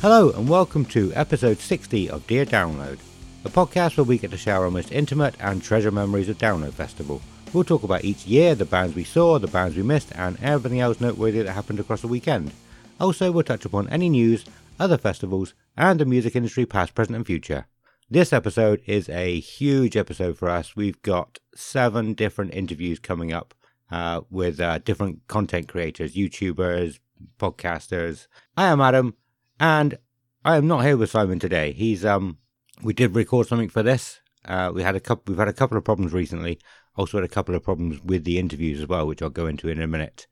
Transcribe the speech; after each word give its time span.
Hello 0.00 0.30
and 0.30 0.48
welcome 0.48 0.86
to 0.86 1.12
episode 1.14 1.58
60 1.58 2.08
of 2.08 2.26
Dear 2.26 2.46
Download, 2.46 2.98
a 3.44 3.50
podcast 3.50 3.98
where 3.98 4.04
we 4.04 4.16
get 4.16 4.30
to 4.30 4.38
share 4.38 4.56
our 4.56 4.70
most 4.70 4.92
intimate 4.92 5.34
and 5.40 5.62
treasure 5.62 5.90
memories 5.90 6.30
of 6.30 6.38
Download 6.38 6.72
Festival. 6.72 7.20
We'll 7.52 7.64
talk 7.64 7.82
about 7.82 8.02
each 8.02 8.24
year, 8.24 8.54
the 8.54 8.64
bands 8.64 8.94
we 8.94 9.04
saw, 9.04 9.38
the 9.38 9.46
bands 9.46 9.76
we 9.76 9.82
missed, 9.82 10.10
and 10.16 10.42
everything 10.42 10.80
else 10.80 11.02
noteworthy 11.02 11.42
that 11.42 11.52
happened 11.52 11.80
across 11.80 12.00
the 12.00 12.08
weekend. 12.08 12.50
Also, 12.98 13.30
we'll 13.30 13.42
touch 13.42 13.66
upon 13.66 13.90
any 13.90 14.08
news, 14.08 14.46
other 14.78 14.96
festivals, 14.96 15.52
and 15.76 16.00
the 16.00 16.06
music 16.06 16.34
industry 16.34 16.64
past, 16.64 16.94
present, 16.94 17.14
and 17.14 17.26
future. 17.26 17.66
This 18.08 18.32
episode 18.32 18.80
is 18.86 19.10
a 19.10 19.38
huge 19.38 19.98
episode 19.98 20.38
for 20.38 20.48
us. 20.48 20.74
We've 20.74 21.02
got 21.02 21.40
seven 21.54 22.14
different 22.14 22.54
interviews 22.54 22.98
coming 22.98 23.34
up 23.34 23.52
uh, 23.90 24.22
with 24.30 24.60
uh, 24.60 24.78
different 24.78 25.26
content 25.28 25.68
creators, 25.68 26.14
YouTubers, 26.14 27.00
podcasters. 27.38 28.28
I 28.56 28.68
am 28.68 28.80
Adam, 28.80 29.14
and 29.60 29.98
I 30.44 30.56
am 30.56 30.66
not 30.66 30.84
here 30.84 30.96
with 30.96 31.10
Simon 31.10 31.38
today. 31.38 31.72
He's 31.72 32.04
um 32.04 32.38
we 32.82 32.94
did 32.94 33.14
record 33.14 33.46
something 33.46 33.68
for 33.68 33.82
this. 33.82 34.20
Uh, 34.44 34.72
we 34.74 34.82
had 34.82 34.96
a 34.96 35.00
couple 35.00 35.30
we've 35.30 35.38
had 35.38 35.48
a 35.48 35.52
couple 35.52 35.76
of 35.76 35.84
problems 35.84 36.12
recently. 36.12 36.58
Also 36.96 37.18
had 37.18 37.24
a 37.24 37.28
couple 37.28 37.54
of 37.54 37.62
problems 37.62 38.02
with 38.02 38.24
the 38.24 38.38
interviews 38.38 38.80
as 38.80 38.86
well, 38.88 39.06
which 39.06 39.22
I'll 39.22 39.30
go 39.30 39.46
into 39.46 39.68
in 39.68 39.80
a 39.80 39.86
minute. 39.86 40.26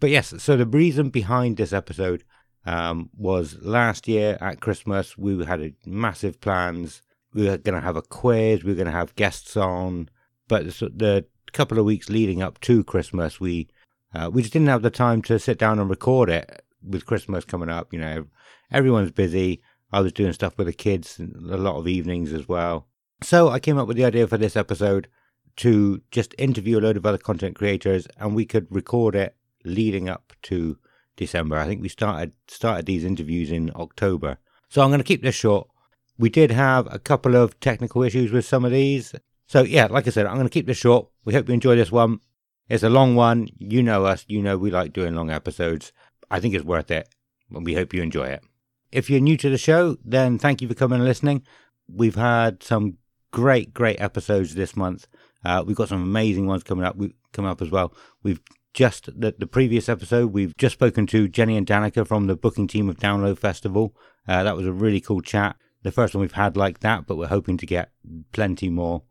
But 0.00 0.10
yes, 0.10 0.34
so 0.42 0.56
the 0.56 0.66
reason 0.66 1.08
behind 1.08 1.56
this 1.56 1.72
episode 1.72 2.24
um, 2.66 3.10
was 3.16 3.56
last 3.62 4.08
year 4.08 4.36
at 4.40 4.60
Christmas 4.60 5.16
we 5.16 5.42
had 5.44 5.60
a 5.62 5.72
massive 5.86 6.40
plans. 6.40 7.00
We 7.32 7.48
were 7.48 7.58
going 7.58 7.74
to 7.74 7.80
have 7.80 7.96
a 7.96 8.02
quiz. 8.02 8.64
We 8.64 8.72
were 8.72 8.76
going 8.76 8.86
to 8.86 8.92
have 8.92 9.16
guests 9.16 9.56
on, 9.56 10.08
but 10.46 10.66
the, 10.66 10.90
the 10.94 11.26
couple 11.52 11.78
of 11.78 11.84
weeks 11.84 12.10
leading 12.10 12.42
up 12.42 12.60
to 12.60 12.84
Christmas, 12.84 13.40
we 13.40 13.68
uh, 14.14 14.30
we 14.32 14.42
just 14.42 14.52
didn't 14.52 14.68
have 14.68 14.82
the 14.82 14.90
time 14.90 15.22
to 15.22 15.38
sit 15.38 15.58
down 15.58 15.78
and 15.78 15.88
record 15.88 16.28
it. 16.28 16.60
With 16.86 17.06
Christmas 17.06 17.46
coming 17.46 17.70
up, 17.70 17.94
you 17.94 17.98
know, 17.98 18.26
everyone's 18.74 19.12
busy. 19.12 19.62
I 19.92 20.00
was 20.00 20.12
doing 20.12 20.32
stuff 20.32 20.58
with 20.58 20.66
the 20.66 20.72
kids 20.72 21.20
a 21.20 21.56
lot 21.56 21.76
of 21.76 21.86
evenings 21.86 22.32
as 22.32 22.48
well. 22.48 22.88
So 23.22 23.48
I 23.48 23.60
came 23.60 23.78
up 23.78 23.86
with 23.86 23.96
the 23.96 24.04
idea 24.04 24.26
for 24.26 24.36
this 24.36 24.56
episode 24.56 25.08
to 25.56 26.02
just 26.10 26.34
interview 26.36 26.78
a 26.78 26.80
load 26.80 26.96
of 26.96 27.06
other 27.06 27.18
content 27.18 27.54
creators 27.54 28.08
and 28.18 28.34
we 28.34 28.44
could 28.44 28.66
record 28.70 29.14
it 29.14 29.36
leading 29.64 30.08
up 30.08 30.32
to 30.42 30.78
December. 31.16 31.56
I 31.56 31.66
think 31.66 31.80
we 31.80 31.88
started 31.88 32.32
started 32.48 32.86
these 32.86 33.04
interviews 33.04 33.52
in 33.52 33.70
October. 33.76 34.38
So 34.68 34.82
I'm 34.82 34.90
going 34.90 34.98
to 34.98 35.04
keep 35.04 35.22
this 35.22 35.36
short. 35.36 35.68
We 36.18 36.28
did 36.28 36.50
have 36.50 36.92
a 36.92 36.98
couple 36.98 37.36
of 37.36 37.58
technical 37.60 38.02
issues 38.02 38.32
with 38.32 38.44
some 38.44 38.64
of 38.64 38.72
these. 38.72 39.14
So 39.46 39.62
yeah, 39.62 39.86
like 39.86 40.08
I 40.08 40.10
said, 40.10 40.26
I'm 40.26 40.34
going 40.34 40.48
to 40.48 40.52
keep 40.52 40.66
this 40.66 40.78
short. 40.78 41.08
We 41.24 41.34
hope 41.34 41.46
you 41.48 41.54
enjoy 41.54 41.76
this 41.76 41.92
one. 41.92 42.18
It's 42.68 42.82
a 42.82 42.90
long 42.90 43.14
one. 43.14 43.48
You 43.56 43.82
know 43.82 44.04
us. 44.04 44.24
You 44.26 44.42
know 44.42 44.58
we 44.58 44.72
like 44.72 44.92
doing 44.92 45.14
long 45.14 45.30
episodes. 45.30 45.92
I 46.30 46.40
think 46.40 46.54
it's 46.54 46.64
worth 46.64 46.90
it. 46.90 47.08
And 47.50 47.64
we 47.64 47.74
hope 47.74 47.94
you 47.94 48.02
enjoy 48.02 48.26
it. 48.26 48.42
If 48.94 49.10
you're 49.10 49.20
new 49.20 49.36
to 49.38 49.50
the 49.50 49.58
show, 49.58 49.96
then 50.04 50.38
thank 50.38 50.62
you 50.62 50.68
for 50.68 50.74
coming 50.74 51.00
and 51.00 51.04
listening. 51.04 51.42
We've 51.88 52.14
had 52.14 52.62
some 52.62 52.98
great, 53.32 53.74
great 53.74 54.00
episodes 54.00 54.54
this 54.54 54.76
month. 54.76 55.08
Uh, 55.44 55.64
we've 55.66 55.76
got 55.76 55.88
some 55.88 56.02
amazing 56.02 56.46
ones 56.46 56.62
coming 56.62 56.84
up. 56.84 56.94
We 56.94 57.12
coming 57.32 57.50
up 57.50 57.60
as 57.60 57.70
well. 57.70 57.92
We've 58.22 58.40
just 58.72 59.06
the, 59.20 59.34
the 59.36 59.48
previous 59.48 59.88
episode. 59.88 60.32
We've 60.32 60.56
just 60.56 60.74
spoken 60.74 61.08
to 61.08 61.26
Jenny 61.26 61.56
and 61.56 61.66
Danica 61.66 62.06
from 62.06 62.28
the 62.28 62.36
booking 62.36 62.68
team 62.68 62.88
of 62.88 62.96
Download 62.98 63.36
Festival. 63.36 63.96
Uh, 64.28 64.44
that 64.44 64.56
was 64.56 64.66
a 64.66 64.72
really 64.72 65.00
cool 65.00 65.20
chat. 65.20 65.56
The 65.82 65.90
first 65.90 66.14
one 66.14 66.20
we've 66.20 66.32
had 66.32 66.56
like 66.56 66.78
that, 66.80 67.08
but 67.08 67.16
we're 67.16 67.26
hoping 67.26 67.56
to 67.58 67.66
get 67.66 67.90
plenty 68.30 68.68
more. 68.68 69.02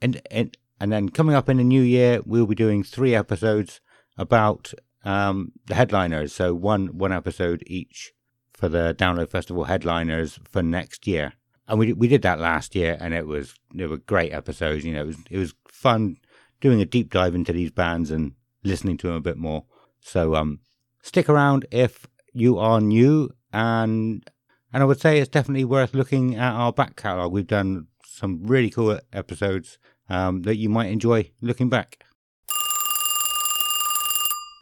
And 0.00 0.22
and 0.30 0.56
and 0.78 0.92
then 0.92 1.08
coming 1.08 1.34
up 1.34 1.48
in 1.48 1.56
the 1.56 1.64
new 1.64 1.82
year, 1.82 2.20
we'll 2.24 2.46
be 2.46 2.54
doing 2.54 2.84
three 2.84 3.16
episodes 3.16 3.80
about 4.16 4.72
um, 5.04 5.50
the 5.66 5.74
headliners. 5.74 6.32
So 6.32 6.54
one 6.54 6.96
one 6.96 7.12
episode 7.12 7.64
each 7.66 8.12
for 8.56 8.68
the 8.68 8.94
Download 8.98 9.28
Festival 9.28 9.64
headliners 9.64 10.38
for 10.44 10.62
next 10.62 11.06
year. 11.06 11.34
And 11.66 11.78
we 11.78 11.92
we 11.92 12.08
did 12.08 12.22
that 12.22 12.40
last 12.40 12.74
year, 12.74 12.96
and 13.00 13.14
it 13.14 13.26
was 13.26 13.54
they 13.74 13.86
were 13.86 13.96
great 13.96 14.32
episodes. 14.32 14.84
You 14.84 14.92
know, 14.94 15.02
it 15.02 15.06
was 15.06 15.16
it 15.30 15.38
was 15.38 15.54
fun 15.66 16.18
doing 16.60 16.80
a 16.80 16.86
deep 16.86 17.10
dive 17.10 17.34
into 17.34 17.52
these 17.52 17.70
bands 17.70 18.10
and 18.10 18.32
listening 18.62 18.96
to 18.98 19.06
them 19.06 19.16
a 19.16 19.20
bit 19.20 19.36
more. 19.36 19.64
So 20.00 20.34
um, 20.34 20.60
stick 21.02 21.28
around 21.28 21.66
if 21.70 22.06
you 22.32 22.58
are 22.58 22.80
new, 22.80 23.30
and 23.52 24.28
and 24.72 24.82
I 24.82 24.86
would 24.86 25.00
say 25.00 25.18
it's 25.18 25.30
definitely 25.30 25.64
worth 25.64 25.94
looking 25.94 26.34
at 26.36 26.52
our 26.52 26.72
back 26.72 26.96
catalogue. 26.96 27.32
We've 27.32 27.46
done 27.46 27.86
some 28.04 28.42
really 28.44 28.70
cool 28.70 28.98
episodes 29.12 29.78
um, 30.08 30.42
that 30.42 30.56
you 30.56 30.68
might 30.68 30.90
enjoy 30.90 31.30
looking 31.40 31.68
back. 31.68 32.04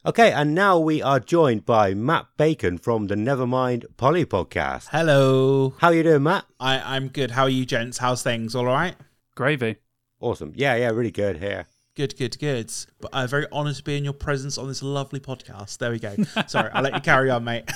Okay, 0.05 0.33
and 0.33 0.53
now 0.53 0.81
we 0.81 1.01
are 1.01 1.21
joined 1.21 1.65
by 1.65 1.95
Matt 1.95 2.27
Bacon 2.37 2.77
from 2.77 3.07
the 3.07 3.15
Nevermind 3.15 3.85
Polly 3.97 4.27
podcast. 4.27 4.89
Hello. 4.91 5.75
How 5.79 5.91
you 5.91 6.03
doing, 6.03 6.25
Matt? 6.25 6.45
I, 6.59 6.97
I'm 6.97 7.07
good. 7.07 7.31
How 7.31 7.45
are 7.45 7.49
you, 7.49 7.65
gents? 7.65 7.99
How's 7.99 8.21
things? 8.21 8.57
All 8.57 8.65
right? 8.65 8.97
Gravy. 9.37 9.77
Awesome. 10.19 10.55
Yeah, 10.57 10.75
yeah, 10.75 10.89
really 10.91 11.13
good 11.13 11.37
here. 11.37 11.67
Good, 11.95 12.17
good, 12.19 12.37
good. 12.41 12.73
But 13.01 13.11
I'm 13.13 13.29
very 13.29 13.47
honoured 13.53 13.77
to 13.77 13.85
be 13.85 13.97
in 13.97 14.03
your 14.03 14.13
presence 14.13 14.59
on 14.59 14.67
this 14.67 14.83
lovely 14.83 15.21
podcast. 15.21 15.79
There 15.79 15.93
we 15.93 16.01
go. 16.01 16.17
Sorry, 16.49 16.69
I'll 16.73 16.83
let 16.83 16.95
you 16.95 17.01
carry 17.01 17.31
on, 17.31 17.45
mate. 17.45 17.71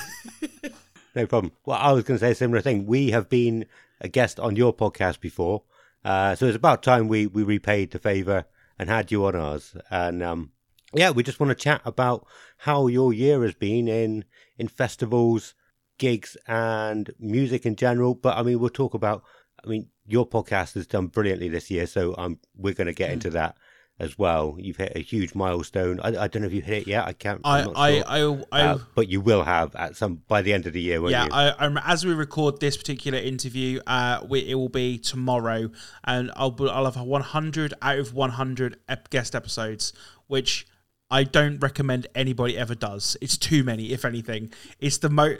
no 1.15 1.29
problem. 1.29 1.53
Well, 1.65 1.79
I 1.79 1.93
was 1.93 2.03
going 2.03 2.19
to 2.19 2.27
say 2.27 2.33
a 2.33 2.35
similar 2.35 2.61
thing. 2.61 2.87
We 2.87 3.13
have 3.13 3.29
been 3.29 3.67
a 4.01 4.09
guest 4.09 4.41
on 4.41 4.57
your 4.57 4.75
podcast 4.75 5.21
before, 5.21 5.63
uh, 6.05 6.35
so 6.35 6.47
it's 6.47 6.57
about 6.57 6.83
time 6.83 7.07
we 7.07 7.29
we 7.29 7.45
repaid 7.45 7.93
the 7.93 8.01
favour 8.01 8.47
and 8.81 8.89
had 8.89 9.13
you 9.13 9.25
on 9.27 9.37
ours. 9.37 9.77
And 9.93 10.25
um, 10.25 10.51
yeah, 10.97 11.11
we 11.11 11.23
just 11.23 11.41
want 11.41 11.51
to 11.51 11.55
chat 11.55 11.83
about 11.85 12.27
how 12.59 12.87
your 12.87 13.13
year 13.13 13.43
has 13.43 13.55
been 13.55 13.89
in 13.89 14.25
in 14.59 14.69
festivals, 14.69 15.55
gigs, 15.99 16.37
and 16.47 17.11
music 17.19 17.67
in 17.67 17.77
general. 17.77 18.15
But 18.15 18.37
I 18.37 18.43
mean, 18.43 18.59
we'll 18.59 18.71
talk 18.71 18.95
about. 18.95 19.23
I 19.65 19.69
mean, 19.69 19.89
your 20.07 20.29
podcast 20.29 20.75
has 20.75 20.87
done 20.87 21.09
brilliantly 21.09 21.49
this 21.49 21.71
year, 21.71 21.87
so 21.87 22.15
um, 22.19 22.39
we're 22.57 22.75
going 22.75 22.87
to 22.87 22.93
get 22.93 23.11
into 23.11 23.31
that 23.31 23.57
as 23.99 24.19
well. 24.19 24.57
You've 24.59 24.77
hit 24.77 24.93
a 24.95 25.01
huge 25.01 25.35
milestone. 25.35 26.01
I, 26.01 26.09
I 26.09 26.29
don't 26.29 26.43
know 26.43 26.47
if 26.47 26.53
you 26.53 26.61
hit 26.61 26.83
it 26.83 26.89
yet. 26.89 27.07
I 27.07 27.13
can't. 27.13 27.41
I, 27.45 27.67
I, 27.75 27.93
sure. 27.95 28.05
I, 28.07 28.45
I, 28.53 28.63
Uh, 28.63 28.79
but 28.95 29.09
you 29.09 29.21
will 29.21 29.45
have 29.45 29.75
at 29.75 29.97
some 29.97 30.23
by 30.29 30.43
the 30.43 30.53
end 30.53 30.67
of 30.67 30.73
the 30.73 30.81
year, 30.81 31.01
won't 31.01 31.13
yeah, 31.13 31.25
you? 31.25 31.31
I, 31.33 31.65
I'm, 31.65 31.79
as 31.79 32.05
we 32.05 32.13
record 32.13 32.61
this 32.61 32.77
particular 32.77 33.19
interview, 33.19 33.81
uh, 33.87 34.21
we, 34.29 34.49
it 34.49 34.55
will 34.55 34.69
be 34.69 34.99
tomorrow, 34.99 35.71
and 36.05 36.31
I'll 36.37 36.55
I'll 36.69 36.85
have 36.85 37.01
100 37.01 37.75
out 37.81 37.99
of 37.99 38.15
100 38.15 38.79
ep- 38.89 39.11
guest 39.11 39.35
episodes, 39.35 39.93
which 40.27 40.67
I 41.11 41.23
don't 41.25 41.59
recommend 41.61 42.09
anybody 42.15 42.59
ever 42.59 42.75
does. 42.75 43.17
It's 43.21 43.39
too 43.39 43.63
many, 43.63 43.93
if 43.93 44.05
anything. 44.05 44.53
It's 44.81 44.99
the 44.99 45.09
mo. 45.11 45.37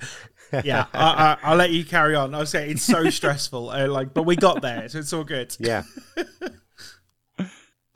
Yeah, 0.63 0.87
I, 0.95 1.03
I, 1.03 1.37
I'll 1.43 1.57
let 1.57 1.71
you 1.73 1.85
carry 1.85 2.15
on. 2.15 2.33
I 2.35 2.39
was 2.39 2.51
saying 2.51 2.71
it's 2.71 2.83
so 2.83 3.11
stressful, 3.11 3.71
uh, 3.71 3.89
like, 3.89 4.15
but 4.15 4.23
we 4.23 4.37
got 4.37 4.63
there, 4.63 4.89
so 4.89 5.01
it's 5.01 5.13
all 5.13 5.25
good. 5.25 5.57
Yeah. 5.59 5.83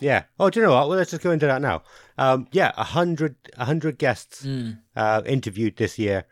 yeah. 0.00 0.24
Oh, 0.38 0.50
do 0.50 0.60
you 0.60 0.66
know 0.66 0.72
what? 0.72 0.88
Well, 0.88 0.98
let's 0.98 1.10
just 1.12 1.22
go 1.22 1.30
into 1.30 1.46
that 1.46 1.62
now. 1.62 1.82
Um, 2.18 2.48
yeah, 2.52 2.72
a 2.76 2.84
hundred, 2.84 3.36
a 3.56 3.64
hundred 3.64 3.98
guests 3.98 4.44
Mm. 4.44 4.78
uh, 4.96 5.22
interviewed 5.26 5.76
this 5.76 5.98
year. 5.98 6.24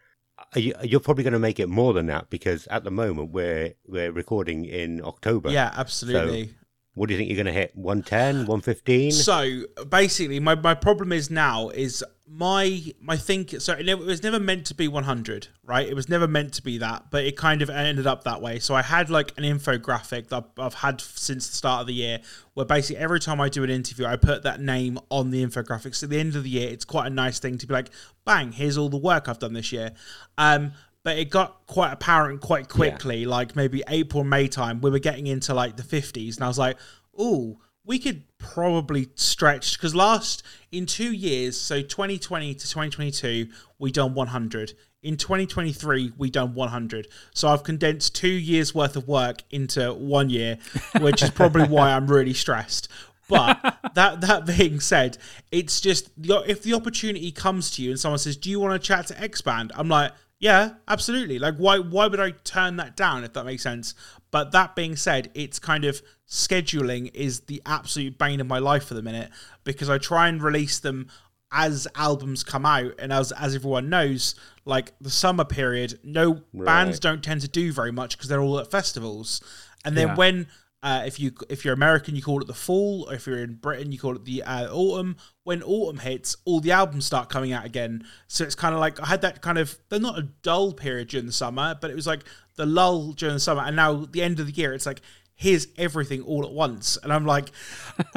You, 0.54 0.72
you're 0.82 1.00
probably 1.00 1.24
going 1.24 1.32
to 1.34 1.38
make 1.38 1.60
it 1.60 1.68
more 1.68 1.92
than 1.92 2.06
that 2.06 2.30
because 2.30 2.66
at 2.68 2.82
the 2.84 2.90
moment 2.90 3.32
we're 3.32 3.74
we're 3.86 4.12
recording 4.12 4.64
in 4.64 5.02
October. 5.04 5.50
Yeah, 5.50 5.72
absolutely. 5.76 6.54
What 6.98 7.08
do 7.08 7.14
you 7.14 7.18
think 7.18 7.30
you're 7.30 7.42
going 7.42 7.46
to 7.46 7.52
hit? 7.52 7.76
110, 7.76 8.46
115? 8.46 9.12
So 9.12 9.62
basically, 9.88 10.40
my, 10.40 10.54
my 10.54 10.74
problem 10.74 11.12
is 11.12 11.30
now 11.30 11.68
is 11.68 12.04
my 12.30 12.82
my 13.00 13.16
think. 13.16 13.54
So 13.60 13.72
it, 13.72 13.98
was 13.98 14.22
never 14.22 14.38
meant 14.38 14.66
to 14.66 14.74
be 14.74 14.88
100, 14.88 15.48
right? 15.64 15.88
It 15.88 15.94
was 15.94 16.08
never 16.08 16.28
meant 16.28 16.52
to 16.54 16.62
be 16.62 16.78
that, 16.78 17.10
but 17.10 17.24
it 17.24 17.36
kind 17.36 17.62
of 17.62 17.70
ended 17.70 18.06
up 18.06 18.24
that 18.24 18.42
way. 18.42 18.58
So 18.58 18.74
I 18.74 18.82
had 18.82 19.10
like 19.10 19.32
an 19.38 19.44
infographic 19.44 20.28
that 20.28 20.44
I've, 20.58 20.64
I've 20.64 20.74
had 20.74 21.00
since 21.00 21.48
the 21.48 21.56
start 21.56 21.82
of 21.82 21.86
the 21.86 21.94
year, 21.94 22.20
where 22.54 22.66
basically 22.66 23.00
every 23.02 23.20
time 23.20 23.40
I 23.40 23.48
do 23.48 23.64
an 23.64 23.70
interview, 23.70 24.04
I 24.04 24.16
put 24.16 24.42
that 24.42 24.60
name 24.60 24.98
on 25.10 25.30
the 25.30 25.44
infographic. 25.44 25.94
So 25.94 26.04
at 26.04 26.10
the 26.10 26.20
end 26.20 26.36
of 26.36 26.44
the 26.44 26.50
year, 26.50 26.68
it's 26.68 26.84
quite 26.84 27.06
a 27.06 27.10
nice 27.10 27.38
thing 27.38 27.56
to 27.58 27.66
be 27.66 27.72
like, 27.72 27.90
bang, 28.24 28.52
here's 28.52 28.76
all 28.76 28.88
the 28.88 28.98
work 28.98 29.28
I've 29.28 29.38
done 29.38 29.54
this 29.54 29.72
year. 29.72 29.92
Um, 30.36 30.72
but 31.08 31.16
it 31.16 31.30
got 31.30 31.66
quite 31.66 31.90
apparent 31.90 32.42
quite 32.42 32.68
quickly, 32.68 33.24
like 33.24 33.56
maybe 33.56 33.82
April, 33.88 34.24
May 34.24 34.46
time, 34.46 34.82
we 34.82 34.90
were 34.90 34.98
getting 34.98 35.26
into 35.26 35.54
like 35.54 35.74
the 35.78 35.82
50s, 35.82 36.36
and 36.36 36.44
I 36.44 36.48
was 36.48 36.58
like, 36.58 36.76
oh, 37.16 37.56
we 37.82 37.98
could 37.98 38.24
probably 38.36 39.08
stretch 39.14 39.78
because 39.78 39.94
last 39.94 40.42
in 40.70 40.84
two 40.84 41.10
years, 41.10 41.58
so 41.58 41.80
2020 41.80 42.52
to 42.52 42.60
2022, 42.60 43.48
we 43.78 43.90
done 43.90 44.12
100. 44.12 44.74
In 45.02 45.16
2023, 45.16 46.12
we 46.18 46.28
done 46.28 46.52
100. 46.52 47.08
So 47.32 47.48
I've 47.48 47.64
condensed 47.64 48.14
two 48.14 48.28
years 48.28 48.74
worth 48.74 48.94
of 48.94 49.08
work 49.08 49.44
into 49.50 49.94
one 49.94 50.28
year, 50.28 50.58
which 51.00 51.22
is 51.22 51.30
probably 51.30 51.64
why 51.68 51.92
I'm 51.92 52.06
really 52.06 52.34
stressed. 52.34 52.88
But 53.30 53.78
that 53.94 54.20
that 54.20 54.44
being 54.44 54.80
said, 54.80 55.16
it's 55.50 55.80
just 55.80 56.10
if 56.22 56.62
the 56.62 56.74
opportunity 56.74 57.32
comes 57.32 57.70
to 57.76 57.82
you 57.82 57.92
and 57.92 57.98
someone 57.98 58.18
says, 58.18 58.36
"Do 58.36 58.50
you 58.50 58.60
want 58.60 58.78
to 58.78 58.86
chat 58.86 59.06
to 59.06 59.24
Expand?" 59.24 59.72
I'm 59.74 59.88
like, 59.88 60.12
"Yeah, 60.38 60.74
absolutely." 60.86 61.38
Like, 61.38 61.56
why 61.56 61.78
why 61.78 62.06
would 62.06 62.20
I 62.20 62.30
turn 62.30 62.76
that 62.76 62.96
down 62.96 63.24
if 63.24 63.32
that 63.34 63.44
makes 63.44 63.62
sense? 63.62 63.94
But 64.30 64.52
that 64.52 64.76
being 64.76 64.96
said, 64.96 65.30
it's 65.34 65.58
kind 65.58 65.84
of 65.84 66.02
scheduling 66.28 67.10
is 67.14 67.40
the 67.40 67.62
absolute 67.64 68.18
bane 68.18 68.40
of 68.40 68.46
my 68.46 68.58
life 68.58 68.84
for 68.84 68.94
the 68.94 69.02
minute 69.02 69.30
because 69.64 69.88
I 69.88 69.98
try 69.98 70.28
and 70.28 70.42
release 70.42 70.78
them 70.78 71.08
as 71.50 71.88
albums 71.94 72.44
come 72.44 72.66
out 72.66 72.92
and 72.98 73.12
as 73.12 73.32
as 73.32 73.54
everyone 73.54 73.88
knows 73.88 74.34
like 74.66 74.92
the 75.00 75.08
summer 75.08 75.44
period 75.44 75.98
no 76.04 76.42
right. 76.52 76.66
bands 76.66 77.00
don't 77.00 77.24
tend 77.24 77.40
to 77.40 77.48
do 77.48 77.72
very 77.72 77.90
much 77.90 78.16
because 78.16 78.28
they're 78.28 78.42
all 78.42 78.58
at 78.58 78.70
festivals 78.70 79.40
and 79.82 79.96
then 79.96 80.08
yeah. 80.08 80.14
when 80.14 80.46
uh, 80.82 81.02
if 81.06 81.18
you 81.18 81.32
if 81.48 81.64
you're 81.64 81.74
American, 81.74 82.14
you 82.14 82.22
call 82.22 82.40
it 82.40 82.46
the 82.46 82.54
fall. 82.54 83.06
Or 83.08 83.14
if 83.14 83.26
you're 83.26 83.42
in 83.42 83.54
Britain, 83.54 83.90
you 83.90 83.98
call 83.98 84.14
it 84.14 84.24
the 84.24 84.42
uh, 84.42 84.68
autumn. 84.72 85.16
When 85.42 85.62
autumn 85.62 85.98
hits, 85.98 86.36
all 86.44 86.60
the 86.60 86.70
albums 86.70 87.06
start 87.06 87.28
coming 87.28 87.52
out 87.52 87.64
again. 87.64 88.04
So 88.28 88.44
it's 88.44 88.54
kind 88.54 88.74
of 88.74 88.80
like 88.80 89.00
I 89.00 89.06
had 89.06 89.22
that 89.22 89.42
kind 89.42 89.58
of 89.58 89.76
they're 89.88 89.98
not 89.98 90.18
a 90.18 90.28
dull 90.42 90.72
period 90.72 91.08
during 91.08 91.26
the 91.26 91.32
summer, 91.32 91.76
but 91.80 91.90
it 91.90 91.94
was 91.94 92.06
like 92.06 92.24
the 92.56 92.66
lull 92.66 93.12
during 93.12 93.34
the 93.34 93.40
summer, 93.40 93.62
and 93.62 93.74
now 93.76 94.06
the 94.10 94.22
end 94.22 94.38
of 94.38 94.46
the 94.46 94.52
year, 94.52 94.72
it's 94.72 94.86
like 94.86 95.00
here's 95.34 95.68
everything 95.76 96.22
all 96.22 96.44
at 96.44 96.52
once, 96.52 96.98
and 97.02 97.12
I'm 97.12 97.26
like, 97.26 97.50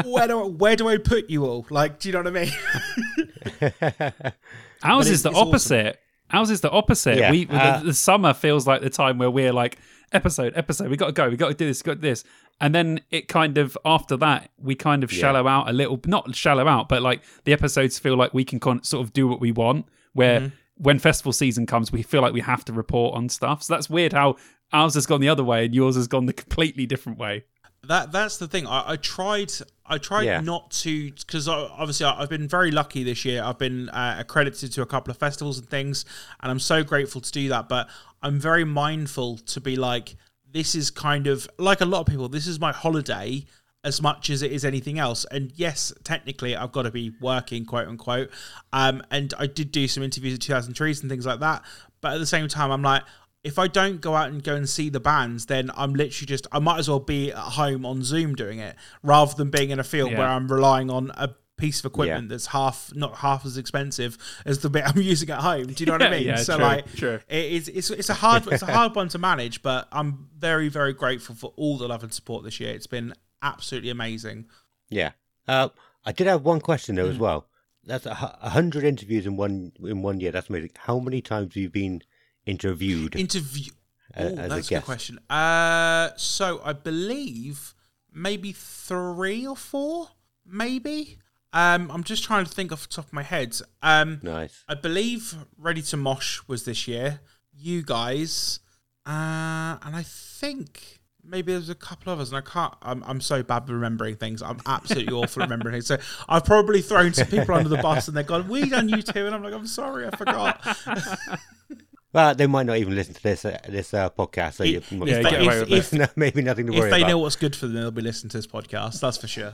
where 0.04 0.28
do 0.28 0.40
I, 0.40 0.48
where 0.48 0.76
do 0.76 0.90
I 0.90 0.98
put 0.98 1.30
you 1.30 1.46
all? 1.46 1.66
Like, 1.70 2.00
do 2.00 2.10
you 2.10 2.14
know 2.14 2.24
what 2.24 2.36
I 2.36 3.62
mean? 3.62 4.34
Ours 4.84 5.10
is 5.10 5.24
the 5.24 5.32
opposite. 5.32 5.88
Awesome. 5.88 6.40
Ours 6.40 6.50
is 6.50 6.62
the 6.62 6.72
opposite. 6.72 7.18
Yeah. 7.18 7.32
We 7.32 7.48
uh, 7.50 7.80
the, 7.80 7.88
the 7.88 7.94
summer 7.94 8.34
feels 8.34 8.68
like 8.68 8.82
the 8.82 8.90
time 8.90 9.18
where 9.18 9.30
we're 9.30 9.54
like 9.54 9.78
episode, 10.12 10.54
episode. 10.56 10.90
We 10.90 10.98
got 10.98 11.08
to 11.08 11.12
go. 11.12 11.30
We 11.30 11.38
got 11.38 11.50
to 11.50 11.54
do 11.54 11.66
this. 11.66 11.82
Got 11.82 12.02
this. 12.02 12.24
And 12.60 12.76
then 12.76 13.02
it 13.10 13.28
kind 13.28 13.58
of 13.58 13.78
after 13.86 14.18
that 14.18 14.52
we 14.58 14.76
kind 14.76 15.04
of 15.04 15.12
shallow 15.12 15.46
yeah. 15.46 15.58
out 15.58 15.70
a 15.70 15.74
little. 15.74 16.00
Not 16.06 16.36
shallow 16.36 16.68
out, 16.68 16.90
but 16.90 17.02
like 17.02 17.22
the 17.44 17.54
episodes 17.54 17.98
feel 17.98 18.16
like 18.16 18.34
we 18.34 18.46
can 18.46 18.60
con- 18.60 18.84
sort 18.84 19.04
of 19.06 19.14
do 19.14 19.28
what 19.28 19.40
we 19.40 19.52
want. 19.52 19.86
Where 20.14 20.42
mm-hmm. 20.42 20.56
when 20.76 21.00
festival 21.00 21.32
season 21.32 21.66
comes, 21.66 21.92
we 21.92 22.04
feel 22.04 22.22
like 22.22 22.34
we 22.34 22.42
have 22.42 22.66
to 22.66 22.74
report 22.74 23.16
on 23.16 23.30
stuff. 23.30 23.64
So 23.64 23.74
that's 23.74 23.90
weird 23.90 24.14
how 24.14 24.36
ours 24.74 24.94
has 24.94 25.06
gone 25.06 25.22
the 25.22 25.30
other 25.30 25.44
way 25.44 25.66
and 25.66 25.76
yours 25.76 25.96
has 25.96 26.08
gone 26.08 26.26
the 26.26 26.34
completely 26.34 26.86
different 26.86 27.18
way. 27.18 27.46
That 27.88 28.12
that's 28.12 28.38
the 28.38 28.48
thing. 28.48 28.68
I, 28.68 28.92
I 28.92 28.96
tried. 28.96 29.52
I 29.86 29.98
tried 29.98 30.24
yeah. 30.24 30.40
not 30.42 30.70
to 30.72 31.12
because 31.12 31.48
obviously 31.48 32.06
I've 32.06 32.30
been 32.30 32.48
very 32.48 32.70
lucky 32.70 33.04
this 33.04 33.26
year. 33.26 33.44
I've 33.44 33.58
been 33.58 33.90
uh, 33.90 34.18
accredited 34.20 34.72
to 34.74 34.82
a 34.84 34.86
couple 34.86 35.10
of 35.10 35.18
festivals 35.18 35.58
and 35.58 35.68
things, 35.68 36.06
and 36.42 36.52
I'm 36.52 36.60
so 36.60 36.84
grateful 36.84 37.22
to 37.22 37.32
do 37.32 37.50
that. 37.50 37.68
But 37.68 37.90
I'm 38.22 38.40
very 38.40 38.66
mindful 38.66 39.38
to 39.38 39.60
be 39.60 39.76
like, 39.78 40.16
this 40.52 40.76
is 40.76 40.92
kind 40.92 41.28
of 41.28 41.50
like 41.58 41.82
a 41.82 41.86
lot 41.86 42.02
of 42.02 42.08
people. 42.08 42.30
This 42.30 42.48
is 42.48 42.60
my 42.60 42.72
holiday 42.72 43.46
as 43.84 44.02
much 44.02 44.30
as 44.30 44.42
it 44.42 44.52
is 44.52 44.64
anything 44.64 45.00
else. 45.00 45.26
And 45.32 45.52
yes, 45.56 45.92
technically, 46.04 46.56
I've 46.56 46.72
got 46.72 46.84
to 46.84 46.92
be 46.92 47.14
working, 47.20 47.66
quote 47.66 47.88
unquote. 47.88 48.30
Um, 48.72 49.02
and 49.10 49.34
I 49.40 49.48
did 49.48 49.72
do 49.72 49.88
some 49.88 50.04
interviews 50.04 50.36
at 50.36 50.42
2000 50.42 50.74
Trees 50.74 51.02
and 51.02 51.10
things 51.10 51.26
like 51.26 51.40
that. 51.40 51.64
But 52.00 52.14
at 52.14 52.20
the 52.20 52.26
same 52.26 52.48
time, 52.48 52.72
I'm 52.72 52.82
like, 52.82 53.04
if 53.44 53.58
I 53.58 53.68
don't 53.68 54.02
go 54.02 54.16
out 54.16 54.30
and 54.30 54.44
go 54.44 54.56
and 54.56 54.70
see 54.70 54.90
the 54.90 55.00
bands, 55.00 55.48
then 55.48 55.72
I'm 55.76 55.94
literally 55.94 56.28
just 56.28 56.46
I 56.52 56.60
might 56.60 56.78
as 56.78 56.88
well 56.88 57.00
be 57.00 57.32
at 57.32 57.38
home 57.38 57.86
on 57.86 58.04
Zoom 58.04 58.36
doing 58.36 58.60
it 58.60 58.76
rather 59.02 59.34
than 59.34 59.50
being 59.50 59.72
in 59.72 59.80
a 59.80 59.84
field 59.84 60.12
yeah. 60.12 60.20
where 60.20 60.28
I'm 60.28 60.48
relying 60.48 60.92
on 60.92 61.12
a 61.16 61.30
piece 61.62 61.80
of 61.80 61.86
equipment 61.86 62.24
yeah. 62.24 62.30
that's 62.30 62.48
half 62.48 62.92
not 62.96 63.18
half 63.18 63.46
as 63.46 63.58
expensive 63.58 64.18
as 64.46 64.60
the 64.60 64.70
bit 64.70 64.84
I'm 64.88 65.02
using 65.02 65.30
at 65.30 65.40
home. 65.40 65.68
Do 65.68 65.76
you 65.78 65.86
know 65.86 65.94
what 65.94 66.04
I 66.04 66.10
mean? 66.10 66.28
Yeah, 66.28 66.36
so 66.38 66.58
true, 66.58 66.66
like 66.66 66.94
true. 66.96 67.20
It 67.30 67.52
is 67.52 67.68
it's 67.70 67.90
it's 67.90 68.10
a 68.10 68.16
hard 68.16 68.48
it's 68.48 68.64
a 68.64 68.72
hard 68.72 68.96
one 68.96 69.08
to 69.10 69.18
manage, 69.18 69.62
but 69.62 69.88
I'm 69.92 70.30
very 70.38 70.70
very 70.70 70.94
grateful 70.94 71.36
for 71.36 71.54
all 71.56 71.78
the 71.78 71.88
love 71.88 72.04
and 72.04 72.14
support 72.14 72.44
this 72.44 72.60
year. 72.60 72.74
It's 72.74 72.88
been 72.88 73.14
absolutely 73.42 73.90
amazing. 73.90 74.48
Yeah. 74.90 75.12
Uh, 75.48 75.70
I 76.06 76.12
did 76.12 76.28
have 76.28 76.44
one 76.44 76.62
question 76.62 76.96
though 76.96 77.08
mm. 77.08 77.12
as 77.12 77.18
well. 77.18 77.48
That's 77.84 78.06
a 78.06 78.14
hundred 78.14 78.84
interviews 78.84 79.26
in 79.26 79.38
one 79.38 79.72
in 79.84 80.02
one 80.02 80.20
year. 80.20 80.32
That's 80.32 80.50
amazing. 80.50 80.72
How 80.78 81.00
many 81.00 81.22
times 81.22 81.54
have 81.54 81.58
you 81.58 81.70
been 81.70 82.04
interviewed. 82.46 83.16
Interview. 83.16 83.72
Oh, 84.16 84.30
that's 84.30 84.72
a, 84.72 84.76
a 84.76 84.78
good 84.80 84.86
question. 84.86 85.20
Uh, 85.30 86.10
so 86.18 86.62
I 86.64 86.74
believe 86.74 87.74
maybe 88.14 88.52
three 88.52 89.48
or 89.48 89.56
four, 89.56 90.10
maybe. 90.46 91.20
Um, 91.54 91.92
I'm 91.92 92.04
just 92.04 92.24
trying 92.24 92.46
to 92.46 92.52
think 92.52 92.72
off 92.72 92.84
the 92.84 92.94
top 92.96 93.08
of 93.08 93.14
my 93.14 93.24
head. 93.24 93.56
Um, 93.82 94.20
nice. 94.24 94.64
I 94.68 94.76
believe 94.76 95.36
Ready 95.58 95.82
to 95.84 95.98
Mosh 95.98 96.40
was 96.48 96.64
this 96.66 96.88
year. 96.88 97.20
You 97.54 97.84
guys, 97.84 98.60
uh, 99.06 99.78
and 99.84 99.96
I 99.96 100.04
think 100.06 101.02
maybe 101.24 101.52
there's 101.52 101.70
a 101.70 101.76
couple 101.76 102.14
of 102.14 102.20
us, 102.20 102.30
and 102.30 102.38
I 102.38 102.42
can't. 102.42 102.74
I'm, 102.82 103.04
I'm 103.06 103.22
so 103.22 103.44
bad 103.44 103.70
remembering 103.70 104.16
things. 104.16 104.42
I'm 104.42 104.60
absolutely 104.66 105.14
awful 105.14 105.44
remembering 105.44 105.74
things. 105.74 105.88
So 105.88 105.98
I've 106.30 106.46
probably 106.46 106.82
thrown 106.82 107.14
some 107.14 107.28
people 107.28 107.56
under 107.56 107.70
the 107.70 107.78
bus, 107.78 108.08
and 108.08 108.16
they're 108.16 108.24
gone. 108.24 108.48
We 108.48 108.70
done 108.70 108.90
you 108.90 109.02
too, 109.02 109.26
and 109.26 109.36
I'm 109.36 109.44
like, 109.44 109.54
I'm 109.54 109.68
sorry, 109.68 110.08
I 110.08 110.16
forgot. 110.16 110.78
Well, 112.14 112.36
they 112.36 112.48
might 112.48 112.66
not 112.66 112.78
even 112.78 112.96
listen 112.96 113.14
to 113.14 113.24
this 113.24 113.46
uh, 113.46 113.58
this 113.70 113.94
uh, 113.94 114.10
podcast, 114.10 114.56
so 114.56 114.66
if, 114.66 114.92
you, 114.92 115.06
yeah, 115.06 115.22
if, 115.24 115.72
if, 115.72 115.94
if, 115.94 116.18
maybe 116.18 116.42
nothing 116.42 116.66
to 116.66 116.74
worry 116.74 116.80
about. 116.80 116.88
If 116.88 116.92
they 116.92 117.02
about. 117.02 117.10
know 117.10 117.18
what's 117.20 117.38
good 117.38 117.56
for 117.56 117.68
them, 117.68 117.76
they'll 117.76 117.92
be 117.92 118.02
listening 118.02 118.32
to 118.32 118.38
this 118.38 118.48
podcast. 118.48 119.00
That's 119.00 119.18
for 119.18 119.28
sure. 119.28 119.54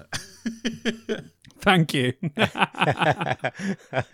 Thank 1.59 1.94
you. 1.94 2.13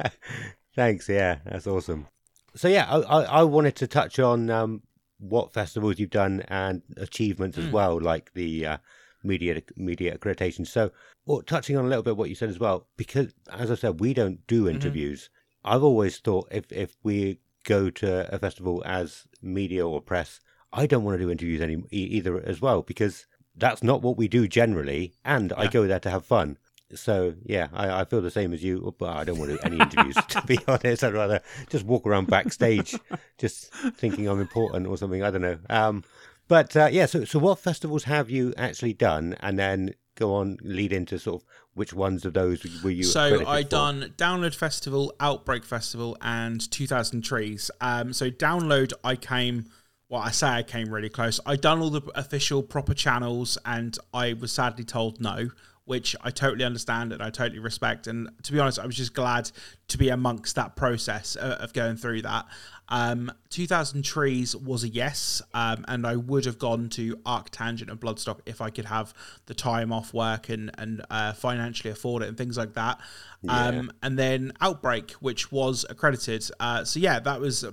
Thanks. 0.75 1.07
Yeah, 1.07 1.37
that's 1.45 1.67
awesome. 1.67 2.07
So 2.55 2.67
yeah, 2.67 2.85
I, 2.89 2.99
I, 2.99 3.23
I 3.23 3.43
wanted 3.43 3.77
to 3.77 3.87
touch 3.87 4.19
on 4.19 4.49
um, 4.49 4.81
what 5.19 5.53
festivals 5.53 5.97
you've 5.97 6.09
done 6.09 6.43
and 6.49 6.81
achievements 6.97 7.57
mm. 7.57 7.61
as 7.61 7.67
hmm. 7.67 7.73
well, 7.73 8.01
like 8.01 8.33
the 8.33 8.65
uh, 8.65 8.77
media 9.23 9.61
media 9.77 10.17
accreditation. 10.17 10.67
So, 10.67 10.91
well, 11.25 11.41
touching 11.41 11.77
on 11.77 11.85
a 11.85 11.87
little 11.87 12.03
bit 12.03 12.17
what 12.17 12.29
you 12.29 12.35
said 12.35 12.49
as 12.49 12.59
well, 12.59 12.87
because 12.97 13.33
as 13.51 13.71
I 13.71 13.75
said, 13.75 14.01
we 14.01 14.13
don't 14.13 14.45
do 14.47 14.63
mm-hmm. 14.63 14.75
interviews. 14.75 15.23
Mm-hmm. 15.23 15.75
I've 15.75 15.83
always 15.83 16.17
thought 16.17 16.49
if 16.51 16.69
if 16.71 16.97
we 17.03 17.39
go 17.63 17.89
to 17.89 18.33
a 18.33 18.39
festival 18.39 18.81
as 18.85 19.27
media 19.41 19.87
or 19.87 20.01
press, 20.01 20.39
I 20.71 20.85
don't 20.85 21.03
want 21.03 21.17
to 21.17 21.23
do 21.23 21.31
interviews 21.31 21.61
any 21.61 21.83
either 21.91 22.41
as 22.41 22.61
well 22.61 22.81
because 22.81 23.25
that's 23.55 23.83
not 23.83 24.01
what 24.01 24.17
we 24.17 24.27
do 24.27 24.47
generally, 24.47 25.13
and 25.23 25.51
yeah. 25.51 25.61
I 25.61 25.67
go 25.67 25.87
there 25.87 25.99
to 25.99 26.09
have 26.09 26.25
fun. 26.25 26.57
So 26.95 27.35
yeah, 27.43 27.67
I, 27.73 28.01
I, 28.01 28.05
feel 28.05 28.21
the 28.21 28.31
same 28.31 28.53
as 28.53 28.63
you, 28.63 28.93
but 28.97 29.09
I 29.15 29.23
don't 29.23 29.39
want 29.39 29.51
to 29.51 29.57
do 29.57 29.63
any 29.63 29.77
interviews. 29.77 30.15
to 30.29 30.41
be 30.45 30.59
honest, 30.67 31.03
I'd 31.03 31.13
rather 31.13 31.41
just 31.69 31.85
walk 31.85 32.05
around 32.05 32.27
backstage, 32.27 32.95
just 33.37 33.71
thinking 33.95 34.27
I'm 34.27 34.41
important 34.41 34.87
or 34.87 34.97
something. 34.97 35.23
I 35.23 35.31
don't 35.31 35.41
know. 35.41 35.57
Um, 35.69 36.03
but 36.47 36.75
uh, 36.75 36.89
yeah, 36.91 37.05
so 37.05 37.25
so 37.25 37.39
what 37.39 37.59
festivals 37.59 38.03
have 38.03 38.29
you 38.29 38.53
actually 38.57 38.93
done, 38.93 39.35
and 39.39 39.57
then 39.57 39.93
go 40.15 40.35
on 40.35 40.57
lead 40.61 40.93
into 40.93 41.17
sort 41.17 41.41
of 41.41 41.47
which 41.75 41.93
ones 41.93 42.25
of 42.25 42.33
those 42.33 42.63
were 42.83 42.91
you? 42.91 43.03
So 43.03 43.45
I 43.47 43.63
done 43.63 44.13
Download 44.17 44.55
Festival, 44.55 45.13
Outbreak 45.19 45.63
Festival, 45.63 46.17
and 46.21 46.69
2000 46.71 47.21
Trees. 47.23 47.71
Um, 47.81 48.13
so 48.13 48.29
Download, 48.29 48.93
I 49.03 49.15
came. 49.15 49.65
Well, 50.09 50.21
I 50.21 50.31
say 50.31 50.47
I 50.47 50.63
came 50.63 50.93
really 50.93 51.09
close. 51.09 51.39
I 51.45 51.55
done 51.55 51.81
all 51.81 51.89
the 51.89 52.01
official 52.13 52.61
proper 52.61 52.93
channels, 52.93 53.57
and 53.65 53.97
I 54.13 54.33
was 54.33 54.51
sadly 54.51 54.83
told 54.83 55.19
no 55.19 55.49
which 55.85 56.15
I 56.21 56.29
totally 56.29 56.63
understand 56.63 57.11
and 57.11 57.21
I 57.21 57.29
totally 57.29 57.59
respect. 57.59 58.07
And 58.07 58.29
to 58.43 58.53
be 58.53 58.59
honest, 58.59 58.79
I 58.79 58.85
was 58.85 58.95
just 58.95 59.13
glad 59.13 59.51
to 59.89 59.97
be 59.97 60.09
amongst 60.09 60.55
that 60.55 60.75
process 60.75 61.35
of, 61.35 61.51
of 61.53 61.73
going 61.73 61.97
through 61.97 62.21
that. 62.21 62.45
Um, 62.89 63.31
2000 63.49 64.03
Trees 64.03 64.55
was 64.55 64.83
a 64.83 64.89
yes, 64.89 65.41
um, 65.53 65.85
and 65.87 66.05
I 66.05 66.15
would 66.15 66.45
have 66.45 66.59
gone 66.59 66.89
to 66.89 67.15
Arctangent 67.17 67.89
and 67.89 67.99
Bloodstock 67.99 68.39
if 68.45 68.61
I 68.61 68.69
could 68.69 68.85
have 68.85 69.13
the 69.45 69.53
time 69.53 69.91
off 69.91 70.13
work 70.13 70.49
and 70.49 70.69
and 70.77 71.03
uh, 71.09 71.33
financially 71.33 71.91
afford 71.91 72.23
it 72.23 72.29
and 72.29 72.37
things 72.37 72.57
like 72.57 72.73
that. 72.73 72.99
Yeah. 73.41 73.67
Um, 73.67 73.91
and 74.01 74.19
then 74.19 74.53
Outbreak, 74.61 75.11
which 75.13 75.51
was 75.51 75.85
accredited. 75.89 76.49
Uh, 76.59 76.83
so 76.83 76.99
yeah, 76.99 77.19
that 77.19 77.39
was 77.39 77.65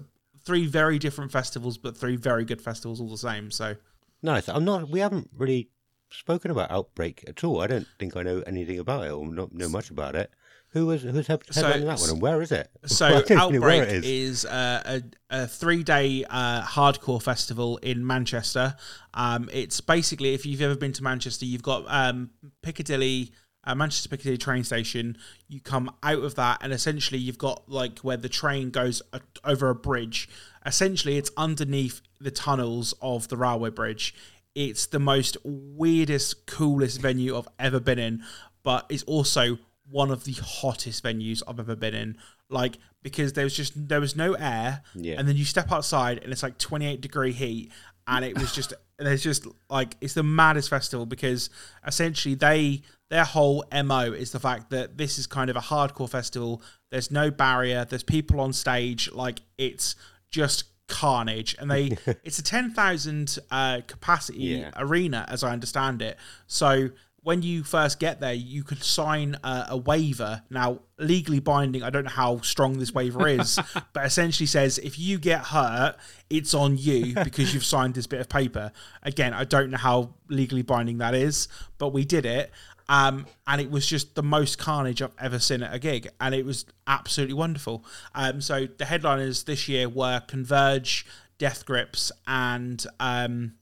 three 0.44 0.66
very 0.66 0.98
different 0.98 1.32
festivals, 1.32 1.76
but 1.78 1.96
three 1.96 2.16
very 2.16 2.44
good 2.44 2.60
festivals 2.60 3.00
all 3.00 3.08
the 3.08 3.18
same. 3.18 3.50
So 3.50 3.76
nice. 4.22 4.48
I'm 4.48 4.64
not. 4.64 4.88
We 4.88 5.00
haven't 5.00 5.30
really 5.36 5.70
spoken 6.10 6.50
about 6.50 6.70
Outbreak 6.70 7.24
at 7.28 7.44
all. 7.44 7.60
I 7.60 7.66
don't 7.66 7.86
think 7.98 8.16
I 8.16 8.22
know 8.22 8.42
anything 8.46 8.78
about 8.78 9.06
it 9.06 9.12
or 9.12 9.26
not 9.26 9.52
know 9.52 9.68
much 9.68 9.90
about 9.90 10.14
it. 10.14 10.30
Who 10.72 10.86
was 10.86 11.02
who's 11.02 11.26
headlining 11.26 11.52
so, 11.52 11.62
that 11.62 12.00
one, 12.00 12.10
and 12.10 12.22
where 12.22 12.40
is 12.40 12.52
it? 12.52 12.70
So 12.86 13.06
Outbreak 13.30 13.88
is, 13.88 14.04
is 14.04 14.44
uh, 14.44 15.00
a, 15.30 15.42
a 15.42 15.46
three 15.46 15.82
day 15.82 16.24
uh, 16.30 16.62
hardcore 16.62 17.22
festival 17.22 17.78
in 17.78 18.06
Manchester. 18.06 18.76
Um, 19.14 19.48
it's 19.52 19.80
basically 19.80 20.34
if 20.34 20.46
you've 20.46 20.62
ever 20.62 20.76
been 20.76 20.92
to 20.92 21.02
Manchester, 21.02 21.44
you've 21.44 21.62
got 21.62 21.84
um, 21.88 22.30
Piccadilly. 22.62 23.32
Uh, 23.62 23.74
Manchester 23.74 24.08
Piccadilly 24.08 24.38
train 24.38 24.64
station. 24.64 25.18
You 25.46 25.60
come 25.60 25.94
out 26.02 26.22
of 26.22 26.34
that, 26.36 26.60
and 26.62 26.72
essentially 26.72 27.18
you've 27.18 27.36
got 27.36 27.68
like 27.68 27.98
where 27.98 28.16
the 28.16 28.28
train 28.28 28.70
goes 28.70 29.02
a, 29.12 29.20
over 29.44 29.68
a 29.68 29.74
bridge. 29.74 30.30
Essentially, 30.64 31.18
it's 31.18 31.30
underneath 31.36 32.00
the 32.18 32.30
tunnels 32.30 32.94
of 33.02 33.28
the 33.28 33.36
railway 33.36 33.68
bridge 33.68 34.14
it's 34.54 34.86
the 34.86 34.98
most 34.98 35.36
weirdest, 35.44 36.46
coolest 36.46 37.00
venue 37.00 37.36
I've 37.36 37.48
ever 37.58 37.80
been 37.80 37.98
in, 37.98 38.22
but 38.62 38.86
it's 38.88 39.04
also 39.04 39.58
one 39.90 40.10
of 40.10 40.24
the 40.24 40.32
hottest 40.32 41.02
venues 41.02 41.42
I've 41.46 41.60
ever 41.60 41.76
been 41.76 41.94
in. 41.94 42.16
Like 42.48 42.78
because 43.02 43.32
there 43.32 43.44
was 43.44 43.56
just 43.56 43.88
there 43.88 44.00
was 44.00 44.16
no 44.16 44.34
air, 44.34 44.82
yeah. 44.94 45.16
and 45.18 45.28
then 45.28 45.36
you 45.36 45.44
step 45.44 45.70
outside 45.72 46.18
and 46.22 46.32
it's 46.32 46.42
like 46.42 46.58
28 46.58 47.00
degree 47.00 47.32
heat, 47.32 47.70
and 48.06 48.24
it 48.24 48.38
was 48.38 48.52
just 48.54 48.72
there's 48.98 49.22
just 49.22 49.46
like 49.68 49.96
it's 50.00 50.14
the 50.14 50.22
maddest 50.22 50.68
festival 50.68 51.06
because 51.06 51.50
essentially 51.86 52.34
they 52.34 52.82
their 53.08 53.24
whole 53.24 53.64
mo 53.72 54.12
is 54.12 54.32
the 54.32 54.40
fact 54.40 54.70
that 54.70 54.96
this 54.96 55.18
is 55.18 55.26
kind 55.26 55.50
of 55.50 55.56
a 55.56 55.60
hardcore 55.60 56.08
festival. 56.08 56.62
There's 56.90 57.10
no 57.10 57.30
barrier. 57.30 57.84
There's 57.84 58.02
people 58.02 58.40
on 58.40 58.52
stage. 58.52 59.10
Like 59.12 59.40
it's 59.58 59.96
just 60.30 60.64
carnage 60.90 61.56
and 61.58 61.70
they 61.70 61.96
it's 62.24 62.38
a 62.40 62.42
10,000 62.42 63.38
uh, 63.50 63.80
capacity 63.86 64.38
yeah. 64.38 64.70
arena 64.76 65.24
as 65.28 65.44
I 65.44 65.52
understand 65.52 66.02
it 66.02 66.18
so 66.48 66.90
when 67.22 67.42
you 67.42 67.62
first 67.62 68.00
get 68.00 68.20
there, 68.20 68.32
you 68.32 68.62
could 68.62 68.82
sign 68.82 69.36
a, 69.44 69.66
a, 69.70 69.76
waiver. 69.76 70.42
Now, 70.48 70.80
legally 70.98 71.38
binding, 71.38 71.82
I 71.82 71.90
don't 71.90 72.04
know 72.04 72.10
how 72.10 72.40
strong 72.40 72.78
this 72.78 72.92
waiver 72.92 73.28
is, 73.28 73.58
but 73.92 74.06
essentially 74.06 74.46
says 74.46 74.78
if 74.78 74.98
you 74.98 75.18
get 75.18 75.46
hurt, 75.46 75.96
it's 76.30 76.54
on 76.54 76.78
you 76.78 77.14
because 77.14 77.52
you've 77.52 77.64
signed 77.76 77.94
this 77.94 78.06
bit 78.06 78.20
of 78.20 78.28
paper. 78.28 78.72
Again, 79.02 79.34
I 79.34 79.44
don't 79.44 79.70
know 79.70 79.78
how 79.78 80.14
legally 80.28 80.62
binding 80.62 80.98
that 80.98 81.14
is, 81.14 81.48
but 81.78 81.88
we 81.92 82.04
did 82.04 82.24
it. 82.24 82.50
Um, 82.88 83.26
and 83.46 83.60
it 83.60 83.70
was 83.70 83.86
just 83.86 84.16
the 84.16 84.22
most 84.22 84.58
carnage 84.58 85.00
I've 85.00 85.14
ever 85.20 85.38
seen 85.38 85.62
at 85.62 85.72
a 85.72 85.78
gig, 85.78 86.08
and 86.20 86.34
it 86.34 86.44
was 86.44 86.64
absolutely 86.88 87.34
wonderful. 87.34 87.84
Um, 88.16 88.40
so 88.40 88.66
the 88.66 88.84
headliners 88.84 89.44
this 89.44 89.68
year 89.68 89.88
were 89.88 90.20
Converge, 90.26 91.06
Death 91.38 91.64
Grips, 91.64 92.10
and 92.26 92.84
um, 92.98 93.52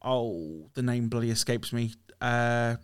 oh, 0.00 0.70
the 0.72 0.82
name 0.82 1.08
bloody 1.08 1.30
escapes 1.30 1.70
me. 1.70 1.92
Uh, 2.22 2.76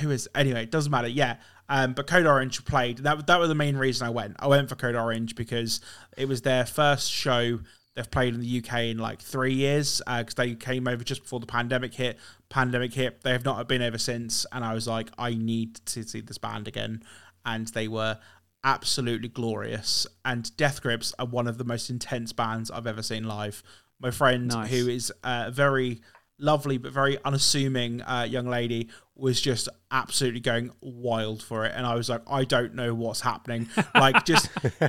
who 0.00 0.10
is 0.10 0.28
anyway? 0.34 0.64
It 0.64 0.70
doesn't 0.70 0.90
matter. 0.90 1.08
Yeah, 1.08 1.36
um, 1.68 1.92
but 1.92 2.06
Code 2.06 2.26
Orange 2.26 2.64
played. 2.64 2.98
That 2.98 3.26
that 3.26 3.38
was 3.38 3.48
the 3.48 3.54
main 3.54 3.76
reason 3.76 4.06
I 4.06 4.10
went. 4.10 4.36
I 4.38 4.46
went 4.46 4.68
for 4.68 4.74
Code 4.74 4.94
Orange 4.94 5.34
because 5.34 5.80
it 6.16 6.28
was 6.28 6.42
their 6.42 6.64
first 6.66 7.10
show 7.10 7.60
they've 7.94 8.10
played 8.10 8.32
in 8.32 8.40
the 8.40 8.58
UK 8.58 8.84
in 8.84 8.98
like 8.98 9.20
three 9.20 9.54
years 9.54 10.00
because 10.06 10.34
uh, 10.38 10.42
they 10.42 10.54
came 10.54 10.86
over 10.86 11.02
just 11.02 11.22
before 11.22 11.40
the 11.40 11.46
pandemic 11.46 11.94
hit. 11.94 12.18
Pandemic 12.48 12.94
hit. 12.94 13.22
They 13.22 13.32
have 13.32 13.44
not 13.44 13.66
been 13.68 13.82
ever 13.82 13.98
since, 13.98 14.46
and 14.52 14.64
I 14.64 14.72
was 14.72 14.86
like, 14.86 15.10
I 15.18 15.34
need 15.34 15.74
to 15.86 16.04
see 16.04 16.20
this 16.20 16.38
band 16.38 16.68
again, 16.68 17.02
and 17.44 17.66
they 17.68 17.88
were 17.88 18.18
absolutely 18.64 19.28
glorious. 19.28 20.06
And 20.24 20.56
Death 20.56 20.80
Grips 20.80 21.12
are 21.18 21.26
one 21.26 21.46
of 21.46 21.58
the 21.58 21.64
most 21.64 21.90
intense 21.90 22.32
bands 22.32 22.70
I've 22.70 22.86
ever 22.86 23.02
seen 23.02 23.24
live. 23.24 23.62
My 24.00 24.12
friend, 24.12 24.48
nice. 24.48 24.70
who 24.70 24.88
is 24.88 25.12
uh, 25.24 25.50
very 25.52 26.00
lovely 26.38 26.78
but 26.78 26.92
very 26.92 27.18
unassuming 27.24 28.02
uh, 28.02 28.26
young 28.28 28.46
lady 28.46 28.88
was 29.16 29.40
just 29.40 29.68
absolutely 29.90 30.40
going 30.40 30.70
wild 30.80 31.42
for 31.42 31.64
it 31.64 31.72
and 31.74 31.84
i 31.86 31.94
was 31.94 32.08
like 32.08 32.22
i 32.28 32.44
don't 32.44 32.74
know 32.74 32.94
what's 32.94 33.20
happening 33.20 33.68
like 33.94 34.24
just 34.24 34.48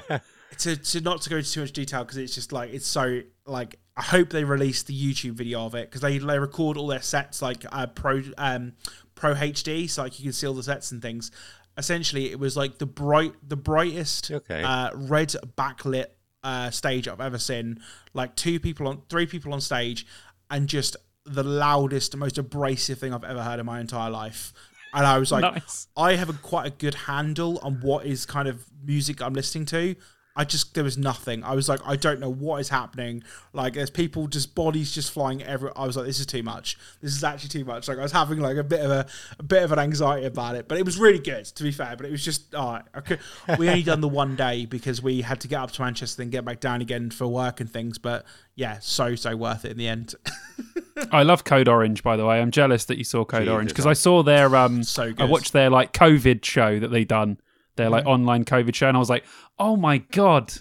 to, 0.57 0.75
to 0.75 1.01
not 1.01 1.21
to 1.21 1.29
go 1.29 1.37
into 1.37 1.51
too 1.51 1.61
much 1.61 1.71
detail 1.71 2.03
because 2.03 2.17
it's 2.17 2.35
just 2.35 2.51
like 2.51 2.71
it's 2.71 2.85
so 2.87 3.21
like 3.45 3.79
i 3.97 4.01
hope 4.01 4.29
they 4.29 4.43
release 4.43 4.83
the 4.83 4.93
youtube 4.93 5.31
video 5.31 5.65
of 5.65 5.73
it 5.73 5.89
because 5.89 6.01
they, 6.01 6.17
they 6.17 6.37
record 6.37 6.77
all 6.77 6.87
their 6.87 7.01
sets 7.01 7.41
like 7.41 7.65
uh, 7.71 7.87
pro 7.87 8.21
um 8.37 8.73
pro 9.15 9.33
hd 9.33 9.89
so 9.89 10.03
like 10.03 10.19
you 10.19 10.23
can 10.23 10.33
see 10.33 10.45
all 10.45 10.53
the 10.53 10.63
sets 10.63 10.91
and 10.91 11.01
things 11.01 11.31
essentially 11.77 12.31
it 12.31 12.39
was 12.39 12.55
like 12.55 12.77
the 12.77 12.85
bright 12.85 13.33
the 13.47 13.55
brightest 13.55 14.29
okay. 14.31 14.61
uh, 14.63 14.91
red 14.93 15.29
backlit 15.57 16.07
uh, 16.43 16.69
stage 16.69 17.07
I've 17.07 17.21
ever 17.21 17.37
seen. 17.37 17.79
Like 18.13 18.35
two 18.35 18.59
people 18.59 18.87
on, 18.87 19.01
three 19.09 19.25
people 19.25 19.53
on 19.53 19.61
stage, 19.61 20.05
and 20.49 20.67
just 20.67 20.95
the 21.25 21.43
loudest, 21.43 22.15
most 22.15 22.37
abrasive 22.37 22.99
thing 22.99 23.13
I've 23.13 23.23
ever 23.23 23.43
heard 23.43 23.59
in 23.59 23.65
my 23.65 23.79
entire 23.79 24.09
life. 24.09 24.53
And 24.93 25.05
I 25.05 25.19
was 25.19 25.31
like, 25.31 25.41
nice. 25.41 25.87
I 25.95 26.15
have 26.15 26.29
a 26.29 26.33
quite 26.33 26.65
a 26.67 26.71
good 26.71 26.95
handle 26.95 27.59
on 27.59 27.81
what 27.81 28.05
is 28.05 28.25
kind 28.25 28.47
of 28.47 28.65
music 28.83 29.21
I'm 29.21 29.33
listening 29.33 29.65
to. 29.67 29.95
I 30.39 30.45
just 30.45 30.73
there 30.73 30.85
was 30.85 30.97
nothing. 30.97 31.43
I 31.43 31.53
was 31.53 31.67
like, 31.67 31.81
I 31.85 31.97
don't 31.97 32.21
know 32.21 32.31
what 32.31 32.61
is 32.61 32.69
happening. 32.69 33.25
Like 33.51 33.73
there's 33.73 33.89
people 33.89 34.27
just 34.27 34.55
bodies 34.55 34.89
just 34.89 35.11
flying 35.11 35.43
everywhere. 35.43 35.77
I 35.77 35.85
was 35.85 35.97
like, 35.97 36.05
this 36.05 36.21
is 36.21 36.25
too 36.25 36.43
much. 36.43 36.77
This 37.01 37.13
is 37.13 37.25
actually 37.25 37.49
too 37.49 37.65
much. 37.65 37.89
Like 37.89 37.97
I 37.97 38.03
was 38.03 38.13
having 38.13 38.39
like 38.39 38.55
a 38.55 38.63
bit 38.63 38.79
of 38.79 38.89
a, 38.89 39.05
a 39.37 39.43
bit 39.43 39.63
of 39.63 39.73
an 39.73 39.79
anxiety 39.79 40.25
about 40.25 40.55
it, 40.55 40.69
but 40.69 40.77
it 40.77 40.85
was 40.85 40.97
really 40.97 41.19
good 41.19 41.43
to 41.43 41.61
be 41.61 41.73
fair. 41.73 41.97
But 41.97 42.05
it 42.05 42.11
was 42.11 42.23
just 42.23 42.55
oh, 42.55 42.79
I 42.93 43.01
could, 43.01 43.19
we 43.57 43.67
only 43.67 43.83
done 43.83 43.99
the 43.99 44.07
one 44.07 44.37
day 44.37 44.65
because 44.65 45.03
we 45.03 45.23
had 45.23 45.41
to 45.41 45.49
get 45.49 45.59
up 45.59 45.71
to 45.71 45.81
Manchester 45.81 46.21
and 46.21 46.31
get 46.31 46.45
back 46.45 46.61
down 46.61 46.79
again 46.79 47.09
for 47.09 47.27
work 47.27 47.59
and 47.59 47.69
things. 47.69 47.97
But 47.97 48.25
yeah, 48.55 48.79
so 48.79 49.15
so 49.15 49.35
worth 49.35 49.65
it 49.65 49.71
in 49.71 49.77
the 49.77 49.89
end. 49.89 50.15
I 51.11 51.23
love 51.23 51.43
Code 51.43 51.67
Orange, 51.67 52.01
by 52.01 52.15
the 52.15 52.25
way. 52.25 52.39
I'm 52.39 52.51
jealous 52.51 52.85
that 52.85 52.97
you 52.97 53.03
saw 53.03 53.25
Code 53.25 53.41
Jesus, 53.41 53.51
Orange 53.51 53.69
because 53.71 53.85
I 53.85 53.91
saw 53.91 54.23
their 54.23 54.55
um, 54.55 54.83
so 54.83 55.11
I 55.17 55.25
watched 55.25 55.51
their 55.51 55.69
like 55.69 55.91
COVID 55.91 56.45
show 56.45 56.79
that 56.79 56.87
they 56.87 57.03
done 57.03 57.39
their 57.79 57.89
like 57.89 58.03
mm-hmm. 58.03 58.11
online 58.11 58.45
COVID 58.45 58.75
show, 58.75 58.87
and 58.87 58.95
I 58.95 58.99
was 58.99 59.09
like, 59.09 59.25
oh 59.57 59.75
my 59.75 59.97
god, 59.97 60.53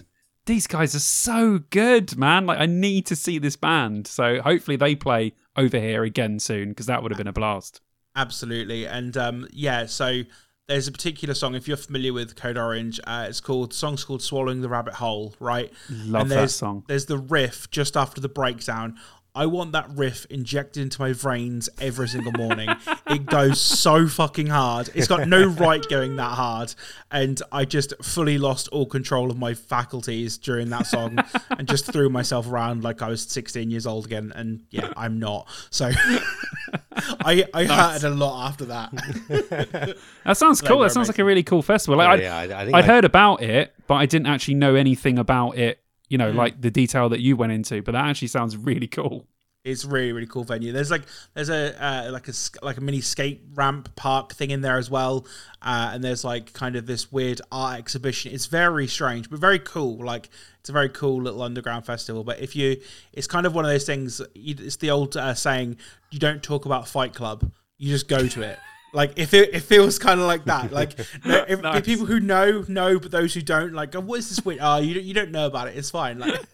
these 0.45 0.65
guys 0.65 0.95
are 0.95 0.99
so 0.99 1.59
good, 1.69 2.17
man! 2.17 2.47
Like 2.47 2.59
I 2.59 2.65
need 2.65 3.05
to 3.07 3.15
see 3.15 3.37
this 3.37 3.55
band. 3.55 4.07
So 4.07 4.41
hopefully 4.41 4.77
they 4.77 4.95
play 4.95 5.33
over 5.55 5.79
here 5.79 6.03
again 6.03 6.39
soon 6.39 6.69
because 6.69 6.87
that 6.87 7.03
would 7.03 7.11
have 7.11 7.17
been 7.17 7.27
a 7.27 7.33
blast. 7.33 7.81
Absolutely, 8.15 8.85
and 8.87 9.15
um, 9.15 9.47
yeah, 9.51 9.85
so. 9.85 10.23
There's 10.67 10.87
a 10.87 10.91
particular 10.91 11.33
song, 11.33 11.55
if 11.55 11.67
you're 11.67 11.77
familiar 11.77 12.13
with 12.13 12.35
Code 12.35 12.55
Orange, 12.55 12.99
uh, 13.07 13.25
it's 13.27 13.41
called, 13.41 13.73
song's 13.73 14.03
called 14.03 14.21
Swallowing 14.21 14.61
the 14.61 14.69
Rabbit 14.69 14.93
Whole, 14.93 15.33
right? 15.39 15.73
Love 15.89 16.21
and 16.21 16.29
that 16.29 16.51
song. 16.51 16.83
There's 16.87 17.07
the 17.07 17.17
riff 17.17 17.71
just 17.71 17.97
after 17.97 18.21
the 18.21 18.29
breakdown 18.29 18.95
I 19.35 19.45
want 19.45 19.73
that 19.73 19.89
riff 19.91 20.25
injected 20.29 20.81
into 20.81 21.01
my 21.01 21.13
veins 21.13 21.69
every 21.79 22.07
single 22.07 22.31
morning. 22.31 22.69
it 23.07 23.25
goes 23.27 23.61
so 23.61 24.07
fucking 24.07 24.47
hard. 24.47 24.89
It's 24.95 25.07
got 25.07 25.27
no 25.27 25.45
right 25.59 25.87
going 25.87 26.15
that 26.15 26.33
hard. 26.33 26.73
And 27.11 27.41
I 27.51 27.65
just 27.65 27.93
fully 28.03 28.37
lost 28.37 28.67
all 28.69 28.85
control 28.85 29.29
of 29.29 29.37
my 29.37 29.53
faculties 29.53 30.37
during 30.37 30.69
that 30.69 30.87
song 30.87 31.19
and 31.51 31.67
just 31.67 31.85
threw 31.91 32.09
myself 32.09 32.49
around 32.49 32.83
like 32.83 33.01
I 33.01 33.09
was 33.09 33.23
16 33.23 33.69
years 33.69 33.85
old 33.85 34.05
again. 34.05 34.33
And 34.35 34.63
yeah, 34.71 34.93
I'm 34.97 35.19
not. 35.19 35.47
So 35.69 35.91
I, 36.93 37.45
I 37.53 37.65
nice. 37.65 38.01
hurted 38.01 38.11
a 38.11 38.15
lot 38.15 38.47
after 38.47 38.65
that. 38.65 38.91
that 40.25 40.37
sounds 40.37 40.59
cool. 40.61 40.79
That 40.79 40.91
sounds 40.91 41.07
like 41.07 41.19
a 41.19 41.25
really 41.25 41.43
cool 41.43 41.61
festival. 41.61 41.97
Like, 41.97 42.21
yeah, 42.21 42.37
I'd, 42.37 42.51
I, 42.51 42.63
I 42.63 42.77
I'd 42.79 42.85
heard 42.85 43.05
about 43.05 43.43
it, 43.43 43.73
but 43.87 43.95
I 43.95 44.05
didn't 44.07 44.27
actually 44.27 44.55
know 44.55 44.75
anything 44.75 45.19
about 45.19 45.57
it 45.57 45.81
you 46.09 46.17
know, 46.17 46.31
mm. 46.31 46.35
like 46.35 46.59
the 46.61 46.71
detail 46.71 47.09
that 47.09 47.21
you 47.21 47.35
went 47.37 47.51
into. 47.51 47.81
But 47.81 47.93
that 47.93 48.05
actually 48.05 48.27
sounds 48.27 48.57
really 48.57 48.87
cool. 48.87 49.27
It's 49.65 49.83
really 49.83 50.13
really 50.13 50.27
cool 50.27 50.45
venue. 50.45 50.71
There's 50.71 50.89
like 50.89 51.03
there's 51.33 51.49
a 51.49 51.83
uh, 51.83 52.11
like 52.11 52.27
a 52.29 52.33
like 52.61 52.77
a 52.77 52.81
mini 52.81 53.01
skate 53.01 53.43
ramp 53.53 53.93
park 53.95 54.33
thing 54.33 54.51
in 54.51 54.61
there 54.61 54.77
as 54.77 54.89
well, 54.89 55.27
uh, 55.61 55.91
and 55.93 56.03
there's 56.03 56.23
like 56.23 56.53
kind 56.53 56.77
of 56.77 56.85
this 56.85 57.11
weird 57.11 57.41
art 57.51 57.77
exhibition. 57.77 58.31
It's 58.33 58.45
very 58.45 58.87
strange 58.87 59.29
but 59.29 59.37
very 59.39 59.59
cool. 59.59 59.97
Like 59.97 60.29
it's 60.61 60.69
a 60.69 60.73
very 60.73 60.89
cool 60.89 61.21
little 61.21 61.41
underground 61.41 61.85
festival. 61.85 62.23
But 62.23 62.39
if 62.39 62.55
you, 62.55 62.77
it's 63.11 63.27
kind 63.27 63.45
of 63.45 63.53
one 63.53 63.65
of 63.65 63.71
those 63.71 63.85
things. 63.85 64.21
It's 64.33 64.77
the 64.77 64.91
old 64.91 65.17
uh, 65.17 65.33
saying: 65.33 65.75
you 66.09 66.19
don't 66.19 66.41
talk 66.41 66.65
about 66.65 66.87
Fight 66.87 67.13
Club, 67.13 67.51
you 67.77 67.89
just 67.89 68.07
go 68.07 68.27
to 68.27 68.41
it. 68.41 68.59
Like 68.93 69.13
if 69.17 69.33
it, 69.33 69.53
it 69.53 69.61
feels 69.61 69.99
kind 69.99 70.19
of 70.19 70.25
like 70.25 70.45
that. 70.45 70.71
Like 70.79 70.97
if, 70.99 71.61
nice. 71.61 71.79
if, 71.79 71.85
people 71.85 72.05
who 72.05 72.19
know 72.19 72.63
know, 72.67 72.99
but 72.99 73.11
those 73.11 73.33
who 73.33 73.41
don't, 73.41 73.73
like, 73.73 73.95
oh, 73.95 73.99
what 73.99 74.19
is 74.19 74.29
this? 74.29 74.43
Weird? 74.45 74.59
Oh, 74.61 74.77
you 74.77 74.93
don't, 74.93 75.03
you 75.03 75.13
don't 75.13 75.31
know 75.31 75.45
about 75.45 75.67
it. 75.67 75.77
It's 75.77 75.89
fine. 75.89 76.19
Like. 76.19 76.41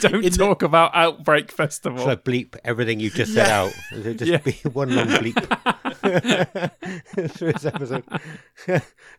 Don't 0.00 0.22
talk 0.32 0.60
the, 0.60 0.66
about 0.66 0.94
Outbreak 0.94 1.50
Festival. 1.50 1.98
So 1.98 2.16
bleep 2.16 2.56
everything 2.64 3.00
you 3.00 3.10
just 3.10 3.34
said 3.34 3.48
out. 3.48 3.72
Just 3.92 4.22
yeah. 4.22 4.36
be 4.38 4.52
one 4.72 4.94
long 4.94 5.08
bleep 5.08 5.34
through 7.32 7.52
this 7.52 7.64
episode. 7.64 8.04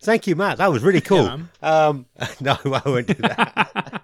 Thank 0.00 0.26
you, 0.26 0.36
Matt. 0.36 0.56
That 0.58 0.72
was 0.72 0.82
really 0.82 1.02
cool. 1.02 1.24
Yeah, 1.24 1.38
um, 1.60 2.06
no, 2.40 2.56
I 2.64 2.82
won't 2.86 3.08
do 3.08 3.14
that. 3.14 4.02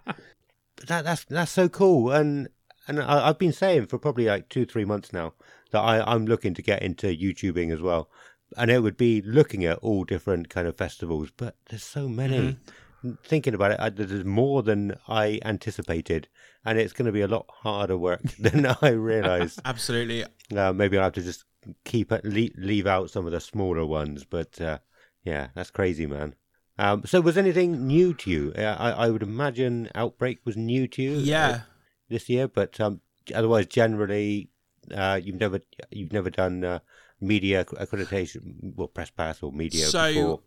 that. 0.87 1.05
That's 1.05 1.25
that's 1.25 1.53
so 1.53 1.71
cool, 1.71 2.11
and 2.11 2.49
and 2.89 3.01
I, 3.01 3.29
I've 3.29 3.39
been 3.39 3.53
saying 3.53 3.87
for 3.87 3.99
probably 3.99 4.27
like 4.27 4.51
two, 4.51 4.67
three 4.67 4.85
months 4.85 5.15
now 5.15 5.33
that 5.75 5.81
I, 5.81 6.01
I'm 6.01 6.25
looking 6.25 6.55
to 6.55 6.63
get 6.63 6.83
into 6.83 7.09
YouTubing 7.09 7.73
as 7.73 7.81
well. 7.81 8.09
And 8.57 8.71
it 8.71 8.81
would 8.81 8.97
be 8.97 9.21
looking 9.23 9.65
at 9.65 9.79
all 9.79 10.05
different 10.05 10.49
kind 10.49 10.69
of 10.69 10.77
festivals, 10.77 11.31
but 11.37 11.57
there's 11.69 11.83
so 11.83 12.09
many. 12.09 12.57
Mm-hmm. 13.03 13.13
Thinking 13.25 13.55
about 13.55 13.73
it, 13.73 13.81
I, 13.81 13.91
there's 13.91 14.25
more 14.25 14.63
than 14.63 14.95
I 15.09 15.41
anticipated, 15.45 16.29
and 16.65 16.79
it's 16.79 16.93
going 16.93 17.07
to 17.07 17.13
be 17.13 17.21
a 17.23 17.29
lot 17.29 17.47
harder 17.49 17.99
work 17.99 18.23
than 18.39 18.67
I 18.81 18.91
realized. 18.91 19.61
Absolutely. 19.65 20.25
Uh, 20.57 20.73
maybe 20.73 20.97
I'll 20.97 21.05
have 21.05 21.13
to 21.15 21.23
just 21.23 21.45
keep 21.85 22.13
leave, 22.23 22.55
leave 22.57 22.87
out 22.87 23.11
some 23.11 23.27
of 23.27 23.33
the 23.33 23.41
smaller 23.41 23.85
ones, 23.85 24.25
but 24.25 24.61
uh, 24.61 24.79
yeah, 25.25 25.49
that's 25.55 25.73
crazy, 25.73 26.07
man. 26.07 26.37
Um, 26.79 27.03
so, 27.05 27.21
was 27.21 27.37
anything 27.37 27.87
new 27.87 28.15
to 28.15 28.31
you? 28.31 28.53
Uh, 28.57 28.63
I, 28.63 28.91
I 28.91 29.11
would 29.11 29.23
imagine 29.23 29.91
Outbreak 29.95 30.39
was 30.45 30.57
new 30.57 30.87
to 30.89 31.03
you. 31.03 31.17
Uh, 31.17 31.21
yeah. 31.21 31.61
this 32.09 32.29
year, 32.29 32.49
but 32.49 32.81
um, 32.81 33.01
otherwise, 33.35 33.67
generally, 33.67 34.51
uh, 34.93 35.21
you've 35.23 35.41
never 35.41 35.61
you've 35.91 36.13
never 36.13 36.31
done 36.31 36.65
uh, 36.65 36.79
media 37.21 37.65
accreditation, 37.65 38.75
well, 38.77 38.89
press 38.89 39.11
pass 39.11 39.43
or 39.43 39.53
media. 39.53 39.87
So 39.87 40.07
before. 40.07 40.41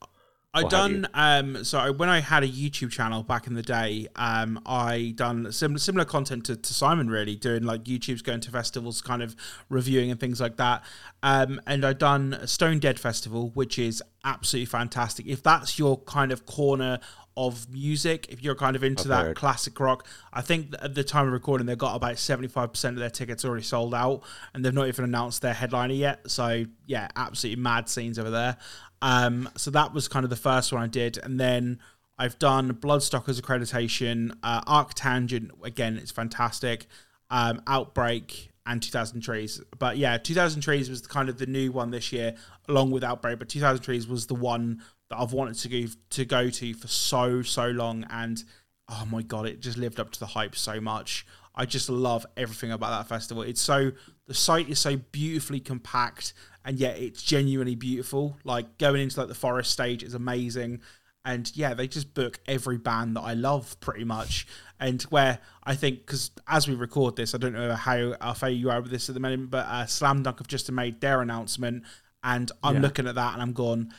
I 0.53 0.63
done 0.63 1.07
um 1.13 1.63
so 1.63 1.91
when 1.91 2.09
I 2.09 2.19
had 2.19 2.43
a 2.43 2.47
YouTube 2.47 2.89
channel 2.91 3.21
back 3.21 3.45
in 3.47 3.53
the 3.53 3.61
day, 3.61 4.07
um 4.15 4.59
I 4.65 5.13
done 5.15 5.51
similar 5.51 5.77
similar 5.77 6.05
content 6.05 6.45
to, 6.45 6.55
to 6.55 6.73
Simon 6.73 7.09
really 7.09 7.35
doing 7.35 7.63
like 7.63 7.83
YouTube's 7.83 8.21
going 8.21 8.39
to 8.41 8.51
festivals, 8.51 9.01
kind 9.01 9.21
of 9.21 9.35
reviewing 9.69 10.09
and 10.09 10.19
things 10.19 10.41
like 10.41 10.57
that. 10.57 10.83
Um 11.21 11.61
and 11.67 11.85
I 11.85 11.93
done 11.93 12.39
Stone 12.47 12.79
Dead 12.79 12.99
Festival, 12.99 13.51
which 13.53 13.77
is 13.77 14.01
absolutely 14.23 14.65
fantastic. 14.65 15.27
If 15.27 15.43
that's 15.43 15.77
your 15.77 15.99
kind 16.03 16.31
of 16.31 16.45
corner 16.45 16.99
of 17.37 17.69
music, 17.71 18.25
if 18.29 18.43
you're 18.43 18.55
kind 18.55 18.75
of 18.75 18.83
into 18.83 19.03
I've 19.03 19.09
that 19.09 19.25
heard. 19.27 19.35
classic 19.37 19.79
rock, 19.79 20.07
I 20.33 20.41
think 20.41 20.73
at 20.81 20.95
the 20.95 21.03
time 21.03 21.27
of 21.27 21.33
recording 21.33 21.67
they've 21.67 21.77
got 21.77 21.95
about 21.95 22.15
75% 22.15 22.89
of 22.89 22.95
their 22.95 23.11
tickets 23.11 23.45
already 23.45 23.63
sold 23.63 23.93
out 23.93 24.23
and 24.53 24.65
they've 24.65 24.73
not 24.73 24.87
even 24.87 25.05
announced 25.05 25.43
their 25.43 25.53
headliner 25.53 25.93
yet. 25.93 26.29
So 26.29 26.65
yeah, 26.87 27.07
absolutely 27.15 27.61
mad 27.61 27.87
scenes 27.87 28.17
over 28.17 28.31
there. 28.31 28.57
Um, 29.01 29.47
so 29.55 29.69
that 29.71 29.93
was 29.93 30.07
kind 30.07 30.23
of 30.23 30.31
the 30.31 30.35
first 30.35 30.73
one 30.73 30.81
I 30.81 30.87
did, 30.87 31.19
and 31.19 31.39
then 31.39 31.79
I've 32.17 32.39
done 32.39 32.73
Bloodstockers 32.73 33.39
accreditation, 33.39 34.35
uh, 34.41 34.61
Arctangent 34.61 35.51
again, 35.63 35.97
it's 35.97 36.11
fantastic. 36.11 36.87
Um, 37.29 37.61
Outbreak 37.67 38.49
and 38.65 38.81
2000 38.81 39.21
Trees, 39.21 39.61
but 39.77 39.97
yeah, 39.97 40.17
2000 40.17 40.61
Trees 40.61 40.89
was 40.89 41.05
kind 41.05 41.29
of 41.29 41.37
the 41.37 41.45
new 41.45 41.71
one 41.71 41.91
this 41.91 42.11
year, 42.11 42.35
along 42.67 42.89
with 42.89 43.03
Outbreak. 43.03 43.37
But 43.37 43.49
2000 43.49 43.83
Trees 43.83 44.07
was 44.07 44.25
the 44.25 44.35
one 44.35 44.81
that 45.09 45.17
I've 45.17 45.33
wanted 45.33 45.55
to 45.59 45.69
go 45.69 45.91
to 46.11 46.25
go 46.25 46.49
to 46.49 46.73
for 46.73 46.87
so 46.87 47.41
so 47.41 47.67
long, 47.67 48.05
and 48.09 48.43
oh 48.89 49.07
my 49.09 49.21
god, 49.21 49.47
it 49.47 49.61
just 49.61 49.77
lived 49.77 49.99
up 49.99 50.11
to 50.11 50.19
the 50.19 50.27
hype 50.27 50.55
so 50.55 50.79
much. 50.79 51.25
I 51.55 51.65
just 51.65 51.89
love 51.89 52.25
everything 52.37 52.71
about 52.71 52.89
that 52.89 53.09
festival. 53.09 53.41
It's 53.43 53.61
so 53.61 53.91
the 54.27 54.33
site 54.33 54.69
is 54.69 54.79
so 54.79 54.97
beautifully 55.11 55.59
compact 55.59 56.33
and 56.63 56.77
yet 56.77 56.99
it's 56.99 57.23
genuinely 57.23 57.75
beautiful. 57.75 58.37
Like 58.43 58.77
going 58.77 59.01
into 59.01 59.19
like 59.19 59.29
the 59.29 59.35
forest 59.35 59.71
stage 59.71 60.03
is 60.03 60.13
amazing. 60.13 60.81
And 61.23 61.49
yeah, 61.55 61.73
they 61.73 61.87
just 61.87 62.13
book 62.13 62.39
every 62.45 62.77
band 62.77 63.15
that 63.15 63.21
I 63.21 63.33
love 63.33 63.79
pretty 63.79 64.03
much. 64.03 64.45
And 64.79 65.01
where 65.03 65.39
I 65.63 65.75
think, 65.75 65.99
because 66.05 66.31
as 66.47 66.67
we 66.67 66.75
record 66.75 67.15
this, 67.15 67.33
I 67.33 67.37
don't 67.37 67.53
know 67.53 67.73
how, 67.73 68.33
far 68.33 68.49
you 68.49 68.69
are 68.69 68.81
with 68.81 68.91
this 68.91 69.09
at 69.09 69.15
the 69.15 69.19
moment, 69.19 69.49
but 69.49 69.65
uh, 69.65 69.85
Slam 69.85 70.23
Dunk 70.23 70.37
have 70.37 70.47
just 70.47 70.71
made 70.71 71.01
their 71.01 71.21
announcement. 71.21 71.83
And 72.23 72.51
I'm 72.61 72.75
yeah. 72.75 72.81
looking 72.81 73.07
at 73.07 73.15
that 73.15 73.33
and 73.33 73.41
I'm 73.41 73.53
going, 73.53 73.91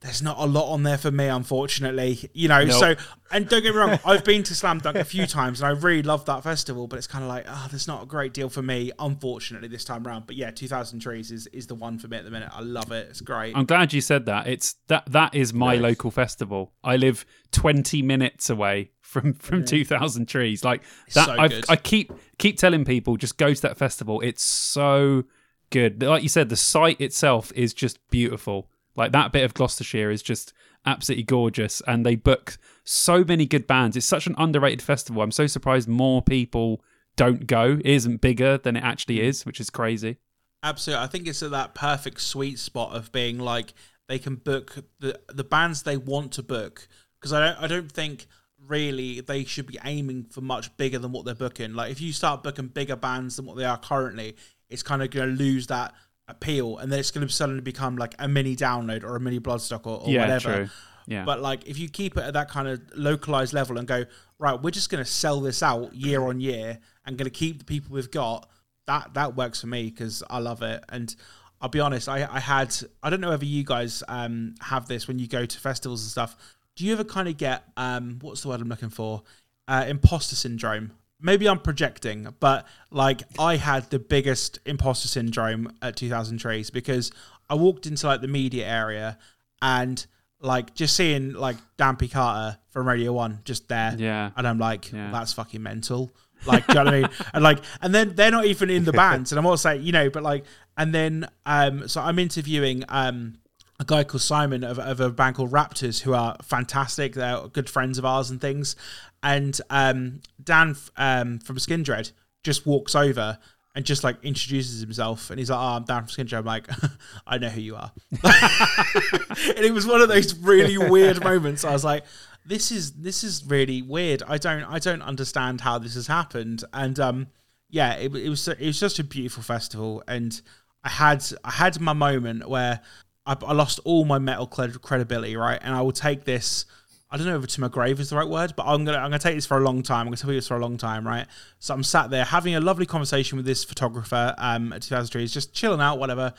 there's 0.00 0.22
not 0.22 0.38
a 0.38 0.46
lot 0.46 0.72
on 0.72 0.84
there 0.84 0.98
for 0.98 1.10
me, 1.10 1.26
unfortunately. 1.26 2.30
You 2.32 2.48
know, 2.48 2.64
nope. 2.64 2.78
so 2.78 2.94
and 3.32 3.48
don't 3.48 3.62
get 3.62 3.74
me 3.74 3.80
wrong, 3.80 3.98
I've 4.04 4.24
been 4.24 4.44
to 4.44 4.54
Slam 4.54 4.78
Dunk 4.78 4.96
a 4.96 5.04
few 5.04 5.26
times 5.26 5.60
and 5.60 5.66
I 5.66 5.70
really 5.70 6.02
love 6.02 6.24
that 6.26 6.44
festival, 6.44 6.86
but 6.86 6.98
it's 6.98 7.08
kind 7.08 7.24
of 7.24 7.28
like, 7.28 7.46
oh, 7.48 7.66
there's 7.70 7.88
not 7.88 8.04
a 8.04 8.06
great 8.06 8.32
deal 8.32 8.48
for 8.48 8.62
me, 8.62 8.92
unfortunately, 8.98 9.66
this 9.66 9.84
time 9.84 10.06
around. 10.06 10.26
But 10.26 10.36
yeah, 10.36 10.50
2000 10.50 11.00
Trees 11.00 11.32
is, 11.32 11.48
is 11.48 11.66
the 11.66 11.74
one 11.74 11.98
for 11.98 12.06
me 12.06 12.16
at 12.16 12.24
the 12.24 12.30
minute. 12.30 12.50
I 12.52 12.60
love 12.60 12.92
it. 12.92 13.08
It's 13.10 13.20
great. 13.20 13.56
I'm 13.56 13.66
glad 13.66 13.92
you 13.92 14.00
said 14.00 14.26
that. 14.26 14.46
It's 14.46 14.76
that 14.86 15.06
that 15.10 15.34
is 15.34 15.52
my 15.52 15.74
yes. 15.74 15.82
local 15.82 16.10
festival. 16.12 16.72
I 16.84 16.96
live 16.96 17.26
20 17.52 18.02
minutes 18.02 18.50
away 18.50 18.92
from 19.00 19.34
from 19.34 19.62
mm. 19.62 19.72
yeah. 19.72 19.84
2000 19.84 20.26
Trees. 20.26 20.64
Like 20.64 20.82
that, 21.14 21.26
so 21.26 21.60
I 21.68 21.76
keep 21.76 22.12
keep 22.38 22.56
telling 22.56 22.84
people 22.84 23.16
just 23.16 23.36
go 23.36 23.52
to 23.52 23.62
that 23.62 23.76
festival. 23.76 24.20
It's 24.20 24.44
so 24.44 25.24
good. 25.70 26.02
Like 26.02 26.22
you 26.22 26.28
said, 26.28 26.50
the 26.50 26.56
site 26.56 27.00
itself 27.00 27.52
is 27.56 27.74
just 27.74 27.98
beautiful 28.10 28.70
like 28.96 29.12
that 29.12 29.32
bit 29.32 29.44
of 29.44 29.54
Gloucestershire 29.54 30.10
is 30.10 30.22
just 30.22 30.52
absolutely 30.86 31.24
gorgeous, 31.24 31.82
and 31.86 32.04
they 32.04 32.16
book 32.16 32.58
so 32.84 33.24
many 33.24 33.46
good 33.46 33.66
bands. 33.66 33.96
It's 33.96 34.06
such 34.06 34.26
an 34.26 34.34
underrated 34.38 34.82
festival. 34.82 35.22
I'm 35.22 35.30
so 35.30 35.46
surprised 35.46 35.88
more 35.88 36.22
people 36.22 36.82
don't 37.16 37.46
go. 37.46 37.78
It 37.80 37.86
isn't 37.86 38.20
bigger 38.20 38.58
than 38.58 38.76
it 38.76 38.82
actually 38.82 39.18
mm. 39.18 39.24
is, 39.24 39.44
which 39.44 39.60
is 39.60 39.70
crazy. 39.70 40.16
Absolutely, 40.62 41.04
I 41.04 41.06
think 41.08 41.26
it's 41.26 41.42
at 41.42 41.50
that 41.52 41.74
perfect 41.74 42.20
sweet 42.20 42.58
spot 42.58 42.94
of 42.94 43.12
being 43.12 43.38
like 43.38 43.74
they 44.08 44.18
can 44.18 44.36
book 44.36 44.76
the 44.98 45.20
the 45.28 45.44
bands 45.44 45.82
they 45.82 45.96
want 45.96 46.32
to 46.32 46.42
book 46.42 46.88
because 47.20 47.32
I 47.32 47.46
don't 47.46 47.62
I 47.62 47.66
don't 47.66 47.92
think 47.92 48.26
really 48.66 49.20
they 49.20 49.44
should 49.44 49.66
be 49.66 49.78
aiming 49.84 50.26
for 50.30 50.40
much 50.40 50.76
bigger 50.76 50.98
than 50.98 51.12
what 51.12 51.24
they're 51.24 51.34
booking. 51.34 51.74
Like 51.74 51.92
if 51.92 52.00
you 52.00 52.12
start 52.12 52.42
booking 52.42 52.68
bigger 52.68 52.96
bands 52.96 53.36
than 53.36 53.46
what 53.46 53.56
they 53.56 53.64
are 53.64 53.78
currently, 53.78 54.36
it's 54.68 54.82
kind 54.82 55.02
of 55.02 55.10
going 55.10 55.30
to 55.30 55.36
lose 55.36 55.68
that 55.68 55.94
appeal, 56.28 56.78
and 56.78 56.92
then 56.92 56.98
it's 56.98 57.10
going 57.10 57.26
to 57.26 57.32
suddenly 57.32 57.60
become 57.60 57.96
like 57.96 58.14
a 58.18 58.28
mini 58.28 58.54
download 58.54 59.04
or 59.04 59.16
a 59.16 59.20
mini 59.20 59.40
Bloodstock 59.40 59.86
or, 59.86 60.02
or 60.02 60.10
yeah, 60.10 60.20
whatever. 60.20 60.54
True. 60.54 60.68
Yeah. 61.06 61.24
But 61.24 61.40
like 61.40 61.66
if 61.66 61.78
you 61.78 61.88
keep 61.88 62.16
it 62.18 62.22
at 62.22 62.34
that 62.34 62.50
kind 62.50 62.68
of 62.68 62.82
localized 62.94 63.54
level 63.54 63.78
and 63.78 63.88
go, 63.88 64.04
right, 64.38 64.60
we're 64.60 64.70
just 64.70 64.90
going 64.90 65.02
to 65.02 65.10
sell 65.10 65.40
this 65.40 65.62
out 65.62 65.94
year 65.94 66.22
on 66.22 66.40
year 66.40 66.78
and 67.06 67.16
going 67.16 67.24
to 67.24 67.30
keep 67.30 67.58
the 67.58 67.64
people 67.64 67.94
we've 67.94 68.10
got, 68.10 68.48
that 68.86 69.14
that 69.14 69.34
works 69.34 69.60
for 69.60 69.68
me 69.68 69.84
because 69.84 70.22
I 70.28 70.38
love 70.38 70.62
it. 70.62 70.84
And 70.90 71.14
I'll 71.60 71.70
be 71.70 71.80
honest, 71.80 72.08
I, 72.08 72.28
I 72.30 72.40
had 72.40 72.76
I 73.02 73.10
don't 73.10 73.20
know 73.20 73.30
whether 73.30 73.46
you 73.46 73.64
guys 73.64 74.02
um 74.08 74.54
have 74.60 74.86
this 74.86 75.08
when 75.08 75.18
you 75.18 75.26
go 75.26 75.46
to 75.46 75.60
festivals 75.60 76.02
and 76.02 76.10
stuff. 76.10 76.36
Do 76.76 76.84
you 76.84 76.92
ever 76.92 77.04
kind 77.04 77.26
of 77.26 77.36
get 77.36 77.64
um 77.76 78.18
what's 78.20 78.42
the 78.42 78.48
word 78.48 78.60
I'm 78.60 78.68
looking 78.68 78.90
for? 78.90 79.22
Uh, 79.66 79.84
imposter 79.86 80.34
syndrome 80.34 80.92
maybe 81.20 81.48
I'm 81.48 81.58
projecting, 81.58 82.34
but 82.40 82.66
like 82.90 83.22
I 83.38 83.56
had 83.56 83.90
the 83.90 83.98
biggest 83.98 84.58
imposter 84.64 85.08
syndrome 85.08 85.72
at 85.82 85.96
2000 85.96 86.38
Trees 86.38 86.70
because 86.70 87.10
I 87.48 87.54
walked 87.54 87.86
into 87.86 88.06
like 88.06 88.20
the 88.20 88.28
media 88.28 88.66
area 88.66 89.18
and 89.62 90.04
like 90.40 90.74
just 90.74 90.94
seeing 90.94 91.32
like 91.32 91.56
Dan 91.76 91.96
P. 91.96 92.08
Carter 92.08 92.58
from 92.70 92.86
Radio 92.86 93.12
One 93.12 93.40
just 93.44 93.68
there, 93.68 93.94
yeah, 93.98 94.30
and 94.36 94.46
I'm 94.46 94.58
like, 94.58 94.92
yeah. 94.92 95.10
that's 95.10 95.32
fucking 95.32 95.62
mental. 95.62 96.10
Like, 96.46 96.64
do 96.68 96.78
you 96.78 96.84
know 96.84 96.84
what 96.84 96.94
I 96.94 97.00
mean? 97.00 97.10
And 97.34 97.42
like, 97.42 97.58
and 97.82 97.92
then 97.92 98.14
they're 98.14 98.30
not 98.30 98.44
even 98.44 98.70
in 98.70 98.84
the 98.84 98.92
bands, 99.04 99.32
and 99.32 99.38
I'm 99.38 99.46
also, 99.46 99.70
saying, 99.70 99.82
you 99.82 99.90
know, 99.90 100.10
but 100.10 100.22
like, 100.22 100.44
and 100.76 100.94
then 100.94 101.28
um, 101.44 101.88
so 101.88 102.00
I'm 102.00 102.18
interviewing 102.18 102.84
um 102.88 103.38
a 103.80 103.84
guy 103.84 104.02
called 104.02 104.22
Simon 104.22 104.64
of, 104.64 104.78
of 104.78 105.00
a 105.00 105.10
band 105.10 105.36
called 105.36 105.52
Raptors, 105.52 106.00
who 106.00 106.12
are 106.12 106.36
fantastic. 106.42 107.14
They're 107.14 107.46
good 107.48 107.70
friends 107.70 107.96
of 107.96 108.04
ours 108.04 108.30
and 108.30 108.40
things. 108.40 108.74
And 109.22 109.58
um, 109.70 110.20
Dan 110.42 110.76
um, 110.96 111.38
from 111.40 111.56
Skindred 111.56 112.12
just 112.42 112.66
walks 112.66 112.94
over 112.94 113.38
and 113.74 113.84
just 113.84 114.02
like 114.02 114.16
introduces 114.24 114.80
himself 114.80 115.30
and 115.30 115.38
he's 115.38 115.50
like, 115.50 115.58
Oh, 115.58 115.76
I'm 115.76 115.84
Dan 115.84 116.04
from 116.04 116.08
Skindred. 116.08 116.38
I'm 116.38 116.44
like, 116.44 116.68
I 117.26 117.38
know 117.38 117.48
who 117.48 117.60
you 117.60 117.76
are. 117.76 117.92
and 118.10 119.64
it 119.64 119.72
was 119.72 119.86
one 119.86 120.00
of 120.00 120.08
those 120.08 120.36
really 120.38 120.78
weird 120.78 121.22
moments. 121.22 121.64
I 121.64 121.72
was 121.72 121.84
like, 121.84 122.04
this 122.44 122.72
is 122.72 122.92
this 122.92 123.22
is 123.22 123.44
really 123.44 123.82
weird. 123.82 124.22
I 124.26 124.38
don't 124.38 124.64
I 124.64 124.78
don't 124.78 125.02
understand 125.02 125.60
how 125.60 125.78
this 125.78 125.94
has 125.94 126.06
happened. 126.06 126.64
And 126.72 126.98
um 126.98 127.26
yeah, 127.70 127.94
it, 127.94 128.14
it 128.16 128.28
was 128.28 128.48
it 128.48 128.60
was 128.60 128.80
just 128.80 128.98
a 128.98 129.04
beautiful 129.04 129.42
festival 129.42 130.02
and 130.08 130.40
I 130.82 130.88
had 130.88 131.24
I 131.44 131.52
had 131.52 131.80
my 131.80 131.92
moment 131.92 132.48
where 132.48 132.80
I, 133.26 133.36
I 133.46 133.52
lost 133.52 133.78
all 133.84 134.04
my 134.04 134.18
metal 134.18 134.46
credibility, 134.46 135.36
right? 135.36 135.60
And 135.62 135.74
I 135.74 135.82
will 135.82 135.92
take 135.92 136.24
this. 136.24 136.64
I 137.10 137.16
don't 137.16 137.26
know 137.26 137.38
if 137.38 137.44
it's 137.44 137.54
to 137.54 137.62
my 137.62 137.68
grave 137.68 138.00
is 138.00 138.10
the 138.10 138.16
right 138.16 138.28
word, 138.28 138.52
but 138.54 138.66
I'm 138.66 138.84
gonna 138.84 138.98
I'm 138.98 139.04
gonna 139.04 139.18
take 139.18 139.34
this 139.34 139.46
for 139.46 139.56
a 139.56 139.60
long 139.60 139.82
time. 139.82 140.00
I'm 140.00 140.06
gonna 140.08 140.18
tell 140.18 140.30
you 140.30 140.36
this 140.36 140.48
for 140.48 140.56
a 140.56 140.60
long 140.60 140.76
time, 140.76 141.06
right? 141.06 141.26
So 141.58 141.72
I'm 141.72 141.82
sat 141.82 142.10
there 142.10 142.24
having 142.24 142.54
a 142.54 142.60
lovely 142.60 142.84
conversation 142.84 143.36
with 143.36 143.46
this 143.46 143.64
photographer 143.64 144.34
um, 144.36 144.72
at 144.74 144.82
2000 144.82 145.10
Trees. 145.10 145.22
He's 145.22 145.32
just 145.32 145.54
chilling 145.54 145.80
out, 145.80 145.98
whatever. 145.98 146.34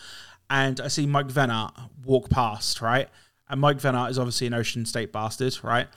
And 0.50 0.80
I 0.80 0.88
see 0.88 1.08
Mike 1.08 1.28
Vennart 1.28 1.74
walk 2.06 2.30
past, 2.30 2.82
right? 2.82 3.10
And 3.50 3.60
Mike 3.60 3.78
Vennart 3.78 4.12
is 4.12 4.20
obviously 4.20 4.48
an 4.48 4.54
Oceansize 4.54 5.12
bastard, 5.12 5.58
right? 5.64 5.88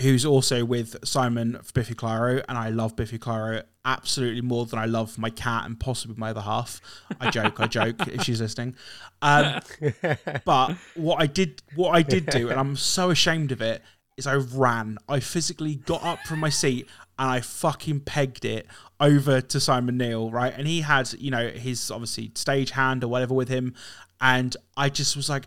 Who's 0.00 0.24
also 0.24 0.64
with 0.64 0.96
Simon 1.04 1.58
for 1.62 1.72
Biffy 1.72 1.94
Clyro, 1.94 2.42
and 2.48 2.56
I 2.56 2.70
love 2.70 2.96
Biffy 2.96 3.18
Clyro 3.18 3.62
absolutely 3.84 4.42
more 4.42 4.66
than 4.66 4.78
I 4.78 4.84
love 4.84 5.18
my 5.18 5.30
cat 5.30 5.64
and 5.64 5.78
possibly 5.78 6.16
my 6.16 6.30
other 6.30 6.40
half. 6.40 6.80
I 7.20 7.30
joke, 7.30 7.58
I 7.60 7.66
joke 7.66 8.06
if 8.06 8.22
she's 8.22 8.40
listening. 8.40 8.76
Um, 9.22 9.60
but 10.44 10.76
what 10.94 11.20
I 11.20 11.26
did, 11.26 11.62
what 11.74 11.90
I 11.94 12.02
did 12.02 12.26
do, 12.26 12.50
and 12.50 12.60
I'm 12.60 12.76
so 12.76 13.10
ashamed 13.10 13.50
of 13.50 13.60
it, 13.60 13.82
is 14.16 14.26
I 14.26 14.34
ran. 14.34 14.98
I 15.08 15.20
physically 15.20 15.76
got 15.76 16.04
up 16.04 16.20
from 16.26 16.40
my 16.40 16.48
seat 16.48 16.88
and 17.18 17.30
I 17.30 17.40
fucking 17.40 18.00
pegged 18.00 18.44
it 18.44 18.66
over 19.00 19.40
to 19.40 19.60
Simon 19.60 19.96
Neil, 19.96 20.30
right? 20.30 20.52
And 20.56 20.66
he 20.66 20.82
had, 20.82 21.12
you 21.14 21.30
know, 21.30 21.48
his 21.48 21.90
obviously 21.90 22.32
stage 22.34 22.70
hand 22.72 23.04
or 23.04 23.08
whatever 23.08 23.34
with 23.34 23.48
him, 23.48 23.74
and 24.20 24.56
I 24.76 24.88
just 24.88 25.16
was 25.16 25.28
like 25.28 25.46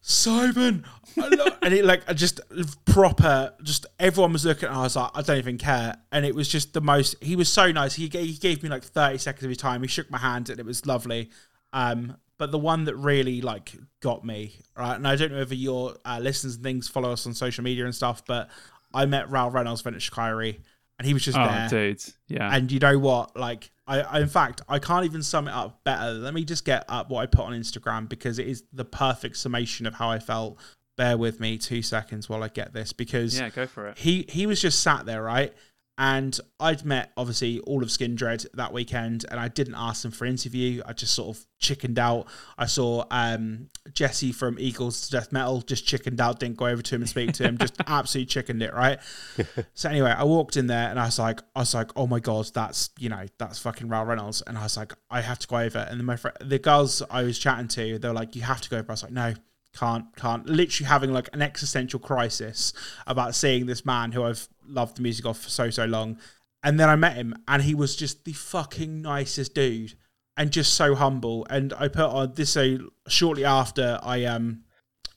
Simon, 0.00 0.84
and 1.16 1.74
it 1.74 1.84
like 1.84 2.08
I 2.08 2.12
just 2.12 2.40
proper, 2.84 3.52
just 3.62 3.86
everyone 3.98 4.32
was 4.32 4.44
looking. 4.44 4.68
And 4.68 4.76
I 4.76 4.82
was 4.82 4.96
like, 4.96 5.10
I 5.14 5.22
don't 5.22 5.38
even 5.38 5.58
care. 5.58 5.96
And 6.12 6.24
it 6.24 6.34
was 6.34 6.48
just 6.48 6.72
the 6.72 6.80
most. 6.80 7.16
He 7.22 7.36
was 7.36 7.48
so 7.48 7.70
nice. 7.72 7.94
He 7.94 8.08
gave, 8.08 8.26
he 8.26 8.34
gave 8.34 8.62
me 8.62 8.68
like 8.68 8.84
thirty 8.84 9.18
seconds 9.18 9.44
of 9.44 9.50
his 9.50 9.58
time. 9.58 9.82
He 9.82 9.88
shook 9.88 10.10
my 10.10 10.18
hand, 10.18 10.50
and 10.50 10.58
it 10.58 10.66
was 10.66 10.86
lovely. 10.86 11.30
Um, 11.72 12.16
but 12.38 12.52
the 12.52 12.58
one 12.58 12.84
that 12.84 12.96
really 12.96 13.40
like 13.42 13.72
got 14.00 14.24
me, 14.24 14.60
right? 14.76 14.94
And 14.94 15.06
I 15.06 15.16
don't 15.16 15.32
know 15.32 15.40
if 15.40 15.52
your 15.52 15.96
uh, 16.04 16.20
listeners 16.22 16.54
and 16.54 16.62
things 16.62 16.88
follow 16.88 17.12
us 17.12 17.26
on 17.26 17.34
social 17.34 17.64
media 17.64 17.84
and 17.84 17.94
stuff, 17.94 18.24
but 18.24 18.48
I 18.94 19.06
met 19.06 19.28
Rou 19.28 19.48
Reynolds 19.48 19.82
from 19.82 19.94
Enter 19.94 20.00
Shikari 20.00 20.60
and 20.98 21.06
he 21.06 21.14
was 21.14 21.24
just 21.24 21.38
oh, 21.38 21.46
there. 21.46 21.68
dude, 21.68 22.02
yeah. 22.26 22.54
And 22.54 22.70
you 22.70 22.80
know 22.80 22.98
what? 22.98 23.36
Like, 23.36 23.70
I, 23.88 24.00
I, 24.00 24.20
in 24.20 24.28
fact, 24.28 24.60
I 24.68 24.78
can't 24.78 25.04
even 25.04 25.22
sum 25.22 25.48
it 25.48 25.52
up 25.52 25.82
better. 25.82 26.12
Let 26.12 26.34
me 26.34 26.44
just 26.44 26.64
get 26.64 26.84
up 26.88 27.10
what 27.10 27.22
I 27.22 27.26
put 27.26 27.46
on 27.46 27.52
Instagram 27.52 28.08
because 28.08 28.38
it 28.38 28.46
is 28.46 28.62
the 28.72 28.84
perfect 28.84 29.38
summation 29.38 29.86
of 29.86 29.94
how 29.94 30.10
I 30.10 30.18
felt. 30.18 30.58
Bear 30.96 31.16
with 31.16 31.38
me 31.38 31.58
two 31.58 31.80
seconds 31.80 32.28
while 32.28 32.42
I 32.42 32.48
get 32.48 32.72
this 32.72 32.92
because 32.92 33.38
yeah, 33.38 33.50
go 33.50 33.68
for 33.68 33.86
it. 33.86 33.98
He 33.98 34.26
he 34.28 34.46
was 34.46 34.60
just 34.60 34.80
sat 34.80 35.06
there, 35.06 35.22
right? 35.22 35.54
And 36.00 36.38
I'd 36.60 36.84
met 36.84 37.10
obviously 37.16 37.58
all 37.60 37.82
of 37.82 37.88
Skindred 37.88 38.46
that 38.54 38.72
weekend, 38.72 39.24
and 39.32 39.40
I 39.40 39.48
didn't 39.48 39.74
ask 39.74 40.02
them 40.02 40.12
for 40.12 40.26
an 40.26 40.30
interview. 40.30 40.80
I 40.86 40.92
just 40.92 41.12
sort 41.12 41.36
of 41.36 41.44
chickened 41.58 41.98
out. 41.98 42.28
I 42.56 42.66
saw 42.66 43.04
um, 43.10 43.68
Jesse 43.92 44.30
from 44.30 44.60
Eagles 44.60 45.02
of 45.04 45.10
Death 45.10 45.32
Metal 45.32 45.60
just 45.60 45.84
chickened 45.84 46.20
out, 46.20 46.38
didn't 46.38 46.56
go 46.56 46.66
over 46.66 46.82
to 46.82 46.94
him 46.94 47.02
and 47.02 47.10
speak 47.10 47.32
to 47.32 47.42
him, 47.42 47.58
just 47.58 47.74
absolutely 47.88 48.26
chickened 48.26 48.62
it, 48.62 48.72
right? 48.72 49.00
so 49.74 49.90
anyway, 49.90 50.14
I 50.16 50.22
walked 50.22 50.56
in 50.56 50.68
there 50.68 50.88
and 50.88 51.00
I 51.00 51.06
was 51.06 51.18
like, 51.18 51.40
I 51.56 51.60
was 51.60 51.74
like, 51.74 51.90
oh 51.96 52.06
my 52.06 52.20
god, 52.20 52.48
that's 52.54 52.90
you 52.96 53.08
know, 53.08 53.26
that's 53.38 53.58
fucking 53.58 53.88
Rou 53.88 54.04
Reynolds, 54.04 54.40
and 54.46 54.56
I 54.56 54.62
was 54.62 54.76
like, 54.76 54.94
I 55.10 55.20
have 55.20 55.40
to 55.40 55.48
go 55.48 55.56
over. 55.56 55.78
And 55.78 55.98
then 55.98 56.06
my 56.06 56.14
friend, 56.14 56.36
the 56.40 56.60
girls 56.60 57.02
I 57.10 57.24
was 57.24 57.40
chatting 57.40 57.66
to, 57.68 57.98
they 57.98 58.06
were 58.06 58.14
like, 58.14 58.36
you 58.36 58.42
have 58.42 58.60
to 58.60 58.70
go 58.70 58.76
over. 58.78 58.88
I 58.88 58.92
was 58.92 59.02
like, 59.02 59.10
no, 59.10 59.34
can't 59.74 60.14
can't 60.16 60.46
literally 60.46 60.88
having 60.88 61.12
like 61.12 61.28
an 61.32 61.42
existential 61.42 62.00
crisis 62.00 62.72
about 63.06 63.34
seeing 63.34 63.66
this 63.66 63.84
man 63.84 64.12
who 64.12 64.24
I've 64.24 64.48
loved 64.68 64.96
the 64.96 65.02
music 65.02 65.26
of 65.26 65.36
for 65.36 65.50
so 65.50 65.70
so 65.70 65.84
long 65.84 66.18
and 66.62 66.78
then 66.78 66.88
I 66.88 66.96
met 66.96 67.14
him 67.14 67.34
and 67.46 67.62
he 67.62 67.74
was 67.74 67.96
just 67.96 68.24
the 68.24 68.32
fucking 68.32 69.02
nicest 69.02 69.54
dude 69.54 69.94
and 70.36 70.50
just 70.50 70.74
so 70.74 70.94
humble 70.94 71.46
and 71.50 71.72
I 71.72 71.88
put 71.88 72.06
on 72.06 72.34
this 72.34 72.50
so 72.50 72.78
shortly 73.08 73.44
after 73.44 73.98
I 74.02 74.24
um 74.24 74.64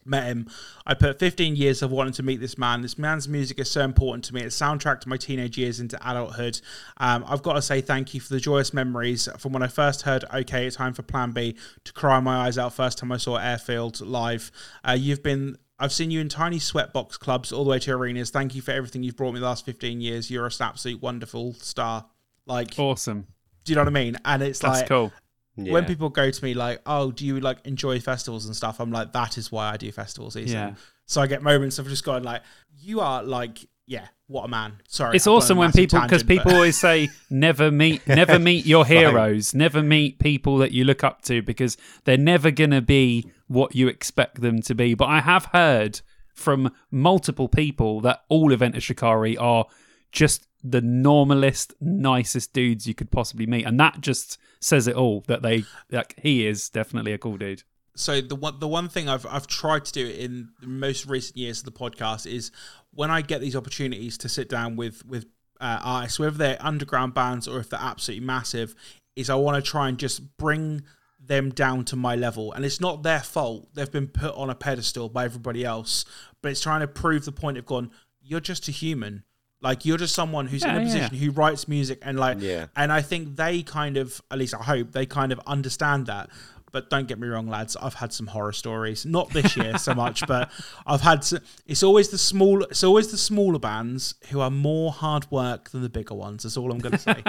met 0.05 0.25
him. 0.25 0.49
I 0.85 0.93
put 0.93 1.19
15 1.19 1.55
years 1.55 1.81
of 1.81 1.91
wanting 1.91 2.13
to 2.13 2.23
meet 2.23 2.39
this 2.39 2.57
man. 2.57 2.81
This 2.81 2.97
man's 2.97 3.27
music 3.27 3.59
is 3.59 3.69
so 3.69 3.81
important 3.81 4.23
to 4.25 4.33
me. 4.33 4.41
It's 4.41 4.57
soundtrack 4.59 4.99
to 5.01 5.09
my 5.09 5.17
teenage 5.17 5.57
years 5.57 5.79
into 5.79 5.97
adulthood. 5.97 6.59
Um, 6.97 7.23
I've 7.27 7.43
got 7.43 7.53
to 7.53 7.61
say 7.61 7.81
thank 7.81 8.13
you 8.13 8.19
for 8.19 8.33
the 8.33 8.39
joyous 8.39 8.73
memories 8.73 9.29
from 9.37 9.53
when 9.53 9.63
I 9.63 9.67
first 9.67 10.03
heard 10.03 10.25
"Okay, 10.33 10.67
it's 10.67 10.75
time 10.75 10.93
for 10.93 11.03
Plan 11.03 11.31
B" 11.31 11.55
to 11.83 11.93
cry 11.93 12.19
my 12.19 12.47
eyes 12.47 12.57
out 12.57 12.73
first 12.73 12.97
time 12.97 13.11
I 13.11 13.17
saw 13.17 13.37
Airfield 13.37 14.01
live. 14.01 14.51
Uh, 14.83 14.97
you've 14.99 15.23
been 15.23 15.57
I've 15.81 15.91
seen 15.91 16.11
you 16.11 16.21
in 16.21 16.29
tiny 16.29 16.59
sweatbox 16.59 17.19
clubs 17.19 17.51
all 17.51 17.63
the 17.63 17.71
way 17.71 17.79
to 17.79 17.91
arenas. 17.93 18.29
Thank 18.29 18.53
you 18.53 18.61
for 18.61 18.69
everything 18.69 19.01
you've 19.01 19.15
brought 19.15 19.33
me 19.33 19.39
the 19.39 19.47
last 19.47 19.65
15 19.65 19.99
years. 19.99 20.29
You're 20.29 20.45
an 20.45 20.51
absolute 20.61 21.01
wonderful 21.01 21.53
star. 21.55 22.05
Like 22.45 22.77
awesome. 22.77 23.25
Do 23.63 23.71
you 23.71 23.75
know 23.75 23.81
what 23.81 23.87
I 23.87 23.91
mean? 23.91 24.17
And 24.23 24.43
it's 24.43 24.59
That's 24.59 24.81
like 24.81 24.87
cool. 24.87 25.11
Yeah. 25.55 25.73
When 25.73 25.85
people 25.85 26.09
go 26.09 26.29
to 26.29 26.43
me 26.43 26.53
like, 26.53 26.81
"Oh, 26.85 27.11
do 27.11 27.25
you 27.25 27.39
like 27.39 27.65
enjoy 27.65 27.99
festivals 27.99 28.45
and 28.45 28.55
stuff?" 28.55 28.79
I'm 28.79 28.91
like, 28.91 29.11
"That 29.13 29.37
is 29.37 29.51
why 29.51 29.71
I 29.71 29.77
do 29.77 29.91
festivals." 29.91 30.35
Season. 30.35 30.57
Yeah. 30.57 30.75
So 31.05 31.19
I 31.19 31.27
get 31.27 31.41
moments 31.41 31.77
of 31.77 31.87
just 31.87 32.05
going 32.05 32.23
like, 32.23 32.41
"You 32.79 33.01
are 33.01 33.21
like, 33.21 33.67
yeah, 33.85 34.07
what 34.27 34.45
a 34.45 34.47
man." 34.47 34.81
Sorry, 34.87 35.15
it's 35.15 35.27
awesome 35.27 35.57
when 35.57 35.71
people 35.71 35.99
because 35.99 36.23
people 36.23 36.53
always 36.53 36.79
say, 36.79 37.09
"Never 37.29 37.69
meet, 37.69 38.07
never 38.07 38.39
meet 38.39 38.65
your 38.65 38.85
heroes, 38.85 39.53
never 39.53 39.83
meet 39.83 40.19
people 40.19 40.57
that 40.59 40.71
you 40.71 40.85
look 40.85 41.03
up 41.03 41.21
to 41.23 41.41
because 41.41 41.75
they're 42.05 42.17
never 42.17 42.49
gonna 42.49 42.81
be 42.81 43.29
what 43.51 43.75
you 43.75 43.87
expect 43.87 44.41
them 44.41 44.61
to 44.63 44.75
be." 44.75 44.93
But 44.93 45.05
I 45.05 45.21
have 45.21 45.45
heard 45.45 46.01
from 46.33 46.71
multiple 46.89 47.47
people 47.47 48.01
that 48.01 48.23
all 48.29 48.53
of 48.53 48.61
Enter 48.61 48.81
Shikari 48.81 49.37
are 49.37 49.65
just 50.11 50.47
the 50.63 50.81
normalest, 50.81 51.73
nicest 51.81 52.53
dudes 52.53 52.87
you 52.87 52.93
could 52.93 53.11
possibly 53.11 53.45
meet, 53.45 53.65
and 53.65 53.79
that 53.79 54.01
just 54.01 54.37
says 54.59 54.87
it 54.87 54.95
all. 54.95 55.23
That 55.27 55.41
they 55.41 55.65
like 55.91 56.15
he 56.21 56.47
is 56.47 56.69
definitely 56.69 57.13
a 57.13 57.17
cool 57.17 57.37
dude. 57.37 57.63
So 57.95 58.21
the 58.21 58.35
one 58.35 58.59
the 58.59 58.67
one 58.67 58.89
thing 58.89 59.09
I've 59.09 59.25
I've 59.25 59.47
tried 59.47 59.85
to 59.85 59.91
do 59.91 60.07
in 60.07 60.49
the 60.61 60.67
most 60.67 61.05
recent 61.05 61.37
years 61.37 61.59
of 61.59 61.65
the 61.65 61.71
podcast 61.71 62.31
is 62.31 62.51
when 62.93 63.11
I 63.11 63.21
get 63.21 63.41
these 63.41 63.55
opportunities 63.55 64.17
to 64.19 64.29
sit 64.29 64.49
down 64.49 64.75
with 64.75 65.05
with 65.05 65.25
uh, 65.59 65.79
artists, 65.83 66.19
whether 66.19 66.37
they're 66.37 66.57
underground 66.59 67.13
bands 67.13 67.47
or 67.47 67.59
if 67.59 67.69
they're 67.69 67.79
absolutely 67.79 68.25
massive, 68.25 68.75
is 69.15 69.29
I 69.29 69.35
want 69.35 69.63
to 69.63 69.69
try 69.69 69.89
and 69.89 69.97
just 69.97 70.37
bring 70.37 70.83
them 71.25 71.49
down 71.49 71.85
to 71.85 71.95
my 71.95 72.15
level. 72.15 72.51
And 72.53 72.65
it's 72.65 72.81
not 72.81 73.03
their 73.03 73.21
fault. 73.21 73.69
They've 73.73 73.91
been 73.91 74.07
put 74.07 74.35
on 74.35 74.49
a 74.49 74.55
pedestal 74.55 75.09
by 75.09 75.25
everybody 75.25 75.63
else, 75.63 76.05
but 76.41 76.51
it's 76.51 76.61
trying 76.61 76.81
to 76.81 76.87
prove 76.87 77.25
the 77.25 77.31
point 77.31 77.57
of 77.57 77.65
gone, 77.65 77.91
you're 78.21 78.39
just 78.39 78.67
a 78.67 78.71
human. 78.71 79.23
Like 79.61 79.85
you're 79.85 79.97
just 79.97 80.15
someone 80.15 80.47
who's 80.47 80.63
yeah, 80.63 80.75
in 80.75 80.81
a 80.81 80.85
position 80.85 81.13
yeah. 81.13 81.19
who 81.19 81.31
writes 81.31 81.67
music 81.67 81.99
and 82.01 82.19
like 82.19 82.37
yeah. 82.41 82.65
and 82.75 82.91
I 82.91 83.03
think 83.03 83.35
they 83.35 83.61
kind 83.61 83.95
of 83.97 84.19
at 84.31 84.39
least 84.39 84.55
I 84.55 84.63
hope 84.63 84.91
they 84.91 85.05
kind 85.05 85.31
of 85.31 85.39
understand 85.45 86.07
that. 86.07 86.29
But 86.71 86.89
don't 86.89 87.07
get 87.07 87.19
me 87.19 87.27
wrong, 87.27 87.47
lads. 87.47 87.75
I've 87.75 87.95
had 87.95 88.13
some 88.13 88.27
horror 88.27 88.53
stories. 88.53 89.05
Not 89.05 89.29
this 89.31 89.57
year 89.57 89.77
so 89.77 89.93
much, 89.93 90.25
but 90.27 90.49
I've 90.85 91.01
had. 91.01 91.23
Some, 91.23 91.39
it's 91.65 91.83
always 91.83 92.09
the 92.09 92.17
small. 92.17 92.63
It's 92.63 92.83
always 92.83 93.11
the 93.11 93.17
smaller 93.17 93.59
bands 93.59 94.15
who 94.29 94.39
are 94.39 94.49
more 94.49 94.91
hard 94.91 95.29
work 95.31 95.69
than 95.71 95.81
the 95.81 95.89
bigger 95.89 96.15
ones. 96.15 96.43
That's 96.43 96.57
all 96.57 96.71
I'm 96.71 96.79
going 96.79 96.93
to 96.93 96.97
say. 96.97 97.21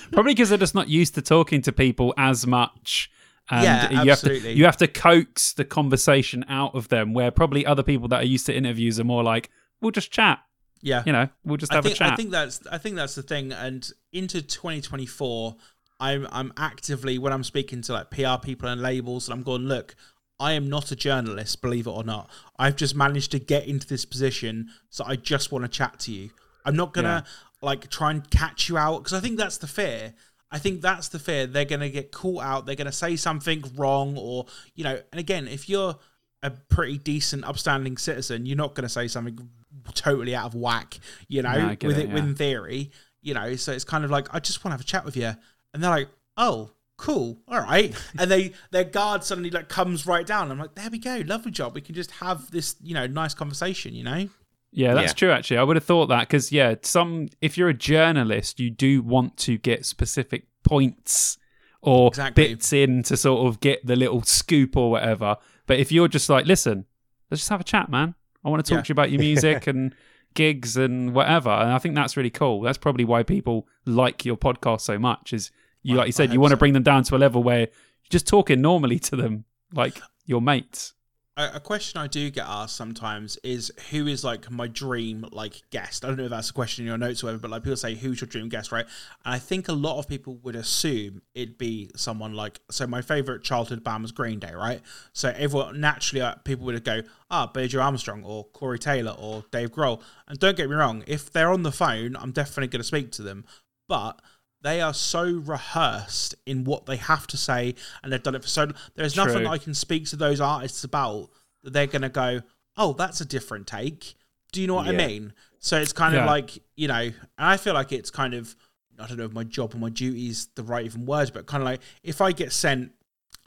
Probably 0.12 0.34
because 0.34 0.48
they're 0.50 0.58
just 0.58 0.74
not 0.74 0.88
used 0.88 1.14
to 1.16 1.22
talking 1.22 1.62
to 1.62 1.72
people 1.72 2.14
as 2.16 2.46
much. 2.46 3.10
And 3.50 3.64
yeah, 3.64 4.02
you 4.02 4.10
absolutely. 4.10 4.40
Have 4.40 4.54
to, 4.54 4.58
you 4.58 4.64
have 4.64 4.76
to 4.76 4.88
coax 4.88 5.54
the 5.54 5.64
conversation 5.64 6.44
out 6.48 6.74
of 6.74 6.88
them, 6.88 7.14
where 7.14 7.30
probably 7.30 7.64
other 7.64 7.82
people 7.82 8.08
that 8.08 8.22
are 8.22 8.26
used 8.26 8.46
to 8.46 8.54
interviews 8.54 9.00
are 9.00 9.04
more 9.04 9.22
like, 9.22 9.50
"We'll 9.80 9.90
just 9.90 10.12
chat." 10.12 10.40
Yeah, 10.82 11.02
you 11.06 11.12
know, 11.12 11.28
we'll 11.44 11.56
just 11.56 11.72
have 11.72 11.84
think, 11.84 11.96
a 11.96 11.98
chat. 11.98 12.12
I 12.12 12.16
think 12.16 12.30
that's 12.30 12.66
I 12.70 12.78
think 12.78 12.96
that's 12.96 13.14
the 13.14 13.22
thing. 13.22 13.52
And 13.52 13.90
into 14.12 14.42
2024, 14.42 15.56
I'm 16.00 16.26
I'm 16.30 16.52
actively 16.56 17.18
when 17.18 17.32
I'm 17.32 17.44
speaking 17.44 17.82
to 17.82 17.92
like 17.92 18.10
PR 18.10 18.36
people 18.42 18.68
and 18.68 18.80
labels, 18.80 19.28
and 19.28 19.36
I'm 19.36 19.42
going, 19.42 19.62
look, 19.62 19.94
I 20.38 20.52
am 20.52 20.68
not 20.68 20.92
a 20.92 20.96
journalist, 20.96 21.60
believe 21.62 21.86
it 21.86 21.90
or 21.90 22.04
not. 22.04 22.30
I've 22.58 22.76
just 22.76 22.94
managed 22.94 23.32
to 23.32 23.38
get 23.38 23.66
into 23.66 23.86
this 23.86 24.04
position, 24.04 24.70
so 24.90 25.04
I 25.04 25.16
just 25.16 25.50
want 25.52 25.64
to 25.64 25.68
chat 25.68 25.98
to 26.00 26.12
you. 26.12 26.30
I'm 26.64 26.76
not 26.76 26.92
gonna 26.92 27.24
yeah. 27.26 27.66
like 27.66 27.90
try 27.90 28.10
and 28.10 28.28
catch 28.30 28.68
you 28.68 28.78
out 28.78 28.98
because 28.98 29.14
I 29.14 29.20
think 29.20 29.38
that's 29.38 29.58
the 29.58 29.66
fear. 29.66 30.14
I 30.50 30.58
think 30.58 30.80
that's 30.80 31.08
the 31.08 31.18
fear. 31.18 31.46
They're 31.46 31.64
gonna 31.64 31.90
get 31.90 32.12
caught 32.12 32.42
out. 32.42 32.66
They're 32.66 32.74
gonna 32.74 32.92
say 32.92 33.16
something 33.16 33.64
wrong, 33.76 34.16
or 34.16 34.46
you 34.74 34.84
know. 34.84 35.00
And 35.12 35.18
again, 35.18 35.48
if 35.48 35.68
you're 35.68 35.96
a 36.42 36.50
pretty 36.50 36.98
decent, 36.98 37.44
upstanding 37.44 37.96
citizen, 37.96 38.46
you're 38.46 38.56
not 38.56 38.74
going 38.74 38.84
to 38.84 38.88
say 38.88 39.08
something 39.08 39.48
totally 39.94 40.34
out 40.34 40.46
of 40.46 40.54
whack, 40.54 40.98
you 41.28 41.42
know, 41.42 41.52
no, 41.52 41.68
with 41.68 41.98
it, 41.98 42.04
it 42.04 42.08
yeah. 42.08 42.14
within 42.14 42.34
theory, 42.34 42.90
you 43.22 43.34
know. 43.34 43.56
So 43.56 43.72
it's 43.72 43.84
kind 43.84 44.04
of 44.04 44.10
like 44.10 44.32
I 44.34 44.40
just 44.40 44.64
want 44.64 44.72
to 44.72 44.74
have 44.74 44.80
a 44.80 44.84
chat 44.84 45.04
with 45.04 45.16
you, 45.16 45.32
and 45.72 45.82
they're 45.82 45.90
like, 45.90 46.08
"Oh, 46.36 46.70
cool, 46.96 47.38
all 47.48 47.60
right," 47.60 47.94
and 48.18 48.30
they 48.30 48.52
their 48.70 48.84
guard 48.84 49.24
suddenly 49.24 49.50
like 49.50 49.68
comes 49.68 50.06
right 50.06 50.26
down. 50.26 50.50
I'm 50.50 50.58
like, 50.58 50.74
"There 50.74 50.90
we 50.90 50.98
go, 50.98 51.22
lovely 51.26 51.50
job. 51.50 51.74
We 51.74 51.80
can 51.80 51.94
just 51.94 52.10
have 52.12 52.50
this, 52.50 52.76
you 52.82 52.94
know, 52.94 53.06
nice 53.06 53.34
conversation, 53.34 53.94
you 53.94 54.04
know." 54.04 54.28
Yeah, 54.70 54.94
that's 54.94 55.12
yeah. 55.12 55.14
true. 55.14 55.30
Actually, 55.30 55.58
I 55.58 55.62
would 55.62 55.76
have 55.76 55.84
thought 55.84 56.06
that 56.06 56.28
because 56.28 56.52
yeah, 56.52 56.74
some 56.82 57.28
if 57.40 57.56
you're 57.56 57.70
a 57.70 57.74
journalist, 57.74 58.60
you 58.60 58.70
do 58.70 59.02
want 59.02 59.36
to 59.38 59.56
get 59.56 59.86
specific 59.86 60.46
points 60.62 61.38
or 61.80 62.08
exactly. 62.08 62.48
bits 62.48 62.72
in 62.72 63.02
to 63.04 63.16
sort 63.16 63.46
of 63.46 63.60
get 63.60 63.86
the 63.86 63.96
little 63.96 64.22
scoop 64.22 64.76
or 64.76 64.90
whatever. 64.90 65.36
But 65.66 65.78
if 65.78 65.92
you're 65.92 66.08
just 66.08 66.28
like, 66.28 66.46
listen, 66.46 66.86
let's 67.30 67.40
just 67.40 67.50
have 67.50 67.60
a 67.60 67.64
chat, 67.64 67.88
man. 67.88 68.14
I 68.44 68.50
want 68.50 68.64
to 68.64 68.68
talk 68.68 68.78
yeah. 68.78 68.82
to 68.82 68.88
you 68.88 68.92
about 68.92 69.10
your 69.10 69.20
music 69.20 69.66
and 69.66 69.94
gigs 70.34 70.76
and 70.76 71.14
whatever. 71.14 71.50
And 71.50 71.72
I 71.72 71.78
think 71.78 71.94
that's 71.94 72.16
really 72.16 72.30
cool. 72.30 72.60
That's 72.60 72.78
probably 72.78 73.04
why 73.04 73.22
people 73.22 73.66
like 73.86 74.24
your 74.24 74.36
podcast 74.36 74.82
so 74.82 74.98
much. 74.98 75.32
Is 75.32 75.50
you 75.82 75.96
like 75.96 76.06
you 76.06 76.12
said, 76.12 76.32
you 76.32 76.40
want 76.40 76.50
to 76.52 76.56
bring 76.56 76.72
them 76.72 76.82
down 76.82 77.04
to 77.04 77.16
a 77.16 77.18
level 77.18 77.42
where 77.42 77.60
you're 77.60 77.68
just 78.10 78.26
talking 78.26 78.60
normally 78.60 78.98
to 78.98 79.16
them, 79.16 79.44
like 79.72 80.00
your 80.26 80.40
mates 80.40 80.94
a, 81.38 81.60
question 81.60 82.00
I 82.00 82.08
do 82.08 82.30
get 82.30 82.46
asked 82.46 82.74
sometimes 82.74 83.36
is 83.44 83.70
who 83.90 84.06
is 84.08 84.24
like 84.24 84.50
my 84.50 84.66
dream 84.66 85.24
like 85.30 85.62
guest. 85.70 86.04
I 86.04 86.08
don't 86.08 86.16
know 86.16 86.24
if 86.24 86.30
that's 86.30 86.50
a 86.50 86.52
question 86.52 86.82
in 86.82 86.88
your 86.88 86.98
notes 86.98 87.22
or 87.22 87.26
whatever, 87.26 87.42
but 87.42 87.50
like 87.50 87.62
people 87.62 87.76
say 87.76 87.94
who's 87.94 88.20
your 88.20 88.26
dream 88.26 88.48
guest, 88.48 88.72
right? 88.72 88.86
And 89.24 89.34
I 89.34 89.38
think 89.38 89.68
a 89.68 89.72
lot 89.72 89.98
of 89.98 90.08
people 90.08 90.36
would 90.42 90.56
assume 90.56 91.22
it'd 91.34 91.56
be 91.56 91.90
someone 91.94 92.34
like 92.34 92.60
so. 92.70 92.86
My 92.86 93.02
favorite 93.02 93.44
childhood 93.44 93.84
band 93.84 94.02
was 94.02 94.12
Green 94.12 94.40
Day, 94.40 94.52
right? 94.52 94.80
So 95.12 95.32
everyone 95.36 95.80
naturally 95.80 96.22
uh, 96.22 96.34
people 96.44 96.66
would 96.66 96.82
go 96.82 97.02
ah 97.30 97.46
Billie 97.46 97.76
Armstrong 97.76 98.24
or 98.24 98.44
Corey 98.44 98.78
Taylor 98.78 99.14
or 99.16 99.44
Dave 99.52 99.70
Grohl. 99.70 100.02
And 100.26 100.38
don't 100.38 100.56
get 100.56 100.68
me 100.68 100.74
wrong, 100.74 101.04
if 101.06 101.30
they're 101.30 101.52
on 101.52 101.62
the 101.62 101.72
phone, 101.72 102.16
I'm 102.16 102.32
definitely 102.32 102.68
going 102.68 102.80
to 102.80 102.84
speak 102.84 103.12
to 103.12 103.22
them, 103.22 103.44
but 103.86 104.20
they 104.62 104.80
are 104.80 104.94
so 104.94 105.24
rehearsed 105.24 106.34
in 106.46 106.64
what 106.64 106.86
they 106.86 106.96
have 106.96 107.26
to 107.28 107.36
say 107.36 107.74
and 108.02 108.12
they've 108.12 108.22
done 108.22 108.34
it 108.34 108.42
for 108.42 108.48
so 108.48 108.64
long. 108.64 108.74
there's 108.94 109.14
True. 109.14 109.24
nothing 109.24 109.46
I 109.46 109.58
can 109.58 109.74
speak 109.74 110.06
to 110.06 110.16
those 110.16 110.40
artists 110.40 110.84
about 110.84 111.30
that 111.62 111.72
they're 111.72 111.86
going 111.86 112.02
to 112.02 112.08
go, 112.08 112.42
oh, 112.76 112.92
that's 112.92 113.20
a 113.20 113.24
different 113.24 113.66
take. 113.66 114.14
Do 114.52 114.60
you 114.60 114.66
know 114.66 114.74
what 114.74 114.86
yeah. 114.86 114.92
I 114.92 115.06
mean? 115.06 115.32
So 115.58 115.78
it's 115.78 115.92
kind 115.92 116.14
yeah. 116.14 116.20
of 116.20 116.26
like, 116.26 116.58
you 116.76 116.88
know, 116.88 116.94
and 116.94 117.14
I 117.38 117.56
feel 117.56 117.74
like 117.74 117.92
it's 117.92 118.10
kind 118.10 118.34
of, 118.34 118.54
I 118.98 119.06
don't 119.06 119.18
know 119.18 119.24
if 119.24 119.32
my 119.32 119.44
job 119.44 119.74
or 119.74 119.78
my 119.78 119.90
duty 119.90 120.28
is 120.28 120.48
the 120.54 120.62
right 120.62 120.84
even 120.84 121.06
words, 121.06 121.30
but 121.30 121.46
kind 121.46 121.62
of 121.62 121.68
like 121.68 121.80
if 122.02 122.20
I 122.20 122.32
get 122.32 122.52
sent 122.52 122.92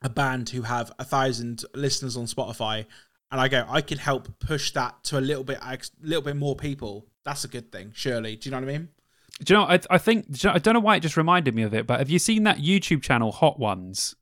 a 0.02 0.10
band 0.10 0.50
who 0.50 0.62
have 0.64 0.92
a 1.00 1.04
thousand 1.04 1.64
listeners 1.74 2.18
on 2.18 2.26
Spotify 2.26 2.86
and 3.32 3.40
I 3.40 3.48
go, 3.48 3.66
I 3.68 3.82
could 3.82 3.98
help 3.98 4.40
push 4.40 4.72
that 4.72 5.04
to 5.06 5.18
a 5.18 5.22
little 5.22 5.44
bit, 5.44 5.60
a 5.62 5.78
little 6.02 6.24
bit 6.24 6.36
more 6.36 6.56
people. 6.56 7.06
That's 7.24 7.44
a 7.44 7.48
good 7.48 7.72
thing, 7.72 7.92
surely. 7.94 8.36
Do 8.36 8.50
you 8.50 8.52
know 8.52 8.62
what 8.62 8.70
I 8.70 8.78
mean? 8.78 8.90
Do 9.44 9.54
you 9.54 9.60
know? 9.60 9.66
I, 9.66 9.80
I 9.90 9.98
think 9.98 10.46
I 10.46 10.60
don't 10.60 10.74
know 10.74 10.80
why 10.80 10.96
it 10.96 11.02
just 11.02 11.18
reminded 11.18 11.56
me 11.56 11.64
of 11.64 11.74
it, 11.74 11.88
but 11.88 12.00
have 12.00 12.10
you 12.10 12.20
seen 12.20 12.44
that 12.44 12.58
YouTube 12.58 13.02
channel 13.02 13.32
Hot 13.32 13.60
Ones? 13.60 14.16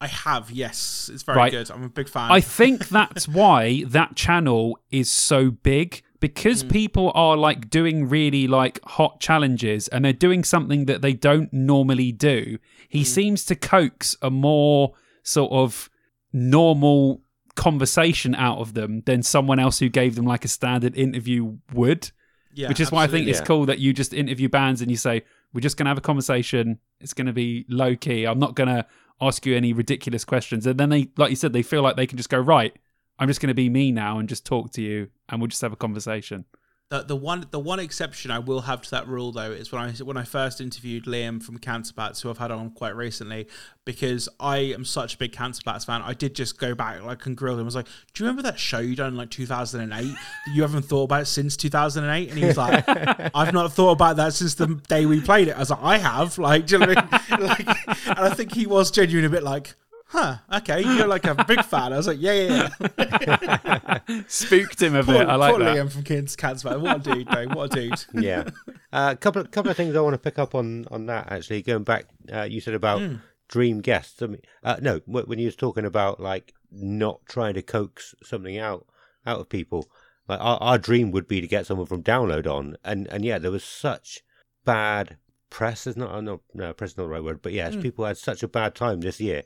I 0.00 0.08
have, 0.08 0.50
yes. 0.50 1.08
It's 1.12 1.22
very 1.22 1.36
right. 1.36 1.52
good. 1.52 1.70
I'm 1.70 1.84
a 1.84 1.88
big 1.88 2.08
fan. 2.08 2.32
I 2.32 2.40
think 2.40 2.88
that's 2.88 3.28
why 3.28 3.84
that 3.86 4.16
channel 4.16 4.76
is 4.90 5.08
so 5.08 5.52
big 5.52 6.02
because 6.18 6.64
mm. 6.64 6.72
people 6.72 7.12
are 7.14 7.36
like 7.36 7.70
doing 7.70 8.08
really 8.08 8.48
like 8.48 8.80
hot 8.84 9.20
challenges 9.20 9.86
and 9.88 10.04
they're 10.04 10.12
doing 10.12 10.42
something 10.42 10.86
that 10.86 11.02
they 11.02 11.12
don't 11.12 11.52
normally 11.52 12.10
do. 12.10 12.58
He 12.88 13.02
mm. 13.02 13.06
seems 13.06 13.44
to 13.44 13.54
coax 13.54 14.16
a 14.22 14.28
more 14.30 14.94
sort 15.22 15.52
of 15.52 15.88
normal 16.32 17.22
conversation 17.54 18.34
out 18.34 18.58
of 18.58 18.74
them 18.74 19.02
than 19.06 19.22
someone 19.22 19.58
else 19.58 19.78
who 19.78 19.88
gave 19.88 20.16
them 20.16 20.24
like 20.24 20.44
a 20.44 20.48
standard 20.48 20.96
interview 20.96 21.58
would. 21.72 22.10
Yeah, 22.54 22.68
which 22.68 22.80
is 22.80 22.92
why 22.92 23.04
I 23.04 23.06
think 23.06 23.28
it's 23.28 23.38
yeah. 23.38 23.44
cool 23.44 23.66
that 23.66 23.78
you 23.78 23.92
just 23.92 24.12
interview 24.12 24.48
bands 24.48 24.82
and 24.82 24.90
you 24.90 24.96
say, 24.96 25.22
we're 25.52 25.60
just 25.60 25.76
going 25.76 25.86
to 25.86 25.90
have 25.90 25.98
a 25.98 26.02
conversation. 26.02 26.78
It's 27.00 27.14
going 27.14 27.26
to 27.26 27.32
be 27.32 27.64
low 27.68 27.96
key. 27.96 28.24
I'm 28.24 28.38
not 28.38 28.54
going 28.54 28.68
to 28.68 28.86
ask 29.20 29.46
you 29.46 29.56
any 29.56 29.72
ridiculous 29.72 30.24
questions. 30.24 30.66
And 30.66 30.78
then 30.78 30.88
they, 30.88 31.10
like 31.16 31.30
you 31.30 31.36
said, 31.36 31.52
they 31.52 31.62
feel 31.62 31.82
like 31.82 31.96
they 31.96 32.06
can 32.06 32.16
just 32.16 32.28
go, 32.28 32.38
right, 32.38 32.74
I'm 33.18 33.28
just 33.28 33.40
going 33.40 33.48
to 33.48 33.54
be 33.54 33.68
me 33.68 33.92
now 33.92 34.18
and 34.18 34.28
just 34.28 34.44
talk 34.44 34.72
to 34.72 34.82
you 34.82 35.08
and 35.28 35.40
we'll 35.40 35.48
just 35.48 35.62
have 35.62 35.72
a 35.72 35.76
conversation. 35.76 36.44
The, 36.92 37.02
the 37.02 37.16
one 37.16 37.46
the 37.50 37.58
one 37.58 37.80
exception 37.80 38.30
I 38.30 38.38
will 38.38 38.60
have 38.60 38.82
to 38.82 38.90
that 38.90 39.08
rule 39.08 39.32
though 39.32 39.50
is 39.50 39.72
when 39.72 39.80
I 39.80 39.92
when 39.92 40.18
I 40.18 40.24
first 40.24 40.60
interviewed 40.60 41.06
Liam 41.06 41.42
from 41.42 41.56
Cancer 41.56 41.94
Bats, 41.96 42.20
who 42.20 42.28
I've 42.28 42.36
had 42.36 42.50
on 42.50 42.68
quite 42.68 42.94
recently, 42.94 43.48
because 43.86 44.28
I 44.38 44.58
am 44.58 44.84
such 44.84 45.14
a 45.14 45.16
big 45.16 45.32
Cancer 45.32 45.62
Bats 45.64 45.86
fan. 45.86 46.02
I 46.02 46.12
did 46.12 46.34
just 46.34 46.58
go 46.58 46.74
back 46.74 47.02
like 47.02 47.24
and 47.24 47.34
grill 47.34 47.54
him. 47.54 47.60
I 47.60 47.62
was 47.62 47.74
like, 47.74 47.86
"Do 47.86 48.22
you 48.22 48.26
remember 48.28 48.42
that 48.42 48.58
show 48.58 48.78
you 48.78 48.94
done 48.94 49.08
in 49.08 49.16
like 49.16 49.30
2008 49.30 49.88
that 49.88 50.54
you 50.54 50.60
haven't 50.60 50.82
thought 50.82 51.04
about 51.04 51.26
since 51.28 51.56
2008?" 51.56 52.28
And 52.28 52.38
he 52.38 52.44
was 52.44 52.58
like, 52.58 52.84
"I've 53.34 53.54
not 53.54 53.72
thought 53.72 53.92
about 53.92 54.16
that 54.16 54.34
since 54.34 54.56
the 54.56 54.66
day 54.86 55.06
we 55.06 55.22
played 55.22 55.48
it." 55.48 55.56
I 55.56 55.60
was 55.60 55.70
like, 55.70 55.82
"I 55.82 55.96
have." 55.96 56.36
Like, 56.36 56.66
do 56.66 56.74
you 56.74 56.78
know 56.80 56.88
what 56.88 56.98
I 56.98 57.38
mean? 57.38 57.48
Like, 57.48 57.66
and 58.06 58.18
I 58.18 58.34
think 58.34 58.52
he 58.52 58.66
was 58.66 58.90
genuine 58.90 59.24
a 59.24 59.30
bit 59.30 59.42
like, 59.42 59.76
huh, 60.12 60.36
okay, 60.52 60.82
you're 60.82 61.06
like 61.06 61.24
a 61.24 61.44
big 61.44 61.64
fan. 61.64 61.92
I 61.92 61.96
was 61.96 62.06
like, 62.06 62.18
yeah, 62.20 62.32
yeah, 62.32 62.68
yeah. 62.98 64.22
Spooked 64.28 64.80
him 64.82 64.94
a 64.94 65.02
bit. 65.02 65.26
I 65.26 65.36
like 65.36 65.54
poor 65.54 65.64
that. 65.64 65.76
Liam 65.76 65.90
from 65.90 66.02
Cancer 66.02 66.36
Bats, 66.40 66.64
man. 66.64 66.82
What 66.82 66.96
a 67.06 67.14
dude, 67.14 67.28
though. 67.28 67.46
What 67.48 67.72
a 67.72 67.80
dude. 67.80 68.04
yeah. 68.22 68.44
A 68.92 68.96
uh, 68.96 69.14
couple, 69.14 69.42
couple 69.46 69.70
of 69.70 69.76
things 69.76 69.96
I 69.96 70.00
want 70.00 70.14
to 70.14 70.18
pick 70.18 70.38
up 70.38 70.54
on 70.54 70.86
on 70.90 71.06
that, 71.06 71.32
actually. 71.32 71.62
Going 71.62 71.84
back, 71.84 72.06
uh, 72.32 72.42
you 72.42 72.60
said 72.60 72.74
about 72.74 73.00
mm. 73.00 73.20
dream 73.48 73.80
guests. 73.80 74.20
I 74.22 74.26
mean, 74.26 74.42
uh, 74.62 74.76
no, 74.82 75.00
when 75.06 75.38
you 75.38 75.46
was 75.46 75.56
talking 75.56 75.86
about, 75.86 76.20
like, 76.20 76.52
not 76.70 77.20
trying 77.26 77.54
to 77.54 77.62
coax 77.62 78.14
something 78.22 78.58
out 78.58 78.86
out 79.26 79.40
of 79.40 79.48
people. 79.48 79.88
Like, 80.28 80.40
our, 80.40 80.58
our 80.60 80.78
dream 80.78 81.10
would 81.12 81.26
be 81.26 81.40
to 81.40 81.48
get 81.48 81.66
someone 81.66 81.86
from 81.86 82.02
Download 82.02 82.46
on. 82.46 82.76
And, 82.84 83.08
and 83.08 83.24
yeah, 83.24 83.38
there 83.38 83.50
was 83.50 83.64
such 83.64 84.20
bad 84.64 85.16
press 85.50 85.86
is 85.86 85.96
not 85.98 86.24
no, 86.24 86.40
no 86.54 86.72
press 86.72 86.92
is 86.92 86.96
not 86.96 87.04
the 87.04 87.10
right 87.10 87.24
word, 87.24 87.42
but 87.42 87.52
yes, 87.52 87.74
mm. 87.74 87.82
people 87.82 88.04
had 88.04 88.16
such 88.16 88.42
a 88.42 88.48
bad 88.48 88.74
time 88.74 89.00
this 89.00 89.20
year 89.20 89.42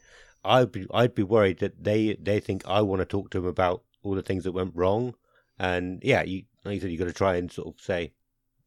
I'd 0.46 0.72
be 0.72 0.86
I'd 0.92 1.14
be 1.14 1.22
worried 1.22 1.58
that 1.58 1.82
they 1.82 2.16
they 2.20 2.40
think 2.40 2.62
I 2.66 2.82
want 2.82 3.00
to 3.00 3.06
talk 3.06 3.30
to 3.30 3.40
them 3.40 3.46
about 3.46 3.82
all 4.02 4.14
the 4.14 4.22
things 4.22 4.44
that 4.44 4.52
went 4.52 4.72
wrong, 4.74 5.14
and 5.58 6.00
yeah, 6.02 6.22
you 6.22 6.44
like 6.64 6.74
you 6.74 6.80
said, 6.80 6.90
you 6.90 6.98
got 6.98 7.04
to 7.06 7.12
try 7.12 7.36
and 7.36 7.50
sort 7.50 7.68
of 7.68 7.80
say 7.80 8.12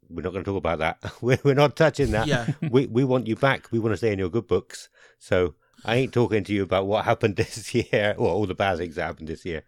we're 0.10 0.24
not 0.24 0.32
going 0.32 0.44
to 0.44 0.52
talk 0.52 0.58
about 0.58 0.80
that. 0.80 1.14
we're 1.22 1.40
we're 1.44 1.54
not 1.54 1.76
touching 1.76 2.12
that. 2.12 2.28
Yeah. 2.28 2.48
we 2.70 2.88
we 2.88 3.04
want 3.04 3.28
you 3.28 3.36
back. 3.36 3.72
We 3.72 3.80
want 3.80 3.94
to 3.94 3.98
stay 3.98 4.12
in 4.12 4.20
your 4.20 4.30
good 4.30 4.48
books. 4.48 4.90
So 5.18 5.56
I 5.86 5.96
ain't 5.96 6.14
talking 6.14 6.44
to 6.44 6.54
you 6.54 6.64
about 6.64 6.88
what 6.88 7.06
happened 7.12 7.36
this 7.36 7.74
year 7.74 8.16
or 8.18 8.30
all 8.30 8.46
the 8.46 8.56
bad 8.56 8.78
things 8.78 8.96
that 8.96 9.06
happened 9.06 9.28
this 9.28 9.46
year. 9.46 9.64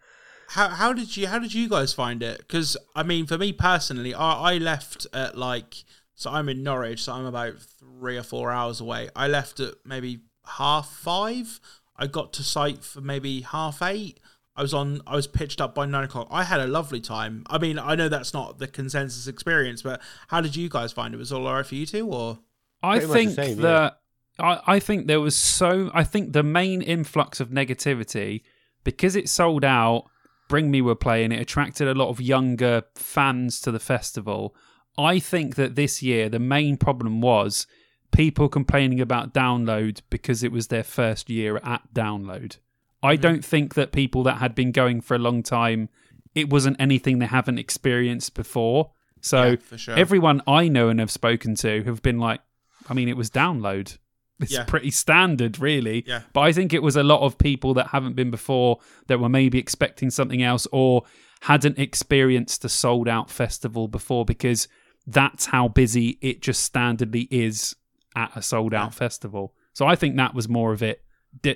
How 0.48 0.68
how 0.68 0.92
did 0.92 1.16
you 1.16 1.28
how 1.28 1.38
did 1.38 1.54
you 1.54 1.68
guys 1.68 1.92
find 1.92 2.22
it? 2.22 2.38
Because 2.38 2.76
I 2.94 3.02
mean, 3.02 3.26
for 3.26 3.38
me 3.38 3.52
personally, 3.52 4.14
I 4.14 4.54
I 4.54 4.58
left 4.58 5.06
at 5.12 5.36
like 5.36 5.84
so 6.14 6.30
I'm 6.30 6.48
in 6.48 6.62
Norwich, 6.62 7.02
so 7.02 7.12
I'm 7.12 7.26
about 7.26 7.54
three 7.58 8.16
or 8.16 8.22
four 8.22 8.50
hours 8.50 8.80
away. 8.80 9.08
I 9.16 9.28
left 9.28 9.60
at 9.60 9.74
maybe 9.84 10.20
half 10.46 10.90
five. 10.90 11.60
I 11.96 12.06
got 12.06 12.32
to 12.34 12.42
site 12.42 12.84
for 12.84 13.00
maybe 13.00 13.42
half 13.42 13.82
eight. 13.82 14.18
I 14.54 14.62
was 14.62 14.74
on. 14.74 15.00
I 15.06 15.16
was 15.16 15.26
pitched 15.26 15.60
up 15.60 15.74
by 15.74 15.86
nine 15.86 16.04
o'clock. 16.04 16.28
I 16.30 16.44
had 16.44 16.60
a 16.60 16.66
lovely 16.66 17.00
time. 17.00 17.44
I 17.48 17.58
mean, 17.58 17.78
I 17.78 17.94
know 17.94 18.08
that's 18.08 18.34
not 18.34 18.58
the 18.58 18.68
consensus 18.68 19.26
experience, 19.26 19.82
but 19.82 20.00
how 20.28 20.40
did 20.40 20.56
you 20.56 20.68
guys 20.68 20.92
find 20.92 21.14
it? 21.14 21.16
Was 21.16 21.32
it 21.32 21.36
all 21.36 21.46
alright 21.46 21.66
for 21.66 21.74
you 21.74 21.86
two, 21.86 22.06
or? 22.08 22.38
I 22.82 23.00
think 23.00 23.32
same, 23.32 23.58
that 23.58 23.98
yeah. 24.38 24.44
I, 24.44 24.74
I 24.74 24.78
think 24.78 25.06
there 25.06 25.20
was 25.20 25.36
so. 25.36 25.90
I 25.94 26.04
think 26.04 26.32
the 26.32 26.42
main 26.42 26.82
influx 26.82 27.40
of 27.40 27.48
negativity 27.48 28.42
because 28.84 29.16
it 29.16 29.28
sold 29.28 29.64
out. 29.64 30.04
Bring 30.48 30.70
Me 30.70 30.82
were 30.82 30.94
playing. 30.94 31.32
It 31.32 31.40
attracted 31.40 31.88
a 31.88 31.94
lot 31.94 32.10
of 32.10 32.20
younger 32.20 32.82
fans 32.94 33.58
to 33.62 33.70
the 33.70 33.80
festival. 33.80 34.54
I 34.98 35.18
think 35.18 35.54
that 35.54 35.76
this 35.76 36.02
year 36.02 36.28
the 36.28 36.38
main 36.38 36.76
problem 36.76 37.22
was 37.22 37.66
people 38.12 38.48
complaining 38.48 39.00
about 39.00 39.34
download 39.34 40.02
because 40.10 40.42
it 40.42 40.52
was 40.52 40.68
their 40.68 40.84
first 40.84 41.28
year 41.28 41.56
at 41.64 41.82
download. 41.92 42.58
I 43.02 43.14
mm-hmm. 43.14 43.22
don't 43.22 43.44
think 43.44 43.74
that 43.74 43.90
people 43.90 44.22
that 44.24 44.38
had 44.38 44.54
been 44.54 44.70
going 44.70 45.00
for 45.00 45.14
a 45.14 45.18
long 45.18 45.42
time, 45.42 45.88
it 46.34 46.48
wasn't 46.50 46.76
anything 46.78 47.18
they 47.18 47.26
haven't 47.26 47.58
experienced 47.58 48.34
before. 48.34 48.92
So 49.20 49.56
yeah, 49.70 49.76
sure. 49.76 49.98
everyone 49.98 50.42
I 50.46 50.68
know 50.68 50.88
and 50.88 51.00
have 51.00 51.10
spoken 51.10 51.54
to 51.56 51.82
have 51.84 52.02
been 52.02 52.18
like, 52.18 52.40
I 52.88 52.94
mean, 52.94 53.08
it 53.08 53.16
was 53.16 53.30
download. 53.30 53.98
It's 54.40 54.50
yeah. 54.50 54.64
pretty 54.64 54.90
standard, 54.90 55.60
really. 55.60 56.02
Yeah. 56.04 56.22
But 56.32 56.40
I 56.40 56.52
think 56.52 56.72
it 56.72 56.82
was 56.82 56.96
a 56.96 57.04
lot 57.04 57.20
of 57.20 57.38
people 57.38 57.74
that 57.74 57.88
haven't 57.88 58.16
been 58.16 58.32
before 58.32 58.80
that 59.06 59.20
were 59.20 59.28
maybe 59.28 59.56
expecting 59.56 60.10
something 60.10 60.42
else 60.42 60.66
or 60.72 61.04
hadn't 61.42 61.78
experienced 61.78 62.64
a 62.64 62.68
sold 62.68 63.06
out 63.06 63.30
festival 63.30 63.86
before 63.86 64.24
because 64.24 64.66
that's 65.06 65.46
how 65.46 65.68
busy 65.68 66.18
it 66.22 66.42
just 66.42 66.72
standardly 66.72 67.28
is 67.30 67.76
at 68.16 68.32
a 68.36 68.42
sold 68.42 68.74
out 68.74 68.86
yeah. 68.86 68.90
festival. 68.90 69.54
So 69.72 69.86
I 69.86 69.96
think 69.96 70.16
that 70.16 70.34
was 70.34 70.48
more 70.48 70.72
of 70.72 70.82
it 70.82 71.04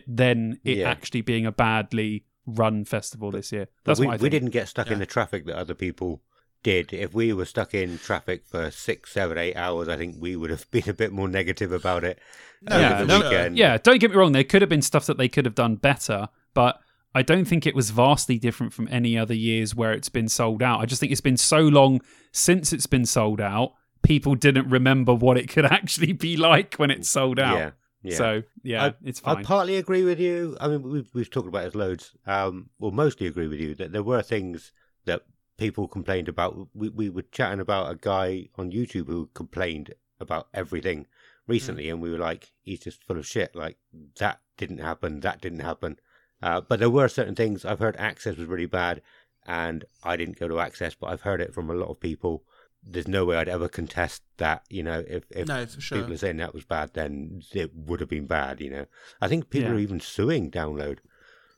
than 0.07 0.59
it 0.65 0.79
yeah. 0.79 0.91
actually 0.91 1.21
being 1.21 1.47
a 1.47 1.53
badly 1.53 2.25
run 2.47 2.85
festival 2.85 3.31
this 3.31 3.53
year. 3.53 3.69
That's 3.85 4.01
we, 4.01 4.07
we 4.17 4.31
didn't 4.31 4.51
get 4.51 4.69
stuck 4.69 4.87
yeah. 4.87 4.95
in 4.95 4.99
the 4.99 5.07
traffic 5.07 5.47
that 5.47 5.57
other 5.57 5.75
people 5.75 6.23
did. 6.63 6.93
If 6.93 7.15
we 7.15 7.33
were 7.33 7.45
stuck 7.45 7.75
in 7.75 7.99
traffic 7.99 8.47
for 8.47 8.71
six, 8.71 9.13
seven, 9.13 9.39
eight 9.39 9.57
hours, 9.57 9.89
I 9.89 9.97
think 9.97 10.17
we 10.19 10.37
would 10.37 10.51
have 10.51 10.71
been 10.71 10.89
a 10.89 10.95
bit 10.95 11.13
more 11.13 11.29
negative 11.29 11.73
about 11.73 12.05
it. 12.05 12.19
No, 12.63 12.79
yeah, 12.79 13.05
no, 13.05 13.49
yeah, 13.53 13.79
don't 13.79 14.01
get 14.01 14.11
me 14.11 14.17
wrong. 14.17 14.33
There 14.33 14.45
could 14.45 14.63
have 14.63 14.69
been 14.69 14.83
stuff 14.83 15.07
that 15.07 15.19
they 15.19 15.29
could 15.29 15.45
have 15.45 15.55
done 15.55 15.77
better, 15.77 16.29
but 16.55 16.81
I 17.15 17.23
don't 17.23 17.45
think 17.45 17.67
it 17.67 17.75
was 17.75 17.91
vastly 17.91 18.39
different 18.39 18.73
from 18.73 18.89
any 18.91 19.17
other 19.17 19.35
years 19.35 19.75
where 19.75 19.93
it's 19.93 20.09
been 20.09 20.29
sold 20.29 20.63
out. 20.63 20.81
I 20.81 20.87
just 20.87 21.01
think 21.01 21.13
it's 21.13 21.21
been 21.21 21.37
so 21.37 21.61
long 21.61 22.01
since 22.33 22.73
it's 22.73 22.87
been 22.87 23.07
sold 23.07 23.41
out 23.41 23.75
people 24.07 24.35
didn't 24.37 24.69
remember 24.71 25.15
what 25.15 25.37
it 25.37 25.49
could 25.49 25.65
actually 25.79 26.13
be 26.13 26.37
like 26.37 26.75
when 26.77 26.91
it 26.91 27.05
sold 27.05 27.39
out. 27.39 27.59
Yeah. 27.59 27.71
Yeah. 28.03 28.17
So 28.17 28.43
yeah, 28.63 28.85
I, 28.85 28.95
it's 29.05 29.19
fine. 29.19 29.39
I 29.39 29.43
partly 29.43 29.77
agree 29.77 30.05
with 30.05 30.21
you. 30.21 30.57
I 30.61 30.69
mean, 30.69 30.83
we've 30.83 31.11
we've 31.13 31.31
talked 31.31 31.49
about 31.49 31.65
it 31.65 31.75
loads. 31.75 32.13
Um, 32.25 32.71
well, 32.79 32.93
mostly 32.93 33.27
agree 33.27 33.49
with 33.49 33.59
you 33.59 33.75
that 33.75 33.91
there 33.91 34.03
were 34.03 34.23
things 34.23 34.71
that 35.07 35.23
people 35.59 35.89
complained 35.89 36.29
about. 36.29 36.69
We 36.73 36.89
we 36.89 37.11
were 37.11 37.23
chatting 37.23 37.59
about 37.59 37.91
a 37.91 37.97
guy 37.97 38.49
on 38.57 38.71
YouTube 38.71 39.09
who 39.09 39.29
complained 39.35 39.95
about 40.21 40.47
everything 40.55 41.07
recently, 41.49 41.87
mm. 41.87 41.95
and 41.95 42.01
we 42.01 42.13
were 42.13 42.19
like, 42.19 42.53
he's 42.63 42.81
just 42.81 43.03
full 43.03 43.19
of 43.19 43.27
shit. 43.27 43.57
Like 43.57 43.77
that 44.21 44.39
didn't 44.57 44.79
happen. 44.79 45.21
That 45.21 45.41
didn't 45.41 45.61
happen. 45.61 45.99
Uh, 46.41 46.61
but 46.61 46.79
there 46.79 46.91
were 46.91 47.09
certain 47.09 47.35
things. 47.35 47.65
I've 47.65 47.81
heard 47.81 47.97
access 47.97 48.37
was 48.37 48.47
really 48.47 48.67
bad, 48.67 49.03
and 49.47 49.85
I 50.05 50.17
didn't 50.17 50.39
go 50.39 50.47
to 50.47 50.61
access, 50.61 50.95
but 50.95 51.09
I've 51.09 51.23
heard 51.23 51.41
it 51.41 51.53
from 51.53 51.71
a 51.71 51.75
lot 51.75 51.89
of 51.89 51.99
people 51.99 52.45
there's 52.87 53.09
no 53.09 53.25
way 53.25 53.37
I'd 53.37 53.49
ever 53.49 53.69
contest 53.69 54.23
that. 54.37 54.65
You 54.71 54.83
know, 54.83 55.05
if 55.07 55.25
if 55.31 55.49
no, 55.49 55.67
sure. 55.67 55.99
people 55.99 56.15
are 56.15 56.19
saying 56.19 56.37
that 56.39 56.55
was 56.55 56.65
bad, 56.65 56.95
then 56.95 57.43
it 57.53 57.75
would 57.75 58.01
have 58.01 58.09
been 58.09 58.27
bad. 58.27 58.61
You 58.61 58.71
know, 58.71 58.87
I 59.21 59.29
think 59.29 59.51
people 59.51 59.71
yeah. 59.71 59.77
are 59.77 59.81
even 59.81 60.01
suing 60.01 60.51
Download. 60.51 60.99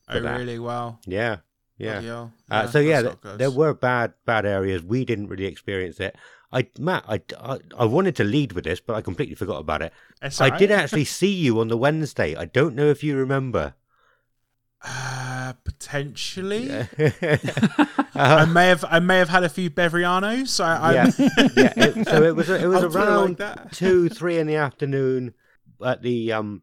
Oh, 0.08 0.20
that. 0.20 0.38
really? 0.38 0.58
Wow. 0.58 0.98
Yeah. 1.06 1.38
Yeah. 1.76 2.00
yeah 2.00 2.28
uh, 2.50 2.66
so 2.66 2.80
yeah, 2.80 3.02
th- 3.02 3.16
there 3.36 3.50
were 3.50 3.72
bad 3.72 4.14
bad 4.24 4.44
areas. 4.44 4.82
We 4.82 5.04
didn't 5.04 5.28
really 5.28 5.44
experience 5.44 6.00
it. 6.00 6.16
I 6.50 6.66
Matt, 6.78 7.04
I, 7.06 7.20
I, 7.38 7.58
I 7.78 7.84
wanted 7.84 8.16
to 8.16 8.24
lead 8.24 8.52
with 8.52 8.64
this, 8.64 8.80
but 8.80 8.96
I 8.96 9.02
completely 9.02 9.34
forgot 9.34 9.58
about 9.58 9.82
it. 9.82 9.92
I 10.40 10.56
did 10.56 10.70
actually 10.70 11.04
see 11.20 11.32
you 11.32 11.60
on 11.60 11.68
the 11.68 11.76
Wednesday. 11.76 12.34
I 12.34 12.46
don't 12.46 12.74
know 12.74 12.86
if 12.86 13.04
you 13.04 13.16
remember. 13.16 13.74
Uh, 14.80 15.54
potentially. 15.64 16.70
uh-huh. 16.70 17.96
I 18.14 18.44
may 18.44 18.68
have 18.68 18.84
I 18.88 19.00
may 19.00 19.18
have 19.18 19.28
had 19.28 19.42
a 19.42 19.48
few 19.48 19.70
Bevrianos. 19.70 20.48
So 20.48 20.64
I, 20.64 20.92
yeah, 20.92 21.10
yeah. 21.56 21.72
It, 21.76 22.06
so 22.06 22.22
it 22.22 22.36
was 22.36 22.48
it 22.48 22.66
was 22.68 22.84
around 22.84 23.40
like 23.40 23.72
two 23.72 24.08
three 24.08 24.38
in 24.38 24.46
the 24.46 24.56
afternoon 24.56 25.34
at 25.84 26.02
the 26.02 26.32
um 26.32 26.62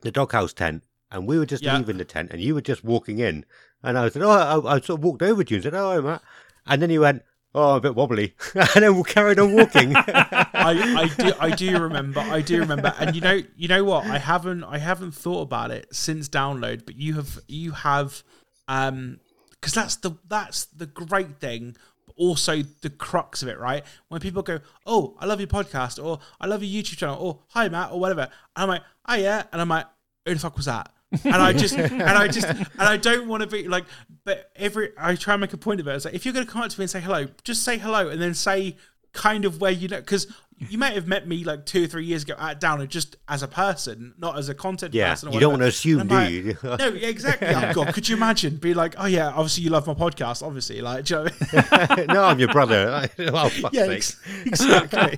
the 0.00 0.10
doghouse 0.10 0.52
tent, 0.52 0.82
and 1.12 1.28
we 1.28 1.38
were 1.38 1.46
just 1.46 1.62
yeah. 1.62 1.76
leaving 1.76 1.98
the 1.98 2.04
tent, 2.04 2.30
and 2.32 2.40
you 2.40 2.54
were 2.54 2.60
just 2.60 2.82
walking 2.82 3.18
in, 3.18 3.44
and 3.82 3.96
I 3.96 4.08
said, 4.08 4.22
"Oh," 4.22 4.30
I, 4.30 4.74
I 4.74 4.80
sort 4.80 4.98
of 4.98 5.04
walked 5.04 5.22
over 5.22 5.44
to 5.44 5.50
you 5.50 5.56
and 5.58 5.64
said, 5.64 5.74
"Oh, 5.74 6.02
Matt," 6.02 6.22
and 6.66 6.82
then 6.82 6.90
you 6.90 7.02
went, 7.02 7.22
oh, 7.54 7.76
a 7.76 7.80
bit 7.80 7.94
wobbly, 7.94 8.34
and 8.54 8.84
then 8.84 8.96
we 8.96 9.02
carried 9.04 9.38
on 9.38 9.54
walking. 9.54 9.94
I, 9.96 10.44
I 10.54 11.08
do, 11.08 11.32
I 11.40 11.50
do 11.50 11.78
remember, 11.80 12.20
I 12.20 12.40
do 12.40 12.60
remember, 12.60 12.94
and 12.98 13.14
you 13.14 13.20
know, 13.20 13.40
you 13.56 13.68
know 13.68 13.84
what? 13.84 14.06
I 14.06 14.18
haven't, 14.18 14.64
I 14.64 14.78
haven't 14.78 15.12
thought 15.12 15.42
about 15.42 15.70
it 15.70 15.86
since 15.94 16.28
download, 16.28 16.84
but 16.84 16.96
you 16.96 17.14
have, 17.14 17.38
you 17.48 17.72
have, 17.72 18.22
um, 18.68 19.20
because 19.52 19.74
that's 19.74 19.96
the 19.96 20.12
that's 20.28 20.66
the 20.66 20.86
great 20.86 21.40
thing. 21.40 21.76
But 22.06 22.14
also 22.16 22.62
the 22.62 22.90
crux 22.90 23.42
of 23.42 23.48
it, 23.48 23.58
right? 23.58 23.84
When 24.08 24.20
people 24.20 24.42
go, 24.42 24.60
"Oh, 24.86 25.16
I 25.18 25.26
love 25.26 25.40
your 25.40 25.48
podcast," 25.48 26.02
or 26.02 26.20
"I 26.40 26.46
love 26.46 26.62
your 26.62 26.82
YouTube 26.82 26.96
channel," 26.98 27.18
or 27.20 27.40
"Hi, 27.48 27.68
Matt," 27.68 27.92
or 27.92 28.00
whatever, 28.00 28.22
and 28.22 28.30
I'm 28.56 28.68
like, 28.68 28.82
"Oh 29.08 29.14
yeah," 29.14 29.44
and 29.52 29.60
I'm 29.60 29.68
like, 29.68 29.86
"Who 30.26 30.34
the 30.34 30.40
fuck 30.40 30.56
was 30.56 30.66
that?" 30.66 30.92
And 31.24 31.36
I 31.36 31.52
just 31.52 31.76
and 31.78 32.02
I 32.02 32.28
just 32.28 32.46
and 32.46 32.68
I 32.78 32.96
don't 32.96 33.28
want 33.28 33.42
to 33.42 33.46
be 33.46 33.68
like 33.68 33.84
but 34.24 34.50
every 34.56 34.90
I 34.98 35.14
try 35.14 35.34
and 35.34 35.40
make 35.40 35.52
a 35.52 35.58
point 35.58 35.80
of 35.80 35.88
it. 35.88 35.94
It's 35.94 36.04
like 36.04 36.14
if 36.14 36.24
you're 36.24 36.34
gonna 36.34 36.46
come 36.46 36.62
up 36.62 36.70
to 36.70 36.80
me 36.80 36.84
and 36.84 36.90
say 36.90 37.00
hello, 37.00 37.28
just 37.44 37.62
say 37.62 37.78
hello 37.78 38.08
and 38.08 38.20
then 38.20 38.34
say 38.34 38.76
kind 39.12 39.44
of 39.44 39.60
where 39.60 39.72
you 39.72 39.88
know 39.88 40.00
because 40.00 40.26
you 40.58 40.76
might 40.76 40.94
have 40.94 41.06
met 41.06 41.28
me 41.28 41.44
like 41.44 41.66
two 41.66 41.84
or 41.84 41.86
three 41.86 42.04
years 42.04 42.24
ago 42.24 42.34
at 42.38 42.58
Downer 42.58 42.86
just 42.86 43.16
as 43.28 43.42
a 43.42 43.48
person, 43.48 44.14
not 44.18 44.36
as 44.38 44.48
a 44.48 44.54
content 44.54 44.92
yeah, 44.92 45.10
person. 45.10 45.32
you 45.32 45.38
don't 45.38 45.52
want 45.52 45.62
to 45.62 45.68
assume, 45.68 46.08
do 46.08 46.14
like, 46.14 46.30
you? 46.30 46.56
no, 46.62 46.88
exactly. 46.88 47.48
Oh 47.48 47.72
God, 47.72 47.94
could 47.94 48.08
you 48.08 48.16
imagine? 48.16 48.56
Be 48.56 48.74
like, 48.74 48.94
oh 48.98 49.06
yeah, 49.06 49.28
obviously 49.28 49.64
you 49.64 49.70
love 49.70 49.86
my 49.86 49.94
podcast, 49.94 50.44
obviously. 50.44 50.80
Like, 50.80 51.08
you 51.08 51.16
know 51.16 51.28
I 51.52 51.96
mean? 51.96 52.06
no, 52.08 52.24
I'm 52.24 52.38
your 52.38 52.48
brother. 52.48 53.08
oh, 53.18 53.50
yeah, 53.72 53.82
ex- 53.82 54.20
exactly. 54.44 55.16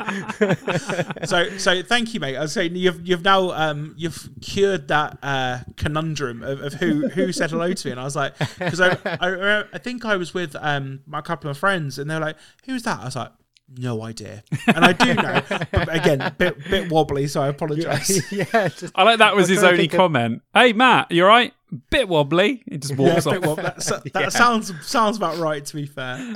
so, 1.24 1.56
so 1.56 1.82
thank 1.82 2.12
you, 2.12 2.20
mate. 2.20 2.36
I 2.36 2.42
was 2.42 2.52
saying 2.52 2.76
you've 2.76 3.06
you've 3.06 3.24
now 3.24 3.50
um 3.52 3.94
you've 3.96 4.28
cured 4.42 4.88
that 4.88 5.18
uh, 5.22 5.60
conundrum 5.76 6.42
of, 6.42 6.60
of 6.60 6.74
who 6.74 7.08
who 7.08 7.32
said 7.32 7.50
hello 7.50 7.72
to 7.72 7.88
me, 7.88 7.92
and 7.92 8.00
I 8.00 8.04
was 8.04 8.16
like, 8.16 8.38
because 8.38 8.80
I, 8.80 8.98
I 9.04 9.64
I 9.72 9.78
think 9.78 10.04
I 10.04 10.16
was 10.16 10.34
with 10.34 10.54
um 10.60 11.00
my 11.06 11.22
couple 11.22 11.50
of 11.50 11.56
friends, 11.56 11.98
and 11.98 12.10
they're 12.10 12.20
like, 12.20 12.36
who's 12.66 12.82
that? 12.82 13.00
I 13.00 13.04
was 13.06 13.16
like 13.16 13.32
no 13.76 14.02
idea. 14.02 14.42
And 14.66 14.84
I 14.84 14.92
do 14.92 15.14
know, 15.22 15.42
but 15.48 15.94
again, 15.94 16.34
bit 16.38 16.58
bit 16.68 16.90
wobbly, 16.90 17.26
so 17.26 17.42
I 17.42 17.48
apologise. 17.48 18.32
Yeah, 18.32 18.44
yeah 18.54 18.68
just, 18.68 18.92
I 18.94 19.02
like 19.04 19.18
that 19.18 19.36
was 19.36 19.48
his 19.48 19.62
only 19.62 19.88
comment. 19.88 20.42
Of... 20.54 20.62
Hey 20.62 20.72
Matt, 20.72 21.10
you 21.10 21.24
are 21.24 21.28
right. 21.28 21.54
Bit 21.88 22.08
wobbly. 22.08 22.64
He 22.68 22.78
just 22.78 22.96
walks 22.96 23.26
yeah, 23.26 23.32
off. 23.34 23.56
That, 23.56 23.76
that 24.12 24.22
yeah. 24.22 24.28
sounds 24.28 24.72
sounds 24.84 25.16
about 25.16 25.38
right. 25.38 25.64
To 25.64 25.76
be 25.76 25.86
fair. 25.86 26.34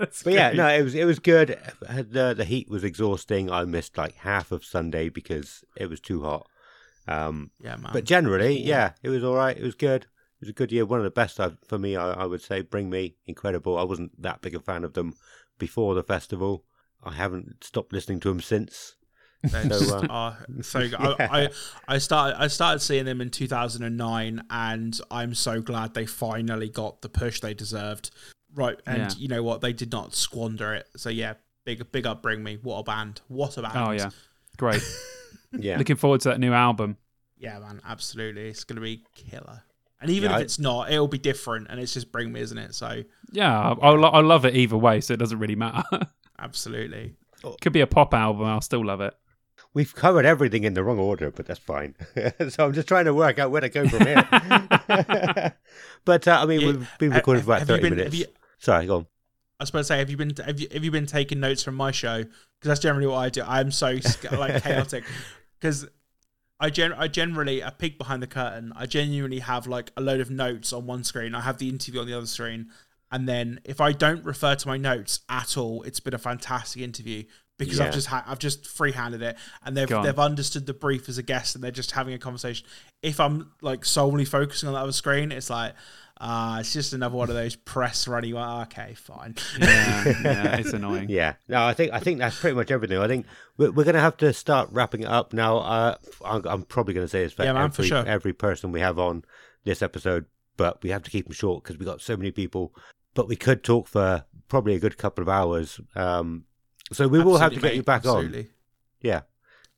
but 0.00 0.32
yeah, 0.32 0.52
no, 0.52 0.68
it 0.68 0.82
was 0.82 0.94
it 0.94 1.04
was 1.04 1.18
good. 1.18 1.58
The 1.82 2.32
the 2.34 2.44
heat 2.44 2.70
was 2.70 2.82
exhausting. 2.82 3.50
I 3.50 3.64
missed 3.64 3.98
like 3.98 4.14
half 4.14 4.52
of 4.52 4.64
Sunday 4.64 5.10
because 5.10 5.64
it 5.76 5.90
was 5.90 6.00
too 6.00 6.22
hot. 6.22 6.46
Um, 7.06 7.50
yeah, 7.60 7.76
man. 7.76 7.90
But 7.92 8.04
generally, 8.04 8.58
yeah, 8.60 8.92
it 9.02 9.10
was 9.10 9.22
all 9.22 9.34
right. 9.34 9.56
It 9.56 9.62
was 9.62 9.74
good 9.74 10.06
it 10.06 10.15
was 10.40 10.48
a 10.48 10.52
good 10.52 10.72
year. 10.72 10.84
One 10.84 11.00
of 11.00 11.04
the 11.04 11.10
best 11.10 11.40
I've, 11.40 11.56
for 11.66 11.78
me, 11.78 11.96
I, 11.96 12.12
I, 12.12 12.26
would 12.26 12.42
say. 12.42 12.62
Bring 12.62 12.90
Me, 12.90 13.16
incredible. 13.26 13.78
I 13.78 13.84
wasn't 13.84 14.20
that 14.20 14.42
big 14.42 14.54
a 14.54 14.60
fan 14.60 14.84
of 14.84 14.94
them 14.94 15.14
before 15.58 15.94
the 15.94 16.02
festival. 16.02 16.64
I 17.02 17.12
haven't 17.12 17.64
stopped 17.64 17.92
listening 17.92 18.20
to 18.20 18.28
them 18.28 18.40
since. 18.40 18.96
so, 19.48 19.98
uh, 20.10 20.34
so 20.62 20.80
yeah. 20.80 20.96
I, 20.98 21.16
I, 21.44 21.48
I 21.88 21.98
started 21.98 22.40
I 22.40 22.48
started 22.48 22.80
seeing 22.80 23.04
them 23.04 23.20
in 23.20 23.30
2009, 23.30 24.42
and 24.50 25.00
I'm 25.10 25.34
so 25.34 25.60
glad 25.60 25.94
they 25.94 26.06
finally 26.06 26.68
got 26.68 27.02
the 27.02 27.08
push 27.08 27.40
they 27.40 27.54
deserved. 27.54 28.10
Right, 28.54 28.80
and 28.86 28.98
yeah. 28.98 29.10
you 29.18 29.28
know 29.28 29.42
what? 29.42 29.60
They 29.60 29.72
did 29.72 29.92
not 29.92 30.14
squander 30.14 30.74
it. 30.74 30.88
So 30.96 31.10
yeah, 31.10 31.34
big 31.64 31.90
big 31.92 32.06
up, 32.06 32.22
bring 32.22 32.42
me. 32.42 32.58
What 32.62 32.78
a 32.78 32.82
band! 32.82 33.20
What 33.28 33.56
a 33.58 33.62
band! 33.62 33.76
Oh 33.76 33.90
yeah, 33.92 34.10
great. 34.56 34.82
yeah, 35.52 35.76
looking 35.76 35.96
forward 35.96 36.22
to 36.22 36.30
that 36.30 36.40
new 36.40 36.52
album. 36.52 36.96
Yeah, 37.36 37.58
man, 37.58 37.82
absolutely. 37.86 38.48
It's 38.48 38.64
gonna 38.64 38.80
be 38.80 39.04
killer. 39.14 39.62
And 40.00 40.10
even 40.10 40.30
yeah, 40.30 40.36
if 40.36 40.42
it's 40.42 40.58
not, 40.58 40.92
it'll 40.92 41.08
be 41.08 41.18
different, 41.18 41.68
and 41.70 41.80
it's 41.80 41.94
just 41.94 42.12
bring 42.12 42.32
me, 42.32 42.40
isn't 42.40 42.58
it? 42.58 42.74
So 42.74 43.02
yeah, 43.32 43.74
I 43.80 43.90
I 43.90 44.20
love 44.20 44.44
it 44.44 44.54
either 44.54 44.76
way, 44.76 45.00
so 45.00 45.14
it 45.14 45.18
doesn't 45.18 45.38
really 45.38 45.56
matter. 45.56 45.82
Absolutely, 46.38 47.14
could 47.62 47.72
be 47.72 47.80
a 47.80 47.86
pop 47.86 48.12
album. 48.12 48.46
I'll 48.46 48.60
still 48.60 48.84
love 48.84 49.00
it. 49.00 49.14
We've 49.72 49.94
covered 49.94 50.24
everything 50.24 50.64
in 50.64 50.74
the 50.74 50.82
wrong 50.82 50.98
order, 50.98 51.30
but 51.30 51.46
that's 51.46 51.60
fine. 51.60 51.94
so 52.48 52.64
I'm 52.64 52.72
just 52.72 52.88
trying 52.88 53.06
to 53.06 53.14
work 53.14 53.38
out 53.38 53.50
where 53.50 53.60
to 53.60 53.68
go 53.68 53.86
from 53.88 54.06
here. 54.06 54.26
but 56.04 56.28
uh, 56.28 56.38
I 56.40 56.46
mean, 56.46 56.60
yeah, 56.60 56.66
we've 56.66 56.90
been 56.98 57.12
recording 57.12 57.42
for 57.42 57.52
about 57.52 57.66
thirty 57.66 57.82
been, 57.82 57.96
minutes. 57.96 58.16
You, 58.16 58.26
Sorry, 58.58 58.86
go 58.86 58.96
on. 58.96 59.06
I 59.58 59.62
was 59.62 59.68
supposed 59.68 59.88
to 59.88 59.94
say, 59.94 59.98
have 59.98 60.10
you 60.10 60.18
been 60.18 60.32
have 60.44 60.60
you 60.60 60.68
have 60.72 60.84
you 60.84 60.90
been 60.90 61.06
taking 61.06 61.40
notes 61.40 61.62
from 61.62 61.74
my 61.74 61.90
show? 61.90 62.22
Because 62.22 62.68
that's 62.68 62.80
generally 62.80 63.06
what 63.06 63.16
I 63.16 63.28
do. 63.30 63.42
I'm 63.46 63.70
so 63.70 63.98
like 64.32 64.62
chaotic 64.62 65.04
because 65.58 65.86
I 66.58 66.70
gen 66.70 66.92
I 66.92 67.08
generally 67.08 67.60
a 67.60 67.70
peek 67.70 67.98
behind 67.98 68.22
the 68.22 68.26
curtain. 68.26 68.72
I 68.74 68.86
genuinely 68.86 69.40
have 69.40 69.66
like 69.66 69.90
a 69.96 70.00
load 70.00 70.20
of 70.20 70.30
notes 70.30 70.72
on 70.72 70.86
one 70.86 71.04
screen. 71.04 71.34
I 71.34 71.42
have 71.42 71.58
the 71.58 71.68
interview 71.68 72.00
on 72.00 72.06
the 72.06 72.16
other 72.16 72.26
screen, 72.26 72.70
and 73.10 73.28
then 73.28 73.60
if 73.64 73.80
I 73.80 73.92
don't 73.92 74.24
refer 74.24 74.54
to 74.54 74.68
my 74.68 74.76
notes 74.76 75.20
at 75.28 75.56
all, 75.56 75.82
it's 75.82 76.00
been 76.00 76.14
a 76.14 76.18
fantastic 76.18 76.82
interview 76.82 77.24
because 77.58 77.78
yeah. 77.78 77.86
I've 77.86 77.94
just 77.94 78.06
ha- 78.06 78.24
I've 78.26 78.38
just 78.38 78.66
free-handed 78.66 79.22
it, 79.22 79.36
and 79.64 79.76
they've 79.76 79.88
they've 79.88 80.18
understood 80.18 80.66
the 80.66 80.74
brief 80.74 81.08
as 81.08 81.18
a 81.18 81.22
guest, 81.22 81.54
and 81.54 81.64
they're 81.64 81.70
just 81.70 81.92
having 81.92 82.14
a 82.14 82.18
conversation. 82.18 82.66
If 83.02 83.20
I'm 83.20 83.52
like 83.60 83.84
solely 83.84 84.24
focusing 84.24 84.68
on 84.68 84.74
that 84.74 84.80
other 84.80 84.92
screen, 84.92 85.32
it's 85.32 85.50
like 85.50 85.74
uh, 86.18 86.58
it's 86.60 86.72
just 86.72 86.94
another 86.94 87.14
one 87.14 87.28
of 87.28 87.34
those 87.34 87.56
press 87.56 88.08
running. 88.08 88.34
Well, 88.34 88.62
okay, 88.62 88.94
fine. 88.94 89.34
Yeah, 89.58 90.04
yeah, 90.22 90.56
it's 90.58 90.72
annoying. 90.72 91.10
yeah, 91.10 91.34
no, 91.48 91.64
I 91.64 91.74
think 91.74 91.92
I 91.92 92.00
think 92.00 92.18
that's 92.20 92.38
pretty 92.38 92.56
much 92.56 92.70
everything. 92.70 92.98
I 92.98 93.06
think 93.06 93.26
we're, 93.58 93.70
we're 93.70 93.84
going 93.84 93.94
to 93.96 94.00
have 94.00 94.16
to 94.18 94.32
start 94.32 94.70
wrapping 94.72 95.02
it 95.02 95.08
up 95.08 95.34
now. 95.34 95.58
Uh, 95.58 95.96
I'm, 96.24 96.46
I'm, 96.46 96.62
probably 96.62 96.94
going 96.94 97.04
to 97.04 97.10
say 97.10 97.22
this 97.24 97.34
for, 97.34 97.44
yeah, 97.44 97.52
man, 97.52 97.64
every, 97.64 97.74
for 97.74 97.82
sure. 97.84 98.06
every 98.06 98.32
person 98.32 98.72
we 98.72 98.80
have 98.80 98.98
on 98.98 99.24
this 99.64 99.82
episode, 99.82 100.24
but 100.56 100.82
we 100.82 100.90
have 100.90 101.02
to 101.02 101.10
keep 101.10 101.26
them 101.26 101.34
short 101.34 101.62
because 101.62 101.78
we 101.78 101.84
got 101.84 102.00
so 102.00 102.16
many 102.16 102.30
people. 102.30 102.74
But 103.12 103.28
we 103.28 103.36
could 103.36 103.62
talk 103.62 103.86
for 103.86 104.24
probably 104.48 104.74
a 104.74 104.78
good 104.78 104.96
couple 104.96 105.22
of 105.22 105.28
hours. 105.28 105.80
Um, 105.94 106.44
so 106.92 107.08
we 107.08 107.18
absolutely, 107.18 107.32
will 107.32 107.38
have 107.38 107.52
to 107.52 107.60
get 107.60 107.62
mate, 107.62 107.76
you 107.76 107.82
back 107.82 108.06
absolutely. 108.06 108.40
on. 108.40 108.48
Yeah, 109.02 109.20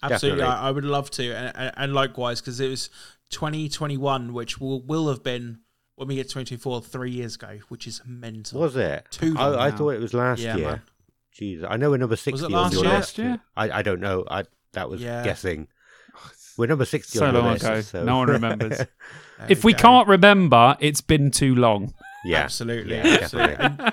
absolutely. 0.03 0.45
I, 0.45 0.69
I, 0.69 0.71
would 0.71 0.85
love 0.85 1.11
to, 1.13 1.33
and, 1.33 1.73
and 1.77 1.95
likewise 1.95 2.41
because 2.41 2.61
it 2.61 2.69
was 2.69 2.91
2021, 3.31 4.33
which 4.33 4.61
will 4.61 4.83
will 4.83 5.09
have 5.09 5.23
been 5.23 5.61
when 5.99 6.07
we 6.07 6.17
hit 6.17 6.25
2024 6.25 6.83
three 6.83 7.11
years 7.11 7.35
ago, 7.35 7.59
which 7.69 7.89
is 7.89 8.01
mental. 8.07 8.61
Was 8.61 8.77
it? 8.77 9.09
Two 9.11 9.37
I, 9.37 9.67
I 9.67 9.71
thought 9.73 9.91
it 9.91 10.01
was 10.01 10.15
last 10.15 10.41
yeah, 10.41 10.57
year. 10.57 10.67
Man. 10.67 10.83
Jeez, 11.35 11.67
I 11.69 11.77
know 11.77 11.91
we're 11.91 11.97
number 11.97 12.15
60 12.15 12.55
on 12.55 12.73
your 12.73 12.85
year? 12.85 12.95
list. 12.95 13.19
Yeah. 13.19 13.37
I, 13.57 13.71
I 13.71 13.83
don't 13.83 14.01
know. 14.01 14.25
I 14.31 14.45
That 14.73 14.89
was 14.89 15.03
yeah. 15.03 15.25
guessing. 15.25 15.67
We're 16.57 16.67
number 16.67 16.85
60 16.85 17.19
so 17.19 17.27
on 17.27 17.35
your 17.35 17.43
long 17.43 17.53
list. 17.55 17.65
Ago. 17.65 17.81
So. 17.81 18.05
No 18.05 18.19
one 18.19 18.29
remembers. 18.29 18.81
if 19.49 19.65
we 19.65 19.73
go. 19.73 19.79
can't 19.79 20.09
remember, 20.09 20.77
it's 20.79 21.01
been 21.01 21.33
too 21.33 21.57
long. 21.57 21.95
Yeah. 22.25 22.39
Absolutely. 22.39 22.97
Yeah, 22.97 23.19
absolutely. 23.23 23.93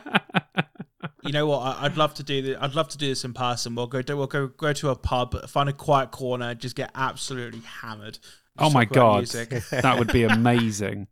you 1.23 1.31
know 1.31 1.47
what? 1.47 1.59
I, 1.59 1.83
would 1.83 1.97
love 1.97 2.13
to 2.15 2.23
do 2.23 2.43
this. 2.43 2.57
I'd 2.61 2.75
love 2.75 2.89
to 2.89 2.99
do 2.99 3.07
this 3.07 3.25
in 3.25 3.33
person. 3.33 3.73
We'll 3.73 3.87
go. 3.87 4.03
We'll 4.15 4.27
go. 4.27 4.47
Go 4.47 4.73
to 4.73 4.89
a 4.89 4.95
pub, 4.95 5.47
find 5.49 5.69
a 5.69 5.73
quiet 5.73 6.11
corner, 6.11 6.53
just 6.53 6.75
get 6.75 6.91
absolutely 6.93 7.61
hammered. 7.81 8.19
oh 8.59 8.69
my 8.69 8.85
god, 8.85 9.25
that 9.71 9.95
would 9.97 10.11
be 10.11 10.23
amazing. 10.23 11.07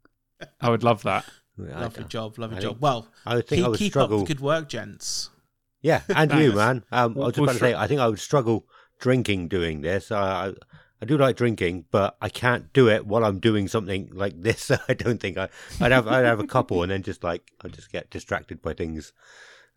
I 0.62 0.70
would 0.70 0.84
love 0.84 1.04
that. 1.04 1.26
Lovely 1.58 2.04
job, 2.06 2.38
lovely 2.40 2.62
job. 2.62 2.78
Well, 2.80 3.08
I 3.26 3.36
would 3.36 3.48
think 3.48 3.60
keep, 3.60 3.66
I 3.66 3.70
would 3.70 3.80
keep 3.80 3.92
struggle. 3.92 4.22
up 4.22 4.28
the 4.28 4.34
good 4.34 4.42
work, 4.42 4.70
gents. 4.70 5.30
Yeah, 5.82 6.02
and 6.10 6.32
you, 6.32 6.54
man. 6.54 6.84
Um, 6.92 7.16
I 7.16 7.20
was 7.20 7.36
just 7.36 7.44
about 7.44 7.54
to 7.54 7.60
say, 7.60 7.76
I 7.76 7.88
think 7.88 8.00
I 8.00 8.08
would 8.08 8.20
struggle 8.20 8.66
drinking 9.00 9.50
doing 9.50 9.82
this. 9.82 10.12
I, 10.12 10.54
I 11.02 11.06
do 11.06 11.18
like 11.18 11.36
drinking, 11.36 11.86
but 11.92 12.16
I 12.22 12.30
can't 12.30 12.72
do 12.72 12.88
it 12.88 13.06
while 13.06 13.26
I'm 13.26 13.40
doing 13.40 13.68
something 13.68 14.10
like 14.14 14.42
this. 14.42 14.72
I 14.88 14.94
don't 14.94 15.20
think 15.20 15.38
I, 15.38 15.50
I'd 15.82 15.92
have 15.92 16.08
I'd 16.08 16.26
have 16.26 16.40
a 16.40 16.48
couple 16.48 16.82
and 16.82 16.92
then 16.92 17.04
just 17.04 17.24
like 17.24 17.52
I 17.62 17.68
just 17.68 17.92
get 17.92 18.10
distracted 18.10 18.62
by 18.62 18.74
things. 18.74 19.12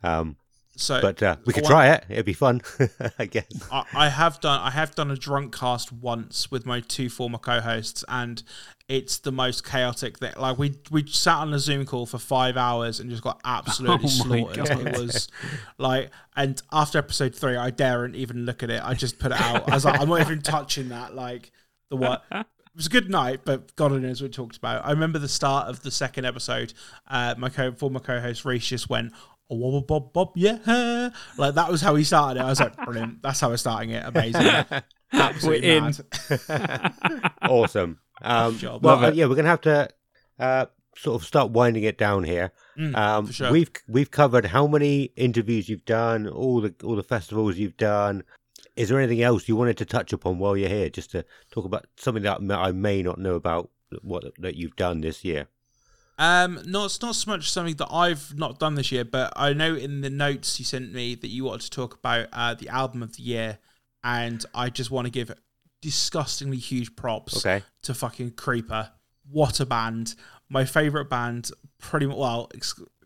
Um, 0.05 0.37
so, 0.77 1.01
but 1.01 1.23
uh, 1.23 1.37
we 1.47 1.53
could 1.53 1.65
one, 1.65 1.71
try 1.71 1.89
it. 1.89 2.05
It'd 2.09 2.27
be 2.27 2.33
fun, 2.33 2.61
I 3.19 3.27
guess. 3.27 3.47
I, 3.73 3.85
I, 3.95 4.09
have 4.09 4.41
done. 4.41 4.61
I 4.61 4.71
have 4.71 4.95
done 4.95 5.11
a 5.11 5.17
drunk 5.17 5.57
cast 5.57 5.93
once 5.93 6.51
with 6.51 6.67
my 6.67 6.81
two 6.81 7.09
former 7.09 7.39
co-hosts, 7.39 8.05
and 8.09 8.43
it's 8.89 9.19
the 9.19 9.33
most 9.33 9.65
chaotic 9.65 10.19
thing. 10.19 10.33
Like 10.37 10.59
we 10.59 10.79
we 10.91 11.07
sat 11.07 11.39
on 11.39 11.53
a 11.53 11.59
Zoom 11.59 11.87
call 11.87 12.07
for 12.07 12.19
five 12.19 12.57
hours 12.57 13.01
and 13.01 13.11
just 13.11 13.23
got 13.23 13.41
absolutely 13.45 14.05
oh 14.05 14.09
slaughtered. 14.09 14.87
It 14.87 14.99
was 14.99 15.29
like, 15.79 16.11
and 16.37 16.61
after 16.73 16.99
episode 16.99 17.35
three, 17.35 17.57
I 17.57 17.71
daren't 17.71 18.15
even 18.15 18.45
look 18.45 18.63
at 18.63 18.71
it. 18.71 18.83
I 18.85 18.95
just 18.95 19.19
put 19.19 19.33
it 19.33 19.41
out. 19.41 19.69
I 19.71 19.75
was 19.75 19.85
like, 19.85 20.01
I'm 20.01 20.09
not 20.09 20.21
even 20.21 20.43
touching 20.43 20.91
that. 20.91 21.15
Like 21.15 21.51
the 21.91 21.97
what. 21.97 22.25
It 22.77 22.81
was 22.81 22.89
a 22.89 22.91
good 22.91 23.09
night, 23.09 23.41
but 23.43 23.75
God 23.77 23.93
knows 23.93 24.21
what 24.21 24.29
we 24.29 24.33
talked 24.33 24.59
about. 24.59 24.85
I 24.85 24.91
remember 24.91 25.19
the 25.19 25.31
start 25.31 25.69
of 25.69 25.83
the 25.83 25.91
second 25.91 26.27
episode. 26.27 26.75
Uh, 27.09 27.35
my 27.39 27.49
co- 27.49 27.73
former 27.73 28.01
co-host 28.01 28.45
Reese 28.45 28.67
just 28.67 28.91
went, 28.91 29.15
oh, 29.51 29.81
bob, 29.81 30.13
bob, 30.13 30.33
yeah. 30.35 31.11
Like 31.37 31.55
that 31.55 31.71
was 31.71 31.81
how 31.81 31.95
he 31.95 32.05
started 32.05 32.41
it. 32.41 32.45
I 32.45 32.49
was 32.49 32.61
like, 32.61 32.77
brilliant. 32.77 33.23
That's 33.23 33.41
how 33.41 33.51
we're 33.51 33.57
starting 33.57 33.91
it. 33.91 34.05
Amazing. 34.05 34.43
Absolutely 35.13 35.81
we're 35.81 35.89
in. 35.89 37.31
awesome. 37.49 37.99
Um, 38.23 38.59
well, 38.83 39.05
uh, 39.05 39.11
yeah, 39.13 39.27
we're 39.27 39.37
gonna 39.37 39.49
have 39.49 39.61
to 39.63 39.89
uh, 40.39 40.67
sort 40.97 41.21
of 41.21 41.27
start 41.27 41.51
winding 41.51 41.85
it 41.85 41.99
down 41.99 42.25
here. 42.25 42.53
Mm, 42.79 42.97
um, 42.97 43.31
sure. 43.31 43.53
We've 43.53 43.71
we've 43.89 44.11
covered 44.11 44.47
how 44.47 44.67
many 44.67 45.05
interviews 45.17 45.69
you've 45.69 45.85
done, 45.85 46.27
all 46.29 46.61
the 46.61 46.75
all 46.83 46.97
the 46.97 47.03
festivals 47.03 47.57
you've 47.57 47.77
done. 47.77 48.25
Is 48.75 48.89
there 48.89 48.99
anything 48.99 49.23
else 49.23 49.49
you 49.49 49.57
wanted 49.57 49.79
to 49.79 49.87
touch 49.87 50.13
upon 50.13 50.39
while 50.39 50.57
you're 50.57 50.69
here, 50.69 50.91
just 50.91 51.11
to 51.13 51.25
talk 51.51 51.65
about 51.65 51.87
something 51.97 52.23
that 52.23 52.41
I 52.51 52.73
may 52.73 53.03
not 53.03 53.19
know 53.19 53.35
about 53.35 53.71
what 54.03 54.25
that 54.39 54.57
you've 54.57 54.77
done 54.77 55.01
this 55.01 55.25
year? 55.25 55.49
Um, 56.19 56.61
not 56.65 56.87
it's 56.87 57.03
not 57.03 57.15
so 57.15 57.31
much 57.31 57.51
something 57.51 57.77
that 57.77 57.89
I've 57.91 58.37
not 58.39 58.59
done 58.59 58.75
this 58.75 58.91
year, 58.91 59.05
but 59.05 59.33
I 59.37 59.53
know 59.53 59.75
in 59.75 60.01
the 60.01 60.11
notes 60.11 60.59
you 60.59 60.65
sent 60.65 60.93
me 60.93 61.15
that 61.15 61.29
you 61.29 61.45
wanted 61.45 61.63
to 61.63 61.71
talk 61.71 61.95
about 61.95 62.29
uh, 62.33 62.55
the 62.55 62.69
album 62.69 63.03
of 63.03 63.17
the 63.17 63.23
year, 63.23 63.59
and 64.03 64.45
I 64.55 64.71
just 64.71 64.91
want 64.91 65.07
to 65.07 65.11
give 65.11 65.31
disgustingly 65.83 66.57
huge 66.57 66.97
props 66.97 67.37
okay. 67.39 67.63
to 67.83 67.95
fucking 67.95 68.33
Creeper. 68.33 68.91
What 69.31 69.61
a 69.61 69.67
band! 69.67 70.15
My 70.49 70.65
favorite 70.65 71.11
band, 71.11 71.51
pretty 71.79 72.07
much. 72.07 72.17
Well, 72.17 72.51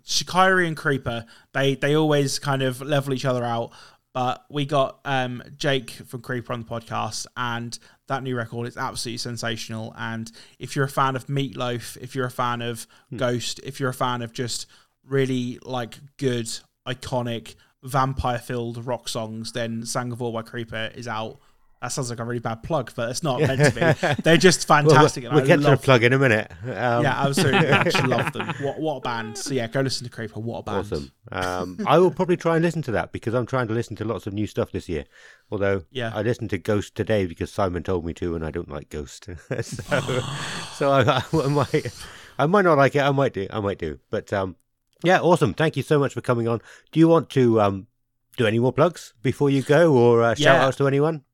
Shikari 0.04 0.68
and 0.68 0.76
Creeper, 0.76 1.24
they 1.52 1.74
they 1.74 1.96
always 1.96 2.38
kind 2.38 2.62
of 2.62 2.80
level 2.80 3.12
each 3.12 3.24
other 3.24 3.44
out. 3.44 3.72
But 4.12 4.44
we 4.50 4.64
got 4.64 4.98
um, 5.04 5.42
Jake 5.56 5.90
from 5.90 6.20
Creeper 6.20 6.52
on 6.52 6.62
the 6.62 6.66
podcast, 6.66 7.26
and 7.36 7.78
that 8.08 8.22
new 8.22 8.36
record 8.36 8.66
is 8.66 8.76
absolutely 8.76 9.18
sensational. 9.18 9.94
And 9.96 10.30
if 10.58 10.74
you're 10.74 10.84
a 10.84 10.88
fan 10.88 11.14
of 11.14 11.26
Meatloaf, 11.28 11.96
if 11.98 12.14
you're 12.14 12.26
a 12.26 12.30
fan 12.30 12.60
of 12.60 12.86
hmm. 13.10 13.18
Ghost, 13.18 13.60
if 13.62 13.78
you're 13.78 13.90
a 13.90 13.94
fan 13.94 14.22
of 14.22 14.32
just 14.32 14.66
really 15.06 15.58
like 15.62 15.98
good, 16.16 16.50
iconic, 16.88 17.54
vampire 17.82 18.38
filled 18.38 18.84
rock 18.84 19.08
songs, 19.08 19.52
then 19.52 19.82
Sanguivore 19.82 20.32
by 20.32 20.42
Creeper 20.42 20.90
is 20.94 21.06
out 21.06 21.38
that 21.80 21.88
sounds 21.88 22.10
like 22.10 22.18
a 22.18 22.24
really 22.24 22.40
bad 22.40 22.62
plug, 22.62 22.92
but 22.94 23.08
it's 23.08 23.22
not 23.22 23.40
meant 23.40 23.58
to 23.58 23.70
be. 23.70 24.22
They're 24.22 24.36
just 24.36 24.68
fantastic. 24.68 25.24
we'll, 25.24 25.32
we'll 25.32 25.46
get 25.46 25.56
to 25.56 25.62
the 25.62 25.76
plug 25.78 26.02
in 26.02 26.12
a 26.12 26.18
minute. 26.18 26.50
Um, 26.62 27.02
yeah, 27.04 27.24
absolutely. 27.24 27.68
I 27.68 27.78
actually 27.78 28.08
love 28.08 28.32
them. 28.32 28.54
What 28.60 28.78
what 28.78 28.96
a 28.96 29.00
band. 29.00 29.38
So 29.38 29.54
yeah, 29.54 29.66
go 29.66 29.80
listen 29.80 30.04
to 30.04 30.12
Creeper. 30.12 30.40
What 30.40 30.58
a 30.58 30.62
band. 30.64 30.78
Awesome. 30.78 31.12
Um, 31.32 31.78
I 31.86 31.98
will 31.98 32.10
probably 32.10 32.36
try 32.36 32.56
and 32.56 32.64
listen 32.64 32.82
to 32.82 32.90
that 32.92 33.12
because 33.12 33.32
I'm 33.32 33.46
trying 33.46 33.68
to 33.68 33.74
listen 33.74 33.96
to 33.96 34.04
lots 34.04 34.26
of 34.26 34.34
new 34.34 34.46
stuff 34.46 34.72
this 34.72 34.88
year. 34.88 35.06
Although 35.50 35.84
yeah. 35.90 36.12
I 36.14 36.20
listened 36.20 36.50
to 36.50 36.58
Ghost 36.58 36.94
today 36.94 37.24
because 37.26 37.50
Simon 37.50 37.82
told 37.82 38.04
me 38.04 38.12
to, 38.14 38.34
and 38.34 38.44
I 38.44 38.50
don't 38.50 38.68
like 38.68 38.90
Ghost. 38.90 39.28
so 39.62 40.20
so 40.74 40.90
I, 40.90 41.22
I, 41.32 41.46
might 41.46 41.92
I 42.38 42.46
might 42.46 42.62
not 42.62 42.76
like 42.76 42.94
it. 42.94 43.00
I 43.00 43.10
might 43.10 43.32
do. 43.32 43.46
I 43.50 43.60
might 43.60 43.78
do. 43.78 43.98
But 44.10 44.30
um, 44.34 44.56
yeah, 45.02 45.20
awesome. 45.20 45.54
Thank 45.54 45.78
you 45.78 45.82
so 45.82 45.98
much 45.98 46.12
for 46.12 46.20
coming 46.20 46.46
on. 46.46 46.60
Do 46.92 47.00
you 47.00 47.08
want 47.08 47.30
to 47.30 47.60
um, 47.62 47.86
do 48.36 48.46
any 48.46 48.58
more 48.58 48.72
plugs 48.72 49.14
before 49.22 49.48
you 49.48 49.62
go, 49.62 49.94
or 49.94 50.22
uh, 50.22 50.34
shout 50.34 50.56
yeah. 50.56 50.66
outs 50.66 50.76
to 50.78 50.86
anyone? 50.86 51.24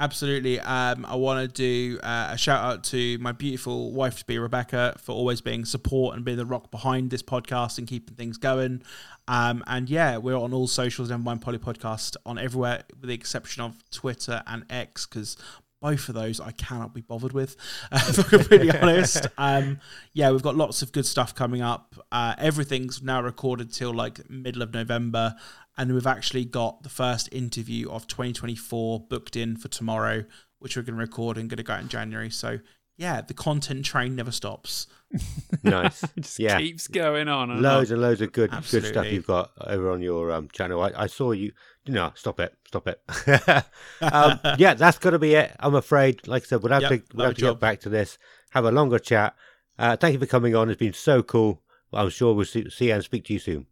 Absolutely. 0.00 0.58
Um, 0.58 1.04
I 1.04 1.14
want 1.16 1.46
to 1.46 1.54
do 1.54 2.00
uh, 2.02 2.28
a 2.30 2.38
shout 2.38 2.64
out 2.64 2.84
to 2.84 3.18
my 3.18 3.32
beautiful 3.32 3.92
wife 3.92 4.18
to 4.20 4.24
be, 4.24 4.38
Rebecca, 4.38 4.94
for 4.98 5.12
always 5.12 5.42
being 5.42 5.66
support 5.66 6.16
and 6.16 6.24
being 6.24 6.38
the 6.38 6.46
rock 6.46 6.70
behind 6.70 7.10
this 7.10 7.22
podcast 7.22 7.76
and 7.76 7.86
keeping 7.86 8.16
things 8.16 8.38
going. 8.38 8.82
Um, 9.28 9.62
and 9.66 9.90
yeah, 9.90 10.16
we're 10.16 10.38
on 10.38 10.54
all 10.54 10.68
socials, 10.68 11.10
Nevermind 11.10 11.42
Polly 11.42 11.58
Podcast, 11.58 12.16
on 12.24 12.38
everywhere 12.38 12.84
with 12.98 13.08
the 13.08 13.14
exception 13.14 13.62
of 13.62 13.76
Twitter 13.90 14.42
and 14.46 14.64
X, 14.70 15.04
because 15.04 15.36
both 15.82 16.08
of 16.08 16.14
those 16.14 16.40
I 16.40 16.52
cannot 16.52 16.94
be 16.94 17.00
bothered 17.00 17.32
with, 17.32 17.56
uh, 17.90 18.00
if 18.08 18.18
I'm 18.18 18.38
completely 18.38 18.70
honest. 18.80 19.26
Um, 19.38 19.80
yeah, 20.12 20.30
we've 20.30 20.42
got 20.42 20.56
lots 20.56 20.82
of 20.82 20.92
good 20.92 21.06
stuff 21.06 21.34
coming 21.34 21.62
up. 21.62 21.94
Uh, 22.12 22.34
everything's 22.38 23.02
now 23.02 23.22
recorded 23.22 23.72
till 23.72 23.92
like 23.92 24.28
middle 24.30 24.62
of 24.62 24.72
November 24.72 25.36
and 25.80 25.94
we've 25.94 26.06
actually 26.06 26.44
got 26.44 26.82
the 26.82 26.90
first 26.90 27.26
interview 27.32 27.90
of 27.90 28.06
2024 28.06 29.00
booked 29.08 29.34
in 29.34 29.56
for 29.56 29.68
tomorrow, 29.68 30.26
which 30.58 30.76
we're 30.76 30.82
going 30.82 30.94
to 30.94 31.00
record 31.00 31.38
and 31.38 31.48
going 31.48 31.56
to 31.56 31.62
go 31.62 31.72
out 31.72 31.80
in 31.80 31.88
January. 31.88 32.28
So 32.28 32.58
yeah, 32.98 33.22
the 33.22 33.32
content 33.32 33.86
train 33.86 34.14
never 34.14 34.30
stops. 34.30 34.88
nice. 35.62 36.04
just 36.20 36.38
yeah. 36.38 36.58
keeps 36.58 36.86
going 36.86 37.28
on. 37.28 37.62
loads 37.62 37.90
and 37.90 38.02
loads 38.02 38.20
of 38.20 38.30
good 38.30 38.52
Absolutely. 38.52 38.90
good 38.90 38.94
stuff 38.94 39.10
you've 39.10 39.26
got 39.26 39.52
over 39.58 39.90
on 39.90 40.02
your 40.02 40.30
um, 40.32 40.50
channel. 40.52 40.82
I, 40.82 40.92
I, 40.94 41.06
saw 41.06 41.32
you. 41.32 41.52
No, 41.86 42.12
stop 42.14 42.40
it. 42.40 42.54
Stop 42.66 42.86
it. 42.86 43.00
um, 44.02 44.38
yeah, 44.58 44.74
that's 44.74 44.98
got 44.98 45.10
to 45.10 45.18
be 45.18 45.34
it. 45.34 45.56
I'm 45.60 45.76
afraid. 45.76 46.28
Like 46.28 46.42
I 46.42 46.46
said, 46.46 46.62
we'll 46.62 46.74
have 46.74 46.82
yep, 46.82 46.90
to, 46.90 47.02
we'll 47.14 47.26
have 47.28 47.36
to 47.36 47.40
get 47.40 47.58
back 47.58 47.80
to 47.80 47.88
this, 47.88 48.18
have 48.50 48.66
a 48.66 48.70
longer 48.70 48.98
chat. 48.98 49.34
Uh, 49.78 49.96
thank 49.96 50.12
you 50.12 50.20
for 50.20 50.26
coming 50.26 50.54
on. 50.54 50.68
It's 50.68 50.78
been 50.78 50.92
so 50.92 51.22
cool. 51.22 51.62
I'm 51.90 52.10
sure 52.10 52.34
we'll 52.34 52.44
see, 52.44 52.68
see 52.68 52.90
and 52.90 53.02
speak 53.02 53.24
to 53.24 53.32
you 53.32 53.38
soon. 53.38 53.66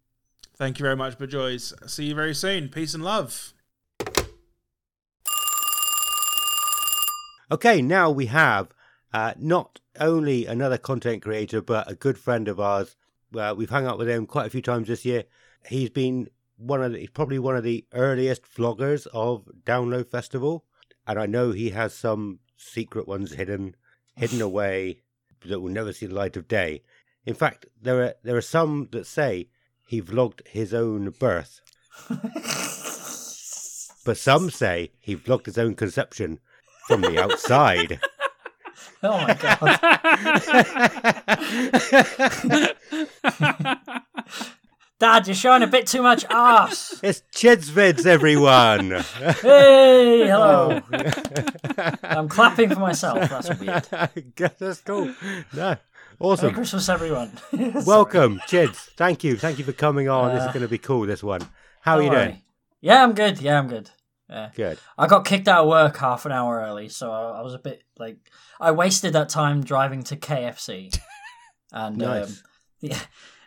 Thank 0.58 0.80
you 0.80 0.82
very 0.82 0.96
much, 0.96 1.16
Bejoys. 1.18 1.72
See 1.88 2.06
you 2.06 2.16
very 2.16 2.34
soon. 2.34 2.68
Peace 2.68 2.92
and 2.92 3.04
love. 3.04 3.54
Okay, 7.52 7.80
now 7.80 8.10
we 8.10 8.26
have 8.26 8.74
uh, 9.12 9.34
not 9.38 9.78
only 10.00 10.46
another 10.46 10.76
content 10.76 11.22
creator, 11.22 11.62
but 11.62 11.88
a 11.88 11.94
good 11.94 12.18
friend 12.18 12.48
of 12.48 12.58
ours. 12.58 12.96
Uh, 13.32 13.54
we've 13.56 13.70
hung 13.70 13.86
out 13.86 13.98
with 13.98 14.08
him 14.08 14.26
quite 14.26 14.46
a 14.46 14.50
few 14.50 14.60
times 14.60 14.88
this 14.88 15.04
year. 15.04 15.24
He's 15.68 15.90
been 15.90 16.28
one 16.56 16.82
of 16.82 16.92
the, 16.92 16.98
he's 16.98 17.10
probably 17.10 17.38
one 17.38 17.56
of 17.56 17.62
the 17.62 17.86
earliest 17.92 18.42
vloggers 18.42 19.06
of 19.14 19.48
Download 19.64 20.10
Festival, 20.10 20.64
and 21.06 21.20
I 21.20 21.26
know 21.26 21.52
he 21.52 21.70
has 21.70 21.94
some 21.94 22.40
secret 22.56 23.06
ones 23.06 23.32
hidden 23.32 23.76
hidden 24.16 24.42
away 24.42 25.02
that 25.46 25.60
will 25.60 25.70
never 25.70 25.92
see 25.92 26.06
the 26.06 26.14
light 26.16 26.36
of 26.36 26.48
day. 26.48 26.82
In 27.24 27.34
fact, 27.34 27.66
there 27.80 28.02
are 28.02 28.14
there 28.24 28.36
are 28.36 28.40
some 28.42 28.88
that 28.90 29.06
say 29.06 29.50
he 29.88 30.02
vlogged 30.02 30.46
his 30.46 30.74
own 30.74 31.08
birth. 31.18 31.62
but 34.04 34.18
some 34.18 34.50
say 34.50 34.92
he 35.00 35.16
vlogged 35.16 35.46
his 35.46 35.56
own 35.56 35.74
conception 35.74 36.40
from 36.86 37.00
the 37.00 37.18
outside. 37.20 37.98
Oh 39.00 39.16
my 39.16 39.34
god. 39.34 39.78
Dad, 44.98 45.28
you're 45.28 45.36
showing 45.36 45.62
a 45.62 45.68
bit 45.68 45.86
too 45.86 46.02
much 46.02 46.24
ass. 46.28 46.98
It's 47.00 47.22
Chid's 47.32 47.70
vids, 47.70 48.06
everyone. 48.06 48.90
hey, 48.90 50.26
hello. 50.26 50.80
Oh. 50.92 51.92
I'm 52.02 52.28
clapping 52.28 52.70
for 52.70 52.80
myself. 52.80 53.28
That's 53.30 53.56
weird. 53.60 53.84
That's 54.58 54.80
cool. 54.80 55.14
No, 55.52 55.76
Awesome. 56.20 56.46
Merry 56.46 56.54
Christmas, 56.54 56.88
everyone. 56.88 57.30
Welcome, 57.86 58.40
Chids. 58.48 58.74
Thank 58.96 59.22
you. 59.22 59.36
Thank 59.36 59.58
you 59.58 59.64
for 59.64 59.72
coming 59.72 60.08
on. 60.08 60.30
Uh, 60.30 60.34
this 60.34 60.42
is 60.42 60.48
uh, 60.48 60.52
going 60.52 60.62
to 60.62 60.68
be 60.68 60.78
cool, 60.78 61.06
this 61.06 61.22
one. 61.22 61.42
How 61.82 61.96
are 61.96 62.02
you 62.02 62.10
worry. 62.10 62.24
doing? 62.24 62.42
Yeah, 62.80 63.04
I'm 63.04 63.12
good. 63.12 63.40
Yeah, 63.40 63.58
I'm 63.58 63.68
good. 63.68 63.90
Yeah. 64.28 64.50
Good. 64.54 64.78
I 64.98 65.06
got 65.06 65.24
kicked 65.24 65.46
out 65.46 65.62
of 65.62 65.68
work 65.68 65.96
half 65.96 66.26
an 66.26 66.32
hour 66.32 66.60
early, 66.60 66.88
so 66.88 67.12
I, 67.12 67.38
I 67.38 67.42
was 67.42 67.54
a 67.54 67.58
bit 67.58 67.82
like 67.98 68.18
I 68.60 68.72
wasted 68.72 69.12
that 69.12 69.28
time 69.28 69.62
driving 69.62 70.02
to 70.04 70.16
KFC, 70.16 70.98
and 71.72 72.02
um, 72.02 72.08
nice. 72.08 72.28
um, 72.28 72.36
yeah, 72.80 73.00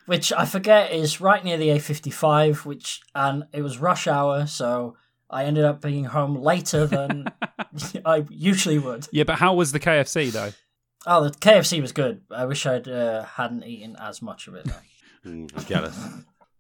which 0.06 0.32
I 0.32 0.46
forget 0.46 0.92
is 0.94 1.20
right 1.20 1.44
near 1.44 1.58
the 1.58 1.70
A55, 1.70 2.66
which 2.66 3.02
and 3.14 3.44
it 3.52 3.62
was 3.62 3.80
rush 3.80 4.08
hour, 4.08 4.48
so 4.48 4.96
I 5.30 5.44
ended 5.44 5.66
up 5.66 5.82
being 5.82 6.06
home 6.06 6.36
later 6.36 6.88
than 6.88 7.26
I 8.06 8.26
usually 8.30 8.80
would. 8.80 9.08
Yeah, 9.12 9.26
but 9.26 9.40
how 9.40 9.54
was 9.54 9.74
the 9.74 9.80
KFC 9.80 10.32
though? 10.32 10.52
Oh, 11.06 11.24
the 11.24 11.32
KFC 11.32 11.82
was 11.82 11.92
good. 11.92 12.22
I 12.30 12.46
wish 12.46 12.66
I'd 12.66 12.88
uh, 12.88 13.24
hadn't 13.24 13.64
eaten 13.66 13.96
as 14.00 14.22
much 14.22 14.48
of 14.48 14.56
it. 14.56 14.68
mm, 15.26 15.52
I'm 15.56 15.66
jealous. 15.66 15.98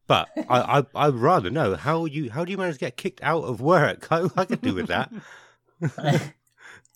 But 0.08 0.30
I, 0.50 0.80
I, 0.80 0.86
I'd 1.08 1.14
rather 1.14 1.50
know 1.50 1.76
how 1.76 2.06
you 2.06 2.32
how 2.32 2.44
do 2.44 2.52
you 2.52 2.58
manage 2.58 2.76
to 2.76 2.80
get 2.80 2.98
kicked 2.98 3.22
out 3.24 3.44
of 3.44 3.62
work? 3.62 4.08
I, 4.12 4.28
I 4.36 4.46
could 4.46 4.62
do 4.62 4.74
with 4.74 4.88
that. 4.88 5.12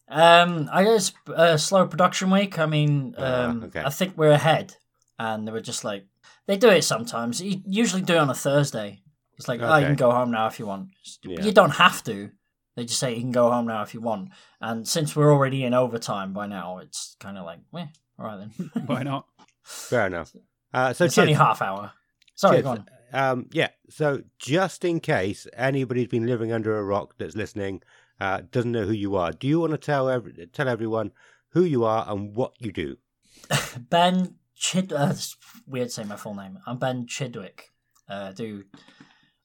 um, 0.10 0.70
I 0.72 0.84
guess 0.84 1.12
a 1.34 1.58
slow 1.58 1.88
production 1.88 2.32
week. 2.32 2.60
I 2.60 2.66
mean, 2.66 3.16
ah, 3.18 3.46
um, 3.46 3.64
uh, 3.64 3.66
okay. 3.68 3.84
I 3.86 3.90
think 3.90 4.18
we're 4.18 4.32
ahead, 4.32 4.76
and 5.20 5.48
they 5.48 5.52
were 5.52 5.62
just 5.62 5.84
like 5.84 6.06
they 6.48 6.58
do 6.58 6.70
it 6.70 6.84
sometimes. 6.84 7.42
You 7.42 7.62
usually 7.66 8.02
do 8.02 8.16
it 8.16 8.20
on 8.20 8.30
a 8.30 8.36
Thursday. 8.36 9.02
It's 9.38 9.48
like, 9.48 9.62
okay. 9.62 9.70
oh, 9.70 9.78
you 9.78 9.86
can 9.88 9.96
go 9.96 10.12
home 10.12 10.32
now 10.32 10.48
if 10.48 10.60
you 10.60 10.66
want. 10.66 10.90
Yeah. 11.24 11.44
You 11.44 11.52
don't 11.52 11.72
have 11.72 12.04
to. 12.06 12.32
They 12.76 12.86
just 12.86 13.00
say 13.00 13.14
you 13.14 13.22
can 13.22 13.32
go 13.32 13.52
home 13.52 13.68
now 13.68 13.84
if 13.84 13.94
you 13.94 14.02
want. 14.02 14.30
And 14.60 14.88
since 14.88 15.16
we're 15.16 15.32
already 15.32 15.64
in 15.64 15.74
overtime 15.74 16.34
by 16.34 16.48
now, 16.48 16.80
it's 16.80 17.16
kind 17.20 17.38
of 17.38 17.46
like, 17.46 17.60
eh, 17.78 17.86
all 18.20 18.26
right 18.26 18.40
then. 18.40 18.72
Why 18.86 19.04
not? 19.04 19.28
Fair 19.64 20.08
enough. 20.08 20.36
Uh, 20.74 20.94
so 20.94 21.06
it's 21.06 21.18
only 21.18 21.34
half 21.34 21.62
hour. 21.62 21.92
Sorry, 22.36 22.62
go 22.62 22.72
on. 22.72 22.86
Um, 23.14 23.48
yeah. 23.52 23.70
So 23.90 24.24
just 24.40 24.84
in 24.84 25.00
case 25.00 25.48
anybody's 25.56 26.08
been 26.08 26.26
living 26.26 26.52
under 26.52 26.78
a 26.78 26.84
rock 26.84 27.16
that's 27.18 27.36
listening, 27.36 27.82
uh, 28.20 28.42
doesn't 28.52 28.72
know 28.72 28.86
who 28.86 28.94
you 28.94 29.16
are, 29.16 29.32
do 29.32 29.48
you 29.48 29.60
want 29.62 29.72
to 29.72 29.78
tell 29.78 30.10
every, 30.10 30.34
tell 30.48 30.68
everyone 30.68 31.12
who 31.50 31.64
you 31.64 31.86
are 31.86 32.06
and 32.08 32.36
what 32.36 32.54
you 32.60 32.72
do? 32.72 32.98
ben 33.90 34.36
Chid. 34.56 34.94
Uh, 34.94 35.10
it's 35.12 35.36
weird 35.68 35.92
saying 35.92 36.08
my 36.08 36.16
full 36.16 36.34
name. 36.34 36.60
I'm 36.66 36.78
Ben 36.78 37.06
Chidwick. 37.06 37.72
Uh, 38.08 38.32
do 38.32 38.64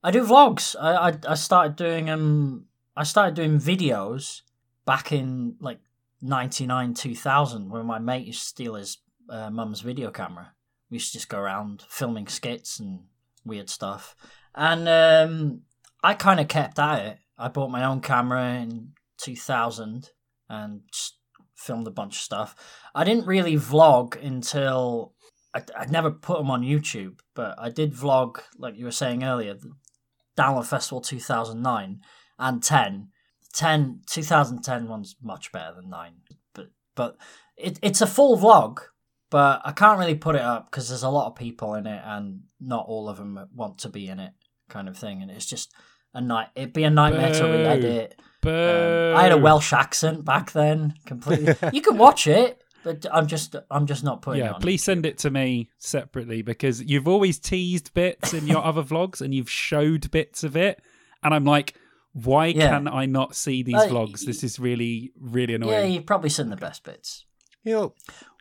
I 0.03 0.11
do 0.11 0.25
vlogs? 0.25 0.77
I, 0.81 1.11
I 1.11 1.19
I 1.29 1.35
started 1.35 1.77
doing 1.77 2.09
um 2.09 2.67
I 3.01 3.03
started 3.03 3.35
doing 3.35 3.59
videos 3.59 4.43
back 4.85 5.11
in 5.11 5.57
like 5.59 5.81
99, 6.21 6.93
2000 6.93 7.71
when 7.71 7.87
my 7.87 7.99
mate 7.99 8.27
used 8.27 8.43
to 8.43 8.47
steal 8.47 8.75
his 8.75 8.99
uh, 9.31 9.49
mum's 9.49 9.81
video 9.81 10.11
camera. 10.11 10.53
We 10.91 10.97
used 10.97 11.13
to 11.13 11.17
just 11.17 11.31
go 11.31 11.39
around 11.39 11.83
filming 11.89 12.27
skits 12.27 12.79
and 12.79 13.05
weird 13.43 13.71
stuff. 13.71 14.15
And 14.55 14.87
um, 14.87 15.63
I 16.05 16.13
kind 16.13 16.41
of 16.41 16.49
kept 16.49 16.79
at 16.79 17.07
it. 17.07 17.19
I 17.39 17.49
bought 17.49 17.71
my 17.71 17.85
own 17.85 18.03
camera 18.03 18.57
in 18.57 18.91
2000 19.17 20.11
and 20.51 20.83
filmed 21.57 21.87
a 21.87 21.91
bunch 21.91 22.17
of 22.17 22.23
stuff. 22.23 22.55
I 22.95 23.05
didn't 23.05 23.27
really 23.27 23.55
vlog 23.55 24.23
until 24.23 25.15
I, 25.55 25.63
would 25.79 25.91
never 25.91 26.11
put 26.11 26.37
them 26.37 26.51
on 26.51 26.61
YouTube, 26.61 27.21
but 27.35 27.55
I 27.59 27.71
did 27.71 27.95
vlog, 27.95 28.41
like 28.59 28.77
you 28.77 28.85
were 28.85 28.91
saying 28.91 29.25
earlier, 29.25 29.55
the 29.55 29.73
Download 30.37 30.67
Festival 30.67 31.01
2009 31.01 32.03
and 32.41 32.63
10. 32.63 33.09
10 33.53 34.03
2010 34.07 34.87
one's 34.87 35.17
much 35.21 35.51
better 35.51 35.75
than 35.75 35.91
9 35.91 36.13
but 36.55 36.69
but 36.95 37.17
it, 37.57 37.81
it's 37.83 38.01
a 38.01 38.07
full 38.07 38.39
vlog 38.39 38.79
but 39.29 39.61
i 39.65 39.73
can't 39.73 39.99
really 39.99 40.15
put 40.15 40.37
it 40.37 40.41
up 40.41 40.71
because 40.71 40.89
there's 40.89 41.03
a 41.03 41.09
lot 41.09 41.27
of 41.27 41.35
people 41.35 41.75
in 41.75 41.85
it 41.85 42.01
and 42.05 42.43
not 42.61 42.87
all 42.87 43.09
of 43.09 43.17
them 43.17 43.49
want 43.53 43.79
to 43.79 43.89
be 43.89 44.07
in 44.07 44.21
it 44.21 44.35
kind 44.71 44.89
of 44.89 44.97
thing. 44.97 45.21
And 45.21 45.31
it's 45.31 45.45
just 45.45 45.75
a 46.15 46.21
night 46.21 46.49
it'd 46.55 46.73
be 46.73 46.85
a 46.85 46.91
nightmare 46.91 47.33
Boo. 47.33 47.39
to 47.39 47.45
re-edit. 47.45 48.21
Um, 48.43 49.17
i 49.19 49.23
had 49.23 49.33
a 49.33 49.39
welsh 49.39 49.75
accent 49.75 50.25
back 50.25 50.53
then 50.53 50.95
completely. 51.05 51.55
You 51.73 51.83
can 51.83 51.99
watch 51.99 52.27
it 52.27 52.63
but 52.83 53.05
I'm 53.13 53.27
just 53.27 53.55
I'm 53.71 53.87
just 53.87 54.03
not 54.03 54.23
putting 54.23 54.43
yeah, 54.43 54.55
please 54.55 54.83
send 54.83 55.05
it 55.05 55.19
to 55.19 55.31
me 55.31 55.69
separately 55.77 56.41
because 56.41 56.83
you've 56.83 57.07
always 57.07 57.39
teased 57.39 57.93
bits 57.93 58.33
in 58.33 58.47
your 58.47 58.65
other 58.65 58.83
vlogs 58.83 59.21
and 59.21 59.35
you've 59.35 59.51
showed 59.51 60.11
bits 60.11 60.43
of 60.43 60.57
it. 60.57 60.81
And 61.23 61.35
I'm 61.35 61.45
like 61.45 61.75
why 62.13 62.47
yeah. 62.47 62.71
can 62.71 62.89
I 62.89 63.07
not 63.07 63.37
see 63.37 63.63
these 63.63 63.75
uh, 63.75 63.89
vlogs? 63.89 64.25
This 64.25 64.43
is 64.43 64.59
really, 64.59 65.13
really 65.19 65.55
annoying. 65.55 65.73
Yeah, 65.73 65.85
you've 65.85 66.07
probably 66.07 66.31
seen 66.31 66.51
the 66.51 66.57
best 66.57 66.85
bits. 66.85 67.25
You 67.63 67.75
know, 67.75 67.95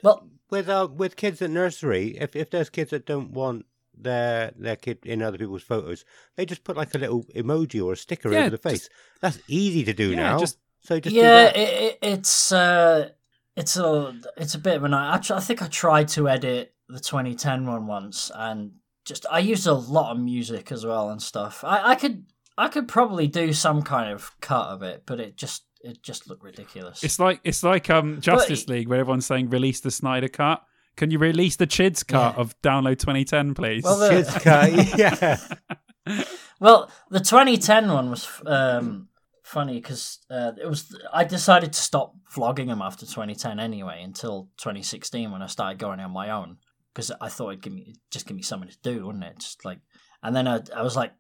well, 0.03 0.27
with 0.49 0.69
uh, 0.69 0.87
with 0.93 1.15
kids 1.15 1.41
at 1.41 1.51
nursery, 1.51 2.17
if 2.17 2.35
if 2.35 2.49
there's 2.49 2.69
kids 2.69 2.91
that 2.91 3.05
don't 3.05 3.31
want 3.31 3.65
their 3.95 4.53
their 4.57 4.75
kid 4.75 4.99
in 5.05 5.21
other 5.21 5.37
people's 5.37 5.63
photos, 5.63 6.05
they 6.35 6.45
just 6.45 6.63
put 6.63 6.77
like 6.77 6.95
a 6.95 6.97
little 6.97 7.23
emoji 7.35 7.83
or 7.83 7.93
a 7.93 7.97
sticker 7.97 8.31
yeah, 8.31 8.41
over 8.41 8.51
the 8.51 8.57
face. 8.57 8.79
Just, 8.79 8.91
That's 9.21 9.39
easy 9.47 9.83
to 9.83 9.93
do 9.93 10.11
yeah, 10.11 10.15
now. 10.15 10.39
Just 10.39 10.57
so 10.81 10.99
just 10.99 11.15
yeah, 11.15 11.47
it, 11.47 11.57
it, 11.57 11.99
it's 12.01 12.51
uh, 12.51 13.09
it's 13.55 13.77
a 13.77 14.15
it's 14.37 14.55
a 14.55 14.59
bit 14.59 14.77
of 14.77 14.83
an. 14.83 14.93
Actually, 14.93 15.37
I 15.37 15.41
think 15.41 15.61
I 15.61 15.67
tried 15.67 16.07
to 16.09 16.29
edit 16.29 16.73
the 16.87 16.99
2010 16.99 17.67
one 17.67 17.87
once, 17.87 18.31
and 18.33 18.71
just 19.05 19.25
I 19.29 19.39
used 19.39 19.67
a 19.67 19.73
lot 19.73 20.11
of 20.11 20.19
music 20.19 20.71
as 20.71 20.85
well 20.85 21.09
and 21.09 21.21
stuff. 21.21 21.63
I, 21.63 21.89
I 21.89 21.95
could 21.95 22.25
I 22.59 22.67
could 22.67 22.89
probably 22.89 23.27
do 23.27 23.53
some 23.53 23.83
kind 23.83 24.11
of 24.11 24.37
cut 24.41 24.67
of 24.67 24.83
it, 24.83 25.03
but 25.05 25.21
it 25.21 25.37
just 25.37 25.63
it 25.81 26.03
just 26.03 26.29
looked 26.29 26.43
ridiculous. 26.43 27.05
It's 27.05 27.17
like 27.17 27.39
it's 27.45 27.63
like 27.63 27.89
um 27.89 28.19
Justice 28.19 28.65
but, 28.65 28.73
League 28.73 28.89
where 28.89 28.99
everyone's 28.99 29.25
saying 29.25 29.49
release 29.49 29.79
the 29.79 29.91
Snyder 29.91 30.27
cut. 30.27 30.61
Can 30.97 31.09
you 31.09 31.19
release 31.19 31.55
the 31.55 31.65
Chids 31.65 32.05
cut 32.05 32.35
yeah. 32.35 32.41
of 32.41 32.61
download 32.61 32.99
2010, 32.99 33.53
please? 33.53 33.85
Well, 33.85 33.97
the, 33.97 34.09
Chids 34.09 34.41
cut, 34.43 34.99
yeah. 34.99 36.23
well, 36.59 36.91
the 37.09 37.21
2010 37.21 37.93
one 37.93 38.09
was 38.09 38.27
um, 38.45 39.07
funny 39.41 39.75
because 39.75 40.19
uh, 40.29 40.51
it 40.61 40.67
was. 40.67 40.93
I 41.13 41.23
decided 41.23 41.71
to 41.71 41.79
stop 41.79 42.13
vlogging 42.35 42.67
them 42.67 42.81
after 42.81 43.05
2010 43.05 43.61
anyway 43.61 44.01
until 44.03 44.49
2016 44.57 45.31
when 45.31 45.41
I 45.41 45.47
started 45.47 45.79
going 45.79 46.01
on 46.01 46.11
my 46.11 46.29
own 46.29 46.57
because 46.93 47.09
I 47.21 47.29
thought 47.29 47.51
it'd 47.51 47.61
give 47.61 47.71
me 47.71 47.95
just 48.11 48.27
give 48.27 48.35
me 48.35 48.43
something 48.43 48.69
to 48.69 48.77
do, 48.83 49.05
wouldn't 49.05 49.23
it? 49.23 49.39
Just 49.39 49.63
like, 49.63 49.79
and 50.21 50.35
then 50.35 50.45
I, 50.45 50.59
I 50.75 50.81
was 50.81 50.97
like 50.97 51.13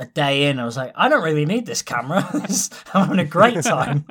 a 0.00 0.06
day 0.06 0.48
in, 0.48 0.58
I 0.58 0.64
was 0.64 0.78
like, 0.78 0.92
I 0.96 1.08
don't 1.08 1.22
really 1.22 1.44
need 1.44 1.66
this 1.66 1.82
camera. 1.82 2.26
I'm 2.32 2.48
having 3.02 3.18
a 3.18 3.24
great 3.24 3.62
time, 3.62 4.06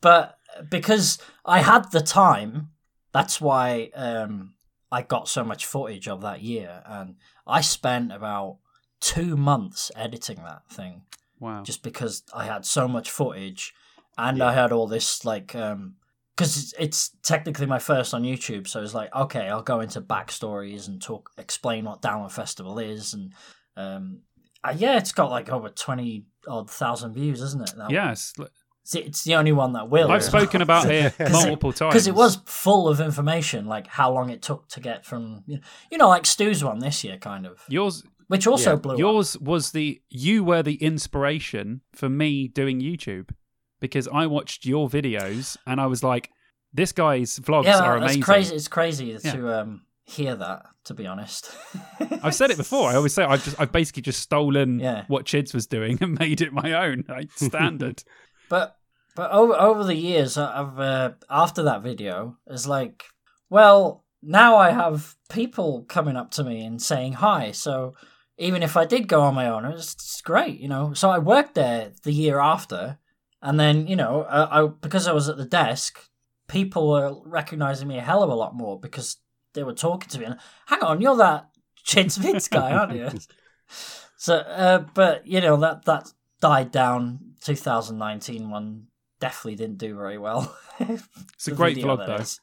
but 0.00 0.38
because 0.70 1.18
I 1.44 1.60
had 1.60 1.90
the 1.90 2.00
time, 2.00 2.70
that's 3.12 3.40
why 3.40 3.90
um, 3.94 4.54
I 4.92 5.02
got 5.02 5.28
so 5.28 5.42
much 5.42 5.66
footage 5.66 6.08
of 6.08 6.20
that 6.22 6.42
year, 6.42 6.82
and 6.86 7.16
I 7.46 7.60
spent 7.60 8.12
about 8.12 8.58
two 9.00 9.36
months 9.36 9.90
editing 9.96 10.36
that 10.44 10.68
thing. 10.70 11.02
Wow! 11.40 11.62
Just 11.64 11.82
because 11.82 12.22
I 12.32 12.44
had 12.44 12.64
so 12.64 12.86
much 12.86 13.10
footage, 13.10 13.74
and 14.16 14.38
yeah. 14.38 14.46
I 14.46 14.52
had 14.52 14.70
all 14.70 14.86
this 14.86 15.24
like 15.24 15.54
um, 15.56 15.96
because 16.36 16.56
it's, 16.56 16.74
it's, 16.78 17.10
technically 17.22 17.66
my 17.66 17.80
first 17.80 18.14
on 18.14 18.22
YouTube, 18.22 18.68
so 18.68 18.82
it's 18.82 18.94
like 18.94 19.14
okay, 19.14 19.48
I'll 19.48 19.62
go 19.62 19.80
into 19.80 20.00
backstories 20.00 20.86
and 20.86 21.02
talk, 21.02 21.30
explain 21.38 21.86
what 21.86 22.02
Download 22.02 22.30
Festival 22.30 22.78
is, 22.78 23.14
and 23.14 23.32
um, 23.76 24.20
uh, 24.64 24.74
yeah, 24.76 24.96
it's 24.96 25.12
got 25.12 25.30
like 25.30 25.48
over 25.50 25.68
twenty 25.68 26.24
odd 26.48 26.70
thousand 26.70 27.14
views, 27.14 27.40
isn't 27.40 27.62
it? 27.62 27.74
Yes. 27.90 28.32
It's, 28.82 28.94
it's 28.94 29.24
the 29.24 29.34
only 29.34 29.52
one 29.52 29.72
that 29.72 29.88
will. 29.88 30.10
I've 30.10 30.24
spoken 30.24 30.60
about 30.60 30.90
here 30.90 31.12
multiple 31.30 31.70
it, 31.70 31.76
times 31.76 31.92
because 31.92 32.06
it 32.06 32.14
was 32.14 32.36
full 32.44 32.88
of 32.88 33.00
information, 33.00 33.66
like 33.66 33.86
how 33.86 34.12
long 34.12 34.30
it 34.30 34.42
took 34.42 34.68
to 34.68 34.80
get 34.80 35.04
from 35.04 35.42
you 35.46 35.56
know, 35.56 35.62
you 35.90 35.98
know 35.98 36.08
like 36.08 36.26
Stu's 36.26 36.62
one 36.62 36.80
this 36.80 37.02
year, 37.04 37.16
kind 37.16 37.46
of 37.46 37.62
yours, 37.68 38.04
which 38.28 38.46
also 38.46 38.70
yeah. 38.70 38.76
blew. 38.76 38.98
Yours 38.98 39.36
up. 39.36 39.42
was 39.42 39.72
the 39.72 40.00
you 40.10 40.44
were 40.44 40.62
the 40.62 40.76
inspiration 40.76 41.80
for 41.92 42.08
me 42.08 42.48
doing 42.48 42.80
YouTube 42.80 43.30
because 43.80 44.08
I 44.08 44.26
watched 44.26 44.64
your 44.66 44.88
videos 44.88 45.56
and 45.66 45.80
I 45.80 45.86
was 45.86 46.02
like, 46.02 46.30
this 46.72 46.92
guy's 46.92 47.38
vlogs 47.38 47.64
yeah, 47.64 47.80
are 47.80 47.96
amazing. 47.96 48.18
It's 48.18 48.26
crazy. 48.26 48.54
It's 48.54 48.68
crazy 48.68 49.06
yeah. 49.06 49.32
to 49.32 49.60
um, 49.60 49.82
hear 50.04 50.36
that. 50.36 50.66
To 50.84 50.92
be 50.92 51.06
honest, 51.06 51.50
I've 52.22 52.34
said 52.34 52.50
it 52.50 52.58
before. 52.58 52.90
I 52.90 52.96
always 52.96 53.14
say 53.14 53.24
I've 53.24 53.42
just 53.42 53.58
I've 53.58 53.72
basically 53.72 54.02
just 54.02 54.20
stolen 54.20 54.80
yeah. 54.80 55.04
what 55.08 55.24
Chids 55.24 55.54
was 55.54 55.66
doing 55.66 55.96
and 56.02 56.18
made 56.18 56.42
it 56.42 56.52
my 56.52 56.74
own. 56.74 57.04
Like 57.08 57.32
standard. 57.36 58.04
but 58.50 58.76
but 59.16 59.30
over 59.30 59.54
over 59.54 59.82
the 59.82 59.94
years, 59.94 60.36
I've 60.36 60.78
uh, 60.78 61.12
after 61.30 61.62
that 61.62 61.82
video, 61.82 62.36
it's 62.46 62.66
like, 62.66 63.04
well, 63.48 64.04
now 64.22 64.56
I 64.56 64.72
have 64.72 65.16
people 65.30 65.84
coming 65.88 66.16
up 66.16 66.30
to 66.32 66.44
me 66.44 66.62
and 66.64 66.82
saying 66.82 67.14
hi. 67.14 67.52
So 67.52 67.94
even 68.36 68.62
if 68.62 68.76
I 68.76 68.84
did 68.84 69.08
go 69.08 69.22
on 69.22 69.34
my 69.34 69.48
own, 69.48 69.64
it's, 69.64 69.94
it's 69.94 70.20
great, 70.20 70.60
you 70.60 70.68
know. 70.68 70.92
So 70.92 71.10
I 71.10 71.18
worked 71.18 71.54
there 71.54 71.92
the 72.02 72.12
year 72.12 72.40
after, 72.40 72.98
and 73.40 73.58
then 73.58 73.86
you 73.86 73.96
know, 73.96 74.24
I, 74.24 74.60
I 74.60 74.66
because 74.66 75.06
I 75.06 75.12
was 75.12 75.30
at 75.30 75.38
the 75.38 75.46
desk, 75.46 75.98
people 76.48 76.90
were 76.90 77.16
recognizing 77.24 77.88
me 77.88 77.98
a 77.98 78.02
hell 78.02 78.22
of 78.22 78.30
a 78.30 78.34
lot 78.34 78.54
more 78.54 78.78
because 78.78 79.16
they 79.54 79.62
were 79.62 79.74
talking 79.74 80.08
to 80.10 80.18
me. 80.18 80.26
And 80.26 80.36
hang 80.66 80.82
on, 80.82 81.00
you're 81.00 81.16
that 81.16 81.48
Vids 81.86 82.50
guy, 82.50 82.72
aren't 82.72 82.94
you? 82.94 83.08
so, 84.16 84.36
uh, 84.36 84.84
but 84.94 85.26
you 85.26 85.40
know 85.40 85.56
that 85.58 85.84
that 85.84 86.12
died 86.40 86.70
down 86.70 87.20
2019 87.42 88.50
one 88.50 88.86
definitely 89.20 89.56
didn't 89.56 89.78
do 89.78 89.96
very 89.96 90.18
well. 90.18 90.54
it's 90.80 91.48
a 91.48 91.52
great 91.52 91.78
vlog 91.78 92.06
though. 92.06 92.16
Is. 92.16 92.40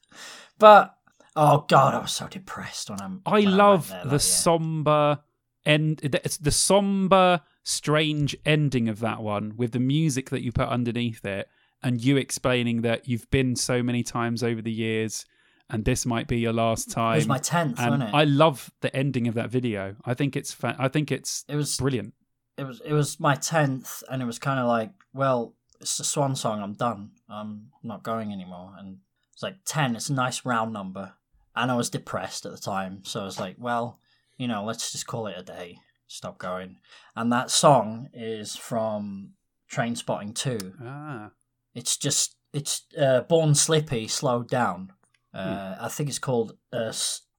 But 0.57 0.95
oh 1.35 1.65
god, 1.67 1.93
I 1.93 1.99
was 1.99 2.11
so 2.11 2.27
depressed 2.27 2.89
when 2.89 3.01
I'm. 3.01 3.21
I 3.25 3.41
when 3.41 3.57
love 3.57 3.91
I 3.91 4.07
the 4.07 4.19
somber 4.19 5.19
end. 5.65 6.01
It's 6.03 6.37
the 6.37 6.51
somber, 6.51 7.41
strange 7.63 8.35
ending 8.45 8.89
of 8.89 8.99
that 8.99 9.21
one 9.21 9.53
with 9.57 9.71
the 9.71 9.79
music 9.79 10.29
that 10.29 10.43
you 10.43 10.51
put 10.51 10.67
underneath 10.67 11.25
it, 11.25 11.49
and 11.83 12.03
you 12.03 12.17
explaining 12.17 12.81
that 12.81 13.07
you've 13.07 13.29
been 13.31 13.55
so 13.55 13.83
many 13.83 14.03
times 14.03 14.43
over 14.43 14.61
the 14.61 14.71
years. 14.71 15.25
And 15.71 15.85
this 15.85 16.05
might 16.05 16.27
be 16.27 16.39
your 16.39 16.53
last 16.53 16.91
time. 16.91 17.13
It 17.13 17.19
was 17.19 17.27
my 17.27 17.37
tenth, 17.37 17.79
wasn't 17.79 18.03
it? 18.03 18.13
I 18.13 18.25
love 18.25 18.71
the 18.81 18.93
ending 18.95 19.27
of 19.27 19.35
that 19.35 19.49
video. 19.49 19.95
I 20.03 20.13
think 20.13 20.35
it's 20.35 20.51
fa- 20.51 20.75
I 20.77 20.89
think 20.89 21.11
it's 21.11 21.45
it 21.47 21.55
was 21.55 21.77
brilliant. 21.77 22.13
It 22.57 22.65
was 22.65 22.81
it 22.81 22.93
was 22.93 23.19
my 23.19 23.35
tenth, 23.35 24.03
and 24.09 24.21
it 24.21 24.25
was 24.25 24.37
kind 24.37 24.59
of 24.59 24.67
like, 24.67 24.91
well, 25.13 25.55
it's 25.79 25.99
a 25.99 26.03
swan 26.03 26.35
song. 26.35 26.61
I'm 26.61 26.73
done. 26.73 27.11
I'm 27.29 27.69
not 27.83 28.03
going 28.03 28.33
anymore. 28.33 28.73
And 28.77 28.97
it's 29.33 29.41
like 29.41 29.55
ten. 29.65 29.95
It's 29.95 30.09
a 30.09 30.13
nice 30.13 30.45
round 30.45 30.73
number. 30.73 31.13
And 31.55 31.71
I 31.71 31.75
was 31.75 31.89
depressed 31.89 32.45
at 32.45 32.51
the 32.51 32.57
time, 32.57 33.03
so 33.03 33.21
I 33.21 33.25
was 33.25 33.39
like, 33.39 33.55
well, 33.57 33.99
you 34.37 34.47
know, 34.47 34.63
let's 34.63 34.91
just 34.91 35.07
call 35.07 35.27
it 35.27 35.37
a 35.37 35.43
day. 35.43 35.79
Stop 36.07 36.37
going. 36.37 36.77
And 37.15 37.31
that 37.31 37.49
song 37.49 38.09
is 38.13 38.55
from 38.55 39.31
Trainspotting 39.71 40.35
Two. 40.35 40.73
Ah. 40.83 41.31
It's 41.73 41.95
just 41.95 42.35
it's 42.53 42.83
uh, 42.97 43.21
Born 43.21 43.55
Slippy 43.55 44.07
slowed 44.07 44.49
down. 44.49 44.91
Uh, 45.33 45.75
hmm. 45.75 45.85
I 45.85 45.89
think 45.89 46.09
it's 46.09 46.19
called 46.19 46.57
uh, 46.73 46.93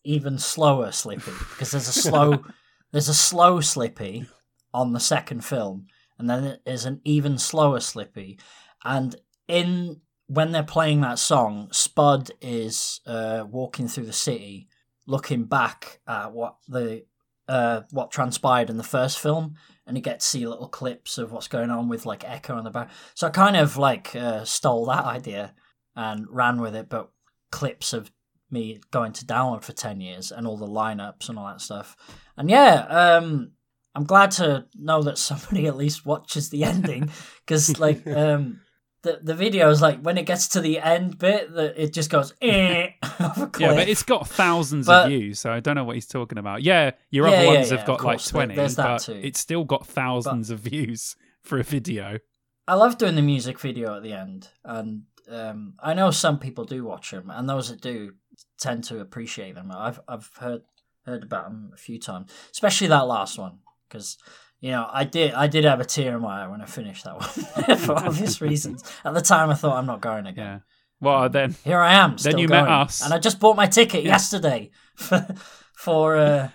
even 0.05 0.39
slower 0.39 0.93
Slippy 0.93 1.33
because 1.51 1.71
there's 1.71 1.89
a 1.89 1.93
slow 1.93 2.45
there's 2.93 3.09
a 3.09 3.15
slow 3.15 3.61
Slippy 3.61 4.27
on 4.75 4.93
the 4.93 5.01
second 5.01 5.45
film, 5.45 5.87
and 6.19 6.29
then 6.29 6.59
there's 6.65 6.85
an 6.85 7.01
even 7.05 7.39
slower 7.39 7.81
Slippy. 7.81 8.39
And 8.85 9.17
in 9.49 10.01
when 10.27 10.53
they're 10.53 10.63
playing 10.63 11.03
that 11.03 11.19
song, 11.19 11.69
Spud 11.73 12.31
is 12.41 13.01
uh, 13.07 13.45
walking 13.49 13.89
through 13.89 14.07
the 14.07 14.13
city, 14.13 14.69
looking 15.07 15.45
back 15.45 16.01
at 16.07 16.33
what 16.33 16.57
the 16.69 17.05
uh, 17.49 17.83
what 17.91 18.11
transpired 18.11 18.71
in 18.71 18.79
the 18.79 18.83
first 18.83 19.19
film, 19.19 19.57
and 19.87 19.97
you 19.97 20.03
get 20.03 20.21
to 20.21 20.27
see 20.27 20.47
little 20.47 20.69
clips 20.69 21.19
of 21.19 21.33
what's 21.33 21.49
going 21.49 21.71
on 21.71 21.89
with 21.89 22.07
like 22.07 22.29
Echo 22.29 22.57
in 22.57 22.65
the 22.65 22.71
back. 22.71 22.91
So 23.15 23.27
I 23.27 23.31
kind 23.31 23.57
of 23.57 23.77
like 23.77 24.15
uh, 24.17 24.45
stole 24.45 24.87
that 24.87 25.05
idea 25.05 25.55
and 25.95 26.27
ran 26.31 26.61
with 26.61 26.75
it, 26.75 26.89
but 26.89 27.11
clips 27.53 27.93
of 27.93 28.11
me 28.51 28.81
going 28.91 29.13
to 29.13 29.25
download 29.25 29.63
for 29.63 29.73
10 29.73 30.01
years 30.01 30.33
and 30.33 30.47
all 30.47 30.57
the 30.57 30.67
lineups 30.67 31.29
and 31.29 31.39
all 31.39 31.47
that 31.47 31.61
stuff. 31.61 31.97
And 32.37 32.51
yeah, 32.51 32.87
um, 32.89 33.53
I'm 33.95 34.05
glad 34.05 34.31
to 34.33 34.67
know 34.75 35.03
that 35.03 35.19
somebody 35.19 35.67
at 35.67 35.77
least 35.77 36.05
watches 36.05 36.49
the 36.49 36.65
ending 36.65 37.11
because 37.47 37.79
like 37.79 38.07
um 38.07 38.61
the 39.03 39.21
the 39.23 39.35
video 39.35 39.69
is 39.71 39.83
like 39.83 40.01
when 40.01 40.17
it 40.17 40.27
gets 40.27 40.49
to 40.49 40.61
the 40.61 40.79
end 40.79 41.19
bit 41.19 41.53
that 41.55 41.75
it 41.77 41.93
just 41.93 42.11
goes 42.11 42.33
eh, 42.43 42.91
yeah 43.03 43.51
but 43.59 43.89
it's 43.89 44.03
got 44.03 44.29
thousands 44.29 44.87
but, 44.87 45.05
of 45.05 45.11
views 45.11 45.41
so 45.41 45.53
I 45.53 45.61
don't 45.61 45.75
know 45.75 45.85
what 45.85 45.97
he's 45.97 46.07
talking 46.07 46.39
about 46.39 46.63
yeah 46.63 46.93
your 47.11 47.29
yeah, 47.29 47.35
other 47.35 47.47
ones 47.49 47.71
yeah, 47.71 47.79
have 47.79 47.87
got 47.87 48.03
like 48.03 48.25
20 48.25 48.55
but 48.55 48.99
too. 49.03 49.21
it's 49.23 49.41
still 49.41 49.65
got 49.65 49.87
thousands 49.87 50.49
but, 50.49 50.55
of 50.55 50.61
views 50.61 51.17
for 51.43 51.59
a 51.59 51.65
video 51.65 52.19
I 52.67 52.75
love 52.75 52.97
doing 52.97 53.17
the 53.17 53.23
music 53.23 53.59
video 53.59 53.97
at 53.97 54.03
the 54.03 54.13
end 54.13 54.49
and 54.65 55.03
um, 55.33 55.75
I 55.81 55.95
know 55.95 56.11
some 56.11 56.39
people 56.39 56.65
do 56.65 56.85
watch 56.85 57.11
them 57.11 57.31
and 57.31 57.49
those 57.49 57.71
that 57.71 57.81
do 57.81 58.15
tend 58.59 58.85
to 58.85 59.01
appreciate 59.01 59.55
them 59.55 59.73
I've 59.75 60.01
I've 60.09 60.31
heard 60.39 60.63
heard 61.05 61.23
about 61.23 61.45
them 61.45 61.71
a 61.75 61.77
few 61.77 61.99
times 61.99 62.31
especially 62.53 62.87
that 62.89 63.07
last 63.09 63.39
one 63.39 63.59
because 63.93 64.17
you 64.61 64.71
know 64.71 64.89
I 64.91 65.05
did 65.05 65.35
I 65.35 65.47
did 65.47 65.65
have 65.65 65.81
a 65.81 65.85
tear 65.85 66.17
in 66.17 66.23
my 66.23 66.45
eye 66.45 66.49
when 66.49 66.63
I 66.63 66.67
finished 66.67 67.05
that 67.05 67.19
one 67.19 67.77
for 67.79 67.93
obvious 67.93 68.41
reasons. 68.41 68.83
At 69.05 69.15
the 69.15 69.21
time, 69.21 69.51
I 69.51 69.55
thought 69.55 69.77
I'm 69.77 69.87
not 69.87 70.01
going 70.01 70.27
again. 70.27 70.45
Yeah. 70.45 70.59
Well, 71.01 71.29
then 71.29 71.57
here 71.65 71.81
I 71.81 71.95
am. 71.95 72.17
Then 72.17 72.39
you 72.39 72.49
going. 72.49 72.65
met 72.65 72.73
us, 72.73 73.03
and 73.03 73.13
I 73.13 73.19
just 73.19 73.41
bought 73.41 73.57
my 73.57 73.67
ticket 73.67 74.05
yeah. 74.05 74.11
yesterday 74.13 74.71
for 74.95 75.27
for 75.75 76.17
uh, 76.17 76.49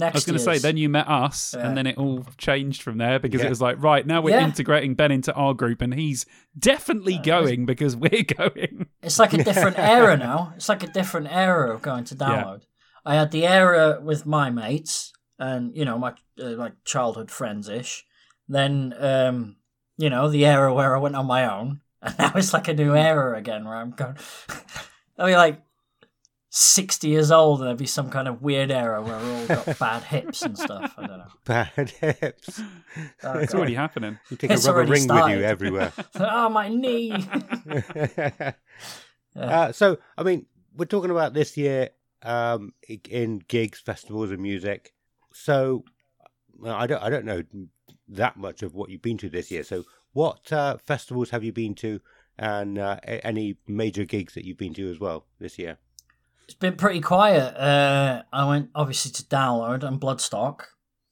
next. 0.00 0.14
I 0.14 0.18
was 0.18 0.24
going 0.24 0.38
to 0.38 0.44
say, 0.44 0.58
then 0.58 0.76
you 0.76 0.88
met 0.88 1.08
us, 1.08 1.54
yeah. 1.56 1.66
and 1.66 1.76
then 1.76 1.86
it 1.86 1.96
all 1.96 2.26
changed 2.36 2.82
from 2.82 2.98
there 2.98 3.18
because 3.18 3.40
yeah. 3.40 3.46
it 3.46 3.50
was 3.50 3.60
like, 3.60 3.80
right 3.82 4.04
now 4.04 4.20
we're 4.20 4.38
integrating 4.38 4.94
Ben 4.94 5.12
into 5.12 5.32
our 5.34 5.54
group, 5.54 5.80
and 5.80 5.94
he's 5.94 6.26
definitely 6.58 7.18
uh, 7.18 7.22
going 7.22 7.66
because 7.66 7.94
we're 7.94 8.22
going. 8.36 8.88
It's 9.02 9.18
like 9.18 9.32
a 9.32 9.44
different 9.44 9.78
era 9.78 10.16
now. 10.16 10.52
It's 10.56 10.68
like 10.68 10.82
a 10.82 10.88
different 10.88 11.28
era 11.30 11.72
of 11.72 11.82
going 11.82 12.04
to 12.04 12.16
download. 12.16 12.62
I 13.04 13.14
had 13.14 13.30
the 13.30 13.46
era 13.46 14.00
with 14.02 14.26
my 14.26 14.50
mates, 14.50 15.12
and 15.38 15.74
you 15.76 15.84
know 15.84 15.98
my 15.98 16.14
uh, 16.40 16.50
like 16.56 16.72
childhood 16.84 17.30
friends 17.30 17.68
ish. 17.68 18.04
Then 18.48 18.94
um, 18.98 19.56
you 19.96 20.10
know 20.10 20.28
the 20.28 20.44
era 20.46 20.72
where 20.74 20.96
I 20.96 20.98
went 20.98 21.16
on 21.16 21.26
my 21.26 21.50
own, 21.50 21.80
and 22.02 22.18
now 22.18 22.32
it's 22.34 22.52
like 22.52 22.68
a 22.68 22.74
new 22.74 22.94
era 22.94 23.36
again 23.38 23.64
where 23.64 23.76
I'm 23.76 23.92
going. 23.92 24.16
I 25.18 25.26
mean, 25.26 25.36
like 25.36 25.62
60 26.52 27.06
years 27.06 27.30
old 27.30 27.60
and 27.60 27.68
there'd 27.68 27.78
be 27.78 27.86
some 27.86 28.10
kind 28.10 28.26
of 28.26 28.42
weird 28.42 28.72
era 28.72 29.00
where 29.00 29.18
we 29.20 29.30
all 29.30 29.46
got 29.46 29.78
bad 29.78 30.02
hips 30.02 30.42
and 30.42 30.58
stuff. 30.58 30.94
I 30.98 31.06
don't 31.06 31.18
know. 31.18 31.26
Bad 31.44 31.90
hips. 31.90 32.60
Oh, 33.22 33.38
it's 33.38 33.54
already 33.54 33.74
happening. 33.74 34.18
You 34.30 34.36
take 34.36 34.50
it's 34.50 34.64
a 34.64 34.72
rubber 34.72 34.90
ring 34.90 35.02
started. 35.02 35.30
with 35.30 35.40
you 35.40 35.46
everywhere. 35.46 35.92
oh, 36.16 36.48
my 36.48 36.68
knee. 36.68 37.14
yeah. 37.94 38.52
uh, 39.36 39.70
so, 39.70 39.98
I 40.18 40.24
mean, 40.24 40.46
we're 40.76 40.86
talking 40.86 41.12
about 41.12 41.32
this 41.32 41.56
year 41.56 41.90
um, 42.22 42.72
in 43.08 43.42
gigs, 43.46 43.78
festivals, 43.78 44.32
and 44.32 44.42
music. 44.42 44.92
So, 45.32 45.84
well, 46.58 46.74
I 46.74 46.88
don't, 46.88 47.00
I 47.00 47.10
don't 47.10 47.24
know 47.24 47.44
that 48.08 48.36
much 48.36 48.64
of 48.64 48.74
what 48.74 48.90
you've 48.90 49.02
been 49.02 49.18
to 49.18 49.28
this 49.28 49.52
year. 49.52 49.62
So, 49.62 49.84
what 50.12 50.52
uh, 50.52 50.78
festivals 50.78 51.30
have 51.30 51.44
you 51.44 51.52
been 51.52 51.76
to, 51.76 52.00
and 52.36 52.76
uh, 52.76 52.98
any 53.04 53.56
major 53.68 54.04
gigs 54.04 54.34
that 54.34 54.44
you've 54.44 54.58
been 54.58 54.74
to 54.74 54.90
as 54.90 54.98
well 54.98 55.26
this 55.38 55.60
year? 55.60 55.78
It's 56.50 56.58
been 56.58 56.74
pretty 56.74 57.00
quiet. 57.00 57.56
Uh, 57.56 58.24
I 58.32 58.44
went 58.44 58.70
obviously 58.74 59.12
to 59.12 59.22
Download 59.22 59.84
and 59.84 60.00
Bloodstock. 60.00 60.62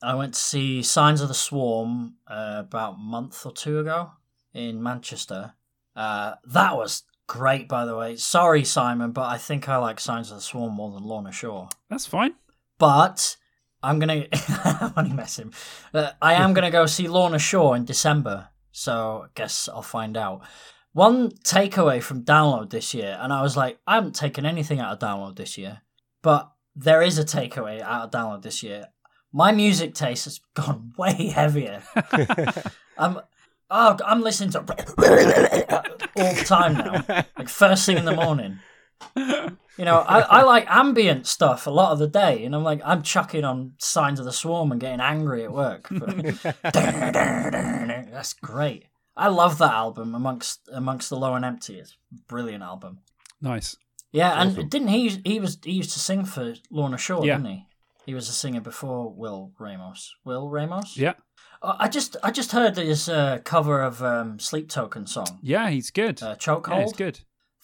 I 0.03 0.17
went 0.17 0.35
to 0.35 0.41
see 0.41 0.83
Signs 0.83 1.21
of 1.21 1.29
the 1.29 1.35
Swarm 1.35 2.15
uh, 2.27 2.57
about 2.67 2.95
a 2.95 2.99
month 2.99 3.47
or 3.47 3.53
two 3.53 3.79
ago 3.79 4.11
in 4.53 4.83
Manchester. 4.83 5.53
Uh, 5.95 6.35
that 6.45 6.77
was 6.77 7.05
great, 7.29 7.69
by 7.69 7.85
the 7.85 7.97
way. 7.97 8.17
Sorry, 8.17 8.65
Simon, 8.65 9.13
but 9.13 9.31
I 9.31 9.39
think 9.39 9.69
I 9.69 9.77
like 9.77 10.01
Signs 10.01 10.33
of 10.33 10.39
the 10.39 10.43
Swarm 10.43 10.75
more 10.75 10.91
than 10.91 11.05
Lorna 11.05 11.31
Shore. 11.31 11.69
That's 11.89 12.07
fine. 12.07 12.35
But 12.77 13.37
I'm 13.81 14.01
gonna. 14.01 14.27
I'm 14.49 14.93
only 14.97 15.13
messing. 15.13 15.55
Uh, 15.95 16.11
I 16.21 16.35
am 16.35 16.53
gonna 16.53 16.73
go 16.73 16.87
see 16.87 17.07
Lorna 17.07 17.39
Shore 17.39 17.77
in 17.77 17.85
December, 17.85 18.49
so 18.73 19.27
I 19.27 19.29
guess 19.37 19.69
I'll 19.69 19.83
find 19.83 20.17
out. 20.17 20.41
One 20.99 21.31
takeaway 21.31 22.03
from 22.03 22.25
download 22.25 22.71
this 22.71 22.93
year, 22.93 23.17
and 23.21 23.33
I 23.33 23.41
was 23.41 23.57
like, 23.57 23.79
I 23.87 23.95
haven't 23.95 24.17
taken 24.17 24.45
anything 24.45 24.81
out 24.81 24.95
of 24.95 24.99
download 24.99 25.37
this 25.37 25.57
year, 25.57 25.83
but 26.23 26.51
there 26.75 27.03
is 27.03 27.21
a 27.21 27.25
takeaway 27.25 27.81
out 27.81 28.07
of 28.07 28.11
download 28.11 28.43
this 28.43 28.65
year. 28.65 28.89
My 29.33 29.53
music 29.53 29.95
taste 29.95 30.25
has 30.25 30.41
gone 30.55 30.95
way 30.99 31.29
heavier. 31.29 31.85
I'm, 32.99 33.21
oh, 33.71 33.97
I'm 34.05 34.23
listening 34.23 34.51
to 34.51 34.59
all 36.17 36.35
the 36.35 36.45
time 36.45 36.73
now, 36.73 37.05
like 37.39 37.49
first 37.49 37.87
thing 37.87 37.99
in 37.99 38.05
the 38.05 38.17
morning. 38.17 38.59
You 39.15 39.85
know, 39.85 39.99
I, 40.01 40.19
I 40.23 40.43
like 40.43 40.67
ambient 40.69 41.29
stuff 41.29 41.69
a 41.69 41.71
lot 41.71 41.93
of 41.93 42.01
the 42.01 42.09
day, 42.09 42.45
and 42.45 42.57
I'm 42.57 42.65
like, 42.65 42.81
I'm 42.85 43.03
chucking 43.05 43.45
on 43.45 43.75
Signs 43.79 44.19
of 44.19 44.25
the 44.25 44.33
Swarm 44.33 44.73
and 44.73 44.81
getting 44.81 45.01
angry 45.01 45.45
at 45.45 45.53
work. 45.53 45.87
But... 45.93 46.43
That's 48.11 48.33
great. 48.33 48.87
I 49.19 49.29
love 49.29 49.59
that 49.59 49.73
album 49.73 50.15
amongst 50.15 50.69
amongst 50.73 51.11
the 51.11 51.17
low 51.17 51.35
and 51.35 51.45
empty. 51.45 51.79
It's 51.79 51.97
brilliant 52.29 52.63
album. 52.63 53.01
Nice. 53.41 53.77
Yeah, 54.13 54.33
awesome. 54.33 54.61
and 54.61 54.71
didn't 54.71 54.89
he? 54.89 55.09
He 55.25 55.41
was 55.41 55.59
he 55.63 55.73
used 55.73 55.93
to 55.93 55.99
sing 55.99 56.25
for 56.25 56.55
Lorna 56.71 56.97
Shore, 56.97 57.27
yeah. 57.27 57.37
didn't 57.37 57.51
he? 57.51 57.67
He 58.07 58.15
was 58.15 58.29
a 58.29 58.33
singer 58.33 58.61
before 58.61 59.13
Will 59.13 59.53
Ramos. 59.59 60.15
Will 60.25 60.49
Ramos? 60.49 60.97
Yeah. 60.97 61.15
I 61.61 61.89
just 61.89 62.17
I 62.23 62.31
just 62.31 62.53
heard 62.53 62.77
his 62.77 63.09
uh, 63.09 63.41
cover 63.45 63.83
of 63.83 64.03
um, 64.03 64.39
Sleep 64.39 64.69
Token 64.69 65.07
song. 65.07 65.41
Yeah, 65.43 65.69
he's 65.71 65.91
good. 65.91 66.23
Uh, 66.23 66.37
Chokehold. 66.37 66.69
Yeah, 66.69 66.83
he's 66.83 66.93
good. 66.93 67.21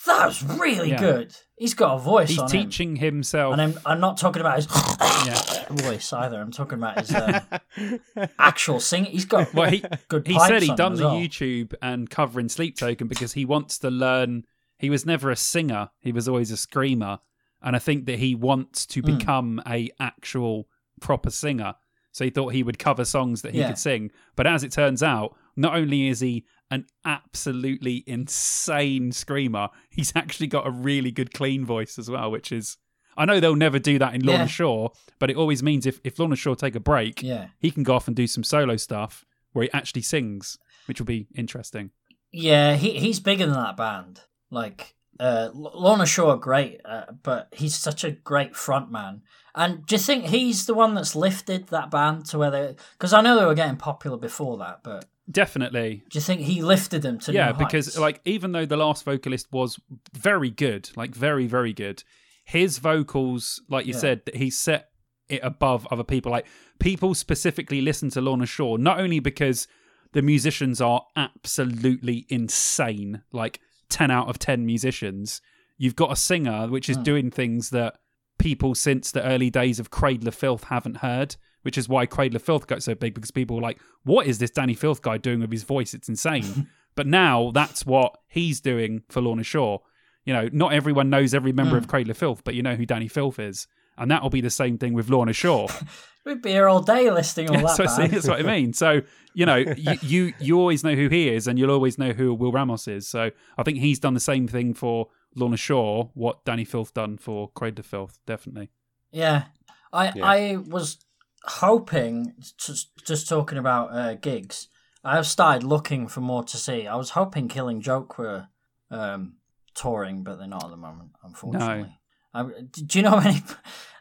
That 0.06 0.26
was 0.26 0.42
really 0.58 0.90
yeah. 0.90 1.00
good. 1.00 1.34
He's 1.56 1.74
got 1.74 1.94
a 1.94 1.98
voice. 1.98 2.30
He's 2.30 2.42
teaching 2.50 2.96
him. 2.96 3.16
himself, 3.16 3.52
and 3.52 3.62
I'm, 3.62 3.78
I'm 3.86 4.00
not 4.00 4.18
talking 4.18 4.40
about 4.40 4.56
his 4.56 4.66
yeah. 5.26 5.66
voice 5.70 6.12
either. 6.12 6.40
I'm 6.40 6.50
talking 6.50 6.78
about 6.78 6.98
his 6.98 7.14
um, 7.14 8.28
actual 8.38 8.80
singing. 8.80 9.12
He's 9.12 9.24
got 9.24 9.54
well, 9.54 9.70
he, 9.70 9.82
good. 10.08 10.26
He 10.26 10.38
said 10.40 10.62
he 10.62 10.74
done 10.74 10.96
the 10.96 11.04
well. 11.04 11.16
YouTube 11.16 11.74
and 11.80 12.10
covering 12.10 12.48
Sleep 12.48 12.76
Token 12.76 13.06
because 13.06 13.32
he 13.32 13.44
wants 13.44 13.78
to 13.78 13.90
learn. 13.90 14.44
He 14.78 14.90
was 14.90 15.06
never 15.06 15.30
a 15.30 15.36
singer. 15.36 15.90
He 16.00 16.12
was 16.12 16.28
always 16.28 16.50
a 16.50 16.56
screamer, 16.56 17.20
and 17.62 17.74
I 17.74 17.78
think 17.78 18.06
that 18.06 18.18
he 18.18 18.34
wants 18.34 18.84
to 18.86 19.00
hmm. 19.00 19.16
become 19.16 19.62
mm. 19.64 19.72
a 19.72 19.90
actual 20.00 20.68
proper 21.00 21.30
singer. 21.30 21.74
So 22.12 22.24
he 22.24 22.30
thought 22.30 22.52
he 22.52 22.62
would 22.62 22.78
cover 22.78 23.04
songs 23.04 23.42
that 23.42 23.54
he 23.54 23.60
yeah. 23.60 23.68
could 23.68 23.78
sing. 23.78 24.12
But 24.36 24.46
as 24.46 24.62
it 24.62 24.70
turns 24.70 25.02
out, 25.02 25.36
not 25.56 25.74
only 25.74 26.08
is 26.08 26.20
he 26.20 26.44
an 26.70 26.86
absolutely 27.04 28.04
insane 28.06 29.12
screamer. 29.12 29.68
He's 29.90 30.12
actually 30.16 30.46
got 30.48 30.66
a 30.66 30.70
really 30.70 31.10
good 31.10 31.32
clean 31.32 31.64
voice 31.64 31.98
as 31.98 32.10
well, 32.10 32.30
which 32.30 32.52
is 32.52 32.76
I 33.16 33.24
know 33.24 33.40
they'll 33.40 33.56
never 33.56 33.78
do 33.78 33.98
that 33.98 34.14
in 34.14 34.24
Lorna 34.24 34.44
yeah. 34.44 34.48
Shore, 34.48 34.92
but 35.18 35.30
it 35.30 35.36
always 35.36 35.62
means 35.62 35.86
if, 35.86 36.00
if 36.04 36.18
Lorna 36.18 36.36
Shore 36.36 36.56
take 36.56 36.74
a 36.74 36.80
break, 36.80 37.22
yeah. 37.22 37.48
he 37.60 37.70
can 37.70 37.82
go 37.82 37.94
off 37.94 38.08
and 38.08 38.16
do 38.16 38.26
some 38.26 38.42
solo 38.42 38.76
stuff 38.76 39.24
where 39.52 39.64
he 39.64 39.72
actually 39.72 40.02
sings, 40.02 40.58
which 40.86 41.00
will 41.00 41.06
be 41.06 41.28
interesting. 41.34 41.90
Yeah, 42.32 42.74
he 42.74 42.98
he's 42.98 43.20
bigger 43.20 43.46
than 43.46 43.54
that 43.54 43.76
band. 43.76 44.22
Like 44.50 44.94
uh, 45.20 45.50
Lorna 45.52 46.06
Shore, 46.06 46.36
great, 46.36 46.80
uh, 46.84 47.04
but 47.22 47.48
he's 47.52 47.76
such 47.76 48.02
a 48.02 48.10
great 48.10 48.56
front 48.56 48.90
man. 48.90 49.22
And 49.54 49.86
do 49.86 49.94
you 49.94 50.00
think 50.00 50.26
he's 50.26 50.66
the 50.66 50.74
one 50.74 50.94
that's 50.94 51.14
lifted 51.14 51.68
that 51.68 51.90
band 51.90 52.26
to 52.26 52.38
where 52.38 52.50
they? 52.50 52.74
Because 52.92 53.12
I 53.12 53.20
know 53.20 53.38
they 53.38 53.46
were 53.46 53.54
getting 53.54 53.76
popular 53.76 54.16
before 54.16 54.58
that, 54.58 54.80
but 54.82 55.04
Definitely. 55.30 56.04
Do 56.10 56.18
you 56.18 56.22
think 56.22 56.42
he 56.42 56.62
lifted 56.62 57.02
them 57.02 57.18
to 57.20 57.32
Yeah, 57.32 57.52
because 57.52 57.98
like 57.98 58.20
even 58.24 58.52
though 58.52 58.66
the 58.66 58.76
last 58.76 59.04
vocalist 59.04 59.46
was 59.50 59.78
very 60.12 60.50
good, 60.50 60.90
like 60.96 61.14
very 61.14 61.46
very 61.46 61.72
good, 61.72 62.04
his 62.44 62.78
vocals, 62.78 63.62
like 63.68 63.86
you 63.86 63.94
yeah. 63.94 64.00
said, 64.00 64.22
he 64.34 64.50
set 64.50 64.90
it 65.28 65.40
above 65.42 65.86
other 65.90 66.04
people. 66.04 66.30
Like 66.30 66.46
people 66.78 67.14
specifically 67.14 67.80
listen 67.80 68.10
to 68.10 68.20
Lorna 68.20 68.46
Shore 68.46 68.78
not 68.78 69.00
only 69.00 69.18
because 69.18 69.66
the 70.12 70.22
musicians 70.22 70.80
are 70.80 71.04
absolutely 71.16 72.26
insane, 72.28 73.22
like 73.32 73.60
10 73.88 74.10
out 74.10 74.28
of 74.28 74.38
10 74.38 74.64
musicians. 74.64 75.40
You've 75.76 75.96
got 75.96 76.12
a 76.12 76.16
singer 76.16 76.68
which 76.68 76.88
is 76.88 76.98
mm. 76.98 77.04
doing 77.04 77.30
things 77.30 77.70
that 77.70 77.98
people 78.38 78.74
since 78.74 79.10
the 79.10 79.24
early 79.24 79.50
days 79.50 79.80
of 79.80 79.90
Cradle 79.90 80.28
of 80.28 80.34
Filth 80.34 80.64
haven't 80.64 80.98
heard 80.98 81.36
which 81.64 81.78
is 81.78 81.88
why 81.88 82.06
Cradle 82.06 82.36
of 82.36 82.42
Filth 82.42 82.66
got 82.66 82.82
so 82.82 82.94
big 82.94 83.14
because 83.14 83.30
people 83.30 83.56
were 83.56 83.62
like, 83.62 83.80
"What 84.04 84.26
is 84.26 84.38
this 84.38 84.50
Dani 84.50 84.76
Filth 84.76 85.02
guy 85.02 85.18
doing 85.18 85.40
with 85.40 85.50
his 85.50 85.64
voice? 85.64 85.94
It's 85.94 86.08
insane." 86.08 86.68
but 86.94 87.06
now 87.06 87.50
that's 87.52 87.84
what 87.84 88.16
he's 88.28 88.60
doing 88.60 89.02
for 89.08 89.20
Lorna 89.20 89.42
Shore. 89.42 89.82
You 90.24 90.32
know, 90.32 90.48
not 90.52 90.72
everyone 90.72 91.10
knows 91.10 91.34
every 91.34 91.52
member 91.52 91.74
mm. 91.74 91.78
of 91.78 91.88
Cradle 91.88 92.10
of 92.10 92.18
Filth, 92.18 92.42
but 92.44 92.54
you 92.54 92.62
know 92.62 92.76
who 92.76 92.86
Dani 92.86 93.10
Filth 93.10 93.38
is, 93.38 93.66
and 93.96 94.10
that 94.10 94.22
will 94.22 94.30
be 94.30 94.40
the 94.40 94.50
same 94.50 94.78
thing 94.78 94.92
with 94.92 95.08
Lorna 95.08 95.32
Shore. 95.32 95.68
We'd 96.24 96.40
be 96.40 96.52
here 96.52 96.68
all 96.68 96.80
day 96.80 97.10
listing 97.10 97.50
all 97.50 97.60
that. 97.66 97.76
so, 97.76 97.86
see, 97.86 98.06
that's 98.06 98.26
what 98.26 98.40
I 98.40 98.42
mean. 98.42 98.72
So 98.72 99.02
you 99.34 99.46
know, 99.46 99.56
you, 99.56 99.92
you 100.02 100.32
you 100.38 100.58
always 100.58 100.84
know 100.84 100.94
who 100.94 101.08
he 101.08 101.28
is, 101.28 101.46
and 101.46 101.58
you'll 101.58 101.70
always 101.70 101.98
know 101.98 102.12
who 102.12 102.32
Will 102.34 102.52
Ramos 102.52 102.88
is. 102.88 103.06
So 103.08 103.30
I 103.58 103.62
think 103.62 103.78
he's 103.78 103.98
done 103.98 104.14
the 104.14 104.20
same 104.20 104.48
thing 104.48 104.74
for 104.74 105.08
Lorna 105.34 105.56
Shore, 105.56 106.10
what 106.14 106.44
Dani 106.44 106.66
Filth 106.66 106.94
done 106.94 107.18
for 107.18 107.50
Cradle 107.50 107.80
of 107.80 107.86
Filth, 107.86 108.18
definitely. 108.26 108.70
Yeah, 109.10 109.44
I 109.92 110.12
yeah. 110.14 110.24
I 110.24 110.56
was 110.56 110.98
hoping, 111.44 112.34
just, 112.58 112.90
just 113.04 113.28
talking 113.28 113.58
about 113.58 113.92
uh, 113.92 114.14
gigs, 114.14 114.68
I 115.02 115.16
have 115.16 115.26
started 115.26 115.62
looking 115.62 116.08
for 116.08 116.20
more 116.20 116.44
to 116.44 116.56
see. 116.56 116.86
I 116.86 116.96
was 116.96 117.10
hoping 117.10 117.48
Killing 117.48 117.80
Joke 117.80 118.18
were 118.18 118.48
um, 118.90 119.34
touring, 119.74 120.22
but 120.22 120.38
they're 120.38 120.48
not 120.48 120.64
at 120.64 120.70
the 120.70 120.76
moment, 120.76 121.10
unfortunately. 121.22 121.98
No. 122.34 122.50
do 122.70 122.98
you 122.98 123.02
know 123.02 123.18
any? 123.24 123.42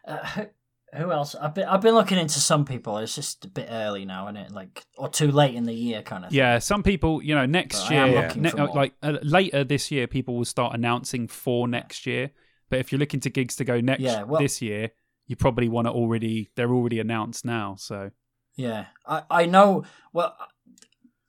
Uh, 0.07 0.45
who 0.95 1.11
else? 1.11 1.35
I've 1.35 1.55
been 1.55 1.65
I've 1.65 1.81
been 1.81 1.95
looking 1.95 2.19
into 2.19 2.39
some 2.39 2.65
people. 2.65 2.97
It's 2.99 3.15
just 3.15 3.45
a 3.45 3.47
bit 3.47 3.67
early 3.69 4.05
now, 4.05 4.27
isn't 4.27 4.37
it? 4.37 4.51
Like 4.51 4.85
or 4.97 5.09
too 5.09 5.31
late 5.31 5.55
in 5.55 5.65
the 5.65 5.73
year, 5.73 6.03
kind 6.03 6.23
of. 6.23 6.29
Thing. 6.29 6.37
Yeah, 6.37 6.59
some 6.59 6.83
people, 6.83 7.21
you 7.21 7.33
know, 7.33 7.45
next 7.45 7.87
but 7.87 7.91
year, 7.91 8.31
ne- 8.35 8.51
like 8.51 8.93
uh, 9.01 9.17
later 9.23 9.63
this 9.63 9.91
year, 9.91 10.07
people 10.07 10.35
will 10.35 10.45
start 10.45 10.75
announcing 10.75 11.27
for 11.27 11.67
next 11.67 12.05
year. 12.05 12.31
But 12.69 12.79
if 12.79 12.91
you're 12.91 12.99
looking 12.99 13.19
to 13.21 13.29
gigs 13.29 13.55
to 13.57 13.65
go 13.65 13.81
next 13.81 14.01
yeah, 14.01 14.23
well, 14.23 14.41
this 14.41 14.61
year, 14.61 14.91
you 15.27 15.35
probably 15.35 15.69
want 15.69 15.87
to 15.87 15.91
already 15.91 16.49
they're 16.55 16.73
already 16.73 16.99
announced 16.99 17.45
now 17.45 17.75
so. 17.77 18.11
Yeah 18.55 18.85
i 19.05 19.23
i 19.29 19.45
know 19.45 19.83
well 20.11 20.35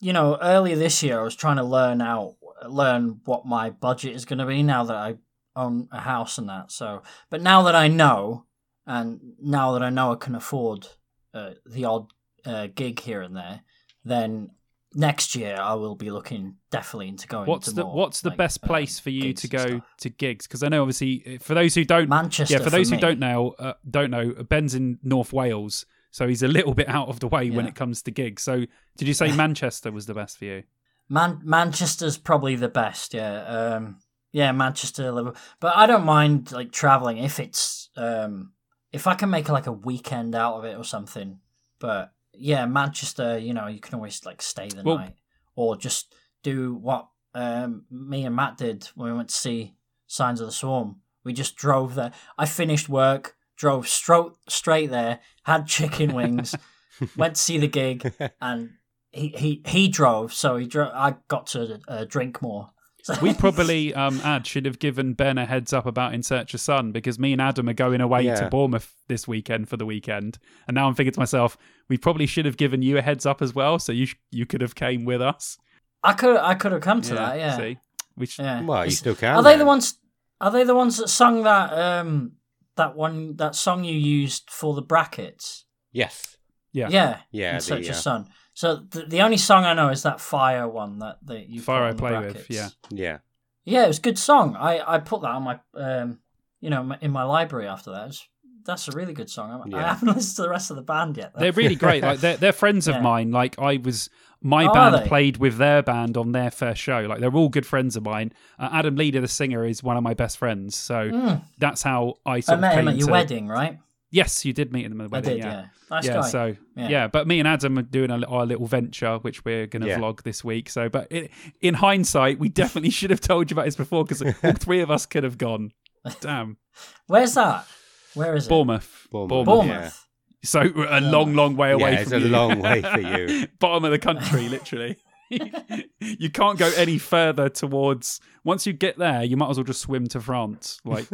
you 0.00 0.12
know 0.12 0.38
earlier 0.42 0.76
this 0.76 1.02
year 1.02 1.20
i 1.20 1.22
was 1.22 1.34
trying 1.34 1.56
to 1.56 1.64
learn 1.64 2.00
out 2.02 2.36
learn 2.68 3.20
what 3.24 3.46
my 3.46 3.70
budget 3.70 4.14
is 4.14 4.24
going 4.24 4.38
to 4.38 4.46
be 4.46 4.62
now 4.62 4.84
that 4.84 4.96
i 4.96 5.14
own 5.56 5.88
a 5.92 6.00
house 6.00 6.36
and 6.36 6.48
that 6.48 6.70
so 6.70 7.02
but 7.30 7.40
now 7.40 7.62
that 7.62 7.74
i 7.74 7.88
know 7.88 8.44
and 8.86 9.20
now 9.40 9.72
that 9.72 9.82
i 9.82 9.88
know 9.90 10.12
i 10.12 10.16
can 10.16 10.34
afford 10.34 10.86
uh, 11.32 11.52
the 11.64 11.84
odd 11.84 12.12
uh, 12.44 12.68
gig 12.74 13.00
here 13.00 13.22
and 13.22 13.36
there 13.36 13.62
then 14.04 14.50
next 14.94 15.34
year 15.34 15.56
I 15.60 15.74
will 15.74 15.94
be 15.94 16.10
looking 16.10 16.56
definitely 16.70 17.08
into 17.08 17.26
going. 17.26 17.46
What's 17.46 17.72
the 17.72 17.84
more, 17.84 17.94
What's 17.94 18.20
the 18.20 18.30
like, 18.30 18.38
best 18.38 18.62
place 18.62 18.98
for 18.98 19.10
you 19.10 19.32
to 19.32 19.48
go 19.48 19.82
to 19.98 20.10
gigs? 20.10 20.46
Because 20.46 20.62
I 20.62 20.68
know 20.68 20.82
obviously 20.82 21.38
for 21.40 21.54
those 21.54 21.74
who 21.74 21.84
don't 21.84 22.08
Manchester. 22.08 22.54
Yeah, 22.54 22.62
for 22.62 22.70
those 22.70 22.88
for 22.88 22.96
who 22.96 23.00
don't 23.00 23.18
know, 23.18 23.54
uh, 23.58 23.74
don't 23.88 24.10
know 24.10 24.32
Ben's 24.32 24.74
in 24.74 24.98
North 25.02 25.32
Wales, 25.32 25.86
so 26.10 26.28
he's 26.28 26.42
a 26.42 26.48
little 26.48 26.74
bit 26.74 26.88
out 26.88 27.08
of 27.08 27.20
the 27.20 27.28
way 27.28 27.44
yeah. 27.44 27.56
when 27.56 27.66
it 27.66 27.74
comes 27.74 28.02
to 28.02 28.10
gigs. 28.10 28.42
So 28.42 28.66
did 28.96 29.08
you 29.08 29.14
say 29.14 29.32
Manchester 29.36 29.90
was 29.90 30.06
the 30.06 30.14
best 30.14 30.38
for 30.38 30.44
you? 30.44 30.62
Man, 31.08 31.40
Manchester's 31.44 32.16
probably 32.16 32.56
the 32.56 32.68
best. 32.68 33.12
Yeah, 33.12 33.42
um, 33.42 33.98
yeah, 34.32 34.52
Manchester, 34.52 35.12
Liverpool. 35.12 35.40
But 35.60 35.76
I 35.76 35.86
don't 35.86 36.04
mind 36.04 36.50
like 36.52 36.72
traveling 36.72 37.18
if 37.18 37.38
it's 37.38 37.90
um, 37.96 38.52
if 38.92 39.06
I 39.06 39.14
can 39.14 39.28
make 39.28 39.48
like 39.48 39.66
a 39.66 39.72
weekend 39.72 40.34
out 40.34 40.54
of 40.54 40.64
it 40.64 40.78
or 40.78 40.84
something. 40.84 41.40
But 41.78 42.13
yeah, 42.36 42.66
Manchester, 42.66 43.38
you 43.38 43.54
know, 43.54 43.66
you 43.66 43.80
can 43.80 43.94
always 43.94 44.24
like 44.24 44.42
stay 44.42 44.68
the 44.68 44.82
well, 44.82 44.98
night 44.98 45.14
or 45.56 45.76
just 45.76 46.14
do 46.42 46.74
what 46.74 47.08
um, 47.34 47.84
me 47.90 48.24
and 48.24 48.36
Matt 48.36 48.58
did 48.58 48.88
when 48.94 49.10
we 49.10 49.16
went 49.16 49.28
to 49.30 49.34
see 49.34 49.74
Signs 50.06 50.40
of 50.40 50.46
the 50.46 50.52
Swarm. 50.52 51.00
We 51.24 51.32
just 51.32 51.56
drove 51.56 51.94
there. 51.94 52.12
I 52.38 52.46
finished 52.46 52.88
work, 52.88 53.36
drove 53.56 53.88
straight 53.88 54.32
straight 54.48 54.90
there, 54.90 55.20
had 55.44 55.66
chicken 55.66 56.14
wings, 56.14 56.54
went 57.16 57.36
to 57.36 57.40
see 57.40 57.58
the 57.58 57.66
gig, 57.66 58.12
and 58.40 58.72
he 59.10 59.28
he 59.28 59.62
he 59.66 59.88
drove. 59.88 60.34
So 60.34 60.56
he 60.56 60.66
drove. 60.66 60.92
I 60.94 61.16
got 61.28 61.46
to 61.48 61.80
uh, 61.88 62.04
drink 62.04 62.42
more. 62.42 62.70
we 63.22 63.34
probably 63.34 63.94
um 63.94 64.20
ad 64.24 64.46
should 64.46 64.64
have 64.64 64.78
given 64.78 65.14
Ben 65.14 65.38
a 65.38 65.44
heads 65.44 65.72
up 65.72 65.86
about 65.86 66.14
In 66.14 66.22
Search 66.22 66.54
of 66.54 66.60
Sun 66.60 66.92
because 66.92 67.18
me 67.18 67.32
and 67.32 67.40
Adam 67.40 67.68
are 67.68 67.74
going 67.74 68.00
away 68.00 68.22
yeah. 68.22 68.36
to 68.36 68.48
Bournemouth 68.48 68.92
this 69.08 69.28
weekend 69.28 69.68
for 69.68 69.76
the 69.76 69.86
weekend, 69.86 70.38
and 70.66 70.74
now 70.74 70.86
I'm 70.86 70.94
thinking 70.94 71.12
to 71.12 71.20
myself, 71.20 71.56
we 71.88 71.98
probably 71.98 72.26
should 72.26 72.46
have 72.46 72.56
given 72.56 72.82
you 72.82 72.96
a 72.98 73.02
heads 73.02 73.26
up 73.26 73.42
as 73.42 73.54
well, 73.54 73.78
so 73.78 73.92
you 73.92 74.06
sh- 74.06 74.16
you 74.30 74.46
could 74.46 74.60
have 74.60 74.74
came 74.74 75.04
with 75.04 75.20
us. 75.20 75.58
I 76.02 76.12
could 76.12 76.36
I 76.36 76.54
could 76.54 76.72
have 76.72 76.82
come 76.82 77.00
to 77.02 77.14
yeah, 77.14 77.26
that. 77.26 77.38
Yeah. 77.38 77.56
See, 77.56 77.78
we 78.16 78.26
sh- 78.26 78.38
yeah. 78.38 78.62
Well, 78.62 78.84
you 78.84 78.90
still 78.90 79.14
can. 79.14 79.36
Are 79.36 79.42
they 79.42 79.56
the 79.56 79.64
ones? 79.64 79.98
Are 80.40 80.50
they 80.50 80.64
the 80.64 80.74
ones 80.74 80.98
that 80.98 81.08
sung 81.08 81.42
that 81.44 81.72
um 81.72 82.32
that 82.76 82.96
one 82.96 83.36
that 83.36 83.54
song 83.54 83.84
you 83.84 83.94
used 83.94 84.50
for 84.50 84.74
the 84.74 84.82
brackets? 84.82 85.64
Yes. 85.92 86.36
Yeah. 86.72 86.88
Yeah. 86.90 87.18
Yeah. 87.30 87.54
In 87.54 87.60
Search 87.60 87.88
of 87.88 87.96
Sun. 87.96 88.28
So 88.54 88.76
the, 88.76 89.02
the 89.02 89.20
only 89.20 89.36
song 89.36 89.64
I 89.64 89.74
know 89.74 89.90
is 89.90 90.04
that 90.04 90.20
fire 90.20 90.68
one 90.68 91.00
that, 91.00 91.18
that 91.26 91.48
you 91.48 91.60
fire 91.60 91.84
I 91.84 91.92
play 91.92 92.10
brackets. 92.10 92.48
with. 92.48 92.50
Yeah. 92.50 92.68
Yeah. 92.90 93.18
Yeah, 93.64 93.84
it 93.84 93.88
was 93.88 93.98
a 93.98 94.02
good 94.02 94.18
song. 94.18 94.56
I, 94.56 94.94
I 94.94 94.98
put 94.98 95.22
that 95.22 95.30
on 95.30 95.42
my 95.42 95.58
um 95.74 96.20
you 96.60 96.70
know 96.70 96.94
in 97.00 97.10
my 97.10 97.24
library 97.24 97.66
after 97.66 97.90
that. 97.90 98.06
Was, 98.06 98.28
that's 98.64 98.88
a 98.88 98.92
really 98.92 99.12
good 99.12 99.28
song. 99.28 99.62
Yeah. 99.66 99.76
I 99.76 99.88
haven't 99.88 100.08
listened 100.14 100.36
to 100.36 100.42
the 100.42 100.48
rest 100.48 100.70
of 100.70 100.76
the 100.76 100.82
band 100.82 101.16
yet. 101.16 101.32
Though. 101.34 101.40
They're 101.40 101.52
really 101.52 101.74
great. 101.74 102.02
Like 102.02 102.20
they're 102.20 102.36
they're 102.36 102.52
friends 102.52 102.86
of 102.88 102.94
yeah. 102.96 103.02
mine. 103.02 103.32
Like 103.32 103.58
I 103.58 103.78
was 103.78 104.08
my 104.40 104.66
oh, 104.66 104.72
band 104.72 105.06
played 105.06 105.38
with 105.38 105.56
their 105.56 105.82
band 105.82 106.16
on 106.16 106.32
their 106.32 106.50
first 106.50 106.80
show. 106.80 107.00
Like 107.00 107.20
they're 107.20 107.34
all 107.34 107.48
good 107.48 107.66
friends 107.66 107.96
of 107.96 108.04
mine. 108.04 108.32
Uh, 108.58 108.68
Adam 108.72 108.94
Leader, 108.94 109.20
the 109.20 109.28
singer, 109.28 109.64
is 109.64 109.82
one 109.82 109.96
of 109.96 110.02
my 110.02 110.14
best 110.14 110.38
friends. 110.38 110.76
So 110.76 111.10
mm. 111.10 111.42
that's 111.58 111.82
how 111.82 112.14
I 112.24 112.40
sort 112.40 112.58
I 112.58 112.60
met 112.60 112.78
him 112.78 112.88
at 112.88 112.96
your 112.96 113.06
to... 113.06 113.12
wedding, 113.12 113.48
right? 113.48 113.78
Yes, 114.14 114.44
you 114.44 114.52
did 114.52 114.72
meet 114.72 114.86
him 114.86 115.00
at 115.00 115.04
the 115.04 115.08
wedding. 115.08 115.30
I 115.30 115.34
did, 115.34 115.38
yeah. 115.44 115.52
yeah. 115.52 115.66
Nice 115.90 116.06
yeah, 116.06 116.14
guy. 116.14 116.28
so 116.28 116.56
yeah. 116.76 116.88
yeah. 116.88 117.06
but 117.08 117.26
me 117.26 117.40
and 117.40 117.48
Adam 117.48 117.76
are 117.78 117.82
doing 117.82 118.10
a, 118.12 118.24
our 118.26 118.46
little 118.46 118.66
venture, 118.66 119.16
which 119.18 119.44
we're 119.44 119.66
going 119.66 119.82
to 119.82 119.88
Yeah. 119.88 119.98
vlog 119.98 120.22
this 120.22 120.44
week. 120.44 120.70
So, 120.70 120.88
but 120.88 121.10
it, 121.10 121.32
in 121.60 121.74
hindsight, 121.74 122.38
we 122.38 122.48
definitely 122.48 122.90
should 122.98 123.10
have 123.10 123.20
told 123.20 123.50
you 123.50 123.56
about 123.56 123.64
this 123.64 123.74
before 123.74 124.04
because 124.04 124.22
all 124.22 124.52
three 124.58 124.80
of 124.82 124.90
us 124.92 125.04
could 125.04 125.24
have 125.24 125.36
gone. 125.36 125.72
Damn, 126.20 126.58
Where's 127.08 127.34
that? 127.34 127.66
Where 128.14 128.36
is 128.36 128.46
it? 128.46 128.50
Bournemouth, 128.50 129.08
Bournemouth. 129.10 129.46
Bournemouth. 129.46 130.06
So 130.44 130.60
a 130.60 131.00
long, 131.00 131.34
long 131.34 131.56
way 131.56 131.72
away 131.72 131.94
Yeah, 131.94 132.00
it's 132.02 132.10
from 132.10 132.22
a 132.22 132.24
you. 132.26 132.30
long 132.30 132.60
way 132.60 132.82
for 132.82 133.00
you. 133.00 133.48
Bottom 133.58 133.84
of 133.84 133.90
the 133.90 133.98
country, 133.98 134.48
literally. 134.48 134.96
you 135.30 136.30
can't 136.30 136.56
go 136.58 136.70
any 136.76 136.98
further 136.98 137.48
towards. 137.48 138.20
Once 138.44 138.64
you 138.66 138.72
get 138.74 138.96
there, 138.96 139.24
you 139.24 139.36
might 139.36 139.50
as 139.50 139.56
well 139.56 139.64
just 139.64 139.80
swim 139.80 140.06
to 140.08 140.20
France. 140.20 140.80
Like, 140.84 141.08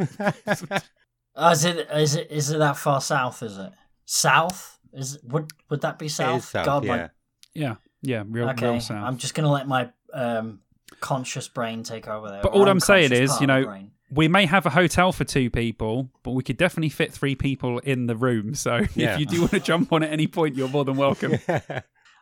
Oh, 1.43 1.51
is 1.51 1.65
it 1.65 1.89
is 1.95 2.15
it 2.17 2.31
is 2.31 2.51
it 2.51 2.59
that 2.59 2.77
far 2.77 3.01
south? 3.01 3.43
Is 3.43 3.57
it 3.59 3.73
south? 4.05 4.79
Is 4.93 5.19
would 5.25 5.51
would 5.71 5.81
that 5.81 5.99
be 5.99 6.09
south? 6.09 6.35
It 6.35 6.39
is 6.39 6.45
south, 6.49 6.67
God, 6.67 6.85
yeah. 6.85 6.97
my 6.97 7.11
yeah, 7.55 7.75
yeah, 8.03 8.23
real, 8.29 8.51
okay. 8.51 8.71
real 8.71 8.81
south. 8.81 9.03
I'm 9.05 9.17
just 9.17 9.35
gonna 9.35 9.51
let 9.51 9.67
my 9.67 9.91
um 10.13 10.61
conscious 11.01 11.49
brain 11.49 11.83
take 11.83 12.07
over 12.09 12.29
there. 12.31 12.43
But 12.43 12.53
all 12.53 12.69
I'm 12.69 12.81
saying 12.81 13.13
is, 13.13 13.41
you 13.41 13.47
know, 13.47 13.75
we 14.11 14.29
may 14.29 14.45
have 14.45 14.67
a 14.67 14.71
hotel 14.71 15.13
for 15.13 15.25
two 15.25 15.49
people, 15.51 16.11
but 16.25 16.33
we 16.33 16.43
could 16.43 16.57
definitely 16.59 16.91
fit 16.91 17.13
three 17.13 17.35
people 17.35 17.79
in 17.79 18.07
the 18.07 18.17
room. 18.17 18.55
So 18.55 18.81
Yeah. 18.95 19.15
if 19.15 19.21
you 19.21 19.27
do 19.27 19.41
want 19.41 19.53
to 19.53 19.61
jump 19.71 19.93
on 19.93 20.03
at 20.03 20.13
any 20.13 20.27
point, 20.27 20.57
you're 20.57 20.69
more 20.69 20.85
than 20.85 20.97
welcome. 20.97 21.39
I'll 21.49 21.63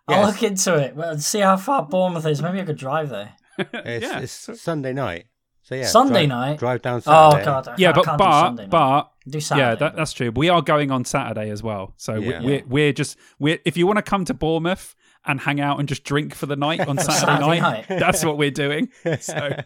Yes. 0.09 0.27
look 0.27 0.43
into 0.43 0.75
it. 0.77 0.95
Well, 0.97 1.19
see 1.19 1.41
how 1.41 1.57
far 1.57 1.85
Bournemouth 1.85 2.25
is. 2.27 2.41
Maybe 2.41 2.61
I 2.61 2.65
could 2.65 2.79
drive 2.79 3.09
there. 3.11 3.35
It's, 3.59 4.07
Yeah. 4.07 4.21
it's 4.21 4.61
Sunday 4.63 4.93
night. 4.93 5.27
So 5.69 5.75
yeah, 5.75 5.85
Sunday 5.87 6.27
drive, 6.27 6.29
night? 6.29 6.59
Drive 6.59 6.81
down 6.81 7.03
Oh 7.07 7.33
God, 7.45 7.69
I, 7.69 7.75
yeah, 7.77 7.91
I 7.91 7.93
but 7.93 8.05
can't 8.07 8.17
do 8.19 8.25
but 8.25 8.41
Sunday 8.47 8.63
night. 8.63 8.71
but 8.71 9.11
do 9.29 9.39
Saturday, 9.41 9.67
yeah, 9.69 9.75
that, 9.75 9.97
that's 9.97 10.13
true. 10.15 10.31
We 10.35 10.49
are 10.49 10.63
going 10.63 10.91
on 10.91 11.05
Saturday 11.05 11.51
as 11.51 11.63
well. 11.63 11.93
So 11.99 12.15
Yeah. 12.15 12.41
we, 12.41 12.47
we're 12.47 12.63
we're 12.67 12.93
just 12.95 13.19
we're 13.39 13.59
if 13.67 13.77
you 13.77 13.87
want 13.87 13.99
to 13.99 14.03
come 14.03 14.25
to 14.25 14.33
Bournemouth 14.33 14.95
and 15.27 15.41
hang 15.41 15.61
out 15.61 15.79
and 15.79 15.87
just 15.87 16.05
drink 16.05 16.35
for 16.35 16.47
the 16.47 16.57
night 16.57 16.81
on 16.81 16.97
Saturday, 16.99 17.19
Saturday 17.21 17.61
night, 17.61 17.91
night. 17.91 17.99
that's 18.01 18.25
what 18.25 18.39
we're 18.39 18.51
doing. 18.51 18.89
So 19.21 19.57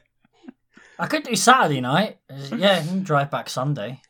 I 0.98 1.06
could 1.06 1.22
do 1.22 1.36
Saturday 1.36 1.80
night. 1.80 2.18
Yeah, 2.52 2.82
you 2.82 2.88
can 2.88 3.02
drive 3.04 3.30
back 3.30 3.48
Sunday. 3.48 4.00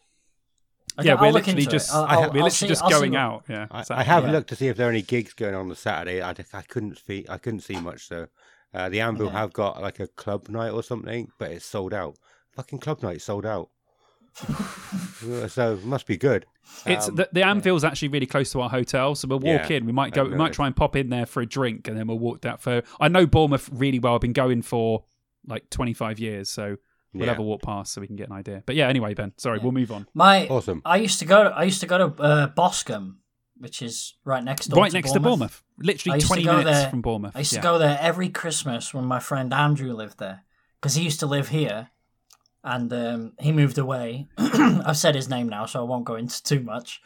Okay, 0.99 1.09
yeah, 1.09 1.15
I'll 1.17 1.21
we're 1.21 1.33
literally 1.33 1.67
just. 1.67 1.93
I'll, 1.95 2.05
I 2.05 2.07
I'll, 2.15 2.23
have- 2.23 2.31
we're 2.33 2.43
literally 2.43 2.51
see- 2.53 2.67
just 2.69 2.83
I'll 2.85 2.89
going 2.91 3.13
what- 3.13 3.19
out. 3.21 3.45
Yeah, 3.51 3.67
I, 3.71 3.85
I 3.91 4.03
have 4.03 4.25
Yeah. 4.25 4.33
looked 4.33 4.49
to 4.49 4.57
see 4.57 4.69
if 4.69 4.79
there 4.79 4.87
are 4.87 4.91
any 4.91 5.03
gigs 5.03 5.35
going 5.35 5.55
on 5.55 5.69
the 5.69 5.77
Saturday. 5.77 6.23
I, 6.23 6.31
I 6.55 6.63
couldn't 6.63 6.99
see 7.07 7.27
I 7.29 7.37
couldn't 7.37 7.61
see 7.61 7.77
much. 7.77 8.09
So 8.09 8.29
uh, 8.75 8.89
the 8.89 9.01
Anvil 9.01 9.27
Yeah. 9.27 9.33
have 9.33 9.53
got 9.53 9.81
like 9.83 10.01
a 10.01 10.07
club 10.09 10.49
night 10.49 10.71
or 10.71 10.83
something, 10.83 11.31
but 11.39 11.51
it's 11.51 11.65
sold 11.65 11.93
out. 11.95 12.17
Fucking 12.57 12.79
club 12.81 13.03
night 13.03 13.21
sold 13.23 13.47
out. 13.47 13.69
so 15.49 15.75
it 15.75 15.85
must 15.85 16.07
be 16.07 16.17
good. 16.17 16.47
It's 16.87 17.09
Um, 17.09 17.17
the, 17.17 17.29
the 17.33 17.43
Anvil's 17.43 17.85
actually 17.85 18.09
really 18.09 18.27
close 18.27 18.51
to 18.53 18.61
our 18.61 18.71
hotel, 18.71 19.15
so 19.15 19.29
we'll 19.29 19.39
walk 19.41 19.69
Yeah, 19.69 19.77
in. 19.77 19.87
We 19.87 19.93
might 19.93 20.15
go. 20.15 20.25
We 20.25 20.37
might 20.37 20.53
try 20.53 20.67
and 20.67 20.75
pop 20.77 20.97
in 20.97 21.11
there 21.11 21.27
for 21.27 21.43
a 21.43 21.47
drink, 21.47 21.89
and 21.89 21.97
then 21.97 22.07
we'll 22.07 22.19
walk 22.19 22.43
that 22.43 22.61
for. 22.63 22.83
I 23.01 23.09
know 23.09 23.27
Bournemouth 23.27 23.69
really 23.73 23.99
well. 23.99 24.15
I've 24.15 24.21
been 24.21 24.33
going 24.33 24.63
for 24.63 25.05
like 25.47 25.69
twenty 25.71 25.93
five 25.93 26.19
years, 26.19 26.49
so 26.49 26.77
we'll 27.13 27.25
Yeah. 27.25 27.31
have 27.33 27.39
a 27.41 27.43
walk 27.43 27.63
past 27.63 27.93
so 27.93 28.01
we 28.01 28.07
can 28.07 28.17
get 28.17 28.29
an 28.29 28.35
idea. 28.37 28.63
But 28.65 28.77
yeah, 28.77 28.89
anyway, 28.89 29.13
Ben, 29.15 29.33
sorry, 29.37 29.59
we'll 29.59 29.73
move 29.73 29.93
on. 29.93 30.07
My 30.15 30.47
Awesome. 30.49 30.81
I 30.85 30.97
used 30.97 31.19
to 31.19 31.25
go. 31.27 31.43
I 31.43 31.65
used 31.65 31.81
to 31.81 31.87
go 31.87 31.99
to 32.09 32.23
uh, 32.23 32.47
Boscombe, 32.55 33.17
which 33.63 33.81
is 33.81 34.15
right 34.25 34.43
next 34.43 34.67
door. 34.67 34.75
To 34.75 34.81
Bournemouth. 34.81 34.83
Right 34.85 34.91
to 34.91 34.97
next 34.97 35.13
Bournemouth. 35.13 35.23
to 35.23 35.29
Bournemouth, 35.29 35.63
literally 35.79 36.21
twenty 36.21 36.45
minutes 36.45 36.65
there- 36.65 36.91
from 36.91 37.01
Bournemouth. 37.01 37.37
I 37.37 37.39
used 37.39 37.53
yeah. 37.53 37.61
to 37.61 37.63
go 37.63 37.79
there 37.79 37.97
every 38.01 38.29
Christmas 38.29 38.93
when 38.93 39.05
my 39.05 39.21
friend 39.21 39.55
Andrew 39.55 39.93
lived 39.93 40.19
there 40.19 40.45
because 40.81 40.97
he 40.97 41.05
used 41.05 41.21
to 41.21 41.27
live 41.27 41.49
here, 41.49 41.91
and 42.65 42.93
um, 42.93 43.33
he 43.39 43.53
moved 43.53 43.79
away. 43.79 44.27
I've 44.39 44.97
said 44.97 45.15
his 45.15 45.29
name 45.29 45.49
now, 45.49 45.67
so 45.67 45.81
I 45.81 45.85
won't 45.85 46.05
go 46.05 46.17
into 46.17 46.43
too 46.43 46.61
much. 46.61 47.01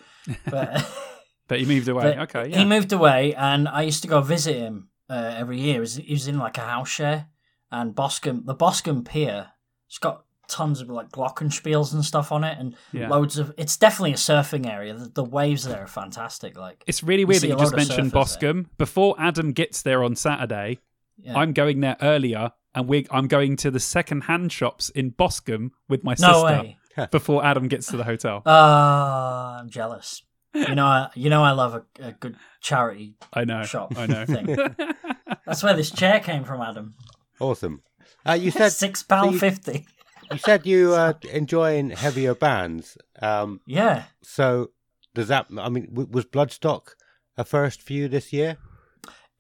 But, 0.51 0.91
but 1.49 1.61
he 1.61 1.67
moved 1.67 1.89
away. 1.89 2.19
okay, 2.21 2.49
yeah. 2.49 2.59
he 2.59 2.65
moved 2.65 2.93
away, 2.93 3.35
and 3.35 3.69
I 3.69 3.83
used 3.83 4.03
to 4.03 4.09
go 4.09 4.23
visit 4.23 4.57
him 4.57 4.89
uh, 5.11 5.35
every 5.37 5.61
year. 5.61 5.75
He 5.75 5.81
was, 5.81 5.97
he 5.97 6.13
was 6.15 6.27
in 6.27 6.39
like 6.39 6.57
a 6.57 6.63
house 6.63 6.89
share, 6.89 7.29
and 7.71 7.95
Boscombe, 7.95 8.45
the 8.47 8.55
Boscombe 8.55 9.05
Pier, 9.05 9.49
it's 9.89 9.99
got 9.99 10.25
tons 10.49 10.81
of 10.81 10.89
like 10.89 11.11
glockenspiels 11.11 11.93
and 11.93 12.05
stuff 12.05 12.33
on 12.33 12.45
it, 12.45 12.59
and 12.59 12.75
Yeah. 12.93 13.09
loads 13.09 13.39
of. 13.39 13.53
It's 13.57 13.77
definitely 13.77 14.13
a 14.13 14.17
surfing 14.17 14.67
area. 14.71 14.95
The, 14.95 15.09
the 15.09 15.25
waves 15.25 15.65
there 15.65 15.83
are 15.83 15.87
fantastic. 15.87 16.57
Like 16.57 16.83
It's 16.87 17.03
really 17.03 17.25
weird 17.25 17.41
see 17.43 17.49
that 17.49 17.55
you 17.55 17.59
just 17.61 17.77
mentioned 17.77 18.13
surfers 18.13 18.39
there. 18.41 18.53
Boscombe. 18.55 18.67
Before 18.79 19.15
Adam 19.19 19.53
gets 19.53 19.83
there 19.83 20.03
on 20.05 20.17
Saturday, 20.17 20.79
yeah. 21.19 21.37
I'm 21.37 21.53
going 21.53 21.81
there 21.81 21.97
earlier, 22.03 22.53
and 22.75 22.89
we 22.89 23.07
I'm 23.11 23.27
going 23.29 23.57
to 23.57 23.71
the 23.71 23.81
second 23.81 24.23
hand 24.23 24.53
shops 24.53 24.89
in 24.91 25.11
Boscombe 25.11 25.71
with 25.89 26.05
my 26.05 26.13
no 26.19 26.33
sister 26.33 26.45
way. 26.45 26.79
before 27.11 27.45
Adam 27.45 27.69
gets 27.69 27.87
to 27.89 27.97
the 27.97 28.05
hotel. 28.05 28.43
Ah, 28.47 29.59
I'm 29.61 29.69
jealous. 29.71 30.23
You 30.55 30.75
know, 30.75 30.87
I, 30.87 31.11
you 31.15 31.29
know, 31.29 31.45
I 31.45 31.51
love 31.51 31.75
a, 31.75 31.83
a 32.03 32.13
good 32.13 32.37
charity. 32.63 33.17
I 33.33 33.45
know. 33.45 33.63
shop 33.65 33.93
I 33.99 34.07
know. 34.07 34.25
thing. 34.25 34.57
That's 35.47 35.63
where 35.63 35.75
this 35.75 35.91
chair 35.91 36.19
came 36.21 36.45
from, 36.45 36.63
Adam. 36.63 36.95
Awesome. 37.39 37.83
Uh, 38.27 38.33
you 38.33 38.51
said 38.51 38.71
Six 38.71 39.03
pound 39.03 39.27
so 39.29 39.33
you- 39.35 39.39
fifty. 39.39 39.87
You 40.33 40.39
said 40.39 40.67
you 40.67 40.93
uh, 40.95 41.15
enjoying 41.33 41.91
heavier 41.91 42.35
bands. 42.35 42.97
Um, 43.21 43.61
Yeah, 43.67 44.05
so 44.23 44.71
does 45.15 45.29
that? 45.29 45.47
I 45.59 45.69
mean, 45.69 45.87
w- 45.87 46.09
was 46.11 46.25
Bloodstock 46.27 46.95
a 47.37 47.45
first 47.45 47.83
for 47.83 47.93
you 47.93 48.09
this 48.09 48.33
year? 48.33 48.57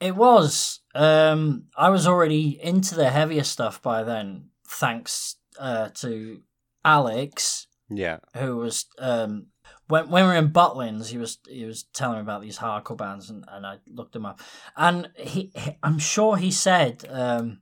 it 0.00 0.14
was. 0.14 0.80
Um, 0.94 1.64
I 1.76 1.88
was 1.90 2.06
already 2.06 2.60
into 2.62 2.94
the 2.94 3.10
heavier 3.10 3.44
stuff 3.44 3.80
by 3.80 4.02
then, 4.02 4.50
thanks 4.68 5.36
uh, 5.58 5.88
to 5.94 6.42
Alex, 6.84 7.66
Yeah. 7.88 8.18
who 8.36 8.56
was 8.58 8.86
um, 8.98 9.46
when 9.88 10.10
when 10.10 10.24
we 10.24 10.30
were 10.30 10.36
in 10.36 10.50
Butlins, 10.52 11.08
he 11.08 11.18
was 11.18 11.38
he 11.48 11.64
was 11.64 11.84
telling 11.94 12.16
me 12.16 12.22
about 12.22 12.42
these 12.42 12.58
hardcore 12.58 12.96
bands, 12.96 13.30
and, 13.30 13.44
and 13.48 13.66
I 13.66 13.78
looked 13.86 14.12
them 14.12 14.26
up, 14.26 14.40
and 14.76 15.08
he, 15.16 15.50
he- 15.54 15.76
I'm 15.82 15.98
sure 15.98 16.36
he 16.36 16.50
said 16.50 17.04
um, 17.10 17.60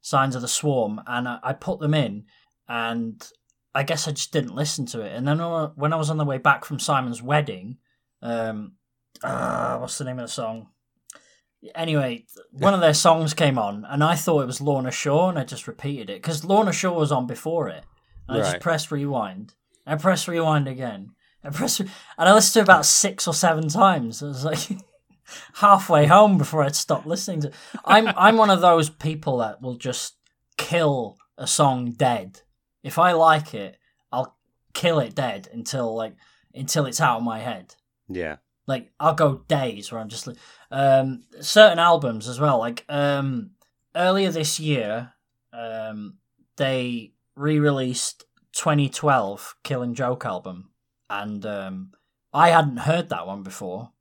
Signs 0.00 0.34
of 0.34 0.42
the 0.42 0.48
Swarm, 0.48 1.00
and 1.06 1.28
I, 1.28 1.38
I 1.42 1.52
put 1.52 1.80
them 1.80 1.94
in, 1.94 2.24
and 2.68 3.26
I 3.74 3.82
guess 3.82 4.08
I 4.08 4.12
just 4.12 4.32
didn't 4.32 4.54
listen 4.54 4.86
to 4.86 5.00
it, 5.02 5.14
and 5.14 5.26
then 5.26 5.38
when 5.76 5.92
I- 5.92 5.96
was 5.96 6.10
on 6.10 6.16
the 6.16 6.24
way 6.24 6.38
back 6.38 6.64
from 6.64 6.78
Simon's 6.78 7.22
wedding, 7.22 7.78
um, 8.22 8.72
uh, 9.22 9.78
what's 9.78 9.98
the 9.98 10.04
name 10.04 10.18
of 10.18 10.26
the 10.26 10.32
song? 10.32 10.68
Anyway, 11.74 12.24
one 12.52 12.74
of 12.74 12.80
their 12.80 12.94
songs 13.06 13.34
came 13.34 13.58
on, 13.58 13.84
and 13.88 14.02
I 14.04 14.14
thought 14.14 14.42
it 14.42 14.46
was 14.46 14.60
Lorna 14.60 14.90
Shore, 14.90 15.28
and 15.28 15.38
I 15.38 15.44
just 15.44 15.66
repeated 15.66 16.08
it 16.10 16.22
because 16.22 16.44
Lorna 16.44 16.72
Shore 16.72 16.96
was 16.96 17.10
on 17.12 17.26
before 17.26 17.68
it. 17.68 17.84
And 18.28 18.36
I 18.36 18.40
just 18.40 18.60
pressed 18.60 18.90
rewind. 18.92 19.54
I 19.86 19.96
pressed 19.96 20.28
rewind 20.28 20.68
again. 20.68 21.10
I 21.42 21.50
pressed, 21.50 21.80
re- 21.80 21.88
and 22.18 22.28
I 22.28 22.34
listened 22.34 22.52
to 22.54 22.58
it 22.60 22.62
about 22.62 22.84
six 22.86 23.26
or 23.26 23.34
seven 23.34 23.68
times. 23.68 24.22
I 24.22 24.26
was 24.26 24.44
like 24.44 24.58
halfway 25.54 26.06
home 26.06 26.38
before 26.38 26.62
I'd 26.62 26.76
stop 26.76 27.06
listening 27.06 27.42
to. 27.42 27.52
I'm 27.84 28.08
I'm 28.08 28.36
one 28.36 28.50
of 28.50 28.60
those 28.60 28.90
people 28.90 29.38
that 29.38 29.62
will 29.62 29.76
just 29.76 30.16
kill 30.56 31.16
a 31.36 31.46
song 31.46 31.92
dead. 31.92 32.42
If 32.82 32.98
I 32.98 33.12
like 33.12 33.54
it, 33.54 33.76
I'll 34.12 34.36
kill 34.74 35.00
it 35.00 35.14
dead 35.14 35.48
until 35.52 35.94
like 35.94 36.14
until 36.54 36.86
it's 36.86 37.00
out 37.00 37.18
of 37.18 37.24
my 37.24 37.38
head. 37.38 37.74
Yeah. 38.08 38.36
Like 38.66 38.90
I'll 39.00 39.14
go 39.14 39.44
days 39.48 39.90
where 39.90 40.00
I'm 40.00 40.08
just 40.08 40.26
like 40.26 40.36
um 40.70 41.22
certain 41.40 41.78
albums 41.78 42.28
as 42.28 42.40
well. 42.40 42.58
Like 42.58 42.84
um 42.88 43.50
earlier 43.94 44.30
this 44.30 44.60
year, 44.60 45.12
um 45.52 46.18
they 46.56 47.12
re-released 47.36 48.24
2012 48.52 49.54
Killing 49.62 49.94
Joke 49.94 50.26
album, 50.26 50.70
and 51.08 51.44
um, 51.46 51.92
I 52.32 52.50
hadn't 52.50 52.78
heard 52.78 53.08
that 53.08 53.26
one 53.26 53.42
before, 53.42 53.92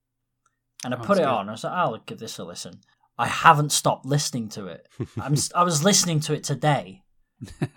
and 0.88 0.96
I 0.96 1.00
oh, 1.00 1.04
put 1.04 1.18
it 1.18 1.22
good. 1.22 1.28
on. 1.28 1.50
I 1.50 1.52
was 1.52 1.66
like, 1.66 1.74
I'll 1.74 1.98
give 1.98 2.18
this 2.18 2.40
a 2.40 2.46
listen. 2.46 2.80
I 3.18 3.28
haven't 3.28 3.74
stopped 3.74 4.06
listening 4.06 4.48
to 4.50 4.68
it. 4.68 4.88
I'm 5.20 5.36
I 5.54 5.64
was 5.64 5.84
listening 5.84 6.22
to 6.22 6.34
it 6.34 6.46
today. 6.46 7.04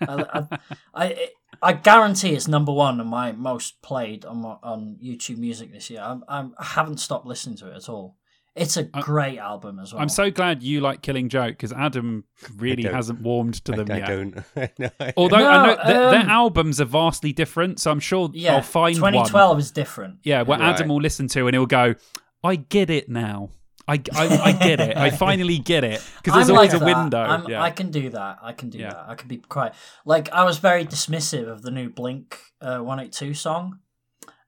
I, 0.01 0.47
I, 0.53 0.59
I, 0.95 1.27
I 1.61 1.73
guarantee 1.73 2.33
it's 2.33 2.47
number 2.47 2.71
one 2.71 3.01
and 3.01 3.09
my 3.09 3.33
most 3.33 3.81
played 3.81 4.23
on 4.23 4.37
my, 4.37 4.55
on 4.63 4.97
YouTube 5.03 5.37
Music 5.37 5.73
this 5.73 5.89
year. 5.89 6.01
I'm, 6.01 6.23
I'm, 6.29 6.55
I 6.57 6.63
haven't 6.63 6.99
stopped 6.99 7.25
listening 7.25 7.57
to 7.57 7.69
it 7.69 7.75
at 7.75 7.89
all. 7.89 8.15
It's 8.55 8.75
a 8.75 8.83
great 8.83 9.39
I, 9.39 9.43
album 9.43 9.79
as 9.79 9.93
well. 9.93 10.01
I'm 10.01 10.09
so 10.09 10.31
glad 10.31 10.63
you 10.63 10.81
like 10.81 11.01
Killing 11.01 11.29
Joke 11.29 11.51
because 11.51 11.71
Adam 11.71 12.23
really 12.55 12.83
hasn't 12.83 13.21
warmed 13.21 13.63
to 13.65 13.71
them 13.71 13.91
I, 13.91 13.97
yet. 13.97 14.07
don't. 14.07 15.13
Although 15.17 15.37
no, 15.37 15.49
I 15.49 15.67
know 15.67 15.73
um, 15.73 15.87
their, 15.87 16.11
their, 16.11 16.29
albums 16.29 16.81
are 16.81 16.85
vastly 16.85 17.33
different, 17.33 17.79
so 17.79 17.91
I'm 17.91 17.99
sure 17.99 18.29
yeah, 18.33 18.55
I'll 18.55 18.61
find 18.61 18.95
2012 18.95 19.49
one. 19.49 19.59
is 19.59 19.71
different. 19.71 20.19
Yeah, 20.23 20.41
where 20.41 20.59
right. 20.59 20.73
Adam 20.73 20.89
will 20.89 21.01
listen 21.01 21.27
to 21.29 21.47
and 21.47 21.55
he'll 21.55 21.65
go, 21.65 21.95
"I 22.43 22.55
get 22.55 22.89
it 22.89 23.09
now." 23.09 23.49
I, 23.87 24.01
I, 24.13 24.37
I, 24.37 24.51
get 24.53 24.79
it. 24.79 24.95
I 24.95 25.09
finally 25.27 25.57
get 25.57 25.83
it 25.83 26.01
because 26.17 26.35
there's 26.35 26.49
I'm 26.49 26.55
always 26.55 26.73
like 26.73 26.81
a 26.81 26.85
window. 26.85 27.45
Yeah. 27.47 27.61
I 27.61 27.71
can 27.71 27.91
do 27.91 28.09
that. 28.11 28.39
I 28.41 28.53
can 28.53 28.69
do 28.69 28.77
yeah. 28.77 28.91
that. 28.91 29.05
I 29.07 29.15
can 29.15 29.27
be 29.27 29.37
quite 29.37 29.73
like 30.05 30.31
I 30.31 30.43
was 30.43 30.59
very 30.59 30.85
dismissive 30.85 31.47
of 31.47 31.61
the 31.61 31.71
new 31.71 31.89
Blink 31.89 32.39
uh, 32.61 32.77
182 32.77 33.33
song, 33.33 33.79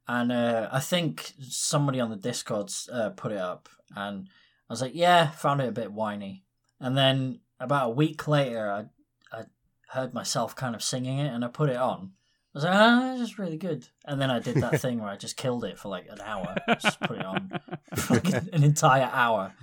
and 0.08 0.32
uh, 0.32 0.70
I 0.72 0.80
think 0.80 1.34
somebody 1.41 2.00
on 2.00 2.10
the 2.10 2.16
Discord 2.16 2.72
uh, 2.91 3.10
put 3.10 3.32
it 3.32 3.38
up, 3.38 3.70
and 3.96 4.28
I 4.70 4.74
was 4.74 4.82
like, 4.82 4.96
yeah, 4.96 5.32
found 5.32 5.62
it 5.62 5.70
a 5.70 5.74
bit 5.74 5.91
whiny. 5.91 6.44
And 6.80 6.98
then 6.98 7.39
about 7.60 7.88
a 7.88 7.94
week 7.94 8.28
later, 8.28 8.72
I 8.72 9.38
I 9.38 9.44
heard 9.89 10.14
myself 10.14 10.56
kind 10.56 10.76
of 10.76 10.84
singing 10.84 11.20
it, 11.20 11.34
and 11.34 11.44
I 11.44 11.48
put 11.48 11.70
it 11.70 11.78
on. 11.78 12.12
I 12.56 12.58
was 12.58 12.64
like, 12.66 12.74
ah, 12.76 13.14
this 13.14 13.22
is 13.32 13.39
really 13.39 13.58
good. 13.58 13.88
And 14.06 14.22
then 14.22 14.30
I 14.30 14.39
did 14.39 14.58
that 14.58 14.80
thing 14.80 14.99
where 14.99 15.10
I 15.10 15.18
just 15.18 15.38
killed 15.38 15.64
it 15.64 15.80
for 15.80 15.89
like 15.89 16.06
an 16.10 16.22
hour. 16.22 16.56
Just 16.80 16.99
put 16.99 17.18
it 17.18 17.26
on 17.26 17.51
for 17.95 18.14
like 18.16 18.28
an 18.32 18.64
entire 18.64 19.10
hour. 19.12 19.54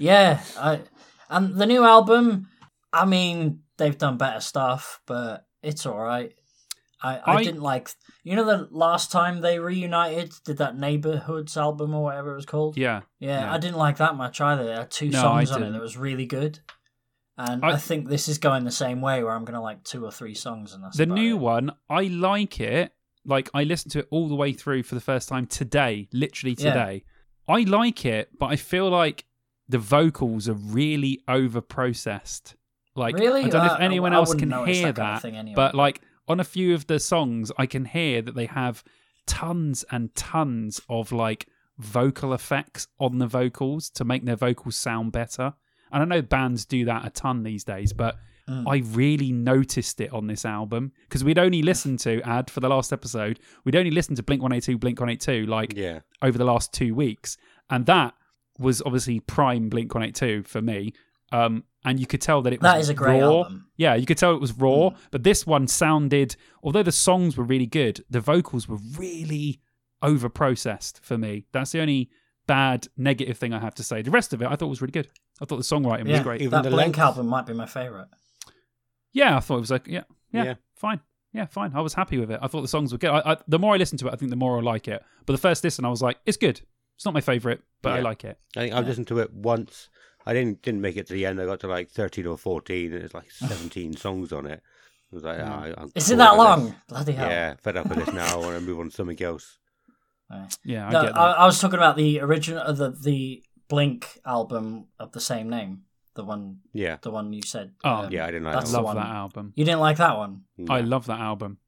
Yeah, 0.00 0.40
I 0.58 0.80
and 1.30 1.54
the 1.56 1.66
new 1.66 1.84
album. 1.84 2.48
I 2.92 3.04
mean, 3.06 3.60
they've 3.76 3.96
done 3.96 4.18
better 4.18 4.40
stuff, 4.40 5.00
but 5.06 5.46
it's 5.62 5.86
all 5.86 5.98
right. 5.98 6.32
I, 7.02 7.16
I, 7.18 7.34
I, 7.34 7.44
didn't 7.44 7.60
like 7.60 7.90
you 8.22 8.34
know 8.34 8.44
the 8.44 8.66
last 8.70 9.12
time 9.12 9.42
they 9.42 9.58
reunited 9.58 10.32
did 10.44 10.56
that 10.58 10.78
neighborhoods 10.78 11.56
album 11.56 11.94
or 11.94 12.02
whatever 12.02 12.32
it 12.32 12.36
was 12.36 12.46
called 12.46 12.78
yeah 12.78 13.02
yeah, 13.18 13.40
yeah. 13.40 13.52
i 13.52 13.58
didn't 13.58 13.76
like 13.76 13.98
that 13.98 14.16
much 14.16 14.40
either 14.40 14.64
there 14.64 14.78
had 14.78 14.90
two 14.90 15.10
no, 15.10 15.20
songs 15.20 15.50
on 15.50 15.62
it 15.62 15.70
that 15.72 15.82
was 15.82 15.98
really 15.98 16.24
good 16.24 16.60
and 17.36 17.64
I, 17.64 17.72
I, 17.72 17.76
think 17.76 18.08
this 18.08 18.28
is 18.28 18.38
going 18.38 18.64
the 18.64 18.70
same 18.70 19.00
way 19.00 19.22
where 19.22 19.32
i'm 19.32 19.44
gonna 19.44 19.62
like 19.62 19.82
two 19.84 20.04
or 20.04 20.10
three 20.10 20.34
songs 20.34 20.72
and 20.72 20.84
that's 20.84 20.96
the 20.96 21.06
new 21.06 21.36
it. 21.36 21.40
one 21.40 21.72
i 21.88 22.02
like 22.02 22.60
it 22.60 22.92
like 23.24 23.50
i 23.54 23.64
listened 23.64 23.92
to 23.92 24.00
it 24.00 24.08
all 24.10 24.28
the 24.28 24.34
way 24.34 24.52
through 24.52 24.82
for 24.82 24.94
the 24.94 25.00
first 25.00 25.28
time 25.28 25.46
today 25.46 26.08
literally 26.12 26.54
today 26.54 27.04
yeah. 27.48 27.54
i 27.54 27.60
like 27.62 28.04
it 28.04 28.30
but 28.38 28.46
i 28.46 28.56
feel 28.56 28.88
like 28.88 29.24
the 29.68 29.78
vocals 29.78 30.48
are 30.48 30.54
really 30.54 31.20
over 31.26 31.60
processed 31.60 32.54
like 32.94 33.16
really? 33.16 33.44
i 33.44 33.48
don't 33.48 33.66
know 33.66 33.74
if 33.74 33.80
uh, 33.80 33.84
anyone 33.84 34.12
else 34.12 34.34
can 34.34 34.52
hear 34.66 34.92
that, 34.92 35.22
that 35.22 35.24
anyway. 35.24 35.54
but 35.54 35.74
like 35.74 36.00
on 36.28 36.40
a 36.40 36.44
few 36.44 36.74
of 36.74 36.86
the 36.86 36.98
songs, 36.98 37.52
I 37.58 37.66
can 37.66 37.84
hear 37.84 38.22
that 38.22 38.34
they 38.34 38.46
have 38.46 38.82
tons 39.26 39.84
and 39.90 40.14
tons 40.14 40.80
of 40.88 41.12
like 41.12 41.46
vocal 41.78 42.32
effects 42.32 42.88
on 42.98 43.18
the 43.18 43.26
vocals 43.26 43.90
to 43.90 44.04
make 44.04 44.24
their 44.24 44.36
vocals 44.36 44.76
sound 44.76 45.12
better. 45.12 45.54
And 45.94 46.02
I 46.02 46.16
know 46.16 46.22
bands 46.22 46.66
do 46.66 46.84
that 46.86 47.06
a 47.06 47.10
ton 47.10 47.44
these 47.44 47.62
days, 47.62 47.92
but 47.92 48.16
mm. 48.50 48.64
I 48.66 48.84
really 48.94 49.30
noticed 49.30 50.00
it 50.00 50.12
on 50.12 50.26
this 50.26 50.44
album 50.44 50.92
because 51.04 51.22
we'd 51.22 51.38
only 51.38 51.62
listened 51.62 52.00
to 52.00 52.20
ad 52.22 52.50
for 52.50 52.58
the 52.58 52.68
last 52.68 52.92
episode. 52.92 53.38
We'd 53.64 53.76
only 53.76 53.92
listened 53.92 54.16
to 54.16 54.24
Blink 54.24 54.42
182, 54.42 54.76
Blink 54.76 54.98
182 54.98 55.46
like 55.46 55.74
yeah. 55.76 56.00
over 56.20 56.36
the 56.36 56.44
last 56.44 56.72
two 56.72 56.96
weeks. 56.96 57.36
And 57.70 57.86
that 57.86 58.14
was 58.58 58.82
obviously 58.82 59.20
prime 59.20 59.68
Blink 59.68 59.94
182 59.94 60.42
for 60.48 60.60
me. 60.60 60.94
Um, 61.30 61.62
and 61.84 62.00
you 62.00 62.06
could 62.06 62.20
tell 62.20 62.42
that 62.42 62.52
it 62.52 62.60
was 62.60 62.72
that 62.72 62.80
is 62.80 62.88
a 62.88 62.94
great 62.94 63.20
raw. 63.20 63.42
album. 63.42 63.68
Yeah, 63.76 63.94
you 63.94 64.04
could 64.04 64.18
tell 64.18 64.34
it 64.34 64.40
was 64.40 64.52
raw, 64.52 64.90
mm. 64.90 64.96
but 65.12 65.22
this 65.22 65.46
one 65.46 65.68
sounded, 65.68 66.34
although 66.62 66.82
the 66.82 66.92
songs 66.92 67.36
were 67.36 67.44
really 67.44 67.66
good, 67.66 68.04
the 68.10 68.20
vocals 68.20 68.68
were 68.68 68.78
really 68.98 69.60
over 70.02 70.28
processed 70.28 71.04
for 71.04 71.16
me. 71.16 71.44
That's 71.52 71.70
the 71.70 71.80
only 71.80 72.10
bad 72.46 72.88
negative 72.96 73.38
thing 73.38 73.52
I 73.52 73.60
have 73.60 73.74
to 73.76 73.82
say. 73.82 74.02
The 74.02 74.10
rest 74.10 74.32
of 74.32 74.42
it 74.42 74.48
I 74.48 74.56
thought 74.56 74.68
was 74.68 74.82
really 74.82 74.92
good. 74.92 75.08
I 75.40 75.44
thought 75.44 75.56
the 75.56 75.62
songwriting 75.62 76.06
yeah, 76.06 76.12
was 76.14 76.20
great. 76.20 76.40
Even 76.40 76.62
that 76.62 76.62
Blink 76.62 76.76
length. 76.76 76.98
album 76.98 77.26
might 77.26 77.46
be 77.46 77.52
my 77.52 77.66
favorite. 77.66 78.08
Yeah, 79.12 79.36
I 79.36 79.40
thought 79.40 79.56
it 79.56 79.60
was 79.60 79.70
like 79.70 79.86
yeah, 79.86 80.04
yeah, 80.32 80.44
yeah, 80.44 80.54
fine. 80.76 81.00
Yeah, 81.32 81.46
fine. 81.46 81.72
I 81.74 81.80
was 81.80 81.94
happy 81.94 82.18
with 82.18 82.30
it. 82.30 82.38
I 82.40 82.46
thought 82.46 82.62
the 82.62 82.68
songs 82.68 82.92
were 82.92 82.98
good. 82.98 83.10
I, 83.10 83.32
I, 83.32 83.36
the 83.48 83.58
more 83.58 83.74
I 83.74 83.76
listen 83.76 83.98
to 83.98 84.06
it, 84.06 84.12
I 84.12 84.16
think 84.16 84.30
the 84.30 84.36
more 84.36 84.56
I 84.58 84.62
like 84.62 84.86
it. 84.86 85.02
But 85.26 85.32
the 85.32 85.38
first 85.38 85.64
listen, 85.64 85.84
I 85.84 85.88
was 85.88 86.00
like, 86.00 86.18
it's 86.26 86.36
good. 86.36 86.60
It's 86.94 87.04
not 87.04 87.12
my 87.12 87.20
favorite, 87.20 87.60
but 87.82 87.90
yeah. 87.90 87.96
I 87.96 88.00
like 88.00 88.22
it. 88.22 88.38
I 88.56 88.60
think 88.60 88.74
I've 88.74 88.86
listened 88.86 89.08
to 89.08 89.18
it 89.18 89.32
once 89.32 89.88
I 90.26 90.32
didn't 90.32 90.62
didn't 90.62 90.80
make 90.80 90.96
it 90.96 91.06
to 91.08 91.12
the 91.12 91.26
end. 91.26 91.40
I 91.40 91.46
got 91.46 91.60
to 91.60 91.68
like 91.68 91.90
thirteen 91.90 92.26
or 92.26 92.38
fourteen, 92.38 92.92
and 92.92 93.02
it's 93.02 93.14
like 93.14 93.30
seventeen 93.30 93.96
songs 93.96 94.32
on 94.32 94.46
it. 94.46 94.62
I 95.12 95.14
was 95.14 95.24
like, 95.24 95.38
oh, 95.38 95.74
I'm 95.76 95.92
is 95.94 96.10
it 96.10 96.18
that 96.18 96.36
long? 96.36 96.66
This. 96.66 96.74
Bloody 96.88 97.12
hell! 97.12 97.28
Yeah, 97.28 97.54
fed 97.62 97.76
up 97.76 97.88
with 97.88 98.04
this 98.04 98.14
now. 98.14 98.34
I 98.34 98.36
want 98.36 98.58
to 98.58 98.60
move 98.66 98.80
on 98.80 98.90
to 98.90 98.94
something 98.94 99.22
else. 99.22 99.58
Yeah, 100.64 100.88
I 100.88 100.90
no, 100.90 101.02
get 101.02 101.14
that. 101.14 101.20
I, 101.20 101.32
I, 101.32 101.46
was 101.46 101.60
talking 101.60 101.78
about 101.78 101.96
the 101.96 102.20
original, 102.20 102.62
uh, 102.62 102.72
the 102.72 102.90
the 102.90 103.42
Blink 103.68 104.18
album 104.26 104.86
of 104.98 105.12
the 105.12 105.20
same 105.20 105.48
name. 105.48 105.82
The 106.14 106.24
one, 106.24 106.60
yeah, 106.72 106.98
the 107.02 107.10
one 107.10 107.32
you 107.32 107.42
said. 107.42 107.72
Oh, 107.82 107.90
um, 107.90 108.12
yeah, 108.12 108.24
I 108.24 108.26
didn't 108.28 108.44
like. 108.44 108.54
That's 108.54 108.72
that 108.72 108.82
love 108.82 108.94
that 108.94 109.06
album. 109.06 109.52
You 109.56 109.64
didn't 109.64 109.80
like 109.80 109.96
that 109.96 110.16
one. 110.16 110.42
No. 110.56 110.72
I 110.72 110.80
love 110.80 111.06
that 111.06 111.18
album. 111.18 111.58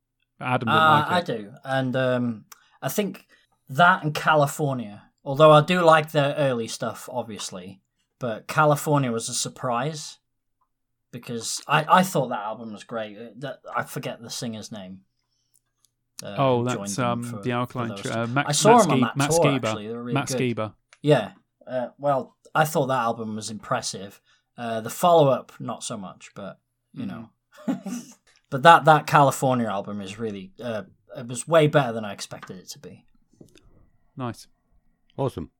Adam 0.41 0.69
didn't 0.69 0.81
uh, 0.81 1.07
like 1.09 1.29
it. 1.29 1.33
I 1.33 1.37
do, 1.37 1.53
and 1.65 1.97
um, 1.97 2.45
I 2.81 2.89
think 2.89 3.27
that 3.69 4.05
and 4.05 4.15
California. 4.15 5.03
Although 5.25 5.51
I 5.51 5.63
do 5.63 5.83
like 5.83 6.13
their 6.13 6.35
early 6.37 6.69
stuff, 6.69 7.09
obviously, 7.11 7.81
but 8.21 8.47
California 8.47 9.11
was 9.11 9.29
a 9.29 9.35
surprise 9.35 10.19
because 11.11 11.61
I, 11.67 11.85
I 11.89 12.03
thought 12.03 12.29
that 12.29 12.45
album 12.45 12.73
was 12.73 12.85
great. 12.85 13.19
Uh, 13.19 13.31
that 13.39 13.61
I 13.75 13.83
forget 13.83 14.23
the 14.23 14.31
singer's 14.31 14.71
name. 14.71 15.01
Uh, 16.23 16.35
oh, 16.39 16.65
that's 16.65 16.99
um, 16.99 17.23
for, 17.23 17.43
the 17.43 17.53
Alkaline. 17.53 17.93
Uh, 17.93 18.27
Matt, 18.29 18.47
I 18.49 18.53
saw 18.53 18.79
Matt 18.79 18.87
him 18.87 18.93
on 18.93 19.01
that 19.01 19.17
Matt 19.17 19.31
tour. 19.31 19.41
Skiba. 19.41 19.65
Actually, 19.65 19.87
really 19.89 20.13
Matt 20.13 20.29
good. 20.29 20.39
Skiba. 20.39 20.75
Yeah. 21.03 21.33
Uh, 21.67 21.89
well, 21.99 22.37
I 22.55 22.65
thought 22.65 22.87
that 22.87 23.01
album 23.01 23.37
was 23.37 23.51
impressive. 23.51 24.21
Uh, 24.57 24.81
the 24.81 24.91
follow 24.91 25.29
up, 25.29 25.53
not 25.59 25.83
so 25.85 25.97
much, 25.97 26.31
but 26.35 26.59
you 26.95 27.05
mm. 27.05 27.09
know. 27.09 27.31
but 28.51 28.63
that 28.63 28.85
that 28.85 29.07
California 29.07 29.67
album 29.67 30.01
is 30.01 30.19
really 30.19 30.53
uh, 30.63 30.83
it 31.17 31.27
was 31.27 31.49
way 31.49 31.67
better 31.67 31.93
than 31.93 32.05
I 32.05 32.13
expected 32.13 32.57
it 32.57 32.69
to 32.71 32.79
be. 32.79 33.05
Nice. 34.17 34.47
Awesome. 35.17 35.51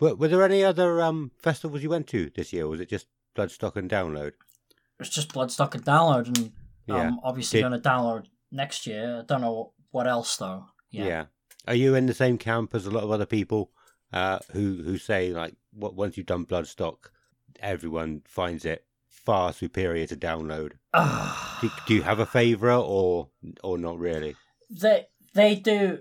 Were, 0.00 0.14
were 0.14 0.28
there 0.28 0.42
any 0.42 0.64
other 0.64 1.02
um, 1.02 1.30
festivals 1.38 1.82
you 1.82 1.90
went 1.90 2.06
to 2.08 2.30
this 2.34 2.52
year? 2.52 2.66
Was 2.66 2.80
it 2.80 2.88
just 2.88 3.06
Bloodstock 3.36 3.76
and 3.76 3.90
Download? 3.90 4.32
It's 5.00 5.08
just 5.08 5.32
Bloodstock 5.32 5.74
and 5.74 5.84
Download, 5.84 6.26
and 6.26 6.52
yeah. 6.86 7.08
um, 7.08 7.20
obviously 7.22 7.60
Did... 7.60 7.68
going 7.68 7.80
to 7.80 7.88
download 7.88 8.26
next 8.50 8.86
year. 8.86 9.20
I 9.20 9.24
don't 9.24 9.40
know 9.40 9.72
what 9.90 10.06
else 10.06 10.36
though. 10.36 10.66
Yeah. 10.90 11.06
yeah. 11.06 11.24
Are 11.66 11.74
you 11.74 11.94
in 11.94 12.06
the 12.06 12.14
same 12.14 12.38
camp 12.38 12.74
as 12.74 12.86
a 12.86 12.90
lot 12.90 13.04
of 13.04 13.10
other 13.10 13.26
people 13.26 13.70
uh, 14.12 14.38
who 14.52 14.82
who 14.82 14.98
say 14.98 15.30
like, 15.30 15.54
what 15.72 15.94
once 15.94 16.16
you've 16.16 16.26
done 16.26 16.46
Bloodstock, 16.46 17.10
everyone 17.60 18.22
finds 18.24 18.64
it 18.64 18.84
far 19.08 19.52
superior 19.52 20.06
to 20.06 20.16
Download? 20.16 20.72
do, 21.60 21.70
do 21.86 21.94
you 21.94 22.02
have 22.02 22.18
a 22.18 22.26
favorite 22.26 22.80
or 22.80 23.28
or 23.62 23.78
not 23.78 23.98
really? 23.98 24.36
They 24.70 25.06
they 25.34 25.54
do 25.54 26.00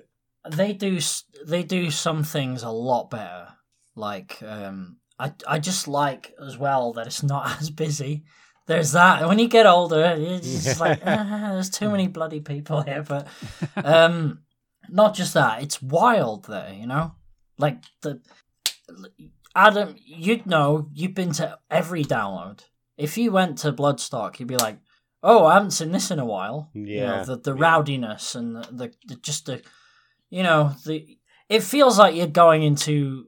they 0.49 0.74
do 0.74 0.99
they 1.45 1.64
do 1.64 1.91
some 1.91 2.24
things 2.24 2.64
a 2.64 2.72
lot 2.72 3.09
better 3.09 3.49
like, 3.95 4.41
um, 4.43 4.97
I 5.20 5.34
I 5.47 5.59
just 5.59 5.88
like 5.88 6.34
as 6.43 6.57
well 6.57 6.93
that 6.93 7.07
it's 7.07 7.24
not 7.24 7.49
as 7.62 7.70
busy. 7.70 8.24
There's 8.68 8.91
that. 8.93 9.28
When 9.28 9.39
you 9.39 9.47
get 9.47 9.66
older, 9.66 10.16
it's 10.18 10.64
just 10.64 10.80
like 10.80 11.01
ah, 11.05 11.49
there's 11.53 11.70
too 11.70 11.89
many 11.89 12.07
bloody 12.07 12.39
people 12.39 12.82
here. 12.82 13.03
But 13.03 13.28
um, 13.76 14.39
not 14.89 15.14
just 15.16 15.34
that. 15.34 15.62
It's 15.62 15.82
wild 15.82 16.45
there. 16.45 16.74
You 16.74 16.88
know, 16.88 17.16
like 17.57 17.77
the 18.01 18.21
Adam. 19.55 19.95
You'd 20.05 20.45
know. 20.45 20.89
You've 20.93 21.15
been 21.15 21.31
to 21.33 21.59
every 21.69 22.03
download. 22.03 22.61
If 22.97 23.17
you 23.17 23.31
went 23.31 23.57
to 23.59 23.71
Bloodstock, 23.71 24.39
you'd 24.39 24.47
be 24.47 24.57
like, 24.57 24.77
"Oh, 25.23 25.45
I 25.45 25.55
haven't 25.55 25.71
seen 25.71 25.91
this 25.91 26.11
in 26.11 26.19
a 26.19 26.25
while." 26.25 26.69
Yeah. 26.73 26.83
You 26.83 26.99
know, 27.01 27.25
the 27.25 27.37
the 27.37 27.55
yeah. 27.55 27.61
rowdiness 27.61 28.35
and 28.35 28.55
the, 28.55 28.61
the, 28.71 28.93
the 29.07 29.15
just 29.15 29.45
the, 29.45 29.61
you 30.29 30.43
know, 30.43 30.75
the. 30.85 31.17
It 31.49 31.63
feels 31.63 31.99
like 31.99 32.15
you're 32.15 32.27
going 32.27 32.63
into 32.63 33.27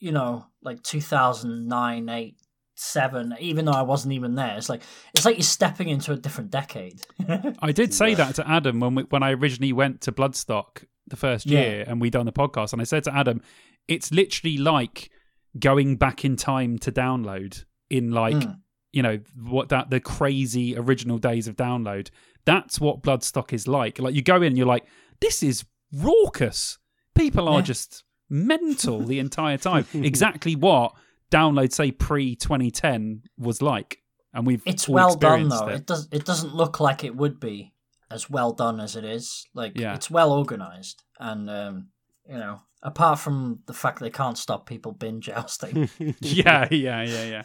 you 0.00 0.12
know, 0.12 0.46
like 0.62 0.82
2009, 0.82 2.08
8, 2.08 2.36
7, 2.80 3.34
even 3.38 3.66
though 3.66 3.72
I 3.72 3.82
wasn't 3.82 4.14
even 4.14 4.34
there. 4.34 4.56
It's 4.56 4.68
like 4.68 4.82
it's 5.14 5.24
like 5.24 5.36
you're 5.36 5.42
stepping 5.42 5.88
into 5.88 6.12
a 6.12 6.16
different 6.16 6.50
decade. 6.50 7.02
I 7.62 7.72
did 7.72 7.92
say 7.92 8.14
that 8.14 8.34
to 8.36 8.48
Adam 8.48 8.80
when 8.80 8.94
we, 8.94 9.02
when 9.04 9.22
I 9.22 9.32
originally 9.32 9.72
went 9.72 10.00
to 10.02 10.12
Bloodstock 10.12 10.84
the 11.06 11.16
first 11.16 11.46
year 11.46 11.78
yeah. 11.78 11.84
and 11.86 12.00
we 12.00 12.08
done 12.08 12.26
the 12.26 12.32
podcast 12.32 12.72
and 12.72 12.80
I 12.80 12.84
said 12.84 13.04
to 13.04 13.14
Adam, 13.14 13.42
it's 13.86 14.12
literally 14.12 14.56
like 14.56 15.10
going 15.58 15.96
back 15.96 16.24
in 16.24 16.36
time 16.36 16.78
to 16.78 16.92
download 16.92 17.64
in 17.90 18.12
like 18.12 18.36
mm. 18.36 18.56
you 18.92 19.02
know 19.02 19.18
what 19.36 19.68
that 19.68 19.90
the 19.90 20.00
crazy 20.00 20.76
original 20.76 21.18
days 21.18 21.48
of 21.48 21.56
download 21.56 22.08
That's 22.44 22.80
what 22.80 23.02
Bloodstock 23.02 23.52
is 23.52 23.68
like. 23.68 23.98
Like 23.98 24.14
you 24.14 24.22
go 24.22 24.36
in, 24.36 24.44
and 24.44 24.56
you're 24.56 24.66
like, 24.66 24.86
this 25.20 25.42
is 25.42 25.64
raucous. 25.92 26.78
People 27.14 27.48
are 27.48 27.58
yeah. 27.58 27.64
just 27.64 28.04
mental 28.30 29.00
the 29.00 29.18
entire 29.18 29.58
time. 29.58 29.84
exactly 29.94 30.56
what 30.56 30.94
download 31.30 31.72
say 31.72 31.90
pre 31.90 32.36
2010 32.36 33.22
was 33.38 33.62
like, 33.62 33.98
and 34.32 34.46
we've 34.46 34.62
it's 34.66 34.88
well 34.88 35.14
done 35.14 35.48
though. 35.48 35.68
It. 35.68 35.76
it. 35.76 35.86
does 35.86 36.08
it 36.12 36.24
doesn't 36.24 36.54
look 36.54 36.80
like 36.80 37.04
it 37.04 37.16
would 37.16 37.40
be 37.40 37.72
as 38.10 38.28
well 38.28 38.52
done 38.52 38.80
as 38.80 38.96
it 38.96 39.04
is. 39.04 39.46
Like 39.54 39.78
yeah. 39.78 39.94
it's 39.94 40.10
well 40.10 40.32
organized, 40.32 41.02
and 41.18 41.48
um, 41.48 41.88
you 42.28 42.36
know, 42.36 42.60
apart 42.82 43.18
from 43.18 43.60
the 43.66 43.72
fact 43.72 44.00
they 44.00 44.10
can't 44.10 44.38
stop 44.38 44.66
people 44.66 44.92
binge 44.92 45.26
jousting. 45.26 45.88
yeah, 46.20 46.68
yeah, 46.70 47.02
yeah, 47.02 47.42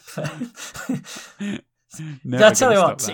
yeah. 1.40 1.58
I 2.34 2.54
tell 2.54 2.74
you 2.74 2.82
what, 2.82 3.10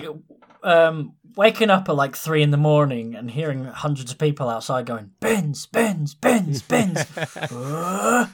um, 0.62 1.14
waking 1.36 1.70
up 1.70 1.88
at 1.88 1.94
like 1.94 2.16
three 2.16 2.42
in 2.42 2.50
the 2.50 2.56
morning 2.56 3.14
and 3.14 3.30
hearing 3.30 3.64
hundreds 3.64 4.12
of 4.12 4.18
people 4.18 4.48
outside 4.48 4.86
going 4.86 5.10
bins, 5.20 5.66
bins, 5.66 6.14
bins, 6.14 6.62
bins. 6.62 6.98
uh, 7.16 8.26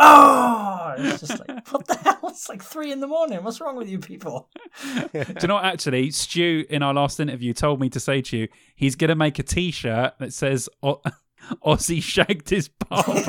oh, 0.00 0.94
it's 0.98 1.20
just 1.20 1.38
like 1.38 1.68
what 1.70 1.86
the 1.86 1.94
hell? 1.94 2.18
It's 2.24 2.48
like 2.48 2.62
three 2.62 2.92
in 2.92 3.00
the 3.00 3.06
morning. 3.06 3.42
What's 3.44 3.60
wrong 3.60 3.76
with 3.76 3.88
you 3.88 3.98
people? 3.98 4.48
Do 5.12 5.24
you 5.40 5.48
know 5.48 5.54
what? 5.54 5.64
Actually, 5.64 6.10
Stu 6.10 6.64
in 6.70 6.82
our 6.82 6.94
last 6.94 7.20
interview 7.20 7.52
told 7.52 7.80
me 7.80 7.90
to 7.90 8.00
say 8.00 8.22
to 8.22 8.36
you, 8.36 8.48
he's 8.74 8.94
gonna 8.96 9.14
make 9.14 9.38
a 9.38 9.42
T-shirt 9.42 10.14
that 10.18 10.32
says 10.32 10.68
"Ozzy 10.82 12.02
shagged 12.02 12.50
his 12.50 12.68
barber." 12.68 13.12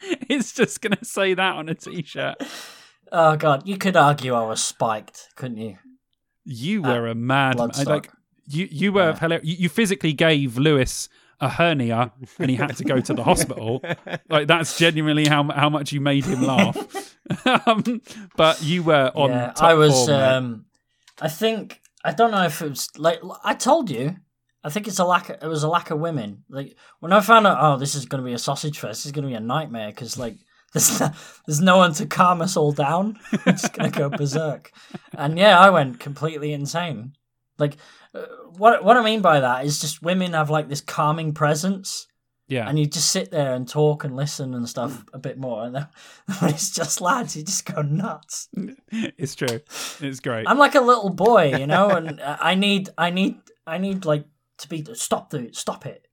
it's 0.00 0.52
just 0.52 0.80
gonna 0.80 1.04
say 1.04 1.34
that 1.34 1.56
on 1.56 1.68
a 1.68 1.74
T-shirt. 1.74 2.36
Oh 3.12 3.36
god, 3.36 3.66
you 3.66 3.76
could 3.78 3.96
argue 3.96 4.34
I 4.34 4.46
was 4.46 4.62
spiked, 4.62 5.28
couldn't 5.36 5.58
you? 5.58 5.76
You 6.44 6.82
were 6.82 7.06
a 7.08 7.14
mad 7.14 7.58
like 7.58 8.10
you. 8.46 8.66
You 8.70 8.92
were 8.92 9.10
yeah. 9.10 9.18
hilarious. 9.18 9.46
You, 9.46 9.56
you 9.56 9.68
physically 9.68 10.14
gave 10.14 10.56
Lewis 10.56 11.10
a 11.40 11.48
hernia 11.48 12.12
and 12.38 12.50
he 12.50 12.56
had 12.56 12.76
to 12.76 12.84
go 12.84 13.00
to 13.00 13.14
the 13.14 13.22
hospital. 13.22 13.82
Like 14.28 14.46
that's 14.46 14.78
genuinely 14.78 15.26
how 15.26 15.44
how 15.50 15.70
much 15.70 15.92
you 15.92 16.00
made 16.00 16.24
him 16.24 16.42
laugh. 16.42 17.16
um, 17.66 18.02
but 18.36 18.62
you 18.62 18.82
were 18.82 19.10
on. 19.14 19.30
Yeah, 19.30 19.52
I 19.58 19.74
was. 19.74 20.06
Form, 20.06 20.10
um, 20.10 20.64
I 21.20 21.28
think 21.28 21.80
I 22.04 22.12
don't 22.12 22.30
know 22.30 22.44
if 22.44 22.60
it 22.60 22.68
was 22.68 22.88
like 22.98 23.20
I 23.44 23.54
told 23.54 23.90
you. 23.90 24.16
I 24.62 24.70
think 24.70 24.86
it's 24.86 24.98
a 24.98 25.04
lack. 25.04 25.30
Of, 25.30 25.42
it 25.42 25.46
was 25.46 25.62
a 25.62 25.68
lack 25.68 25.90
of 25.90 25.98
women. 25.98 26.44
Like 26.48 26.76
when 27.00 27.12
I 27.12 27.20
found 27.20 27.46
out, 27.46 27.58
oh, 27.60 27.76
this 27.78 27.94
is 27.94 28.06
going 28.06 28.22
to 28.22 28.26
be 28.26 28.34
a 28.34 28.38
sausage 28.38 28.78
fest. 28.78 29.00
This 29.00 29.06
is 29.06 29.12
going 29.12 29.24
to 29.24 29.30
be 29.30 29.34
a 29.34 29.40
nightmare 29.40 29.88
because 29.88 30.18
like 30.18 30.36
there's 30.74 31.00
no, 31.00 31.10
there's 31.46 31.60
no 31.60 31.76
one 31.78 31.94
to 31.94 32.06
calm 32.06 32.42
us 32.42 32.56
all 32.56 32.72
down. 32.72 33.18
It's 33.46 33.68
gonna 33.68 33.90
go 33.90 34.10
berserk. 34.10 34.70
And 35.16 35.38
yeah, 35.38 35.58
I 35.58 35.70
went 35.70 36.00
completely 36.00 36.52
insane. 36.52 37.14
Like, 37.58 37.76
what 38.56 38.84
what 38.84 38.96
I 38.96 39.02
mean 39.02 39.20
by 39.20 39.40
that 39.40 39.64
is 39.64 39.80
just 39.80 40.02
women 40.02 40.32
have 40.32 40.50
like 40.50 40.68
this 40.68 40.80
calming 40.80 41.32
presence. 41.32 42.06
Yeah. 42.48 42.66
And 42.66 42.78
you 42.78 42.86
just 42.86 43.12
sit 43.12 43.30
there 43.30 43.54
and 43.54 43.68
talk 43.68 44.04
and 44.04 44.16
listen 44.16 44.54
and 44.54 44.66
stuff 44.66 45.04
a 45.12 45.18
bit 45.18 45.38
more. 45.38 45.64
And 45.64 45.74
then, 45.74 45.86
when 46.38 46.54
it's 46.54 46.70
just 46.70 47.00
lads, 47.02 47.36
you 47.36 47.42
just 47.42 47.66
go 47.66 47.82
nuts. 47.82 48.48
It's 48.90 49.34
true. 49.34 49.60
It's 50.00 50.20
great. 50.20 50.48
I'm 50.48 50.56
like 50.56 50.74
a 50.74 50.80
little 50.80 51.10
boy, 51.10 51.54
you 51.58 51.66
know, 51.66 51.90
and 51.90 52.18
I 52.24 52.54
need, 52.54 52.88
I 52.96 53.10
need, 53.10 53.36
I 53.66 53.76
need 53.76 54.06
like 54.06 54.24
to 54.58 54.68
be 54.68 54.82
stop 54.94 55.28
the 55.28 55.50
stop 55.52 55.84
it. 55.84 56.07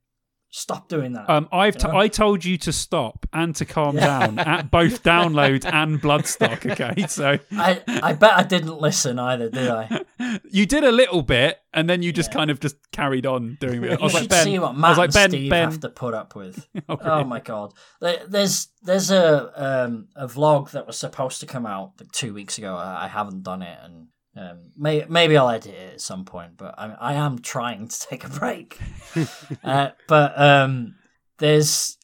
Stop 0.56 0.88
doing 0.88 1.12
that. 1.12 1.28
Um, 1.28 1.50
I've 1.52 1.76
t- 1.76 1.86
I 1.86 2.08
told 2.08 2.42
you 2.42 2.56
to 2.56 2.72
stop 2.72 3.26
and 3.30 3.54
to 3.56 3.66
calm 3.66 3.96
yeah. 3.96 4.26
down 4.26 4.38
at 4.38 4.70
both 4.70 5.02
download 5.02 5.70
and 5.70 6.00
Bloodstock. 6.00 6.72
Okay, 6.72 7.06
so 7.08 7.38
I 7.52 7.82
I 7.86 8.14
bet 8.14 8.32
I 8.32 8.42
didn't 8.42 8.80
listen 8.80 9.18
either, 9.18 9.50
did 9.50 9.68
I? 9.68 10.00
You 10.50 10.66
did 10.66 10.82
a 10.82 10.90
little 10.90 11.22
bit, 11.22 11.60
and 11.74 11.88
then 11.88 12.02
you 12.02 12.10
just 12.10 12.30
yeah. 12.30 12.38
kind 12.38 12.50
of 12.50 12.58
just 12.58 12.76
carried 12.90 13.26
on 13.26 13.58
doing 13.60 13.84
it. 13.84 14.00
I 14.00 14.02
was 14.02 14.14
you 14.14 14.20
like, 14.20 14.28
ben, 14.30 14.44
see 14.44 14.58
what 14.58 14.76
Matt 14.76 14.96
like, 14.96 15.14
and 15.14 15.30
Steve 15.30 15.50
ben. 15.50 15.70
have 15.70 15.80
to 15.80 15.88
put 15.90 16.14
up 16.14 16.34
with. 16.34 16.66
oh, 16.88 16.98
oh, 17.00 17.24
my 17.24 17.40
god, 17.40 17.74
there's 18.00 18.68
there's 18.82 19.10
a 19.10 19.84
um, 19.84 20.08
a 20.16 20.26
vlog 20.26 20.70
that 20.70 20.86
was 20.86 20.96
supposed 20.96 21.40
to 21.40 21.46
come 21.46 21.66
out 21.66 21.92
like 22.00 22.10
two 22.12 22.32
weeks 22.32 22.56
ago. 22.56 22.74
I 22.74 23.08
haven't 23.08 23.42
done 23.42 23.60
it, 23.60 23.78
and 23.82 24.08
um, 24.36 24.72
may, 24.76 25.04
maybe 25.08 25.36
I'll 25.36 25.48
edit 25.48 25.74
it 25.74 25.94
at 25.94 26.00
some 26.00 26.24
point, 26.24 26.56
but 26.56 26.74
I, 26.78 26.94
I 27.00 27.12
am 27.14 27.38
trying 27.38 27.88
to 27.88 28.00
take 28.00 28.24
a 28.24 28.28
break. 28.28 28.78
uh, 29.64 29.90
but 30.08 30.38
um, 30.38 30.96
there's 31.38 31.96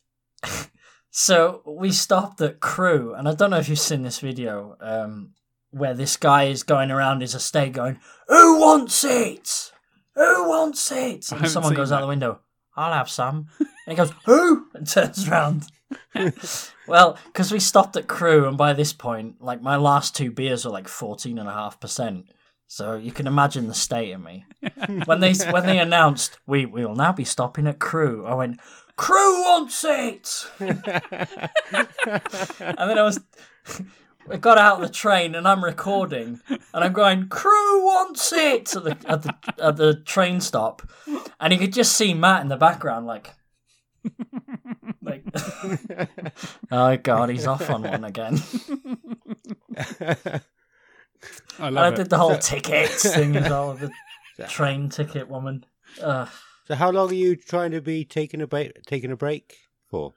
so 1.10 1.62
we 1.66 1.92
stopped 1.92 2.40
at 2.40 2.60
Crewe, 2.60 3.14
and 3.14 3.28
I 3.28 3.34
don't 3.34 3.50
know 3.50 3.58
if 3.58 3.68
you've 3.68 3.78
seen 3.78 4.02
this 4.02 4.20
video 4.20 4.76
um, 4.80 5.32
where 5.70 5.94
this 5.94 6.16
guy 6.16 6.44
is 6.44 6.62
going 6.62 6.90
around 6.90 7.20
his 7.20 7.34
estate 7.34 7.72
going, 7.72 7.98
"Who 8.28 8.60
wants 8.60 9.04
it? 9.04 9.72
Who 10.14 10.48
wants 10.48 10.90
it?" 10.92 11.30
And 11.32 11.48
someone 11.48 11.74
goes 11.74 11.90
that. 11.90 11.96
out 11.96 12.00
the 12.00 12.06
window, 12.06 12.40
"I'll 12.76 12.92
have 12.92 13.10
some." 13.10 13.48
and 13.58 13.68
he 13.88 13.94
goes, 13.94 14.12
"Who?" 14.24 14.68
and 14.74 14.86
turns 14.86 15.28
around. 15.28 15.64
Well, 16.86 17.18
because 17.26 17.52
we 17.52 17.60
stopped 17.60 17.96
at 17.96 18.08
Crewe, 18.08 18.46
and 18.46 18.56
by 18.56 18.72
this 18.72 18.92
point, 18.92 19.40
like 19.40 19.62
my 19.62 19.76
last 19.76 20.16
two 20.16 20.30
beers 20.30 20.64
were 20.64 20.70
like 20.70 20.88
fourteen 20.88 21.38
and 21.38 21.48
a 21.48 21.52
half 21.52 21.80
percent. 21.80 22.26
So 22.66 22.94
you 22.94 23.12
can 23.12 23.26
imagine 23.26 23.68
the 23.68 23.74
state 23.74 24.12
of 24.12 24.22
me 24.22 24.46
when 25.04 25.20
they 25.20 25.34
when 25.50 25.66
they 25.66 25.78
announced 25.78 26.38
we 26.46 26.66
we 26.66 26.84
will 26.84 26.94
now 26.94 27.12
be 27.12 27.24
stopping 27.24 27.66
at 27.66 27.78
Crewe. 27.78 28.24
I 28.26 28.34
went, 28.34 28.60
Crewe 28.96 29.42
wants 29.42 29.84
it, 29.84 30.46
and 30.58 30.82
then 32.78 32.98
I 32.98 33.02
was. 33.02 33.20
I 34.30 34.36
got 34.36 34.56
out 34.56 34.76
of 34.76 34.82
the 34.86 34.94
train 34.94 35.34
and 35.34 35.48
I'm 35.48 35.64
recording, 35.64 36.40
and 36.48 36.60
I'm 36.72 36.92
going, 36.92 37.28
crew 37.28 37.84
wants 37.84 38.32
it" 38.32 38.74
at 38.76 38.84
the 38.84 38.96
at 39.04 39.22
the 39.22 39.34
at 39.58 39.76
the 39.76 39.94
train 39.96 40.40
stop, 40.40 40.82
and 41.40 41.52
you 41.52 41.58
could 41.58 41.72
just 41.72 41.96
see 41.96 42.14
Matt 42.14 42.40
in 42.42 42.48
the 42.48 42.56
background, 42.56 43.04
like, 43.04 43.30
like, 44.04 44.61
oh 46.70 46.96
god, 46.96 47.30
he's 47.30 47.46
off 47.46 47.68
on 47.70 47.82
one 47.82 48.04
again. 48.04 48.40
I 51.58 51.68
love 51.68 51.76
and 51.76 51.78
I 51.78 51.90
did 51.90 52.10
the 52.10 52.18
whole 52.18 52.34
so, 52.34 52.56
tickets 52.56 53.14
thing 53.14 53.36
as 53.36 53.48
well, 53.48 53.74
the 53.74 53.90
train 54.48 54.88
ticket 54.88 55.28
woman. 55.28 55.64
Ugh. 56.02 56.28
So, 56.66 56.74
how 56.74 56.90
long 56.90 57.10
are 57.10 57.14
you 57.14 57.36
trying 57.36 57.72
to 57.72 57.80
be 57.80 58.04
taking 58.04 58.40
a 58.40 58.46
break? 58.46 58.82
Taking 58.86 59.10
a 59.10 59.16
break 59.16 59.56
for? 59.90 60.14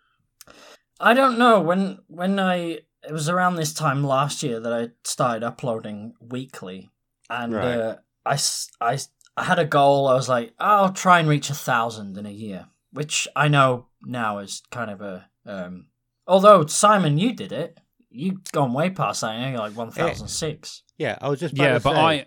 I 1.00 1.14
don't 1.14 1.38
know. 1.38 1.60
When 1.60 2.00
when 2.08 2.40
I 2.40 2.80
it 3.08 3.12
was 3.12 3.30
around 3.30 3.56
this 3.56 3.74
time 3.74 4.04
last 4.04 4.44
year 4.44 4.60
that 4.60 4.74
I 4.74 4.90
started 5.04 5.44
uploading 5.44 6.14
weekly, 6.20 6.90
and 7.30 7.54
right. 7.54 7.78
uh, 7.78 7.96
I 8.26 8.38
I 8.82 9.00
I 9.38 9.44
had 9.44 9.60
a 9.60 9.66
goal. 9.66 10.08
I 10.08 10.14
was 10.14 10.30
like, 10.30 10.54
I'll 10.60 10.94
try 10.94 11.20
and 11.20 11.28
reach 11.28 11.50
a 11.50 11.56
thousand 11.56 12.18
in 12.18 12.26
a 12.26 12.32
year, 12.32 12.68
which 12.92 13.28
I 13.36 13.48
know 13.48 13.88
now 14.06 14.40
is 14.40 14.62
kind 14.72 14.92
of 14.92 15.02
a. 15.02 15.30
Um, 15.46 15.88
although 16.28 16.66
Simon, 16.66 17.18
you 17.18 17.34
did 17.34 17.52
it. 17.52 17.80
You've 18.10 18.44
gone 18.52 18.74
way 18.74 18.90
past 18.90 19.22
that. 19.22 19.50
You're 19.50 19.60
like 19.60 19.76
one 19.76 19.92
thousand 19.92 20.28
six. 20.28 20.84
Yeah, 20.98 21.18
I 21.22 21.30
was 21.30 21.40
just 21.40 21.58
yeah, 21.58 21.80
but 21.80 21.94
say. 21.94 22.00
I. 22.00 22.26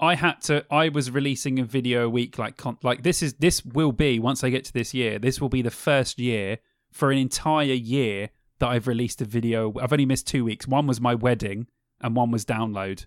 I 0.00 0.14
had 0.14 0.40
to. 0.42 0.64
I 0.70 0.90
was 0.90 1.10
releasing 1.10 1.58
a 1.58 1.64
video 1.64 2.06
a 2.06 2.08
week, 2.08 2.38
like 2.38 2.62
like 2.84 3.02
this 3.02 3.20
is 3.20 3.34
this 3.34 3.64
will 3.64 3.90
be 3.90 4.20
once 4.20 4.44
I 4.44 4.48
get 4.48 4.64
to 4.66 4.72
this 4.72 4.94
year. 4.94 5.18
This 5.18 5.40
will 5.40 5.48
be 5.48 5.60
the 5.60 5.72
first 5.72 6.20
year 6.20 6.58
for 6.92 7.10
an 7.10 7.18
entire 7.18 7.72
year 7.72 8.30
that 8.60 8.68
I've 8.68 8.86
released 8.86 9.20
a 9.22 9.24
video. 9.24 9.74
I've 9.80 9.92
only 9.92 10.06
missed 10.06 10.28
two 10.28 10.44
weeks. 10.44 10.68
One 10.68 10.86
was 10.86 11.00
my 11.00 11.16
wedding, 11.16 11.66
and 12.00 12.14
one 12.14 12.30
was 12.30 12.44
download. 12.44 13.06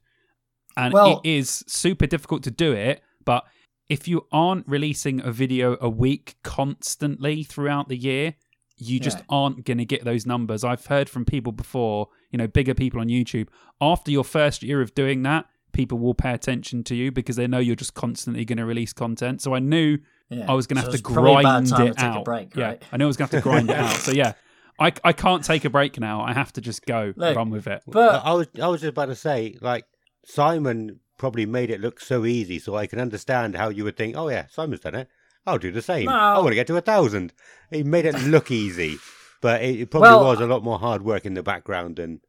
And 0.76 0.94
well, 0.94 1.22
it 1.24 1.30
is 1.30 1.64
super 1.66 2.08
difficult 2.08 2.44
to 2.44 2.52
do 2.52 2.74
it, 2.74 3.02
but 3.24 3.46
if 3.92 4.08
you 4.08 4.26
aren't 4.32 4.66
releasing 4.70 5.20
a 5.20 5.34
video 5.34 5.76
a 5.82 5.90
week 5.90 6.38
constantly 6.44 7.44
throughout 7.44 7.90
the 7.90 7.98
year, 7.98 8.36
you 8.78 9.02
just 9.02 9.18
yeah. 9.18 9.26
aren't 9.28 9.66
going 9.66 9.80
to 9.80 9.86
get 9.86 10.06
those 10.06 10.26
numbers. 10.26 10.64
I've 10.64 10.86
heard 10.86 11.10
from 11.10 11.26
people 11.26 11.52
before, 11.52 12.08
you 12.32 12.38
know, 12.38 12.48
bigger 12.48 12.74
people 12.74 13.02
on 13.02 13.10
YouTube. 13.10 13.50
After 13.82 14.10
your 14.10 14.24
first 14.24 14.64
year 14.64 14.82
of 14.82 14.96
doing 14.96 15.24
that, 15.24 15.46
people 15.74 15.98
will 16.00 16.14
pay 16.14 16.32
attention 16.32 16.86
to 16.86 16.96
you 16.96 17.12
because 17.12 17.36
they 17.36 17.48
know 17.48 17.60
you're 17.60 17.76
just 17.76 17.94
constantly 17.94 18.46
going 18.46 18.60
to 18.60 18.66
release 18.66 18.94
content. 18.94 19.42
So 19.42 19.54
I 19.54 19.60
knew 19.60 19.98
yeah. 20.30 20.46
I 20.50 20.54
was 20.54 20.68
going 20.68 20.78
to 20.78 20.84
have 20.84 20.94
to 20.94 21.02
grind 21.02 21.68
it 21.68 22.02
out. 22.02 22.24
Break, 22.24 22.56
right? 22.56 22.78
Yeah, 22.82 22.88
I 22.94 22.96
knew 22.96 23.04
I 23.04 23.08
was 23.08 23.18
going 23.18 23.28
to 23.28 23.36
have 23.36 23.44
to 23.44 23.50
grind 23.50 23.70
it 23.70 23.76
out. 23.76 23.98
So 23.98 24.14
yeah, 24.14 24.36
I, 24.80 24.94
I 25.04 25.12
can't 25.12 25.44
take 25.44 25.66
a 25.66 25.70
break 25.70 26.00
now. 26.00 26.22
I 26.22 26.32
have 26.32 26.54
to 26.54 26.62
just 26.62 26.86
go 26.86 27.12
Look, 27.18 27.36
run 27.36 27.50
with 27.50 27.68
it. 27.68 27.84
But 27.86 28.24
I 28.24 28.32
was 28.32 28.48
I 28.62 28.70
was 28.70 28.80
just 28.80 28.92
about 28.92 29.08
to 29.08 29.16
say, 29.16 29.58
like 29.60 29.84
Simon 30.24 31.02
probably 31.22 31.46
made 31.46 31.70
it 31.70 31.80
look 31.80 32.00
so 32.00 32.26
easy, 32.26 32.58
so 32.58 32.76
I 32.76 32.88
can 32.88 33.00
understand 33.00 33.56
how 33.56 33.70
you 33.70 33.84
would 33.84 33.96
think, 33.96 34.18
oh 34.18 34.28
yeah, 34.28 34.48
Simon's 34.50 34.80
done 34.80 34.96
it. 34.96 35.08
I'll 35.46 35.60
do 35.60 35.72
the 35.72 35.82
same. 35.82 36.06
No. 36.06 36.14
I 36.14 36.40
want 36.40 36.50
to 36.50 36.56
get 36.56 36.66
to 36.68 36.78
a 36.78 36.82
thousand. 36.82 37.32
He 37.70 37.84
made 37.84 38.06
it 38.06 38.20
look 38.24 38.50
easy, 38.50 38.98
but 39.42 39.62
it, 39.62 39.82
it 39.82 39.92
probably 39.92 40.10
well, 40.10 40.24
was 40.26 40.40
a 40.42 40.48
lot 40.48 40.64
more 40.64 40.80
hard 40.80 41.04
work 41.04 41.26
in 41.26 41.36
the 41.36 41.44
background 41.44 42.00
and. 42.00 42.22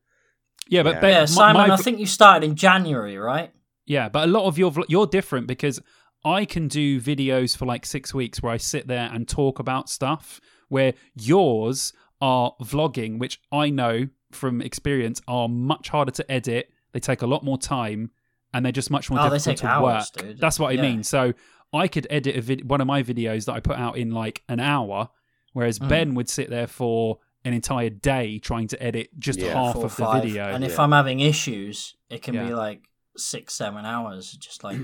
Yeah, 0.68 0.82
but 0.82 1.03
yeah, 1.03 1.09
yeah 1.09 1.24
Simon, 1.24 1.68
my, 1.68 1.74
I 1.74 1.78
think 1.78 1.99
you 1.99 2.07
started 2.07 2.47
in 2.47 2.55
January, 2.55 3.16
right? 3.16 3.51
Yeah, 3.86 4.11
but 4.11 4.28
a 4.28 4.30
lot 4.30 4.45
of 4.45 4.59
your 4.59 4.72
you're 4.88 5.07
different 5.07 5.47
because 5.47 5.80
I 6.22 6.45
can 6.45 6.68
do 6.68 7.01
videos 7.01 7.57
for 7.57 7.64
like 7.64 7.86
six 7.86 8.12
weeks 8.12 8.43
where 8.43 8.53
I 8.53 8.59
sit 8.59 8.86
there 8.86 9.11
and 9.12 9.26
talk 9.26 9.59
about 9.59 9.88
stuff. 9.88 10.38
Where 10.68 10.93
yours 11.14 11.93
are 12.20 12.55
vlogging, 12.62 13.18
which 13.18 13.40
I 13.51 13.70
know 13.70 14.09
from 14.30 14.61
experience 14.61 15.20
are 15.26 15.49
much 15.49 15.88
harder 15.88 16.12
to 16.12 16.30
edit. 16.30 16.70
They 16.93 17.01
take 17.01 17.22
a 17.22 17.26
lot 17.26 17.43
more 17.43 17.59
time, 17.59 18.11
and 18.53 18.64
they're 18.64 18.72
just 18.72 18.90
much 18.90 19.11
more 19.11 19.20
oh, 19.20 19.30
difficult 19.30 19.59
to 19.59 19.66
hours, 19.66 20.11
work. 20.16 20.26
Dude. 20.26 20.40
That's 20.40 20.59
what 20.59 20.78
I 20.78 20.80
mean. 20.80 21.03
So 21.03 21.32
I 21.72 21.88
could 21.88 22.07
edit 22.11 22.36
a 22.36 22.40
vid- 22.40 22.68
one 22.68 22.80
of 22.80 22.86
my 22.86 23.03
videos 23.03 23.46
that 23.46 23.53
I 23.53 23.61
put 23.61 23.76
out 23.76 23.96
in 23.96 24.11
like 24.11 24.42
an 24.48 24.61
hour, 24.61 25.09
whereas 25.53 25.78
mm. 25.78 25.88
Ben 25.88 26.14
would 26.14 26.28
sit 26.28 26.50
there 26.50 26.66
for 26.66 27.18
an 27.44 27.55
entire 27.55 27.90
day 27.90 28.38
trying 28.38 28.68
to 28.68 28.82
edit 28.82 29.09
just 29.18 29.38
yeah, 29.38 29.55
half 29.55 29.76
of 29.76 29.82
the 29.82 29.88
five. 29.88 30.22
video. 30.22 30.44
And 30.44 30.64
if 30.64 30.78
I'm 30.78 30.92
having 30.92 31.20
issues, 31.20 31.94
it 32.09 32.22
can 32.22 32.34
be 32.34 32.55
like 32.55 32.88
six, 33.16 33.55
seven 33.55 33.84
hours. 33.84 34.32
Just 34.32 34.62
like 34.62 34.78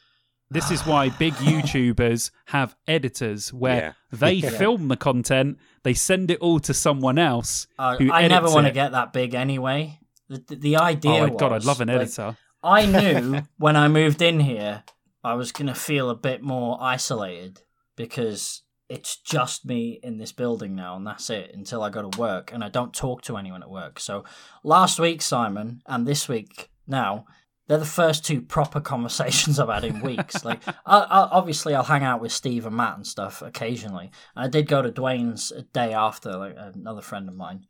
this 0.50 0.70
is 0.70 0.86
why 0.86 1.08
big 1.08 1.32
YouTubers 1.34 2.30
have 2.46 2.76
editors 2.86 3.52
where 3.52 3.76
yeah. 3.76 3.92
they 4.12 4.32
yeah. 4.34 4.50
film 4.50 4.88
the 4.88 4.96
content, 4.96 5.58
they 5.82 5.94
send 5.94 6.30
it 6.30 6.38
all 6.40 6.60
to 6.60 6.74
someone 6.74 7.18
else. 7.18 7.66
Uh, 7.78 7.96
I 8.12 8.28
never 8.28 8.50
want 8.50 8.66
to 8.66 8.72
get 8.72 8.92
that 8.92 9.12
big 9.12 9.34
anyway. 9.34 9.98
The, 10.28 10.44
the, 10.48 10.56
the 10.56 10.76
idea. 10.76 11.12
Oh 11.12 11.18
my 11.20 11.30
was, 11.30 11.40
god, 11.40 11.52
I'd 11.52 11.64
love 11.64 11.80
an 11.80 11.90
editor. 11.90 12.26
Like, 12.26 12.36
I 12.64 12.86
knew 12.86 13.42
when 13.58 13.76
I 13.76 13.88
moved 13.88 14.22
in 14.22 14.40
here, 14.40 14.84
I 15.22 15.34
was 15.34 15.52
going 15.52 15.68
to 15.68 15.74
feel 15.74 16.10
a 16.10 16.16
bit 16.16 16.42
more 16.42 16.78
isolated 16.80 17.60
because 17.94 18.62
it's 18.88 19.16
just 19.16 19.64
me 19.64 20.00
in 20.02 20.18
this 20.18 20.32
building 20.32 20.74
now, 20.74 20.96
and 20.96 21.06
that's 21.06 21.30
it 21.30 21.50
until 21.54 21.82
I 21.82 21.90
go 21.90 22.08
to 22.08 22.18
work, 22.18 22.52
and 22.52 22.64
I 22.64 22.68
don't 22.68 22.94
talk 22.94 23.22
to 23.22 23.36
anyone 23.36 23.62
at 23.62 23.70
work. 23.70 24.00
So 24.00 24.24
last 24.62 24.98
week, 24.98 25.22
Simon, 25.22 25.82
and 25.86 26.06
this 26.06 26.28
week 26.28 26.70
now, 26.86 27.26
they're 27.66 27.78
the 27.78 27.84
first 27.84 28.24
two 28.24 28.40
proper 28.42 28.80
conversations 28.92 29.58
I've 29.58 29.68
had 29.68 29.84
in 29.84 30.00
weeks. 30.00 30.44
like, 30.44 30.66
I, 30.66 30.98
I, 30.98 31.28
obviously, 31.30 31.74
I'll 31.74 31.84
hang 31.84 32.02
out 32.02 32.20
with 32.20 32.32
Steve 32.32 32.66
and 32.66 32.76
Matt 32.76 32.96
and 32.96 33.06
stuff 33.06 33.42
occasionally. 33.42 34.10
I 34.36 34.48
did 34.48 34.68
go 34.68 34.82
to 34.82 34.92
Dwayne's 34.92 35.50
a 35.52 35.62
day 35.62 35.92
after, 35.92 36.36
like 36.36 36.54
another 36.56 37.02
friend 37.02 37.28
of 37.28 37.34
mine. 37.34 37.64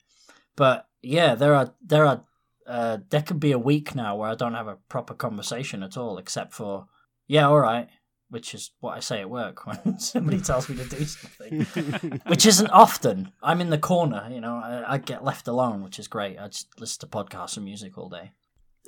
But 0.56 0.86
yeah, 1.02 1.34
there 1.34 1.54
are 1.54 1.74
there 1.84 2.06
are 2.06 2.24
uh, 2.66 2.98
there 3.10 3.22
could 3.22 3.40
be 3.40 3.52
a 3.52 3.58
week 3.58 3.94
now 3.94 4.16
where 4.16 4.30
I 4.30 4.34
don't 4.34 4.54
have 4.54 4.68
a 4.68 4.78
proper 4.88 5.14
conversation 5.14 5.82
at 5.82 5.96
all, 5.96 6.18
except 6.18 6.52
for 6.52 6.86
yeah, 7.26 7.48
all 7.48 7.60
right, 7.60 7.88
which 8.28 8.54
is 8.54 8.72
what 8.80 8.96
I 8.96 9.00
say 9.00 9.20
at 9.20 9.30
work 9.30 9.66
when 9.84 9.98
somebody 9.98 10.40
tells 10.40 10.68
me 10.68 10.76
to 10.76 10.84
do 10.84 11.04
something, 11.04 12.20
which 12.26 12.46
isn't 12.46 12.70
often. 12.70 13.32
I'm 13.42 13.60
in 13.60 13.70
the 13.70 13.78
corner, 13.78 14.28
you 14.30 14.40
know. 14.40 14.56
I, 14.56 14.94
I 14.94 14.98
get 14.98 15.24
left 15.24 15.48
alone, 15.48 15.82
which 15.82 15.98
is 15.98 16.08
great. 16.08 16.38
I 16.38 16.48
just 16.48 16.68
listen 16.78 17.00
to 17.00 17.06
podcasts 17.06 17.56
and 17.56 17.64
music 17.64 17.96
all 17.96 18.08
day. 18.08 18.32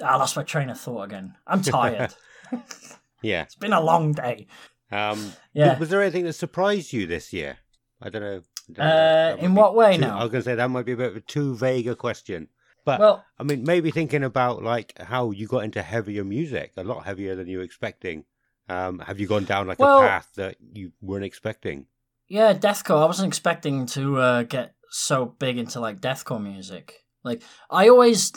I 0.05 0.17
lost 0.17 0.37
my 0.37 0.43
train 0.43 0.69
of 0.69 0.79
thought 0.79 1.05
again. 1.05 1.35
I'm 1.47 1.63
tired. 1.63 2.15
yeah. 3.23 3.43
It's 3.43 3.55
been 3.55 3.73
a 3.73 3.81
long 3.81 4.13
day. 4.13 4.47
Um, 4.91 5.33
yeah. 5.55 5.79
Was 5.79 5.89
there 5.89 6.03
anything 6.03 6.25
that 6.25 6.35
surprised 6.35 6.93
you 6.93 7.07
this 7.07 7.33
year? 7.33 7.59
I 8.01 8.11
don't 8.11 8.23
know. 8.23 8.43
I 8.69 8.73
don't 8.73 8.87
uh, 8.87 9.37
in 9.41 9.55
what 9.55 9.75
way 9.75 9.95
too, 9.95 10.03
now? 10.03 10.19
I 10.19 10.23
was 10.23 10.33
going 10.33 10.43
to 10.43 10.51
say 10.51 10.55
that 10.55 10.71
might 10.71 10.85
be 10.85 10.93
a 10.93 10.97
bit 10.97 11.11
of 11.11 11.17
a 11.17 11.21
too 11.21 11.55
vague 11.55 11.89
a 11.89 11.97
question. 11.97 12.49
But, 12.87 13.01
well, 13.01 13.25
I 13.37 13.43
mean, 13.43 13.65
maybe 13.65 13.91
thinking 13.91 14.23
about 14.23 14.63
like 14.63 14.97
how 14.97 15.33
you 15.33 15.49
got 15.49 15.65
into 15.65 15.83
heavier 15.83 16.23
music, 16.23 16.73
a 16.77 16.85
lot 16.85 17.05
heavier 17.05 17.35
than 17.35 17.49
you 17.49 17.59
were 17.59 17.65
expecting. 17.65 18.25
Um, 18.69 19.01
have 19.01 19.19
you 19.19 19.27
gone 19.27 19.45
down 19.45 19.67
like 19.67 19.81
well, 19.81 19.99
a 19.99 20.09
path 20.09 20.29
that 20.37 20.57
you 20.73 20.93
weren't 21.01 21.25
expecting? 21.25 21.87
Yeah, 22.29 22.55
deathcore. 22.55 23.03
I 23.03 23.07
wasn't 23.07 23.27
expecting 23.27 23.87
to 23.87 24.19
uh, 24.19 24.43
get 24.45 24.75
so 24.89 25.27
big 25.27 25.59
into 25.59 25.81
like 25.81 26.01
deathcore 26.01 26.41
music. 26.41 27.05
Like 27.25 27.43
I 27.69 27.89
always, 27.89 28.33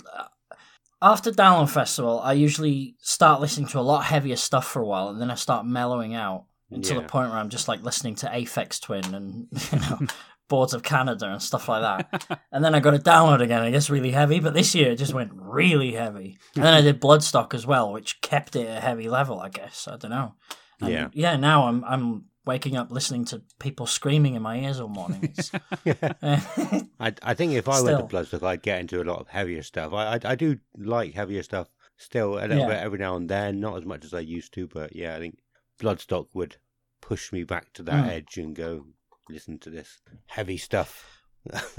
after 0.99 1.31
Download 1.31 1.69
Festival, 1.69 2.19
I 2.19 2.33
usually 2.33 2.95
start 3.01 3.41
listening 3.41 3.67
to 3.67 3.79
a 3.79 3.81
lot 3.81 4.03
heavier 4.03 4.35
stuff 4.35 4.67
for 4.67 4.81
a 4.81 4.85
while, 4.85 5.09
and 5.09 5.21
then 5.21 5.29
I 5.29 5.35
start 5.35 5.67
mellowing 5.67 6.15
out 6.15 6.45
until 6.71 6.95
yeah. 6.95 7.03
the 7.03 7.07
point 7.07 7.29
where 7.29 7.37
I'm 7.37 7.49
just 7.49 7.67
like 7.67 7.83
listening 7.83 8.15
to 8.15 8.27
Aphex 8.27 8.81
Twin 8.81 9.13
and 9.13 9.47
you 9.71 9.79
know 9.79 10.07
Boards 10.49 10.73
of 10.73 10.83
Canada 10.83 11.27
and 11.27 11.41
stuff 11.41 11.69
like 11.69 11.81
that. 11.81 12.41
and 12.51 12.63
then 12.63 12.75
I 12.75 12.79
got 12.79 12.93
it 12.93 13.03
download 13.03 13.41
again. 13.41 13.63
It 13.63 13.71
gets 13.71 13.89
really 13.89 14.11
heavy, 14.11 14.39
but 14.39 14.53
this 14.53 14.75
year 14.75 14.91
it 14.91 14.97
just 14.97 15.13
went 15.13 15.31
really 15.33 15.93
heavy. 15.93 16.37
And 16.55 16.65
then 16.65 16.73
I 16.73 16.81
did 16.81 16.99
Bloodstock 16.99 17.53
as 17.53 17.65
well, 17.65 17.93
which 17.93 18.19
kept 18.21 18.55
it 18.55 18.67
at 18.67 18.79
a 18.79 18.81
heavy 18.81 19.07
level. 19.07 19.39
I 19.39 19.49
guess 19.49 19.87
I 19.87 19.95
don't 19.95 20.11
know. 20.11 20.33
And 20.81 20.91
yeah, 20.91 21.07
yeah. 21.13 21.35
Now 21.37 21.67
I'm 21.67 21.85
I'm 21.85 22.25
waking 22.45 22.75
up 22.75 22.91
listening 22.91 23.25
to 23.25 23.43
people 23.59 23.85
screaming 23.85 24.33
in 24.33 24.41
my 24.41 24.59
ears 24.59 24.79
all 24.79 24.87
morning. 24.87 25.33
I, 25.85 27.13
I 27.21 27.33
think 27.35 27.53
if 27.53 27.69
I 27.69 27.75
still. 27.75 27.85
went 27.85 28.09
to 28.09 28.15
Bloodstock, 28.15 28.43
I'd 28.43 28.63
get 28.63 28.79
into 28.79 29.01
a 29.01 29.05
lot 29.05 29.19
of 29.19 29.27
heavier 29.27 29.61
stuff. 29.61 29.93
I, 29.93 30.15
I, 30.15 30.19
I 30.25 30.35
do 30.35 30.57
like 30.75 31.13
heavier 31.13 31.43
stuff 31.43 31.67
still 31.97 32.39
a 32.39 32.47
little 32.47 32.59
yeah. 32.59 32.67
bit 32.67 32.77
every 32.77 32.97
now 32.97 33.15
and 33.15 33.29
then, 33.29 33.59
not 33.59 33.77
as 33.77 33.85
much 33.85 34.03
as 34.03 34.13
I 34.13 34.21
used 34.21 34.53
to, 34.55 34.67
but 34.67 34.95
yeah, 34.95 35.15
I 35.15 35.19
think 35.19 35.37
Bloodstock 35.79 36.27
would 36.33 36.57
push 37.01 37.31
me 37.31 37.43
back 37.43 37.71
to 37.73 37.83
that 37.83 38.05
mm. 38.05 38.09
edge 38.09 38.37
and 38.37 38.55
go 38.55 38.85
listen 39.29 39.59
to 39.59 39.69
this 39.69 39.99
heavy 40.27 40.57
stuff. 40.57 41.23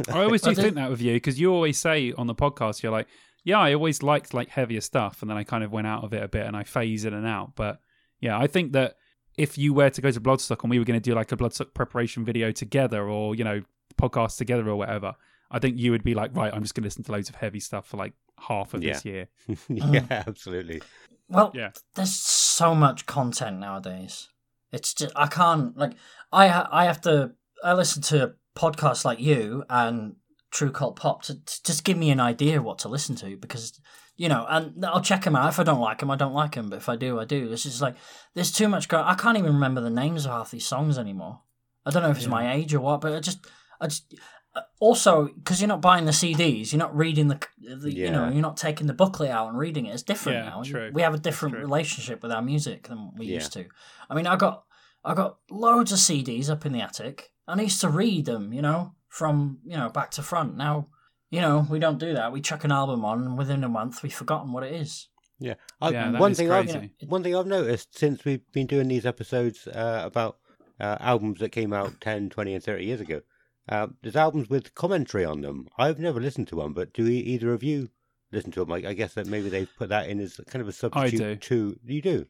I 0.09 0.22
always 0.22 0.42
do 0.42 0.55
think 0.55 0.74
that 0.74 0.90
with 0.90 1.03
you 1.03 1.14
because 1.14 1.40
you 1.40 1.53
always 1.53 1.78
say 1.78 2.12
on 2.12 2.26
the 2.26 2.34
podcast, 2.34 2.82
you're 2.82 2.92
like, 2.92 3.09
yeah, 3.44 3.59
I 3.59 3.74
always 3.74 4.03
liked 4.03 4.34
like 4.34 4.48
heavier 4.48 4.80
stuff, 4.80 5.22
and 5.22 5.30
then 5.30 5.36
I 5.36 5.44
kind 5.44 5.64
of 5.64 5.72
went 5.72 5.86
out 5.86 6.05
of 6.05 6.12
it 6.12 6.22
a 6.22 6.28
bit 6.28 6.46
and 6.46 6.57
I 6.57 6.64
phase 6.64 7.05
in 7.05 7.14
and 7.14 7.26
out. 7.26 7.53
But 7.57 7.80
yeah, 8.20 8.38
I 8.38 8.46
think 8.46 8.72
that 8.72 8.96
if 9.36 9.57
you 9.57 9.72
were 9.72 9.90
to 9.90 10.01
go 10.01 10.11
to 10.11 10.20
Bloodstock 10.20 10.62
and 10.62 10.70
we 10.70 10.78
were 10.78 10.84
going 10.84 11.01
to 11.01 11.11
do 11.11 11.14
like 11.14 11.32
a 11.32 11.36
Bloodstock 11.36 11.72
preparation 11.74 12.24
video 12.24 12.53
together 12.53 13.09
or, 13.09 13.34
you 13.34 13.44
know, 13.44 13.62
podcast 13.96 14.36
together 14.36 14.68
or 14.68 14.76
whatever, 14.76 15.14
I 15.51 15.59
think 15.59 15.78
you 15.78 15.90
would 15.92 16.05
be 16.05 16.14
like, 16.14 16.36
right, 16.36 16.53
I'm 16.53 16.62
just 16.62 16.74
going 16.74 16.82
to 16.82 16.86
listen 16.86 17.05
to 17.05 17.12
loads 17.12 17.28
of 17.28 17.36
heavy 17.36 17.61
stuff 17.61 17.86
for 17.86 17.96
like 17.96 18.12
half 18.38 18.74
of 18.74 18.82
yeah. 18.82 18.92
this 18.92 19.05
year. 19.05 19.28
yeah, 19.48 19.57
mm. 19.57 20.26
absolutely. 20.26 20.82
Well, 21.28 21.53
yeah. 21.55 21.70
there's 21.94 22.14
so 22.14 22.74
much 22.74 23.07
content 23.07 23.59
nowadays. 23.59 24.28
It's 24.72 24.94
just, 24.94 25.12
I 25.16 25.26
can't, 25.26 25.76
like, 25.76 25.92
I, 26.32 26.48
ha- 26.48 26.68
I 26.70 26.84
have 26.84 27.01
to, 27.03 27.32
I 27.62 27.74
listen 27.74 28.02
to 28.02 28.34
podcasts 28.56 29.04
like 29.04 29.20
you 29.20 29.64
and 29.68 30.16
True 30.50 30.72
Cult 30.72 30.96
Pop 30.96 31.22
to, 31.24 31.34
to 31.44 31.62
just 31.62 31.84
give 31.84 31.96
me 31.96 32.11
an 32.11 32.20
idea 32.20 32.58
of 32.58 32.64
what 32.64 32.78
to 32.80 32.88
listen 32.88 33.16
to 33.16 33.36
because 33.36 33.80
you 34.20 34.28
know, 34.28 34.44
and 34.50 34.84
I'll 34.84 35.00
check 35.00 35.24
them 35.24 35.34
out. 35.34 35.48
If 35.48 35.58
I 35.58 35.62
don't 35.62 35.80
like 35.80 36.00
them, 36.00 36.11
I 36.11 36.16
don't 36.16 36.34
like 36.34 36.54
them. 36.54 36.68
But 36.68 36.76
if 36.76 36.90
I 36.90 36.96
do, 36.96 37.18
I 37.18 37.24
do. 37.24 37.50
It's 37.50 37.62
just 37.62 37.80
like 37.80 37.96
there's 38.34 38.52
too 38.52 38.68
much. 38.68 38.86
Go- 38.86 39.02
I 39.02 39.14
can't 39.14 39.38
even 39.38 39.54
remember 39.54 39.80
the 39.80 39.88
names 39.88 40.26
of 40.26 40.32
half 40.32 40.50
these 40.50 40.66
songs 40.66 40.98
anymore. 40.98 41.40
I 41.86 41.90
don't 41.90 42.02
know 42.02 42.11
if 42.11 42.18
it's 42.18 42.26
yeah. 42.26 42.32
my 42.32 42.52
age 42.52 42.74
or 42.74 42.80
what, 42.80 43.00
but 43.00 43.14
I 43.14 43.20
just, 43.20 43.38
I 43.80 43.86
just. 43.86 44.14
Uh, 44.54 44.61
also, 44.78 45.28
because 45.28 45.62
you're 45.62 45.68
not 45.68 45.80
buying 45.80 46.04
the 46.04 46.11
CDs, 46.11 46.70
you're 46.70 46.78
not 46.78 46.94
reading 46.94 47.28
the, 47.28 47.40
the 47.61 47.90
yeah. 47.90 48.06
you 48.06 48.11
know, 48.11 48.28
you're 48.28 48.42
not 48.42 48.58
taking 48.58 48.88
the 48.88 48.92
booklet 48.92 49.30
out 49.30 49.48
and 49.48 49.56
reading 49.56 49.86
it. 49.86 49.94
It's 49.94 50.02
different 50.02 50.44
yeah, 50.44 50.50
now. 50.50 50.62
True. 50.64 50.90
We 50.92 51.00
have 51.00 51.14
a 51.14 51.18
different 51.18 51.56
relationship 51.56 52.22
with 52.22 52.30
our 52.30 52.42
music 52.42 52.88
than 52.88 53.12
we 53.16 53.24
used 53.24 53.54
to. 53.54 53.66
I 54.11 54.14
mean, 54.14 54.26
I 54.26 54.36
got, 54.36 54.64
I 55.02 55.14
got 55.14 55.38
loads 55.50 55.92
of 55.92 55.98
CDs 55.98 56.50
up 56.50 56.66
in 56.66 56.72
the 56.72 56.82
attic, 56.82 57.30
I 57.59 57.62
used 57.62 57.80
to 57.80 57.88
read 57.88 58.26
them, 58.26 58.53
you 58.53 58.62
know, 58.62 58.94
from 59.09 59.59
you 59.64 59.76
know 59.76 59.88
back 59.88 60.11
to 60.12 60.22
front. 60.22 60.57
Now 60.57 60.88
you 61.30 61.40
know, 61.40 61.66
we 61.70 61.78
don't 61.78 61.98
do 61.98 62.14
that. 62.14 62.32
We 62.32 62.40
chuck 62.40 62.64
an 62.64 62.72
album 62.72 63.05
on, 63.05 63.22
and 63.22 63.38
within 63.38 63.62
a 63.62 63.68
month, 63.68 64.03
we've 64.03 64.12
forgotten 64.12 64.53
what 64.53 64.64
it 64.64 64.74
is. 64.74 65.09
Yeah, 65.38 65.55
I, 65.80 65.90
yeah 65.90 66.18
one 66.18 66.34
thing 66.34 66.48
crazy. 66.48 66.92
I've 67.01 67.09
one 67.09 67.22
thing 67.22 67.34
I've 67.34 67.46
noticed 67.46 67.96
since 67.96 68.24
we've 68.24 68.42
been 68.53 68.66
doing 68.66 68.88
these 68.88 69.07
episodes 69.07 69.66
uh, 69.68 70.03
about 70.05 70.38
uh, 70.78 70.96
albums 71.01 71.40
that 71.40 71.51
came 71.51 71.72
out 71.72 72.01
10, 72.01 72.30
20, 72.30 72.55
and 72.55 72.64
thirty 72.64 72.84
years 72.84 73.01
ago. 73.01 73.22
Uh, 73.68 73.86
there's 74.03 74.16
albums 74.16 74.51
with 74.51 74.74
commentary 74.74 75.24
on 75.24 75.40
them. 75.40 75.68
I've 75.78 76.01
never 76.01 76.20
listened 76.20 76.48
to 76.48 76.57
one, 76.57 76.72
but 76.72 76.92
do 76.92 77.07
either 77.07 77.53
of 77.53 77.62
you 77.62 77.90
listen 78.32 78.51
to 78.53 78.61
them? 78.61 78.72
I, 78.72 78.88
I 78.88 78.94
guess 78.94 79.14
that 79.14 79.28
maybe 79.28 79.48
they've 79.48 79.70
put 79.78 79.90
that 79.90 80.09
in 80.09 80.18
as 80.18 80.40
kind 80.48 80.61
of 80.61 80.68
a 80.68 80.72
substitute 80.72 81.22
I 81.22 81.34
do. 81.34 81.36
to 81.36 81.78
you 81.86 82.03
do. 82.03 82.26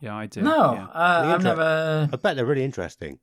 Yeah, 0.00 0.16
I 0.16 0.26
do. 0.26 0.42
No, 0.42 0.74
yeah. 0.74 0.86
uh, 0.86 1.34
I've 1.34 1.42
never. 1.42 2.08
I 2.12 2.16
bet 2.16 2.36
they're 2.36 2.44
really 2.44 2.64
interesting. 2.64 3.20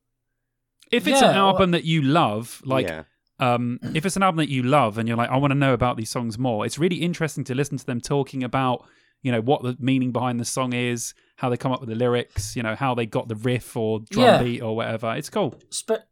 If 0.91 1.07
it's 1.07 1.21
yeah, 1.21 1.31
an 1.31 1.35
album 1.35 1.71
well... 1.71 1.79
that 1.79 1.83
you 1.83 2.01
love, 2.01 2.61
like 2.65 2.87
yeah 2.87 3.03
um, 3.39 3.79
if 3.93 4.05
it's 4.05 4.15
an 4.15 4.23
album 4.23 4.37
that 4.37 4.49
you 4.49 4.63
love 4.63 4.97
and 4.97 5.07
you're 5.07 5.17
like, 5.17 5.29
I 5.29 5.37
want 5.37 5.51
to 5.51 5.55
know 5.55 5.73
about 5.73 5.97
these 5.97 6.09
songs 6.09 6.37
more, 6.37 6.65
it's 6.65 6.79
really 6.79 6.97
interesting 6.97 7.43
to 7.45 7.55
listen 7.55 7.77
to 7.77 7.85
them 7.85 7.99
talking 7.99 8.43
about, 8.43 8.85
you 9.21 9.31
know, 9.31 9.41
what 9.41 9.61
the 9.63 9.75
meaning 9.79 10.11
behind 10.11 10.39
the 10.39 10.45
song 10.45 10.73
is, 10.73 11.13
how 11.35 11.49
they 11.49 11.57
come 11.57 11.71
up 11.71 11.81
with 11.81 11.89
the 11.89 11.95
lyrics, 11.95 12.55
you 12.55 12.63
know, 12.63 12.75
how 12.75 12.95
they 12.95 13.05
got 13.05 13.27
the 13.27 13.35
riff 13.35 13.75
or 13.75 13.99
drum 14.09 14.25
yeah. 14.25 14.43
beat 14.43 14.61
or 14.61 14.75
whatever. 14.75 15.13
It's 15.15 15.29
cool. 15.29 15.59
Spe- 15.69 16.05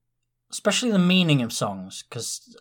especially 0.52 0.92
the 0.92 1.00
meaning 1.00 1.42
of 1.42 1.54
songs, 1.54 2.04
because 2.04 2.56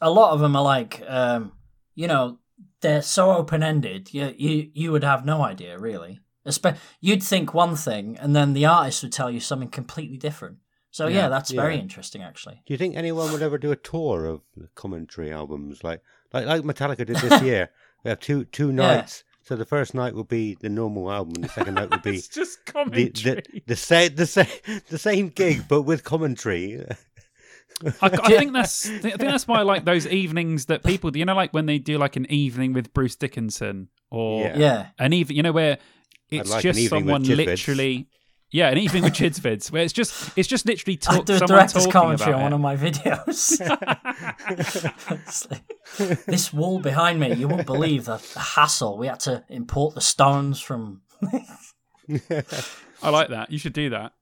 a 0.00 0.10
lot 0.10 0.32
of 0.32 0.40
them 0.40 0.56
are 0.56 0.64
like, 0.64 1.02
um, 1.06 1.52
you 1.94 2.08
know, 2.08 2.38
they're 2.80 3.02
so 3.02 3.30
open 3.30 3.62
ended. 3.62 4.12
You, 4.12 4.34
you 4.36 4.70
you 4.74 4.92
would 4.92 5.04
have 5.04 5.24
no 5.24 5.42
idea 5.42 5.78
really. 5.78 6.20
Espe- 6.46 6.76
you'd 7.00 7.22
think 7.22 7.54
one 7.54 7.76
thing, 7.76 8.18
and 8.18 8.34
then 8.34 8.52
the 8.52 8.66
artist 8.66 9.04
would 9.04 9.12
tell 9.12 9.30
you 9.30 9.38
something 9.38 9.68
completely 9.68 10.16
different. 10.16 10.58
So 10.92 11.06
yeah, 11.08 11.22
yeah 11.22 11.28
that's 11.30 11.50
yeah. 11.50 11.60
very 11.60 11.78
interesting, 11.78 12.22
actually. 12.22 12.62
Do 12.66 12.74
you 12.74 12.78
think 12.78 12.96
anyone 12.96 13.32
would 13.32 13.42
ever 13.42 13.58
do 13.58 13.72
a 13.72 13.76
tour 13.76 14.26
of 14.26 14.42
commentary 14.74 15.32
albums 15.32 15.82
like 15.82 16.02
like 16.32 16.46
like 16.46 16.62
Metallica 16.62 17.06
did 17.06 17.16
this 17.16 17.42
year? 17.42 17.70
We 18.04 18.10
have 18.10 18.20
two 18.20 18.44
two 18.44 18.72
nights. 18.72 19.24
Yeah. 19.26 19.30
So 19.44 19.56
the 19.56 19.64
first 19.64 19.94
night 19.94 20.14
will 20.14 20.22
be 20.22 20.56
the 20.60 20.68
normal 20.68 21.10
album, 21.10 21.34
and 21.36 21.44
the 21.44 21.48
second 21.48 21.74
night 21.74 21.90
will 21.90 21.98
be 21.98 22.22
just 22.32 22.64
commentary. 22.66 23.10
The, 23.12 23.42
the, 23.52 23.62
the, 23.68 23.76
same 23.76 24.14
the 24.14 24.26
same 24.26 24.46
the 24.88 24.98
same 24.98 25.30
gig, 25.30 25.64
but 25.66 25.82
with 25.82 26.04
commentary. 26.04 26.84
I, 27.84 27.94
I, 28.02 28.08
think 28.28 28.52
that's 28.52 28.86
I 28.86 28.98
think 28.98 29.18
that's 29.18 29.48
why 29.48 29.60
I 29.60 29.62
like 29.62 29.86
those 29.86 30.06
evenings 30.06 30.66
that 30.66 30.84
people 30.84 31.16
you 31.16 31.24
know 31.24 31.34
like 31.34 31.54
when 31.54 31.64
they 31.64 31.78
do 31.78 31.96
like 31.96 32.16
an 32.16 32.30
evening 32.30 32.74
with 32.74 32.92
Bruce 32.92 33.16
Dickinson 33.16 33.88
or 34.10 34.42
yeah, 34.42 34.88
an 34.98 35.14
even 35.14 35.34
you 35.34 35.42
know 35.42 35.52
where 35.52 35.78
it's 36.28 36.50
like 36.50 36.62
just 36.62 36.88
someone 36.88 37.22
literally 37.22 38.08
Yeah, 38.52 38.68
and 38.68 38.76
anything 38.76 39.02
with 39.02 39.14
Chids 39.14 39.40
vids, 39.40 39.72
where 39.72 39.82
it's 39.82 39.94
just 39.94 40.36
it's 40.36 40.46
just 40.46 40.66
literally 40.66 40.98
talk, 40.98 41.20
I 41.20 41.22
do 41.22 41.36
a 41.36 41.40
director's 41.40 41.86
commentary 41.86 42.34
on 42.34 42.42
one 42.42 42.52
of 42.52 42.60
my 42.60 42.76
videos. 42.76 43.58
this 46.26 46.52
wall 46.52 46.78
behind 46.78 47.18
me, 47.18 47.32
you 47.32 47.48
won't 47.48 47.66
believe 47.66 48.04
the, 48.04 48.18
the 48.34 48.40
hassle. 48.40 48.98
We 48.98 49.06
had 49.06 49.20
to 49.20 49.42
import 49.48 49.94
the 49.94 50.02
stones 50.02 50.60
from. 50.60 51.00
I 53.02 53.08
like 53.08 53.30
that. 53.30 53.50
You 53.50 53.58
should 53.58 53.72
do 53.72 53.88
that. 53.90 54.12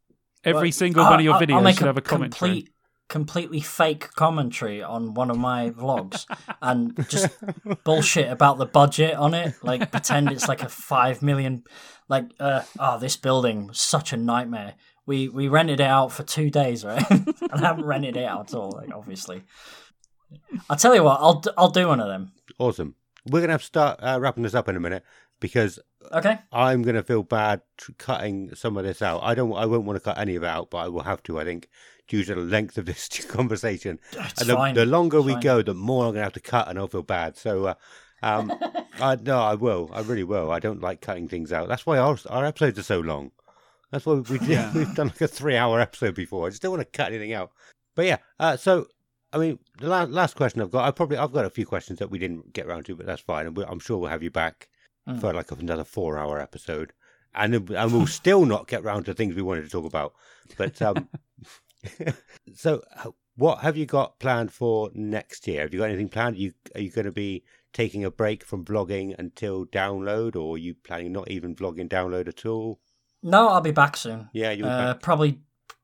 Every 0.45 0.71
single 0.71 1.05
one 1.05 1.19
of 1.19 1.25
your 1.25 1.35
videos 1.35 1.67
I'll 1.67 1.73
should 1.73 1.87
have 1.87 1.99
a 1.99 2.01
commentary. 2.01 2.51
Complete, 2.51 2.71
completely 3.09 3.61
fake 3.61 4.11
commentary 4.15 4.83
on 4.83 5.15
one 5.15 5.31
of 5.31 5.37
my 5.37 5.71
vlogs 5.71 6.25
and 6.63 7.07
just 7.09 7.29
bullshit 7.85 8.31
about 8.31 8.59
the 8.59 8.67
budget 8.67 9.15
on 9.15 9.35
it. 9.35 9.55
Like 9.63 9.91
pretend 9.91 10.31
it's 10.31 10.49
like 10.49 10.63
a 10.63 10.69
five 10.69 11.21
million. 11.21 11.65
Like, 12.11 12.27
uh, 12.41 12.63
oh, 12.79 12.99
this 12.99 13.17
building 13.17 13.69
was 13.69 13.79
such 13.81 14.13
a 14.13 14.17
nightmare. 14.19 14.75
We 15.07 15.29
we 15.29 15.47
rented 15.49 15.81
it 15.81 15.87
out 15.87 16.11
for 16.13 16.25
two 16.25 16.51
days, 16.51 16.85
right? 16.85 17.09
and 17.11 17.35
I 17.53 17.59
haven't 17.61 17.85
rented 17.87 18.17
it 18.17 18.25
out 18.25 18.51
at 18.51 18.55
all. 18.55 18.73
Like, 18.73 18.91
obviously. 18.95 19.45
I'll 20.69 20.77
tell 20.77 20.95
you 20.95 21.05
what. 21.05 21.19
I'll 21.21 21.43
I'll 21.57 21.71
do 21.71 21.89
one 21.89 22.01
of 22.01 22.09
them. 22.09 22.33
Awesome. 22.59 22.97
We're 23.31 23.41
gonna 23.41 23.53
have 23.53 23.61
to 23.63 23.67
start 23.67 24.01
uh, 24.03 24.19
wrapping 24.21 24.43
this 24.43 24.55
up 24.55 24.69
in 24.69 24.77
a 24.77 24.81
minute 24.81 25.05
because 25.39 25.79
okay, 26.13 26.39
I'm 26.53 26.83
gonna 26.83 27.03
feel 27.05 27.23
bad 27.23 27.63
cutting 27.99 28.55
some 28.55 28.77
of 28.77 28.85
this 28.85 29.03
out. 29.03 29.21
I 29.23 29.35
don't. 29.35 29.53
I 29.55 29.67
won't 29.67 29.85
want 29.85 29.97
to 29.97 30.05
cut 30.05 30.19
any 30.19 30.35
of 30.35 30.43
it 30.43 30.49
out, 30.49 30.71
but 30.71 30.79
I 30.79 30.89
will 30.89 31.03
have 31.05 31.23
to. 31.25 31.39
I 31.39 31.45
think 31.45 31.69
due 32.09 32.25
to 32.25 32.35
the 32.35 32.41
length 32.41 32.77
of 32.77 32.87
this 32.87 33.09
conversation. 33.29 34.01
It's 34.13 34.41
and 34.41 34.51
the, 34.51 34.55
fine. 34.55 34.75
the 34.75 34.85
longer 34.87 35.19
It's 35.19 35.27
we 35.27 35.33
fine. 35.35 35.43
go, 35.43 35.63
the 35.63 35.75
more 35.75 36.07
I'm 36.07 36.13
gonna 36.13 36.25
have 36.25 36.33
to 36.35 36.41
cut, 36.41 36.69
and 36.69 36.77
I'll 36.79 36.89
feel 36.89 37.03
bad. 37.03 37.37
So. 37.37 37.67
Uh, 37.67 37.75
um, 38.23 38.53
I, 39.01 39.17
no, 39.17 39.39
I 39.41 39.55
will. 39.55 39.91
I 39.93 40.01
really 40.01 40.25
will. 40.25 40.51
I 40.51 40.59
don't 40.59 40.81
like 40.81 41.01
cutting 41.01 41.29
things 41.29 41.53
out. 41.53 41.69
That's 41.69 41.87
why 41.87 41.99
our, 41.99 42.19
our 42.29 42.45
episodes 42.45 42.79
are 42.79 42.83
so 42.85 43.01
long. 43.01 43.33
That's 43.91 44.07
why 44.07 44.15
we 44.15 44.39
did, 44.39 44.43
Yeah. 44.49 44.73
we've 44.75 44.95
done 44.95 45.09
like 45.09 45.21
a 45.21 45.29
three-hour 45.29 45.81
episode 45.81 46.15
before. 46.15 46.47
I 46.47 46.51
just 46.51 46.63
don't 46.63 46.71
want 46.73 46.83
to 46.83 46.97
cut 46.97 47.09
anything 47.13 47.33
out. 47.33 47.51
But 47.97 48.07
yeah, 48.07 48.17
uh, 48.39 48.57
so 48.57 48.87
I 49.33 49.39
mean, 49.39 49.59
the 49.79 49.89
last, 49.89 50.11
last 50.11 50.37
question 50.37 50.61
I've 50.61 50.71
got, 50.71 50.87
I 50.87 50.91
probably 50.91 51.17
I've 51.17 51.33
got 51.33 51.45
a 51.45 51.51
few 51.51 51.67
questions 51.67 51.99
that 52.01 52.11
we 52.11 52.19
didn't 52.19 52.53
get 52.53 52.67
around 52.67 52.87
to, 52.87 52.97
but 52.97 53.07
that's 53.07 53.23
fine. 53.23 53.47
And 53.47 53.57
I'm 53.59 53.79
sure 53.81 53.99
we'll 53.99 54.11
have 54.11 54.23
you 54.23 54.31
back 54.31 54.69
Mm. 55.09 55.19
for 55.19 55.33
like 55.33 55.51
another 55.51 55.83
four-hour 55.83 56.39
episode, 56.39 56.93
and 57.35 57.55
and 57.71 57.91
we'll 57.93 58.07
still 58.07 58.45
not 58.45 58.69
get 58.69 58.85
round 58.85 59.07
to 59.07 59.15
things 59.15 59.35
we 59.35 59.41
wanted 59.41 59.63
to 59.63 59.71
talk 59.71 59.87
about. 59.87 60.13
But 60.59 60.81
um, 60.83 61.09
so 62.55 62.83
uh, 62.97 63.11
what 63.37 63.61
have 63.61 63.79
you 63.79 63.87
got 63.87 64.19
planned 64.19 64.53
for 64.53 64.91
next 64.95 65.47
year? 65.49 65.63
Have 65.63 65.73
you 65.73 65.81
got 65.81 65.89
anything 65.89 66.11
planned? 66.11 66.37
Are 66.37 66.41
you 66.41 66.53
are 66.75 66.81
you 66.83 66.91
going 66.91 67.07
to 67.07 67.13
be 67.13 67.45
taking 67.73 68.05
a 68.05 68.11
break 68.11 68.45
from 68.45 68.65
vlogging 68.65 69.15
until 69.19 69.67
download, 69.67 70.37
or 70.37 70.55
are 70.55 70.59
you 70.59 70.75
planning 70.75 71.13
not 71.13 71.31
even 71.31 71.55
vlogging 71.55 71.89
download 71.89 72.29
at 72.29 72.45
all? 72.47 72.81
No, 73.23 73.49
I'll 73.49 73.61
be 73.61 73.71
back 73.71 73.97
soon. 73.97 74.29
Yeah, 74.33 74.51
you. 74.53 74.65
Uh, 74.65 74.95
probably 74.95 75.41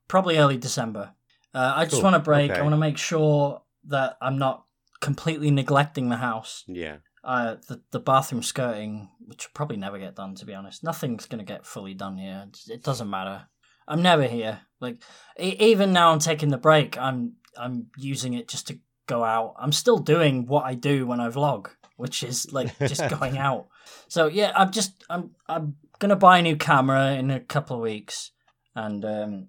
probably 0.07 0.37
early 0.37 0.57
December. 0.57 1.13
Uh, 1.53 1.73
I 1.75 1.83
just 1.85 1.95
Cool. 1.95 2.03
want 2.03 2.15
to 2.15 2.19
break. 2.19 2.51
Okay. 2.51 2.59
I 2.59 2.63
want 2.63 2.73
to 2.73 2.77
make 2.77 2.97
sure 2.97 3.61
that 3.85 4.17
I'm 4.21 4.37
not 4.37 4.65
completely 4.99 5.51
neglecting 5.51 6.09
the 6.09 6.17
house. 6.17 6.63
yeah. 6.67 6.97
Uh, 7.23 7.55
the 7.67 7.81
the 7.91 7.99
bathroom 7.99 8.41
skirting, 8.41 9.09
which 9.19 9.45
will 9.47 9.51
probably 9.53 9.75
never 9.75 9.99
get 9.99 10.15
done. 10.15 10.33
To 10.35 10.45
be 10.45 10.53
honest, 10.53 10.81
nothing's 10.83 11.25
gonna 11.25 11.43
get 11.43 11.65
fully 11.65 11.93
done 11.93 12.17
here. 12.17 12.47
It 12.69 12.83
doesn't 12.83 13.09
matter. 13.09 13.47
I'm 13.87 14.01
never 14.01 14.23
here. 14.23 14.61
Like 14.79 15.01
even 15.37 15.91
now, 15.91 16.11
I'm 16.11 16.19
taking 16.19 16.49
the 16.49 16.57
break. 16.57 16.97
I'm 16.97 17.33
I'm 17.57 17.87
using 17.97 18.33
it 18.33 18.47
just 18.47 18.67
to 18.67 18.79
go 19.07 19.23
out. 19.25 19.55
I'm 19.59 19.71
still 19.73 19.97
doing 19.97 20.45
what 20.47 20.63
I 20.65 20.73
do 20.75 21.05
when 21.05 21.19
I 21.19 21.27
vlog, 21.29 21.67
which 21.97 22.23
is 22.23 22.51
like 22.53 22.77
just 22.79 23.09
going 23.19 23.37
out. 23.37 23.67
So 24.07 24.27
yeah, 24.27 24.53
I'm 24.55 24.71
just 24.71 25.03
I'm 25.09 25.31
I'm 25.47 25.75
gonna 25.99 26.15
buy 26.15 26.39
a 26.39 26.41
new 26.41 26.55
camera 26.55 27.11
in 27.13 27.29
a 27.29 27.39
couple 27.39 27.75
of 27.75 27.81
weeks, 27.81 28.31
and 28.75 29.03
um, 29.03 29.47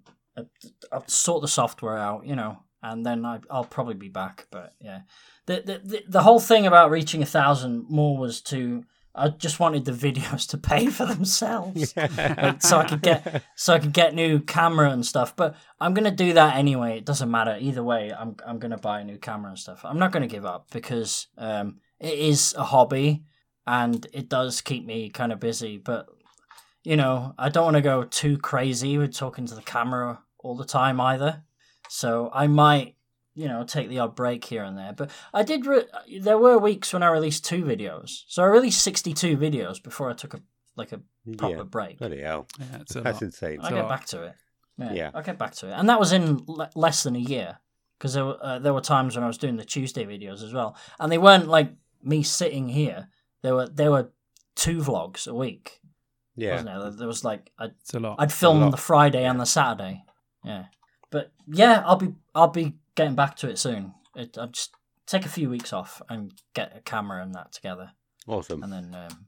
I'll 0.91 1.07
sort 1.07 1.41
the 1.41 1.47
software 1.47 1.97
out, 1.97 2.25
you 2.25 2.35
know, 2.35 2.59
and 2.83 3.05
then 3.05 3.25
I, 3.25 3.39
I'll 3.49 3.63
probably 3.63 3.95
be 3.95 4.09
back. 4.09 4.47
But 4.51 4.75
yeah, 4.81 5.01
the, 5.45 5.61
the 5.65 5.81
the 5.83 6.03
the 6.07 6.23
whole 6.23 6.39
thing 6.39 6.67
about 6.67 6.91
reaching 6.91 7.21
a 7.21 7.27
thousand 7.27 7.85
more 7.89 8.17
was 8.17 8.41
to 8.43 8.83
I 9.15 9.29
just 9.29 9.59
wanted 9.59 9.85
the 9.85 9.91
videos 10.11 10.47
to 10.49 10.57
pay 10.57 10.87
for 10.87 11.05
themselves, 11.05 11.95
like, 12.17 12.61
so 12.61 12.77
I 12.77 12.85
could 12.85 13.01
get 13.01 13.43
so 13.55 13.73
I 13.73 13.79
could 13.79 13.93
get 13.93 14.15
new 14.15 14.39
camera 14.39 14.91
and 14.91 15.05
stuff. 15.05 15.35
But 15.35 15.55
I'm 15.79 15.93
gonna 15.93 16.11
do 16.11 16.33
that 16.33 16.55
anyway. 16.55 16.97
It 16.97 17.05
doesn't 17.05 17.29
matter 17.29 17.57
either 17.59 17.83
way. 17.83 18.11
I'm 18.17 18.35
I'm 18.45 18.59
gonna 18.59 18.77
buy 18.77 19.01
a 19.01 19.03
new 19.03 19.17
camera 19.17 19.49
and 19.49 19.59
stuff. 19.59 19.81
I'm 19.83 19.99
not 19.99 20.11
gonna 20.11 20.27
give 20.27 20.45
up 20.45 20.67
because 20.71 21.27
um, 21.37 21.79
it 21.99 22.17
is 22.17 22.53
a 22.57 22.63
hobby 22.63 23.23
and 23.67 24.05
it 24.13 24.29
does 24.29 24.61
keep 24.61 24.85
me 24.85 25.09
kind 25.09 25.31
of 25.31 25.39
busy. 25.39 25.77
But 25.77 26.07
you 26.83 26.95
know, 26.95 27.33
I 27.37 27.49
don't 27.49 27.65
want 27.65 27.75
to 27.75 27.81
go 27.81 28.03
too 28.03 28.37
crazy 28.37 28.97
with 28.97 29.13
talking 29.13 29.45
to 29.47 29.55
the 29.55 29.61
camera 29.61 30.21
all 30.39 30.55
the 30.55 30.65
time 30.65 31.01
either. 31.01 31.43
So 31.89 32.29
I 32.33 32.47
might, 32.47 32.95
you 33.35 33.47
know, 33.47 33.63
take 33.63 33.89
the 33.89 33.99
odd 33.99 34.15
break 34.15 34.45
here 34.45 34.63
and 34.63 34.77
there. 34.77 34.93
But 34.93 35.11
I 35.33 35.43
did. 35.43 35.65
Re- 35.65 35.85
there 36.21 36.37
were 36.37 36.57
weeks 36.57 36.93
when 36.93 37.03
I 37.03 37.09
released 37.09 37.45
two 37.45 37.63
videos. 37.63 38.23
So 38.27 38.43
I 38.43 38.47
released 38.47 38.81
sixty-two 38.83 39.37
videos 39.37 39.81
before 39.83 40.09
I 40.09 40.13
took 40.13 40.33
a 40.35 40.41
like 40.75 40.91
a 40.93 41.01
proper 41.37 41.57
yeah. 41.57 41.63
break. 41.63 41.97
Bloody 41.99 42.21
hell. 42.21 42.47
Yeah, 42.59 42.65
That's 42.71 42.95
lot. 42.95 43.21
insane. 43.21 43.59
I'll 43.61 43.69
So- 43.69 43.75
get 43.75 43.89
back 43.89 44.05
to 44.07 44.23
it. 44.23 44.35
Yeah, 44.77 44.93
Yeah. 44.93 45.11
I'll 45.13 45.23
get 45.23 45.37
back 45.37 45.53
to 45.55 45.67
it. 45.67 45.73
And 45.73 45.89
that 45.89 45.99
was 45.99 46.13
in 46.13 46.39
le- 46.47 46.69
less 46.73 47.03
than 47.03 47.17
a 47.17 47.19
year 47.19 47.59
because 47.97 48.13
there 48.13 48.23
were 48.25 48.37
uh, 48.41 48.59
there 48.59 48.73
were 48.73 48.79
times 48.81 49.15
when 49.15 49.25
I 49.25 49.27
was 49.27 49.37
doing 49.37 49.57
the 49.57 49.65
Tuesday 49.65 50.05
videos 50.05 50.41
as 50.41 50.53
well, 50.53 50.77
and 50.99 51.11
they 51.11 51.17
weren't 51.17 51.49
like 51.49 51.73
me 52.03 52.23
sitting 52.23 52.69
here. 52.69 53.09
There 53.41 53.55
were 53.55 53.67
there 53.67 53.91
were 53.91 54.11
two 54.55 54.79
vlogs 54.79 55.27
a 55.27 55.33
week, 55.33 55.79
Yeah. 56.35 56.51
wasn't 56.51 56.69
there? 56.69 56.91
There 56.91 57.07
was 57.07 57.23
like 57.23 57.51
I'd, 57.57 57.71
It's 57.81 57.93
a 57.93 57.99
lot. 57.99 58.15
I'd 58.19 58.31
film 58.33 58.61
lot. 58.61 58.71
the 58.71 58.77
Friday 58.77 59.23
and 59.25 59.39
the 59.39 59.45
Saturday. 59.45 60.03
Yeah, 60.43 60.65
but 61.09 61.31
yeah, 61.47 61.83
I'll 61.85 61.95
be 61.97 62.13
I'll 62.35 62.47
be 62.49 62.75
getting 62.95 63.15
back 63.15 63.35
to 63.37 63.49
it 63.49 63.57
soon. 63.57 63.93
It, 64.15 64.37
I'll 64.37 64.47
just 64.47 64.71
take 65.05 65.25
a 65.25 65.29
few 65.29 65.49
weeks 65.49 65.71
off 65.73 66.01
and 66.09 66.33
get 66.53 66.75
a 66.75 66.81
camera 66.81 67.23
and 67.23 67.33
that 67.35 67.51
together, 67.51 67.91
Awesome. 68.27 68.63
and 68.63 68.71
then 68.73 68.95
um, 68.95 69.25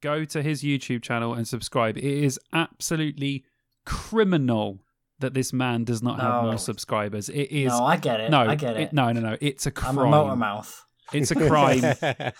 Go 0.00 0.22
to 0.26 0.42
his 0.42 0.62
YouTube 0.62 1.00
channel 1.02 1.32
and 1.32 1.48
subscribe. 1.48 1.96
It 1.96 2.04
is 2.04 2.38
absolutely 2.52 3.42
criminal 3.86 4.80
that 5.20 5.32
this 5.32 5.50
man 5.50 5.84
does 5.84 6.02
not 6.02 6.20
have 6.20 6.42
No. 6.42 6.48
more 6.50 6.58
subscribers. 6.58 7.30
It 7.30 7.50
is 7.50 7.72
no, 7.72 7.86
I 7.86 7.96
get 7.96 8.20
it. 8.20 8.30
no, 8.30 8.40
I 8.40 8.54
get 8.54 8.76
it. 8.76 8.92
no, 8.92 9.12
no, 9.12 9.20
no. 9.22 9.38
It's 9.40 9.66
a 9.66 9.72
I'm 9.82 9.96
a 9.96 10.04
motor 10.04 10.36
mouth. 10.36 10.84
It's 11.12 11.30
a 11.30 11.34
crime. 11.34 11.82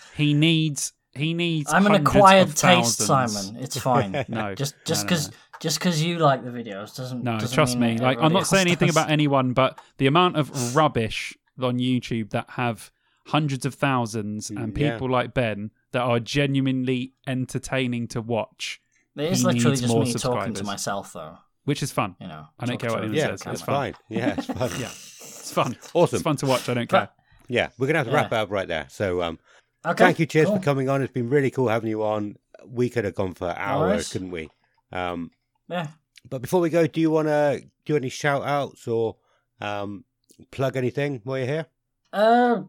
he 0.15 0.33
needs. 0.33 0.93
He 1.13 1.33
needs. 1.33 1.71
I'm 1.71 1.85
an 1.85 1.93
acquired 1.95 2.55
taste, 2.55 2.99
thousands. 3.01 3.45
Simon. 3.47 3.63
It's 3.63 3.77
fine. 3.77 4.11
No, 4.27 4.53
just 4.55 4.73
no, 4.75 4.79
just 4.85 5.03
no, 5.03 5.07
because 5.07 5.29
no. 5.31 5.37
just 5.61 5.79
because 5.79 6.03
you 6.03 6.17
like 6.19 6.43
the 6.43 6.49
videos 6.51 6.95
doesn't. 6.95 7.23
No, 7.23 7.39
doesn't 7.39 7.53
trust 7.55 7.77
mean 7.77 7.95
me. 7.95 7.99
Like, 8.01 8.19
I'm 8.19 8.33
not 8.33 8.47
saying 8.47 8.67
anything 8.67 8.87
does. 8.87 8.95
about 8.97 9.09
anyone, 9.09 9.53
but 9.53 9.79
the 9.97 10.07
amount 10.07 10.35
of 10.35 10.75
rubbish 10.75 11.37
on 11.61 11.79
YouTube 11.79 12.31
that 12.31 12.49
have 12.51 12.91
hundreds 13.27 13.65
of 13.65 13.73
thousands 13.75 14.49
and 14.49 14.77
Yeah. 14.77 14.91
people 14.93 15.09
like 15.09 15.33
Ben 15.33 15.71
that 15.93 16.01
are 16.01 16.19
genuinely 16.19 17.13
entertaining 17.25 18.07
to 18.09 18.21
watch, 18.21 18.81
It 19.15 19.31
is 19.31 19.43
literally 19.45 19.77
just 19.77 19.87
more 19.87 20.01
me 20.03 20.11
talking 20.13 20.19
subscribers. 20.19 20.57
to 20.59 20.63
myself, 20.65 21.13
though. 21.13 21.37
which 21.63 21.81
is 21.81 21.91
fun. 21.93 22.15
You 22.19 22.27
know, 22.27 22.47
I 22.59 22.65
don't 22.65 22.77
care 22.77 22.89
what 22.91 22.97
to 22.97 23.03
anyone 23.03 23.17
a 23.17 23.21
yeah, 23.21 23.27
says. 23.35 23.41
camera. 23.43 23.53
it's 23.53 23.61
It's 23.61 23.65
fun. 23.65 23.75
fine. 23.75 23.93
Yeah, 24.09 24.35
it's 24.37 24.45
fun. 24.59 24.69
Yeah, 24.79 24.87
it's 24.87 25.51
fun. 25.53 25.77
Awesome. 25.93 26.15
It's 26.17 26.23
fun 26.23 26.35
to 26.37 26.45
watch. 26.45 26.67
I 26.69 26.73
don't 26.73 26.89
care. 26.89 27.09
Yeah, 27.47 27.69
we're 27.77 27.87
gonna 27.87 27.99
have 27.99 28.07
to 28.07 28.13
wrap 28.13 28.31
Yeah. 28.31 28.39
it 28.39 28.41
up 28.43 28.51
right 28.51 28.67
there. 28.67 28.87
So, 28.89 29.21
um, 29.21 29.39
Okay, 29.85 30.03
thank 30.03 30.19
you, 30.19 30.25
cheers 30.25 30.47
cool. 30.47 30.57
for 30.57 30.63
coming 30.63 30.89
on. 30.89 31.01
It's 31.01 31.13
been 31.13 31.29
really 31.29 31.51
cool 31.51 31.67
having 31.67 31.89
you 31.89 32.03
on. 32.03 32.37
We 32.65 32.89
could 32.89 33.05
have 33.05 33.13
gone 33.15 33.33
for 33.35 33.49
hours, 33.55 34.11
couldn't 34.11 34.31
we? 34.31 34.49
Um, 34.91 35.31
Yeah. 35.67 35.87
but 36.29 36.41
before 36.41 36.59
we 36.61 36.69
go, 36.69 36.87
do 36.87 36.99
you 36.99 37.11
want 37.11 37.27
to 37.27 37.63
do 37.85 37.95
any 37.95 38.09
shout 38.09 38.43
outs 38.43 38.87
or 38.87 39.17
um, 39.61 40.05
plug 40.51 40.75
anything 40.75 41.21
while 41.23 41.37
you're 41.37 41.47
here? 41.47 41.65
Uh, 42.11 42.63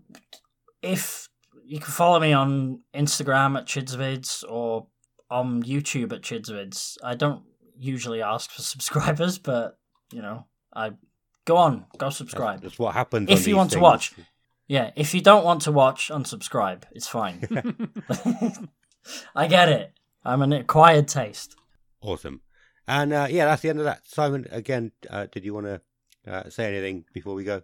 if 0.82 1.28
you 1.64 1.78
can 1.80 1.90
follow 1.90 2.20
me 2.20 2.32
on 2.32 2.80
Instagram 2.94 3.58
at 3.58 3.66
Chidsvids 3.66 4.44
or 4.48 4.86
on 5.30 5.62
YouTube 5.62 6.12
at 6.12 6.22
Chidsvids. 6.22 6.96
I 7.02 7.14
don't 7.14 7.42
usually 7.78 8.22
ask 8.22 8.50
for 8.50 8.62
subscribers, 8.72 9.38
but 9.38 9.78
you 10.12 10.22
know, 10.22 10.46
I 10.74 10.92
go 11.44 11.56
on, 11.56 11.86
go 11.98 12.10
subscribe. 12.10 12.60
That's, 12.60 12.72
that's 12.74 12.78
what 12.78 12.94
happens. 12.94 13.30
If 13.30 13.46
you 13.48 13.56
want 13.56 13.72
to 13.72 13.80
watch. 13.80 14.12
Yeah, 14.68 14.90
if 14.96 15.14
you 15.14 15.20
don't 15.20 15.44
want 15.44 15.62
to 15.62 15.72
watch, 15.72 16.08
unsubscribe. 16.10 16.82
It's 16.92 17.06
fine. 17.06 17.40
I 19.34 19.46
get 19.46 19.68
it. 19.68 19.92
I'm 20.24 20.42
an 20.42 20.52
acquired 20.52 21.06
taste. 21.08 21.54
Awesome. 22.00 22.40
And 22.88 23.12
uh, 23.12 23.26
yeah, 23.30 23.46
that's 23.46 23.62
the 23.62 23.68
end 23.68 23.78
of 23.78 23.84
that. 23.84 24.06
Simon, 24.06 24.46
again, 24.50 24.92
uh, 25.08 25.26
did 25.30 25.44
you 25.44 25.54
want 25.54 25.66
to 25.66 25.80
uh, 26.26 26.50
say 26.50 26.66
anything 26.66 27.04
before 27.12 27.34
we 27.34 27.44
go? 27.44 27.62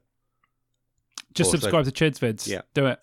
Just 1.34 1.48
Also- 1.48 1.58
subscribe 1.58 1.84
to 1.86 1.90
Chids 1.90 2.18
vids. 2.18 2.46
Yeah. 2.46 2.62
do 2.74 2.86
it. 2.86 2.98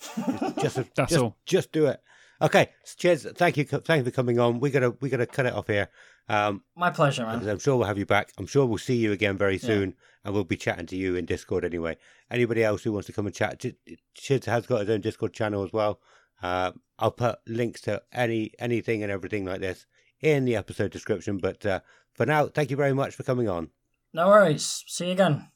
Just, 0.62 0.76
That's 0.96 1.12
just, 1.12 1.18
all. 1.18 1.38
Just 1.46 1.72
do 1.72 1.88
it. 1.88 2.02
Okay, 2.42 2.70
cheers. 2.98 3.26
Thank 3.26 3.58
you. 3.58 3.66
Thank 3.66 4.00
you 4.00 4.04
for 4.06 4.12
coming 4.12 4.40
on. 4.40 4.62
We 4.62 4.70
gotta 4.70 4.92
we 5.02 5.10
gotta 5.10 5.26
cut 5.26 5.46
it 5.46 5.54
off 5.54 5.68
here. 5.68 5.90
Um, 6.30 6.62
My 6.76 6.92
pleasure, 6.92 7.26
man. 7.26 7.48
I'm 7.50 7.58
sure 7.60 7.76
we'll 7.76 7.88
have 7.88 7.98
you 7.98 8.06
back. 8.06 8.32
I'm 8.38 8.46
sure 8.46 8.66
we'll 8.66 8.78
see 8.78 8.96
you 8.96 9.12
again 9.12 9.36
very 9.36 9.58
soon, 9.58 9.96
and 10.24 10.34
we'll 10.34 10.44
be 10.44 10.56
chatting 10.58 10.86
to 10.88 10.96
you 10.96 11.16
in 11.16 11.26
Discord 11.26 11.66
anyway. 11.66 11.98
Anybody 12.30 12.64
else 12.64 12.84
who 12.84 12.92
wants 12.94 13.08
to 13.08 13.14
come 13.14 13.26
and 13.26 13.34
chat, 13.36 13.60
Ch- 13.60 13.74
Chids 14.16 14.46
has 14.46 14.68
got 14.68 14.82
his 14.82 14.90
own 14.92 15.02
Discord 15.02 15.34
channel 15.34 15.64
as 15.64 15.74
well. 15.74 16.00
Uh, 16.42 16.72
I'll 17.00 17.12
put 17.12 17.40
links 17.48 17.82
to 17.82 18.04
any 18.14 18.52
anything 18.60 19.02
and 19.02 19.12
everything 19.12 19.44
like 19.44 19.60
this 19.60 19.88
in 20.22 20.46
the 20.46 20.56
episode 20.56 20.92
description. 20.92 21.38
But 21.38 21.66
uh, 21.66 21.80
for 22.14 22.26
now, 22.28 22.46
thank 22.48 22.70
you 22.70 22.78
very 22.78 22.94
much 22.94 23.16
for 23.16 23.24
coming 23.24 23.50
on. 23.50 23.72
No 24.14 24.28
worries. 24.28 24.84
See 24.88 25.08
you 25.08 25.12
again. 25.14 25.48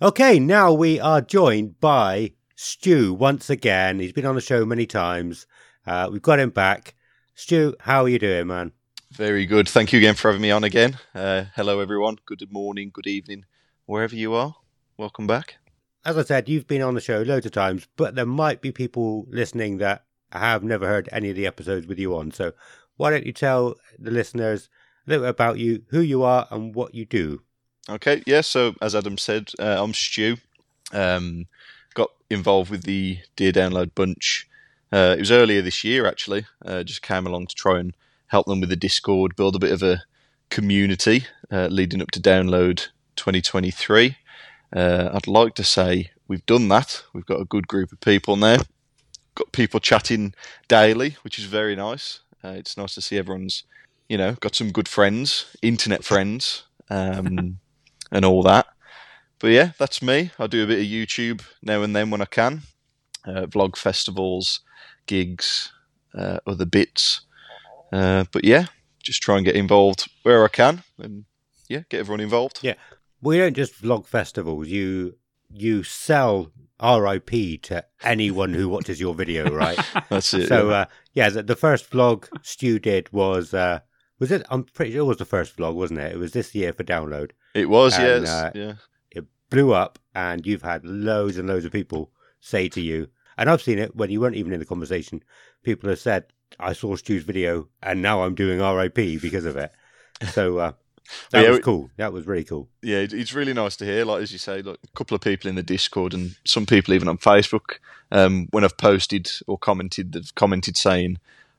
Okay, 0.00 0.38
now 0.38 0.72
we 0.72 1.00
are 1.00 1.20
joined 1.20 1.80
by 1.80 2.34
Stu 2.54 3.12
once 3.12 3.50
again. 3.50 3.98
He's 3.98 4.12
been 4.12 4.26
on 4.26 4.36
the 4.36 4.40
show 4.40 4.64
many 4.64 4.86
times. 4.86 5.46
Uh, 5.88 6.06
we've 6.12 6.20
got 6.20 6.38
him 6.38 6.50
back. 6.50 6.94
Stu, 7.34 7.74
how 7.80 8.02
are 8.02 8.08
you 8.10 8.18
doing, 8.18 8.46
man? 8.46 8.72
Very 9.10 9.46
good. 9.46 9.66
Thank 9.66 9.90
you 9.90 9.98
again 9.98 10.16
for 10.16 10.28
having 10.28 10.42
me 10.42 10.50
on 10.50 10.62
again. 10.62 10.98
Uh, 11.14 11.44
hello, 11.56 11.80
everyone. 11.80 12.18
Good 12.26 12.46
morning, 12.52 12.90
good 12.92 13.06
evening, 13.06 13.46
wherever 13.86 14.14
you 14.14 14.34
are. 14.34 14.54
Welcome 14.98 15.26
back. 15.26 15.56
As 16.04 16.18
I 16.18 16.24
said, 16.24 16.46
you've 16.46 16.66
been 16.66 16.82
on 16.82 16.92
the 16.92 17.00
show 17.00 17.22
loads 17.22 17.46
of 17.46 17.52
times, 17.52 17.88
but 17.96 18.16
there 18.16 18.26
might 18.26 18.60
be 18.60 18.70
people 18.70 19.24
listening 19.30 19.78
that 19.78 20.04
have 20.30 20.62
never 20.62 20.86
heard 20.86 21.08
any 21.10 21.30
of 21.30 21.36
the 21.36 21.46
episodes 21.46 21.86
with 21.86 21.98
you 21.98 22.14
on. 22.14 22.32
So 22.32 22.52
why 22.98 23.10
don't 23.10 23.24
you 23.24 23.32
tell 23.32 23.76
the 23.98 24.10
listeners 24.10 24.68
a 25.06 25.10
little 25.10 25.24
bit 25.24 25.30
about 25.30 25.58
you, 25.58 25.84
who 25.88 26.00
you 26.00 26.22
are, 26.22 26.46
and 26.50 26.74
what 26.74 26.94
you 26.94 27.06
do? 27.06 27.40
Okay, 27.88 28.22
yeah. 28.26 28.42
So 28.42 28.74
as 28.82 28.94
Adam 28.94 29.16
said, 29.16 29.52
uh, 29.58 29.82
I'm 29.82 29.94
Stu. 29.94 30.36
Um, 30.92 31.46
got 31.94 32.10
involved 32.28 32.70
with 32.70 32.82
the 32.82 33.20
Dear 33.36 33.52
Download 33.52 33.94
bunch. 33.94 34.47
Uh, 34.92 35.14
it 35.16 35.20
was 35.20 35.30
earlier 35.30 35.62
this 35.62 35.84
year, 35.84 36.06
actually. 36.06 36.46
Uh, 36.64 36.82
just 36.82 37.02
came 37.02 37.26
along 37.26 37.46
to 37.48 37.54
try 37.54 37.78
and 37.78 37.94
help 38.28 38.46
them 38.46 38.60
with 38.60 38.68
the 38.68 38.76
Discord, 38.76 39.36
build 39.36 39.56
a 39.56 39.58
bit 39.58 39.72
of 39.72 39.82
a 39.82 40.02
community 40.50 41.26
uh, 41.50 41.66
leading 41.66 42.02
up 42.02 42.10
to 42.12 42.20
Download 42.20 42.88
2023. 43.16 44.16
Uh, 44.74 45.10
I'd 45.12 45.26
like 45.26 45.54
to 45.54 45.64
say 45.64 46.10
we've 46.26 46.46
done 46.46 46.68
that. 46.68 47.02
We've 47.12 47.26
got 47.26 47.40
a 47.40 47.46
good 47.46 47.68
group 47.68 47.92
of 47.92 48.00
people 48.00 48.36
now. 48.36 48.58
Got 49.34 49.52
people 49.52 49.80
chatting 49.80 50.34
daily, 50.68 51.16
which 51.22 51.38
is 51.38 51.44
very 51.44 51.76
nice. 51.76 52.20
Uh, 52.44 52.54
it's 52.56 52.76
nice 52.76 52.94
to 52.94 53.00
see 53.00 53.18
everyone's, 53.18 53.64
you 54.08 54.18
know, 54.18 54.32
got 54.40 54.54
some 54.54 54.72
good 54.72 54.88
friends, 54.88 55.56
internet 55.62 56.04
friends. 56.04 56.64
Um, 56.90 57.58
and 58.10 58.24
all 58.24 58.42
that. 58.42 58.66
But 59.38 59.48
yeah, 59.48 59.72
that's 59.78 60.02
me. 60.02 60.30
I 60.38 60.46
do 60.46 60.64
a 60.64 60.66
bit 60.66 60.80
of 60.80 60.84
YouTube 60.84 61.42
now 61.62 61.82
and 61.82 61.94
then 61.94 62.10
when 62.10 62.20
I 62.20 62.26
can, 62.26 62.62
uh, 63.24 63.46
vlog 63.46 63.76
festivals, 63.76 64.60
gigs, 65.08 65.72
uh, 66.14 66.38
other 66.46 66.64
bits. 66.64 67.22
Uh, 67.92 68.24
but 68.30 68.44
yeah, 68.44 68.66
just 69.02 69.22
try 69.22 69.36
and 69.36 69.44
get 69.44 69.56
involved 69.56 70.08
where 70.22 70.44
I 70.44 70.48
can, 70.48 70.84
and 70.98 71.24
yeah, 71.68 71.82
get 71.88 72.00
everyone 72.00 72.20
involved. 72.20 72.60
Yeah, 72.62 72.74
we 73.20 73.38
don't 73.38 73.56
just 73.56 73.82
vlog 73.82 74.06
festivals. 74.06 74.68
You 74.68 75.16
you 75.50 75.82
sell 75.82 76.52
RIP 76.82 77.62
to 77.62 77.84
anyone 78.02 78.54
who 78.54 78.68
watches 78.68 79.00
your 79.00 79.14
video, 79.14 79.50
right? 79.54 79.78
That's 80.10 80.32
it. 80.34 80.48
So 80.48 80.68
yeah, 80.68 80.74
uh, 80.74 80.84
yeah 81.14 81.28
the, 81.30 81.42
the, 81.42 81.56
first 81.56 81.90
vlog 81.90 82.28
Stu 82.42 82.78
did 82.78 83.12
was 83.12 83.54
uh, 83.54 83.80
was 84.18 84.30
it? 84.30 84.46
I'm 84.50 84.64
pretty 84.64 84.92
sure 84.92 85.00
it 85.00 85.04
was 85.04 85.16
the 85.16 85.24
first 85.24 85.56
vlog, 85.56 85.74
wasn't 85.74 86.00
it? 86.00 86.12
It 86.12 86.18
was 86.18 86.32
this 86.32 86.54
year 86.54 86.72
for 86.72 86.84
download. 86.84 87.30
It 87.54 87.68
was, 87.68 87.98
and, 87.98 88.24
yes. 88.24 88.28
Uh, 88.28 88.50
yeah. 88.54 88.72
It 89.10 89.24
blew 89.50 89.72
up, 89.72 89.98
and 90.14 90.46
you've 90.46 90.62
had 90.62 90.84
loads 90.84 91.38
and 91.38 91.48
loads 91.48 91.64
of 91.64 91.72
people 91.72 92.12
say 92.40 92.68
to 92.68 92.80
you, 92.80 93.08
and 93.38 93.48
I've 93.48 93.62
seen 93.62 93.78
it 93.78 93.96
when 93.96 94.10
you 94.10 94.20
weren't 94.20 94.36
even 94.36 94.52
in 94.52 94.58
the 94.58 94.66
conversation. 94.66 95.22
People 95.62 95.88
have 95.88 96.00
said, 96.00 96.24
"I 96.58 96.72
saw 96.72 96.96
Stu's 96.96 97.22
video, 97.22 97.68
and 97.82 98.02
now 98.02 98.22
I'm 98.22 98.34
doing 98.34 98.60
RIP 98.60 99.22
because 99.22 99.44
of 99.44 99.56
it." 99.56 99.72
So 100.32 100.58
uh, 100.58 100.72
that 101.30 101.42
yeah, 101.44 101.50
was 101.50 101.60
cool. 101.60 101.90
That 101.96 102.12
was 102.12 102.26
really 102.26 102.44
cool. 102.44 102.68
Yeah, 102.82 102.98
it's 102.98 103.32
really 103.32 103.54
nice 103.54 103.76
to 103.76 103.84
hear. 103.84 104.04
Like 104.04 104.22
as 104.22 104.32
you 104.32 104.38
say, 104.38 104.60
like 104.60 104.78
a 104.82 104.96
couple 104.96 105.14
of 105.14 105.20
people 105.20 105.48
in 105.48 105.54
the 105.54 105.62
Discord, 105.62 106.12
and 106.12 106.36
some 106.44 106.66
people 106.66 106.92
even 106.92 107.08
on 107.08 107.18
Facebook. 107.18 107.78
Um, 108.10 108.48
when 108.50 108.64
I've 108.64 108.76
posted 108.76 109.30
or 109.46 109.56
commented, 109.56 110.12
they've 110.12 110.34
commented 110.34 110.76
saying, 110.76 111.18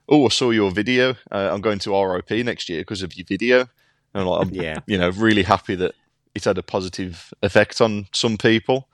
"Oh, 0.10 0.26
I 0.26 0.30
saw 0.30 0.52
your 0.52 0.72
video. 0.72 1.16
Uh, 1.32 1.50
I'm 1.52 1.62
going 1.62 1.80
to 1.80 2.06
RIP 2.06 2.46
next 2.46 2.70
year 2.70 2.82
because 2.82 3.02
of 3.02 3.16
your 3.16 3.26
video." 3.26 3.68
And 4.14 4.28
like, 4.28 4.48
I'm, 4.48 4.54
yeah. 4.54 4.80
you 4.88 4.98
know, 4.98 5.12
really 5.12 5.44
happy 5.44 5.76
that 5.76 5.94
it's 6.34 6.46
had 6.46 6.58
a 6.58 6.64
positive 6.64 7.32
effect 7.44 7.80
on 7.80 8.08
some 8.12 8.38
people, 8.38 8.90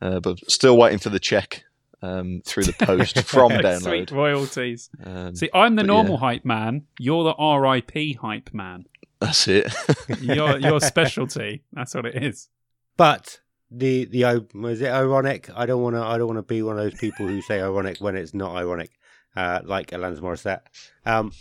uh, 0.00 0.20
but 0.20 0.38
still 0.50 0.78
waiting 0.78 1.00
for 1.00 1.08
the 1.08 1.18
check 1.18 1.64
um, 2.02 2.42
through 2.44 2.64
the 2.64 2.72
post 2.72 3.22
from 3.24 3.50
download. 3.50 3.82
Sweet 3.82 4.10
royalties. 4.10 4.90
Um, 5.04 5.34
See, 5.34 5.50
I'm 5.52 5.76
the 5.76 5.82
normal 5.82 6.14
yeah. 6.14 6.20
hype 6.20 6.44
man. 6.44 6.86
You're 6.98 7.24
the 7.24 7.34
RIP 7.34 8.18
hype 8.18 8.50
man. 8.52 8.86
That's 9.20 9.46
it. 9.48 9.72
your 10.20 10.58
your 10.58 10.80
specialty. 10.80 11.62
That's 11.72 11.94
what 11.94 12.06
it 12.06 12.22
is. 12.22 12.48
But 12.96 13.40
the 13.70 14.06
the 14.06 14.46
is 14.68 14.80
it 14.80 14.88
ironic? 14.88 15.50
I 15.54 15.66
don't 15.66 15.82
want 15.82 15.96
to. 15.96 16.02
I 16.02 16.18
don't 16.18 16.26
want 16.26 16.38
to 16.38 16.42
be 16.42 16.62
one 16.62 16.78
of 16.78 16.84
those 16.84 16.98
people 16.98 17.26
who 17.26 17.40
say 17.42 17.60
ironic 17.60 17.98
when 17.98 18.16
it's 18.16 18.34
not 18.34 18.56
ironic, 18.56 18.90
uh, 19.36 19.60
like 19.64 19.90
Alanis 19.90 20.20
Morissette. 20.20 20.60
Um, 21.04 21.32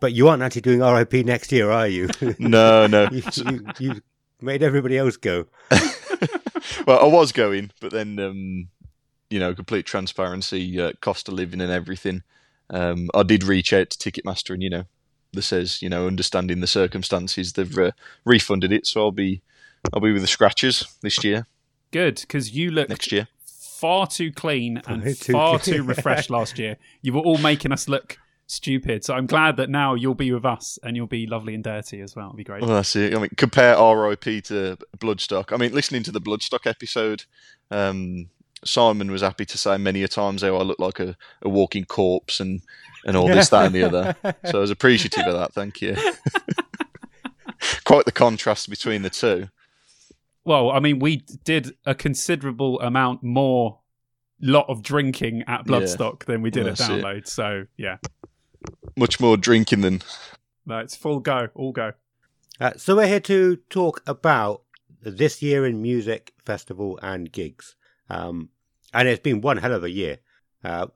but 0.00 0.12
you 0.12 0.28
aren't 0.28 0.42
actually 0.42 0.60
doing 0.60 0.80
RIP 0.80 1.26
next 1.26 1.50
year, 1.50 1.70
are 1.72 1.88
you? 1.88 2.08
No, 2.38 2.86
no. 2.86 3.08
you, 3.10 3.22
you, 3.34 3.66
you, 3.80 4.00
made 4.40 4.62
everybody 4.62 4.96
else 4.96 5.16
go. 5.16 5.46
well, 6.86 7.00
I 7.00 7.06
was 7.06 7.32
going, 7.32 7.72
but 7.80 7.90
then, 7.90 8.16
um, 8.20 8.68
you 9.30 9.38
know, 9.38 9.54
complete 9.54 9.86
transparency, 9.86 10.80
uh, 10.80 10.92
cost 11.00 11.28
of 11.28 11.34
living 11.34 11.60
and 11.60 11.72
everything. 11.72 12.22
Um, 12.70 13.08
I 13.14 13.22
did 13.22 13.44
reach 13.44 13.72
out 13.72 13.90
to 13.90 13.98
Ticketmaster, 13.98 14.54
and 14.54 14.62
you 14.62 14.70
know, 14.70 14.84
this 15.32 15.46
says, 15.46 15.82
you 15.82 15.88
know, 15.88 16.06
understanding 16.06 16.60
the 16.60 16.66
circumstances, 16.66 17.52
they've 17.52 17.78
uh, 17.78 17.92
refunded 18.24 18.72
it, 18.72 18.86
so 18.86 19.02
I'll 19.02 19.12
be, 19.12 19.42
I'll 19.92 20.00
be 20.00 20.12
with 20.12 20.22
the 20.22 20.28
scratches 20.28 20.86
this 21.02 21.22
year. 21.24 21.46
Good, 21.90 22.16
because 22.20 22.54
you 22.54 22.70
look 22.70 22.88
next 22.88 23.12
year 23.12 23.28
far 23.78 24.08
too 24.08 24.32
clean 24.32 24.82
and 24.88 25.16
far 25.16 25.58
too 25.58 25.82
refreshed 25.84 26.30
last 26.30 26.58
year. 26.58 26.76
You 27.00 27.12
were 27.12 27.20
all 27.20 27.38
making 27.38 27.70
us 27.70 27.88
look 27.88 28.18
stupid. 28.48 29.04
So 29.04 29.14
I'm 29.14 29.26
glad 29.26 29.56
that 29.58 29.70
now 29.70 29.94
you'll 29.94 30.14
be 30.14 30.32
with 30.32 30.44
us 30.44 30.78
and 30.82 30.96
you'll 30.96 31.06
be 31.06 31.26
lovely 31.26 31.54
and 31.54 31.62
dirty 31.62 32.00
as 32.00 32.16
well. 32.16 32.26
It'll 32.26 32.36
be 32.36 32.44
great. 32.44 32.62
Well, 32.62 32.74
that's 32.74 32.96
it. 32.96 33.14
I 33.14 33.18
mean, 33.18 33.30
compare 33.36 33.74
RIP 33.74 34.44
to 34.44 34.76
Bloodstock. 34.98 35.52
I 35.52 35.56
mean, 35.56 35.72
listening 35.72 36.02
to 36.04 36.10
the 36.10 36.20
Bloodstock 36.20 36.66
episode, 36.66 37.24
um, 37.70 38.30
Simon 38.64 39.10
was 39.10 39.22
happy 39.22 39.44
to 39.46 39.58
say 39.58 39.76
many 39.78 40.02
a 40.02 40.08
times 40.08 40.42
how 40.42 40.56
I 40.56 40.62
look 40.62 40.78
like 40.78 41.00
a, 41.00 41.16
a 41.42 41.48
walking 41.48 41.84
corpse 41.84 42.40
and, 42.40 42.62
and 43.04 43.16
all 43.16 43.28
this, 43.28 43.48
that, 43.50 43.66
and 43.66 43.74
the 43.74 43.84
other. 43.84 44.16
So 44.46 44.58
I 44.58 44.60
was 44.60 44.70
appreciative 44.70 45.26
of 45.26 45.34
that. 45.34 45.52
Thank 45.52 45.80
you. 45.80 45.96
Quite 47.84 48.04
the 48.04 48.12
contrast 48.12 48.68
between 48.68 49.02
the 49.02 49.10
two. 49.10 49.48
Well, 50.44 50.70
I 50.70 50.80
mean, 50.80 50.98
we 50.98 51.24
did 51.44 51.74
a 51.84 51.94
considerable 51.94 52.80
amount 52.80 53.22
more 53.22 53.80
lot 54.40 54.66
of 54.68 54.82
drinking 54.82 55.44
at 55.46 55.66
Bloodstock 55.66 56.22
yeah. 56.22 56.32
than 56.32 56.42
we 56.42 56.50
did 56.50 56.64
well, 56.64 56.72
at 56.72 56.78
Download. 56.78 57.18
It. 57.18 57.28
So, 57.28 57.66
yeah 57.76 57.98
much 58.96 59.20
more 59.20 59.36
drinking 59.36 59.80
than. 59.80 60.02
No, 60.66 60.78
it's 60.78 60.96
full 60.96 61.20
go, 61.20 61.48
all 61.54 61.72
go. 61.72 61.92
Uh, 62.60 62.72
so 62.76 62.96
we're 62.96 63.06
here 63.06 63.20
to 63.20 63.56
talk 63.70 64.02
about 64.06 64.62
this 65.00 65.40
year 65.40 65.64
in 65.64 65.80
music 65.80 66.34
festival 66.44 66.98
and 67.02 67.30
gigs, 67.30 67.76
um, 68.08 68.50
and 68.92 69.08
it's 69.08 69.22
been 69.22 69.40
one 69.40 69.58
hell 69.58 69.74
of 69.74 69.84
a 69.84 69.90
year. 69.90 70.18
Uh, 70.64 70.86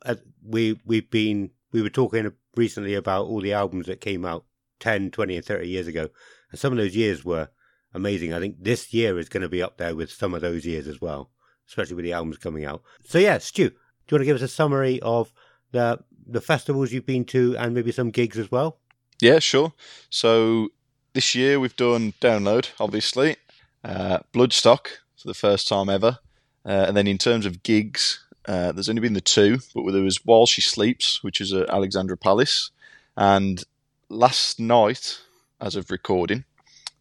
we 0.44 0.80
we've 0.84 1.10
been 1.10 1.51
we 1.72 1.82
were 1.82 1.90
talking 1.90 2.32
recently 2.56 2.94
about 2.94 3.26
all 3.26 3.40
the 3.40 3.52
albums 3.52 3.86
that 3.86 4.01
came 4.01 4.24
out 4.24 4.44
10, 4.80 5.10
20 5.10 5.36
and 5.36 5.44
30 5.44 5.68
years 5.68 5.86
ago. 5.86 6.09
And 6.51 6.60
some 6.60 6.72
of 6.72 6.78
those 6.78 6.97
years 6.97 7.24
were 7.24 7.48
amazing. 7.94 8.32
I 8.32 8.40
think 8.40 8.56
this 8.60 8.93
year 8.93 9.18
is 9.18 9.28
going 9.28 9.43
to 9.43 9.48
be 9.48 9.62
up 9.62 9.78
there 9.78 9.94
with 9.94 10.10
some 10.10 10.34
of 10.34 10.43
those 10.43 10.66
years 10.66 10.86
as 10.86 11.01
well, 11.01 11.30
especially 11.68 11.97
with 11.97 12.05
the 12.05 12.12
albums 12.12 12.39
coming 12.39 12.64
out. 12.64 12.82
So 13.05 13.18
yeah, 13.18 13.39
Stu, 13.39 13.70
do 13.70 13.74
you 13.74 14.16
want 14.16 14.22
to 14.22 14.26
give 14.26 14.36
us 14.36 14.43
a 14.43 14.48
summary 14.48 15.01
of 15.01 15.32
the 15.70 16.01
the 16.24 16.40
festivals 16.40 16.93
you've 16.93 17.06
been 17.06 17.24
to 17.24 17.56
and 17.56 17.74
maybe 17.74 17.93
some 17.93 18.10
gigs 18.10 18.39
as 18.39 18.51
well? 18.51 18.78
Yeah, 19.20 19.39
sure. 19.39 19.72
So 20.10 20.68
this 21.14 21.34
year 21.34 21.59
we've 21.59 21.76
done 21.76 22.14
Download, 22.20 22.68
obviously, 22.80 23.36
uh, 23.84 24.20
Bloodstock 24.32 24.86
for 25.16 25.28
the 25.28 25.34
first 25.34 25.68
time 25.68 25.89
ever, 25.89 26.18
uh, 26.64 26.86
and 26.89 26.97
then 26.97 27.06
in 27.06 27.18
terms 27.18 27.47
of 27.47 27.62
gigs, 27.62 28.24
uh, 28.47 28.72
there's 28.72 28.89
only 28.89 29.01
been 29.01 29.12
the 29.12 29.20
two, 29.20 29.59
but 29.74 29.90
there 29.93 30.02
was 30.02 30.24
While 30.24 30.47
She 30.47 30.60
Sleeps, 30.60 31.22
which 31.22 31.40
is 31.40 31.52
at 31.52 31.68
Alexandra 31.68 32.16
Palace, 32.16 32.70
and 33.16 33.62
last 34.09 34.60
night, 34.60 35.20
as 35.60 35.76
of 35.76 35.90
recording, 35.90 36.44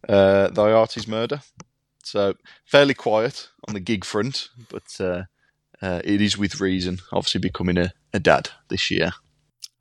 uh, 0.07 0.49
Thy 0.49 0.71
Art 0.71 0.97
Is 0.97 1.07
Murder. 1.07 1.41
So 2.03 2.35
fairly 2.65 2.93
quiet 2.93 3.49
on 3.67 3.73
the 3.73 3.79
gig 3.79 4.03
front, 4.03 4.49
but 4.69 4.99
uh, 4.99 5.23
uh, 5.81 6.01
it 6.03 6.21
is 6.21 6.37
with 6.37 6.59
reason. 6.59 6.99
Obviously, 7.11 7.39
becoming 7.39 7.77
a, 7.77 7.93
a 8.13 8.19
dad 8.19 8.49
this 8.69 8.89
year. 8.91 9.11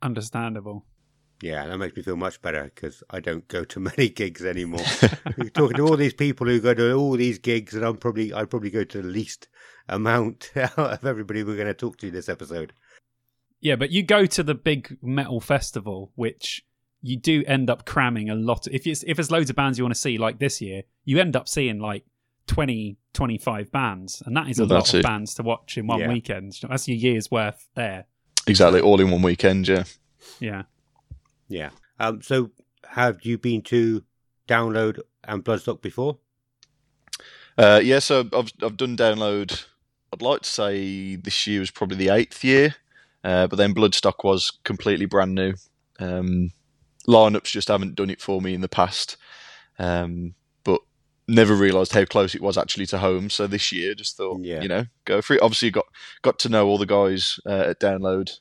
Understandable. 0.01 0.85
Yeah, 1.41 1.65
that 1.65 1.77
makes 1.77 1.95
me 1.95 2.03
feel 2.03 2.15
much 2.15 2.41
better 2.41 2.71
because 2.73 3.03
I 3.09 3.19
don't 3.19 3.47
go 3.47 3.63
to 3.63 3.79
many 3.97 4.09
gigs 4.09 4.45
anymore. 4.45 4.85
talking 5.53 5.77
to 5.77 5.87
all 5.87 5.97
these 5.97 6.13
people 6.13 6.47
who 6.47 6.59
go 6.59 6.73
to 6.73 6.93
all 6.93 7.13
these 7.13 7.39
gigs, 7.39 7.73
and 7.73 7.83
I'm 7.83 7.97
probably 7.97 8.33
I 8.33 8.45
probably 8.45 8.69
go 8.69 8.83
to 8.83 9.01
the 9.01 9.07
least 9.07 9.47
amount 9.89 10.51
out 10.55 10.77
of 10.77 11.05
everybody 11.05 11.43
we're 11.43 11.55
going 11.55 11.67
to 11.67 11.73
talk 11.73 11.97
to 11.97 12.11
this 12.11 12.29
episode. 12.29 12.73
Yeah, 13.59 13.75
but 13.75 13.91
you 13.91 14.03
go 14.03 14.25
to 14.25 14.43
the 14.43 14.55
big 14.55 14.97
metal 15.01 15.39
festival, 15.39 16.11
which 16.15 16.65
you 17.01 17.17
do 17.17 17.43
end 17.45 17.69
up 17.69 17.85
cramming 17.85 18.29
a 18.29 18.35
lot. 18.35 18.67
If 18.71 18.85
it's 18.87 19.03
if 19.03 19.17
there's 19.17 19.31
loads 19.31 19.49
of 19.49 19.55
bands 19.55 19.77
you 19.77 19.83
want 19.83 19.95
to 19.95 19.99
see, 19.99 20.17
like 20.17 20.39
this 20.39 20.61
year, 20.61 20.83
you 21.05 21.19
end 21.19 21.35
up 21.35 21.47
seeing 21.47 21.79
like 21.79 22.05
20, 22.47 22.97
25 23.13 23.71
bands, 23.71 24.21
and 24.25 24.35
that 24.35 24.49
is 24.49 24.59
a 24.59 24.65
well, 24.65 24.79
lot 24.79 24.93
of 24.93 24.99
it. 24.99 25.03
bands 25.03 25.35
to 25.35 25.43
watch 25.43 25.77
in 25.77 25.87
one 25.87 25.99
yeah. 25.99 26.09
weekend. 26.09 26.53
That's 26.67 26.87
your 26.87 26.97
year's 26.97 27.29
worth 27.31 27.67
there. 27.75 28.05
Exactly, 28.47 28.81
all 28.81 28.99
in 28.99 29.11
one 29.11 29.21
weekend, 29.21 29.67
yeah. 29.67 29.83
Yeah. 30.39 30.63
Yeah. 31.51 31.69
Um. 31.99 32.21
So, 32.21 32.51
have 32.87 33.19
you 33.23 33.37
been 33.37 33.61
to 33.63 34.03
download 34.47 34.99
and 35.23 35.43
Bloodstock 35.43 35.81
before? 35.81 36.17
Uh, 37.57 37.81
yeah. 37.83 37.99
So 37.99 38.21
I've 38.33 38.51
I've 38.63 38.77
done 38.77 38.97
download. 38.97 39.65
I'd 40.13 40.21
like 40.21 40.41
to 40.41 40.49
say 40.49 41.15
this 41.15 41.47
year 41.47 41.59
was 41.59 41.71
probably 41.71 41.97
the 41.97 42.09
eighth 42.09 42.43
year, 42.43 42.75
uh, 43.23 43.47
but 43.47 43.57
then 43.57 43.73
Bloodstock 43.73 44.23
was 44.23 44.51
completely 44.63 45.05
brand 45.05 45.35
new. 45.35 45.53
Um, 45.99 46.51
lineups 47.07 47.51
just 47.51 47.67
haven't 47.67 47.95
done 47.95 48.09
it 48.09 48.21
for 48.21 48.41
me 48.41 48.53
in 48.53 48.61
the 48.61 48.69
past. 48.69 49.17
Um, 49.79 50.35
but 50.63 50.81
never 51.27 51.55
realised 51.55 51.93
how 51.93 52.05
close 52.05 52.35
it 52.35 52.41
was 52.41 52.57
actually 52.57 52.85
to 52.87 52.97
home. 52.97 53.29
So 53.29 53.47
this 53.47 53.71
year, 53.71 53.95
just 53.95 54.17
thought, 54.17 54.41
yeah. 54.41 54.61
you 54.61 54.67
know, 54.67 54.85
go 55.05 55.21
for 55.21 55.35
it. 55.35 55.41
Obviously, 55.41 55.71
got 55.71 55.85
got 56.21 56.39
to 56.39 56.49
know 56.49 56.67
all 56.67 56.77
the 56.77 56.85
guys 56.85 57.39
uh, 57.45 57.65
at 57.69 57.79
Download. 57.79 58.31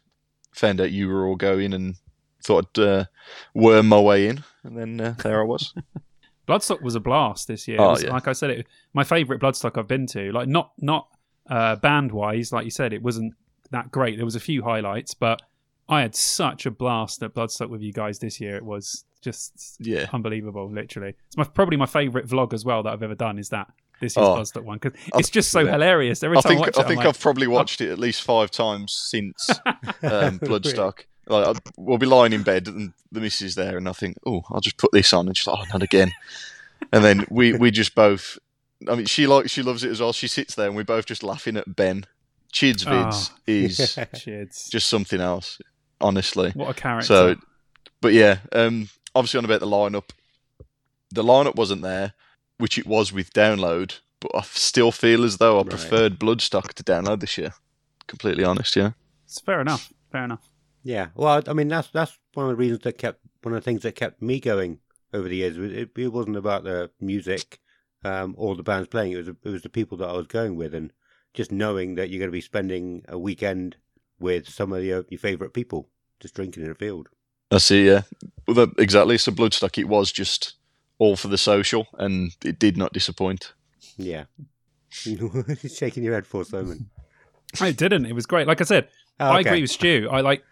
Found 0.55 0.81
out 0.81 0.93
you 0.93 1.09
were 1.09 1.27
all 1.27 1.37
going, 1.37 1.73
and 1.73 1.97
thought 2.43 2.79
I'd 2.79 2.83
uh, 2.83 3.05
worm 3.55 3.89
my 3.89 4.01
way 4.01 4.29
in, 4.29 4.45
and 4.65 4.77
then 4.77 5.01
uh, 5.01 5.15
there 5.23 5.41
I 5.41 5.45
was. 5.45 5.75
Bloodstock 6.49 6.83
was 6.83 6.97
a 6.97 7.01
blast 7.01 7.47
this 7.47 7.69
year. 7.69 7.81
Oh, 7.81 7.91
was, 7.91 8.03
yeah. 8.03 8.11
Like 8.11 8.27
I 8.27 8.33
said, 8.33 8.51
it 8.51 8.67
my 8.93 9.05
favourite 9.05 9.41
Bloodstock 9.41 9.79
I've 9.79 9.87
been 9.87 10.07
to. 10.09 10.33
Like 10.33 10.49
not 10.49 10.73
not 10.79 11.09
uh, 11.49 11.77
band 11.77 12.13
wise, 12.13 12.53
like 12.53 12.65
you 12.65 12.71
said, 12.71 12.93
it 12.93 13.03
wasn't 13.03 13.35
that 13.71 13.93
great. 13.93 14.17
There 14.17 14.25
was 14.25 14.37
a 14.37 14.41
few 14.41 14.63
highlights, 14.63 15.15
but 15.15 15.43
I 15.89 16.01
had 16.01 16.15
such 16.15 16.67
a 16.67 16.71
blast 16.71 17.23
at 17.23 17.35
Bloodstock 17.35 17.69
with 17.69 17.83
you 17.83 17.93
guys 17.93 18.19
this 18.19 18.41
year. 18.41 18.57
It 18.57 18.65
was 18.65 19.05
just 19.21 19.77
yeah. 19.81 20.07
unbelievable, 20.13 20.71
literally. 20.71 21.15
It's 21.27 21.37
my 21.37 21.45
probably 21.45 21.77
my 21.77 21.87
favourite 21.87 22.27
vlog 22.27 22.53
as 22.53 22.65
well 22.65 22.83
that 22.83 22.93
I've 22.93 23.03
ever 23.03 23.15
done. 23.15 23.39
Is 23.39 23.51
that 23.51 23.69
this 24.01 24.17
year's 24.17 24.29
oh, 24.29 24.37
Bloodstock 24.37 24.65
one 24.65 24.79
because 24.79 24.99
it's 25.17 25.31
just 25.31 25.51
so 25.51 25.61
yeah. 25.61 25.73
hilarious. 25.73 26.23
Every 26.23 26.41
time 26.41 26.53
I 26.53 26.63
think 26.65 26.79
I, 26.79 26.83
I 26.83 26.87
think 26.87 27.05
I've 27.05 27.21
probably 27.21 27.47
watched 27.47 27.81
it 27.81 27.91
at 27.91 27.99
least 27.99 28.23
five 28.23 28.51
times 28.51 28.93
since 28.93 29.51
um, 29.67 30.39
Bloodstock. 30.41 31.05
Like, 31.31 31.57
we'll 31.77 31.99
be 31.99 32.07
lying 32.07 32.33
in 32.33 32.43
bed 32.43 32.67
and 32.67 32.93
the 33.13 33.21
missus 33.21 33.55
there, 33.55 33.77
and 33.77 33.89
I 33.89 33.93
think, 33.93 34.17
oh, 34.27 34.43
I'll 34.51 34.61
just 34.61 34.79
put 34.79 34.93
this 34.93 35.13
on, 35.13 35.27
and 35.27 35.37
she's 35.37 35.47
like, 35.47 35.59
oh, 35.59 35.65
not 35.73 35.83
again. 35.83 36.13
and 36.93 37.05
then 37.05 37.27
we 37.31 37.53
we 37.53 37.71
just 37.71 37.95
both. 37.95 38.39
I 38.89 38.95
mean, 38.95 39.07
she 39.07 39.27
likes 39.27 39.51
she 39.51 39.63
loves 39.63 39.85
it 39.85 39.91
as 39.91 40.01
well. 40.01 40.13
She 40.13 40.29
sits 40.29 40.55
there, 40.55 40.67
and 40.67 40.77
we're 40.77 40.85
both 40.85 41.07
just 41.07 41.23
laughing 41.23 41.57
at 41.57 41.77
Ben. 41.77 42.05
Chid's 42.53 42.85
vids 42.85 43.31
oh, 43.31 43.37
is 43.47 43.79
Chids. 44.15 44.69
just 44.71 44.89
something 44.89 45.21
else 45.21 45.61
honestly. 46.01 46.53
What 46.55 46.71
a 46.71 46.75
character. 46.75 47.07
So, 47.07 47.37
but 48.01 48.13
yeah, 48.13 48.39
um, 48.53 48.89
obviously 49.15 49.39
on 49.39 49.45
about 49.45 49.61
the 49.61 49.67
lineup, 49.67 50.11
the 51.11 51.23
lineup 51.23 51.57
wasn't 51.57 51.83
there, 51.83 52.15
which 52.59 52.79
it 52.79 52.87
was 52.87 53.13
with 53.13 53.33
download, 53.33 54.01
but 54.21 54.33
I 54.35 54.43
still 54.43 54.93
feel 54.93 55.25
as 55.25 55.39
though 55.39 55.57
I 55.57 55.63
right. 55.63 55.71
preferred 55.71 56.19
Bloodstock 56.19 56.73
to 56.75 56.85
download 56.85 57.21
this 57.21 57.37
year. 57.39 57.55
Completely 58.07 58.45
honest, 58.45 58.77
yeah. 58.77 58.93
It's 59.25 59.41
fair 59.41 59.61
enough. 59.61 59.93
Fair 60.11 60.25
enough. 60.25 60.50
Yeah. 60.83 61.09
Well, 61.15 61.43
I 61.47 61.53
mean, 61.53 61.69
that's 61.69 61.89
that's 61.89 62.19
one 62.35 62.47
of 62.47 62.51
the 62.51 62.57
reasons 62.57 62.81
that 62.81 62.99
kept 62.99 63.21
one 63.43 63.55
of 63.55 63.61
the 63.61 63.65
things 63.65 63.83
that 63.83 63.95
kept 63.95 64.23
me 64.23 64.41
going 64.41 64.79
over 65.13 65.29
the 65.29 65.37
years. 65.37 65.57
It, 65.57 65.91
it 65.97 66.09
wasn't 66.09 66.37
about 66.37 66.65
the 66.65 66.91
music 67.01 67.61
um, 68.05 68.35
or 68.37 68.57
the 68.57 68.63
bands 68.63 68.89
playing. 68.89 69.13
It 69.13 69.17
was 69.19 69.29
it 69.29 69.45
was 69.45 69.63
the 69.63 69.69
people 69.69 69.99
that 69.99 70.09
I 70.09 70.13
was 70.13 70.27
going 70.27 70.57
with, 70.57 70.75
and 70.75 70.93
just 71.35 71.53
knowing 71.53 71.95
that 71.95 72.11
you're 72.11 72.19
going 72.19 72.31
to 72.31 72.33
be 72.33 72.41
spending 72.41 73.05
a 73.09 73.19
weekend 73.19 73.77
with 74.19 74.49
some 74.49 74.73
of 74.73 74.85
your, 74.85 75.05
your 75.09 75.19
favourite 75.19 75.55
people 75.55 75.89
just 76.21 76.35
drinking 76.35 76.65
in 76.65 76.71
a 76.71 76.75
field. 76.75 77.09
I 77.51 77.59
see, 77.59 77.87
yeah. 77.87 78.03
Well, 78.47 78.55
that, 78.55 78.79
exactly. 78.79 79.19
So 79.19 79.33
Bloodstock, 79.33 79.79
it 79.79 79.89
was 79.89 80.13
just 80.13 80.55
all 80.99 81.17
for 81.17 81.29
the 81.29 81.39
social, 81.39 81.89
and 81.95 82.33
it 82.45 82.59
did 82.59 82.77
not 82.77 82.93
disappoint. 82.93 83.53
Yeah. 83.97 84.25
shaking 84.91 86.03
your 86.03 86.15
head 86.15 86.27
for 86.27 86.45
Simon. 86.45 86.91
It 87.61 87.77
didn't. 87.77 88.07
It 88.07 88.15
was 88.15 88.27
great. 88.27 88.47
Like 88.47 88.61
I 88.61 88.65
said, 88.65 88.89
oh, 89.19 89.29
okay. 89.29 89.37
I 89.37 89.41
agree 89.41 89.63
with 89.63 89.71
Stu. 89.71 90.09
I 90.11 90.21
like 90.21 90.45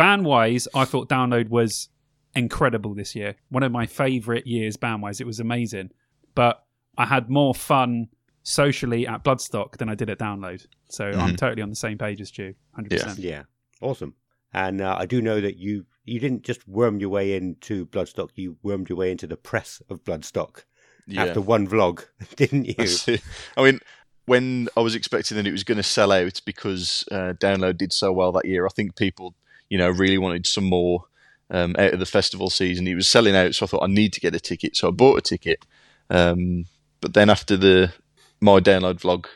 band 0.00 0.24
wise. 0.24 0.66
I 0.74 0.84
thought 0.86 1.08
Download 1.08 1.48
was 1.50 1.88
incredible 2.34 2.94
this 2.94 3.14
year. 3.14 3.36
One 3.50 3.62
of 3.62 3.70
my 3.70 3.86
favourite 3.86 4.46
years 4.46 4.76
band 4.76 5.02
wise. 5.02 5.20
It 5.20 5.26
was 5.26 5.40
amazing. 5.40 5.90
But 6.34 6.64
I 6.96 7.06
had 7.06 7.28
more 7.28 7.54
fun 7.54 8.08
socially 8.42 9.06
at 9.06 9.22
Bloodstock 9.24 9.76
than 9.76 9.88
I 9.88 9.94
did 9.94 10.08
at 10.08 10.18
Download. 10.18 10.66
So 10.88 11.04
mm-hmm. 11.04 11.20
I'm 11.20 11.36
totally 11.36 11.62
on 11.62 11.68
the 11.68 11.76
same 11.76 11.98
page 11.98 12.20
as 12.20 12.36
you, 12.38 12.54
100%. 12.78 13.18
Yeah, 13.18 13.30
yeah. 13.30 13.42
awesome. 13.82 14.14
And 14.52 14.80
uh, 14.80 14.96
I 14.98 15.06
do 15.06 15.20
know 15.20 15.40
that 15.40 15.56
you 15.56 15.86
you 16.04 16.18
didn't 16.18 16.42
just 16.42 16.66
worm 16.66 16.98
your 16.98 17.10
way 17.10 17.34
into 17.36 17.86
Bloodstock, 17.86 18.30
you 18.34 18.56
wormed 18.62 18.88
your 18.88 18.98
way 18.98 19.12
into 19.12 19.26
the 19.26 19.36
press 19.36 19.80
of 19.88 20.02
Bloodstock 20.02 20.64
yeah. 21.06 21.24
after 21.24 21.40
one 21.40 21.68
vlog, 21.68 22.04
didn't 22.36 22.64
you? 22.64 22.74
I, 22.78 23.20
I 23.56 23.64
mean, 23.64 23.80
when 24.24 24.68
I 24.76 24.80
was 24.80 24.94
expecting 24.94 25.36
that 25.36 25.46
it 25.46 25.52
was 25.52 25.62
going 25.62 25.76
to 25.76 25.84
sell 25.84 26.10
out 26.10 26.40
because 26.44 27.04
uh, 27.12 27.34
Download 27.38 27.76
did 27.76 27.92
so 27.92 28.12
well 28.12 28.32
that 28.32 28.46
year, 28.46 28.66
I 28.66 28.70
think 28.70 28.96
people, 28.96 29.34
you 29.70 29.78
know, 29.78 29.88
really 29.88 30.18
wanted 30.18 30.46
some 30.46 30.64
more 30.64 31.04
um, 31.50 31.74
out 31.78 31.94
of 31.94 31.98
the 31.98 32.06
festival 32.06 32.50
season. 32.50 32.86
He 32.86 32.94
was 32.94 33.08
selling 33.08 33.34
out, 33.34 33.54
so 33.54 33.64
I 33.64 33.68
thought 33.68 33.82
I 33.82 33.88
need 33.88 34.12
to 34.12 34.20
get 34.20 34.34
a 34.34 34.40
ticket, 34.40 34.76
so 34.76 34.88
I 34.88 34.90
bought 34.90 35.18
a 35.18 35.22
ticket. 35.22 35.64
Um, 36.10 36.66
but 37.00 37.14
then 37.14 37.30
after 37.30 37.56
the 37.56 37.92
my 38.40 38.60
download 38.60 39.00
vlog 39.00 39.26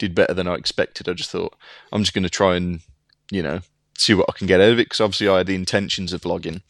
did 0.00 0.14
better 0.14 0.34
than 0.34 0.48
I 0.48 0.54
expected. 0.54 1.08
I 1.08 1.12
just 1.12 1.30
thought 1.30 1.54
I'm 1.92 2.02
just 2.02 2.14
going 2.14 2.24
to 2.24 2.30
try 2.30 2.56
and 2.56 2.80
you 3.30 3.42
know 3.42 3.60
see 3.96 4.14
what 4.14 4.26
I 4.28 4.32
can 4.32 4.46
get 4.46 4.60
out 4.60 4.70
of 4.70 4.78
it 4.78 4.86
because 4.86 5.00
obviously 5.00 5.28
I 5.28 5.38
had 5.38 5.46
the 5.46 5.54
intentions 5.54 6.12
of 6.12 6.22
vlogging. 6.22 6.62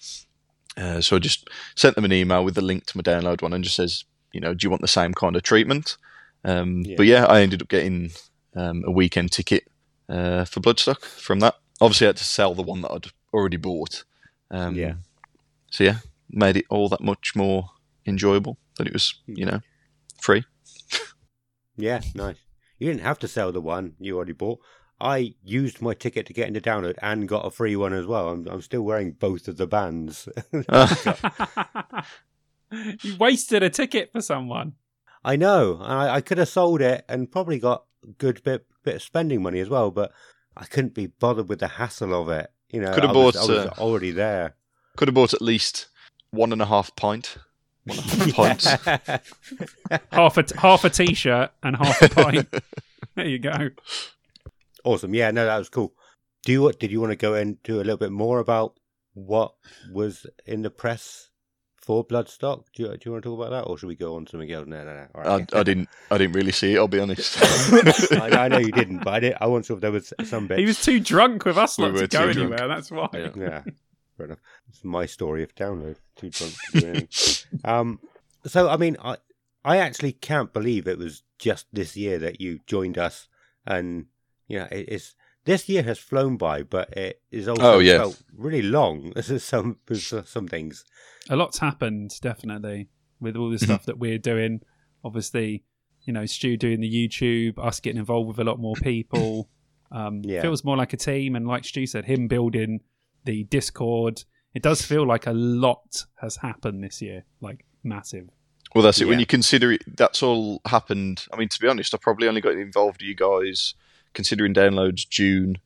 Uh, 0.76 1.00
so 1.00 1.16
I 1.16 1.18
just 1.18 1.48
sent 1.76 1.94
them 1.94 2.04
an 2.04 2.12
email 2.12 2.44
with 2.44 2.54
the 2.54 2.62
link 2.62 2.86
to 2.86 2.96
my 2.96 3.02
download 3.02 3.42
one 3.42 3.52
and 3.52 3.62
just 3.62 3.76
says, 3.76 4.04
you 4.32 4.40
know, 4.40 4.54
do 4.54 4.64
you 4.64 4.70
want 4.70 4.82
the 4.82 4.88
same 4.88 5.14
kind 5.14 5.36
of 5.36 5.42
treatment? 5.42 5.96
Um, 6.44 6.82
yeah. 6.84 6.94
But 6.96 7.06
yeah, 7.06 7.24
I 7.26 7.42
ended 7.42 7.62
up 7.62 7.68
getting 7.68 8.10
um, 8.56 8.82
a 8.84 8.90
weekend 8.90 9.30
ticket 9.30 9.68
uh, 10.08 10.44
for 10.44 10.60
Bloodstock 10.60 11.04
from 11.04 11.40
that. 11.40 11.54
Obviously, 11.80 12.06
I 12.06 12.08
had 12.08 12.16
to 12.18 12.24
sell 12.24 12.54
the 12.54 12.62
one 12.62 12.82
that 12.82 12.92
I'd 12.92 13.06
already 13.32 13.56
bought. 13.56 14.04
Um, 14.50 14.74
yeah. 14.74 14.94
So 15.70 15.84
yeah, 15.84 15.98
made 16.28 16.56
it 16.56 16.66
all 16.68 16.88
that 16.88 17.00
much 17.00 17.34
more 17.34 17.70
enjoyable 18.06 18.58
that 18.76 18.86
it 18.86 18.92
was, 18.92 19.14
you 19.26 19.46
know, 19.46 19.60
free. 20.20 20.44
Yeah, 21.76 22.00
nice. 22.14 22.36
You 22.78 22.88
didn't 22.88 23.02
have 23.02 23.18
to 23.20 23.28
sell 23.28 23.52
the 23.52 23.60
one 23.60 23.94
you 23.98 24.16
already 24.16 24.32
bought. 24.32 24.60
I 25.00 25.34
used 25.42 25.80
my 25.80 25.94
ticket 25.94 26.26
to 26.26 26.34
get 26.34 26.46
into 26.46 26.60
download 26.60 26.96
and 27.00 27.26
got 27.26 27.46
a 27.46 27.50
free 27.50 27.74
one 27.74 27.94
as 27.94 28.06
well. 28.06 28.28
I'm, 28.28 28.46
I'm 28.46 28.60
still 28.60 28.82
wearing 28.82 29.12
both 29.12 29.48
of 29.48 29.56
the 29.56 29.66
bands. 29.66 30.28
you 33.02 33.16
wasted 33.18 33.62
a 33.62 33.70
ticket 33.70 34.12
for 34.12 34.20
someone. 34.20 34.74
I 35.24 35.36
know. 35.36 35.80
I, 35.82 36.16
I 36.16 36.20
could 36.20 36.38
have 36.38 36.48
sold 36.48 36.82
it 36.82 37.04
and 37.08 37.32
probably 37.32 37.58
got 37.58 37.84
a 38.04 38.12
good 38.12 38.42
bit 38.42 38.66
bit 38.82 38.96
of 38.96 39.02
spending 39.02 39.42
money 39.42 39.60
as 39.60 39.68
well, 39.68 39.90
but 39.90 40.10
I 40.56 40.64
couldn't 40.64 40.94
be 40.94 41.06
bothered 41.06 41.48
with 41.48 41.60
the 41.60 41.68
hassle 41.68 42.14
of 42.14 42.28
it. 42.28 42.50
You 42.70 42.80
know, 42.80 42.92
could 42.92 43.04
have 43.04 43.12
bought. 43.12 43.36
I 43.36 43.40
was, 43.40 43.50
I 43.50 43.52
was 43.52 43.66
uh, 43.66 43.74
already 43.78 44.10
there. 44.10 44.54
Could 44.96 45.08
have 45.08 45.14
bought 45.14 45.34
at 45.34 45.42
least 45.42 45.88
one 46.30 46.52
and 46.52 46.62
a 46.62 46.66
half 46.66 46.94
pint 46.96 47.36
pints. 48.32 48.66
half 48.66 49.08
a 50.38 50.44
half 50.58 50.84
a 50.84 50.90
t-shirt 50.90 51.50
and 51.62 51.76
half 51.76 52.02
a 52.02 52.08
pint. 52.08 52.54
there 53.14 53.26
you 53.26 53.38
go. 53.38 53.70
Awesome. 54.84 55.14
Yeah, 55.14 55.30
no, 55.30 55.44
that 55.46 55.58
was 55.58 55.68
cool. 55.68 55.94
Do 56.44 56.52
you 56.52 56.72
did 56.72 56.90
you 56.90 57.00
want 57.00 57.10
to 57.12 57.16
go 57.16 57.34
into 57.34 57.76
a 57.76 57.82
little 57.84 57.96
bit 57.96 58.12
more 58.12 58.38
about 58.38 58.78
what 59.14 59.54
was 59.92 60.26
in 60.46 60.62
the 60.62 60.70
press 60.70 61.29
for 61.80 62.04
Bloodstock? 62.04 62.64
Do 62.74 62.82
you, 62.82 62.88
do 62.88 62.98
you 63.04 63.12
want 63.12 63.24
to 63.24 63.30
talk 63.30 63.38
about 63.38 63.50
that, 63.50 63.70
or 63.70 63.78
should 63.78 63.88
we 63.88 63.96
go 63.96 64.16
on 64.16 64.24
to 64.26 64.30
something 64.30 64.50
else? 64.52 64.66
No, 64.66 64.84
no, 64.84 64.94
no. 64.94 65.06
Right. 65.14 65.54
I, 65.54 65.58
I, 65.58 65.62
didn't. 65.62 65.88
I 66.10 66.18
didn't 66.18 66.34
really 66.34 66.52
see 66.52 66.74
it. 66.74 66.78
I'll 66.78 66.88
be 66.88 67.00
honest. 67.00 67.38
I, 68.12 68.44
I, 68.44 68.48
know 68.48 68.58
you 68.58 68.72
didn't, 68.72 69.04
but 69.04 69.14
I, 69.14 69.20
did, 69.20 69.34
I 69.40 69.46
wasn't 69.46 69.76
if 69.76 69.80
there 69.80 69.92
was 69.92 70.12
some 70.24 70.46
bit. 70.46 70.58
He 70.58 70.66
was 70.66 70.82
too 70.82 71.00
drunk 71.00 71.44
with 71.44 71.58
us 71.58 71.78
we 71.78 71.88
not 71.88 71.96
to 71.96 72.06
go 72.08 72.28
anywhere. 72.28 72.68
That's 72.68 72.90
why. 72.90 73.08
Yeah. 73.12 73.30
yeah 73.36 73.62
fair 74.20 74.26
enough. 74.26 74.40
It's 74.68 74.84
my 74.84 75.06
story 75.06 75.42
of 75.42 75.54
download. 75.54 75.96
Too 76.16 76.30
drunk 76.30 76.54
to 76.72 76.80
do 76.80 76.86
anything. 76.88 77.48
um, 77.64 78.00
so 78.46 78.68
I 78.68 78.76
mean, 78.76 78.96
I 79.02 79.16
I 79.64 79.78
actually 79.78 80.12
can't 80.12 80.52
believe 80.52 80.86
it 80.86 80.98
was 80.98 81.22
just 81.38 81.66
this 81.72 81.96
year 81.96 82.18
that 82.18 82.40
you 82.40 82.60
joined 82.66 82.98
us, 82.98 83.28
and 83.66 84.06
you 84.48 84.58
know, 84.58 84.68
it, 84.70 84.86
it's 84.88 85.14
this 85.44 85.68
year 85.68 85.82
has 85.82 85.98
flown 85.98 86.36
by, 86.36 86.62
but 86.62 86.96
it 86.96 87.20
is 87.30 87.48
also 87.48 87.74
oh, 87.74 87.78
yeah. 87.78 87.98
felt 87.98 88.22
really 88.36 88.62
long. 88.62 89.12
some 89.22 89.78
some 90.24 90.48
things. 90.48 90.84
A 91.28 91.36
lot's 91.36 91.58
happened, 91.58 92.14
definitely, 92.20 92.88
with 93.20 93.36
all 93.36 93.50
the 93.50 93.56
mm-hmm. 93.56 93.64
stuff 93.64 93.86
that 93.86 93.98
we're 93.98 94.18
doing. 94.18 94.60
Obviously, 95.04 95.64
you 96.02 96.12
know, 96.12 96.26
Stu 96.26 96.56
doing 96.56 96.80
the 96.80 96.90
YouTube, 96.90 97.58
us 97.58 97.80
getting 97.80 97.98
involved 97.98 98.28
with 98.28 98.38
a 98.38 98.44
lot 98.44 98.58
more 98.58 98.76
people. 98.76 99.48
Um, 99.92 100.22
yeah. 100.24 100.40
Feels 100.40 100.62
more 100.62 100.76
like 100.76 100.92
a 100.92 100.96
team, 100.96 101.34
and 101.34 101.48
like 101.48 101.64
Stu 101.64 101.84
said, 101.84 102.04
him 102.04 102.28
building 102.28 102.78
the 103.24 103.42
Discord. 103.42 104.22
It 104.54 104.62
does 104.62 104.82
feel 104.82 105.04
like 105.04 105.26
a 105.26 105.32
lot 105.32 106.06
has 106.20 106.36
happened 106.36 106.84
this 106.84 107.02
year, 107.02 107.24
like 107.40 107.64
massive. 107.82 108.28
Well, 108.72 108.84
that's 108.84 109.00
it. 109.00 109.06
Yeah. 109.06 109.10
When 109.10 109.18
you 109.18 109.26
consider 109.26 109.72
it, 109.72 109.82
that's 109.96 110.22
all 110.22 110.60
happened. 110.64 111.26
I 111.32 111.36
mean, 111.36 111.48
to 111.48 111.60
be 111.60 111.66
honest, 111.66 111.92
I 111.92 111.98
probably 111.98 112.28
only 112.28 112.40
got 112.40 112.52
involved 112.52 112.98
with 113.00 113.08
you 113.08 113.16
guys 113.16 113.74
considering 114.14 114.54
downloads 114.54 115.08
June, 115.08 115.56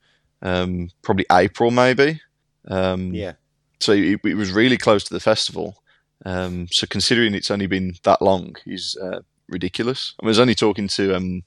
um, 0.41 0.89
probably 1.01 1.25
April, 1.31 1.71
maybe. 1.71 2.21
Um, 2.67 3.13
yeah. 3.13 3.33
So 3.79 3.91
it, 3.91 4.19
it, 4.23 4.35
was 4.35 4.51
really 4.51 4.77
close 4.77 5.03
to 5.03 5.13
the 5.13 5.19
festival. 5.19 5.77
Um, 6.25 6.67
so 6.71 6.87
considering 6.87 7.33
it's 7.33 7.51
only 7.51 7.67
been 7.67 7.95
that 8.03 8.21
long 8.21 8.55
is 8.65 8.97
uh, 9.01 9.19
ridiculous. 9.49 10.13
I 10.21 10.25
was 10.25 10.39
only 10.39 10.55
talking 10.55 10.87
to 10.89 11.15
um, 11.15 11.43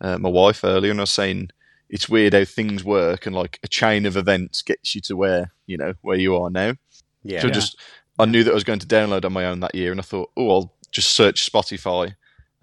uh, 0.00 0.18
my 0.18 0.28
wife 0.28 0.64
earlier, 0.64 0.90
and 0.90 1.00
I 1.00 1.04
was 1.04 1.10
saying 1.10 1.50
it's 1.88 2.08
weird 2.08 2.34
how 2.34 2.44
things 2.44 2.82
work 2.82 3.26
and 3.26 3.36
like 3.36 3.58
a 3.62 3.68
chain 3.68 4.06
of 4.06 4.16
events 4.16 4.62
gets 4.62 4.94
you 4.94 5.00
to 5.02 5.16
where 5.16 5.52
you 5.66 5.76
know 5.76 5.94
where 6.02 6.18
you 6.18 6.36
are 6.36 6.50
now. 6.50 6.74
Yeah. 7.22 7.40
So 7.40 7.48
just 7.48 7.78
I 8.18 8.26
knew 8.26 8.44
that 8.44 8.50
I 8.50 8.54
was 8.54 8.64
going 8.64 8.80
to 8.80 8.86
download 8.86 9.24
on 9.24 9.32
my 9.32 9.46
own 9.46 9.60
that 9.60 9.74
year, 9.74 9.90
and 9.90 10.00
I 10.00 10.04
thought, 10.04 10.30
oh, 10.36 10.50
I'll 10.50 10.74
just 10.90 11.10
search 11.10 11.50
Spotify. 11.50 12.14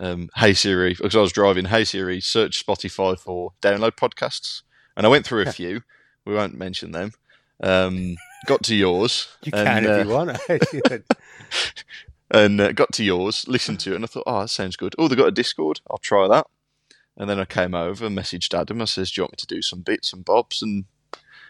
Um, 0.02 0.30
hey 0.36 0.56
Siri, 0.56 0.96
because 0.96 1.16
I 1.16 1.22
was 1.22 1.32
driving. 1.32 1.66
Hey 1.66 1.84
Siri, 1.84 2.20
search 2.20 2.66
Spotify 2.66 3.20
for 3.20 3.54
download 3.62 3.92
podcasts, 3.92 4.64
and 4.98 5.06
I 5.06 5.10
went 5.10 5.28
through 5.28 5.44
a 5.44 5.52
few. 5.52 5.84
We 6.26 6.34
won't 6.34 6.58
mention 6.58 6.92
them. 6.92 7.12
Um, 7.62 8.16
got 8.48 8.64
to 8.64 8.76
yours. 8.76 9.28
You 9.44 9.52
and, 9.54 9.68
can 9.68 9.86
if 9.86 9.92
uh, 9.92 10.04
you 10.04 10.10
want. 10.10 11.06
and 12.32 12.60
uh, 12.60 12.72
got 12.72 12.92
to 12.94 13.04
yours, 13.04 13.48
listened 13.48 13.80
to 13.82 13.92
it, 13.92 13.96
and 13.96 14.04
I 14.04 14.08
thought, 14.08 14.24
oh, 14.26 14.42
that 14.42 14.50
sounds 14.50 14.76
good. 14.76 14.96
Oh, 14.98 15.08
they 15.08 15.16
got 15.16 15.28
a 15.28 15.32
Discord. 15.32 15.82
I'll 15.90 16.00
try 16.00 16.28
that. 16.28 16.48
And 17.16 17.30
then 17.30 17.40
I 17.40 17.46
came 17.46 17.76
over, 17.76 18.08
messaged 18.10 18.60
Adam. 18.60 18.82
I 18.82 18.86
says, 18.86 19.12
"Do 19.12 19.22
you 19.22 19.24
want 19.26 19.34
me 19.34 19.38
to 19.38 19.46
do 19.46 19.62
some 19.62 19.82
bits 19.82 20.14
and 20.14 20.26
bobs?" 20.26 20.64
And 20.64 20.86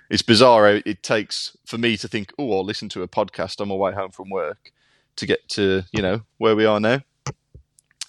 it's 0.10 0.24
bizarre. 0.24 0.68
It 0.68 1.04
takes 1.04 1.56
for 1.66 1.78
me 1.78 1.96
to 1.96 2.10
think, 2.10 2.34
"Oh, 2.38 2.52
I'll 2.52 2.66
listen 2.66 2.90
to 2.90 3.02
a 3.02 3.08
podcast 3.08 3.62
on 3.62 3.70
my 3.70 3.76
way 3.76 3.94
home 3.94 4.12
from 4.12 4.30
work," 4.30 4.74
to 5.16 5.26
get 5.26 5.48
to 5.50 5.84
you 5.94 6.02
know 6.02 6.24
where 6.38 6.56
we 6.58 6.66
are 6.66 6.82
now. 6.82 7.02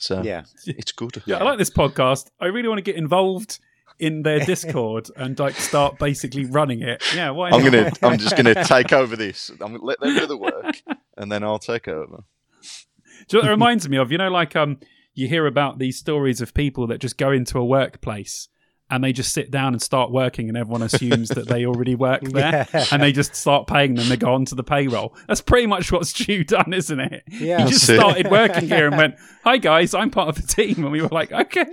So 0.02 0.20
yeah, 0.20 0.42
it's 0.66 0.90
good. 0.90 1.22
Yeah, 1.26 1.36
I 1.36 1.44
like 1.44 1.58
this 1.58 1.70
podcast. 1.70 2.28
I 2.40 2.46
really 2.46 2.66
want 2.66 2.78
to 2.78 2.82
get 2.82 2.96
involved 2.96 3.60
in 4.00 4.24
their 4.24 4.40
Discord 4.44 5.08
and 5.16 5.38
like 5.38 5.54
start 5.54 6.00
basically 6.00 6.44
running 6.44 6.82
it. 6.82 7.04
Yeah, 7.14 7.30
why? 7.30 7.50
I'm 7.50 7.62
gonna. 7.62 7.92
I'm 8.02 8.18
just 8.18 8.36
gonna 8.36 8.64
take 8.64 8.92
over 8.92 9.14
this. 9.14 9.50
I'm 9.50 9.74
gonna 9.74 9.84
let 9.84 10.00
them 10.00 10.16
do 10.16 10.26
the 10.26 10.36
work, 10.36 10.82
and 11.16 11.30
then 11.30 11.44
I'll 11.44 11.60
take 11.60 11.86
over. 11.86 12.24
Do 13.28 13.36
you 13.36 13.38
know 13.38 13.38
what 13.42 13.46
it 13.46 13.50
reminds 13.50 13.88
me 13.88 13.96
of? 13.96 14.10
You 14.10 14.18
know, 14.18 14.28
like 14.28 14.56
um, 14.56 14.80
you 15.14 15.28
hear 15.28 15.46
about 15.46 15.78
these 15.78 15.98
stories 15.98 16.40
of 16.40 16.52
people 16.52 16.88
that 16.88 16.98
just 16.98 17.16
go 17.16 17.30
into 17.30 17.56
a 17.60 17.64
workplace 17.64 18.48
and 18.90 19.02
they 19.02 19.12
just 19.12 19.32
sit 19.32 19.50
down 19.50 19.72
and 19.72 19.80
start 19.80 20.10
working 20.10 20.48
and 20.48 20.56
everyone 20.56 20.82
assumes 20.82 21.30
that 21.30 21.48
they 21.48 21.64
already 21.64 21.94
work 21.94 22.20
there 22.22 22.68
yeah. 22.72 22.84
and 22.92 23.02
they 23.02 23.12
just 23.12 23.34
start 23.34 23.66
paying 23.66 23.94
them 23.94 24.08
they 24.08 24.16
go 24.16 24.32
on 24.32 24.44
to 24.44 24.54
the 24.54 24.64
payroll. 24.64 25.14
That's 25.26 25.40
pretty 25.40 25.66
much 25.66 25.90
what 25.90 26.06
stu 26.06 26.44
done 26.44 26.72
isn't 26.72 27.00
it? 27.00 27.22
Yeah. 27.28 27.64
he 27.64 27.70
just 27.70 27.84
started 27.84 28.30
working 28.30 28.68
here 28.68 28.86
and 28.86 28.96
went 28.96 29.16
hi 29.44 29.58
guys 29.58 29.94
i'm 29.94 30.10
part 30.10 30.28
of 30.28 30.36
the 30.36 30.46
team 30.46 30.84
and 30.84 30.92
we 30.92 31.00
were 31.00 31.08
like 31.08 31.32
okay. 31.32 31.64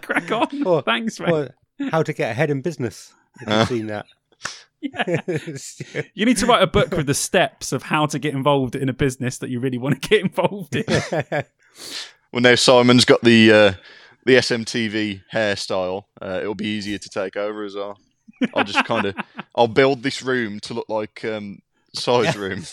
Crack 0.00 0.30
on. 0.30 0.66
Or, 0.66 0.82
thanks 0.82 1.18
man. 1.20 1.50
how 1.90 2.02
to 2.02 2.12
get 2.12 2.30
ahead 2.30 2.50
in 2.50 2.62
business. 2.62 3.12
Have 3.40 3.48
you 3.48 3.54
uh. 3.54 3.64
seen 3.66 3.86
that. 3.88 4.06
Yeah. 4.80 5.20
you 6.14 6.26
need 6.26 6.36
to 6.36 6.46
write 6.46 6.62
a 6.62 6.66
book 6.66 6.92
with 6.92 7.06
the 7.06 7.14
steps 7.14 7.72
of 7.72 7.82
how 7.82 8.06
to 8.06 8.18
get 8.18 8.34
involved 8.34 8.76
in 8.76 8.88
a 8.88 8.92
business 8.92 9.38
that 9.38 9.50
you 9.50 9.58
really 9.58 9.78
want 9.78 10.00
to 10.00 10.08
get 10.08 10.20
involved 10.20 10.76
in. 10.76 10.84
Well, 12.32 12.42
now 12.42 12.54
Simon's 12.54 13.04
got 13.04 13.22
the 13.22 13.52
uh, 13.52 13.72
the 14.26 14.34
SMTV 14.34 15.22
hairstyle. 15.32 16.02
Uh, 16.20 16.40
it'll 16.42 16.56
be 16.56 16.66
easier 16.66 16.98
to 16.98 17.08
take 17.08 17.36
over 17.36 17.64
as 17.64 17.76
well. 17.76 17.98
I'll 18.54 18.64
just 18.64 18.84
kind 18.84 19.06
of 19.06 19.16
I'll 19.54 19.68
build 19.68 20.02
this 20.02 20.20
room 20.20 20.58
to 20.60 20.74
look 20.74 20.88
like 20.88 21.24
um, 21.24 21.60
size 21.94 22.36
room. 22.36 22.64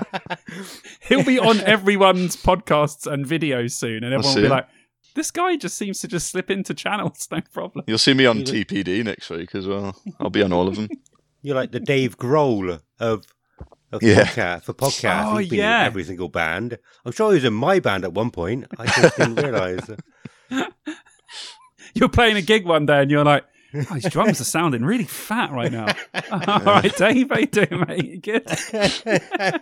He'll 1.00 1.24
be 1.24 1.38
on 1.38 1.60
everyone's 1.60 2.36
podcasts 2.36 3.10
and 3.10 3.24
videos 3.24 3.72
soon, 3.72 4.02
and 4.02 4.12
everyone 4.12 4.34
will 4.34 4.42
be 4.42 4.48
like, 4.48 4.66
"This 5.14 5.30
guy 5.30 5.56
just 5.56 5.78
seems 5.78 6.00
to 6.00 6.08
just 6.08 6.28
slip 6.28 6.50
into 6.50 6.74
channels, 6.74 7.28
no 7.32 7.40
problem." 7.52 7.84
You'll 7.86 7.98
see 7.98 8.14
me 8.14 8.26
on 8.26 8.40
TPD 8.40 9.04
next 9.04 9.30
week 9.30 9.54
as 9.54 9.68
well. 9.68 9.96
I'll 10.18 10.30
be 10.30 10.42
on 10.42 10.52
all 10.52 10.66
of 10.66 10.74
them. 10.74 10.88
You're 11.42 11.56
like 11.56 11.70
the 11.70 11.80
Dave 11.80 12.18
Grohl 12.18 12.80
of 12.98 13.24
of 13.92 14.02
yeah. 14.02 14.24
podcast 14.24 14.64
for 14.64 14.74
podcast. 14.74 15.32
Oh, 15.32 15.36
He's 15.36 15.48
been 15.48 15.60
yeah. 15.60 15.82
in 15.82 15.86
every 15.86 16.02
single 16.02 16.28
band. 16.28 16.76
I'm 17.06 17.12
sure 17.12 17.30
he 17.30 17.34
was 17.34 17.44
in 17.44 17.54
my 17.54 17.78
band 17.78 18.04
at 18.04 18.12
one 18.12 18.32
point. 18.32 18.66
I 18.78 18.86
just 18.86 19.16
didn't 19.16 19.36
realise. 19.36 19.88
You're 21.94 22.08
playing 22.08 22.36
a 22.36 22.42
gig 22.42 22.64
one 22.66 22.86
day 22.86 23.02
and 23.02 23.10
you're 23.10 23.24
like, 23.24 23.44
oh, 23.74 23.94
his 23.94 24.04
drums 24.04 24.40
are 24.40 24.44
sounding 24.44 24.82
really 24.82 25.04
fat 25.04 25.50
right 25.52 25.70
now. 25.70 25.86
All 26.30 26.60
right, 26.60 26.96
Dave, 26.96 27.28
how 27.28 27.38
you 27.38 27.46
doing, 27.46 27.84
mate? 27.86 28.22
Good. 28.22 28.48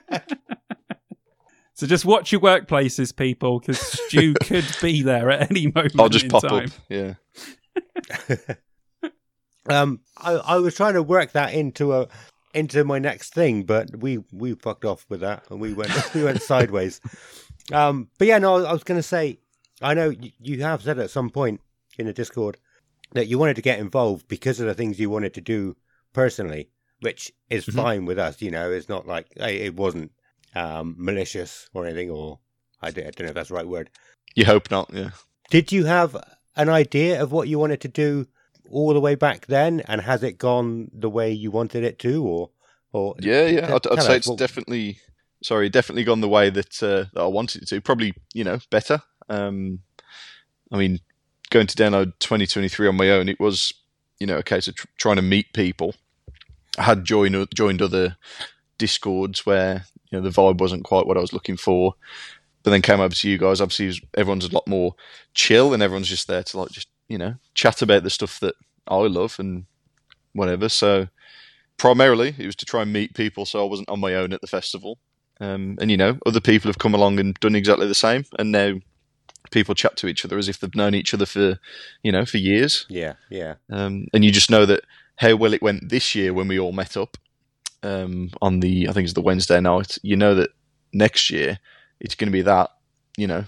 so 1.74 1.86
just 1.86 2.04
watch 2.04 2.30
your 2.30 2.40
workplaces, 2.40 3.14
people, 3.16 3.58
because 3.58 3.80
Stu 3.80 4.34
could 4.44 4.64
be 4.80 5.02
there 5.02 5.30
at 5.30 5.50
any 5.50 5.66
moment. 5.66 5.98
I'll 5.98 6.08
just 6.08 6.28
pop 6.28 6.44
time. 6.44 6.66
up. 6.66 6.70
Yeah. 6.88 7.14
um, 9.68 10.00
I, 10.16 10.32
I 10.34 10.56
was 10.58 10.76
trying 10.76 10.94
to 10.94 11.02
work 11.02 11.32
that 11.32 11.52
into 11.52 11.92
a 11.92 12.06
into 12.54 12.84
my 12.84 12.98
next 12.98 13.34
thing, 13.34 13.64
but 13.64 13.96
we 13.96 14.18
we 14.32 14.54
fucked 14.54 14.84
off 14.84 15.04
with 15.08 15.20
that 15.20 15.44
and 15.50 15.60
we 15.60 15.72
went 15.72 16.14
we 16.14 16.22
went 16.24 16.42
sideways. 16.42 17.00
Um, 17.72 18.08
but 18.18 18.26
yeah, 18.28 18.38
no, 18.38 18.64
I 18.64 18.72
was 18.72 18.84
going 18.84 18.98
to 18.98 19.02
say, 19.02 19.38
I 19.81 19.94
know 19.94 20.12
you 20.40 20.62
have 20.62 20.82
said 20.82 20.98
at 20.98 21.11
some 21.11 21.31
point 21.31 21.61
in 21.98 22.07
the 22.07 22.12
Discord 22.12 22.59
that 23.12 23.27
you 23.27 23.39
wanted 23.39 23.57
to 23.57 23.62
get 23.62 23.78
involved 23.78 24.28
because 24.28 24.61
of 24.61 24.66
the 24.66 24.74
things 24.74 25.01
you 25.01 25.11
wanted 25.11 25.35
to 25.35 25.40
do 25.40 25.77
personally, 26.12 26.69
which 27.01 27.32
is 27.48 27.66
mm-hmm. 27.66 27.78
fine 27.78 28.05
with 28.05 28.19
us. 28.19 28.40
You 28.40 28.51
know, 28.51 28.70
it's 28.70 28.89
not 28.89 29.07
like 29.07 29.27
it 29.36 29.74
wasn't 29.74 30.12
um, 30.55 30.94
malicious 30.98 31.69
or 31.74 31.86
anything, 31.86 32.11
or 32.11 32.39
I 32.82 32.90
don't 32.90 33.19
know 33.19 33.27
if 33.27 33.35
that's 33.35 33.48
the 33.48 33.55
right 33.55 33.69
word. 33.69 33.90
You 34.35 34.44
hope 34.44 34.70
not, 34.70 34.90
yeah. 34.93 35.11
Did 35.51 35.73
you 35.73 35.86
have 35.86 36.16
an 36.57 36.69
idea 36.69 37.20
of 37.20 37.32
what 37.32 37.48
you 37.48 37.59
wanted 37.59 37.81
to 37.81 37.89
do 37.89 38.27
all 38.70 38.94
the 38.94 39.01
way 39.01 39.16
back 39.16 39.47
then, 39.47 39.81
and 39.89 40.01
has 40.01 40.23
it 40.23 40.39
gone 40.39 40.90
the 40.93 41.11
way 41.11 41.32
you 41.32 41.51
wanted 41.51 41.82
it 41.82 41.98
to, 42.01 42.24
or 42.24 42.51
or 42.93 43.15
yeah, 43.20 43.47
yeah, 43.47 43.74
I'd, 43.74 43.86
I'd 43.86 44.02
say 44.02 44.16
it's 44.16 44.28
what... 44.28 44.39
definitely 44.39 44.98
sorry, 45.43 45.69
definitely 45.69 46.05
gone 46.05 46.20
the 46.20 46.28
way 46.28 46.51
that 46.51 46.82
uh, 46.82 47.07
that 47.12 47.20
I 47.23 47.27
wanted 47.27 47.62
it 47.62 47.69
to. 47.69 47.81
Probably 47.81 48.15
you 48.32 48.44
know 48.44 48.61
better. 48.70 49.02
Um, 49.31 49.81
I 50.70 50.78
mean, 50.78 51.01
going 51.51 51.66
to 51.66 51.77
download 51.77 52.12
2023 52.19 52.89
on 52.89 52.97
my 52.97 53.11
own, 53.11 53.28
it 53.28 53.40
was 53.40 53.73
you 54.19 54.27
know 54.27 54.36
a 54.36 54.43
case 54.43 54.69
of 54.69 54.74
tr- 54.74 54.86
trying 54.98 55.16
to 55.16 55.23
meet 55.23 55.52
people. 55.55 55.94
I 56.78 56.82
had 56.82 57.05
joined 57.05 57.48
joined 57.55 57.81
other 57.81 58.16
discords 58.77 59.47
where 59.47 59.86
you 60.11 60.19
know 60.19 60.23
the 60.23 60.31
vibe 60.31 60.59
wasn't 60.59 60.85
quite 60.85 61.07
what 61.07 61.16
I 61.16 61.20
was 61.20 61.32
looking 61.32 61.57
for, 61.57 61.94
but 62.62 62.70
then 62.70 62.82
came 62.82 63.01
over 63.01 63.15
to 63.15 63.31
you 63.31 63.39
guys. 63.39 63.61
Obviously, 63.61 64.07
everyone's 64.16 64.47
a 64.47 64.55
lot 64.55 64.66
more 64.66 64.94
chill, 65.32 65.73
and 65.73 65.82
everyone's 65.82 66.09
just 66.09 66.28
there 66.28 66.43
to 66.43 66.59
like 66.59 66.70
just 66.70 66.89
you 67.11 67.19
know, 67.19 67.35
chat 67.55 67.82
about 67.82 68.05
the 68.05 68.09
stuff 68.09 68.39
that 68.40 68.55
I 68.86 68.94
love 68.94 69.36
and 69.39 69.66
whatever. 70.32 70.69
So 70.69 71.09
primarily 71.77 72.36
it 72.39 72.47
was 72.47 72.57
to 72.57 72.65
try 72.65 72.82
and 72.82 72.93
meet 72.93 73.15
people 73.15 73.44
so 73.44 73.61
I 73.61 73.69
wasn't 73.69 73.90
on 73.90 74.01
my 74.01 74.15
own 74.15 74.32
at 74.32 74.40
the 74.40 74.47
festival. 74.47 74.98
Um, 75.40 75.77
and 75.81 75.90
you 75.90 75.97
know, 75.97 76.19
other 76.24 76.40
people 76.40 76.69
have 76.69 76.78
come 76.78 76.94
along 76.94 77.19
and 77.19 77.35
done 77.40 77.57
exactly 77.57 77.89
the 77.89 77.94
same, 77.94 78.24
and 78.39 78.52
now 78.52 78.74
people 79.51 79.74
chat 79.74 79.97
to 79.98 80.06
each 80.06 80.24
other 80.24 80.39
as 80.39 80.48
if 80.48 80.60
they've 80.60 80.74
known 80.74 80.94
each 80.94 81.14
other 81.14 81.27
for, 81.27 81.59
you 82.02 82.12
know, 82.12 82.24
for 82.24 82.39
years. 82.39 82.86
Yeah, 82.89 83.14
yeah. 83.31 83.55
Um, 83.70 84.06
and 84.12 84.24
you 84.24 84.31
just 84.31 84.51
know 84.51 84.66
that 84.66 84.85
how 85.16 85.36
well 85.36 85.52
it 85.52 85.62
went 85.62 85.89
this 85.89 86.14
year 86.14 86.32
when 86.32 86.48
we 86.48 86.59
all 86.59 86.72
met 86.72 86.97
up 86.97 87.16
um, 87.82 88.31
on 88.40 88.60
the, 88.60 88.89
I 88.89 88.93
think 88.93 89.05
it's 89.05 89.14
the 89.14 89.20
Wednesday 89.20 89.60
night. 89.60 89.98
You 90.02 90.16
know 90.16 90.35
that 90.35 90.51
next 90.93 91.31
year 91.31 91.59
it's 92.01 92.14
going 92.14 92.28
to 92.28 92.32
be 92.32 92.43
that, 92.43 92.70
you 93.16 93.27
know, 93.27 93.44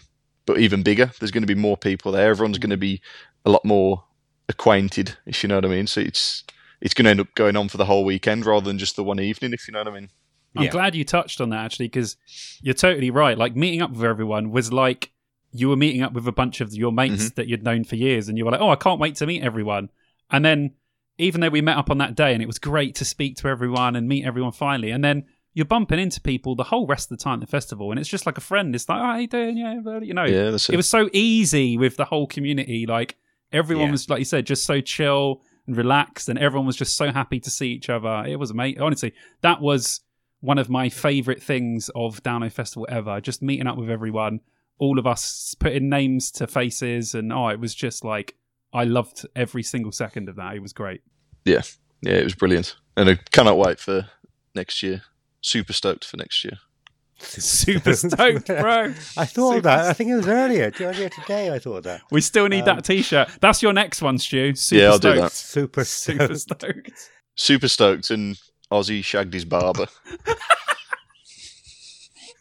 but 0.46 0.58
even 0.58 0.82
bigger. 0.82 1.10
There's 1.18 1.30
going 1.30 1.42
to 1.42 1.54
be 1.54 1.54
more 1.54 1.76
people 1.76 2.12
there. 2.12 2.30
Everyone's 2.30 2.58
going 2.58 2.70
to 2.70 2.76
be 2.76 3.00
a 3.44 3.50
lot 3.50 3.64
more 3.64 4.04
acquainted, 4.48 5.16
if 5.26 5.42
you 5.42 5.48
know 5.48 5.56
what 5.56 5.64
I 5.64 5.68
mean. 5.68 5.86
So 5.86 6.00
it's 6.00 6.44
it's 6.80 6.94
going 6.94 7.04
to 7.04 7.10
end 7.10 7.20
up 7.20 7.34
going 7.34 7.56
on 7.56 7.68
for 7.68 7.76
the 7.76 7.84
whole 7.84 8.04
weekend 8.04 8.44
rather 8.44 8.66
than 8.66 8.78
just 8.78 8.96
the 8.96 9.04
one 9.04 9.20
evening, 9.20 9.52
if 9.52 9.68
you 9.68 9.72
know 9.72 9.80
what 9.80 9.88
I 9.88 9.92
mean. 9.92 10.10
I'm 10.56 10.64
yeah. 10.64 10.70
glad 10.70 10.94
you 10.94 11.04
touched 11.04 11.40
on 11.40 11.50
that 11.50 11.64
actually, 11.64 11.86
because 11.86 12.16
you're 12.60 12.74
totally 12.74 13.10
right. 13.10 13.38
Like 13.38 13.56
meeting 13.56 13.80
up 13.80 13.92
with 13.92 14.02
everyone 14.02 14.50
was 14.50 14.72
like 14.72 15.10
you 15.52 15.68
were 15.68 15.76
meeting 15.76 16.02
up 16.02 16.12
with 16.12 16.26
a 16.26 16.32
bunch 16.32 16.60
of 16.60 16.72
your 16.74 16.92
mates 16.92 17.24
mm-hmm. 17.24 17.34
that 17.36 17.48
you'd 17.48 17.62
known 17.62 17.84
for 17.84 17.96
years, 17.96 18.28
and 18.28 18.36
you 18.38 18.44
were 18.44 18.50
like, 18.50 18.60
"Oh, 18.60 18.70
I 18.70 18.76
can't 18.76 19.00
wait 19.00 19.16
to 19.16 19.26
meet 19.26 19.42
everyone." 19.42 19.90
And 20.30 20.44
then, 20.44 20.72
even 21.18 21.40
though 21.40 21.50
we 21.50 21.60
met 21.60 21.76
up 21.76 21.90
on 21.90 21.98
that 21.98 22.14
day, 22.14 22.32
and 22.32 22.42
it 22.42 22.46
was 22.46 22.58
great 22.58 22.94
to 22.96 23.04
speak 23.04 23.36
to 23.36 23.48
everyone 23.48 23.96
and 23.96 24.08
meet 24.08 24.24
everyone 24.24 24.52
finally, 24.52 24.90
and 24.90 25.04
then 25.04 25.24
you're 25.54 25.66
bumping 25.66 25.98
into 25.98 26.20
people 26.20 26.54
the 26.54 26.64
whole 26.64 26.86
rest 26.86 27.10
of 27.10 27.18
the 27.18 27.22
time 27.22 27.34
at 27.34 27.40
the 27.40 27.46
festival, 27.46 27.90
and 27.90 28.00
it's 28.00 28.08
just 28.08 28.26
like 28.26 28.38
a 28.38 28.42
friend. 28.42 28.74
It's 28.74 28.88
like, 28.88 29.00
"Oh, 29.00 29.04
how 29.04 29.16
you 29.18 29.26
doing?" 29.26 29.56
Yeah, 29.56 29.74
you 30.00 30.14
know, 30.14 30.24
yeah, 30.24 30.54
it. 30.54 30.70
it 30.70 30.76
was 30.76 30.88
so 30.88 31.10
easy 31.12 31.76
with 31.76 31.96
the 31.96 32.06
whole 32.06 32.26
community. 32.26 32.86
Like 32.86 33.16
Everyone 33.52 33.86
yeah. 33.86 33.92
was, 33.92 34.08
like 34.08 34.18
you 34.18 34.24
said, 34.24 34.46
just 34.46 34.64
so 34.64 34.80
chill 34.80 35.42
and 35.66 35.76
relaxed, 35.76 36.28
and 36.28 36.38
everyone 36.38 36.66
was 36.66 36.76
just 36.76 36.96
so 36.96 37.12
happy 37.12 37.38
to 37.40 37.50
see 37.50 37.68
each 37.68 37.90
other. 37.90 38.24
It 38.26 38.38
was 38.38 38.50
amazing. 38.50 38.80
Honestly, 38.80 39.12
that 39.42 39.60
was 39.60 40.00
one 40.40 40.58
of 40.58 40.70
my 40.70 40.88
favorite 40.88 41.42
things 41.42 41.90
of 41.94 42.22
Download 42.22 42.50
Festival 42.50 42.86
ever. 42.88 43.20
Just 43.20 43.42
meeting 43.42 43.66
up 43.66 43.76
with 43.76 43.90
everyone, 43.90 44.40
all 44.82 44.98
of 44.98 45.06
us 45.06 45.54
putting 45.60 45.88
names 45.88 46.32
to 46.32 46.48
faces, 46.48 47.14
and 47.14 47.32
oh, 47.32 47.46
it 47.48 47.60
was 47.60 47.72
just 47.72 48.04
like 48.04 48.34
I 48.74 48.82
loved 48.82 49.24
every 49.36 49.62
single 49.62 49.92
second 49.92 50.28
of 50.28 50.34
that. 50.36 50.56
It 50.56 50.60
was 50.60 50.72
great. 50.72 51.02
Yeah, 51.44 51.62
yeah, 52.00 52.14
it 52.14 52.24
was 52.24 52.34
brilliant, 52.34 52.74
and 52.96 53.08
I 53.08 53.14
cannot 53.30 53.56
wait 53.58 53.78
for 53.78 54.08
next 54.56 54.82
year. 54.82 55.02
Super 55.40 55.72
stoked 55.72 56.04
for 56.04 56.16
next 56.16 56.42
year. 56.42 56.58
Super 57.20 57.94
stoked, 57.94 58.46
bro. 58.48 58.92
I 59.16 59.24
thought 59.24 59.54
Super 59.54 59.60
that. 59.60 59.86
I 59.86 59.92
think 59.92 60.10
it 60.10 60.16
was 60.16 60.26
earlier. 60.26 60.72
Earlier 60.80 61.08
today, 61.10 61.54
I 61.54 61.60
thought 61.60 61.84
that. 61.84 62.02
We 62.10 62.20
still 62.20 62.48
need 62.48 62.66
um, 62.68 62.76
that 62.76 62.84
T-shirt. 62.84 63.28
That's 63.40 63.62
your 63.62 63.72
next 63.72 64.02
one, 64.02 64.18
Stu. 64.18 64.56
Super 64.56 64.82
yeah, 64.82 64.88
I'll 64.88 64.96
stoked. 64.96 65.14
do 65.14 65.20
that. 65.20 65.32
Super 65.32 65.84
stoked. 65.84 66.18
Super 66.18 66.34
stoked. 66.36 67.10
Super 67.36 67.68
stoked, 67.68 68.10
and 68.10 68.36
Ozzy 68.72 69.04
shagged 69.04 69.32
his 69.32 69.44
barber. 69.44 69.86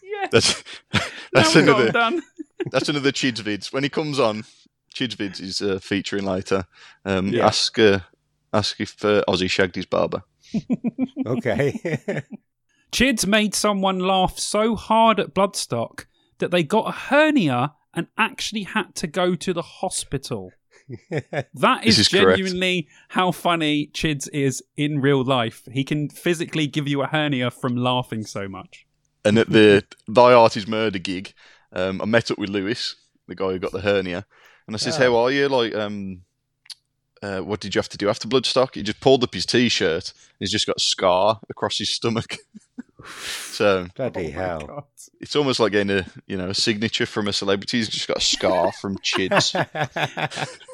yeah. 0.02 0.28
That's 0.32 0.64
that's 1.34 1.56
another. 1.56 2.22
That's 2.72 2.90
another 2.90 3.12
Chids 3.12 3.42
vids. 3.42 3.74
When 3.74 3.84
he 3.84 3.90
comes 3.90 4.20
on, 4.20 4.44
Chids 4.94 5.16
vids 5.16 5.42
is 5.42 5.62
uh, 5.62 5.80
featuring 5.80 6.26
later. 6.26 6.66
Um, 7.06 7.28
yeah. 7.30 7.48
Ask 7.48 7.80
uh, 7.80 8.00
ask 8.54 8.80
if 8.80 9.04
uh, 9.04 9.24
Ozzy 9.28 9.50
shagged 9.50 9.76
his 9.76 9.86
barber. 9.86 10.24
okay. 11.26 12.24
Chids 12.92 13.26
made 13.26 13.56
someone 13.56 14.00
laugh 14.00 14.38
so 14.38 14.76
hard 14.76 15.20
at 15.20 15.34
Bloodstock 15.34 16.06
that 16.40 16.52
they 16.52 16.64
got 16.64 16.90
a 16.90 16.92
hernia 16.92 17.74
and 17.94 18.08
actually 18.18 18.64
had 18.64 18.96
to 18.96 19.08
go 19.08 19.36
to 19.36 19.54
the 19.54 19.62
hospital. 19.62 20.52
that 21.54 21.86
is, 21.86 22.00
is 22.00 22.10
genuinely 22.10 22.84
correct. 22.84 22.96
how 23.10 23.32
funny 23.32 23.88
Chids 23.94 24.28
is 24.34 24.62
in 24.76 25.00
real 25.00 25.24
life. 25.24 25.68
He 25.72 25.86
can 25.86 26.10
physically 26.10 26.68
give 26.68 26.88
you 26.88 27.02
a 27.02 27.08
hernia 27.08 27.50
from 27.50 27.78
laughing 27.78 28.26
so 28.26 28.50
much. 28.50 28.86
And 29.24 29.38
at 29.38 29.50
the 29.50 29.86
Thy 30.08 30.34
Art 30.34 30.58
is 30.58 30.68
Murder 30.68 31.00
gig, 31.00 31.34
um, 31.73 32.02
I 32.02 32.06
met 32.06 32.31
up 32.31 32.38
with 32.38 32.49
Lewis, 32.49 32.95
the 33.27 33.35
guy 33.35 33.52
who 33.52 33.60
got 33.60 33.72
the 33.72 33.81
hernia, 33.81 34.26
and 34.68 34.76
I 34.76 34.80
says, 34.80 34.98
oh. 34.98 34.99
"How 34.99 35.15
are 35.18 35.31
you? 35.31 35.48
Like, 35.48 35.76
um, 35.76 36.22
uh, 37.22 37.39
what 37.39 37.60
did 37.60 37.76
you 37.76 37.80
have 37.80 37.89
to 37.89 37.98
do 37.98 38.10
after 38.10 38.27
Bloodstock? 38.27 38.76
He 38.76 38.84
just 38.84 38.99
pulled 38.99 39.23
up 39.23 39.34
his 39.34 39.45
t-shirt. 39.45 40.14
He's 40.39 40.52
just 40.52 40.65
got 40.65 40.77
a 40.77 40.81
scar 40.81 41.39
across 41.49 41.77
his 41.77 41.89
stomach. 41.89 42.38
so 43.06 43.88
bloody 43.95 44.27
oh 44.27 44.31
hell! 44.31 44.88
It's 45.19 45.35
almost 45.35 45.60
like 45.60 45.72
getting 45.72 45.99
a 45.99 46.06
you 46.27 46.38
know 46.38 46.49
a 46.49 46.53
signature 46.53 47.06
from 47.06 47.27
a 47.27 47.34
celebrity. 47.34 47.77
He's 47.77 47.89
just 47.89 48.07
got 48.07 48.18
a 48.18 48.22
scar 48.22 48.72
from 48.72 48.98
Chids. 48.99 49.53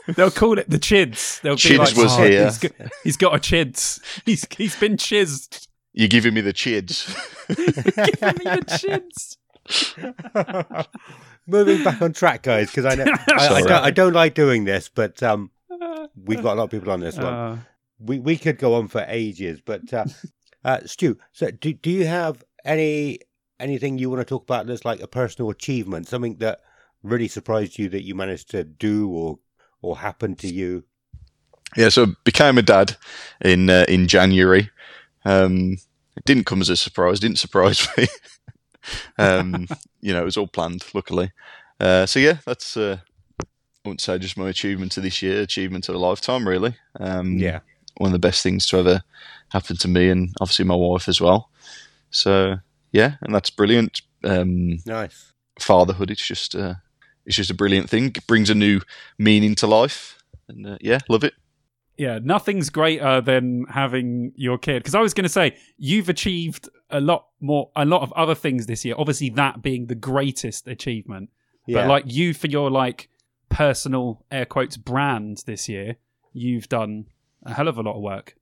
They'll 0.16 0.32
call 0.32 0.58
it 0.58 0.70
the 0.70 0.80
Chids. 0.80 1.42
They'll 1.42 1.56
Chids 1.56 1.80
like, 1.80 1.96
was 1.98 2.18
oh, 2.18 2.24
here. 2.24 2.46
He's 2.46 2.58
got, 2.58 2.72
he's 3.04 3.18
got 3.18 3.36
a 3.36 3.40
Chids. 3.40 4.02
He's 4.26 4.46
he's 4.56 4.76
been 4.76 4.98
chizzed. 4.98 5.68
You're 5.94 6.08
giving 6.08 6.34
me 6.34 6.42
the 6.42 6.54
Chids. 6.54 7.08
giving 7.48 7.66
me 7.66 8.56
the 8.56 8.66
Chids. 8.68 9.37
Moving 11.48 11.84
back 11.84 12.02
on 12.02 12.14
track, 12.14 12.44
guys, 12.44 12.70
because 12.70 12.86
I 12.86 12.96
know 12.96 13.06
I, 13.30 13.48
I, 13.48 13.62
don't, 13.62 13.72
I, 13.72 13.92
don't, 13.92 14.14
like 14.14 14.34
doing 14.34 14.66
this, 14.66 14.90
but 14.90 15.22
um, 15.24 15.52
we've 16.26 16.42
got 16.42 16.54
a 16.54 16.58
lot 16.58 16.64
of 16.66 16.72
people 16.72 16.92
on 16.92 17.00
this 17.00 17.16
one. 17.16 17.26
Uh, 17.26 17.58
we 18.00 18.20
we 18.20 18.38
could 18.38 18.58
go 18.58 18.76
on 18.76 18.88
for 18.88 19.06
ages, 19.08 19.62
but 19.64 19.92
uh, 19.94 20.06
uh, 20.64 20.80
Stu, 20.86 21.18
so 21.32 21.52
do 21.52 21.74
do 21.74 21.90
you 21.90 22.06
have 22.06 22.44
any 22.66 23.20
anything 23.60 23.98
you 23.98 24.10
want 24.10 24.22
to 24.22 24.26
talk 24.26 24.44
about 24.44 24.68
that's 24.68 24.86
like 24.86 25.00
a 25.00 25.08
personal 25.08 25.50
achievement, 25.50 26.08
something 26.08 26.38
that 26.38 26.62
really 27.04 27.28
surprised 27.28 27.80
you 27.80 27.90
that 27.90 28.04
you 28.04 28.16
managed 28.16 28.50
to 28.52 28.64
do 28.64 29.10
or 29.10 29.40
or 29.82 29.98
happened 29.98 30.40
to 30.40 30.48
you? 30.48 30.84
Yeah, 31.76 31.90
so 31.90 32.08
became 32.24 32.58
a 32.58 32.62
dad 32.62 32.98
in 33.42 33.70
uh, 33.70 33.86
in 33.88 34.08
January. 34.08 34.70
Um, 35.26 35.78
it 36.16 36.26
didn't 36.26 36.46
come 36.46 36.62
as 36.62 36.70
a 36.70 36.78
surprise. 36.78 37.20
Didn't 37.20 37.40
surprise 37.40 37.88
me. 37.98 38.08
um, 39.18 39.68
you 40.02 40.14
know, 40.14 40.22
it 40.22 40.26
was 40.26 40.38
all 40.38 40.48
planned. 40.48 40.86
Luckily, 40.94 41.32
uh, 41.80 42.06
so 42.06 42.20
yeah, 42.20 42.38
that's 42.46 42.78
uh, 42.78 42.98
I 43.42 43.46
wouldn't 43.86 44.02
say 44.02 44.18
just 44.18 44.38
my 44.38 44.50
achievement 44.50 44.98
of 44.98 45.04
this 45.04 45.22
year, 45.22 45.42
achievement 45.42 45.90
of 45.90 45.96
a 45.96 46.00
lifetime, 46.00 46.48
really. 46.48 46.76
Um, 47.00 47.38
yeah, 47.38 47.60
one 47.98 48.10
of 48.10 48.14
the 48.14 48.28
best 48.28 48.44
things 48.44 48.66
to 48.68 48.78
ever 48.78 49.04
happen 49.50 49.78
to 49.78 49.88
me, 49.88 50.10
and 50.10 50.34
obviously 50.42 50.66
my 50.66 50.76
wife 50.76 51.08
as 51.08 51.22
well. 51.22 51.50
So 52.10 52.58
yeah, 52.92 53.16
and 53.22 53.34
that's 53.34 53.50
brilliant. 53.50 54.02
Um, 54.24 54.80
nice 54.86 55.32
fatherhood. 55.60 56.12
It's 56.12 56.26
just 56.26 56.56
uh, 56.56 56.76
it's 57.26 57.36
just 57.36 57.52
a 57.52 57.56
brilliant 57.56 57.90
thing. 57.90 58.08
It 58.16 58.28
brings 58.28 58.50
a 58.50 58.56
new 58.56 58.82
meaning 59.18 59.56
to 59.56 59.68
life, 59.68 60.24
and 60.48 60.66
uh, 60.66 60.78
yeah, 60.82 61.00
love 61.10 61.24
it. 61.24 61.34
Yeah, 61.98 62.20
nothing's 62.22 62.70
greater 62.70 63.22
than 63.22 63.66
having 63.70 64.32
your 64.36 64.60
kid. 64.60 64.84
Because 64.84 64.94
I 64.94 65.02
was 65.02 65.16
going 65.16 65.24
to 65.24 65.30
say 65.30 65.58
you've 65.78 66.10
achieved 66.10 66.70
a 66.90 67.02
lot 67.02 67.28
more, 67.40 67.70
a 67.76 67.86
lot 67.86 68.02
of 68.02 68.12
other 68.14 68.36
things 68.36 68.66
this 68.66 68.86
year. 68.86 68.96
Obviously, 68.98 69.30
that 69.32 69.62
being 69.62 69.88
the 69.88 69.96
greatest 69.96 70.68
achievement. 70.68 71.30
Yeah. 71.66 71.82
But 71.82 71.88
like 71.88 72.04
you, 72.08 72.34
for 72.34 72.48
your 72.48 72.72
like 72.72 73.10
personal 73.50 74.26
air 74.32 74.46
quotes 74.46 74.78
brand 74.78 75.44
this 75.46 75.68
year, 75.68 75.98
you've 76.34 76.70
done 76.70 77.06
a 77.44 77.54
hell 77.54 77.68
of 77.68 77.78
a 77.78 77.82
lot 77.82 77.96
of 77.96 78.02
work. 78.02 78.36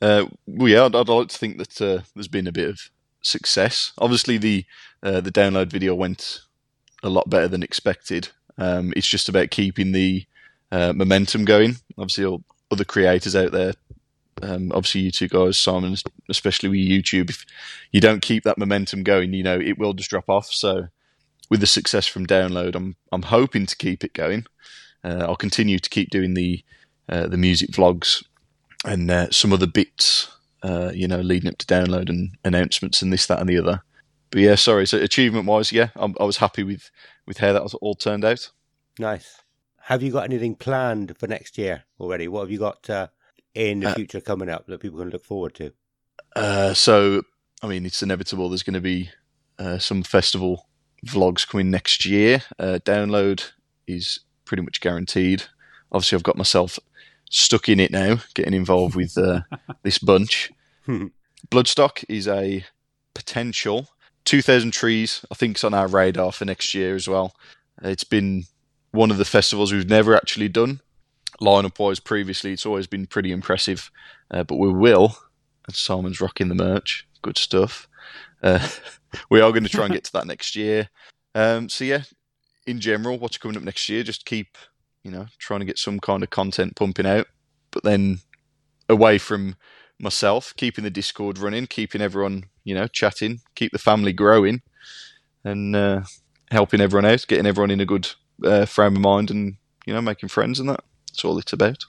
Uh, 0.00 0.26
well, 0.46 0.68
yeah, 0.68 0.84
I'd, 0.84 0.94
I'd, 0.94 1.08
like 1.08 1.28
to 1.28 1.38
think 1.38 1.58
that 1.58 1.80
uh, 1.80 2.02
there's 2.14 2.28
been 2.28 2.46
a 2.46 2.52
bit 2.52 2.68
of 2.68 2.80
success. 3.22 3.92
Obviously, 3.98 4.36
the 4.38 4.64
uh, 5.02 5.20
the 5.20 5.32
download 5.32 5.68
video 5.68 5.94
went 5.94 6.40
a 7.02 7.08
lot 7.08 7.30
better 7.30 7.48
than 7.48 7.62
expected. 7.62 8.28
Um, 8.58 8.92
it's 8.96 9.06
just 9.06 9.28
about 9.28 9.50
keeping 9.50 9.92
the 9.92 10.26
uh, 10.70 10.92
momentum 10.92 11.44
going. 11.44 11.76
Obviously, 11.98 12.24
all 12.24 12.42
other 12.70 12.84
creators 12.84 13.36
out 13.36 13.52
there, 13.52 13.72
um, 14.42 14.70
obviously 14.72 15.02
you 15.02 15.10
two 15.10 15.28
guys, 15.28 15.58
Simon, 15.58 15.96
especially 16.28 16.68
with 16.68 16.78
YouTube, 16.78 17.30
if 17.30 17.44
you 17.92 18.00
don't 18.00 18.22
keep 18.22 18.44
that 18.44 18.58
momentum 18.58 19.02
going, 19.02 19.32
you 19.32 19.42
know 19.42 19.58
it 19.58 19.78
will 19.78 19.92
just 19.92 20.10
drop 20.10 20.28
off. 20.28 20.46
So 20.46 20.88
with 21.50 21.60
the 21.60 21.66
success 21.66 22.06
from 22.06 22.26
download, 22.26 22.74
I'm 22.74 22.96
I'm 23.12 23.22
hoping 23.22 23.66
to 23.66 23.76
keep 23.76 24.04
it 24.04 24.12
going. 24.12 24.46
Uh, 25.04 25.24
I'll 25.26 25.36
continue 25.36 25.78
to 25.78 25.90
keep 25.90 26.10
doing 26.10 26.34
the 26.34 26.64
uh, 27.08 27.28
the 27.28 27.36
music 27.36 27.70
vlogs 27.70 28.24
and 28.84 29.10
uh, 29.10 29.30
some 29.30 29.52
other 29.52 29.66
bits, 29.66 30.30
uh, 30.62 30.90
you 30.94 31.08
know, 31.08 31.20
leading 31.20 31.48
up 31.50 31.58
to 31.58 31.66
download 31.66 32.08
and 32.08 32.36
announcements 32.44 33.02
and 33.02 33.12
this, 33.12 33.26
that, 33.26 33.40
and 33.40 33.48
the 33.48 33.58
other. 33.58 33.82
But 34.30 34.40
yeah, 34.40 34.54
sorry. 34.56 34.86
So 34.86 34.98
achievement 34.98 35.46
wise, 35.46 35.72
yeah, 35.72 35.90
I'm, 35.96 36.14
i 36.20 36.24
was 36.24 36.38
happy 36.38 36.62
with 36.62 36.90
with 37.26 37.38
how 37.38 37.52
that 37.52 37.62
was 37.62 37.74
all 37.74 37.94
turned 37.94 38.24
out. 38.24 38.50
Nice. 38.98 39.42
Have 39.82 40.02
you 40.02 40.10
got 40.10 40.24
anything 40.24 40.56
planned 40.56 41.16
for 41.16 41.28
next 41.28 41.56
year 41.56 41.84
already? 42.00 42.26
What 42.26 42.40
have 42.40 42.50
you 42.50 42.58
got 42.58 42.90
uh, 42.90 43.06
in 43.56 43.80
the 43.80 43.92
future 43.94 44.20
coming 44.20 44.48
up 44.48 44.66
that 44.66 44.80
people 44.80 44.98
can 44.98 45.10
look 45.10 45.24
forward 45.24 45.54
to? 45.54 46.74
so, 46.74 47.22
I 47.62 47.66
mean, 47.66 47.86
it's 47.86 48.02
inevitable. 48.02 48.48
There's 48.48 48.62
going 48.62 48.74
to 48.74 48.80
be 48.80 49.10
some 49.78 50.02
festival 50.02 50.66
vlogs 51.06 51.46
coming 51.46 51.70
next 51.70 52.04
year. 52.04 52.42
Uh, 52.58 52.78
download 52.84 53.52
is 53.86 54.20
pretty 54.44 54.62
much 54.62 54.80
guaranteed. 54.80 55.44
Obviously, 55.92 56.16
I've 56.16 56.22
got 56.22 56.36
myself 56.36 56.78
stuck 57.30 57.68
in 57.68 57.80
it 57.80 57.90
now, 57.90 58.18
getting 58.34 58.54
involved 58.54 58.94
with 58.94 59.16
uh, 59.18 59.40
this 59.82 59.98
bunch. 59.98 60.52
Bloodstock 61.50 62.04
is 62.08 62.28
a 62.28 62.64
potential 63.14 63.88
2000 64.24 64.72
Trees. 64.72 65.24
I 65.30 65.34
think 65.34 65.56
it's 65.56 65.64
on 65.64 65.74
our 65.74 65.88
radar 65.88 66.32
for 66.32 66.44
next 66.44 66.74
year 66.74 66.94
as 66.94 67.08
well. 67.08 67.34
It's 67.82 68.04
been 68.04 68.44
one 68.90 69.10
of 69.10 69.18
the 69.18 69.24
festivals 69.24 69.72
we've 69.72 69.88
never 69.88 70.14
actually 70.14 70.48
done. 70.48 70.80
Lineup 71.40 71.78
wise, 71.78 72.00
previously, 72.00 72.52
it's 72.52 72.66
always 72.66 72.86
been 72.86 73.06
pretty 73.06 73.32
impressive, 73.32 73.90
uh, 74.30 74.44
but 74.44 74.56
we 74.56 74.72
will. 74.72 75.16
And 75.66 75.74
Simon's 75.74 76.20
rocking 76.20 76.48
the 76.48 76.54
merch. 76.54 77.06
Good 77.22 77.38
stuff. 77.38 77.88
Uh, 78.42 78.66
we 79.30 79.40
are 79.40 79.50
going 79.50 79.64
to 79.64 79.68
try 79.68 79.84
and 79.84 79.94
get 79.94 80.04
to 80.04 80.12
that 80.14 80.26
next 80.26 80.56
year. 80.56 80.88
Um, 81.34 81.68
so 81.68 81.84
yeah, 81.84 82.02
in 82.66 82.80
general, 82.80 83.18
what's 83.18 83.38
coming 83.38 83.56
up 83.56 83.62
next 83.62 83.88
year? 83.88 84.02
Just 84.02 84.24
keep, 84.24 84.56
you 85.02 85.10
know, 85.10 85.26
trying 85.38 85.60
to 85.60 85.66
get 85.66 85.78
some 85.78 86.00
kind 86.00 86.22
of 86.22 86.30
content 86.30 86.76
pumping 86.76 87.06
out, 87.06 87.26
but 87.70 87.82
then 87.82 88.20
away 88.88 89.18
from 89.18 89.56
myself, 89.98 90.54
keeping 90.56 90.84
the 90.84 90.90
Discord 90.90 91.38
running, 91.38 91.66
keeping 91.66 92.00
everyone, 92.00 92.44
you 92.64 92.74
know, 92.74 92.86
chatting, 92.86 93.40
keep 93.54 93.72
the 93.72 93.78
family 93.78 94.12
growing, 94.12 94.62
and 95.44 95.74
uh, 95.74 96.02
helping 96.50 96.80
everyone 96.80 97.10
out, 97.10 97.26
getting 97.28 97.46
everyone 97.46 97.70
in 97.70 97.80
a 97.80 97.86
good 97.86 98.10
uh, 98.44 98.66
frame 98.66 98.96
of 98.96 99.02
mind, 99.02 99.30
and 99.30 99.56
you 99.86 99.94
know, 99.94 100.02
making 100.02 100.28
friends 100.28 100.58
and 100.58 100.68
that. 100.68 100.84
That's 101.16 101.24
all 101.24 101.38
it's 101.38 101.54
about. 101.54 101.82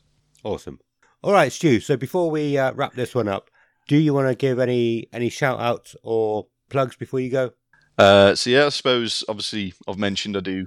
Awesome. 0.46 0.80
All 1.22 1.34
right, 1.34 1.52
Stu. 1.52 1.82
So 1.82 1.98
before 1.98 2.32
we 2.32 2.58
uh, 2.58 2.72
wrap 2.72 2.94
this 2.94 3.14
one 3.14 3.28
up, 3.28 3.50
do 3.90 3.98
you 3.98 4.14
want 4.14 4.30
to 4.30 4.36
give 4.36 4.58
any 4.58 5.10
any 5.12 5.28
shout 5.28 5.60
outs 5.60 5.98
or 6.02 6.48
plugs 6.70 6.96
before 6.96 7.20
you 7.20 7.30
go? 7.30 7.52
Uh, 7.98 8.36
so 8.36 8.50
yeah, 8.50 8.68
I 8.68 8.70
suppose 8.70 9.26
obviously 9.28 9.74
I've 9.86 9.98
mentioned 9.98 10.38
I 10.38 10.40
do 10.40 10.66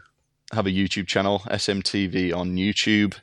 have 0.53 0.67
a 0.67 0.71
YouTube 0.71 1.07
channel, 1.07 1.39
SMTV 1.47 2.37
on 2.37 2.57
YouTube, 2.57 3.15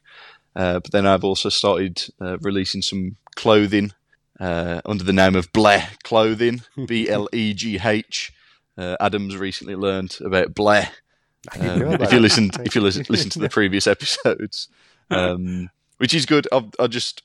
uh, 0.56 0.80
but 0.80 0.92
then 0.92 1.06
I've 1.06 1.24
also 1.24 1.50
started 1.50 2.04
uh, 2.20 2.40
releasing 2.40 2.82
some 2.82 3.18
clothing 3.36 3.92
uh, 4.40 4.82
under 4.86 5.04
the 5.04 5.14
name 5.14 5.36
of 5.36 5.54
Blegh 5.54 6.02
Clothing, 6.02 6.64
B 6.88 7.08
L 7.08 7.30
E 7.32 7.54
G 7.54 7.80
H. 7.84 8.34
Uh, 8.76 8.98
Adams 9.00 9.38
recently 9.38 9.76
learned 9.76 10.18
about 10.20 10.56
Blegh. 10.56 10.90
Um, 11.60 12.02
if 12.02 12.12
you 12.12 12.20
listen, 12.20 12.50
if 12.62 12.74
you 12.74 12.82
listen, 12.82 13.06
listen 13.08 13.30
to 13.30 13.40
the 13.40 13.50
previous 13.60 13.86
episodes, 13.86 14.70
um, 15.10 15.70
which 15.98 16.14
is 16.14 16.26
good. 16.26 16.48
I've, 16.52 16.72
I 16.80 16.88
just 16.88 17.24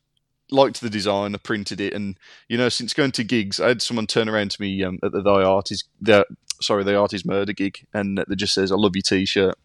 liked 0.50 0.80
the 0.80 0.90
design. 0.90 1.34
I 1.34 1.38
printed 1.38 1.80
it, 1.80 1.94
and 1.94 2.18
you 2.48 2.59
know, 2.59 2.68
since 2.68 2.94
going 2.94 3.12
to 3.12 3.24
gigs, 3.24 3.60
I 3.60 3.68
had 3.68 3.82
someone 3.82 4.06
turn 4.06 4.28
around 4.28 4.50
to 4.52 4.60
me 4.60 4.82
um, 4.82 4.98
at 5.02 5.12
the 5.12 5.22
Thy 5.22 5.42
Art 5.42 5.70
is 5.70 5.84
the 6.00 6.26
sorry, 6.60 6.84
the 6.84 6.96
Art 6.96 7.12
is 7.12 7.24
Murder 7.24 7.52
gig, 7.52 7.86
and 7.92 8.18
that 8.18 8.34
just 8.36 8.54
says, 8.54 8.72
"I 8.72 8.76
love 8.76 8.94
your 8.94 9.02
T-shirt," 9.02 9.56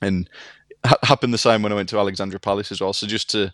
and 0.00 0.28
ha- 0.84 0.98
happened 1.02 1.34
the 1.34 1.38
same 1.38 1.62
when 1.62 1.72
I 1.72 1.76
went 1.76 1.88
to 1.90 1.98
Alexandra 1.98 2.40
Palace 2.40 2.72
as 2.72 2.80
well. 2.80 2.92
So 2.92 3.06
just 3.06 3.30
to 3.30 3.52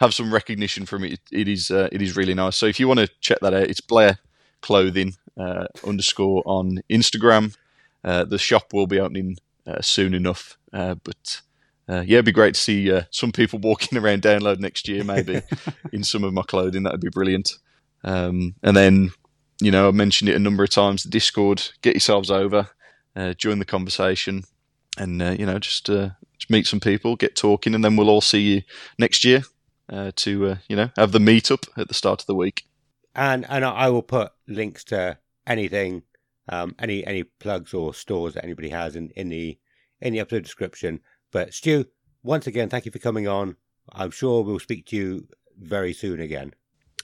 have 0.00 0.14
some 0.14 0.32
recognition 0.32 0.86
from 0.86 1.04
it, 1.04 1.20
it 1.30 1.48
is 1.48 1.70
uh, 1.70 1.88
it 1.92 2.02
is 2.02 2.16
really 2.16 2.34
nice. 2.34 2.56
So 2.56 2.66
if 2.66 2.80
you 2.80 2.88
want 2.88 3.00
to 3.00 3.08
check 3.20 3.38
that 3.40 3.54
out, 3.54 3.64
it's 3.64 3.80
Blegh 3.80 4.18
Clothing 4.60 5.14
uh, 5.38 5.66
underscore 5.86 6.42
on 6.44 6.80
Instagram. 6.90 7.56
Uh, 8.02 8.24
the 8.24 8.38
shop 8.38 8.72
will 8.72 8.86
be 8.86 9.00
opening 9.00 9.36
uh, 9.66 9.80
soon 9.82 10.14
enough, 10.14 10.56
uh, 10.72 10.94
but 10.94 11.42
uh, 11.90 12.04
yeah, 12.06 12.16
it'd 12.16 12.24
be 12.24 12.32
great 12.32 12.54
to 12.54 12.60
see 12.60 12.92
uh, 12.92 13.02
some 13.10 13.32
people 13.32 13.58
walking 13.62 13.98
around 13.98 14.22
download 14.22 14.60
next 14.60 14.86
year, 14.86 15.02
maybe 15.02 15.42
in 15.92 16.04
some 16.04 16.22
of 16.22 16.32
my 16.32 16.42
clothing. 16.42 16.84
That 16.84 16.92
would 16.92 17.00
be 17.00 17.10
brilliant. 17.10 17.58
Um, 18.04 18.54
and 18.62 18.76
then, 18.76 19.10
you 19.60 19.70
know, 19.70 19.88
I 19.88 19.90
mentioned 19.90 20.28
it 20.28 20.36
a 20.36 20.40
number 20.40 20.62
of 20.62 20.70
times. 20.70 21.02
The 21.02 21.10
Discord, 21.10 21.70
get 21.82 21.94
yourselves 21.94 22.30
over, 22.30 22.70
uh, 23.16 23.34
join 23.34 23.58
the 23.58 23.64
conversation, 23.64 24.44
and 24.96 25.20
uh, 25.20 25.34
you 25.38 25.44
know, 25.44 25.58
just, 25.58 25.90
uh, 25.90 26.10
just 26.38 26.48
meet 26.48 26.66
some 26.66 26.80
people, 26.80 27.16
get 27.16 27.34
talking, 27.34 27.74
and 27.74 27.84
then 27.84 27.96
we'll 27.96 28.08
all 28.08 28.20
see 28.20 28.40
you 28.40 28.62
next 28.98 29.24
year 29.24 29.42
uh, 29.90 30.12
to 30.16 30.56
you 30.68 30.76
know 30.76 30.90
have 30.96 31.12
the 31.12 31.18
meetup 31.18 31.68
at 31.76 31.88
the 31.88 31.94
start 31.94 32.20
of 32.20 32.26
the 32.26 32.34
week. 32.34 32.66
And 33.14 33.44
and 33.50 33.64
I 33.64 33.90
will 33.90 34.02
put 34.02 34.32
links 34.46 34.84
to 34.84 35.18
anything, 35.46 36.04
um, 36.48 36.76
any 36.78 37.04
any 37.04 37.24
plugs 37.24 37.74
or 37.74 37.92
stores 37.92 38.34
that 38.34 38.44
anybody 38.44 38.68
has 38.68 38.94
in, 38.94 39.10
in 39.16 39.28
the 39.28 39.58
in 40.00 40.12
the 40.12 40.20
episode 40.20 40.44
description. 40.44 41.00
But 41.30 41.54
Stu, 41.54 41.86
once 42.22 42.46
again, 42.46 42.68
thank 42.68 42.84
you 42.84 42.92
for 42.92 42.98
coming 42.98 43.28
on. 43.28 43.56
I'm 43.92 44.10
sure 44.10 44.42
we'll 44.42 44.58
speak 44.58 44.86
to 44.86 44.96
you 44.96 45.28
very 45.58 45.92
soon 45.92 46.20
again. 46.20 46.54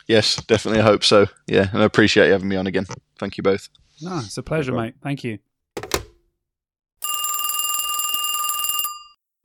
Yes, 0.06 0.36
definitely. 0.44 0.80
I 0.80 0.84
hope 0.84 1.04
so. 1.04 1.26
Yeah, 1.46 1.68
and 1.72 1.82
I 1.82 1.84
appreciate 1.84 2.26
you 2.26 2.32
having 2.32 2.48
me 2.48 2.56
on 2.56 2.66
again. 2.66 2.86
Thank 3.18 3.36
you 3.36 3.42
both. 3.42 3.68
No, 4.00 4.18
it's 4.18 4.38
a 4.38 4.42
pleasure, 4.42 4.72
no 4.72 4.78
mate. 4.78 4.94
Thank 5.02 5.24
you. 5.24 5.38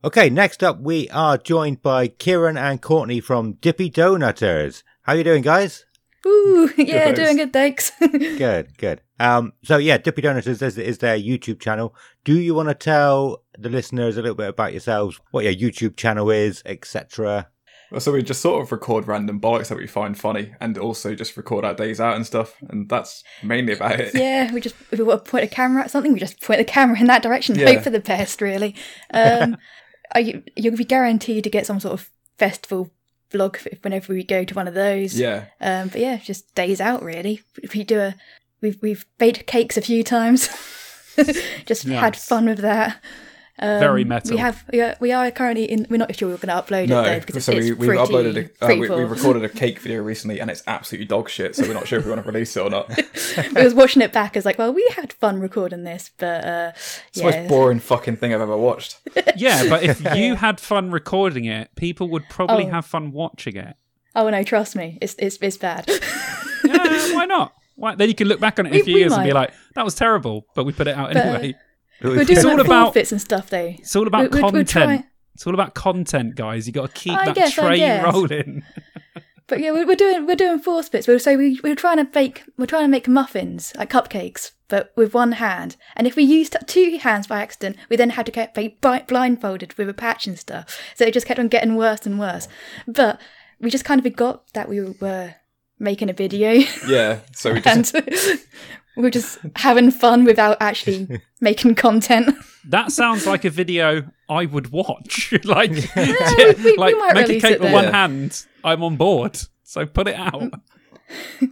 Okay, 0.04 0.32
next 0.32 0.64
up 0.64 0.80
we 0.80 1.10
are 1.10 1.38
joined 1.38 1.82
by 1.84 2.08
Kieran 2.08 2.58
and 2.58 2.82
Courtney 2.82 3.20
from 3.20 3.54
Dippy 3.54 3.90
Doughnutters. 3.90 4.84
How 5.04 5.14
are 5.14 5.18
you 5.18 5.24
doing, 5.24 5.44
guys? 5.44 5.86
Ooh, 6.26 6.72
yeah, 6.78 7.08
good, 7.08 7.16
doing 7.16 7.38
good, 7.38 7.54
thanks. 7.54 7.92
good, 8.00 8.78
good. 8.78 9.02
Um, 9.20 9.54
so 9.64 9.78
yeah, 9.78 9.98
Dippy 9.98 10.22
Doughnutters 10.22 10.62
is, 10.62 10.78
is 10.78 10.98
their 11.00 11.18
YouTube 11.18 11.60
channel. 11.60 11.96
Do 12.24 12.38
you 12.38 12.54
want 12.54 12.70
to 12.70 12.76
tell 12.76 13.44
the 13.58 13.70
listeners 13.70 14.18
a 14.18 14.22
little 14.22 14.36
bit 14.36 14.50
about 14.50 14.74
yourselves, 14.74 15.20
what 15.32 15.44
your 15.44 15.54
YouTube 15.54 15.98
channel 15.98 16.30
is, 16.30 16.62
etc.? 16.66 17.48
So 18.00 18.14
we 18.14 18.24
just 18.24 18.42
sort 18.42 18.62
of 18.62 18.72
record 18.72 19.06
random 19.06 19.42
bollocks 19.42 19.68
that 19.68 19.78
we 19.78 19.86
find 19.86 20.18
funny, 20.18 20.54
and 20.62 20.78
also 20.78 21.14
just 21.14 21.36
record 21.36 21.66
our 21.66 21.74
days 21.74 22.00
out 22.00 22.16
and 22.16 22.26
stuff, 22.26 22.56
and 22.70 22.88
that's 22.88 23.24
mainly 23.44 23.74
about 23.74 24.00
it. 24.00 24.14
Yeah, 24.14 24.54
we 24.54 24.62
just 24.62 24.76
if 24.92 25.00
we 25.00 25.04
want 25.04 25.26
to 25.26 25.30
point 25.30 25.44
a 25.44 25.48
camera 25.48 25.84
at 25.84 25.92
something, 25.92 26.14
we 26.14 26.20
just 26.20 26.42
point 26.42 26.60
the 26.60 26.66
camera 26.66 27.00
in 27.00 27.08
that 27.08 27.22
direction, 27.22 27.56
yeah. 27.56 27.74
hope 27.74 27.84
for 27.84 27.90
the 27.90 28.00
best, 28.00 28.42
really. 28.42 28.76
Um, 29.14 29.58
you, 30.16 30.42
you'll 30.56 30.78
be 30.78 30.86
guaranteed 30.86 31.44
to 31.44 31.50
get 31.50 31.66
some 31.66 31.82
sort 31.82 31.94
of 31.94 32.10
festival 32.38 32.92
vlog 33.32 33.58
whenever 33.84 34.14
we 34.14 34.24
go 34.24 34.44
to 34.44 34.54
one 34.54 34.68
of 34.68 34.74
those. 34.74 35.20
Yeah. 35.20 35.46
Um, 35.60 35.88
but 35.88 36.02
yeah, 36.02 36.18
just 36.18 36.54
days 36.56 36.82
out 36.82 37.04
really. 37.04 37.42
We 37.74 37.84
do 37.84 38.00
a 38.00 38.16
we've 38.62 38.82
we've 38.82 39.06
baked 39.18 39.48
cakes 39.48 39.78
a 39.78 39.82
few 39.82 40.04
times. 40.04 40.48
just 41.66 41.86
nice. 41.86 42.00
had 42.00 42.18
fun 42.18 42.46
with 42.46 42.60
that. 42.60 43.02
Um, 43.64 43.80
Very 43.80 44.04
metal. 44.04 44.32
We 44.32 44.38
have 44.38 44.66
we 44.74 44.82
are, 44.82 44.96
we 45.00 45.12
are 45.12 45.30
currently 45.30 45.66
in. 45.66 45.86
We're 45.88 45.98
not 45.98 46.16
sure 46.16 46.30
we're 46.30 46.38
going 46.38 46.48
to 46.48 46.62
upload 46.62 46.88
no, 46.88 47.02
it 47.02 47.04
though 47.04 47.20
because 47.20 47.46
so 47.46 47.52
it's 47.52 47.68
we, 47.68 47.74
we've 47.74 47.90
uploaded 47.92 48.50
a, 48.60 48.66
uh, 48.66 48.70
we, 48.70 48.90
we, 48.90 49.04
recorded 49.04 49.44
a 49.44 49.50
cake 49.64 49.78
video 49.80 50.02
recently 50.02 50.40
and 50.40 50.50
it's 50.50 50.64
absolutely 50.66 51.06
dog 51.06 51.30
shit. 51.30 51.56
So 51.56 51.68
we're 51.68 51.76
not 51.76 51.88
sure 51.88 52.00
if 52.00 52.06
we 52.06 52.12
want 52.12 52.24
to 52.24 52.32
release 52.32 52.58
it 52.58 52.62
or 52.62 52.72
not. 52.72 52.90
I 53.56 53.64
was 53.64 53.76
watching 53.76 54.02
it 54.02 54.12
back. 54.12 54.36
I 54.36 54.40
was 54.40 54.46
like, 54.46 54.58
well, 54.58 54.74
we 54.74 54.84
had 54.96 55.14
fun 55.14 55.40
recording 55.40 55.84
this, 55.84 56.10
but 56.18 56.44
uh, 56.44 56.72
it's 56.74 57.02
yeah. 57.14 57.30
the 57.30 57.38
most 57.38 57.50
boring 57.50 57.80
fucking 57.80 58.16
thing 58.16 58.34
I've 58.34 58.42
ever 58.42 58.58
watched. 58.58 58.98
yeah, 59.36 59.70
but 59.70 59.84
if 59.84 60.02
you 60.16 60.36
had 60.36 60.60
fun 60.60 60.90
recording 60.90 61.46
it, 61.46 61.70
people 61.76 62.10
would 62.10 62.28
probably 62.30 62.66
oh. 62.66 62.72
have 62.72 62.88
fun 62.88 63.12
watching 63.12 63.58
it. 63.58 63.76
Oh 64.16 64.28
no, 64.28 64.44
trust 64.44 64.76
me, 64.76 64.98
it's 65.02 65.16
it's 65.20 65.38
it's 65.40 65.58
bad. 65.58 65.88
yeah, 66.66 67.14
why 67.14 67.26
not? 67.26 67.54
Why? 67.76 67.94
Then 67.94 68.10
you 68.10 68.16
can 68.16 68.28
look 68.28 68.40
back 68.40 68.58
on 68.58 68.66
it 68.66 68.74
in 68.74 68.82
a 68.82 68.84
few 68.84 68.98
years 68.98 69.12
might. 69.12 69.20
and 69.20 69.28
be 69.28 69.34
like, 69.34 69.54
that 69.76 69.86
was 69.86 69.94
terrible, 69.94 70.48
but 70.56 70.66
we 70.66 70.74
put 70.74 70.88
it 70.88 70.98
out 70.98 71.14
but, 71.14 71.26
anyway. 71.26 71.56
We're 72.04 72.24
doing 72.24 72.38
it's 72.38 72.46
all 72.46 72.60
about 72.60 72.94
bits 72.94 73.12
and 73.12 73.22
stuff, 73.22 73.50
though. 73.50 73.76
It's 73.78 73.96
all 73.96 74.08
about 74.08 74.32
we're, 74.32 74.42
content. 74.42 74.88
We're 74.88 75.04
it's 75.34 75.48
all 75.48 75.54
about 75.54 75.74
content, 75.76 76.36
guys. 76.36 76.68
You 76.68 76.74
got 76.74 76.94
to 76.94 77.00
keep 77.00 77.18
I 77.18 77.26
that 77.26 77.36
guess, 77.36 77.54
train 77.54 78.04
rolling. 78.04 78.64
but 79.48 79.60
yeah, 79.60 79.72
we're, 79.72 79.96
doing 79.96 80.26
we're 80.26 80.36
doing 80.36 80.60
four 80.60 80.84
splits. 80.84 81.06
So 81.06 81.38
we 81.38 81.60
we're 81.64 81.76
trying 81.76 81.98
to 81.98 82.06
bake 82.06 82.44
we're 82.58 82.66
trying 82.66 82.84
to 82.84 82.88
make 82.88 83.08
muffins 83.08 83.74
like 83.78 83.90
cupcakes, 83.90 84.52
but 84.68 84.94
with 84.96 85.14
one 85.14 85.34
hand. 85.34 85.78
And 85.96 86.08
if 86.08 86.16
we 86.16 86.24
used 86.24 86.56
two 86.68 86.98
hands 87.00 87.28
by 87.28 87.42
accident, 87.42 87.78
we 87.90 87.96
then 87.96 88.12
had 88.12 88.26
to 88.28 88.32
get 88.32 88.56
blindfolded 89.08 89.74
with 89.76 89.90
a 89.90 89.94
patch 89.94 90.28
and 90.28 90.38
stuff. 90.38 90.80
So 90.96 91.06
it 91.06 91.14
just 91.14 91.28
kept 91.28 91.40
on 91.40 91.48
getting 91.48 91.76
worse 91.76 92.06
and 92.06 92.20
worse. 92.20 92.48
But 92.88 93.20
we 93.60 93.70
just 93.70 93.86
kind 93.86 94.00
of 94.00 94.04
forgot 94.04 94.44
that 94.54 94.70
we 94.70 94.82
were 94.82 95.36
making 95.80 96.10
a 96.10 96.14
video. 96.14 96.64
Yeah. 96.88 97.20
So 97.34 97.54
we 97.54 97.62
just 97.62 97.96
we're 98.96 99.10
just 99.10 99.40
having 99.56 99.92
fun 99.92 100.24
without 100.26 100.58
actually 100.60 101.22
making 101.42 101.76
content. 101.76 102.36
That 102.68 102.92
sounds 102.92 103.26
like 103.26 103.46
a 103.46 103.50
video 103.50 104.04
I 104.30 104.46
would 104.46 104.72
watch. 104.72 105.34
like, 105.44 105.72
yeah, 105.96 106.54
we, 106.64 106.78
like 106.78 106.96
we 106.96 107.14
make 107.14 107.30
a 107.30 107.40
cake 107.40 107.60
with 107.60 107.74
one 107.74 107.86
hand. 107.86 108.46
I'm 108.64 108.84
on 108.84 108.98
board. 108.98 109.40
So 109.64 109.86
put 109.86 110.08
it 110.08 110.16
out. 110.16 110.52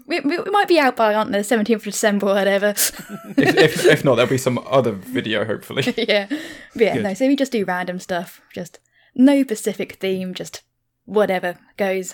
We, 0.07 0.19
we, 0.21 0.37
might 0.37 0.67
be 0.67 0.79
out 0.79 0.95
by 0.95 1.13
on 1.13 1.31
the 1.31 1.39
17th 1.39 1.75
of 1.75 1.83
December 1.83 2.27
or 2.27 2.33
whatever. 2.33 2.69
if, 2.69 3.37
if, 3.37 3.85
if, 3.85 4.05
not, 4.05 4.15
there'll 4.15 4.29
be 4.29 4.37
some 4.37 4.57
other 4.69 4.91
video, 4.91 5.45
hopefully. 5.45 5.83
yeah. 5.97 6.27
But 6.29 6.39
yeah, 6.75 6.93
Good. 6.95 7.03
no, 7.03 7.13
so 7.13 7.27
we 7.27 7.35
just 7.35 7.51
do 7.51 7.65
random 7.65 7.99
stuff. 7.99 8.41
Just 8.53 8.79
no 9.15 9.41
specific 9.43 9.93
theme, 9.95 10.33
just 10.33 10.61
whatever 11.05 11.57
goes. 11.77 12.13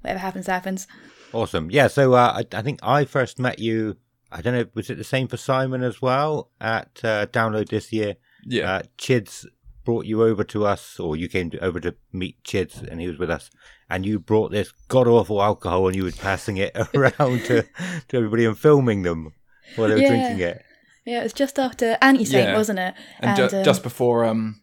whatever 0.00 0.18
happens, 0.18 0.46
happens. 0.46 0.86
Awesome. 1.32 1.70
Yeah, 1.70 1.88
so 1.88 2.14
uh, 2.14 2.42
I, 2.42 2.56
I 2.56 2.62
think 2.62 2.80
I 2.82 3.04
first 3.04 3.38
met 3.38 3.58
you 3.58 3.96
I 4.32 4.40
don't 4.40 4.54
know, 4.54 4.66
was 4.74 4.90
it 4.90 4.98
the 4.98 5.04
same 5.04 5.28
for 5.28 5.36
Simon 5.36 5.82
as 5.82 6.00
well 6.00 6.50
at 6.60 7.00
uh, 7.02 7.26
Download 7.26 7.68
this 7.68 7.92
year? 7.92 8.16
Yeah. 8.44 8.70
Uh, 8.70 8.82
Chids 8.96 9.46
brought 9.84 10.06
you 10.06 10.22
over 10.22 10.44
to 10.44 10.66
us, 10.66 11.00
or 11.00 11.16
you 11.16 11.28
came 11.28 11.50
to, 11.50 11.58
over 11.58 11.80
to 11.80 11.94
meet 12.12 12.42
Chids, 12.44 12.82
and 12.82 13.00
he 13.00 13.08
was 13.08 13.18
with 13.18 13.30
us, 13.30 13.50
and 13.88 14.06
you 14.06 14.18
brought 14.18 14.50
this 14.50 14.72
god 14.88 15.08
awful 15.08 15.42
alcohol, 15.42 15.86
and 15.86 15.96
you 15.96 16.04
were 16.04 16.12
passing 16.12 16.56
it 16.56 16.76
around 16.94 17.44
to, 17.44 17.64
to 18.08 18.16
everybody 18.16 18.44
and 18.44 18.58
filming 18.58 19.02
them 19.02 19.34
while 19.76 19.88
they 19.88 19.94
were 19.94 20.00
yeah. 20.00 20.08
drinking 20.08 20.40
it. 20.40 20.64
Yeah, 21.04 21.20
it 21.20 21.24
was 21.24 21.32
just 21.32 21.58
after 21.58 21.96
Anti 22.00 22.24
Saint, 22.24 22.48
yeah. 22.48 22.56
wasn't 22.56 22.78
it? 22.78 22.94
And, 23.18 23.38
and 23.40 23.50
ju- 23.50 23.58
um, 23.58 23.64
just 23.64 23.82
before 23.82 24.24
um, 24.26 24.60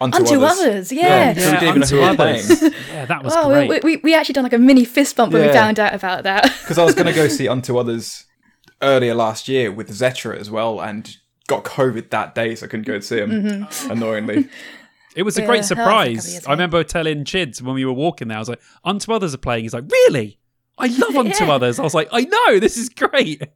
Unto, 0.00 0.18
Unto 0.18 0.34
others. 0.42 0.60
others. 0.60 0.92
yeah. 0.92 1.32
yeah. 1.32 1.34
So 1.34 1.44
we 1.46 1.58
didn't 1.58 1.68
even 1.68 1.80
know 1.80 1.86
who 1.86 2.00
were 2.00 2.14
playing. 2.14 2.46
yeah, 2.88 3.04
that 3.06 3.24
was 3.24 3.34
oh, 3.36 3.48
great. 3.48 3.68
We, 3.68 3.96
we, 3.96 4.00
we 4.04 4.14
actually 4.14 4.34
done 4.34 4.44
like 4.44 4.52
a 4.52 4.58
mini 4.58 4.84
fist 4.84 5.16
bump 5.16 5.32
when 5.32 5.44
we 5.44 5.52
found 5.52 5.80
out 5.80 5.94
about 5.94 6.22
that. 6.22 6.44
Because 6.62 6.78
I 6.78 6.84
was 6.84 6.94
going 6.94 7.06
to 7.06 7.12
go 7.12 7.26
see 7.26 7.48
Unto 7.48 7.78
Others 7.78 8.26
earlier 8.82 9.14
last 9.14 9.48
year 9.48 9.70
with 9.72 9.88
Zetra 9.90 10.36
as 10.36 10.50
well, 10.50 10.80
and 10.80 11.16
got 11.48 11.64
COVID 11.64 12.10
that 12.10 12.34
day, 12.34 12.54
so 12.54 12.66
I 12.66 12.68
couldn't 12.68 12.86
go 12.86 12.94
and 12.94 13.04
see 13.04 13.18
him. 13.18 13.30
Mm-hmm. 13.30 13.90
Annoyingly. 13.90 14.48
It 15.16 15.22
was 15.22 15.36
a 15.36 15.44
great 15.44 15.64
surprise. 15.64 16.46
I 16.46 16.52
remember 16.52 16.84
telling 16.84 17.24
Chids 17.24 17.60
when 17.60 17.74
we 17.74 17.84
were 17.84 17.92
walking 17.92 18.28
there, 18.28 18.36
I 18.36 18.40
was 18.40 18.48
like, 18.48 18.60
Unto 18.84 19.12
Others 19.12 19.34
are 19.34 19.38
playing. 19.38 19.64
He's 19.64 19.74
like, 19.74 19.90
Really? 19.90 20.38
I 20.78 20.86
love 20.86 21.16
Unto 21.16 21.44
yeah. 21.44 21.52
Others. 21.52 21.78
I 21.78 21.82
was 21.82 21.94
like, 21.94 22.08
I 22.12 22.22
know, 22.22 22.60
this 22.60 22.76
is 22.76 22.88
great. 22.88 23.42
it 23.42 23.50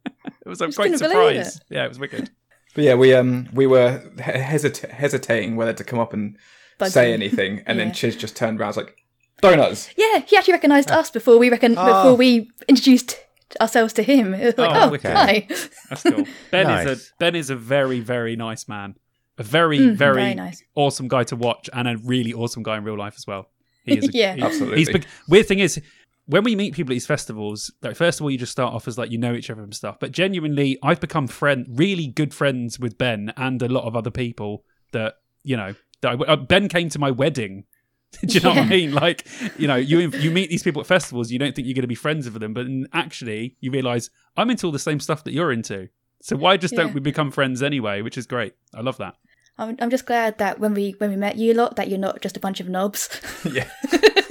was 0.44 0.60
a 0.60 0.68
great 0.68 0.98
surprise. 0.98 1.56
It. 1.56 1.62
Yeah, 1.70 1.84
it 1.84 1.88
was 1.88 1.98
wicked. 1.98 2.30
But 2.74 2.84
yeah, 2.84 2.94
we 2.94 3.14
um 3.14 3.48
we 3.52 3.66
were 3.66 4.02
hesit- 4.16 4.90
hesitating 4.90 5.56
whether 5.56 5.74
to 5.74 5.84
come 5.84 5.98
up 5.98 6.12
and 6.14 6.38
say 6.82 7.12
anything, 7.12 7.62
and 7.66 7.78
yeah. 7.78 7.84
then 7.84 7.94
Chids 7.94 8.18
just 8.18 8.34
turned 8.34 8.58
around, 8.58 8.68
was 8.68 8.76
like, 8.78 8.96
"Donuts." 9.42 9.90
Yeah, 9.96 10.20
he 10.20 10.36
actually 10.36 10.54
recognised 10.54 10.90
us 10.90 11.10
before 11.10 11.36
we 11.36 11.50
reckon 11.50 11.76
oh. 11.76 11.84
before 11.84 12.16
we 12.16 12.50
introduced 12.68 13.18
ourselves 13.60 13.92
to 13.94 14.02
him. 14.02 14.32
Like, 14.42 14.58
oh, 14.58 14.90
oh 14.90 14.94
okay. 14.94 15.12
hi. 15.12 15.46
That's 15.88 16.02
cool. 16.02 16.24
Ben 16.50 16.66
nice. 16.66 16.88
is 16.88 17.08
a 17.08 17.12
Ben 17.18 17.34
is 17.34 17.50
a 17.50 17.56
very 17.56 18.00
very 18.00 18.36
nice 18.36 18.68
man. 18.68 18.96
A 19.38 19.42
very 19.42 19.78
mm, 19.78 19.94
very, 19.94 20.14
very 20.14 20.34
nice. 20.34 20.62
awesome 20.74 21.08
guy 21.08 21.24
to 21.24 21.36
watch, 21.36 21.70
and 21.72 21.88
a 21.88 21.96
really 21.96 22.34
awesome 22.34 22.62
guy 22.62 22.76
in 22.76 22.84
real 22.84 22.98
life 22.98 23.14
as 23.16 23.26
well. 23.26 23.48
He 23.84 23.98
is. 23.98 24.08
A, 24.08 24.12
yeah, 24.12 24.34
he, 24.34 24.42
absolutely. 24.42 24.78
He's 24.78 24.90
big, 24.90 25.06
weird 25.28 25.48
thing 25.48 25.58
is 25.60 25.80
when 26.26 26.44
we 26.44 26.54
meet 26.54 26.74
people 26.74 26.92
at 26.92 26.96
these 26.96 27.06
festivals, 27.06 27.72
like 27.82 27.96
first 27.96 28.20
of 28.20 28.24
all, 28.24 28.30
you 28.30 28.38
just 28.38 28.52
start 28.52 28.74
off 28.74 28.86
as 28.86 28.98
like 28.98 29.10
you 29.10 29.18
know 29.18 29.32
each 29.34 29.50
other 29.50 29.62
and 29.62 29.74
stuff. 29.74 29.96
But 30.00 30.12
genuinely, 30.12 30.78
I've 30.82 31.00
become 31.00 31.26
friend, 31.26 31.66
really 31.68 32.06
good 32.08 32.34
friends 32.34 32.78
with 32.78 32.98
Ben 32.98 33.32
and 33.36 33.60
a 33.62 33.68
lot 33.68 33.84
of 33.84 33.96
other 33.96 34.10
people 34.10 34.64
that 34.92 35.14
you 35.42 35.56
know. 35.56 35.74
That 36.02 36.20
I, 36.20 36.32
uh, 36.32 36.36
ben 36.36 36.68
came 36.68 36.88
to 36.90 36.98
my 36.98 37.12
wedding 37.12 37.64
Do 38.26 38.34
you 38.34 38.40
know 38.40 38.52
yeah. 38.52 38.60
what 38.60 38.66
I 38.66 38.70
mean? 38.70 38.92
Like, 38.92 39.26
you 39.58 39.66
know, 39.66 39.76
you 39.76 39.98
you 39.98 40.30
meet 40.30 40.50
these 40.50 40.62
people 40.62 40.80
at 40.80 40.86
festivals, 40.86 41.30
you 41.30 41.38
don't 41.38 41.54
think 41.54 41.66
you're 41.66 41.74
going 41.74 41.82
to 41.82 41.88
be 41.88 41.94
friends 41.94 42.30
with 42.30 42.40
them, 42.40 42.54
but 42.54 42.66
actually, 42.92 43.56
you 43.60 43.70
realize 43.70 44.10
I'm 44.36 44.50
into 44.50 44.66
all 44.66 44.72
the 44.72 44.78
same 44.78 45.00
stuff 45.00 45.24
that 45.24 45.32
you're 45.32 45.52
into. 45.52 45.88
So 46.20 46.36
why 46.36 46.56
just 46.56 46.74
yeah. 46.74 46.82
don't 46.82 46.94
we 46.94 47.00
become 47.00 47.30
friends 47.30 47.62
anyway? 47.62 48.02
Which 48.02 48.16
is 48.16 48.26
great. 48.26 48.54
I 48.74 48.80
love 48.80 48.98
that. 48.98 49.16
I'm 49.58 49.76
I'm 49.80 49.90
just 49.90 50.06
glad 50.06 50.38
that 50.38 50.60
when 50.60 50.74
we 50.74 50.92
when 50.98 51.10
we 51.10 51.16
met 51.16 51.36
you 51.36 51.52
a 51.52 51.56
lot, 51.56 51.76
that 51.76 51.88
you're 51.88 51.98
not 51.98 52.20
just 52.20 52.36
a 52.36 52.40
bunch 52.40 52.60
of 52.60 52.68
knobs. 52.68 53.08
yeah. 53.50 53.68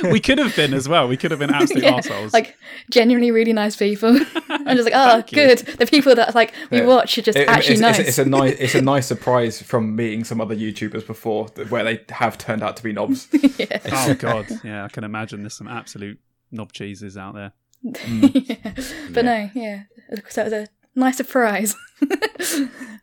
we 0.04 0.20
could 0.20 0.38
have 0.38 0.56
been 0.56 0.74
as 0.74 0.90
well. 0.90 1.08
We 1.08 1.18
could 1.18 1.32
have 1.32 1.40
been 1.40 1.50
absolute 1.54 1.84
yeah, 1.84 1.96
assholes. 1.96 2.34
Like 2.34 2.58
genuinely 2.90 3.32
really 3.32 3.54
nice 3.54 3.76
people. 3.76 4.10
I'm 4.50 4.76
just 4.78 4.90
like, 4.90 4.94
oh, 4.96 5.24
good. 5.32 5.60
The 5.60 5.86
people 5.86 6.16
that 6.16 6.36
like 6.36 6.54
we 6.70 6.80
yeah. 6.80 6.86
watch 6.86 7.18
are 7.18 7.22
just 7.22 7.38
it, 7.38 7.48
actually 7.48 7.74
it's, 7.74 7.82
nice. 7.82 8.00
It's, 8.00 8.10
it's, 8.10 8.18
a 8.18 8.26
nice, 8.26 8.54
it's 8.60 8.76
a 8.76 8.82
nice 8.82 9.08
surprise 9.08 9.62
from 9.62 9.96
meeting 9.96 10.24
some 10.24 10.42
other 10.42 10.56
YouTubers 10.56 11.06
before 11.06 11.48
where 11.70 11.84
they 11.84 12.02
have 12.10 12.38
turned 12.38 12.64
out 12.64 12.78
to 12.78 12.84
be 12.84 12.92
knobs. 12.92 13.28
yeah. 13.58 13.80
Oh 13.92 14.14
god, 14.16 14.48
yeah, 14.64 14.86
I 14.86 14.88
can 14.90 15.04
imagine 15.04 15.44
there's 15.44 15.58
some 15.58 15.68
absolute 15.68 16.20
knob 16.52 16.74
cheeses 16.74 17.18
out 17.18 17.36
there. 17.36 17.54
Mm. 17.86 18.50
yeah. 18.50 18.74
But 19.12 19.26
no, 19.26 19.50
yeah. 19.54 19.84
So 20.30 20.42
it 20.42 20.46
was 20.46 20.54
a 20.54 20.68
nice 20.96 21.18
surprise. 21.18 21.76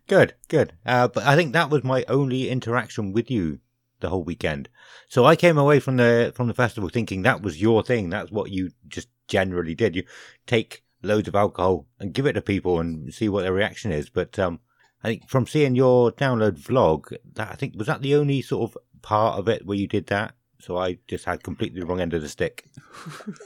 good, 0.06 0.34
good. 0.48 0.72
Uh, 0.84 1.08
but 1.08 1.24
I 1.24 1.36
think 1.36 1.52
that 1.52 1.70
was 1.70 1.84
my 1.84 2.04
only 2.08 2.48
interaction 2.48 3.12
with 3.12 3.30
you 3.30 3.60
the 4.00 4.08
whole 4.08 4.24
weekend. 4.24 4.68
So 5.08 5.24
I 5.24 5.36
came 5.36 5.58
away 5.58 5.80
from 5.80 5.96
the 5.96 6.32
from 6.34 6.48
the 6.48 6.54
festival 6.54 6.88
thinking 6.88 7.22
that 7.22 7.42
was 7.42 7.60
your 7.60 7.82
thing. 7.82 8.10
That's 8.10 8.30
what 8.30 8.50
you 8.50 8.70
just 8.88 9.08
generally 9.28 9.74
did. 9.74 9.96
You 9.96 10.04
take 10.46 10.82
loads 11.02 11.28
of 11.28 11.34
alcohol 11.34 11.86
and 11.98 12.12
give 12.12 12.26
it 12.26 12.34
to 12.34 12.42
people 12.42 12.80
and 12.80 13.12
see 13.12 13.28
what 13.28 13.42
their 13.42 13.52
reaction 13.52 13.92
is. 13.92 14.10
But 14.10 14.38
um, 14.38 14.60
I 15.02 15.08
think 15.08 15.28
from 15.28 15.46
seeing 15.46 15.74
your 15.74 16.12
download 16.12 16.58
vlog, 16.58 17.16
that 17.34 17.50
I 17.50 17.54
think 17.54 17.74
was 17.76 17.86
that 17.86 18.02
the 18.02 18.14
only 18.14 18.42
sort 18.42 18.70
of 18.70 18.78
part 19.02 19.38
of 19.38 19.48
it 19.48 19.66
where 19.66 19.76
you 19.76 19.86
did 19.86 20.06
that. 20.08 20.34
So 20.58 20.76
I 20.76 20.98
just 21.08 21.24
had 21.24 21.42
completely 21.42 21.80
the 21.80 21.86
wrong 21.86 22.00
end 22.00 22.12
of 22.12 22.22
the 22.22 22.28
stick. 22.28 22.66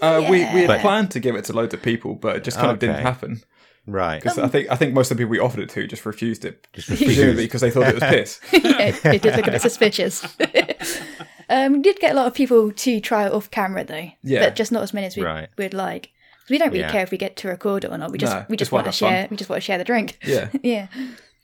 Uh, 0.02 0.18
yeah. 0.22 0.30
We 0.30 0.38
we 0.38 0.60
had 0.60 0.66
but, 0.66 0.80
planned 0.80 1.10
to 1.12 1.20
give 1.20 1.36
it 1.36 1.44
to 1.44 1.52
loads 1.52 1.72
of 1.72 1.82
people, 1.82 2.16
but 2.16 2.36
it 2.36 2.44
just 2.44 2.56
kind 2.56 2.70
okay. 2.70 2.74
of 2.74 2.80
didn't 2.80 3.02
happen. 3.02 3.42
Right. 3.86 4.22
Because 4.22 4.38
I 4.38 4.48
think 4.48 4.70
I 4.70 4.76
think 4.76 4.94
most 4.94 5.10
of 5.10 5.16
the 5.16 5.22
people 5.22 5.30
we 5.32 5.38
offered 5.38 5.60
it 5.60 5.68
to 5.70 5.86
just 5.86 6.06
refused 6.06 6.44
it, 6.44 6.66
just 6.72 6.88
refused. 6.88 7.14
presumably 7.14 7.44
because 7.46 7.60
they 7.60 7.70
thought 7.70 7.88
it 7.88 7.94
was 7.94 8.02
piss. 8.04 8.40
it, 8.52 9.04
it 9.04 9.22
did 9.22 9.36
look 9.36 9.46
a 9.46 9.50
bit 9.50 9.60
suspicious. 9.60 10.24
um, 11.50 11.74
we 11.74 11.80
did 11.80 11.98
get 12.00 12.12
a 12.12 12.14
lot 12.14 12.26
of 12.26 12.34
people 12.34 12.72
to 12.72 13.00
try 13.00 13.26
it 13.26 13.32
off 13.32 13.50
camera 13.50 13.84
though, 13.84 14.10
Yeah. 14.22 14.44
but 14.44 14.56
just 14.56 14.72
not 14.72 14.82
as 14.82 14.94
many 14.94 15.06
as 15.06 15.16
we, 15.16 15.22
Right. 15.22 15.48
would 15.58 15.74
like. 15.74 16.10
We 16.50 16.58
don't 16.58 16.68
really 16.68 16.80
Yeah. 16.80 16.92
care 16.92 17.02
if 17.02 17.10
we 17.10 17.18
get 17.18 17.36
to 17.36 17.48
record 17.48 17.84
it 17.84 17.90
or 17.90 17.98
not. 17.98 18.10
We 18.10 18.18
just 18.18 18.32
No, 18.34 18.44
we 18.48 18.56
just, 18.56 18.70
just 18.70 18.72
want 18.72 18.84
wanna 18.86 18.92
to 18.92 19.04
have 19.04 19.10
fun. 19.10 19.20
share. 19.22 19.28
We 19.30 19.36
just 19.36 19.50
want 19.50 19.62
to 19.62 19.64
share 19.66 19.78
the 19.78 19.84
drink. 19.84 20.18
Yeah. 20.24 20.48
yeah. 20.62 20.88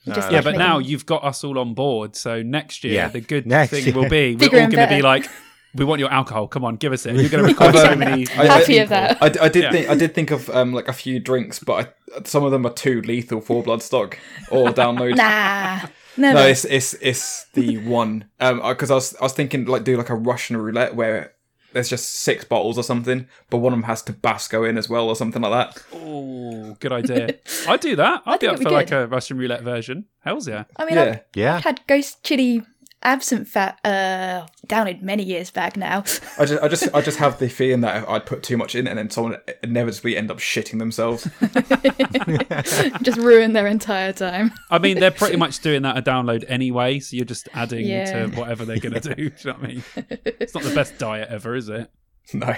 We 0.07 0.13
just 0.15 0.29
Uh, 0.29 0.31
Yeah, 0.31 0.37
like 0.39 0.45
but 0.45 0.51
making- 0.53 0.59
now 0.59 0.79
you've 0.79 1.07
got 1.07 1.25
us 1.25 1.43
all 1.45 1.59
on 1.59 1.75
board. 1.75 2.17
So 2.17 2.43
next 2.43 2.85
year, 2.85 2.95
Yeah. 2.95 3.09
the 3.09 3.21
good 3.21 3.47
Next 3.47 3.71
thing 3.71 3.85
year. 3.85 3.95
will 3.95 4.09
be 4.09 4.33
we're 4.35 4.39
Bigger 4.39 4.61
all 4.63 4.67
going 4.71 4.89
to 4.89 4.95
be 4.95 5.03
like, 5.03 5.27
we 5.75 5.85
want 5.85 6.01
your 6.01 6.11
alcohol. 6.11 6.49
Come 6.49 6.65
on, 6.65 6.77
give 6.77 6.93
us 6.93 7.07
it. 7.07 7.15
You're 7.17 7.29
going 7.29 7.43
to 7.45 7.49
record 7.49 7.75
so 7.75 7.93
um, 7.93 7.99
many. 7.99 8.27
I- 8.29 8.47
happy 8.47 8.81
I- 8.81 8.83
of 8.83 8.89
that. 8.91 9.19
I, 9.23 9.27
I 9.45 9.49
did 9.49 9.63
Yeah. 9.65 9.73
think 9.73 9.89
I 9.89 9.95
did 9.95 10.15
think 10.15 10.31
of 10.31 10.49
um, 10.51 10.73
like 10.73 10.89
a 10.89 10.93
few 10.93 11.21
drinks, 11.21 11.59
but 11.59 11.93
I, 12.15 12.21
some 12.25 12.45
of 12.45 12.51
them 12.51 12.67
are 12.67 12.73
too 12.73 13.03
lethal 13.03 13.41
for 13.41 13.63
Bloodstock 13.63 14.15
or 14.51 14.69
download. 14.71 15.17
Nah, 15.17 15.89
never. 16.17 16.39
No, 16.41 16.47
it's 16.47 16.65
it's 16.65 16.95
it's 16.95 17.47
the 17.55 17.79
one. 17.79 18.25
Um, 18.41 18.61
because 18.67 18.91
I 18.91 18.95
was 18.95 19.15
I 19.17 19.25
was 19.25 19.33
thinking 19.33 19.67
like 19.67 19.85
do 19.85 19.97
like 19.97 20.11
a 20.11 20.15
Russian 20.17 20.57
roulette 20.57 20.95
where 20.95 21.35
there's 21.73 21.89
just 21.89 22.11
six 22.17 22.45
bottles 22.45 22.77
or 22.77 22.83
something, 22.83 23.29
but 23.49 23.59
one 23.59 23.73
of 23.73 23.79
them 23.79 23.85
has 23.85 24.03
Tabasco 24.03 24.65
in 24.65 24.77
as 24.77 24.89
well 24.89 25.07
or 25.09 25.15
something 25.15 25.41
like 25.41 25.53
that. 25.77 25.85
Oh, 25.95 26.77
good 26.81 26.91
idea. 26.91 27.37
I'd 27.69 27.79
do 27.79 27.95
that. 27.95 28.23
I'd 28.27 28.41
be 28.41 28.47
think 28.49 28.51
up 28.51 28.55
it'd 28.55 28.63
for 28.65 28.69
be 28.71 28.75
like 28.75 28.91
a 28.91 29.07
Russian 29.07 29.39
roulette 29.39 29.63
version. 29.63 30.07
Hell's 30.25 30.49
yeah. 30.49 30.65
I 30.77 30.85
mean, 30.85 30.97
Yeah. 30.97 31.03
I've, 31.05 31.21
Yeah. 31.37 31.57
I've 31.59 31.63
had 31.65 31.81
Ghost 31.87 32.25
Chili 32.25 32.63
absinthe 33.03 33.49
fat 33.49 33.79
uh, 33.85 34.47
download 34.67 35.03
many 35.03 35.23
years 35.23 35.51
back 35.51 35.77
now. 35.77 35.99
I 36.39 36.45
just 36.45 36.63
I 36.63 36.69
just 36.69 36.95
I 36.95 37.01
just 37.01 37.19
have 37.19 37.39
the 37.39 37.49
feeling 37.49 37.81
that 37.81 38.09
I'd 38.09 38.27
put 38.27 38.43
too 38.43 38.57
much 38.57 38.75
in 38.75 38.87
and 38.87 38.99
then 38.99 39.11
someone 39.11 39.37
inevitably 39.63 40.17
end 40.17 40.31
up 40.31 40.39
shitting 40.39 40.79
themselves. 40.79 41.29
just 43.03 43.19
ruin 43.19 43.53
their 43.53 43.67
entire 43.67 44.13
time. 44.13 44.53
I 44.71 44.79
mean, 44.79 45.01
they're 45.01 45.11
pretty 45.11 45.37
much 45.37 45.61
doing 45.61 45.83
that 45.83 45.97
a 45.97 46.03
download 46.03 46.45
anyway, 46.49 47.01
so 47.01 47.17
you're 47.17 47.25
just 47.25 47.49
adding 47.55 47.87
Yeah. 47.87 48.27
to 48.29 48.37
whatever 48.37 48.65
they're 48.65 48.79
going 48.79 49.01
to 49.01 49.15
do. 49.15 49.15
do 49.15 49.23
you 49.23 49.31
know 49.47 49.53
what 49.53 49.65
I 49.65 49.67
mean? 49.67 49.85
It's 49.97 50.55
not 50.55 50.63
the 50.63 50.75
best 50.75 50.99
diet 50.99 51.29
ever, 51.31 51.55
is 51.55 51.69
it? 51.69 51.91
no. 52.35 52.55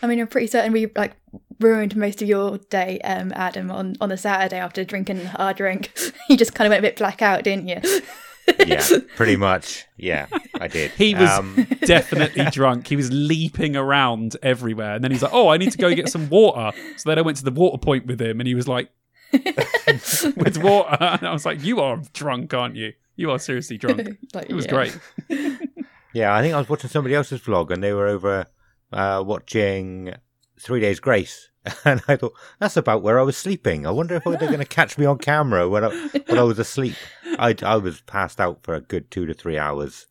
I 0.00 0.06
mean, 0.06 0.20
I'm 0.20 0.28
pretty 0.28 0.46
certain 0.46 0.72
we 0.72 0.86
like 0.94 1.16
ruined 1.58 1.96
most 1.96 2.22
of 2.22 2.28
your 2.28 2.58
day, 2.70 3.00
um, 3.00 3.32
Adam, 3.34 3.68
on 3.70 3.96
on 4.00 4.12
a 4.12 4.16
Saturday 4.16 4.58
after 4.58 4.84
drinking 4.84 5.26
our 5.34 5.52
drink. 5.52 5.90
you 6.28 6.36
just 6.36 6.54
kind 6.54 6.66
of 6.66 6.70
went 6.70 6.84
a 6.84 6.88
bit 6.88 6.96
black 6.96 7.20
out, 7.20 7.42
didn't 7.42 7.66
you? 7.66 7.80
Yeah, 8.66 8.86
pretty 9.16 9.36
much. 9.36 9.86
Yeah, 9.96 10.26
I 10.60 10.68
did. 10.68 10.90
He 10.92 11.14
was 11.14 11.30
Um, 11.30 11.66
definitely 11.84 12.44
drunk. 12.52 12.86
He 12.86 12.96
was 12.96 13.10
leaping 13.12 13.76
around 13.76 14.36
everywhere. 14.42 14.94
And 14.94 15.04
then 15.04 15.10
he's 15.10 15.22
like, 15.22 15.32
oh, 15.34 15.48
I 15.48 15.56
need 15.56 15.72
to 15.72 15.78
go 15.78 15.94
get 15.94 16.08
some 16.08 16.28
water. 16.28 16.76
So 16.96 17.08
then 17.10 17.18
I 17.18 17.22
went 17.22 17.36
to 17.38 17.44
the 17.44 17.50
water 17.50 17.78
point 17.78 18.06
with 18.06 18.20
him 18.20 18.40
and 18.40 18.46
he 18.46 18.54
was 18.54 18.68
like, 18.68 18.90
with 19.32 20.58
water. 20.62 20.96
And 21.00 21.26
I 21.26 21.32
was 21.32 21.44
like, 21.44 21.62
you 21.62 21.80
are 21.80 22.00
drunk, 22.12 22.54
aren't 22.54 22.76
you? 22.76 22.92
You 23.16 23.30
are 23.30 23.38
seriously 23.38 23.78
drunk. 23.78 24.18
Like, 24.34 24.48
It 24.48 24.54
was 24.54 24.66
yeah. 24.66 24.70
great. 24.70 24.98
yeah, 26.12 26.34
I 26.34 26.40
think 26.42 26.54
I 26.54 26.58
was 26.58 26.68
watching 26.68 26.90
somebody 26.90 27.14
else's 27.14 27.40
vlog, 27.40 27.70
and 27.72 27.82
they 27.82 27.92
were 27.92 28.06
over 28.06 28.46
uh, 28.92 29.22
watching 29.26 30.14
Three 30.60 30.80
Days 30.80 31.00
Grace, 31.00 31.47
and 31.84 32.00
I 32.08 32.16
thought 32.16 32.34
that's 32.60 32.76
about 32.76 33.02
where 33.02 33.18
I 33.18 33.22
was 33.22 33.36
sleeping. 33.36 33.86
I 33.86 33.90
wonder 33.90 34.14
if 34.16 34.24
they're 34.24 34.36
going 34.38 34.58
to 34.58 34.64
catch 34.64 34.96
me 34.98 35.04
on 35.06 35.18
camera 35.18 35.68
when 35.68 35.84
I 35.84 35.88
when 36.26 36.38
I 36.38 36.42
was 36.42 36.58
asleep. 36.58 36.94
I 37.38 37.54
I 37.62 37.76
was 37.76 38.00
passed 38.02 38.40
out 38.40 38.60
for 38.62 38.74
a 38.74 38.80
good 38.80 39.10
two 39.10 39.26
to 39.26 39.34
three 39.34 39.58
hours 39.58 40.06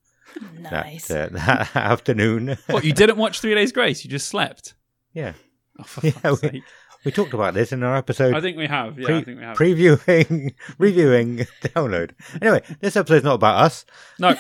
Nice. 0.60 1.08
that, 1.08 1.34
uh, 1.34 1.38
that 1.38 1.76
afternoon. 1.76 2.58
What, 2.68 2.84
you 2.84 2.94
didn't 2.94 3.18
watch 3.18 3.40
Three 3.40 3.56
Days 3.56 3.72
Grace? 3.72 4.04
You 4.04 4.10
just 4.12 4.28
slept? 4.30 4.76
yeah, 5.14 5.34
Oh, 5.80 5.84
for 5.84 6.06
Yeah, 6.06 6.14
we- 6.32 6.36
sake. 6.36 6.64
we 7.06 7.12
talked 7.12 7.34
about 7.34 7.54
this 7.56 7.72
in 7.72 7.82
our 7.82 7.96
episode. 7.96 8.36
I 8.36 8.42
think 8.42 8.58
we 8.58 8.68
have. 8.68 9.00
Yeah, 9.00 9.06
pre- 9.06 9.18
I 9.18 9.24
think 9.24 9.40
we 9.40 9.44
have. 9.46 9.58
previewing, 9.58 10.54
reviewing, 10.78 11.38
download. 11.64 12.12
Anyway, 12.42 12.62
this 12.82 12.96
episode's 12.96 13.24
not 13.24 13.36
about 13.36 13.64
us. 13.64 13.86
no. 14.20 14.36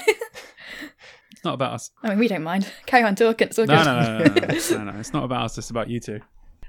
It's 1.31 1.43
not 1.43 1.53
about 1.55 1.73
us. 1.73 1.91
I 2.03 2.09
mean, 2.09 2.19
we 2.19 2.27
don't 2.27 2.43
mind. 2.43 2.71
Carry 2.87 3.03
on 3.03 3.15
talking. 3.15 3.47
It's 3.47 3.59
all 3.59 3.65
No, 3.65 3.77
good. 3.77 3.85
no, 3.85 3.93
no, 3.93 4.01
no, 4.01 4.17
no, 4.17 4.47
no, 4.47 4.83
no, 4.85 4.91
no. 4.91 4.99
It's 4.99 5.13
not 5.13 5.23
about 5.23 5.45
us. 5.45 5.57
It's 5.57 5.69
about 5.69 5.89
you 5.89 5.99
two. 5.99 6.19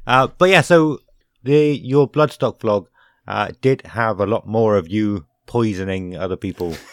Uh, 0.09 0.27
but 0.39 0.49
yeah, 0.49 0.63
so 0.63 0.99
the 1.45 1.77
your 1.77 2.09
Bloodstock 2.11 2.59
vlog 2.61 2.87
uh, 3.29 3.49
did 3.61 3.83
have 3.87 4.19
a 4.21 4.27
lot 4.27 4.47
more 4.47 4.77
of 4.77 4.89
you 4.89 5.27
poisoning 5.47 6.17
other 6.17 6.37
people 6.37 6.75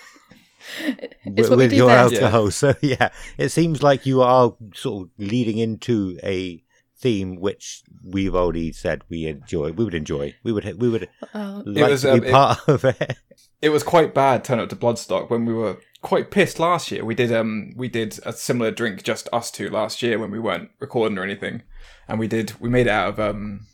It's 0.80 1.16
with, 1.26 1.50
what 1.50 1.58
we 1.58 1.64
with 1.66 1.70
do 1.72 1.76
your 1.78 1.88
best. 1.90 2.14
alcohol. 2.16 2.52
So 2.52 2.74
yeah, 2.82 3.10
it 3.38 3.50
seems 3.50 3.82
like 3.84 4.06
you 4.06 4.22
are 4.22 4.54
sort 4.74 5.04
of 5.04 5.10
leading 5.18 5.58
into 5.60 6.18
a 6.24 6.62
theme 6.98 7.36
which 7.40 7.84
we've 8.04 8.36
already 8.36 8.72
said 8.72 9.04
we 9.10 9.28
enjoy. 9.28 9.72
We 9.72 9.84
would 9.86 9.94
enjoy. 9.94 10.34
We 10.44 10.52
would. 10.52 10.66
We 10.82 10.90
would 10.90 11.08
Oh, 11.34 11.64
like 11.66 11.92
was, 11.92 12.02
to 12.02 12.14
um, 12.14 12.20
be 12.22 12.28
it- 12.28 12.32
part 12.34 12.68
of 12.68 12.84
it. 12.86 13.18
It 13.62 13.70
was 13.70 13.84
quite 13.84 14.14
bad 14.14 14.44
turn 14.44 14.60
up 14.60 14.70
to 14.70 14.76
Bloodstock 14.76 15.30
when 15.30 15.46
we 15.46 15.54
were 15.54 15.78
quite 16.02 16.30
pissed 16.30 16.60
last 16.60 16.92
year. 16.92 17.04
We 17.06 17.16
did 17.16 17.32
um 17.32 17.72
we 17.76 17.88
did 17.90 18.20
a 18.26 18.32
similar 18.34 18.70
drink 18.72 19.02
just 19.04 19.28
us 19.34 19.50
two 19.50 19.70
last 19.70 20.02
year 20.04 20.20
when 20.20 20.30
we 20.32 20.40
weren't 20.40 20.70
recording 20.80 21.18
or 21.18 21.24
anything. 21.24 21.64
And 22.08 22.20
we 22.20 22.28
did 22.28 22.54
we 22.60 22.70
made 22.70 22.88
it 22.88 22.92
out 22.92 23.10
of 23.10 23.20
um 23.20 23.66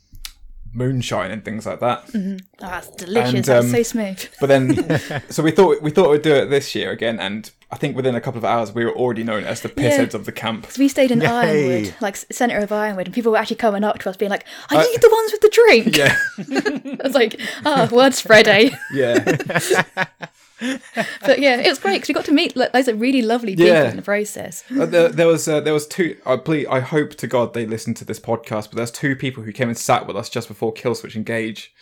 moonshine 0.74 1.30
and 1.30 1.44
things 1.44 1.66
like 1.66 1.80
that. 1.80 2.04
oh, 2.14 2.36
that's 2.58 2.88
delicious. 2.92 3.34
And, 3.34 3.44
that's 3.44 3.66
um, 3.66 3.70
so 3.70 3.82
smooth. 3.82 4.26
But 4.40 4.46
then 4.46 5.22
so 5.30 5.42
we 5.42 5.50
thought 5.50 5.82
we 5.82 5.90
thought 5.90 6.10
we'd 6.10 6.22
do 6.22 6.34
it 6.34 6.46
this 6.46 6.74
year 6.74 6.90
again 6.90 7.20
and 7.20 7.50
I 7.70 7.76
think 7.76 7.96
within 7.96 8.14
a 8.14 8.20
couple 8.20 8.36
of 8.38 8.44
hours 8.44 8.72
we 8.72 8.84
were 8.84 8.94
already 8.94 9.24
known 9.24 9.44
as 9.44 9.62
the 9.62 9.68
pissheads 9.70 10.12
Yeah. 10.12 10.16
of 10.18 10.26
the 10.26 10.32
camp. 10.32 10.62
Because 10.62 10.76
we 10.78 10.88
stayed 10.88 11.10
in 11.10 11.22
Yay. 11.22 11.26
Ironwood, 11.26 11.94
like 12.02 12.16
centre 12.16 12.58
of 12.58 12.70
Ironwood, 12.70 13.06
and 13.06 13.14
people 13.14 13.32
were 13.32 13.38
actually 13.38 13.56
coming 13.56 13.82
up 13.82 13.98
to 14.00 14.10
us 14.10 14.16
being 14.18 14.30
like, 14.30 14.44
"Are 14.70 14.82
you 14.84 14.98
the 14.98 15.08
ones 15.10 15.32
with 15.32 15.40
the 15.40 15.48
drink?" 15.48 15.96
Yeah. 15.96 16.16
I 17.00 17.04
was 17.06 17.14
like, 17.14 17.40
"Oh, 17.64 17.88
word 17.90 18.12
spread, 18.12 18.46
eh?" 18.46 18.76
Yeah. 18.92 19.24
But 21.24 21.38
yeah, 21.40 21.56
it 21.60 21.68
was 21.68 21.78
great 21.78 21.94
because 21.96 22.08
we 22.08 22.14
got 22.14 22.24
to 22.26 22.32
meet 22.32 22.56
like, 22.56 22.72
loads 22.74 22.88
of 22.88 23.00
really 23.00 23.22
lovely 23.22 23.54
people 23.56 23.66
Yeah. 23.72 23.90
in 23.90 23.96
the 23.96 24.02
process. 24.02 24.64
Uh, 24.70 24.86
there, 24.86 25.08
there 25.08 25.26
was 25.26 25.46
uh, 25.48 25.60
there 25.60 25.72
was 25.74 25.86
two. 25.86 26.16
I 26.26 26.36
believe, 26.36 26.68
I 26.68 26.80
hope 26.80 27.14
to 27.16 27.26
God 27.26 27.54
they 27.54 27.66
listen 27.66 27.94
to 27.94 28.04
this 28.04 28.20
podcast. 28.20 28.68
But 28.70 28.76
there's 28.76 28.90
two 28.90 29.16
people 29.16 29.42
who 29.42 29.52
came 29.52 29.68
and 29.68 29.78
sat 29.78 30.06
with 30.06 30.16
us 30.16 30.28
just 30.28 30.48
before 30.48 30.72
Killswitch 30.72 31.16
Engage, 31.16 31.72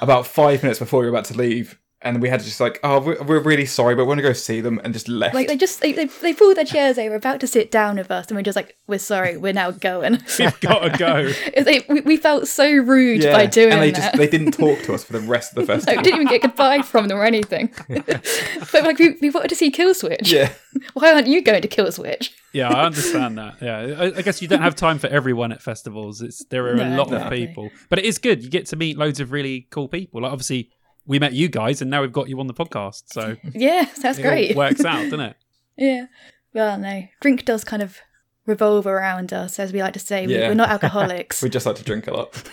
about 0.00 0.26
five 0.26 0.62
minutes 0.62 0.78
before 0.78 1.00
we 1.00 1.06
were 1.06 1.12
about 1.12 1.24
to 1.26 1.34
leave, 1.36 1.78
and 2.00 2.22
we 2.22 2.28
had 2.28 2.38
to 2.40 2.46
just 2.46 2.60
like, 2.60 2.78
oh, 2.84 3.00
we're, 3.00 3.20
we're 3.24 3.40
really 3.42 3.66
sorry, 3.66 3.94
but 3.96 4.04
we 4.04 4.08
want 4.08 4.18
to 4.18 4.22
go 4.22 4.32
see 4.32 4.60
them, 4.60 4.80
and 4.84 4.92
just 4.94 5.08
left. 5.08 5.34
Like 5.34 5.48
they 5.48 5.56
just 5.56 5.80
they, 5.80 5.92
they, 5.92 6.04
they 6.06 6.32
pulled 6.32 6.56
their 6.56 6.64
chairs. 6.64 6.96
They 6.96 7.08
were 7.08 7.16
about 7.16 7.40
to 7.40 7.46
sit 7.46 7.70
down 7.70 7.96
with 7.96 8.10
us, 8.10 8.28
and 8.28 8.36
we're 8.36 8.42
just 8.42 8.56
like, 8.56 8.76
"We're 8.86 8.98
sorry, 9.00 9.36
we're 9.36 9.52
now 9.52 9.72
going." 9.72 10.18
We've 10.38 10.60
got 10.60 10.80
to 10.80 10.98
go. 10.98 11.32
It's 11.58 11.66
like, 11.66 11.88
we, 11.88 12.00
we 12.02 12.16
felt 12.16 12.46
so 12.46 12.70
rude 12.70 13.24
yeah, 13.24 13.32
by 13.32 13.46
doing 13.46 13.72
and 13.72 13.82
they 13.82 13.90
that. 13.90 13.96
just 14.12 14.16
they 14.16 14.28
didn't 14.28 14.52
talk 14.52 14.80
to 14.82 14.94
us 14.94 15.02
for 15.02 15.12
the 15.14 15.20
rest 15.20 15.56
of 15.56 15.66
the 15.66 15.72
Like, 15.72 15.82
festival. 15.84 15.96
we 15.96 16.02
didn't 16.04 16.20
even 16.20 16.32
get 16.32 16.42
goodbye 16.42 16.82
from 16.82 17.08
them 17.08 17.18
or 17.18 17.24
anything. 17.24 17.70
but 17.88 18.84
like 18.84 18.98
we, 18.98 19.16
we 19.20 19.30
wanted 19.30 19.48
to 19.48 19.56
see 19.56 19.70
Killswitch. 19.70 20.30
yeah, 20.30 20.52
Why 20.94 21.12
aren't 21.12 21.26
you 21.26 21.42
going 21.42 21.62
to 21.62 21.68
Killswitch? 21.68 22.30
Yeah, 22.52 22.68
I 22.70 22.86
understand 22.86 23.38
that. 23.38 23.56
Yeah, 23.60 23.78
I, 23.78 24.04
I 24.18 24.22
guess 24.22 24.40
you 24.40 24.48
don't 24.48 24.62
have 24.62 24.74
time 24.76 24.98
for 24.98 25.08
everyone 25.08 25.52
at 25.52 25.60
festivals. 25.62 26.22
It's 26.22 26.44
there 26.46 26.64
are 26.66 26.72
a 26.72 26.76
No, 26.90 27.02
lot 27.02 27.12
of 27.12 27.30
people, 27.32 27.70
but 27.88 27.98
it 27.98 28.04
is 28.04 28.18
good. 28.18 28.42
You 28.42 28.50
get 28.50 28.66
to 28.66 28.76
meet 28.76 28.96
loads 28.96 29.20
of 29.20 29.32
really 29.32 29.66
cool 29.70 29.88
people. 29.88 30.22
Like 30.22 30.32
obviously, 30.32 30.70
we 31.08 31.18
met 31.18 31.32
you 31.32 31.48
guys, 31.48 31.82
and 31.82 31.90
now 31.90 32.02
we've 32.02 32.12
got 32.12 32.28
you 32.28 32.38
on 32.38 32.46
the 32.46 32.54
podcast, 32.54 33.04
so 33.06 33.36
Yeah, 33.54 33.88
that's 34.00 34.18
it 34.18 34.22
great. 34.22 34.56
works 34.56 34.84
out, 34.84 35.02
doesn't 35.04 35.20
it? 35.20 35.36
Yeah. 35.76 36.06
Well, 36.54 36.78
no. 36.78 37.02
Drink 37.20 37.44
does 37.44 37.64
kind 37.64 37.82
of 37.82 37.98
revolve 38.46 38.86
around 38.86 39.32
us, 39.32 39.58
as 39.58 39.72
we 39.72 39.82
like 39.82 39.94
to 39.94 39.98
say. 39.98 40.26
We, 40.26 40.34
Yeah. 40.38 40.48
we're 40.48 40.54
not 40.54 40.68
alcoholics. 40.76 41.42
we 41.42 41.48
just 41.50 41.66
like 41.66 41.76
to 41.76 41.84
drink 41.84 42.06
a 42.06 42.12
lot. 42.14 42.48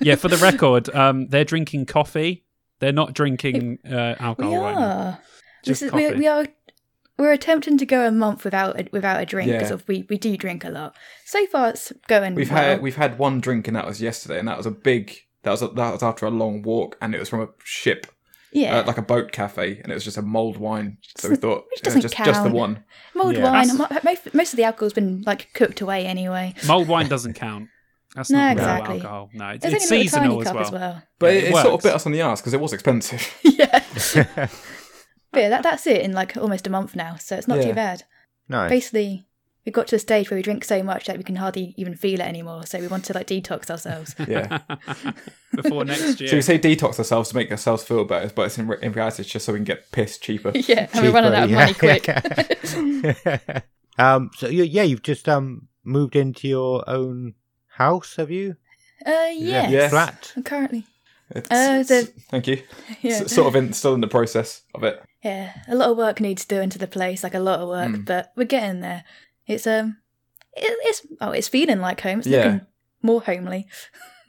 Yeah, 0.00 0.14
for 0.16 0.28
the 0.28 0.36
record, 0.38 0.88
um, 0.94 1.28
they're 1.28 1.44
drinking 1.44 1.86
coffee. 1.86 2.44
They're 2.80 2.92
not 2.92 3.14
drinking 3.14 3.78
uh, 3.90 4.14
alcohol 4.20 4.52
we 4.52 4.58
right 4.58 4.74
now. 4.74 4.80
are. 4.80 5.18
This 5.64 5.80
Just 5.80 5.82
is, 5.84 5.92
we, 5.92 6.04
coffee. 6.04 6.18
we 6.18 6.26
are. 6.26 6.46
We're 7.18 7.32
attempting 7.32 7.78
to 7.78 7.86
go 7.86 8.06
a 8.06 8.10
month 8.10 8.44
without 8.44 8.78
a, 8.78 8.86
without 8.92 9.22
a 9.22 9.24
drink 9.24 9.50
Yeah. 9.50 9.60
because 9.62 9.86
we, 9.88 10.04
we 10.10 10.18
do 10.18 10.36
drink 10.36 10.64
a 10.64 10.68
lot. 10.68 10.94
So 11.24 11.46
far, 11.46 11.70
it's 11.70 11.90
going. 12.08 12.34
We've 12.34 12.50
well. 12.50 12.62
had 12.62 12.82
we've 12.82 12.96
had 12.96 13.18
one 13.18 13.40
drink, 13.40 13.66
and 13.68 13.74
that 13.76 13.86
was 13.86 14.02
yesterday, 14.02 14.38
and 14.38 14.46
that 14.48 14.58
was 14.58 14.66
a 14.66 14.70
big. 14.70 15.16
That 15.46 15.52
was 15.52 15.60
that 15.60 15.74
was 15.76 16.02
after 16.02 16.26
a 16.26 16.30
long 16.30 16.62
walk, 16.62 16.98
and 17.00 17.14
it 17.14 17.18
was 17.20 17.28
from 17.28 17.40
a 17.40 17.48
ship, 17.64 18.06
yeah. 18.52 18.80
uh, 18.80 18.84
like 18.84 18.98
a 18.98 19.02
boat 19.02 19.30
cafe, 19.30 19.80
and 19.82 19.92
it 19.92 19.94
was 19.94 20.04
just 20.04 20.16
a 20.16 20.22
mulled 20.22 20.56
wine. 20.56 20.98
So 21.16 21.30
we 21.30 21.36
thought 21.36 21.64
Which 21.70 21.80
it 21.80 21.86
was 21.86 21.94
doesn't 21.94 22.00
just 22.02 22.16
just 22.16 22.42
the 22.42 22.50
one. 22.50 22.82
Mulled 23.14 23.36
Yeah. 23.36 23.44
wine. 23.52 23.68
That's- 23.78 24.04
Most, 24.04 24.34
most 24.34 24.52
of 24.52 24.56
the 24.56 24.64
alcohol's 24.64 24.92
been 24.92 25.22
like 25.24 25.48
cooked 25.54 25.80
away 25.80 26.04
anyway. 26.04 26.52
Mulled 26.66 26.88
wine 26.88 27.08
doesn't 27.08 27.34
count. 27.34 27.68
That's 28.16 28.28
No, 28.30 28.38
not 28.38 28.52
exactly. 28.52 28.94
real 28.96 29.02
alcohol. 29.06 29.30
No, 29.34 29.48
it's, 29.50 29.64
It's, 29.64 29.74
it's 29.74 29.92
only 29.92 30.00
a 30.00 30.04
seasonal 30.04 30.28
tiny 30.28 30.40
as 30.40 30.46
cup 30.46 30.54
well. 30.54 30.64
as 30.64 30.72
well. 30.72 31.02
But 31.20 31.26
Yeah, 31.26 31.38
it, 31.38 31.44
it 31.44 31.48
it 31.50 31.62
sort 31.62 31.74
of 31.74 31.82
bit 31.82 31.94
us 31.94 32.06
on 32.06 32.12
the 32.12 32.20
ass 32.22 32.40
because 32.40 32.54
it 32.54 32.60
was 32.60 32.72
expensive. 32.72 33.34
yeah. 33.44 33.84
but 35.32 35.40
yeah, 35.42 35.48
that, 35.50 35.62
that's 35.62 35.86
it 35.86 36.00
in 36.00 36.12
like 36.12 36.36
almost 36.36 36.66
a 36.66 36.70
month 36.70 36.96
now, 36.96 37.16
so 37.16 37.36
it's 37.36 37.46
not 37.48 37.58
Yeah. 37.58 37.64
too 37.68 37.74
bad. 37.74 38.02
No. 38.48 38.68
Basically, 38.68 39.26
we 39.66 39.72
got 39.72 39.88
to 39.88 39.96
the 39.96 40.00
stage 40.00 40.30
where 40.30 40.38
we 40.38 40.42
drink 40.42 40.64
so 40.64 40.80
much 40.82 41.06
that 41.06 41.18
we 41.18 41.24
can 41.24 41.36
hardly 41.36 41.74
even 41.76 41.94
feel 41.96 42.20
it 42.20 42.26
anymore. 42.26 42.64
So 42.64 42.78
we 42.78 42.86
want 42.86 43.04
to 43.06 43.12
like 43.12 43.26
detox 43.26 43.68
ourselves. 43.68 44.14
yeah. 44.28 44.60
Before 45.54 45.84
next 45.84 46.20
year. 46.20 46.28
So 46.30 46.36
we 46.36 46.42
say 46.42 46.58
detox 46.58 46.98
ourselves 46.98 47.30
to 47.30 47.34
make 47.36 47.50
ourselves 47.50 47.82
feel 47.82 48.04
better, 48.04 48.30
but 48.34 48.42
it's 48.46 48.58
in, 48.58 48.72
in 48.82 48.92
reality 48.92 49.22
it's 49.22 49.30
just 49.30 49.44
so 49.44 49.52
we 49.52 49.58
can 49.58 49.64
get 49.64 49.90
pissed 49.90 50.22
cheaper. 50.22 50.52
yeah, 50.54 50.88
and 50.92 51.04
we're 51.04 51.12
running 51.12 51.34
out 51.34 51.44
of 51.44 51.50
money 51.50 51.74
quick. 51.74 52.08
um. 53.98 54.30
So 54.36 54.48
you, 54.48 54.64
yeah, 54.64 54.82
you've 54.82 55.02
just 55.02 55.28
um 55.28 55.68
moved 55.84 56.16
into 56.16 56.48
your 56.48 56.88
own 56.88 57.34
house, 57.68 58.16
have 58.16 58.30
you? 58.30 58.56
Uh, 59.04 59.30
yes. 59.32 59.70
Yes. 59.70 59.90
Flat. 59.90 60.32
Currently. 60.44 60.84
It's, 61.30 61.50
Uh, 61.50 61.82
the- 61.82 61.94
s- 61.94 62.10
thank 62.30 62.46
you. 62.46 62.62
Yeah. 63.02 63.14
S- 63.16 63.32
sort 63.32 63.48
of 63.48 63.56
in, 63.56 63.72
still 63.72 63.94
in 63.94 64.00
the 64.00 64.06
process 64.08 64.62
of 64.74 64.84
it. 64.84 65.02
Yeah, 65.24 65.52
a 65.68 65.74
lot 65.74 65.90
of 65.90 65.96
work 65.96 66.20
needs 66.20 66.44
doing 66.44 66.70
to 66.70 66.78
the 66.78 66.86
place, 66.86 67.24
like 67.24 67.34
a 67.34 67.40
lot 67.40 67.58
of 67.60 67.68
work, 67.68 67.90
Mm. 67.90 68.04
but 68.04 68.32
we're 68.36 68.44
getting 68.44 68.80
there. 68.80 69.02
It's 69.46 69.66
um, 69.66 69.98
it, 70.56 70.76
it's 70.82 71.06
oh, 71.20 71.30
it's 71.32 71.48
feeling 71.48 71.80
like 71.80 72.00
home. 72.00 72.18
It's 72.20 72.28
Yeah. 72.28 72.44
looking 72.44 72.60
more 73.02 73.20
homely. 73.22 73.66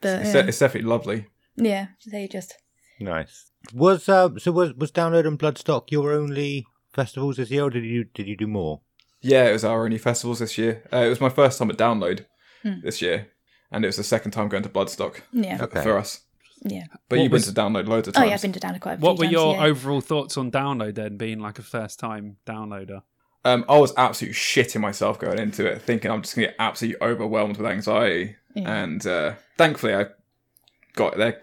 but 0.00 0.20
It's, 0.22 0.34
yeah, 0.34 0.40
it's 0.46 0.58
definitely 0.58 0.88
lovely. 0.88 1.26
yeah, 1.56 1.88
they 2.10 2.28
just 2.28 2.54
Nice. 3.00 3.50
Was 3.72 4.08
uh, 4.08 4.28
so 4.38 4.52
was 4.52 4.72
was 4.74 4.92
Download 4.92 5.26
and 5.26 5.38
Bloodstock 5.38 5.90
your 5.90 6.12
only 6.12 6.66
festivals 6.92 7.36
this 7.36 7.50
year, 7.50 7.64
or 7.64 7.70
did 7.70 7.84
you 7.84 8.04
did 8.04 8.26
you 8.28 8.36
do 8.36 8.46
more? 8.46 8.80
Yeah, 9.20 9.46
it 9.48 9.52
was 9.52 9.64
our 9.64 9.84
only 9.84 9.98
festivals 9.98 10.38
this 10.38 10.58
year. 10.58 10.82
Uh, 10.92 10.98
it 10.98 11.08
was 11.08 11.20
my 11.20 11.30
first 11.30 11.58
time 11.58 11.70
at 11.70 11.78
Download 11.78 12.24
Hmm. 12.62 12.80
this 12.82 13.00
year, 13.02 13.28
and 13.72 13.84
it 13.84 13.88
was 13.88 13.96
the 13.96 14.04
second 14.04 14.30
time 14.32 14.48
going 14.48 14.62
to 14.62 14.68
Bloodstock 14.68 15.20
yeah, 15.32 15.56
for, 15.56 15.64
Okay. 15.64 15.82
for 15.82 15.98
us. 15.98 16.20
yeah. 16.62 16.84
But 17.08 17.16
What 17.18 17.22
you've 17.24 17.32
was- 17.32 17.46
been 17.46 17.54
to 17.54 17.60
Download 17.60 17.88
loads 17.88 18.08
of 18.08 18.14
times. 18.14 18.24
Oh 18.24 18.28
yeah, 18.28 18.34
I've 18.34 18.42
been 18.42 18.52
to 18.52 18.60
Download 18.60 18.80
quite 18.80 18.92
a 18.92 18.96
few 18.98 19.06
What 19.06 19.18
were 19.18 19.24
times, 19.24 19.32
your 19.32 19.54
yeah. 19.56 19.64
overall 19.64 20.00
thoughts 20.02 20.36
on 20.36 20.50
download 20.52 20.94
then, 20.94 21.16
being 21.16 21.40
like 21.40 21.58
a 21.58 21.62
first 21.62 21.98
time 21.98 22.36
downloader? 22.46 23.02
Um, 23.44 23.64
I 23.68 23.76
was 23.78 23.92
absolutely 23.96 24.34
shitting 24.34 24.80
myself 24.80 25.18
going 25.18 25.38
into 25.38 25.66
it, 25.66 25.82
thinking 25.82 26.10
I'm 26.10 26.22
just 26.22 26.34
going 26.34 26.46
to 26.46 26.52
get 26.52 26.56
absolutely 26.58 27.06
overwhelmed 27.06 27.58
with 27.58 27.66
anxiety. 27.66 28.36
Yeah. 28.54 28.82
And 28.82 29.06
uh, 29.06 29.34
thankfully, 29.58 29.94
I 29.94 30.06
got 30.94 31.16
there 31.18 31.38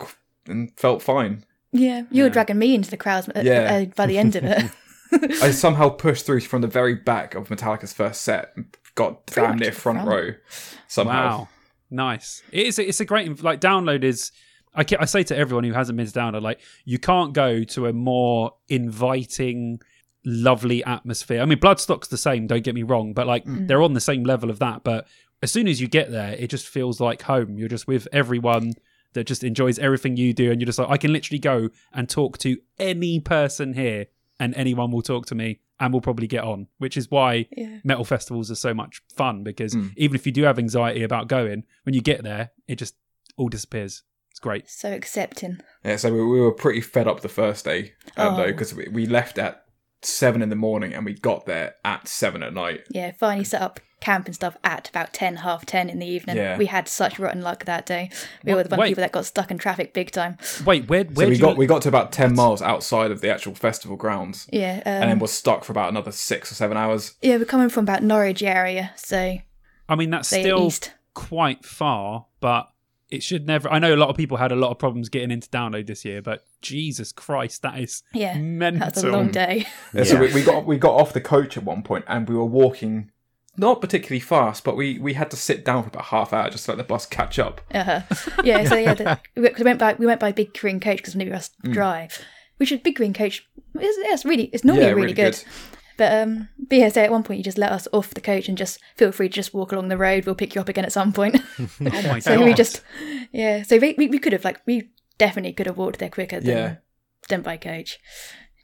and 0.47 0.71
felt 0.77 1.01
fine. 1.03 1.45
Yeah, 1.71 2.03
you 2.11 2.23
were 2.23 2.29
dragging 2.29 2.57
me 2.57 2.73
into 2.75 2.89
the 2.89 2.97
crowds 2.97 3.29
uh, 3.29 3.41
Yeah. 3.43 3.83
uh, 3.83 3.85
by 3.95 4.05
the 4.07 4.17
end 4.17 4.35
of 4.35 4.43
it. 4.43 4.71
I 5.43 5.51
somehow 5.51 5.89
pushed 5.89 6.25
through 6.25 6.39
from 6.41 6.61
the 6.61 6.67
very 6.67 6.95
back 6.95 7.35
of 7.35 7.49
Metallica's 7.49 7.91
first 7.93 8.21
set, 8.21 8.51
and 8.55 8.75
got 8.95 9.25
Pretty 9.27 9.47
damn 9.47 9.57
near 9.59 9.71
front 9.73 9.99
front. 10.03 10.09
row. 10.09 10.33
Somehow, 10.87 11.37
Wow, 11.39 11.47
nice. 11.89 12.41
It 12.51 12.67
is. 12.67 12.79
It's 12.79 12.99
a 13.01 13.05
great 13.05 13.43
like 13.43 13.59
download 13.61 14.03
is. 14.03 14.31
I, 14.73 14.85
ca- 14.85 14.97
I 15.01 15.05
say 15.05 15.23
to 15.23 15.35
everyone 15.37 15.65
who 15.65 15.73
hasn't 15.73 15.97
been 15.97 16.07
to 16.07 16.13
download, 16.13 16.41
like 16.41 16.61
you 16.85 16.97
can't 16.97 17.33
go 17.33 17.63
to 17.65 17.87
a 17.87 17.93
more 17.93 18.53
inviting, 18.69 19.81
lovely 20.25 20.83
atmosphere. 20.83 21.41
I 21.41 21.45
mean, 21.45 21.59
Bloodstock's 21.59 22.07
the 22.07 22.17
same. 22.17 22.47
Don't 22.47 22.63
get 22.63 22.75
me 22.75 22.83
wrong, 22.83 23.13
but 23.13 23.27
like 23.27 23.43
they're 23.45 23.81
on 23.81 23.93
the 23.93 24.01
same 24.01 24.23
level 24.23 24.49
of 24.49 24.59
that. 24.59 24.83
But 24.83 25.07
as 25.41 25.51
soon 25.51 25.67
as 25.67 25.81
you 25.81 25.87
get 25.87 26.11
there, 26.11 26.33
it 26.33 26.49
just 26.49 26.67
feels 26.67 26.99
like 26.99 27.23
home. 27.23 27.57
You're 27.57 27.69
just 27.69 27.87
with 27.87 28.07
everyone 28.11 28.73
that 29.13 29.25
just 29.27 29.43
enjoys 29.43 29.77
everything 29.79 30.15
you 30.17 30.33
do, 30.33 30.51
and 30.51 30.61
you're 30.61 30.65
just 30.67 30.79
like, 30.79 30.89
I 30.89 30.97
can 30.97 31.11
literally 31.11 31.39
go 31.39 31.69
and 31.93 32.07
talk 32.07 32.37
to 32.39 32.57
any 32.79 33.19
person 33.19 33.73
here, 33.73 34.05
and 34.39 34.53
anyone 34.55 34.91
will 34.91 35.01
talk 35.01 35.25
to 35.27 35.35
me, 35.35 35.59
and 35.79 35.91
we'll 35.93 36.01
probably 36.01 36.27
get 36.27 36.43
on. 36.43 36.67
Which 36.77 36.95
is 36.95 37.09
why 37.11 37.47
yeah, 37.57 37.79
metal 37.83 38.05
festivals 38.05 38.49
are 38.51 38.55
so 38.55 38.73
much 38.73 39.01
fun 39.15 39.43
because 39.43 39.73
Mm. 39.75 39.91
even 39.97 40.15
if 40.15 40.25
you 40.25 40.31
do 40.31 40.43
have 40.43 40.57
anxiety 40.59 41.03
about 41.03 41.27
going, 41.27 41.63
when 41.83 41.93
you 41.95 42.01
get 42.01 42.23
there, 42.23 42.51
it 42.67 42.75
just 42.75 42.95
all 43.37 43.49
disappears. 43.49 44.03
It's 44.29 44.39
great. 44.39 44.69
so 44.69 44.93
accepting. 44.93 45.59
yeah. 45.83 45.97
So 45.97 46.13
we, 46.13 46.23
we 46.23 46.39
were 46.39 46.53
pretty 46.53 46.79
fed 46.81 47.05
up 47.07 47.19
the 47.21 47.27
first 47.29 47.65
day, 47.65 47.93
um, 48.15 48.35
though, 48.37 48.43
Oh. 48.43 48.47
because 48.47 48.73
we, 48.73 48.87
we 48.87 49.05
left 49.07 49.37
at 49.37 49.65
seven 50.03 50.41
in 50.41 50.49
the 50.49 50.55
morning 50.55 50.93
and 50.93 51.05
we 51.05 51.13
got 51.13 51.45
there 51.45 51.75
at 51.85 52.07
seven 52.07 52.43
at 52.43 52.53
night. 52.53 52.81
Yeah, 52.89 53.11
finally 53.17 53.43
set 53.43 53.61
up 53.61 53.79
camp 53.99 54.25
and 54.25 54.33
stuff 54.33 54.57
at 54.63 54.89
about 54.89 55.13
ten, 55.13 55.35
half 55.37 55.63
ten 55.65 55.87
in 55.87 55.99
the 55.99 56.07
evening. 56.07 56.35
Yeah. 56.35 56.57
We 56.57 56.65
had 56.65 56.87
such 56.87 57.19
rotten 57.19 57.41
luck 57.43 57.65
that 57.65 57.85
day. 57.85 58.09
We 58.43 58.51
What- 58.51 58.57
were 58.57 58.63
the 58.63 58.69
bunch 58.69 58.79
wait. 58.79 58.85
of 58.87 58.89
people 58.91 59.01
that 59.03 59.11
got 59.11 59.25
stuck 59.27 59.51
in 59.51 59.59
traffic 59.59 59.93
big 59.93 60.09
time. 60.09 60.37
Wait, 60.65 60.89
where 60.89 61.03
where 61.03 61.27
So 61.27 61.29
we 61.29 61.37
got 61.37 61.51
you, 61.51 61.57
we 61.57 61.67
got 61.67 61.83
to 61.83 61.89
about 61.89 62.11
ten 62.11 62.33
miles 62.35 62.61
outside 62.63 63.11
of 63.11 63.21
the 63.21 63.29
actual 63.31 63.53
festival 63.53 63.97
grounds, 63.97 64.47
Yeah, 64.51 64.81
um, 64.85 64.91
and 64.93 65.11
then 65.11 65.19
was 65.19 65.31
stuck 65.31 65.63
for 65.63 65.71
about 65.71 65.89
another 65.89 66.11
six 66.11 66.51
or 66.51 66.55
seven 66.55 66.77
hours. 66.77 67.13
yeah, 67.21 67.37
we're 67.37 67.45
coming 67.45 67.69
from 67.69 67.83
about 67.85 68.01
Norwich 68.01 68.41
area, 68.41 68.91
so 68.95 69.37
I 69.87 69.95
mean 69.95 70.09
that's 70.09 70.29
still 70.29 70.65
east. 70.67 70.93
quite 71.13 71.63
far, 71.63 72.25
but 72.39 72.69
it 73.11 73.21
should 73.21 73.45
never. 73.45 73.69
I 73.71 73.77
know 73.79 73.93
a 73.93 73.97
lot 73.97 74.09
of 74.09 74.15
people 74.17 74.37
had 74.37 74.51
a 74.51 74.55
lot 74.55 74.71
of 74.71 74.79
problems 74.79 75.09
getting 75.09 75.31
into 75.31 75.49
download 75.49 75.87
this 75.87 76.03
year, 76.05 76.21
but 76.21 76.45
Jesus 76.61 77.11
Christ, 77.11 77.61
that 77.61 77.77
is 77.79 78.03
Yeah, 78.13 78.37
mental. 78.37 78.79
That's 78.79 79.03
a 79.03 79.09
long 79.09 79.29
day. 79.31 79.67
Yeah, 79.93 80.03
So 80.05 80.19
we, 80.19 80.33
we 80.33 80.43
got 80.43 80.65
we 80.65 80.77
got 80.77 80.95
off 80.95 81.13
the 81.13 81.21
coach 81.21 81.57
at 81.57 81.63
one 81.63 81.83
point, 81.83 82.05
and 82.07 82.27
we 82.27 82.35
were 82.35 82.45
walking 82.45 83.11
not 83.57 83.81
particularly 83.81 84.21
fast, 84.21 84.63
but 84.63 84.77
we 84.77 84.97
we 84.97 85.13
had 85.13 85.29
to 85.31 85.37
sit 85.37 85.65
down 85.65 85.83
for 85.83 85.89
about 85.89 86.05
half 86.05 86.31
hour 86.31 86.49
just 86.49 86.65
to 86.65 86.71
let 86.71 86.77
the 86.77 86.83
bus 86.85 87.05
catch 87.05 87.37
up. 87.37 87.59
Uh-huh. 87.73 88.01
Yeah, 88.43 88.63
so 88.63 88.75
yeah, 88.77 88.93
the, 88.93 89.19
we, 89.35 89.49
we 89.57 89.63
went 89.63 89.77
by 89.79 89.93
we 89.95 90.05
went 90.05 90.19
by 90.21 90.31
Big 90.31 90.53
Green 90.53 90.79
Coach 90.79 90.97
because 90.97 91.15
neither 91.15 91.31
of 91.31 91.37
us 91.37 91.49
Mm. 91.65 91.73
drive. 91.73 92.17
Which 92.57 92.71
is 92.71 92.79
Big 92.79 92.95
Green 92.95 93.13
Coach. 93.13 93.45
It's, 93.75 93.97
yeah, 94.07 94.13
it's 94.13 94.23
really 94.23 94.45
it's 94.53 94.63
normally 94.63 94.85
yeah, 94.85 94.91
really, 94.93 95.13
good. 95.13 95.43
But 96.01 96.11
um, 96.23 96.49
but 96.67 96.79
yeah, 96.79 96.89
so 96.89 97.01
at 97.03 97.11
one 97.11 97.21
point 97.21 97.37
you 97.37 97.43
just 97.43 97.59
let 97.59 97.71
us 97.71 97.87
off 97.93 98.15
the 98.15 98.21
coach 98.21 98.49
and 98.49 98.57
just 98.57 98.79
feel 98.97 99.11
free 99.11 99.29
to 99.29 99.33
just 99.35 99.53
walk 99.53 99.71
along 99.71 99.89
the 99.89 99.97
road. 99.97 100.25
We'll 100.25 100.33
pick 100.33 100.55
you 100.55 100.61
up 100.61 100.67
again 100.67 100.83
at 100.83 100.91
some 100.91 101.13
point. 101.13 101.35
Oh 101.59 101.67
my 101.79 102.17
so 102.17 102.37
god! 102.37 102.45
we 102.45 102.55
just 102.55 102.81
yeah. 103.31 103.61
So 103.61 103.77
we, 103.77 103.93
we 103.99 104.07
we 104.07 104.17
could 104.17 104.33
have 104.33 104.43
like 104.43 104.61
we 104.65 104.89
definitely 105.19 105.53
could 105.53 105.67
have 105.67 105.77
walked 105.77 105.99
there 105.99 106.09
quicker 106.09 106.39
than 106.39 106.49
Yeah. 106.57 106.75
than 107.29 107.43
by 107.43 107.57
coach. 107.57 107.99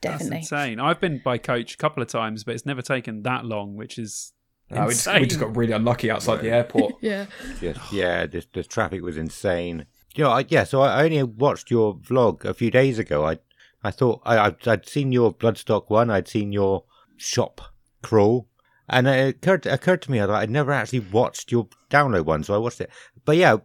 That's 0.02 0.16
Definitely. 0.24 0.38
insane. 0.40 0.80
I've 0.80 1.00
been 1.00 1.22
by 1.24 1.38
coach 1.38 1.76
a 1.76 1.78
couple 1.78 2.02
of 2.02 2.10
times, 2.10 2.44
but 2.44 2.56
it's 2.56 2.66
never 2.66 2.82
taken 2.82 3.22
that 3.22 3.46
long, 3.46 3.76
which 3.76 4.00
is 4.00 4.34
Uh, 4.72 4.86
we, 4.88 4.94
just, 4.94 5.06
insane. 5.08 5.22
we 5.22 5.28
just 5.28 5.40
got 5.40 5.56
really 5.56 5.74
unlucky 5.74 6.10
outside 6.10 6.42
the 6.42 6.50
airport. 6.50 6.96
Yeah. 7.02 7.28
Just, 7.62 7.94
yeah, 7.94 8.26
the, 8.26 8.44
the 8.54 8.64
traffic 8.64 9.04
was 9.04 9.16
insane. 9.18 9.86
You 10.16 10.24
know, 10.24 10.32
I, 10.32 10.44
yeah. 10.50 10.64
So 10.64 10.82
I 10.82 11.04
only 11.04 11.22
watched 11.22 11.70
your 11.70 11.96
vlog 11.98 12.46
a 12.46 12.56
few 12.56 12.72
days 12.72 12.98
ago. 12.98 13.26
I 13.26 13.38
I 13.84 13.92
thought 13.92 14.22
I 14.26 14.40
I'd, 14.40 14.68
I'd 14.68 14.90
seen 14.90 15.12
your 15.12 15.32
Bloodstock 15.34 15.92
one. 15.92 16.10
I'd 16.10 16.28
seen 16.28 16.52
your 16.52 16.84
shop 17.18 17.62
crawl, 18.02 18.48
and 18.90 19.08
it 19.08 19.36
occurred 19.36 19.66
occurred 19.66 20.02
to 20.04 20.12
me 20.12 20.20
that 20.20 20.30
I'd 20.30 20.50
never 20.50 20.72
actually 20.72 21.00
watched 21.02 21.52
your 21.52 21.68
download 21.90 22.26
one. 22.26 22.44
So 22.44 22.54
I 22.56 22.58
watched 22.58 22.82
it. 22.82 22.90
But 23.26 23.38
yeah, 23.38 23.58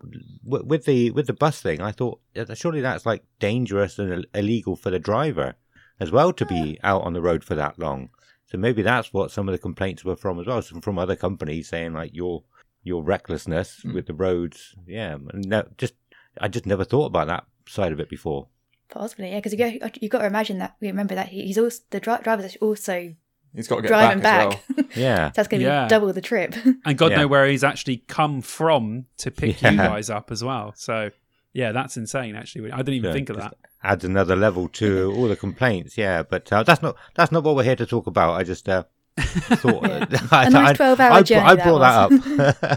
w- 0.44 0.64
with 0.66 0.84
the 0.84 1.10
with 1.12 1.26
the 1.26 1.32
bus 1.32 1.60
thing, 1.60 1.80
I 1.80 1.92
thought 1.92 2.20
surely 2.54 2.80
that's 2.80 3.06
like 3.06 3.24
dangerous 3.38 3.98
and 3.98 4.26
illegal 4.34 4.74
for 4.76 4.90
the 4.90 4.98
driver 4.98 5.54
as 6.00 6.10
well 6.10 6.32
to 6.32 6.44
be 6.44 6.78
out 6.82 7.02
on 7.02 7.12
the 7.12 7.22
road 7.22 7.44
for 7.44 7.54
that 7.54 7.78
long. 7.78 8.08
So 8.46 8.58
maybe 8.58 8.82
that's 8.82 9.12
what 9.12 9.30
some 9.30 9.48
of 9.48 9.52
the 9.52 9.58
complaints 9.58 10.04
were 10.04 10.16
from 10.16 10.38
as 10.40 10.46
well, 10.46 10.60
some 10.60 10.80
from 10.80 10.98
other 10.98 11.16
companies 11.16 11.68
saying 11.68 11.92
like 11.94 12.14
your 12.14 12.42
your 12.82 13.02
recklessness 13.04 13.80
Hmm. 13.82 13.94
with 13.94 14.06
the 14.06 14.14
roads. 14.14 14.74
Yeah, 14.86 15.18
no, 15.32 15.64
just 15.78 15.94
I 16.40 16.48
just 16.48 16.66
never 16.66 16.84
thought 16.84 17.06
about 17.06 17.28
that 17.28 17.44
side 17.68 17.92
of 17.92 18.00
it 18.00 18.08
before. 18.08 18.48
Possibly, 18.88 19.30
yeah, 19.30 19.36
because 19.38 19.52
you 19.52 19.78
got 19.78 20.02
you 20.02 20.08
got 20.08 20.18
to 20.18 20.26
imagine 20.26 20.58
that. 20.58 20.74
We 20.80 20.88
remember 20.88 21.14
that 21.14 21.28
he's 21.28 21.56
also 21.56 21.82
the 21.90 22.00
dri- 22.00 22.18
driver's 22.22 22.56
also 22.56 23.14
He's 23.54 23.68
got 23.68 23.76
to 23.76 23.82
get 23.82 23.88
driving 23.88 24.22
back, 24.22 24.50
back. 24.50 24.60
as 24.70 24.76
well. 24.76 24.86
Yeah, 24.96 25.28
so 25.28 25.32
that's 25.36 25.48
going 25.48 25.60
to 25.60 25.66
Yeah. 25.66 25.84
be 25.84 25.88
double 25.90 26.12
the 26.12 26.20
trip. 26.20 26.54
and 26.84 26.96
God 26.98 27.10
Yeah. 27.10 27.18
know 27.18 27.26
where 27.28 27.46
he's 27.46 27.62
actually 27.64 27.98
come 28.08 28.40
from 28.42 29.06
to 29.18 29.30
pick 29.30 29.60
Yeah. 29.62 29.70
you 29.72 29.76
guys 29.76 30.08
up 30.10 30.30
as 30.30 30.42
well. 30.42 30.72
So 30.76 31.10
yeah, 31.52 31.72
that's 31.72 31.96
insane. 31.96 32.34
Actually, 32.34 32.72
I 32.72 32.78
didn't 32.78 32.94
even 32.94 33.08
Yeah, 33.10 33.14
think 33.14 33.28
of 33.30 33.36
that. 33.36 33.54
adds 33.82 34.04
another 34.04 34.36
level 34.36 34.68
to 34.68 35.12
all 35.16 35.28
the 35.28 35.36
complaints. 35.36 35.98
Yeah, 35.98 36.22
but 36.22 36.50
uh, 36.52 36.62
that's 36.62 36.80
not 36.82 36.96
that's 37.14 37.30
not 37.32 37.44
what 37.44 37.56
we're 37.56 37.64
here 37.64 37.76
to 37.76 37.84
talk 37.86 38.06
about. 38.06 38.34
I 38.40 38.42
just 38.44 38.68
uh, 38.68 38.84
thought 39.18 39.82
Yeah. 39.88 40.06
I, 40.30 40.46
A 40.46 40.50
nice 40.50 40.76
12-hour 40.78 41.12
I, 41.12 41.22
journey 41.22 41.42
I 41.46 41.54
that 41.56 41.64
brought 41.64 41.78
that 41.80 42.70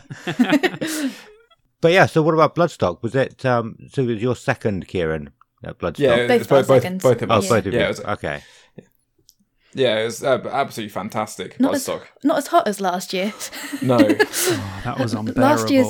up. 1.00 1.12
but 1.82 1.92
yeah, 1.92 2.06
so 2.06 2.22
what 2.22 2.34
about 2.34 2.56
Bloodstock? 2.56 3.02
Was 3.02 3.16
it 3.16 3.46
um? 3.46 3.78
So 3.92 4.02
it 4.04 4.08
was 4.08 4.22
your 4.22 4.36
second, 4.36 4.88
Kieran? 4.88 5.30
At 5.64 5.80
Bloodstock. 5.80 6.00
Yeah, 6.00 6.28
Both 6.28 6.50
both, 6.50 6.64
of 6.66 6.72
our 6.72 6.80
both, 6.82 7.02
both 7.02 7.22
of 7.24 7.32
Oh, 7.32 7.36
us. 7.36 7.50
both 7.50 7.66
of 7.66 7.74
yeah, 7.74 7.80
you. 7.80 7.86
it 7.86 7.88
was, 7.90 8.00
Okay. 8.02 8.44
Yeah, 9.76 10.00
it 10.00 10.06
was 10.06 10.24
uh, 10.24 10.42
absolutely 10.52 10.90
fantastic. 10.90 11.60
Not 11.60 11.76
as, 11.76 11.88
not 12.24 12.38
as 12.38 12.48
hot 12.48 12.68
as 12.68 12.82
last 12.82 13.14
year. 13.14 13.34
No, 13.82 13.98
Oh, 14.00 14.82
that 14.86 14.98
was 15.00 15.14
unbearable. 15.14 15.42
Last 15.42 15.70
year's 15.70 15.88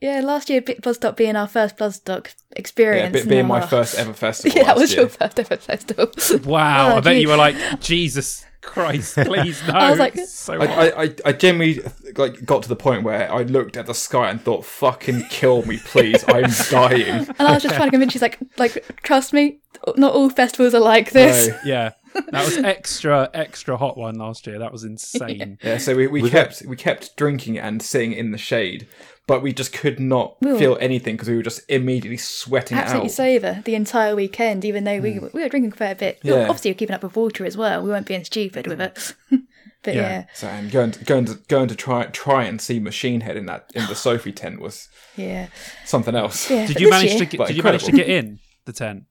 yeah, 0.00 0.20
last 0.20 0.50
year 0.50 0.60
Big 0.60 0.82
Bloodstock 0.82 1.16
being 1.16 1.34
our 1.34 1.46
first 1.48 1.76
Bloodstock 1.78 2.26
yeah, 2.26 2.32
experience. 2.56 3.22
be- 3.22 3.28
being 3.28 3.48
no. 3.48 3.54
my 3.54 3.60
first 3.66 3.98
ever 3.98 4.12
festival. 4.12 4.56
Yeah, 4.60 4.64
that 4.64 4.76
was 4.76 4.92
year. 4.92 5.02
your 5.02 5.08
first 5.08 5.38
ever 5.40 5.56
festival. 5.56 6.10
Wow, 6.44 6.94
Oh, 6.94 6.96
I 6.96 7.00
bet 7.00 7.16
you 7.16 7.28
were 7.28 7.36
like, 7.36 7.56
Jesus 7.80 8.44
Christ, 8.60 9.14
please 9.16 9.62
no. 9.66 9.74
I 9.74 9.90
was 9.90 9.98
like- 9.98 10.16
so 10.16 10.60
I, 10.60 10.66
hot. 10.66 10.78
I, 10.78 11.02
I, 11.04 11.14
I 11.26 11.32
genuinely 11.32 11.82
like 12.16 12.44
got 12.44 12.62
to 12.64 12.68
the 12.68 12.76
point 12.76 13.02
where 13.02 13.30
I 13.32 13.42
looked 13.42 13.76
at 13.76 13.86
the 13.86 13.94
sky 13.94 14.30
and 14.30 14.40
thought, 14.40 14.64
"Fucking 14.64 15.24
kill 15.30 15.64
me, 15.66 15.78
please! 15.84 16.24
I'm 16.28 16.50
dying." 16.70 17.26
And 17.38 17.40
I 17.40 17.52
was 17.54 17.62
just 17.62 17.74
trying 17.74 17.88
to 17.88 17.90
convince 17.92 18.14
you, 18.14 18.20
like, 18.20 18.38
like 18.58 19.02
trust 19.02 19.32
me, 19.32 19.58
not 19.96 20.14
all 20.14 20.30
festivals 20.30 20.74
are 20.74 20.80
like 20.80 21.10
this. 21.12 21.48
No. 21.48 21.58
yeah, 21.64 21.90
that 22.30 22.44
was 22.44 22.56
extra 22.58 23.30
extra 23.34 23.76
hot 23.76 23.96
one 23.96 24.14
last 24.16 24.46
year. 24.46 24.58
That 24.58 24.72
was 24.72 24.84
insane. 24.84 25.58
Yeah, 25.62 25.78
so 25.78 25.94
we, 25.96 26.06
we 26.06 26.22
Was 26.22 26.30
kept 26.30 26.62
we 26.66 26.76
kept 26.76 27.16
drinking 27.16 27.58
and 27.58 27.82
sitting 27.82 28.12
in 28.12 28.30
the 28.30 28.38
shade, 28.38 28.86
but 29.26 29.42
we 29.42 29.52
just 29.52 29.72
could 29.72 29.98
not 30.00 30.36
We 30.40 30.52
were- 30.52 30.58
feel 30.58 30.78
anything 30.80 31.16
because 31.16 31.28
we 31.28 31.36
were 31.36 31.42
just 31.42 31.62
immediately 31.68 32.16
sweating 32.16 32.78
Absolutely 32.78 33.08
out. 33.10 33.14
sober 33.14 33.62
the 33.64 33.74
entire 33.74 34.14
weekend, 34.14 34.64
even 34.64 34.84
though 34.84 35.00
we 35.00 35.14
mm. 35.14 35.32
we 35.32 35.42
were 35.42 35.48
drinking 35.48 35.72
quite 35.72 35.90
a 35.90 35.96
bit. 35.96 36.20
Yeah. 36.22 36.42
Obviously, 36.48 36.70
we're 36.70 36.76
keeping 36.76 36.94
up 36.94 37.02
with 37.02 37.16
water 37.16 37.44
as 37.44 37.56
well. 37.56 37.82
We 37.82 37.90
weren't 37.90 38.06
being 38.06 38.24
stupid 38.24 38.66
with 38.66 38.80
it. 38.80 39.14
but 39.82 39.94
Yeah. 39.94 40.00
yeah, 40.00 40.24
So 40.34 40.46
and 40.48 40.70
going 40.70 40.92
to 40.92 41.04
going 41.04 41.24
to 41.26 41.34
going 41.48 41.68
to 41.68 41.74
try 41.74 42.04
try 42.06 42.44
and 42.44 42.60
see 42.60 42.78
Machine 42.80 43.20
Head 43.22 43.36
in 43.36 43.46
that 43.46 43.70
in 43.74 43.86
the 43.86 43.94
Sophie 44.06 44.32
tent 44.32 44.60
was 44.60 44.88
yeah, 45.16 45.48
something 45.84 46.14
else. 46.14 46.50
yeah. 46.50 46.66
Did 46.66 46.80
you 46.80 46.90
manage 46.90 47.10
year, 47.10 47.18
to 47.20 47.26
get, 47.26 47.38
But 47.38 47.46
did 47.48 47.56
you 47.56 47.62
manage 47.62 47.84
to 47.84 47.92
get 47.92 48.08
in 48.08 48.38
the 48.64 48.72
tent? 48.72 49.04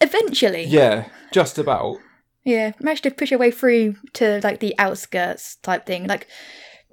Eventually? 0.00 0.64
Yeah, 0.64 1.08
just 1.32 1.58
about. 1.58 1.98
Yeah, 2.44 2.72
managed 2.80 3.02
to 3.02 3.10
push 3.10 3.32
our 3.32 3.38
way 3.38 3.50
through 3.50 3.96
to 4.14 4.40
like 4.42 4.60
the 4.60 4.74
outskirts 4.78 5.56
type 5.56 5.86
thing, 5.86 6.06
like 6.06 6.28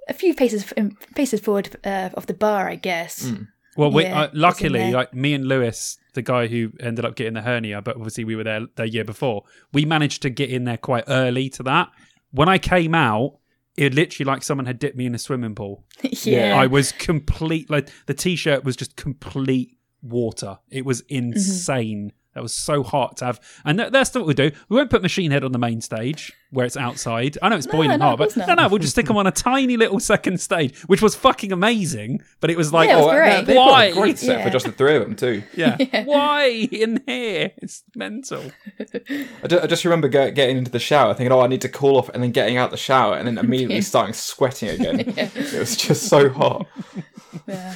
a 0.09 0.13
few 0.13 0.33
paces 0.33 0.73
paces 1.15 1.39
forward 1.39 1.75
uh, 1.85 2.09
of 2.13 2.27
the 2.27 2.33
bar, 2.33 2.67
I 2.67 2.75
guess. 2.75 3.29
Hmm. 3.29 3.43
Well, 3.77 3.91
we, 3.91 4.03
Yeah, 4.03 4.21
uh, 4.21 4.29
luckily, 4.33 4.91
like 4.91 5.13
me 5.13 5.33
and 5.33 5.45
Lewis, 5.45 5.97
the 6.13 6.21
guy 6.21 6.47
who 6.47 6.71
ended 6.79 7.03
up 7.03 7.15
getting 7.15 7.33
the 7.33 7.41
hernia, 7.41 7.81
but 7.81 7.97
obviously 7.97 8.23
we 8.23 8.35
were 8.35 8.43
there 8.43 8.67
the 8.75 8.89
year 8.89 9.03
before. 9.03 9.43
We 9.73 9.85
managed 9.85 10.21
to 10.21 10.29
get 10.29 10.49
in 10.49 10.63
there 10.63 10.77
quite 10.77 11.03
early 11.07 11.49
to 11.51 11.63
that. 11.63 11.89
When 12.31 12.47
I 12.47 12.57
came 12.57 12.95
out, 12.95 13.39
it 13.77 13.93
literally 13.93 14.25
like 14.25 14.43
someone 14.43 14.65
had 14.65 14.79
dipped 14.79 14.95
me 14.95 15.05
in 15.05 15.15
a 15.15 15.19
swimming 15.19 15.55
pool. 15.55 15.83
yeah. 16.03 16.55
I 16.57 16.67
was 16.67 16.93
complete 16.93 17.69
like 17.69 17.89
the 18.05 18.13
t-shirt 18.13 18.63
was 18.63 18.75
just 18.75 18.95
complete 18.95 19.77
water. 20.01 20.59
It 20.69 20.85
was 20.85 21.01
insane. 21.09 22.13
That 22.35 22.43
was 22.43 22.53
so 22.53 22.83
hot 22.83 23.17
to 23.17 23.25
have, 23.25 23.39
and 23.65 23.79
that, 23.79 23.91
that's 23.93 24.13
what 24.13 24.25
we 24.27 24.33
do. 24.33 24.51
We 24.69 24.75
won't 24.75 24.89
put 24.89 25.01
Machine 25.01 25.31
Head 25.31 25.43
on 25.43 25.51
the 25.53 25.57
main 25.57 25.81
stage 25.81 26.33
where 26.51 26.65
it's 26.65 26.77
outside. 26.77 27.37
I 27.41 27.49
know 27.49 27.55
it's 27.57 27.65
boiling 27.67 27.99
no, 27.99 28.05
hot, 28.11 28.17
but 28.17 28.37
no, 28.37 28.53
no, 28.53 28.67
we'll 28.69 28.77
just 28.79 28.91
stick 28.93 29.07
them 29.07 29.17
on 29.17 29.25
a 29.27 29.31
tiny 29.31 29.75
little 29.77 29.99
second 29.99 30.39
stage, 30.39 30.77
which 30.83 31.01
was 31.01 31.15
fucking 31.15 31.51
amazing. 31.51 32.21
But 32.39 32.49
it 32.49 32.55
was 32.57 32.71
like, 32.71 32.87
Yeah, 32.89 32.95
it 32.97 33.01
was 33.01 33.05
Oh, 33.07 33.17
great. 33.17 33.45
they- 33.45 33.53
they 33.53 33.57
Why? 33.57 33.87
put 33.89 33.97
a 33.97 34.01
great 34.01 34.17
set 34.19 34.43
for 34.43 34.49
just 34.49 34.65
the 34.65 34.71
three 34.71 34.95
of 34.95 35.03
them 35.03 35.15
too. 35.15 35.43
yeah, 35.55 36.03
why 36.03 36.45
in 36.71 37.01
here? 37.05 37.51
It's 37.57 37.83
mental. 37.95 38.51
I 38.79 39.47
just, 39.47 39.63
I 39.63 39.67
just 39.67 39.85
remember 39.85 40.07
go, 40.07 40.29
getting 40.31 40.57
into 40.57 40.71
the 40.71 40.79
shower, 40.79 41.13
thinking, 41.13 41.31
"Oh, 41.31 41.39
I 41.41 41.47
need 41.47 41.61
to 41.61 41.69
cool 41.69 41.97
off," 41.97 42.09
and 42.09 42.21
then 42.21 42.31
getting 42.31 42.57
out 42.57 42.71
the 42.71 42.77
shower, 42.77 43.15
and 43.15 43.27
then 43.27 43.37
immediately 43.37 43.81
starting 43.81 44.13
sweating 44.13 44.69
again. 44.69 44.99
It 45.17 45.59
was 45.59 45.75
just 45.77 46.03
so 46.09 46.29
hot. 46.29 46.67
yeah. 47.47 47.75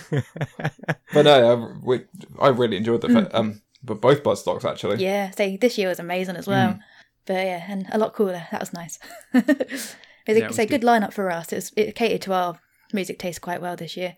But 1.13 1.23
no, 1.23 1.51
I, 1.51 1.85
we, 1.85 2.01
I 2.39 2.47
really 2.49 2.77
enjoyed 2.77 3.01
the 3.01 3.09
fa- 3.09 3.29
um, 3.37 3.61
but 3.83 4.01
both 4.01 4.23
Bloodstocks 4.23 4.65
actually. 4.65 4.97
Mm. 4.97 5.01
Yeah, 5.01 5.31
so 5.31 5.57
this 5.59 5.77
year 5.77 5.89
was 5.89 5.99
amazing 5.99 6.35
as 6.35 6.47
well. 6.47 6.73
Hmm. 6.73 6.79
But 7.25 7.45
yeah, 7.45 7.65
and 7.67 7.85
a 7.91 7.97
lot 7.97 8.13
cooler. 8.13 8.47
That 8.51 8.59
was 8.59 8.73
nice. 8.73 8.97
it 9.33 9.69
was 9.69 9.95
a, 10.27 10.41
it 10.43 10.47
was 10.47 10.55
so 10.55 10.65
good 10.65 10.81
lineup 10.81 11.13
for 11.13 11.29
us. 11.29 11.51
It 11.53 11.55
was 11.55 11.71
it 11.75 11.95
catered 11.95 12.21
to 12.23 12.33
our 12.33 12.59
music 12.93 13.19
taste 13.19 13.41
quite 13.41 13.61
well 13.61 13.75
this 13.75 13.95
year. 13.95 14.15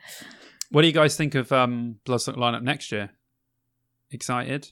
What 0.70 0.82
do 0.82 0.88
you 0.88 0.94
guys 0.94 1.18
think 1.18 1.36
of 1.36 1.52
um, 1.52 1.98
Bloodstock 2.06 2.38
lineup 2.38 2.62
next 2.62 2.92
year? 2.92 3.10
Excited? 4.12 4.72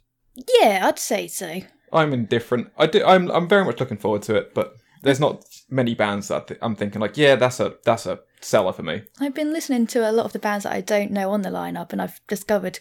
Yeah, 0.59 0.81
I'd 0.85 0.99
say 0.99 1.27
so. 1.27 1.61
I'm 1.91 2.13
indifferent. 2.13 2.71
I 2.77 2.87
do. 2.87 3.03
I'm 3.03 3.29
I'm 3.31 3.47
very 3.47 3.65
much 3.65 3.79
looking 3.79 3.97
forward 3.97 4.21
to 4.23 4.35
it, 4.35 4.53
but 4.53 4.75
there's 5.01 5.19
not 5.19 5.43
many 5.69 5.95
bands 5.95 6.27
that 6.27 6.47
th- 6.47 6.59
I'm 6.61 6.75
thinking 6.75 7.01
like, 7.01 7.17
yeah, 7.17 7.35
that's 7.35 7.59
a 7.59 7.75
that's 7.83 8.05
a 8.05 8.19
seller 8.41 8.73
for 8.73 8.83
me. 8.83 9.03
I've 9.19 9.33
been 9.33 9.53
listening 9.53 9.87
to 9.87 10.09
a 10.09 10.13
lot 10.13 10.25
of 10.25 10.33
the 10.33 10.39
bands 10.39 10.63
that 10.63 10.73
I 10.73 10.81
don't 10.81 11.11
know 11.11 11.31
on 11.31 11.41
the 11.41 11.49
lineup, 11.49 11.91
and 11.91 12.01
I've 12.01 12.21
discovered 12.27 12.79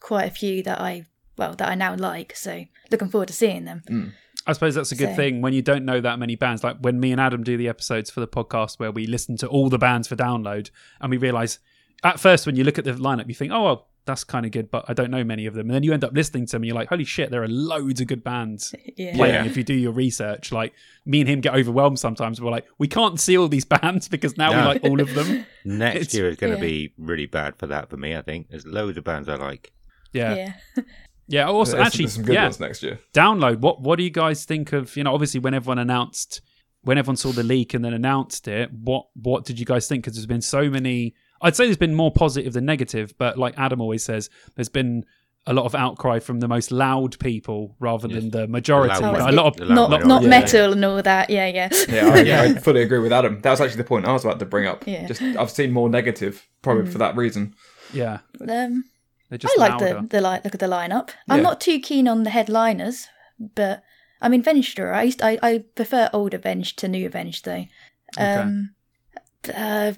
quite 0.00 0.26
a 0.26 0.34
few 0.34 0.62
that 0.62 0.80
I 0.80 1.06
well 1.40 1.54
that 1.54 1.68
I 1.68 1.74
now 1.74 1.96
like. 1.96 2.36
So 2.36 2.64
looking 2.92 3.08
forward 3.08 3.26
to 3.28 3.34
seeing 3.34 3.64
them. 3.64 3.82
Mm. 3.90 4.12
I 4.46 4.52
suppose 4.52 4.74
that's 4.76 4.92
a 4.92 4.96
good 4.96 5.10
So- 5.10 5.16
thing 5.16 5.40
when 5.42 5.52
you 5.52 5.62
don't 5.62 5.84
know 5.84 6.00
that 6.00 6.18
many 6.20 6.36
bands. 6.36 6.62
Like 6.62 6.76
when 6.80 7.00
me 7.00 7.10
and 7.12 7.20
Adam 7.20 7.42
do 7.42 7.56
the 7.56 7.68
episodes 7.68 8.10
for 8.10 8.20
the 8.20 8.28
podcast 8.28 8.78
where 8.78 8.92
we 8.92 9.06
listen 9.06 9.36
to 9.38 9.48
all 9.48 9.68
the 9.68 9.78
bands 9.78 10.06
for 10.06 10.16
download 10.16 10.70
and 11.00 11.10
we 11.10 11.16
realize 11.16 11.58
at 12.04 12.20
first 12.20 12.46
when 12.46 12.54
you 12.56 12.62
look 12.64 12.78
at 12.78 12.84
the 12.84 12.92
lineup, 12.92 13.28
you 13.28 13.34
think, 13.34 13.52
oh, 13.52 13.62
well, 13.64 13.86
that's 14.06 14.24
kind 14.24 14.46
of 14.46 14.50
good, 14.52 14.70
but 14.70 14.86
I 14.88 14.94
don't 14.94 15.10
know 15.10 15.22
many 15.22 15.44
of 15.44 15.52
them. 15.52 15.66
And 15.68 15.74
then 15.74 15.82
you 15.82 15.92
end 15.92 16.02
up 16.04 16.14
listening 16.14 16.46
to 16.46 16.52
them 16.52 16.62
and 16.62 16.68
you're 16.68 16.74
like, 16.74 16.88
holy 16.88 17.04
shit, 17.04 17.30
there 17.30 17.42
are 17.42 17.48
loads 17.48 18.00
of 18.00 18.06
good 18.06 18.24
bands 18.24 18.74
Yeah. 18.96 19.14
playing 19.14 19.34
Yeah. 19.34 19.44
if 19.44 19.58
you 19.58 19.62
do 19.62 19.74
your 19.74 19.92
research. 19.92 20.50
Like 20.52 20.72
me 21.04 21.20
and 21.20 21.28
him 21.28 21.40
get 21.42 21.54
overwhelmed 21.54 21.98
sometimes. 21.98 22.40
We're 22.40 22.50
like, 22.50 22.66
we 22.78 22.88
can't 22.88 23.20
see 23.20 23.36
all 23.36 23.46
these 23.48 23.64
bands 23.76 24.08
because 24.08 24.38
now 24.38 24.50
we 24.50 24.56
No. 24.56 24.64
like 24.68 24.84
all 24.84 25.00
of 25.02 25.14
them. 25.14 25.44
Next 25.66 25.96
It's- 25.96 26.14
year 26.14 26.28
is 26.30 26.36
going 26.36 26.54
to 26.54 26.58
yeah. 26.58 26.64
be 26.64 26.94
really 26.96 27.26
bad 27.26 27.56
for 27.56 27.66
that 27.66 27.90
for 27.90 27.98
me. 27.98 28.16
I 28.16 28.22
think 28.22 28.48
there's 28.48 28.66
loads 28.66 28.96
of 28.96 29.04
bands 29.04 29.28
I 29.28 29.34
like. 29.34 29.70
Yeah. 30.14 30.34
Yeah. 30.76 30.82
Yeah. 31.30 31.46
also, 31.46 31.76
There's, 31.76 31.86
actually, 31.86 32.04
there's 32.04 32.14
some 32.14 32.24
good 32.24 32.34
yeah. 32.34 32.42
ones 32.44 32.60
next 32.60 32.82
year. 32.82 32.98
download 33.14 33.60
what 33.60 33.80
what 33.80 33.96
do 33.96 34.02
you 34.04 34.10
guys 34.10 34.44
think 34.44 34.72
of 34.72 34.96
you 34.96 35.04
know 35.04 35.14
obviously 35.14 35.40
when 35.40 35.54
everyone 35.54 35.78
announced 35.78 36.42
when 36.82 36.98
everyone 36.98 37.16
saw 37.16 37.30
the 37.30 37.42
leak 37.42 37.72
and 37.74 37.84
then 37.84 37.92
announced 37.94 38.48
it 38.48 38.70
what 38.72 39.06
what 39.14 39.44
did 39.44 39.58
you 39.58 39.64
guys 39.66 39.86
think 39.88 40.02
because 40.04 40.16
there's 40.16 40.26
been 40.26 40.40
so 40.42 40.68
many 40.70 41.14
i'd 41.42 41.54
say 41.56 41.64
there's 41.66 41.76
been 41.76 41.94
more 41.94 42.10
positive 42.12 42.52
than 42.54 42.64
negative 42.64 43.12
but 43.18 43.36
like 43.38 43.54
adam 43.58 43.80
always 43.80 44.02
says 44.02 44.30
there's 44.56 44.68
been 44.70 45.04
a 45.46 45.52
lot 45.54 45.64
of 45.64 45.74
outcry 45.74 46.18
from 46.18 46.40
the 46.40 46.48
most 46.48 46.70
loud 46.70 47.18
people 47.18 47.74
rather 47.80 48.06
than 48.08 48.30
the 48.30 48.46
majority 48.46 48.94
Loud 49.02 49.20
Oh, 49.20 49.30
a 49.30 49.32
lot 49.32 49.46
of 49.46 49.56
The 49.56 49.64
loud 49.64 49.74
not 49.74 49.90
minority. 49.90 50.08
not 50.08 50.22
Yeah. 50.22 50.28
metal 50.28 50.72
and 50.72 50.84
all 50.84 51.02
that. 51.02 51.30
Yeah, 51.30 51.46
yeah. 51.46 51.68
Yeah, 51.88 52.08
I, 52.42 52.44
I 52.44 52.54
fully 52.56 52.82
agree 52.82 52.98
with 52.98 53.10
Adam. 53.10 53.40
That 53.40 53.50
was 53.52 53.60
actually 53.62 53.78
the 53.78 53.84
point 53.84 54.04
I 54.04 54.12
was 54.12 54.22
about 54.22 54.38
to 54.40 54.44
bring 54.44 54.66
up. 54.66 54.86
Yeah. 54.86 55.06
Just 55.06 55.22
I've 55.22 55.50
seen 55.50 55.72
more 55.72 55.88
negative, 55.88 56.46
probably 56.60 56.90
for 56.92 56.98
that 56.98 57.16
reason. 57.16 57.54
yeah 57.94 58.18
Um, 58.46 58.84
they're 59.30 59.38
just 59.38 59.58
I 59.58 59.62
like 59.62 59.80
louder. 59.80 60.00
the 60.02 60.08
the 60.08 60.20
li- 60.20 60.40
look 60.44 60.54
at 60.54 60.60
the 60.60 60.66
lineup. 60.66 61.10
I'm 61.28 61.42
not 61.42 61.60
too 61.60 61.78
keen 61.80 62.06
on 62.06 62.24
the 62.24 62.30
headliners, 62.30 63.06
but 63.38 63.82
I 64.20 64.28
mean 64.28 64.42
Venstre. 64.42 64.92
I 64.92 65.04
used 65.04 65.22
I, 65.22 65.38
I 65.42 65.64
prefer 65.74 66.10
old 66.12 66.34
Avenged 66.34 66.78
to 66.80 66.88
new 66.88 67.06
Avenged 67.06 67.44
though. 67.46 67.64
Um, 68.18 68.74
uh, 69.54 69.94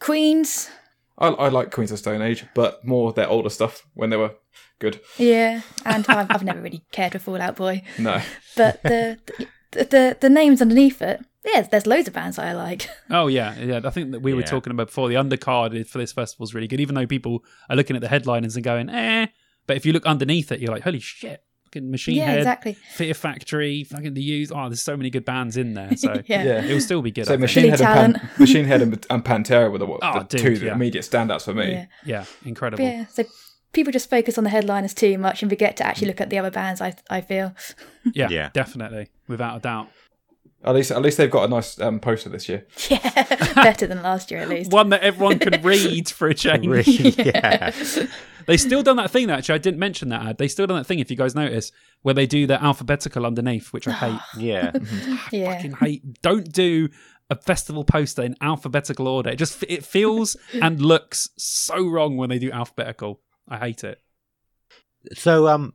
Queens. 0.00 0.70
I, 1.18 1.28
I 1.28 1.48
like 1.48 1.70
Queens 1.70 1.92
of 1.92 1.98
Stone 2.00 2.22
Age, 2.22 2.44
but 2.54 2.84
more 2.84 3.12
their 3.12 3.28
older 3.28 3.50
stuff 3.50 3.86
when 3.94 4.10
they 4.10 4.16
were 4.16 4.34
good. 4.80 5.00
Yeah, 5.16 5.60
and 5.84 6.04
I've, 6.08 6.30
I've 6.30 6.42
never 6.42 6.60
really 6.60 6.84
cared 6.90 7.12
for 7.12 7.18
Fall 7.20 7.40
Out 7.40 7.56
Boy, 7.56 7.82
No, 7.98 8.20
but 8.56 8.82
the 8.82 9.18
the 9.72 9.84
the, 9.84 10.16
the 10.20 10.30
names 10.30 10.60
underneath 10.60 11.00
it. 11.02 11.20
Yeah, 11.44 11.62
there's 11.62 11.86
loads 11.86 12.08
of 12.08 12.14
bands 12.14 12.38
I 12.38 12.52
like. 12.52 12.88
Oh 13.10 13.26
yeah, 13.26 13.54
yeah. 13.58 13.80
I 13.84 13.90
think 13.90 14.12
that 14.12 14.20
we 14.20 14.32
were 14.34 14.40
Yeah. 14.40 14.46
talking 14.46 14.70
about 14.70 14.86
before. 14.88 15.08
The 15.08 15.14
undercard 15.16 15.86
for 15.86 15.98
this 15.98 16.12
festival 16.12 16.44
is 16.44 16.54
really 16.54 16.68
good, 16.68 16.80
even 16.80 16.94
though 16.94 17.06
people 17.06 17.44
are 17.68 17.76
looking 17.76 17.96
at 17.96 18.02
the 18.02 18.08
headliners 18.08 18.56
and 18.56 18.64
going, 18.64 18.88
"eh." 18.88 19.26
But 19.66 19.76
if 19.76 19.84
you 19.86 19.92
look 19.92 20.06
underneath 20.06 20.50
it, 20.52 20.60
you're 20.60 20.72
like, 20.72 20.82
"Holy 20.84 21.00
shit!" 21.00 21.42
Fucking 21.66 21.90
Machine 21.90 22.16
Yeah, 22.16 22.26
Head, 22.26 22.38
exactly. 22.38 22.72
Fear 22.94 23.14
Factory, 23.14 23.84
fucking 23.84 24.14
the 24.14 24.22
Used. 24.22 24.52
Oh, 24.54 24.68
there's 24.68 24.82
so 24.82 24.96
many 24.96 25.10
good 25.10 25.24
bands 25.24 25.56
in 25.56 25.74
there. 25.74 25.90
So 25.96 26.14
Yeah. 26.26 26.44
yeah. 26.44 26.64
it'll 26.64 26.80
still 26.80 27.02
be 27.02 27.10
good. 27.10 27.26
So. 27.26 27.36
Machine 27.36 27.70
Head, 27.70 27.80
and 27.82 28.14
Pan- 28.16 28.30
Machine 28.38 28.64
Head 28.64 28.80
and, 28.82 29.06
and 29.10 29.24
Pantera 29.24 29.70
were 29.70 29.78
the, 29.78 29.86
Oh, 30.02 30.18
the 30.20 30.24
dude, 30.38 30.58
two 30.60 30.66
yeah. 30.66 30.72
immediate 30.74 31.02
standouts 31.04 31.42
for 31.44 31.52
me. 31.54 31.72
Yeah, 31.72 31.86
yeah, 32.06 32.24
incredible. 32.44 32.84
but 32.84 32.90
yeah. 32.90 33.06
So 33.06 33.24
people 33.72 33.92
just 33.92 34.08
focus 34.08 34.38
on 34.38 34.44
the 34.44 34.50
headliners 34.50 34.94
too 34.94 35.18
much 35.18 35.42
and 35.42 35.50
forget 35.50 35.76
to 35.78 35.84
actually 35.86 36.08
look 36.08 36.20
at 36.20 36.30
the 36.30 36.38
other 36.38 36.50
bands. 36.50 36.80
I 36.80 36.94
I 37.10 37.20
feel. 37.20 37.54
Yeah, 38.12 38.28
Yeah. 38.30 38.50
definitely, 38.54 39.08
without 39.28 39.56
a 39.56 39.60
doubt. 39.60 39.88
At 40.64 40.74
least, 40.74 40.90
at 40.90 41.02
least 41.02 41.18
they've 41.18 41.30
got 41.30 41.44
a 41.44 41.48
nice 41.48 41.78
um, 41.78 42.00
poster 42.00 42.30
this 42.30 42.48
year. 42.48 42.66
Yeah, 42.88 43.52
better 43.54 43.86
than 43.86 44.02
last 44.02 44.30
year 44.30 44.40
at 44.40 44.48
least. 44.48 44.72
One 44.72 44.88
that 44.90 45.02
everyone 45.02 45.38
can 45.38 45.60
read 45.62 46.08
for 46.08 46.28
a 46.28 46.34
change. 46.34 46.66
Really? 46.66 47.10
yeah. 47.18 47.70
They 48.46 48.56
still 48.56 48.82
done 48.82 48.96
that 48.96 49.10
thing. 49.10 49.30
Actually, 49.30 49.56
I 49.56 49.58
didn't 49.58 49.80
mention 49.80 50.08
that 50.10 50.24
ad. 50.26 50.38
They 50.38 50.48
still 50.48 50.66
done 50.66 50.76
that 50.76 50.86
thing. 50.86 50.98
If 50.98 51.10
you 51.10 51.16
guys 51.16 51.34
notice, 51.34 51.72
where 52.02 52.14
they 52.14 52.26
do 52.26 52.46
the 52.46 52.62
alphabetical 52.62 53.24
underneath, 53.26 53.72
which 53.72 53.88
I 53.88 53.92
hate. 53.92 54.20
Yeah. 54.38 54.72
Yeah. 55.32 55.54
fucking 55.54 55.72
hate. 55.74 56.22
Don't 56.22 56.50
do 56.52 56.88
a 57.30 57.36
festival 57.36 57.84
poster 57.84 58.22
in 58.22 58.36
alphabetical 58.40 59.08
order. 59.08 59.30
It 59.30 59.36
just 59.36 59.62
it 59.68 59.84
feels 59.84 60.36
and 60.60 60.80
looks 60.80 61.30
so 61.36 61.86
wrong 61.86 62.16
when 62.16 62.28
they 62.30 62.38
do 62.38 62.50
alphabetical. 62.50 63.20
I 63.48 63.58
hate 63.58 63.84
it. 63.84 64.00
So, 65.14 65.48
um, 65.48 65.74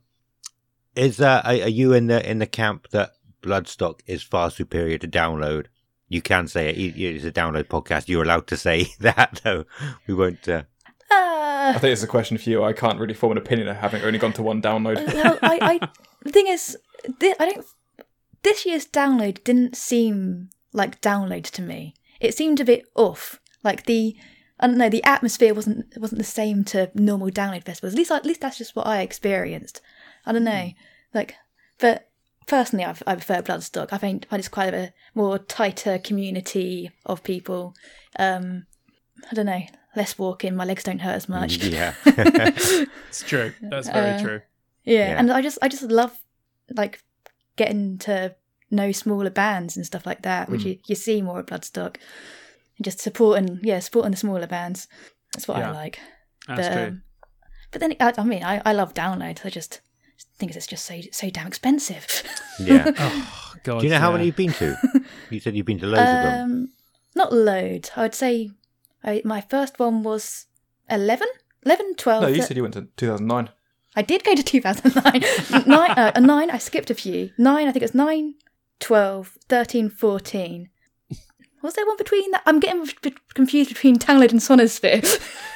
is 0.96 1.22
uh, 1.22 1.42
are, 1.44 1.54
are 1.54 1.70
you 1.70 1.94
in 1.94 2.08
the 2.08 2.28
in 2.30 2.40
the 2.40 2.48
camp 2.48 2.90
that 2.90 3.14
Bloodstock 3.42 4.00
is 4.06 4.24
far 4.24 4.52
superior 4.52 4.98
to 4.98 5.08
Download? 5.08 5.66
You 6.08 6.22
can 6.22 6.48
say 6.48 6.70
it. 6.70 6.78
It- 6.78 7.02
It's 7.02 7.26
a 7.26 7.32
Download 7.32 7.66
podcast. 7.66 8.08
You're 8.10 8.24
allowed 8.24 8.48
to 8.48 8.58
say 8.58 8.88
that, 9.00 9.42
though. 9.44 9.66
We 10.08 10.14
won't. 10.14 10.48
Uh, 10.48 10.64
Ah. 11.12 11.70
I 11.76 11.80
think 11.80 11.92
it's 11.94 12.04
a 12.04 12.08
question 12.08 12.38
for 12.38 12.50
you. 12.50 12.64
I 12.64 12.72
can't 12.74 13.00
really 13.00 13.16
form 13.16 13.32
an 13.32 13.38
opinion 13.40 13.74
having 13.76 14.04
only 14.04 14.20
gone 14.20 14.34
to 14.34 14.44
one 14.44 14.62
download. 14.62 15.04
well, 15.14 15.40
I, 15.42 15.60
I 15.82 15.90
the 16.22 16.32
thing 16.32 16.46
is, 16.48 16.78
thi- 17.20 17.34
I 17.40 17.50
don't. 17.52 17.66
This 18.44 18.64
year's 18.66 18.86
download 18.86 19.44
didn't 19.44 19.76
seem 19.76 20.50
like 20.72 21.02
download 21.02 21.46
to 21.46 21.62
me. 21.64 21.96
It 22.20 22.36
seemed 22.36 22.60
a 22.60 22.66
bit 22.66 22.86
off. 22.96 23.40
Like 23.64 23.86
the, 23.86 24.16
I 24.60 24.68
don't 24.68 24.78
know, 24.78 24.88
the 24.90 25.04
atmosphere 25.04 25.54
wasn't 25.56 25.86
wasn't 25.98 26.20
the 26.20 26.26
same 26.26 26.64
to 26.66 26.92
normal 26.94 27.30
download 27.32 27.64
festivals. 27.66 27.94
At 27.94 27.98
least, 27.98 28.12
at 28.12 28.26
least 28.26 28.42
that's 28.42 28.58
just 28.60 28.76
what 28.76 28.86
I 28.88 29.02
experienced. 29.02 29.82
I 30.28 30.32
don't 30.32 30.44
know, 30.44 30.70
like, 31.14 31.34
but 31.80 32.09
personally, 32.50 32.86
I, 32.86 32.96
I 33.08 33.16
prefer 33.16 33.42
Bloodstock. 33.42 33.90
I 33.92 33.98
think 33.98 34.28
find 34.28 34.40
it's 34.40 34.50
quite 34.50 34.74
a 34.74 34.92
more 35.16 35.38
tighter 35.40 35.98
community 36.00 36.92
of 37.06 37.24
people. 37.24 37.74
Um, 38.18 38.66
I 39.32 39.34
don't 39.36 39.46
know, 39.46 39.62
less 39.96 40.18
walking. 40.18 40.56
My 40.56 40.66
legs 40.66 40.84
don't 40.84 41.00
hurt 41.00 41.16
as 41.16 41.30
much. 41.30 41.58
yeah. 41.58 41.94
It's 43.10 43.24
true. 43.24 43.54
That's 43.62 43.90
very 43.90 44.12
Uh, 44.16 44.22
true. 44.22 44.42
Yeah, 44.84 45.10
Yeah. 45.10 45.20
and 45.20 45.32
I 45.32 45.42
just 45.42 45.58
I 45.62 45.68
just 45.68 45.84
love 45.84 46.18
like 46.76 47.02
getting 47.56 47.98
to 48.00 48.36
know 48.72 48.92
smaller 48.92 49.30
bands 49.32 49.76
and 49.78 49.86
stuff 49.86 50.06
like 50.06 50.22
that, 50.24 50.50
which 50.50 50.64
you, 50.64 50.78
you 50.88 50.96
see 50.96 51.22
more 51.22 51.40
at 51.40 51.48
Bloodstock. 51.48 51.98
And 52.78 52.84
just 52.86 53.00
supporting 53.00 53.60
yeah, 53.64 53.80
supporting 53.80 54.12
the 54.12 54.18
smaller 54.18 54.48
bands. 54.48 54.88
That's 55.34 55.48
what 55.48 55.58
Yeah. 55.58 55.70
I 55.72 55.74
like. 55.74 56.00
That's 56.48 56.68
but, 56.68 56.74
true. 56.74 56.84
um, 56.88 57.04
but 57.72 57.82
then 57.82 57.96
I, 58.00 58.14
I 58.18 58.24
mean 58.24 58.44
I, 58.44 58.62
I 58.66 58.74
love 58.74 58.94
download. 58.94 59.46
I 59.46 59.50
just 59.50 59.82
think 60.40 60.56
it's 60.56 60.68
just 60.68 60.86
so 60.86 61.00
so 61.12 61.30
damn 61.30 61.48
expensive. 61.48 62.24
yeah. 62.60 62.92
Oh 63.62 63.62
god. 63.64 63.80
Do 63.80 63.86
you 63.88 63.92
know 63.92 64.00
how 64.00 64.10
yeah. 64.10 64.14
many 64.18 64.26
you've 64.28 64.36
been 64.38 64.54
to? 64.54 64.78
You 65.30 65.40
said 65.42 65.54
you've 65.56 65.66
been 65.66 65.80
to 65.80 65.86
loads 65.88 66.02
of 66.02 66.24
them. 66.24 66.42
um 66.52 66.70
not 67.16 67.34
loads. 67.34 67.92
I 67.96 68.04
would 68.04 68.16
say 68.16 68.52
I, 69.04 69.22
my 69.26 69.42
first 69.42 69.80
one 69.80 70.02
was 70.04 70.46
11? 70.90 71.28
11, 71.66 71.96
12. 71.96 72.22
No, 72.22 72.28
you 72.30 72.36
thir- 72.38 72.48
said 72.48 72.58
you 72.58 72.64
went 72.64 72.74
to 72.76 72.88
2009. 72.98 73.50
I 73.96 74.02
did 74.02 74.24
go 74.24 74.34
to 74.36 74.44
2009. 74.44 75.66
nine, 75.68 75.92
uh, 75.92 76.20
9, 76.20 76.52
I 76.52 76.58
skipped 76.58 76.90
a 76.90 76.96
few. 76.96 77.32
9, 77.38 77.68
I 77.68 77.72
think 77.72 77.84
it's 77.84 77.94
9, 77.94 78.36
12, 78.80 79.38
13, 79.50 79.90
14. 79.90 80.70
Was 81.62 81.74
there 81.74 81.86
one 81.86 81.98
between 81.98 82.32
that? 82.32 82.42
I'm 82.46 82.60
getting 82.60 82.88
confused 83.34 83.70
between 83.70 83.98
Download 83.98 84.32
and 84.32 84.40
Sonisphere. 84.40 85.04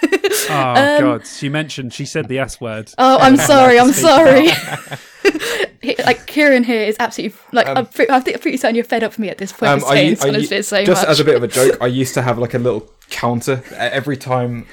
oh 0.49 0.97
um, 0.97 1.01
God! 1.01 1.27
She 1.27 1.47
mentioned. 1.47 1.93
She 1.93 2.05
said 2.05 2.27
the 2.27 2.39
S 2.39 2.59
word. 2.59 2.91
Oh, 2.97 3.17
I'm 3.19 3.37
sorry. 3.51 3.79
I'm 3.79 3.93
sorry. 3.93 4.47
like 6.05 6.27
Kieran 6.27 6.65
here 6.65 6.81
is 6.81 6.97
absolutely 6.99 7.39
like 7.53 7.67
um, 7.67 7.77
I'm 7.77 7.85
pretty, 7.85 8.11
I 8.11 8.19
think 8.19 8.37
I'm 8.37 8.41
pretty 8.41 8.57
certain 8.57 8.75
you're 8.75 8.83
fed 8.83 9.03
up 9.03 9.13
with 9.13 9.19
me 9.19 9.29
at 9.29 9.37
this 9.37 9.53
point. 9.53 9.71
Um, 9.71 9.79
saying 9.79 10.15
Sonisphere 10.15 10.63
so 10.65 10.83
just 10.83 11.03
much. 11.03 11.09
as 11.09 11.19
a 11.21 11.25
bit 11.25 11.35
of 11.35 11.43
a 11.43 11.47
joke, 11.47 11.77
I 11.81 11.87
used 11.87 12.13
to 12.15 12.21
have 12.21 12.37
like 12.37 12.53
a 12.53 12.59
little 12.59 12.91
counter 13.09 13.63
every 13.71 14.17
time 14.17 14.65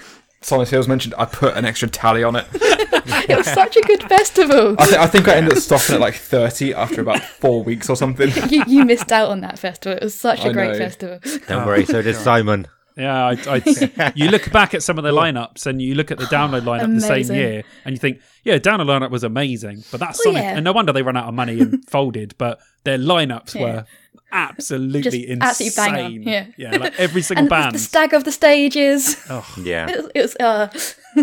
Sonisphere 0.42 0.78
was 0.78 0.88
mentioned. 0.88 1.14
I 1.18 1.26
put 1.26 1.56
an 1.56 1.64
extra 1.64 1.88
tally 1.88 2.24
on 2.24 2.34
it. 2.34 2.46
it 2.52 3.36
was 3.36 3.46
such 3.46 3.76
a 3.76 3.82
good 3.82 4.02
festival. 4.04 4.74
I, 4.78 4.86
th- 4.86 4.98
I, 4.98 5.06
think 5.06 5.28
I 5.28 5.34
ended 5.34 5.52
up 5.52 5.58
stopping 5.58 5.96
at 5.96 6.00
like 6.00 6.14
30 6.14 6.72
after 6.72 7.02
about 7.02 7.22
four 7.22 7.62
weeks 7.62 7.90
or 7.90 7.96
something. 7.96 8.30
you, 8.48 8.64
you 8.66 8.84
missed 8.84 9.12
out 9.12 9.28
on 9.28 9.40
that 9.40 9.58
festival. 9.58 9.98
It 9.98 10.02
was 10.02 10.18
such 10.18 10.44
a 10.44 10.48
I 10.48 10.52
great 10.52 10.72
know. 10.72 10.78
festival. 10.78 11.20
Don't 11.46 11.66
worry, 11.66 11.84
so 11.84 12.00
did 12.00 12.16
Simon. 12.16 12.68
Yeah, 12.96 13.26
I, 13.26 13.36
I, 13.46 14.12
you 14.14 14.28
look 14.28 14.50
back 14.50 14.74
at 14.74 14.82
some 14.82 14.98
of 14.98 15.04
the 15.04 15.12
lineups 15.12 15.66
and 15.66 15.80
you 15.80 15.94
look 15.94 16.10
at 16.10 16.18
the 16.18 16.24
download 16.24 16.62
lineup 16.62 16.92
the 16.94 17.00
same 17.00 17.34
year 17.34 17.62
and 17.84 17.94
you 17.94 17.98
think, 17.98 18.20
yeah, 18.44 18.58
download 18.58 18.86
lineup 18.86 19.10
was 19.10 19.24
amazing, 19.24 19.84
but 19.90 20.00
that's 20.00 20.18
well, 20.24 20.34
Sonic, 20.34 20.42
yeah. 20.42 20.56
and 20.56 20.64
no 20.64 20.72
wonder 20.72 20.92
they 20.92 21.02
ran 21.02 21.16
out 21.16 21.28
of 21.28 21.34
money 21.34 21.60
and 21.60 21.88
folded. 21.88 22.34
But 22.36 22.60
their 22.84 22.98
lineups 22.98 23.54
yeah. 23.54 23.62
were 23.62 23.86
absolutely 24.32 25.02
Just 25.02 25.16
insane. 25.16 25.42
Absolutely 25.42 25.76
bang 25.76 26.04
on. 26.04 26.22
Yeah, 26.22 26.46
yeah, 26.56 26.76
like 26.76 26.98
every 26.98 27.22
single 27.28 27.44
and 27.44 27.50
band. 27.50 27.74
The 27.74 27.78
stag 27.78 28.14
of 28.14 28.24
the 28.24 28.32
stages. 28.32 29.16
Oh 29.28 29.46
yeah, 29.62 29.88
it 29.88 29.96
was. 29.96 30.10
It 30.14 30.22
was 30.22 30.36
uh, 30.36 30.68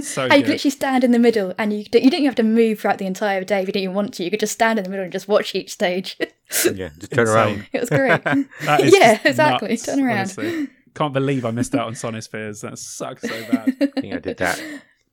so 0.01 0.23
you 0.25 0.29
could 0.29 0.47
literally 0.47 0.71
stand 0.71 1.03
in 1.03 1.11
the 1.11 1.19
middle, 1.19 1.53
and 1.57 1.71
you 1.71 1.79
you 1.79 1.85
didn't 1.85 2.13
even 2.13 2.25
have 2.25 2.35
to 2.35 2.43
move 2.43 2.79
throughout 2.79 2.97
the 2.97 3.05
entire 3.05 3.43
day 3.43 3.61
if 3.61 3.67
you 3.67 3.73
didn't 3.73 3.83
even 3.83 3.95
want 3.95 4.13
to. 4.15 4.23
You 4.23 4.31
could 4.31 4.39
just 4.39 4.53
stand 4.53 4.79
in 4.79 4.83
the 4.83 4.89
middle 4.89 5.03
and 5.03 5.11
just 5.11 5.27
watch 5.27 5.55
each 5.55 5.71
stage. 5.71 6.17
yeah, 6.73 6.89
just 6.97 7.11
turn 7.11 7.27
around. 7.27 7.67
It 7.73 7.79
was 7.79 7.89
great. 7.89 8.21
yeah, 8.93 9.19
exactly. 9.23 9.69
Nuts, 9.69 9.85
turn 9.85 9.99
around. 10.01 10.17
Honestly. 10.17 10.67
Can't 10.93 11.13
believe 11.13 11.45
I 11.45 11.51
missed 11.51 11.75
out 11.75 11.85
on 11.85 11.93
Sonispheres. 11.93 12.61
That 12.61 12.79
sucks 12.79 13.21
so 13.21 13.51
bad. 13.51 13.77
I 13.79 14.01
think 14.01 14.15
I 14.15 14.19
did 14.19 14.37
that 14.37 14.59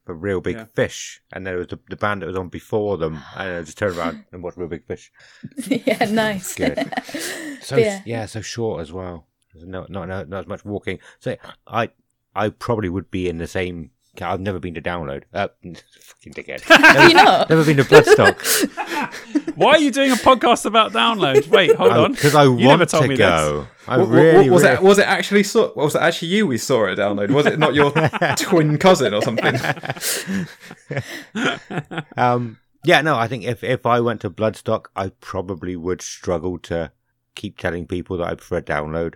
for 0.04 0.14
Reel 0.14 0.40
Big 0.40 0.56
yeah. 0.56 0.66
Fish, 0.74 1.20
and 1.32 1.46
there 1.46 1.56
was 1.56 1.68
the, 1.68 1.78
the, 1.88 1.96
band 1.96 2.22
that 2.22 2.26
was 2.26 2.36
on 2.36 2.48
before 2.48 2.98
them, 2.98 3.20
and 3.36 3.56
I 3.56 3.62
just 3.62 3.78
turned 3.78 3.96
around 3.96 4.24
and 4.32 4.42
watched 4.42 4.58
Reel 4.58 4.68
Big 4.68 4.86
Fish. 4.86 5.10
yeah, 5.66 6.04
nice. 6.10 6.54
Good. 6.54 6.92
So 7.64 7.78
yeah. 7.78 8.02
yeah. 8.04 8.26
so 8.26 8.42
short 8.42 8.82
as 8.82 8.92
well. 8.92 9.26
No, 9.54 9.86
not, 9.88 10.06
not 10.06 10.28
not 10.28 10.40
as 10.40 10.46
much 10.46 10.66
walking. 10.66 10.98
So 11.18 11.36
I 11.66 11.88
I 12.34 12.50
probably 12.50 12.90
would 12.90 13.10
be 13.10 13.26
in 13.26 13.38
the 13.38 13.46
same 13.46 13.90
I've 14.22 14.40
never 14.40 14.58
been 14.58 14.74
to 14.74 14.82
download. 14.82 15.24
Uh, 15.32 15.48
fucking 15.62 16.34
dickhead. 16.34 16.68
Never, 16.94 17.08
you 17.08 17.14
not? 17.14 17.50
Never 17.50 17.64
been 17.64 17.76
to 17.78 17.84
Bloodstock. 17.84 19.54
Why 19.56 19.72
are 19.72 19.78
you 19.78 19.90
doing 19.90 20.10
a 20.10 20.16
podcast 20.16 20.66
about 20.66 20.92
download? 20.92 21.48
Wait, 21.48 21.74
hold 21.76 21.92
on. 21.92 22.12
Because 22.12 22.34
I 22.34 22.44
you 22.44 22.66
want 22.66 22.88
to 22.88 23.16
go. 23.16 23.60
This. 23.60 23.68
I 23.86 23.98
what, 23.98 24.08
really, 24.08 24.50
was 24.50 24.62
really... 24.62 24.74
it 24.74 24.82
was 24.82 24.98
it 24.98 25.06
actually 25.06 25.42
saw, 25.42 25.72
was 25.74 25.94
it 25.94 26.02
actually 26.02 26.28
you 26.28 26.46
we 26.46 26.58
saw 26.58 26.86
at 26.86 26.98
download? 26.98 27.30
Was 27.30 27.46
it 27.46 27.58
not 27.58 27.74
your 27.74 27.92
twin 28.36 28.78
cousin 28.78 29.14
or 29.14 29.22
something? 29.22 29.54
um, 32.16 32.58
yeah, 32.84 33.00
no. 33.00 33.16
I 33.16 33.28
think 33.28 33.44
if 33.44 33.62
if 33.62 33.86
I 33.86 34.00
went 34.00 34.20
to 34.22 34.30
Bloodstock, 34.30 34.86
I 34.96 35.10
probably 35.20 35.76
would 35.76 36.02
struggle 36.02 36.58
to 36.60 36.92
keep 37.34 37.58
telling 37.58 37.86
people 37.86 38.16
that 38.18 38.28
I 38.28 38.34
prefer 38.34 38.60
download. 38.60 39.14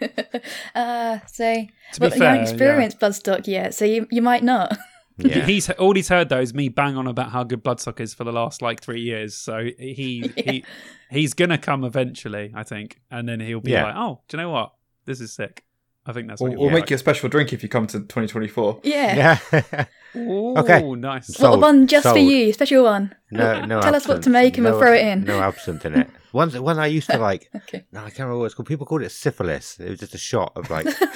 uh, 0.74 1.18
so 1.26 1.54
to 1.54 2.00
well, 2.00 2.10
fair, 2.10 2.18
you 2.18 2.24
haven't 2.24 2.42
experienced 2.42 2.98
yeah. 3.00 3.08
Bloodstock 3.08 3.46
yet, 3.46 3.74
so 3.74 3.84
you 3.84 4.06
you 4.10 4.22
might 4.22 4.42
not. 4.42 4.76
Yeah. 5.18 5.46
He's 5.46 5.70
all 5.70 5.94
he's 5.94 6.10
heard 6.10 6.28
though 6.28 6.40
is 6.40 6.52
me 6.52 6.68
bang 6.68 6.94
on 6.94 7.06
about 7.06 7.30
how 7.30 7.42
good 7.42 7.64
Bloodstock 7.64 8.00
is 8.00 8.12
for 8.12 8.24
the 8.24 8.32
last 8.32 8.60
like 8.60 8.82
three 8.82 9.00
years. 9.00 9.34
So 9.34 9.70
he 9.78 10.30
yeah. 10.36 10.42
he 10.44 10.64
he's 11.10 11.32
gonna 11.32 11.56
come 11.56 11.84
eventually, 11.84 12.52
I 12.54 12.64
think, 12.64 13.00
and 13.10 13.26
then 13.26 13.40
he'll 13.40 13.62
be 13.62 13.70
yeah. 13.70 13.84
like, 13.84 13.94
"Oh, 13.96 14.20
do 14.28 14.36
you 14.36 14.42
know 14.42 14.50
what? 14.50 14.74
This 15.06 15.22
is 15.22 15.32
sick." 15.32 15.64
I 16.04 16.12
think 16.12 16.28
that's. 16.28 16.40
What 16.40 16.50
we'll, 16.50 16.60
we'll 16.60 16.70
make 16.70 16.82
like. 16.82 16.90
you 16.90 16.96
a 16.96 16.98
special 16.98 17.28
drink 17.28 17.52
if 17.52 17.62
you 17.62 17.68
come 17.68 17.86
to 17.88 17.98
2024. 17.98 18.80
Yeah. 18.84 19.38
Yeah. 19.52 19.84
Ooh, 20.16 20.56
okay. 20.58 20.82
Nice. 20.82 21.34
Sold. 21.34 21.60
one 21.60 21.86
just 21.86 22.04
Sold. 22.04 22.14
for 22.14 22.20
you, 22.20 22.52
special 22.52 22.84
one. 22.84 23.14
No, 23.30 23.60
no. 23.64 23.80
Tell 23.80 23.94
absinthe. 23.94 23.96
us 23.96 24.08
what 24.08 24.22
to 24.22 24.30
make 24.30 24.56
and 24.56 24.64
no, 24.64 24.70
we'll 24.70 24.80
throw 24.80 24.92
it 24.92 25.04
in. 25.04 25.24
No 25.24 25.40
absinthe 25.40 25.84
in 25.84 25.94
it. 26.00 26.10
One, 26.36 26.50
one 26.50 26.78
I 26.78 26.88
used 26.88 27.08
to 27.08 27.16
like. 27.16 27.48
okay. 27.56 27.86
No, 27.92 28.00
I 28.00 28.10
can't 28.10 28.18
remember 28.18 28.40
what 28.40 28.44
it's 28.44 28.54
called. 28.54 28.68
People 28.68 28.84
called 28.84 29.00
it 29.00 29.10
syphilis. 29.10 29.80
It 29.80 29.88
was 29.88 30.00
just 30.00 30.14
a 30.14 30.18
shot 30.18 30.52
of 30.54 30.68
like. 30.68 30.84
gin. 30.98 31.08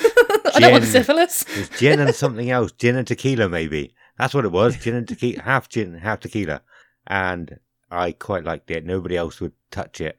I 0.55 0.61
don't 0.61 0.73
want 0.73 0.85
syphilis. 0.85 1.43
It 1.43 1.59
was 1.59 1.69
gin 1.79 2.01
and 2.01 2.15
something 2.25 2.51
else. 2.51 2.73
Gin 2.73 2.97
and 2.97 3.07
tequila, 3.07 3.51
maybe. 3.51 3.95
That's 4.17 4.33
what 4.33 4.47
it 4.47 4.53
was. 4.53 4.77
Gin 4.77 4.95
and 4.95 5.07
tequila, 5.07 5.43
half 5.43 5.69
gin, 5.69 5.93
half 5.93 6.21
tequila, 6.21 6.63
and 7.07 7.59
I 7.91 8.13
quite 8.13 8.45
liked 8.45 8.71
it. 8.71 8.87
Nobody 8.87 9.15
else 9.19 9.43
would 9.43 9.53
touch 9.71 10.01
it. 10.01 10.17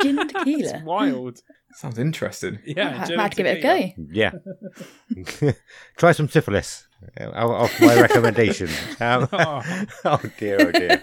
gin 0.00 0.18
and 0.18 0.30
tequila. 0.30 0.72
That's 0.72 0.84
wild. 0.84 1.42
Sounds 1.74 1.98
interesting. 1.98 2.60
Yeah, 2.64 3.04
I 3.06 3.14
might 3.14 3.36
give 3.36 3.44
it 3.44 3.58
a 3.58 3.60
go. 3.60 3.92
Yeah. 4.10 4.32
Try 5.98 6.12
some 6.12 6.30
syphilis. 6.30 6.88
Off 7.20 7.78
my 7.78 8.00
recommendation. 8.00 8.70
Um, 9.00 9.28
oh. 9.32 9.84
oh 10.06 10.20
dear, 10.38 10.68
oh 10.68 10.72
dear. 10.72 11.02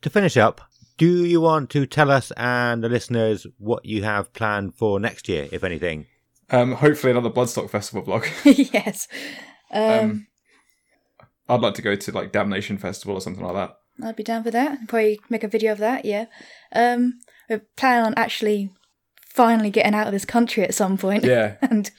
to 0.00 0.10
finish 0.10 0.38
up, 0.38 0.60
do 0.96 1.24
you 1.24 1.40
want 1.40 1.70
to 1.70 1.86
tell 1.86 2.10
us 2.10 2.32
and 2.36 2.82
the 2.82 2.88
listeners 2.88 3.46
what 3.58 3.84
you 3.84 4.04
have 4.04 4.32
planned 4.32 4.74
for 4.74 5.00
next 5.00 5.28
year, 5.28 5.48
if 5.52 5.64
anything? 5.64 6.06
Um, 6.50 6.72
hopefully 6.72 7.10
another 7.10 7.30
Bloodstock 7.30 7.70
Festival 7.70 8.02
vlog. 8.02 8.28
yes. 8.72 9.08
Um, 9.70 10.00
um, 10.00 10.26
I'd 11.48 11.60
like 11.60 11.74
to 11.74 11.82
go 11.82 11.96
to 11.96 12.12
like 12.12 12.32
Damnation 12.32 12.78
Festival 12.78 13.16
or 13.16 13.20
something 13.20 13.44
like 13.44 13.54
that. 13.54 13.76
I'd 14.02 14.16
be 14.16 14.22
down 14.22 14.42
for 14.42 14.50
that. 14.50 14.88
Probably 14.88 15.20
make 15.28 15.44
a 15.44 15.48
video 15.48 15.72
of 15.72 15.78
that. 15.78 16.04
Yeah. 16.04 16.26
Um, 16.74 17.20
we're 17.48 17.62
planning 17.76 18.06
on 18.06 18.14
actually 18.16 18.70
finally 19.28 19.70
getting 19.70 19.94
out 19.94 20.06
of 20.06 20.12
this 20.12 20.24
country 20.24 20.62
at 20.62 20.74
some 20.74 20.98
point. 20.98 21.24
Yeah. 21.24 21.56
and 21.62 21.90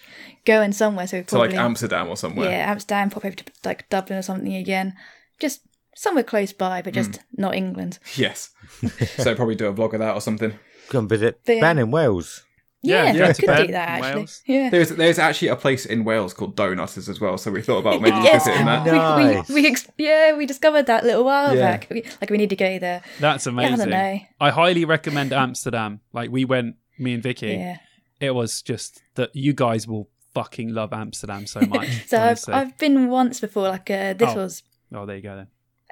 going 0.45 0.71
somewhere. 0.73 1.07
So 1.07 1.23
probably, 1.23 1.49
like 1.49 1.57
Amsterdam 1.57 2.09
or 2.09 2.17
somewhere. 2.17 2.49
Yeah, 2.49 2.71
Amsterdam, 2.71 3.09
probably 3.09 3.31
to 3.31 3.45
like 3.63 3.89
Dublin 3.89 4.19
or 4.19 4.23
something 4.23 4.53
again. 4.55 4.93
Just 5.39 5.61
somewhere 5.95 6.23
close 6.23 6.53
by, 6.53 6.81
but 6.81 6.93
just 6.93 7.11
mm. 7.11 7.19
not 7.37 7.55
England. 7.55 7.99
Yes. 8.15 8.51
so 9.17 9.35
probably 9.35 9.55
do 9.55 9.67
a 9.67 9.73
vlog 9.73 9.93
of 9.93 9.99
that 9.99 10.13
or 10.13 10.21
something. 10.21 10.53
Come 10.89 11.07
visit 11.07 11.39
but, 11.45 11.61
Ben 11.61 11.77
in 11.77 11.91
Wales. 11.91 12.43
Yeah, 12.85 13.13
yeah, 13.13 13.31
could 13.31 13.67
do 13.67 13.71
that 13.71 13.89
actually. 13.89 14.15
Wales. 14.15 14.41
Yeah, 14.45 14.69
there's 14.69 14.89
there's 14.89 15.17
actually 15.17 15.47
a 15.47 15.55
place 15.55 15.85
in 15.85 16.03
Wales 16.03 16.33
called 16.33 16.57
Donutters 16.57 17.07
as 17.07 17.19
well, 17.21 17.37
so 17.37 17.49
we 17.49 17.61
thought 17.61 17.77
about 17.77 18.01
maybe 18.01 18.17
yes. 18.23 18.43
visiting 18.43 18.65
that. 18.65 18.85
Nice. 18.85 19.47
We, 19.47 19.55
we, 19.55 19.61
we 19.61 19.67
ex- 19.69 19.87
yeah, 19.97 20.35
we 20.35 20.45
discovered 20.45 20.87
that 20.87 21.03
a 21.03 21.05
little 21.05 21.23
while 21.23 21.55
yeah. 21.55 21.61
back. 21.61 21.87
We, 21.89 22.03
like 22.19 22.29
we 22.29 22.37
need 22.37 22.49
to 22.49 22.57
go 22.57 22.79
there. 22.79 23.01
That's 23.21 23.47
amazing. 23.47 23.69
Yeah, 23.69 23.73
I 23.75 23.77
don't 23.77 23.89
know. 23.89 24.19
I 24.41 24.49
highly 24.49 24.83
recommend 24.83 25.31
Amsterdam. 25.31 26.01
Like 26.11 26.29
we 26.29 26.43
went, 26.43 26.75
me 26.99 27.13
and 27.13 27.23
Vicky. 27.23 27.47
Yeah. 27.47 27.77
It 28.19 28.31
was 28.31 28.61
just 28.61 29.01
that 29.15 29.33
you 29.33 29.53
guys 29.53 29.87
will 29.87 30.09
fucking 30.33 30.73
love 30.73 30.91
Amsterdam 30.91 31.47
so 31.47 31.61
much. 31.69 32.07
so 32.07 32.21
I've, 32.21 32.43
I've 32.49 32.77
been 32.77 33.09
once 33.09 33.39
before. 33.39 33.69
Like 33.69 33.89
uh, 33.89 34.13
this 34.13 34.31
oh. 34.31 34.35
was. 34.35 34.63
Oh, 34.93 35.05
there 35.05 35.15
you 35.15 35.23
go 35.23 35.37
then. 35.37 35.47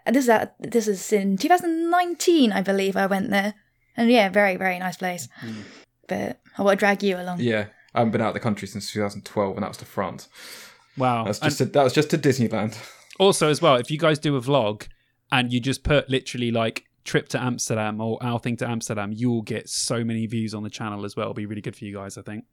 This 0.05 0.23
is 0.25 0.29
at, 0.29 0.55
this 0.59 0.87
is 0.87 1.13
in 1.13 1.37
2019, 1.37 2.51
I 2.51 2.61
believe. 2.61 2.97
I 2.97 3.05
went 3.07 3.29
there, 3.29 3.53
and 3.95 4.09
yeah, 4.09 4.29
very 4.29 4.55
very 4.57 4.79
nice 4.79 4.97
place. 4.97 5.27
Mm 5.41 5.63
but 6.11 6.41
I 6.57 6.61
want 6.61 6.77
to 6.77 6.79
drag 6.79 7.01
you 7.03 7.15
along. 7.15 7.39
Yeah, 7.39 7.67
I 7.95 7.99
haven't 7.99 8.11
been 8.11 8.19
out 8.19 8.29
of 8.29 8.33
the 8.33 8.41
country 8.41 8.67
since 8.67 8.91
2012, 8.91 9.55
and 9.55 9.63
that 9.63 9.69
was 9.69 9.77
to 9.77 9.85
France. 9.85 10.27
Wow, 10.97 11.23
that's 11.23 11.39
just 11.39 11.61
a, 11.61 11.65
that 11.65 11.83
was 11.83 11.93
just 11.93 12.09
to 12.09 12.17
Disneyland. 12.17 12.77
Also, 13.17 13.49
as 13.49 13.61
well, 13.61 13.75
if 13.77 13.89
you 13.89 13.97
guys 13.97 14.19
do 14.19 14.35
a 14.35 14.41
vlog 14.41 14.87
and 15.31 15.53
you 15.53 15.61
just 15.61 15.83
put 15.83 16.09
literally 16.09 16.51
like 16.51 16.83
trip 17.05 17.29
to 17.29 17.41
Amsterdam 17.41 18.01
or 18.01 18.17
our 18.21 18.39
thing 18.39 18.57
to 18.57 18.67
Amsterdam, 18.67 19.13
you'll 19.13 19.41
get 19.41 19.69
so 19.69 20.03
many 20.03 20.25
views 20.25 20.53
on 20.53 20.63
the 20.63 20.69
channel 20.69 21.05
as 21.05 21.15
well. 21.15 21.27
It'll 21.27 21.33
be 21.33 21.45
really 21.45 21.61
good 21.61 21.77
for 21.77 21.85
you 21.85 21.95
guys, 21.95 22.17
I 22.17 22.23
think. 22.23 22.43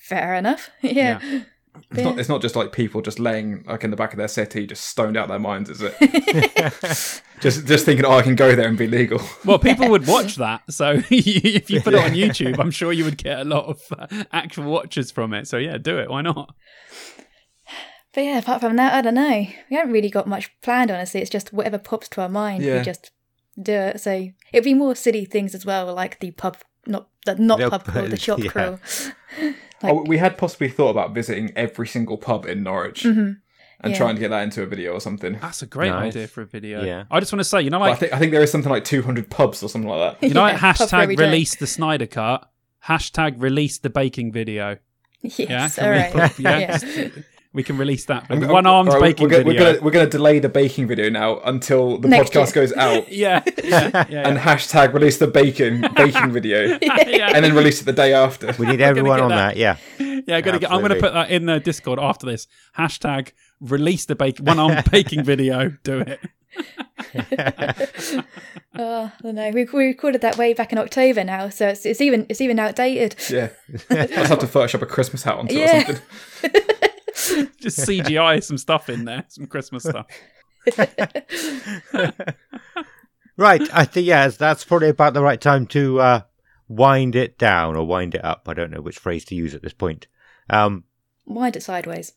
Fair 0.00 0.34
enough. 0.34 0.70
yeah. 0.80 1.20
yeah. 1.22 1.42
It's 1.90 2.02
not, 2.02 2.18
it's 2.18 2.28
not 2.28 2.42
just 2.42 2.56
like 2.56 2.72
people 2.72 3.00
just 3.02 3.18
laying 3.18 3.64
like 3.66 3.84
in 3.84 3.90
the 3.90 3.96
back 3.96 4.12
of 4.12 4.18
their 4.18 4.28
settee, 4.28 4.66
just 4.66 4.86
stoned 4.86 5.16
out 5.16 5.28
their 5.28 5.38
minds, 5.38 5.70
is 5.70 5.82
it? 5.82 5.94
just 7.40 7.66
just 7.66 7.84
thinking, 7.84 8.04
oh, 8.04 8.12
I 8.12 8.22
can 8.22 8.34
go 8.36 8.54
there 8.54 8.68
and 8.68 8.78
be 8.78 8.86
legal. 8.86 9.20
Well, 9.44 9.58
people 9.58 9.88
would 9.90 10.06
watch 10.08 10.36
that. 10.36 10.62
So 10.70 11.02
if 11.10 11.70
you 11.70 11.80
put 11.80 11.94
it 11.94 12.04
on 12.04 12.10
YouTube, 12.10 12.58
I'm 12.58 12.70
sure 12.70 12.92
you 12.92 13.04
would 13.04 13.18
get 13.18 13.40
a 13.40 13.44
lot 13.44 13.66
of 13.66 13.82
uh, 13.96 14.24
actual 14.32 14.64
watchers 14.70 15.10
from 15.10 15.34
it. 15.34 15.46
So 15.48 15.56
yeah, 15.56 15.78
do 15.78 15.98
it. 15.98 16.10
Why 16.10 16.22
not? 16.22 16.54
But 18.14 18.24
yeah, 18.24 18.38
apart 18.38 18.60
from 18.60 18.76
that, 18.76 18.94
I 18.94 19.02
don't 19.02 19.14
know. 19.14 19.46
We 19.70 19.76
haven't 19.76 19.92
really 19.92 20.10
got 20.10 20.28
much 20.28 20.50
planned, 20.62 20.90
honestly. 20.90 21.20
It's 21.20 21.30
just 21.30 21.52
whatever 21.52 21.78
pops 21.78 22.08
to 22.10 22.22
our 22.22 22.28
mind, 22.28 22.62
yeah. 22.62 22.78
we 22.78 22.84
just 22.84 23.10
do 23.60 23.72
it. 23.72 24.00
So 24.00 24.30
it'd 24.52 24.64
be 24.64 24.74
more 24.74 24.94
silly 24.94 25.24
things 25.24 25.54
as 25.54 25.66
well, 25.66 25.92
like 25.92 26.20
the 26.20 26.30
pub, 26.30 26.58
not 26.86 27.08
the 27.24 27.34
not 27.36 27.60
pub 27.70 27.84
crawl, 27.84 28.06
the 28.06 28.16
shop 28.18 28.38
yeah. 28.40 28.50
crawl. 28.50 28.80
Like, 29.82 29.92
oh, 29.92 30.04
we 30.06 30.16
had 30.16 30.38
possibly 30.38 30.70
thought 30.70 30.90
about 30.90 31.14
visiting 31.14 31.52
every 31.56 31.86
single 31.86 32.16
pub 32.16 32.46
in 32.46 32.62
Norwich. 32.62 33.02
Mm-hmm. 33.02 33.32
And 33.80 33.92
yeah. 33.92 33.98
trying 33.98 34.14
to 34.14 34.20
get 34.20 34.30
that 34.30 34.42
into 34.42 34.62
a 34.62 34.66
video 34.66 34.92
or 34.92 35.00
something. 35.00 35.38
That's 35.42 35.60
a 35.60 35.66
great 35.66 35.90
nice. 35.90 36.14
idea 36.14 36.26
for 36.26 36.40
a 36.40 36.46
video. 36.46 36.82
Yeah. 36.82 37.04
I 37.10 37.20
just 37.20 37.32
want 37.32 37.40
to 37.40 37.44
say, 37.44 37.60
you 37.60 37.68
know, 37.68 37.80
like 37.80 37.92
I 37.92 37.96
think 37.96 38.12
I 38.14 38.18
think 38.18 38.32
there 38.32 38.40
is 38.40 38.50
something 38.50 38.70
like 38.70 38.84
200 38.84 39.28
pubs 39.28 39.62
or 39.62 39.68
something 39.68 39.90
like 39.90 40.20
that. 40.20 40.26
You 40.28 40.32
know, 40.32 40.46
yeah, 40.46 40.52
like 40.52 40.78
hashtag 40.78 41.18
release 41.18 41.56
the 41.56 41.66
Snyder 41.66 42.06
Cut, 42.06 42.50
hashtag 42.86 43.42
release 43.42 43.76
the 43.78 43.90
baking 43.90 44.32
video. 44.32 44.78
Yes, 45.20 45.78
yeah, 45.78 45.84
all 45.84 45.90
right. 45.90 46.12
Put, 46.12 46.38
yeah, 46.38 46.78
We 47.54 47.62
can 47.62 47.78
release 47.78 48.04
that. 48.06 48.28
One 48.28 48.66
armed 48.66 48.88
right, 48.88 49.00
baking 49.00 49.28
we're, 49.28 49.44
video. 49.44 49.52
We're 49.52 49.72
gonna, 49.72 49.84
we're 49.84 49.90
gonna 49.92 50.10
delay 50.10 50.40
the 50.40 50.48
baking 50.48 50.88
video 50.88 51.08
now 51.08 51.38
until 51.44 51.98
the 51.98 52.08
Next 52.08 52.32
podcast 52.32 52.56
year. 52.56 52.66
goes 52.66 52.72
out. 52.72 53.12
yeah, 53.12 53.44
yeah, 53.62 53.90
yeah, 53.94 54.06
yeah, 54.08 54.28
And 54.28 54.36
hashtag 54.36 54.92
release 54.92 55.18
the 55.18 55.28
bacon 55.28 55.86
baking 55.94 56.32
video, 56.32 56.78
yeah. 56.82 57.30
and 57.32 57.44
then 57.44 57.54
release 57.54 57.80
it 57.80 57.84
the 57.84 57.92
day 57.92 58.12
after. 58.12 58.52
We 58.58 58.66
need 58.66 58.80
everyone 58.80 59.20
on 59.20 59.28
that. 59.30 59.54
that. 59.54 59.56
Yeah, 59.56 59.76
yeah. 60.26 60.40
Gonna 60.40 60.58
get, 60.58 60.72
I'm 60.72 60.80
going 60.80 60.94
to 60.94 60.98
put 60.98 61.12
that 61.12 61.30
in 61.30 61.46
the 61.46 61.60
Discord 61.60 62.00
after 62.00 62.26
this. 62.26 62.48
Hashtag 62.76 63.30
release 63.60 64.04
the 64.04 64.16
bacon 64.16 64.46
one 64.46 64.58
armed 64.58 64.90
baking 64.90 65.22
video. 65.22 65.76
Do 65.84 66.00
it. 66.00 66.20
oh, 68.76 69.12
I 69.12 69.12
don't 69.22 69.34
know. 69.36 69.50
We, 69.50 69.64
we 69.72 69.86
recorded 69.86 70.22
that 70.22 70.36
way 70.36 70.54
back 70.54 70.72
in 70.72 70.78
October 70.78 71.22
now, 71.22 71.50
so 71.50 71.68
it's, 71.68 71.86
it's 71.86 72.00
even 72.00 72.26
it's 72.28 72.40
even 72.40 72.58
outdated. 72.58 73.14
Yeah, 73.30 73.50
I 73.90 74.06
just 74.06 74.28
have 74.28 74.40
to 74.40 74.46
Photoshop 74.46 74.82
a 74.82 74.86
Christmas 74.86 75.22
hat 75.22 75.36
onto 75.36 75.54
yeah. 75.54 75.82
it 75.82 75.88
or 75.88 75.94
something. 75.94 76.62
Just 77.60 77.78
CGI 77.78 78.42
some 78.42 78.58
stuff 78.58 78.88
in 78.88 79.04
there, 79.04 79.24
some 79.28 79.46
Christmas 79.46 79.84
stuff. 79.84 80.06
right, 83.36 83.62
I 83.72 83.84
think 83.84 84.06
yes, 84.06 84.36
that's 84.36 84.64
probably 84.64 84.88
about 84.88 85.14
the 85.14 85.22
right 85.22 85.40
time 85.40 85.66
to 85.68 86.00
uh, 86.00 86.20
wind 86.68 87.14
it 87.16 87.38
down 87.38 87.76
or 87.76 87.86
wind 87.86 88.14
it 88.14 88.24
up. 88.24 88.48
I 88.48 88.54
don't 88.54 88.70
know 88.70 88.80
which 88.80 88.98
phrase 88.98 89.24
to 89.26 89.34
use 89.34 89.54
at 89.54 89.62
this 89.62 89.74
point. 89.74 90.06
Um, 90.50 90.84
wind 91.26 91.56
it 91.56 91.62
sideways. 91.62 92.12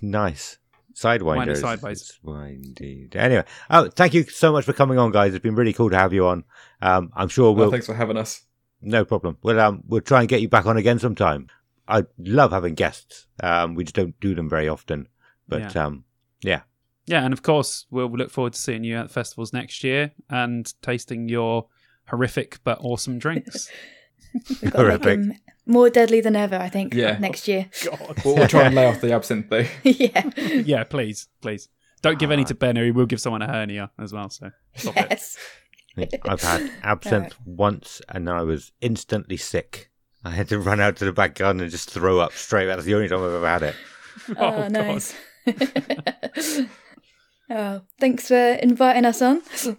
Nice. 0.00 0.58
Sidewinders. 0.94 1.36
Wind 1.36 1.50
it 1.50 1.56
sideways. 1.58 2.18
Windy. 2.22 3.08
Anyway, 3.14 3.44
oh, 3.70 3.88
thank 3.88 4.14
you 4.14 4.24
so 4.24 4.52
much 4.52 4.64
for 4.64 4.72
coming 4.72 4.98
on, 4.98 5.12
guys. 5.12 5.32
It's 5.32 5.42
been 5.42 5.54
really 5.54 5.72
cool 5.72 5.90
to 5.90 5.98
have 5.98 6.12
you 6.12 6.26
on. 6.26 6.44
Um, 6.82 7.12
I'm 7.14 7.28
sure 7.28 7.52
we'll. 7.52 7.66
Well, 7.66 7.70
thanks 7.70 7.86
for 7.86 7.94
having 7.94 8.16
us. 8.16 8.42
No 8.80 9.04
problem. 9.04 9.38
We'll 9.42 9.60
um, 9.60 9.82
we'll 9.86 10.00
try 10.00 10.20
and 10.20 10.28
get 10.28 10.40
you 10.40 10.48
back 10.48 10.66
on 10.66 10.76
again 10.76 10.98
sometime. 10.98 11.48
I 11.88 12.04
love 12.18 12.52
having 12.52 12.74
guests. 12.74 13.26
Um, 13.42 13.74
we 13.74 13.84
just 13.84 13.94
don't 13.94 14.18
do 14.20 14.34
them 14.34 14.48
very 14.48 14.68
often, 14.68 15.08
but 15.48 15.74
yeah. 15.74 15.86
um, 15.86 16.04
yeah, 16.42 16.60
yeah, 17.08 17.24
and 17.24 17.32
of 17.32 17.42
course 17.42 17.86
we'll 17.90 18.10
look 18.10 18.30
forward 18.30 18.52
to 18.52 18.58
seeing 18.58 18.84
you 18.84 18.96
at 18.96 19.10
festivals 19.10 19.52
next 19.52 19.82
year 19.82 20.12
and 20.28 20.72
tasting 20.82 21.28
your 21.28 21.66
horrific 22.08 22.58
but 22.64 22.78
awesome 22.82 23.18
drinks. 23.18 23.70
horrific. 24.74 25.20
More 25.66 25.90
deadly 25.90 26.20
than 26.20 26.36
ever, 26.36 26.56
I 26.56 26.68
think. 26.68 26.94
Yeah. 26.94 27.18
Next 27.18 27.48
year. 27.48 27.70
God. 27.84 28.16
We'll, 28.24 28.36
we'll 28.36 28.48
try 28.48 28.64
and 28.64 28.74
lay 28.74 28.86
off 28.86 29.00
the 29.00 29.12
absinthe, 29.12 29.48
though. 29.48 29.64
yeah. 29.82 30.30
Yeah, 30.36 30.84
please, 30.84 31.28
please. 31.40 31.68
Don't 32.02 32.18
give 32.18 32.30
any 32.30 32.44
to 32.44 32.54
Ben, 32.54 32.78
or 32.78 32.84
he 32.84 32.90
will 32.90 33.06
give 33.06 33.20
someone 33.20 33.42
a 33.42 33.46
hernia 33.46 33.90
as 33.98 34.12
well. 34.12 34.30
So 34.30 34.50
yes. 34.94 35.36
I've 36.24 36.42
had 36.42 36.70
absinthe 36.82 37.24
right. 37.24 37.46
once, 37.46 38.00
and 38.08 38.28
I 38.30 38.42
was 38.42 38.72
instantly 38.80 39.36
sick. 39.36 39.87
I 40.24 40.30
had 40.30 40.48
to 40.48 40.58
run 40.58 40.80
out 40.80 40.96
to 40.96 41.04
the 41.04 41.12
back 41.12 41.34
garden 41.36 41.62
and 41.62 41.70
just 41.70 41.90
throw 41.90 42.18
up 42.18 42.32
straight. 42.32 42.66
That's 42.66 42.84
the 42.84 42.94
only 42.94 43.08
time 43.08 43.20
I've 43.22 43.32
ever 43.32 43.48
had 43.48 43.62
it. 43.62 43.74
oh, 44.36 44.54
oh 44.54 44.68
nice. 44.68 45.14
oh, 47.50 47.82
thanks 48.00 48.28
for 48.28 48.52
inviting 48.54 49.04
us 49.04 49.22
on. 49.22 49.42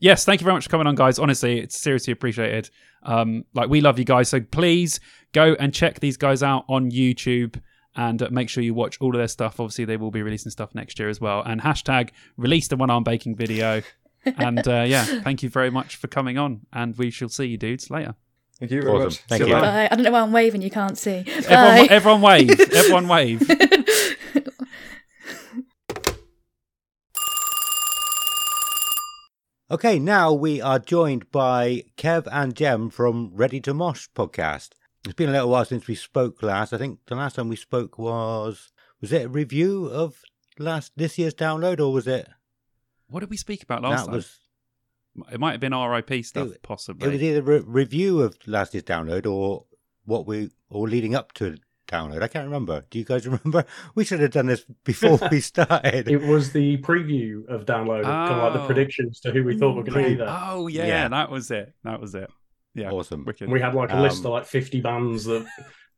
yes, 0.00 0.24
thank 0.24 0.40
you 0.40 0.44
very 0.44 0.54
much 0.54 0.64
for 0.64 0.70
coming 0.70 0.86
on, 0.86 0.94
guys. 0.94 1.18
Honestly, 1.18 1.60
it's 1.60 1.80
seriously 1.80 2.12
appreciated. 2.12 2.70
Um, 3.04 3.44
like 3.54 3.68
we 3.68 3.80
love 3.80 3.98
you 3.98 4.04
guys, 4.04 4.28
so 4.28 4.40
please 4.40 4.98
go 5.32 5.54
and 5.60 5.72
check 5.72 6.00
these 6.00 6.16
guys 6.16 6.42
out 6.42 6.64
on 6.68 6.90
YouTube 6.90 7.60
and 7.94 8.20
uh, 8.22 8.28
make 8.30 8.48
sure 8.48 8.62
you 8.62 8.74
watch 8.74 8.98
all 9.00 9.14
of 9.14 9.18
their 9.18 9.28
stuff. 9.28 9.60
Obviously, 9.60 9.84
they 9.84 9.96
will 9.96 10.10
be 10.10 10.22
releasing 10.22 10.50
stuff 10.50 10.74
next 10.74 10.98
year 10.98 11.08
as 11.08 11.20
well. 11.20 11.42
And 11.42 11.60
hashtag 11.60 12.10
release 12.36 12.68
the 12.68 12.76
one 12.76 12.90
arm 12.90 13.04
baking 13.04 13.36
video. 13.36 13.82
and 14.24 14.66
uh, 14.66 14.84
yeah, 14.86 15.04
thank 15.04 15.44
you 15.44 15.48
very 15.48 15.70
much 15.70 15.96
for 15.96 16.08
coming 16.08 16.36
on. 16.36 16.62
And 16.72 16.96
we 16.98 17.10
shall 17.10 17.28
see 17.28 17.46
you 17.46 17.56
dudes 17.56 17.90
later. 17.90 18.16
Thank 18.58 18.72
you 18.72 18.82
very 18.82 18.92
awesome. 18.92 19.04
much. 19.04 19.16
Thank 19.28 19.42
see 19.44 19.48
you. 19.48 19.54
Bye. 19.54 19.88
I 19.90 19.94
don't 19.94 20.02
know 20.04 20.10
why 20.10 20.20
I'm 20.20 20.32
waving. 20.32 20.62
You 20.62 20.70
can't 20.70 20.98
see. 20.98 21.24
Everyone, 21.48 21.90
everyone 21.90 22.20
wave. 22.22 22.60
everyone 22.74 23.06
wave. 23.06 23.48
okay, 29.70 30.00
now 30.00 30.32
we 30.32 30.60
are 30.60 30.80
joined 30.80 31.30
by 31.30 31.84
Kev 31.96 32.26
and 32.32 32.56
Gem 32.56 32.90
from 32.90 33.30
Ready 33.32 33.60
to 33.60 33.72
Mosh 33.72 34.08
podcast. 34.16 34.70
It's 35.04 35.14
been 35.14 35.28
a 35.28 35.32
little 35.32 35.50
while 35.50 35.64
since 35.64 35.86
we 35.86 35.94
spoke 35.94 36.42
last. 36.42 36.72
I 36.72 36.78
think 36.78 36.98
the 37.06 37.14
last 37.14 37.36
time 37.36 37.48
we 37.48 37.54
spoke 37.54 37.96
was 37.96 38.72
was 39.00 39.12
it 39.12 39.26
a 39.26 39.28
review 39.28 39.86
of 39.86 40.20
last 40.58 40.90
this 40.96 41.16
year's 41.16 41.34
download 41.34 41.78
or 41.78 41.92
was 41.92 42.08
it? 42.08 42.28
What 43.08 43.20
did 43.20 43.30
we 43.30 43.36
speak 43.36 43.62
about 43.62 43.82
last 43.82 44.00
that 44.00 44.06
time? 44.06 44.14
Was, 44.16 44.40
it 45.32 45.40
might 45.40 45.52
have 45.52 45.60
been 45.60 45.74
RIP 45.74 46.24
stuff, 46.24 46.48
it, 46.48 46.62
possibly. 46.62 47.08
It 47.08 47.12
was 47.12 47.22
either 47.22 47.52
a 47.56 47.60
review 47.62 48.20
of 48.20 48.36
last 48.46 48.74
year's 48.74 48.84
download 48.84 49.30
or 49.30 49.64
what 50.04 50.26
we 50.26 50.50
or 50.70 50.88
leading 50.88 51.14
up 51.14 51.32
to 51.34 51.56
download. 51.88 52.22
I 52.22 52.28
can't 52.28 52.44
remember. 52.44 52.84
Do 52.90 52.98
you 52.98 53.04
guys 53.04 53.26
remember? 53.26 53.64
We 53.94 54.04
should 54.04 54.20
have 54.20 54.30
done 54.30 54.46
this 54.46 54.64
before 54.84 55.18
we 55.30 55.40
started. 55.40 56.08
it 56.08 56.22
was 56.22 56.52
the 56.52 56.78
preview 56.78 57.46
of 57.48 57.64
download, 57.64 58.00
oh. 58.00 58.04
kind 58.04 58.34
of 58.34 58.42
like 58.42 58.52
the 58.54 58.66
predictions 58.66 59.20
to 59.20 59.30
who 59.30 59.44
we 59.44 59.58
thought 59.58 59.76
were 59.76 59.82
going 59.82 60.04
to 60.04 60.10
be 60.10 60.16
there. 60.16 60.28
Oh 60.28 60.66
yeah, 60.68 60.86
yeah, 60.86 61.08
that 61.08 61.30
was 61.30 61.50
it. 61.50 61.74
That 61.84 62.00
was 62.00 62.14
it. 62.14 62.30
Yeah, 62.74 62.90
awesome. 62.90 63.24
Wicked. 63.24 63.48
We 63.50 63.60
had 63.60 63.74
like 63.74 63.90
a 63.90 63.96
um, 63.96 64.02
list 64.02 64.24
of 64.24 64.32
like 64.32 64.46
fifty 64.46 64.80
bands 64.80 65.24
that 65.24 65.46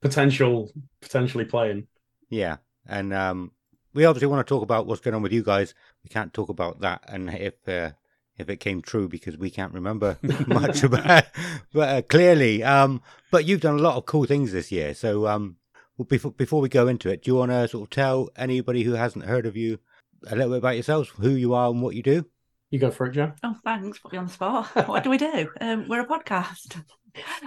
potential 0.01 0.71
potentially 1.01 1.45
playing. 1.45 1.87
Yeah, 2.31 2.59
and 2.87 3.13
um, 3.13 3.53
we 3.93 4.05
obviously 4.05 4.29
want 4.29 4.47
to 4.47 4.49
talk 4.49 4.63
about 4.63 4.87
what's 4.87 5.01
going 5.01 5.15
on 5.15 5.23
with 5.23 5.33
you 5.33 5.43
guys. 5.43 5.75
We 6.05 6.09
can't 6.09 6.33
talk 6.33 6.49
about 6.49 6.81
that, 6.81 7.03
and 7.09 7.29
if 7.31 7.69
uh, 7.69 7.91
if 8.37 8.49
it 8.49 8.57
came 8.57 8.81
true 8.81 9.09
because 9.09 9.37
we 9.37 9.51
can't 9.51 9.75
remember 9.75 10.19
much 10.47 10.83
about 10.83 11.25
but 11.73 11.89
uh, 11.89 12.03
clearly 12.03 12.63
um, 12.63 13.03
but 13.31 13.45
you've 13.45 13.61
done 13.61 13.79
a 13.79 13.83
lot 13.83 13.97
of 13.97 14.07
cool 14.07 14.25
things 14.25 14.53
this 14.53 14.73
year. 14.73 14.95
So 14.95 15.27
um, 15.27 15.57
well, 15.99 16.07
before, 16.07 16.33
before 16.33 16.61
we 16.61 16.69
go 16.69 16.89
into 16.89 17.11
it 17.11 17.23
do 17.23 17.31
you 17.31 17.37
want 17.37 17.51
to 17.51 17.69
sort 17.69 17.85
of 17.85 17.91
tell 17.91 18.31
anybody 18.37 18.83
who 18.83 18.93
hasn't 18.93 19.27
heard 19.27 19.47
of 19.47 19.57
you 19.57 19.79
a 20.27 20.35
little 20.35 20.51
bit 20.51 20.59
about 20.59 20.75
yourselves 20.75 21.09
who 21.11 21.31
you 21.31 21.55
are 21.55 21.71
and 21.71 21.83
what 21.83 21.95
you 21.95 22.03
do? 22.03 22.25
You 22.71 22.79
go 22.79 22.91
for 22.91 23.07
it 23.07 23.13
Joe. 23.13 23.33
oh 23.43 23.57
thanks. 23.65 23.99
Put 23.99 24.13
me 24.13 24.19
on 24.19 24.27
the 24.27 24.33
spot. 24.33 24.67
What 24.89 25.03
do 25.05 25.11
we 25.11 25.19
do? 25.19 25.49
Um, 25.61 25.87
we're 25.89 26.03
a 26.03 26.07
podcast. 26.07 26.83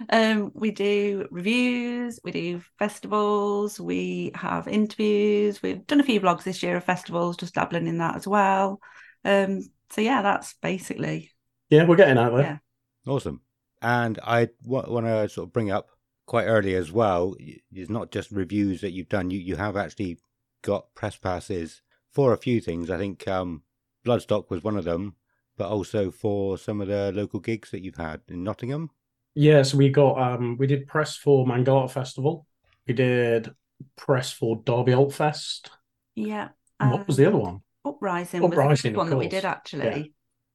Um, 0.10 0.52
we 0.54 0.72
do 0.72 1.26
reviews 1.32 2.20
we 2.22 2.32
do 2.32 2.62
festivals 2.80 3.80
we 3.80 4.32
have 4.36 4.68
interviews. 4.68 5.64
We've 5.64 5.88
done 5.88 6.02
a 6.02 6.04
few 6.04 6.20
vlogs 6.20 6.44
this 6.44 6.62
year 6.62 6.76
of 6.76 6.84
festivals 6.84 7.38
just 7.38 7.56
dabbling 7.56 7.88
in 7.88 8.00
that 8.00 8.18
as 8.18 8.28
well. 8.28 8.82
Um, 9.24 9.62
so 9.94 10.02
yeah, 10.02 10.22
that's 10.24 10.56
basically. 10.62 11.32
Yeah, 11.70 11.86
we're 11.86 11.96
getting 11.96 12.18
out 12.18 12.36
there. 12.36 12.62
Yeah. 13.06 13.12
Awesome. 13.12 13.42
And 13.82 14.20
I 14.24 14.50
w- 14.64 14.92
want 14.92 15.06
to 15.06 15.30
sort 15.30 15.48
of 15.48 15.54
bring 15.54 15.72
up 15.72 15.90
quite 16.26 16.46
early 16.46 16.74
as 16.76 16.92
well. 16.92 17.36
It's 17.40 17.90
not 17.90 18.12
just 18.12 18.32
reviews 18.32 18.82
that 18.82 18.92
you've 18.92 19.10
done. 19.10 19.30
You 19.30 19.40
you 19.40 19.56
have 19.56 19.78
actually 19.78 20.18
got 20.64 20.94
press 20.96 21.16
passes 21.16 21.82
for 22.12 22.34
a 22.34 22.38
few 22.38 22.60
things. 22.60 22.90
I 22.90 22.98
think 22.98 23.28
um, 23.28 23.64
Bloodstock 24.06 24.50
was 24.50 24.64
one 24.64 24.78
of 24.78 24.86
them, 24.86 25.16
but 25.58 25.70
also 25.70 26.12
for 26.12 26.58
some 26.58 26.82
of 26.82 26.88
the 26.88 27.12
local 27.14 27.40
gigs 27.40 27.72
that 27.72 27.82
you've 27.84 27.96
had 27.96 28.22
in 28.30 28.44
Nottingham. 28.44 28.90
Yes, 29.36 29.46
yeah, 29.46 29.64
so 29.64 29.78
we 29.78 29.90
got 29.90 30.20
um, 30.20 30.58
we 30.58 30.68
did 30.68 30.88
press 30.88 31.16
for 31.16 31.46
Mangata 31.46 31.92
Festival. 31.92 32.46
We 32.88 32.94
did 32.94 33.54
press 33.96 34.32
for 34.32 34.62
Derby 34.66 34.94
Alt 34.94 35.14
Fest. 35.14 35.72
Yeah. 36.16 36.50
Um, 36.80 36.92
what 36.92 37.08
was 37.08 37.18
the 37.18 37.26
other 37.26 37.38
one? 37.38 37.63
Uprising, 37.86 38.44
Uprising 38.44 38.70
was 38.70 38.82
the 38.82 38.98
one 38.98 39.10
that 39.10 39.18
we 39.18 39.28
did 39.28 39.46
actually. 39.46 40.14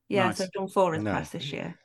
Yeah, 0.09 0.23
yeah 0.23 0.27
nice. 0.27 0.39
so 0.39 0.45
I've 0.45 0.53
done 0.53 0.69
four 0.69 0.95
in 0.95 1.05
the 1.05 1.11
press 1.11 1.31
this 1.31 1.53
year. 1.53 1.79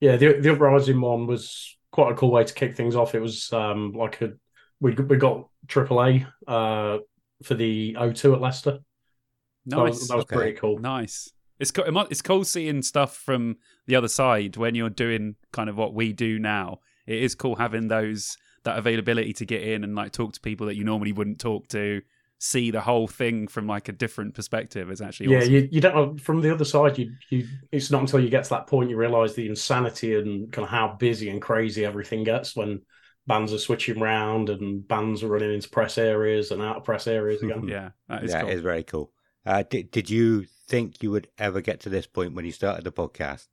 Yeah, 0.00 0.16
the 0.16 0.40
the 0.40 0.52
Uprising 0.52 1.00
one 1.00 1.26
was 1.26 1.76
quite 1.90 2.12
a 2.12 2.14
cool 2.14 2.30
way 2.30 2.44
to 2.44 2.54
kick 2.54 2.76
things 2.76 2.96
off. 2.96 3.14
It 3.14 3.20
was 3.20 3.52
um 3.52 3.92
like 3.92 4.20
a 4.22 4.32
we 4.80 4.92
we 4.92 5.16
got 5.16 5.48
AAA 5.66 6.26
uh 6.46 6.98
for 7.42 7.54
the 7.54 7.96
O2 7.98 8.34
at 8.34 8.40
Leicester. 8.40 8.78
Nice. 9.66 9.76
That 9.76 9.82
was, 9.82 10.08
that 10.08 10.16
was 10.16 10.24
okay. 10.24 10.36
pretty 10.36 10.52
cool. 10.58 10.78
Nice. 10.78 11.30
It's 11.58 11.70
cool. 11.70 11.84
It's 12.10 12.22
cool 12.22 12.44
seeing 12.44 12.82
stuff 12.82 13.16
from 13.16 13.56
the 13.86 13.96
other 13.96 14.08
side 14.08 14.56
when 14.56 14.74
you're 14.74 14.90
doing 14.90 15.36
kind 15.52 15.70
of 15.70 15.76
what 15.76 15.94
we 15.94 16.12
do 16.12 16.38
now. 16.38 16.80
It 17.06 17.22
is 17.22 17.34
cool 17.34 17.56
having 17.56 17.88
those 17.88 18.36
that 18.64 18.78
availability 18.78 19.32
to 19.34 19.44
get 19.44 19.62
in 19.62 19.84
and 19.84 19.94
like 19.94 20.12
talk 20.12 20.32
to 20.32 20.40
people 20.40 20.66
that 20.66 20.76
you 20.76 20.84
normally 20.84 21.12
wouldn't 21.12 21.38
talk 21.38 21.68
to 21.68 22.02
see 22.44 22.70
the 22.70 22.80
whole 22.80 23.08
thing 23.08 23.48
from 23.48 23.66
like 23.66 23.88
a 23.88 23.92
different 23.92 24.34
perspective 24.34 24.90
is 24.90 25.00
actually 25.00 25.30
yeah 25.30 25.38
awesome. 25.38 25.52
you, 25.52 25.68
you 25.72 25.80
don't 25.80 26.20
from 26.20 26.42
the 26.42 26.52
other 26.52 26.64
side 26.64 26.98
you 26.98 27.10
you 27.30 27.48
it's 27.72 27.90
not 27.90 28.02
until 28.02 28.20
you 28.20 28.28
get 28.28 28.44
to 28.44 28.50
that 28.50 28.66
point 28.66 28.90
you 28.90 28.96
realize 28.98 29.34
the 29.34 29.48
insanity 29.48 30.14
and 30.14 30.52
kind 30.52 30.62
of 30.62 30.70
how 30.70 30.88
busy 30.98 31.30
and 31.30 31.40
crazy 31.40 31.86
everything 31.86 32.22
gets 32.22 32.54
when 32.54 32.82
bands 33.26 33.50
are 33.50 33.58
switching 33.58 33.98
around 33.98 34.50
and 34.50 34.86
bands 34.86 35.22
are 35.22 35.28
running 35.28 35.54
into 35.54 35.70
press 35.70 35.96
areas 35.96 36.50
and 36.50 36.60
out 36.60 36.76
of 36.76 36.84
press 36.84 37.06
areas 37.06 37.42
again 37.42 37.64
yeah 37.68 37.90
that 38.08 38.22
is, 38.22 38.30
yeah, 38.30 38.42
cool. 38.42 38.50
it 38.50 38.54
is 38.54 38.60
very 38.60 38.82
cool 38.82 39.10
uh, 39.46 39.62
did, 39.70 39.90
did 39.90 40.10
you 40.10 40.44
think 40.68 41.02
you 41.02 41.10
would 41.10 41.28
ever 41.38 41.62
get 41.62 41.80
to 41.80 41.88
this 41.88 42.06
point 42.06 42.34
when 42.34 42.44
you 42.44 42.52
started 42.52 42.84
the 42.84 42.92
podcast 42.92 43.46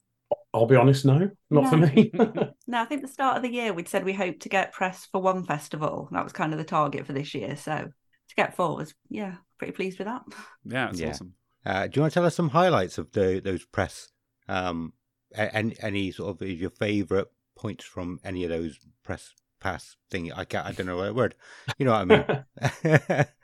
I'll 0.54 0.66
be 0.66 0.76
honest, 0.76 1.06
no, 1.06 1.30
not 1.50 1.64
no. 1.64 1.70
for 1.70 1.78
me. 1.78 2.12
no, 2.68 2.82
I 2.82 2.86
think 2.86 3.02
the 3.02 3.08
start 3.08 3.38
of 3.38 3.44
the 3.44 3.50
year 3.50 3.72
we'd 3.72 3.88
said 3.88 4.04
we 4.04 4.12
hoped 4.12 4.42
to 4.42 4.50
get 4.50 4.74
press 4.74 5.08
for 5.10 5.22
one 5.22 5.46
festival. 5.46 6.10
That 6.12 6.26
was 6.26 6.34
kind 6.34 6.52
of 6.52 6.58
the 6.58 6.66
target 6.66 7.06
for 7.06 7.14
this 7.14 7.34
year. 7.34 7.56
So 7.56 7.90
to 8.32 8.36
get 8.36 8.56
forward. 8.56 8.92
Yeah, 9.10 9.36
pretty 9.58 9.74
pleased 9.74 10.00
with 10.00 10.08
that. 10.08 10.24
Yeah, 10.66 10.90
it's 10.90 11.00
yeah. 11.00 11.10
awesome. 11.10 11.34
Uh, 11.66 11.88
do 11.88 11.92
you 11.96 12.02
want 12.02 12.14
to 12.14 12.20
tell 12.20 12.26
us 12.26 12.36
some 12.36 12.50
highlights 12.50 12.98
of 12.98 13.12
the 13.12 13.42
those 13.44 13.66
press? 13.66 14.10
Um, 14.48 14.94
any, 15.36 15.76
any 15.82 16.12
sort 16.12 16.42
of 16.42 16.48
your 16.48 16.72
favourite 16.72 17.28
points 17.56 17.86
from 17.86 18.20
any 18.24 18.44
of 18.44 18.50
those 18.50 18.80
press 19.04 19.34
pass 19.60 19.96
thing? 20.10 20.32
I 20.34 20.46
can't, 20.46 20.66
I 20.66 20.72
don't 20.72 20.88
know 20.88 20.98
what 20.98 21.16
word. 21.16 21.36
You 21.78 21.86
know 21.86 21.92
what 21.92 22.12
I 22.12 23.06
mean? 23.06 23.26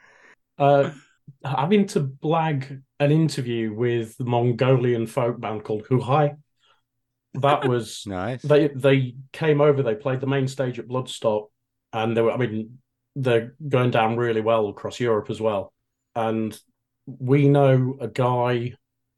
Uh, 0.60 0.90
having 1.46 1.86
to 1.86 2.00
blag 2.02 2.82
an 3.00 3.12
interview 3.12 3.72
with 3.72 4.18
the 4.18 4.24
Mongolian 4.24 5.06
folk 5.06 5.40
band 5.40 5.64
called 5.64 5.86
Huhai. 5.86 6.36
That 7.36 7.68
was 7.68 8.04
nice. 8.08 8.42
They 8.42 8.70
they 8.70 9.14
came 9.34 9.62
over. 9.62 9.84
They 9.84 9.94
played 9.94 10.20
the 10.20 10.26
main 10.26 10.48
stage 10.48 10.80
at 10.80 10.88
Bloodstock, 10.88 11.50
and 11.94 12.18
they 12.18 12.22
were. 12.22 12.32
I 12.32 12.38
mean, 12.38 12.80
they're 13.18 13.56
going 13.68 13.90
down 13.90 14.16
really 14.16 14.42
well 14.42 14.70
across 14.70 15.00
Europe 15.00 15.30
as 15.32 15.42
well. 15.42 15.74
And 16.16 16.58
we 17.06 17.48
know 17.48 17.98
a 18.00 18.08
guy 18.08 18.74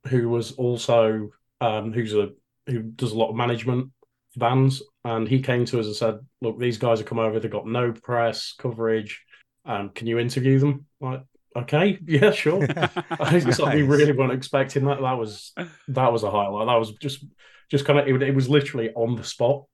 who 0.08 0.30
was 0.30 0.54
also 0.54 1.30
um, 1.60 1.92
who's 1.92 2.14
a 2.14 2.30
who 2.66 2.82
does 2.82 3.12
a 3.12 3.18
lot 3.18 3.30
of 3.30 3.36
management 3.36 3.92
for 4.34 4.40
bands, 4.40 4.82
and 5.04 5.28
he 5.28 5.42
came 5.42 5.66
to 5.66 5.80
us 5.80 5.86
and 5.86 5.96
said, 5.96 6.20
"Look, 6.42 6.60
these 6.60 6.78
guys 6.78 7.00
have 7.00 7.08
come 7.08 7.20
over. 7.20 7.40
They've 7.40 7.52
got 7.52 7.68
no 7.68 7.92
press 7.92 8.54
coverage. 8.58 9.22
Um, 9.66 9.90
can 9.90 10.08
you 10.08 10.18
interview 10.18 10.60
them?" 10.60 10.86
Like, 11.02 11.24
okay, 11.56 12.00
yeah, 12.06 12.32
sure. 12.32 12.66
it's 12.70 13.60
like 13.60 13.76
we 13.76 13.82
really 13.82 14.14
weren't 14.14 14.32
expecting 14.32 14.86
that. 14.86 15.02
That 15.02 15.18
was 15.18 15.54
that 15.90 16.14
was 16.14 16.24
a 16.24 16.32
highlight. 16.32 16.68
That 16.68 16.80
was 16.80 16.94
just 16.94 17.26
just 17.70 17.86
kind 17.86 18.00
of 18.00 18.08
it, 18.08 18.22
it 18.22 18.36
was 18.36 18.48
literally 18.48 18.92
on 18.94 19.16
the 19.18 19.26
spot. 19.26 19.66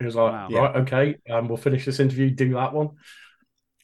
It 0.00 0.04
was 0.04 0.16
like, 0.16 0.32
wow. 0.32 0.48
right, 0.48 0.76
okay, 0.76 1.16
um, 1.28 1.48
we'll 1.48 1.56
finish 1.56 1.84
this 1.84 1.98
interview, 1.98 2.30
do 2.30 2.54
that 2.54 2.72
one. 2.72 2.90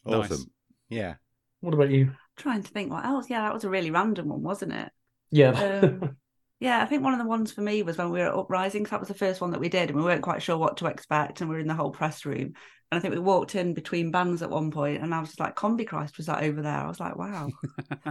Awesome. 0.06 0.38
Nice. 0.38 0.46
Yeah. 0.88 1.14
What 1.60 1.74
about 1.74 1.90
you? 1.90 2.12
trying 2.36 2.62
to 2.62 2.70
think 2.70 2.90
what 2.90 3.04
else. 3.04 3.30
Yeah, 3.30 3.42
that 3.42 3.54
was 3.54 3.64
a 3.64 3.70
really 3.70 3.90
random 3.90 4.28
one, 4.28 4.42
wasn't 4.42 4.72
it? 4.72 4.90
Yeah. 5.30 5.50
Um, 5.50 6.16
yeah, 6.60 6.82
I 6.82 6.86
think 6.86 7.02
one 7.02 7.12
of 7.12 7.18
the 7.18 7.26
ones 7.26 7.52
for 7.52 7.60
me 7.60 7.82
was 7.82 7.98
when 7.98 8.10
we 8.10 8.20
were 8.20 8.26
at 8.26 8.34
Uprising, 8.34 8.84
that 8.84 9.00
was 9.00 9.08
the 9.08 9.14
first 9.14 9.40
one 9.40 9.50
that 9.52 9.60
we 9.60 9.68
did, 9.68 9.90
and 9.90 9.98
we 9.98 10.04
weren't 10.04 10.22
quite 10.22 10.42
sure 10.42 10.58
what 10.58 10.78
to 10.78 10.86
expect, 10.86 11.40
and 11.40 11.48
we 11.48 11.56
were 11.56 11.60
in 11.60 11.68
the 11.68 11.74
whole 11.74 11.90
press 11.90 12.24
room. 12.24 12.54
And 12.92 12.98
I 12.98 13.00
think 13.00 13.14
we 13.14 13.20
walked 13.20 13.54
in 13.54 13.74
between 13.74 14.10
bands 14.10 14.42
at 14.42 14.50
one 14.50 14.70
point, 14.70 15.02
and 15.02 15.14
I 15.14 15.20
was 15.20 15.30
just 15.30 15.40
like, 15.40 15.56
"Combichrist 15.56 16.16
was 16.16 16.26
that 16.26 16.44
over 16.44 16.62
there?" 16.62 16.78
I 16.78 16.86
was 16.86 17.00
like, 17.00 17.16
"Wow, 17.16 17.48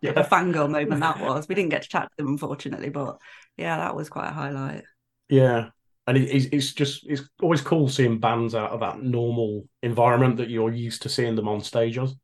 yeah. 0.00 0.12
a 0.16 0.24
fangirl 0.24 0.70
moment 0.70 1.00
that 1.00 1.20
was." 1.20 1.48
We 1.48 1.54
didn't 1.54 1.70
get 1.70 1.82
to 1.82 1.88
chat 1.88 2.02
to 2.04 2.16
them, 2.18 2.28
unfortunately, 2.28 2.90
but 2.90 3.18
yeah, 3.56 3.78
that 3.78 3.96
was 3.96 4.08
quite 4.08 4.28
a 4.28 4.32
highlight. 4.32 4.84
Yeah, 5.28 5.70
and 6.06 6.16
it, 6.16 6.52
it's 6.52 6.72
just 6.72 7.04
it's 7.06 7.22
always 7.42 7.60
cool 7.60 7.88
seeing 7.88 8.18
bands 8.18 8.54
out 8.54 8.70
of 8.70 8.80
that 8.80 9.02
normal 9.02 9.68
environment 9.82 10.36
that 10.36 10.50
you're 10.50 10.72
used 10.72 11.02
to 11.02 11.08
seeing 11.08 11.36
them 11.36 11.48
on 11.48 11.60
stage 11.60 11.98
as. 11.98 12.14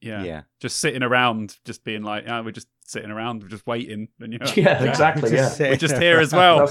Yeah. 0.00 0.22
Yeah. 0.22 0.42
Just 0.60 0.78
sitting 0.78 1.02
around, 1.02 1.56
just 1.64 1.84
being 1.84 2.02
like, 2.02 2.24
oh, 2.28 2.42
we're 2.42 2.52
just 2.52 2.68
sitting 2.84 3.10
around, 3.10 3.42
we're 3.42 3.48
just 3.48 3.66
waiting. 3.66 4.08
And 4.20 4.32
you 4.32 4.38
know, 4.38 4.52
yeah, 4.56 4.82
exactly. 4.82 5.32
yeah. 5.34 5.54
We're 5.58 5.76
just 5.76 5.98
here 5.98 6.20
as 6.20 6.32
well. 6.32 6.68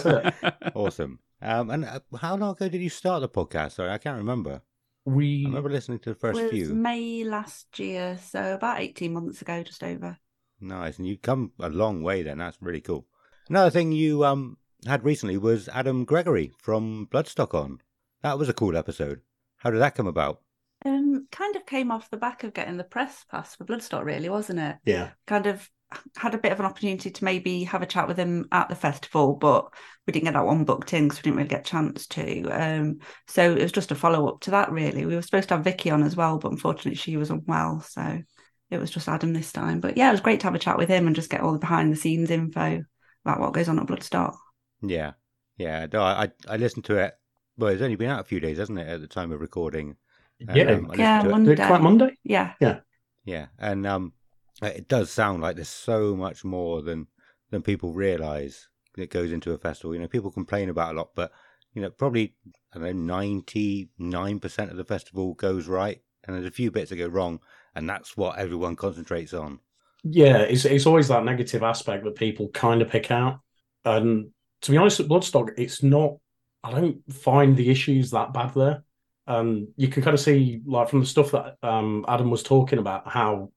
awesome. 0.76 1.20
Um, 1.42 1.70
and 1.70 1.86
uh, 1.86 2.00
how 2.20 2.36
long 2.36 2.56
ago 2.56 2.70
did 2.70 2.82
you 2.82 2.90
start 2.90 3.22
the 3.22 3.30
podcast? 3.30 3.74
Sorry, 3.74 3.92
I 3.92 3.98
can't 3.98 4.18
remember. 4.18 4.62
We 5.06 5.44
I 5.46 5.50
remember 5.50 5.70
listening 5.70 6.00
to 6.00 6.10
the 6.10 6.16
first 6.16 6.42
was 6.42 6.52
few. 6.52 6.74
May 6.74 7.24
last 7.24 7.80
year, 7.80 8.18
so 8.22 8.56
about 8.56 8.82
18 8.82 9.14
months 9.14 9.42
ago, 9.42 9.64
just 9.64 9.84
over. 9.84 10.18
Nice. 10.60 10.98
And 10.98 11.08
you've 11.08 11.22
come 11.22 11.52
a 11.60 11.70
long 11.70 12.02
way 12.02 12.24
then. 12.24 12.40
That's 12.40 12.58
really 12.62 12.82
cool. 12.82 13.06
Another 13.50 13.70
thing 13.70 13.92
you 13.92 14.26
um 14.26 14.58
had 14.86 15.04
recently 15.04 15.38
was 15.38 15.68
Adam 15.70 16.06
Gregory 16.06 16.52
from 16.60 17.08
Bloodstock 17.12 17.54
on. 17.54 17.80
That 18.22 18.38
was 18.38 18.50
a 18.50 18.54
cool 18.54 18.78
episode. 18.78 19.22
How 19.58 19.72
did 19.72 19.82
that 19.82 19.96
come 19.96 20.08
about? 20.08 20.42
Um, 20.86 21.28
kind 21.32 21.56
of 21.56 21.66
came 21.66 21.92
off 21.92 22.10
the 22.10 22.18
back 22.18 22.44
of 22.44 22.54
getting 22.54 22.78
the 22.78 22.84
press 22.84 23.26
pass 23.30 23.56
for 23.56 23.66
Bloodstock, 23.66 24.04
really, 24.04 24.30
wasn't 24.30 24.60
it? 24.60 24.78
Yeah. 24.86 25.10
Kind 25.26 25.48
of 25.48 25.70
had 26.18 26.36
a 26.36 26.38
bit 26.38 26.52
of 26.52 26.60
an 26.60 26.66
opportunity 26.66 27.10
to 27.10 27.24
maybe 27.24 27.64
have 27.64 27.82
a 27.82 27.88
chat 27.88 28.08
with 28.08 28.18
him 28.18 28.48
at 28.52 28.70
the 28.70 28.76
festival, 28.76 29.36
but 29.36 29.74
we 30.06 30.12
didn't 30.12 30.26
get 30.26 30.34
that 30.34 30.46
one 30.46 30.66
booked 30.66 30.94
in 30.94 31.06
because 31.06 31.20
we 31.20 31.24
didn't 31.24 31.38
really 31.38 31.50
get 31.50 31.62
a 31.62 31.70
chance 31.70 32.08
to. 32.08 32.44
Um, 32.50 33.00
so 33.28 33.56
it 33.56 33.62
was 33.62 33.72
just 33.72 33.92
a 33.92 33.96
follow 33.96 34.28
up 34.28 34.42
to 34.42 34.52
that, 34.52 34.72
really. 34.72 35.06
We 35.06 35.16
were 35.16 35.22
supposed 35.22 35.48
to 35.50 35.56
have 35.56 35.64
Vicky 35.64 35.90
on 35.90 36.04
as 36.04 36.16
well, 36.16 36.38
but 36.38 36.52
unfortunately 36.52 36.96
she 36.96 37.18
was 37.18 37.30
unwell, 37.30 37.82
so 37.82 38.22
it 38.70 38.78
was 38.78 38.92
just 38.92 39.08
Adam 39.08 39.34
this 39.34 39.52
time. 39.52 39.80
But 39.80 39.98
yeah, 39.98 40.10
it 40.10 40.12
was 40.12 40.22
great 40.22 40.42
to 40.42 40.48
have 40.48 40.56
a 40.56 40.60
chat 40.60 40.78
with 40.78 40.90
him 40.90 41.08
and 41.08 41.16
just 41.16 41.30
get 41.30 41.42
all 41.42 41.54
the 41.54 41.60
behind 41.60 41.92
the 41.92 41.96
scenes 41.96 42.32
info 42.32 42.84
about 43.26 43.40
what 43.40 43.54
goes 43.54 43.70
on 43.70 43.80
at 43.80 43.88
Bloodstock. 43.88 44.36
Yeah, 44.82 45.14
yeah. 45.58 45.88
No, 45.92 46.02
I 46.02 46.32
I 46.48 46.58
listened 46.58 46.86
to 46.86 46.98
it. 46.98 47.18
Well, 47.58 47.72
it's 47.72 47.82
only 47.82 47.96
been 47.96 48.10
out 48.10 48.22
a 48.22 48.26
few 48.26 48.40
days, 48.40 48.58
hasn't 48.58 48.80
it, 48.80 48.88
at 48.88 49.02
the 49.02 49.08
time 49.08 49.32
of 49.32 49.42
recording? 49.42 49.96
Yeah, 50.40 50.74
um, 50.74 50.92
yeah, 50.96 51.24
Monday. 51.24 51.56
Quite 51.56 51.82
Monday. 51.82 52.18
Yeah, 52.24 52.54
yeah, 52.60 52.80
yeah, 53.26 53.48
and 53.58 53.88
um, 53.88 54.14
it 54.62 54.88
does 54.88 55.10
sound 55.10 55.42
like 55.42 55.56
there's 55.56 55.70
so 55.70 56.16
much 56.16 56.44
more 56.44 56.82
than 56.82 57.08
than 57.50 57.62
people 57.62 57.94
realise 57.94 58.68
that 58.96 59.10
goes 59.10 59.32
into 59.32 59.54
a 59.54 59.58
festival. 59.58 59.94
You 59.96 60.02
know, 60.02 60.08
people 60.08 60.32
complain 60.32 60.70
about 60.70 60.94
a 60.94 60.98
lot, 60.98 61.10
but 61.16 61.32
you 61.74 61.82
know, 61.82 61.90
probably 61.90 62.36
I 62.74 62.80
don't 62.80 62.84
know, 62.84 63.16
ninety 63.16 63.90
nine 63.98 64.40
percent 64.40 64.72
of 64.72 64.78
the 64.78 64.86
festival 64.86 65.34
goes 65.34 65.68
right, 65.68 66.02
and 66.24 66.36
there's 66.36 66.46
a 66.46 66.52
few 66.52 66.70
bits 66.70 66.92
that 66.92 66.98
go 66.98 67.08
wrong, 67.08 67.40
and 67.76 67.90
that's 67.90 68.16
what 68.16 68.38
everyone 68.38 68.76
concentrates 68.76 69.34
on. 69.34 69.60
Yeah, 70.04 70.40
it's 70.40 70.66
it's 70.66 70.86
always 70.86 71.08
that 71.08 71.26
negative 71.26 71.64
aspect 71.64 72.04
that 72.04 72.16
people 72.16 72.50
kind 72.50 72.82
of 72.82 72.90
pick 72.90 73.10
out, 73.12 73.40
and 73.84 74.30
to 74.62 74.72
be 74.72 74.78
honest, 74.78 75.00
at 75.00 75.08
Bloodstock, 75.08 75.52
it's 75.58 75.84
not. 75.84 76.18
I 76.64 76.72
don't 76.72 77.14
find 77.14 77.56
the 77.56 77.70
issues 77.70 78.12
that 78.12 78.34
bad 78.34 78.54
there. 78.54 78.84
Um, 79.28 79.70
you 79.76 79.88
can 79.88 80.04
kind 80.04 80.14
of 80.14 80.20
see, 80.20 80.62
like 80.66 80.90
from 80.90 81.02
the 81.02 81.06
stuff 81.06 81.32
that 81.32 81.58
um, 81.62 82.06
Adam 82.08 82.30
was 82.30 82.44
talking 82.44 82.80
about, 82.80 83.08
how 83.08 83.52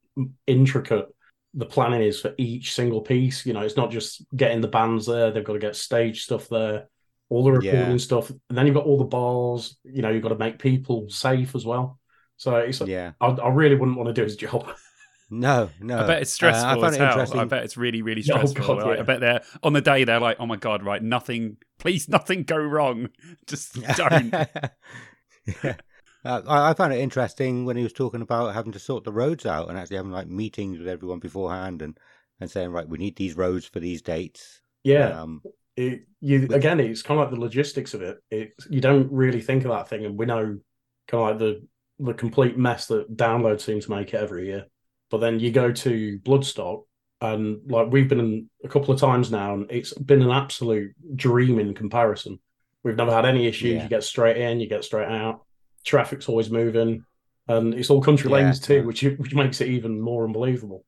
intricate 0.47 1.07
the 1.55 1.67
planning 1.67 2.03
is 2.03 2.21
for 2.21 2.35
each 2.39 2.75
single 2.75 3.01
piece. 3.01 3.47
You 3.47 3.53
know, 3.53 3.61
it's 3.61 3.77
not 3.77 3.91
just 3.91 4.25
getting 4.37 4.61
the 4.61 4.69
bands 4.69 5.07
there; 5.07 5.31
they've 5.31 5.45
got 5.45 5.55
to 5.55 5.59
get 5.59 5.77
stage 5.77 6.25
stuff 6.25 6.49
there, 6.49 6.89
all 7.29 7.45
the 7.45 7.53
recording 7.53 7.93
yeah. 7.93 7.97
stuff, 7.97 8.31
and 8.31 8.59
then 8.59 8.67
you've 8.67 8.75
got 8.75 8.87
all 8.87 8.99
the 8.99 9.05
bars. 9.05 9.77
You 9.85 10.03
know, 10.03 10.11
you've 10.11 10.23
got 10.23 10.31
to 10.31 10.39
make 10.39 10.59
people 10.59 11.09
safe 11.09 11.55
as 11.55 11.65
well. 11.65 11.99
So 12.37 12.57
it's 12.57 12.81
yeah, 12.81 13.13
I, 13.21 13.29
I 13.29 13.49
really 13.49 13.77
wouldn't 13.77 13.99
want 13.99 14.09
to 14.09 14.15
do 14.15 14.25
his 14.25 14.37
job. 14.37 14.69
No, 15.31 15.71
no. 15.81 15.99
I 16.01 16.07
bet 16.07 16.23
it's 16.23 16.33
stressful 16.33 16.85
uh, 16.85 16.89
as 16.89 16.97
hell. 16.97 17.39
I 17.39 17.45
bet 17.45 17.63
it's 17.63 17.77
really, 17.77 18.03
really 18.03 18.21
oh, 18.33 18.45
stressful. 18.45 18.65
Oh, 18.65 18.81
God, 18.81 18.95
yeah. 18.95 19.01
I 19.01 19.03
bet 19.03 19.21
they're 19.21 19.43
on 19.63 19.73
the 19.73 19.81
day 19.81 20.05
they're 20.05 20.21
like, 20.21 20.39
"Oh 20.41 20.47
my 20.47 20.57
god, 20.57 20.83
right? 20.83 21.03
Nothing, 21.03 21.57
please, 21.79 22.09
nothing 22.09 22.43
go 22.43 22.57
wrong. 22.57 23.11
Just 23.47 23.81
don't." 23.97 24.33
yeah. 25.65 25.77
Uh, 26.25 26.43
I, 26.47 26.71
I, 26.71 26.75
found 26.75 26.93
it 26.93 27.01
interesting 27.01 27.65
when 27.65 27.79
he 27.79 27.83
was 27.83 27.95
talking 27.95 28.21
about 28.21 28.53
having 28.55 28.73
to 28.73 28.79
sort 28.79 29.05
the 29.05 29.13
roads 29.13 29.47
out 29.47 29.71
and 29.71 29.79
actually 29.79 29.97
having 29.97 30.13
like 30.13 30.29
meetings 30.29 30.79
with 30.79 30.87
everyone 30.87 31.19
beforehand 31.19 31.81
and, 31.81 31.97
and 32.41 32.51
saying, 32.51 32.71
right, 32.71 32.87
we 32.87 32.99
need 32.99 33.17
these 33.17 33.39
roads 33.39 33.65
for 33.65 33.81
these 33.81 34.03
dates. 34.03 34.61
Yeah. 34.85 35.19
Um, 35.19 35.41
it, 35.77 36.03
you 36.21 36.47
but, 36.47 36.57
again, 36.57 36.79
it's 36.79 37.01
kind 37.01 37.19
of 37.19 37.25
like 37.25 37.35
the 37.35 37.41
logistics 37.41 37.95
of 37.95 38.03
it. 38.03 38.19
it. 38.31 38.53
You 38.69 38.83
don't 38.83 39.11
really 39.11 39.41
think 39.41 39.65
of 39.65 39.71
that 39.71 39.89
thing, 39.89 40.05
and 40.05 40.19
we 40.19 40.27
know 40.27 40.59
kind 41.09 41.23
of 41.23 41.29
like 41.31 41.39
the 41.39 41.67
the 42.01 42.15
complete 42.15 42.59
mess 42.59 42.87
that 42.87 43.17
download 43.17 43.61
seem 43.61 43.81
to 43.81 43.91
make 43.91 44.13
it 44.13 44.21
every 44.21 44.47
year. 44.47 44.67
But 45.11 45.19
then 45.19 45.41
you 45.41 45.51
go 45.51 45.73
to 45.73 46.19
Bloodstock, 46.21 46.85
and 47.21 47.61
like 47.71 47.91
we've 47.91 48.09
been 48.09 48.49
a 48.65 48.69
couple 48.69 48.95
of 48.95 49.01
times 49.01 49.31
now, 49.31 49.55
and 49.55 49.71
it's 49.71 49.93
been 49.95 50.23
an 50.23 50.31
absolute 50.31 50.93
dream 51.17 51.59
in 51.59 51.75
comparison. 51.75 52.39
We've 52.83 52.97
never 52.97 53.13
had 53.13 53.27
any 53.27 53.47
issues. 53.47 53.75
Yeah. 53.75 53.83
You 53.83 53.89
get 53.89 54.05
straight 54.05 54.39
in, 54.39 54.61
you 54.61 54.69
get 54.69 54.85
straight 54.85 55.09
out. 55.09 55.45
Traffic's 55.85 56.29
always 56.29 56.51
moving, 56.51 57.05
and 57.49 57.75
it's 57.75 57.91
all 57.91 58.01
country 58.01 58.31
lanes 58.31 58.61
too, 58.61 58.77
yeah. 58.77 58.81
which 58.83 59.03
which 59.03 59.35
makes 59.35 59.61
it 59.61 59.69
even 59.69 60.01
more 60.01 60.25
unbelievable. 60.25 60.85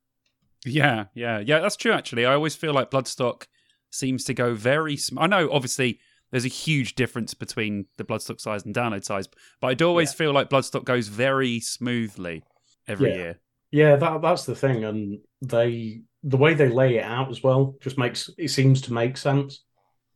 Yeah, 0.64 1.06
yeah, 1.14 1.40
yeah. 1.40 1.58
That's 1.58 1.76
true. 1.76 1.92
Actually, 1.92 2.24
I 2.24 2.34
always 2.34 2.54
feel 2.54 2.72
like 2.72 2.90
Bloodstock 2.90 3.46
seems 3.90 4.24
to 4.24 4.34
go 4.34 4.54
very. 4.54 4.96
Sm- 4.96 5.18
I 5.18 5.26
know, 5.26 5.50
obviously, 5.50 5.98
there's 6.30 6.44
a 6.44 6.48
huge 6.48 6.94
difference 6.94 7.34
between 7.34 7.86
the 7.98 8.04
Bloodstock 8.04 8.40
size 8.40 8.64
and 8.64 8.74
download 8.74 9.04
size, 9.04 9.28
but 9.60 9.66
I 9.66 9.74
do 9.74 9.86
always 9.86 10.14
feel 10.14 10.32
like 10.32 10.48
Bloodstock 10.48 10.84
goes 10.84 11.08
very 11.08 11.60
smoothly 11.60 12.42
every 12.86 13.12
year. 13.12 13.38
Yeah, 13.72 13.96
that 13.96 14.22
that's 14.22 14.44
the 14.44 14.54
thing, 14.54 14.84
and 14.84 15.18
they 15.40 16.02
the 16.22 16.36
way 16.36 16.54
they 16.54 16.68
lay 16.68 16.98
it 16.98 17.04
out 17.04 17.30
as 17.30 17.42
well 17.42 17.74
just 17.80 17.98
makes 17.98 18.30
it 18.38 18.48
seems 18.48 18.80
to 18.82 18.92
make 18.92 19.16
sense. 19.16 19.64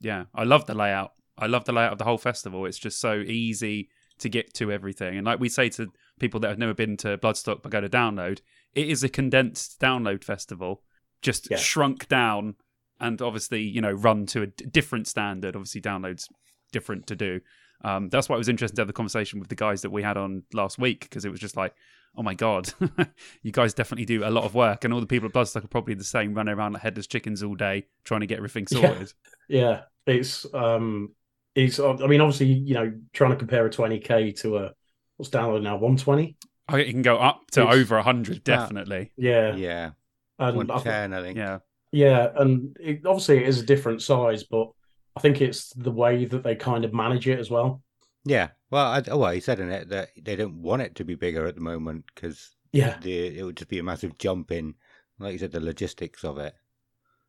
Yeah, 0.00 0.24
I 0.34 0.44
love 0.44 0.66
the 0.66 0.74
layout. 0.74 1.12
I 1.38 1.46
love 1.46 1.64
the 1.64 1.72
layout 1.72 1.92
of 1.92 1.98
the 1.98 2.04
whole 2.04 2.18
festival. 2.18 2.66
It's 2.66 2.78
just 2.78 3.00
so 3.00 3.14
easy 3.16 3.88
to 4.18 4.28
get 4.28 4.54
to 4.54 4.70
everything. 4.70 5.16
And 5.16 5.26
like 5.26 5.40
we 5.40 5.48
say 5.48 5.68
to 5.70 5.92
people 6.18 6.40
that 6.40 6.48
have 6.48 6.58
never 6.58 6.74
been 6.74 6.96
to 6.98 7.18
Bloodstock 7.18 7.62
but 7.62 7.72
go 7.72 7.80
to 7.80 7.88
download, 7.88 8.40
it 8.74 8.88
is 8.88 9.02
a 9.02 9.08
condensed 9.08 9.80
download 9.80 10.24
festival, 10.24 10.82
just 11.22 11.48
yeah. 11.50 11.56
shrunk 11.56 12.08
down 12.08 12.54
and 13.00 13.20
obviously, 13.20 13.62
you 13.62 13.80
know, 13.80 13.92
run 13.92 14.26
to 14.26 14.42
a 14.42 14.46
different 14.46 15.06
standard. 15.06 15.54
Obviously, 15.54 15.80
downloads 15.80 16.28
different 16.72 17.06
to 17.08 17.16
do. 17.16 17.40
Um, 17.84 18.08
that's 18.08 18.28
why 18.28 18.36
it 18.36 18.38
was 18.38 18.48
interesting 18.48 18.76
to 18.76 18.82
have 18.82 18.86
the 18.86 18.94
conversation 18.94 19.38
with 19.38 19.48
the 19.48 19.54
guys 19.54 19.82
that 19.82 19.90
we 19.90 20.02
had 20.02 20.16
on 20.16 20.44
last 20.54 20.78
week 20.78 21.00
because 21.00 21.24
it 21.24 21.30
was 21.30 21.40
just 21.40 21.56
like, 21.56 21.74
oh 22.16 22.22
my 22.22 22.34
god, 22.34 22.72
you 23.42 23.52
guys 23.52 23.74
definitely 23.74 24.04
do 24.04 24.24
a 24.24 24.30
lot 24.30 24.44
of 24.44 24.54
work, 24.54 24.84
and 24.84 24.92
all 24.92 25.00
the 25.00 25.06
people 25.06 25.28
at 25.28 25.34
Bloodstock 25.34 25.64
are 25.64 25.68
probably 25.68 25.94
the 25.94 26.04
same, 26.04 26.34
running 26.34 26.54
around 26.54 26.72
like 26.72 26.82
headless 26.82 27.06
chickens 27.06 27.42
all 27.42 27.54
day 27.54 27.86
trying 28.04 28.20
to 28.20 28.26
get 28.26 28.38
everything 28.38 28.66
sorted. 28.66 29.12
Yeah, 29.48 29.82
yeah. 30.06 30.14
it's 30.14 30.46
um, 30.54 31.12
it's. 31.54 31.78
I 31.78 31.94
mean, 32.06 32.20
obviously, 32.20 32.46
you 32.46 32.74
know, 32.74 32.92
trying 33.12 33.30
to 33.30 33.36
compare 33.36 33.66
a 33.66 33.70
20k 33.70 34.38
to 34.40 34.58
a 34.58 34.72
what's 35.16 35.30
download 35.30 35.62
now 35.62 35.74
120. 35.74 36.36
Oh, 36.68 36.76
it 36.76 36.90
can 36.90 37.02
go 37.02 37.16
up 37.18 37.50
to 37.52 37.62
it's, 37.62 37.76
over 37.76 37.96
100, 37.96 38.42
definitely. 38.42 39.12
Yeah, 39.16 39.54
yeah, 39.54 39.90
and 40.38 40.56
110, 40.56 41.12
I, 41.12 41.18
I 41.18 41.22
think. 41.22 41.38
Yeah, 41.38 41.58
yeah, 41.92 42.28
and 42.36 42.76
it, 42.80 43.06
obviously 43.06 43.38
it 43.38 43.48
is 43.48 43.60
a 43.60 43.66
different 43.66 44.02
size, 44.02 44.42
but 44.44 44.70
I 45.16 45.20
think 45.20 45.40
it's 45.40 45.72
the 45.74 45.90
way 45.90 46.24
that 46.26 46.42
they 46.42 46.56
kind 46.56 46.84
of 46.84 46.92
manage 46.92 47.28
it 47.28 47.38
as 47.38 47.50
well. 47.50 47.82
Yeah, 48.26 48.48
well, 48.70 48.86
I, 48.86 49.02
oh, 49.08 49.18
well, 49.18 49.30
he 49.30 49.40
said 49.40 49.60
in 49.60 49.70
it 49.70 49.88
that 49.90 50.10
they 50.20 50.34
don't 50.34 50.60
want 50.60 50.82
it 50.82 50.96
to 50.96 51.04
be 51.04 51.14
bigger 51.14 51.46
at 51.46 51.54
the 51.54 51.60
moment 51.60 52.06
because 52.12 52.56
Yeah, 52.72 52.98
the, 53.00 53.38
it 53.38 53.44
would 53.44 53.56
just 53.56 53.70
be 53.70 53.78
a 53.78 53.84
massive 53.84 54.18
jump 54.18 54.50
in, 54.50 54.74
like 55.20 55.32
you 55.32 55.38
said, 55.38 55.52
the 55.52 55.60
logistics 55.60 56.24
of 56.24 56.36
it. 56.38 56.54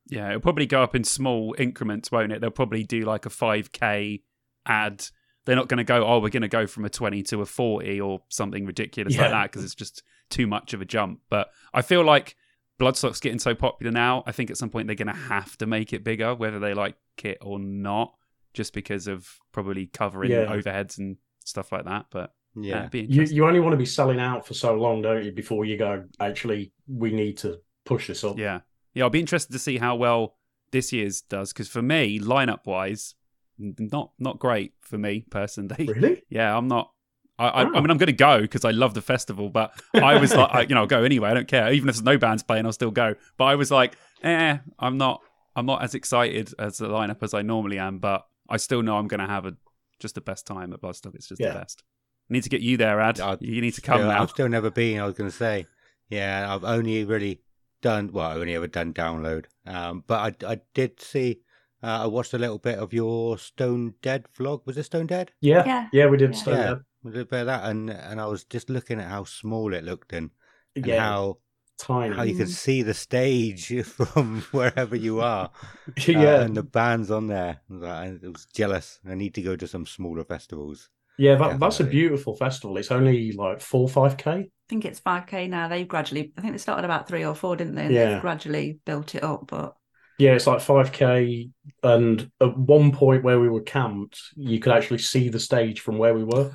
Yeah, 0.09 0.29
it'll 0.29 0.41
probably 0.41 0.65
go 0.65 0.81
up 0.81 0.95
in 0.95 1.03
small 1.03 1.55
increments, 1.59 2.11
won't 2.11 2.31
it? 2.31 2.41
They'll 2.41 2.49
probably 2.49 2.83
do 2.83 3.01
like 3.01 3.25
a 3.25 3.29
5k 3.29 4.23
add. 4.65 5.05
They're 5.45 5.55
not 5.55 5.67
going 5.67 5.77
to 5.77 5.83
go, 5.83 6.05
oh, 6.05 6.19
we're 6.19 6.29
going 6.29 6.41
to 6.41 6.47
go 6.47 6.65
from 6.65 6.85
a 6.85 6.89
20 6.89 7.23
to 7.23 7.41
a 7.41 7.45
40 7.45 8.01
or 8.01 8.21
something 8.29 8.65
ridiculous 8.65 9.15
yeah. 9.15 9.23
like 9.23 9.31
that 9.31 9.51
because 9.51 9.63
it's 9.63 9.75
just 9.75 10.01
too 10.29 10.47
much 10.47 10.73
of 10.73 10.81
a 10.81 10.85
jump. 10.85 11.19
But 11.29 11.49
I 11.73 11.83
feel 11.83 12.03
like 12.03 12.35
Bloodstock's 12.79 13.19
getting 13.19 13.39
so 13.39 13.53
popular 13.53 13.91
now. 13.91 14.23
I 14.25 14.31
think 14.31 14.49
at 14.49 14.57
some 14.57 14.69
point 14.69 14.87
they're 14.87 14.95
going 14.95 15.07
to 15.07 15.13
have 15.13 15.57
to 15.59 15.67
make 15.67 15.93
it 15.93 16.03
bigger, 16.03 16.33
whether 16.33 16.59
they 16.59 16.73
like 16.73 16.95
it 17.23 17.37
or 17.41 17.59
not, 17.59 18.13
just 18.57 18.73
because 18.73 19.07
of 19.07 19.29
probably 19.51 19.85
covering 19.85 20.31
yeah. 20.31 20.47
overheads 20.47 20.97
and 20.97 21.15
stuff 21.45 21.71
like 21.71 21.85
that. 21.85 22.07
But 22.09 22.33
yeah, 22.55 22.89
you 22.91 23.21
you 23.23 23.45
only 23.45 23.59
want 23.59 23.73
to 23.73 23.77
be 23.77 23.85
selling 23.85 24.19
out 24.19 24.45
for 24.45 24.55
so 24.55 24.73
long, 24.73 25.03
don't 25.03 25.23
you, 25.23 25.31
before 25.31 25.63
you 25.63 25.77
go? 25.77 26.05
Actually, 26.19 26.73
we 26.87 27.11
need 27.13 27.37
to 27.37 27.59
push 27.85 28.07
this 28.07 28.23
up. 28.23 28.37
Yeah, 28.37 28.61
yeah. 28.95 29.03
I'll 29.03 29.11
be 29.11 29.19
interested 29.19 29.53
to 29.53 29.59
see 29.59 29.77
how 29.77 29.95
well 29.95 30.35
this 30.71 30.91
year's 30.91 31.21
does 31.21 31.53
because 31.53 31.69
for 31.69 31.83
me, 31.83 32.19
lineup 32.19 32.65
wise, 32.65 33.13
not 33.59 34.11
not 34.17 34.39
great 34.39 34.73
for 34.81 34.97
me 34.97 35.23
personally. 35.29 35.87
Really? 35.95 36.23
Yeah, 36.29 36.57
I'm 36.57 36.67
not. 36.67 36.91
I, 37.39 37.49
I, 37.49 37.61
I, 37.61 37.65
mean, 37.65 37.91
I'm 37.91 37.99
going 37.99 38.07
to 38.07 38.13
go 38.13 38.41
because 38.41 38.65
I 38.65 38.71
love 38.71 38.95
the 38.95 39.01
festival, 39.03 39.49
but 39.49 39.71
I 39.93 40.19
was 40.19 40.33
like, 40.33 40.49
I, 40.51 40.61
you 40.61 40.73
know, 40.73 40.81
I'll 40.81 40.87
go 40.87 41.03
anyway. 41.03 41.29
I 41.29 41.35
don't 41.35 41.47
care. 41.47 41.71
Even 41.71 41.87
if 41.87 41.93
there's 41.93 42.03
no 42.03 42.17
bands 42.17 42.41
playing, 42.41 42.65
I'll 42.65 42.71
still 42.71 42.89
go. 42.89 43.13
But 43.37 43.45
I 43.45 43.53
was 43.53 43.69
like, 43.69 43.95
eh, 44.23 44.57
I'm 44.79 44.97
not, 44.97 45.21
I'm 45.55 45.67
not 45.67 45.83
as 45.83 45.93
excited 45.93 46.51
as 46.57 46.79
the 46.79 46.87
lineup 46.87 47.21
as 47.21 47.35
I 47.35 47.43
normally 47.43 47.77
am. 47.77 47.99
But 47.99 48.25
I 48.49 48.57
still 48.57 48.81
know 48.81 48.97
I'm 48.97 49.07
going 49.07 49.19
to 49.19 49.27
have 49.27 49.45
a 49.45 49.55
just 49.99 50.15
the 50.15 50.21
best 50.21 50.45
time 50.45 50.73
at 50.73 50.81
Bloodstock. 50.81 51.15
It's 51.15 51.27
just 51.27 51.41
yeah. 51.41 51.53
the 51.53 51.59
best. 51.59 51.83
I 52.29 52.33
need 52.33 52.43
to 52.43 52.49
get 52.49 52.61
you 52.61 52.77
there, 52.77 52.99
Ad. 52.99 53.19
i 53.19 53.37
you 53.39 53.61
need 53.61 53.73
to 53.75 53.81
come 53.81 53.99
still, 53.99 54.07
now. 54.09 54.21
I've 54.21 54.29
still 54.29 54.49
never 54.49 54.69
been. 54.69 54.99
I 54.99 55.05
was 55.05 55.15
going 55.15 55.29
to 55.29 55.35
say, 55.35 55.65
yeah, 56.09 56.53
I've 56.53 56.63
only 56.63 57.03
really 57.05 57.41
done. 57.81 58.11
Well, 58.11 58.29
I've 58.29 58.37
only 58.37 58.55
ever 58.55 58.67
done 58.67 58.93
download. 58.93 59.45
Um, 59.65 60.03
but 60.05 60.43
I, 60.43 60.53
I 60.53 60.61
did 60.73 61.01
see. 61.01 61.39
Uh, 61.81 62.03
I 62.03 62.07
watched 62.07 62.33
a 62.33 62.37
little 62.37 62.57
bit 62.57 62.79
of 62.79 62.93
your 62.93 63.37
Stone 63.37 63.93
Dead 64.01 64.25
vlog. 64.37 64.65
Was 64.65 64.77
it 64.77 64.83
Stone 64.83 65.07
Dead? 65.07 65.31
Yeah, 65.41 65.63
yeah, 65.65 65.87
yeah 65.93 66.07
we 66.07 66.17
did 66.17 66.33
yeah. 66.33 66.41
Stone 66.41 66.55
yeah. 66.55 66.63
Dead 66.65 66.79
a 67.05 67.09
bit 67.09 67.33
of 67.33 67.45
that, 67.47 67.65
and 67.65 67.89
and 67.89 68.19
I 68.19 68.25
was 68.25 68.43
just 68.43 68.69
looking 68.69 68.99
at 68.99 69.09
how 69.09 69.23
small 69.23 69.73
it 69.73 69.83
looked 69.83 70.13
and, 70.13 70.31
and 70.75 70.85
yeah. 70.85 71.03
how 71.03 71.37
tiny 71.77 72.15
how 72.15 72.23
you 72.23 72.35
could 72.35 72.49
see 72.49 72.81
the 72.81 72.93
stage 72.93 73.83
from 73.85 74.41
wherever 74.51 74.95
you 74.95 75.21
are. 75.21 75.49
yeah, 76.05 76.35
uh, 76.35 76.43
and 76.43 76.55
the 76.55 76.63
bands 76.63 77.11
on 77.11 77.27
there. 77.27 77.61
I 77.83 78.17
was 78.21 78.47
jealous. 78.53 78.99
I 79.07 79.15
need 79.15 79.33
to 79.35 79.41
go 79.41 79.55
to 79.55 79.67
some 79.67 79.85
smaller 79.85 80.23
festivals. 80.23 80.89
Yeah, 81.17 81.35
that, 81.35 81.59
that's 81.59 81.79
a 81.79 81.83
beautiful 81.83 82.35
festival. 82.35 82.77
It's 82.77 82.91
only 82.91 83.31
like 83.31 83.59
four, 83.59 83.89
five 83.89 84.17
k. 84.17 84.31
I 84.31 84.49
think 84.69 84.85
it's 84.85 84.99
five 84.99 85.25
k 85.25 85.47
now. 85.47 85.67
They've 85.67 85.87
gradually. 85.87 86.33
I 86.37 86.41
think 86.41 86.53
they 86.53 86.59
started 86.59 86.85
about 86.85 87.07
three 87.07 87.25
or 87.25 87.33
four, 87.33 87.55
didn't 87.55 87.75
they? 87.75 87.89
Yeah. 87.89 88.11
They've 88.11 88.21
gradually 88.21 88.79
built 88.85 89.15
it 89.15 89.23
up, 89.23 89.47
but 89.47 89.75
yeah, 90.17 90.31
it's 90.33 90.47
like 90.47 90.59
5k. 90.59 91.51
And 91.83 92.31
at 92.41 92.57
one 92.57 92.91
point 92.91 93.23
where 93.23 93.39
we 93.39 93.49
were 93.49 93.61
camped, 93.61 94.19
you 94.35 94.59
could 94.59 94.73
actually 94.73 94.97
see 94.97 95.29
the 95.29 95.39
stage 95.39 95.81
from 95.81 95.97
where 95.97 96.13
we 96.13 96.23
were. 96.23 96.51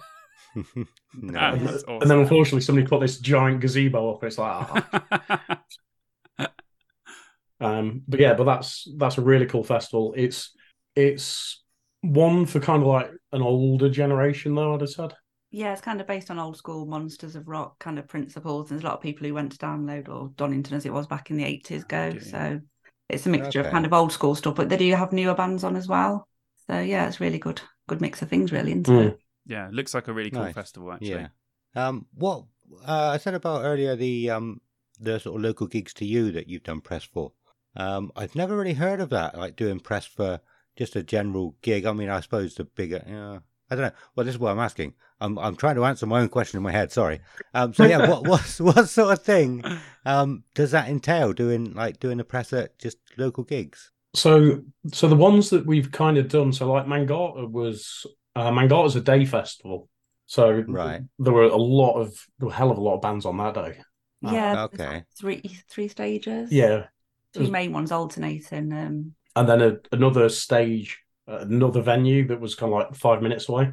nice. 1.15 1.61
and, 1.61 1.69
awesome. 1.69 1.99
and, 2.03 2.11
then 2.11 2.19
unfortunately 2.19 2.61
somebody 2.61 2.87
put 2.87 3.01
this 3.01 3.19
giant 3.19 3.61
gazebo 3.61 4.15
up. 4.15 4.25
It's 4.25 4.39
like, 4.39 4.87
oh. 6.39 6.47
um, 7.61 8.03
but 8.09 8.21
yeah, 8.21 8.35
but 8.35 8.45
that's 8.45 8.89
that's 8.97 9.19
a 9.19 9.23
really 9.23 9.47
cool 9.47 9.65
festival. 9.65 10.15
It's 10.17 10.53
it's 10.95 11.63
one 12.03 12.47
for 12.47 12.61
kind 12.61 12.83
of 12.83 12.89
like 12.89 13.11
an 13.33 13.43
older 13.43 13.89
generation, 13.89 14.55
though. 14.55 14.75
I'd 14.75 14.81
have 14.81 14.91
said. 14.91 15.15
Yeah, 15.51 15.73
it's 15.73 15.83
kind 15.83 16.01
of 16.01 16.07
based 16.07 16.31
on 16.31 16.39
old 16.39 16.57
school 16.57 16.87
monsters 16.87 17.37
of 17.37 17.47
rock 17.47 17.79
kind 17.79 17.99
of 17.99 18.09
principles. 18.09 18.69
There's 18.71 18.83
a 18.83 18.87
lot 18.87 18.95
of 18.95 19.03
people 19.03 19.27
who 19.27 19.35
went 19.35 19.53
to 19.53 19.59
download 19.59 20.09
or 20.09 20.31
Donington 20.37 20.75
as 20.75 20.87
it 20.87 20.93
was 20.93 21.07
back 21.07 21.31
in 21.31 21.37
the 21.37 21.45
80s 21.45 21.87
go. 21.87 22.05
Okay. 22.05 22.19
So 22.21 22.61
it's 23.11 23.27
a 23.27 23.29
mixture 23.29 23.61
okay. 23.61 23.69
of 23.69 23.73
kind 23.73 23.85
of 23.85 23.93
old 23.93 24.13
school 24.13 24.35
stuff, 24.35 24.55
but 24.55 24.71
they 24.71 24.79
do 24.79 24.95
have 24.95 25.13
newer 25.13 25.35
bands 25.35 25.63
on 25.63 25.77
as 25.77 25.87
well. 25.87 26.27
So 26.67 26.81
yeah, 26.81 27.07
it's 27.07 27.21
really 27.21 27.39
good, 27.39 27.61
good 27.87 28.01
mix 28.01 28.23
of 28.23 28.31
things, 28.31 28.51
really, 28.51 28.73
isn't 28.73 28.87
mm. 28.87 29.09
it? 29.09 29.19
Yeah, 29.47 29.69
it 29.69 29.75
looks 29.75 29.95
like 29.95 30.09
a 30.09 30.13
really 30.13 30.31
cool 30.31 30.43
nice. 30.43 30.55
festival 30.55 30.93
actually. 30.93 31.29
Yeah. 31.75 31.89
Um, 31.89 32.07
what 32.15 32.45
uh, 32.87 33.09
I 33.09 33.17
said 33.17 33.35
about 33.35 33.65
earlier 33.65 33.97
the 33.97 34.31
um 34.31 34.61
the 35.01 35.19
sort 35.19 35.37
of 35.37 35.43
local 35.43 35.67
gigs 35.67 35.93
to 35.95 36.05
you 36.05 36.31
that 36.33 36.49
you've 36.49 36.63
done 36.63 36.81
press 36.81 37.05
for. 37.05 37.33
Um, 37.75 38.13
I've 38.15 38.37
never 38.37 38.57
really 38.57 38.75
heard 38.75 39.01
of 39.01 39.11
that, 39.11 39.37
like 39.37 39.57
doing 39.57 39.81
press 39.81 40.05
for 40.05 40.41
just 40.77 40.95
a 40.95 41.03
general 41.03 41.57
gig. 41.63 41.87
I 41.87 41.93
mean, 41.93 42.09
I 42.09 42.21
suppose 42.21 42.55
the 42.55 42.65
bigger, 42.65 43.03
you 43.07 43.15
know, 43.15 43.41
I 43.71 43.75
don't 43.75 43.85
know. 43.85 43.93
Well, 44.15 44.27
this 44.27 44.35
is 44.35 44.39
what 44.39 44.53
I'm 44.53 44.59
asking. 44.59 44.95
I'm 45.21 45.39
I'm 45.39 45.57
trying 45.57 45.77
to 45.77 45.85
answer 45.85 46.07
my 46.07 46.21
own 46.21 46.29
question 46.29 46.59
in 46.59 46.63
my 46.63 46.73
head. 46.73 46.93
Sorry. 46.93 47.21
Um, 47.55 47.73
so 47.73 47.85
yeah, 47.85 48.09
what 48.09 48.27
what 48.29 48.41
what 48.61 48.89
sort 48.89 49.13
of 49.13 49.23
thing 49.23 49.65
um 50.05 50.45
does 50.55 50.73
that 50.73 50.89
entail? 50.89 51.33
Doing 51.33 51.73
like 51.73 51.99
doing 51.99 52.19
the 52.19 52.25
press 52.25 52.53
at 52.53 52.79
just 52.79 52.99
local 53.17 53.45
gigs? 53.45 53.91
So 54.15 54.63
so 54.93 55.09
the 55.09 55.17
ones 55.17 55.49
that 55.51 55.65
we've 55.65 55.91
kind 55.91 56.19
of 56.19 56.29
done. 56.29 56.53
So 56.53 56.71
like 56.71 56.87
Mangata 56.87 57.47
was 57.47 58.07
uh, 58.35 58.51
Mangata 58.51 58.83
was 58.83 58.97
a 58.97 59.01
day 59.01 59.25
festival, 59.25 59.89
so 60.27 60.65
right. 60.69 61.03
there 61.19 61.33
were 61.33 61.45
a 61.45 61.57
lot 61.57 61.95
of 61.95 62.15
a 62.41 62.51
hell 62.51 62.71
of 62.71 62.79
a 62.79 62.81
lot 62.81 62.97
of 62.97 63.03
bands 63.03 63.27
on 63.27 63.37
that 63.39 63.55
day. 63.55 63.81
Yeah. 64.23 64.63
Uh, 64.63 64.65
okay. 64.65 65.05
Three 65.19 65.43
three 65.69 65.89
stages. 65.89 66.53
Yeah. 66.53 66.87
Two 67.35 67.51
main 67.51 67.73
ones 67.73 67.93
alternating. 67.93 68.73
Um... 68.73 69.15
And 69.35 69.49
then 69.49 69.63
a, 69.63 69.77
another 69.91 70.29
stage, 70.29 71.01
another 71.27 71.81
venue 71.81 72.27
that 72.29 72.41
was 72.41 72.55
kind 72.55 72.73
of 72.73 72.79
like 72.79 72.95
five 72.95 73.23
minutes 73.23 73.49
away. 73.49 73.73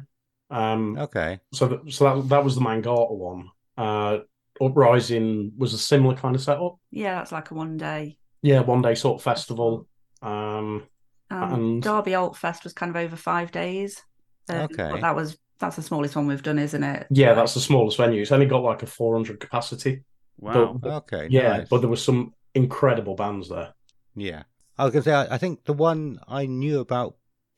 Um, 0.50 0.98
okay. 0.98 1.38
So 1.52 1.68
that, 1.68 1.92
so 1.92 2.04
that 2.04 2.28
that 2.30 2.44
was 2.44 2.54
the 2.54 2.62
Mangata 2.62 3.14
one. 3.14 3.48
Uh, 3.76 4.18
Uprising 4.60 5.52
was 5.56 5.72
a 5.72 5.78
similar 5.78 6.14
kind 6.16 6.34
of 6.34 6.42
setup. 6.42 6.78
Yeah, 6.90 7.14
that's 7.14 7.32
like 7.32 7.50
a 7.50 7.54
one 7.54 7.76
day. 7.76 8.18
Yeah, 8.42 8.60
one 8.60 8.82
day 8.82 8.94
sort 8.94 9.20
of 9.20 9.22
festival. 9.22 9.86
Um, 10.20 10.86
um 11.30 11.52
and... 11.54 11.82
Derby 11.82 12.14
Alt 12.14 12.36
Fest 12.36 12.64
was 12.64 12.72
kind 12.72 12.90
of 12.90 12.96
over 12.96 13.16
five 13.16 13.52
days. 13.52 14.02
Um, 14.50 14.68
okay. 14.72 15.00
that 15.00 15.14
was 15.14 15.38
that's 15.58 15.76
the 15.76 15.82
smallest 15.82 16.16
one 16.16 16.26
we've 16.26 16.42
done, 16.42 16.58
isn't 16.58 16.82
it? 16.82 17.06
Yeah, 17.10 17.34
that's 17.34 17.54
the 17.54 17.60
smallest 17.60 17.98
venue. 17.98 18.22
It's 18.22 18.32
only 18.32 18.46
got 18.46 18.62
like 18.62 18.82
a 18.82 18.86
400 18.86 19.38
capacity. 19.38 20.04
Wow. 20.38 20.78
But, 20.80 20.92
okay. 21.02 21.28
Yeah, 21.30 21.58
nice. 21.58 21.68
but 21.68 21.80
there 21.80 21.90
were 21.90 21.96
some 21.96 22.34
incredible 22.54 23.14
bands 23.14 23.48
there. 23.50 23.74
Yeah. 24.16 24.44
I 24.78 24.84
was 24.84 24.92
going 24.92 25.04
to 25.04 25.10
say, 25.10 25.14
I, 25.14 25.34
I 25.34 25.38
think 25.38 25.64
the 25.64 25.74
one 25.74 26.18
I 26.26 26.46
knew 26.46 26.80
about 26.80 27.16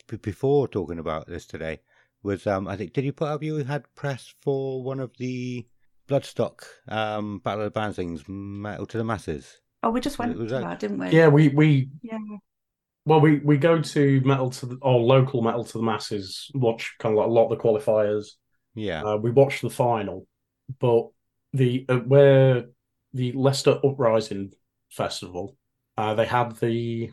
b- 0.09 0.16
before 0.16 0.66
talking 0.66 0.98
about 0.98 1.28
this 1.28 1.47
today 1.47 1.81
was, 2.24 2.47
um, 2.47 2.66
I 2.66 2.77
think, 2.77 2.93
did 2.93 3.05
you 3.05 3.12
put 3.12 3.28
up 3.28 3.43
you 3.43 3.56
had 3.59 3.85
press 3.94 4.35
for 4.43 4.82
one 4.82 4.98
of 4.98 5.12
the 5.19 5.66
Bloodstock 6.09 6.64
um, 6.89 7.39
Battle 7.39 7.60
of 7.60 7.73
the 7.73 7.78
Bands 7.78 7.97
things, 7.97 8.24
Metal 8.27 8.86
to 8.86 8.98
the 8.98 9.05
Masses? 9.05 9.60
Oh, 9.85 9.90
we 9.90 10.01
just 10.01 10.19
went 10.19 10.36
was 10.36 10.48
to 10.48 10.55
that, 10.55 10.62
that, 10.62 10.81
didn't 10.81 10.98
we? 10.98 11.10
Yeah, 11.10 11.28
we 11.28 11.48
we 11.48 11.89
yeah 12.02 12.19
well, 13.05 13.20
we, 13.20 13.39
we 13.39 13.57
go 13.57 13.81
to 13.81 14.20
metal 14.24 14.51
to 14.51 14.66
the 14.66 14.79
or 14.81 15.01
local 15.01 15.43
metal 15.43 15.65
to 15.65 15.79
the 15.79 15.83
masses. 15.83 16.51
Watch 16.55 16.95
kind 16.99 17.12
of 17.12 17.19
like 17.19 17.29
a 17.29 17.31
lot 17.31 17.45
of 17.45 17.51
the 17.51 17.62
qualifiers. 17.62 18.29
Yeah, 18.74 19.03
uh, 19.03 19.16
we 19.16 19.31
watch 19.31 19.61
the 19.61 19.70
final, 19.70 20.27
but 20.79 21.09
the 21.53 21.85
uh, 21.89 21.99
where 21.99 22.66
the 23.12 23.33
Leicester 23.33 23.79
Uprising 23.85 24.53
Festival, 24.91 25.57
uh, 25.97 26.15
they 26.15 26.27
had 26.27 26.57
the 26.57 27.11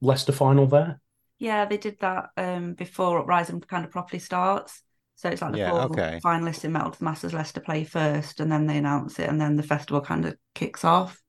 Leicester 0.00 0.32
final 0.32 0.66
there. 0.66 1.00
Yeah, 1.38 1.64
they 1.64 1.78
did 1.78 1.98
that 2.00 2.30
um, 2.36 2.74
before 2.74 3.20
Uprising 3.20 3.60
kind 3.60 3.84
of 3.84 3.90
properly 3.90 4.18
starts. 4.18 4.82
So 5.14 5.28
it's 5.28 5.40
like 5.40 5.52
the 5.52 5.58
yeah, 5.58 5.70
four 5.70 5.80
okay. 5.82 6.20
finalists 6.24 6.64
in 6.64 6.72
Metal 6.72 6.90
to 6.90 6.98
the 6.98 7.04
Masses 7.04 7.32
Leicester 7.32 7.60
play 7.60 7.84
first, 7.84 8.40
and 8.40 8.50
then 8.50 8.66
they 8.66 8.78
announce 8.78 9.18
it, 9.18 9.28
and 9.28 9.40
then 9.40 9.56
the 9.56 9.62
festival 9.62 10.00
kind 10.00 10.24
of 10.24 10.34
kicks 10.54 10.84
off. 10.84 11.20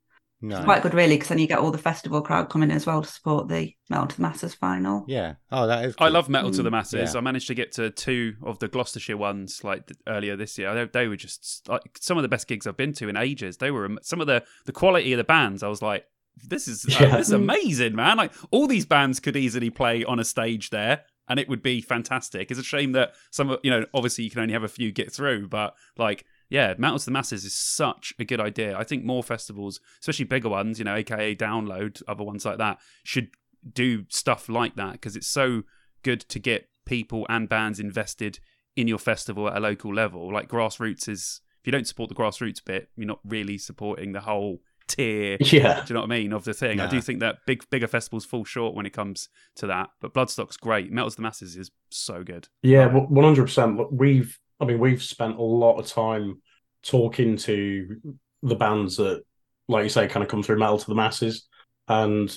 Nice. 0.43 0.57
It's 0.57 0.65
quite 0.65 0.83
good, 0.83 0.93
really, 0.93 1.15
because 1.15 1.29
then 1.29 1.39
you 1.39 1.47
get 1.47 1.59
all 1.59 1.71
the 1.71 1.77
festival 1.77 2.21
crowd 2.21 2.49
coming 2.49 2.69
in 2.69 2.75
as 2.75 2.85
well 2.85 3.01
to 3.01 3.07
support 3.07 3.47
the 3.47 3.73
Metal 3.89 4.07
to 4.07 4.15
the 4.17 4.21
Masses 4.21 4.53
final. 4.53 5.05
Yeah. 5.07 5.35
Oh, 5.49 5.67
that 5.67 5.85
is. 5.85 5.95
Cool. 5.95 6.07
I 6.07 6.09
love 6.09 6.27
Metal 6.27 6.51
mm. 6.51 6.55
to 6.57 6.63
the 6.63 6.69
mm. 6.69 6.73
Masses. 6.73 7.13
Yeah. 7.13 7.17
I 7.17 7.21
managed 7.21 7.47
to 7.47 7.55
get 7.55 7.71
to 7.73 7.89
two 7.91 8.35
of 8.43 8.59
the 8.59 8.67
Gloucestershire 8.67 9.15
ones 9.15 9.63
like 9.63 9.89
earlier 10.05 10.35
this 10.35 10.57
year. 10.57 10.73
They, 10.75 10.85
they 10.85 11.07
were 11.07 11.15
just 11.15 11.69
like 11.69 11.97
some 12.01 12.17
of 12.17 12.23
the 12.23 12.27
best 12.27 12.49
gigs 12.49 12.67
I've 12.67 12.75
been 12.75 12.91
to 12.93 13.07
in 13.07 13.15
ages. 13.15 13.57
They 13.57 13.71
were 13.71 13.89
some 14.01 14.19
of 14.19 14.27
the 14.27 14.43
the 14.65 14.73
quality 14.73 15.13
of 15.13 15.17
the 15.17 15.23
bands. 15.23 15.63
I 15.63 15.69
was 15.69 15.81
like, 15.81 16.05
this 16.45 16.67
is 16.67 16.85
uh, 16.99 17.15
this 17.15 17.27
is 17.27 17.33
amazing, 17.33 17.95
man! 17.95 18.17
Like 18.17 18.33
all 18.51 18.67
these 18.67 18.85
bands 18.85 19.21
could 19.21 19.37
easily 19.37 19.69
play 19.69 20.03
on 20.03 20.19
a 20.19 20.25
stage 20.25 20.71
there 20.71 21.03
and 21.29 21.39
it 21.39 21.47
would 21.47 21.63
be 21.63 21.81
fantastic. 21.81 22.51
It's 22.51 22.59
a 22.59 22.63
shame 22.63 22.91
that 22.93 23.13
some, 23.31 23.57
you 23.63 23.71
know, 23.71 23.85
obviously 23.93 24.25
you 24.25 24.29
can 24.29 24.41
only 24.41 24.53
have 24.53 24.63
a 24.63 24.67
few 24.67 24.91
get 24.91 25.11
through, 25.11 25.47
but 25.47 25.73
like 25.97 26.25
yeah, 26.53 26.75
Metal 26.77 26.99
to 26.99 27.05
the 27.05 27.11
Masses 27.11 27.45
is 27.45 27.55
such 27.55 28.13
a 28.19 28.23
good 28.23 28.39
idea. 28.39 28.77
I 28.77 28.83
think 28.83 29.03
more 29.03 29.23
festivals, 29.23 29.79
especially 29.99 30.25
bigger 30.25 30.49
ones, 30.49 30.77
you 30.77 30.85
know, 30.85 30.93
aka 30.93 31.35
Download, 31.35 31.99
other 32.07 32.23
ones 32.23 32.45
like 32.45 32.59
that, 32.59 32.77
should 33.03 33.29
do 33.73 34.05
stuff 34.09 34.47
like 34.47 34.75
that 34.75 34.91
because 34.91 35.15
it's 35.15 35.27
so 35.27 35.63
good 36.03 36.19
to 36.21 36.37
get 36.37 36.69
people 36.85 37.25
and 37.27 37.49
bands 37.49 37.79
invested 37.79 38.37
in 38.75 38.87
your 38.87 38.99
festival 38.99 39.47
at 39.47 39.57
a 39.57 39.59
local 39.59 39.91
level. 39.91 40.31
Like 40.31 40.47
grassroots 40.47 41.09
is, 41.09 41.41
if 41.59 41.65
you 41.65 41.71
don't 41.71 41.87
support 41.87 42.09
the 42.09 42.15
grassroots 42.15 42.63
bit, 42.63 42.89
you're 42.95 43.07
not 43.07 43.21
really 43.25 43.57
supporting 43.57 44.11
the 44.11 44.21
whole 44.21 44.59
tier. 44.87 45.37
Yeah. 45.41 45.81
Do 45.81 45.85
you 45.87 45.93
know 45.95 46.01
what 46.01 46.11
I 46.11 46.19
mean? 46.19 46.33
Of 46.33 46.43
the 46.43 46.53
thing. 46.53 46.77
Nah. 46.77 46.85
I 46.85 46.87
do 46.87 47.01
think 47.01 47.19
that 47.21 47.37
big 47.47 47.67
bigger 47.71 47.87
festivals 47.87 48.25
fall 48.25 48.45
short 48.45 48.75
when 48.75 48.85
it 48.85 48.93
comes 48.93 49.27
to 49.55 49.65
that. 49.65 49.89
But 50.01 50.13
Bloodstock's 50.13 50.57
great. 50.57 50.91
Metal 50.91 51.09
to 51.09 51.15
the 51.15 51.23
Masses 51.23 51.57
is 51.57 51.71
so 51.89 52.23
good. 52.23 52.47
Yeah, 52.61 52.85
one 52.85 53.23
hundred 53.23 53.45
percent. 53.45 53.91
We've 53.91 54.37
I 54.59 54.65
mean, 54.65 54.79
we've 54.79 55.03
spent 55.03 55.37
a 55.37 55.43
lot 55.43 55.77
of 55.77 55.87
time 55.87 56.41
talking 56.83 57.37
to 57.37 58.01
the 58.41 58.55
bands 58.55 58.97
that, 58.97 59.23
like 59.67 59.83
you 59.83 59.89
say, 59.89 60.07
kind 60.07 60.23
of 60.23 60.29
come 60.29 60.43
through 60.43 60.59
metal 60.59 60.77
to 60.77 60.87
the 60.87 60.95
masses, 60.95 61.47
and 61.87 62.35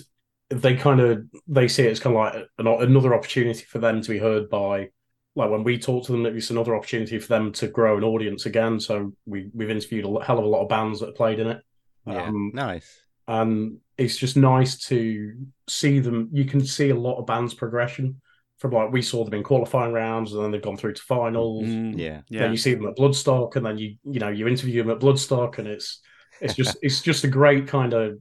they 0.50 0.76
kind 0.76 1.00
of 1.00 1.24
they 1.48 1.68
see 1.68 1.84
it 1.84 1.90
as 1.90 2.00
kind 2.00 2.16
of 2.16 2.22
like 2.22 2.48
an, 2.58 2.66
another 2.66 3.14
opportunity 3.14 3.64
for 3.64 3.78
them 3.78 4.00
to 4.00 4.10
be 4.10 4.18
heard 4.18 4.48
by. 4.48 4.88
Like 5.34 5.50
when 5.50 5.64
we 5.64 5.78
talk 5.78 6.06
to 6.06 6.12
them, 6.12 6.24
it's 6.24 6.50
another 6.50 6.74
opportunity 6.74 7.18
for 7.18 7.28
them 7.28 7.52
to 7.52 7.68
grow 7.68 7.98
an 7.98 8.04
audience 8.04 8.46
again. 8.46 8.80
So 8.80 9.12
we 9.26 9.50
we've 9.52 9.70
interviewed 9.70 10.04
a 10.04 10.24
hell 10.24 10.38
of 10.38 10.44
a 10.44 10.48
lot 10.48 10.62
of 10.62 10.68
bands 10.68 11.00
that 11.00 11.06
have 11.06 11.16
played 11.16 11.40
in 11.40 11.48
it. 11.48 11.62
Yeah, 12.06 12.26
um, 12.26 12.52
nice. 12.54 13.00
And 13.28 13.78
it's 13.98 14.16
just 14.16 14.36
nice 14.36 14.78
to 14.86 15.34
see 15.68 15.98
them. 15.98 16.30
You 16.32 16.44
can 16.44 16.64
see 16.64 16.90
a 16.90 16.94
lot 16.94 17.18
of 17.18 17.26
bands' 17.26 17.54
progression 17.54 18.20
from 18.58 18.72
like 18.72 18.90
we 18.90 19.02
saw 19.02 19.24
them 19.24 19.34
in 19.34 19.42
qualifying 19.42 19.92
rounds, 19.92 20.32
and 20.32 20.42
then 20.42 20.50
they've 20.50 20.62
gone 20.62 20.76
through 20.76 20.94
to 20.94 21.02
finals. 21.02 21.64
Mm, 21.64 21.98
yeah, 21.98 22.22
yeah. 22.28 22.42
Then 22.42 22.52
you 22.52 22.56
see 22.56 22.74
them 22.74 22.86
at 22.86 22.96
Bloodstock, 22.96 23.56
and 23.56 23.66
then 23.66 23.78
you 23.78 23.96
you 24.04 24.20
know 24.20 24.28
you 24.28 24.48
interview 24.48 24.82
them 24.82 24.90
at 24.90 25.00
Bloodstock, 25.00 25.58
and 25.58 25.68
it's 25.68 26.00
it's 26.40 26.54
just 26.54 26.76
it's 26.82 27.00
just 27.00 27.24
a 27.24 27.28
great 27.28 27.66
kind 27.68 27.92
of 27.92 28.18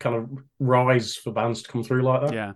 kind 0.00 0.16
of 0.16 0.28
rise 0.58 1.16
for 1.16 1.32
bands 1.32 1.62
to 1.62 1.68
come 1.70 1.84
through 1.84 2.02
like 2.02 2.22
that. 2.22 2.34
Yeah, 2.34 2.52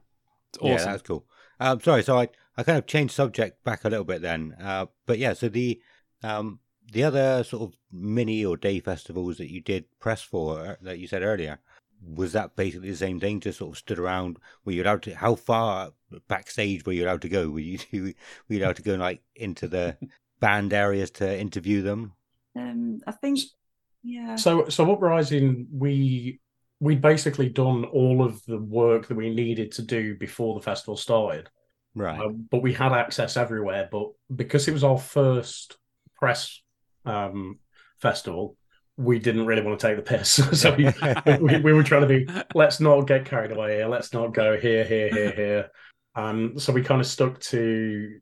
it's 0.50 0.58
awesome. 0.58 0.70
Yeah, 0.70 0.84
that's 0.84 1.02
cool. 1.02 1.24
Um, 1.60 1.80
sorry, 1.80 2.02
so 2.02 2.18
I 2.18 2.28
I 2.56 2.62
kind 2.64 2.78
of 2.78 2.86
changed 2.86 3.14
subject 3.14 3.62
back 3.64 3.84
a 3.84 3.88
little 3.88 4.04
bit 4.04 4.22
then, 4.22 4.56
uh, 4.60 4.86
but 5.06 5.18
yeah, 5.18 5.34
so 5.34 5.48
the 5.48 5.80
um 6.22 6.58
the 6.92 7.04
other 7.04 7.44
sort 7.44 7.62
of 7.62 7.78
mini 7.92 8.44
or 8.44 8.56
day 8.56 8.80
festivals 8.80 9.36
that 9.36 9.52
you 9.52 9.60
did 9.60 9.84
press 10.00 10.22
for 10.22 10.66
uh, 10.66 10.74
that 10.82 10.98
you 10.98 11.06
said 11.06 11.22
earlier 11.22 11.60
was 12.02 12.32
that 12.32 12.56
basically 12.56 12.90
the 12.90 12.96
same 12.96 13.20
thing? 13.20 13.40
Just 13.40 13.58
sort 13.58 13.72
of 13.72 13.78
stood 13.78 13.98
around. 13.98 14.38
Were 14.64 14.72
you 14.72 14.82
allowed 14.82 15.02
to? 15.04 15.14
How 15.14 15.34
far 15.34 15.90
backstage 16.28 16.84
were 16.84 16.92
you 16.92 17.04
allowed 17.04 17.22
to 17.22 17.28
go? 17.28 17.50
Were 17.50 17.60
you 17.60 17.78
were 17.92 18.14
you 18.48 18.64
allowed 18.64 18.76
to 18.76 18.82
go 18.82 18.94
like 18.94 19.22
into 19.34 19.68
the 19.68 19.96
band 20.40 20.72
areas 20.72 21.10
to 21.12 21.38
interview 21.38 21.82
them? 21.82 22.12
Um, 22.56 23.00
I 23.06 23.12
think, 23.12 23.40
yeah. 24.02 24.36
So 24.36 24.68
so 24.68 24.92
uprising, 24.92 25.66
we 25.72 26.40
we'd 26.80 27.00
basically 27.00 27.48
done 27.48 27.84
all 27.84 28.24
of 28.24 28.44
the 28.46 28.58
work 28.58 29.08
that 29.08 29.16
we 29.16 29.34
needed 29.34 29.72
to 29.72 29.82
do 29.82 30.16
before 30.16 30.54
the 30.54 30.62
festival 30.62 30.96
started. 30.96 31.48
Right. 31.94 32.20
Uh, 32.20 32.28
but 32.28 32.62
we 32.62 32.72
had 32.72 32.92
access 32.92 33.36
everywhere. 33.36 33.88
But 33.90 34.10
because 34.34 34.68
it 34.68 34.72
was 34.72 34.84
our 34.84 34.98
first 34.98 35.76
press 36.14 36.62
um, 37.04 37.58
festival, 38.00 38.56
we 38.98 39.20
didn't 39.20 39.46
really 39.46 39.62
want 39.62 39.78
to 39.78 39.86
take 39.86 39.96
the 39.96 40.02
piss. 40.02 40.32
so 40.60 40.74
we, 40.74 40.92
we, 41.40 41.60
we, 41.60 41.72
were 41.72 41.84
trying 41.84 42.02
to 42.02 42.08
be, 42.08 42.26
let's 42.54 42.80
not 42.80 43.02
get 43.02 43.24
carried 43.24 43.52
away 43.52 43.76
here. 43.76 43.86
Let's 43.86 44.12
not 44.12 44.34
go 44.34 44.58
here, 44.58 44.84
here, 44.84 45.08
here, 45.08 45.30
here. 45.30 45.70
Um, 46.16 46.58
so 46.58 46.72
we 46.72 46.82
kind 46.82 47.00
of 47.00 47.06
stuck 47.06 47.38
to 47.40 48.18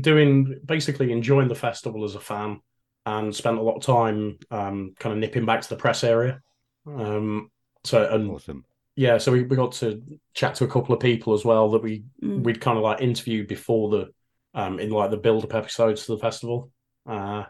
doing, 0.00 0.60
basically 0.64 1.10
enjoying 1.10 1.48
the 1.48 1.56
festival 1.56 2.04
as 2.04 2.14
a 2.14 2.20
fan 2.20 2.60
and 3.04 3.34
spent 3.34 3.58
a 3.58 3.62
lot 3.62 3.76
of 3.76 3.82
time 3.82 4.38
um, 4.52 4.94
kind 5.00 5.12
of 5.12 5.18
nipping 5.18 5.46
back 5.46 5.62
to 5.62 5.68
the 5.68 5.76
press 5.76 6.04
area. 6.04 6.40
Um, 6.86 7.50
so, 7.82 8.08
and 8.08 8.30
awesome. 8.30 8.64
Yeah, 8.94 9.18
so 9.18 9.32
we, 9.32 9.42
we 9.42 9.56
got 9.56 9.72
to 9.72 10.02
chat 10.34 10.54
to 10.56 10.64
a 10.64 10.68
couple 10.68 10.94
of 10.94 11.00
people 11.00 11.34
as 11.34 11.44
well 11.44 11.70
that 11.70 11.82
we 11.82 12.04
mm. 12.22 12.42
we'd 12.42 12.60
kind 12.60 12.76
of 12.76 12.84
like 12.84 13.00
interviewed 13.00 13.48
before 13.48 13.88
the 13.88 14.10
um 14.52 14.78
in 14.78 14.90
like 14.90 15.10
the 15.10 15.16
build 15.16 15.44
up 15.44 15.54
episodes 15.54 16.04
to 16.04 16.12
the 16.12 16.18
festival. 16.18 16.70
Uh 17.08 17.44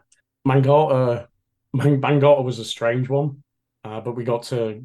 Mangata 0.47 1.28
Mangata 1.72 2.42
was 2.42 2.59
a 2.59 2.64
strange 2.64 3.09
one, 3.09 3.42
uh, 3.84 4.01
but 4.01 4.16
we 4.16 4.24
got 4.24 4.44
to 4.44 4.82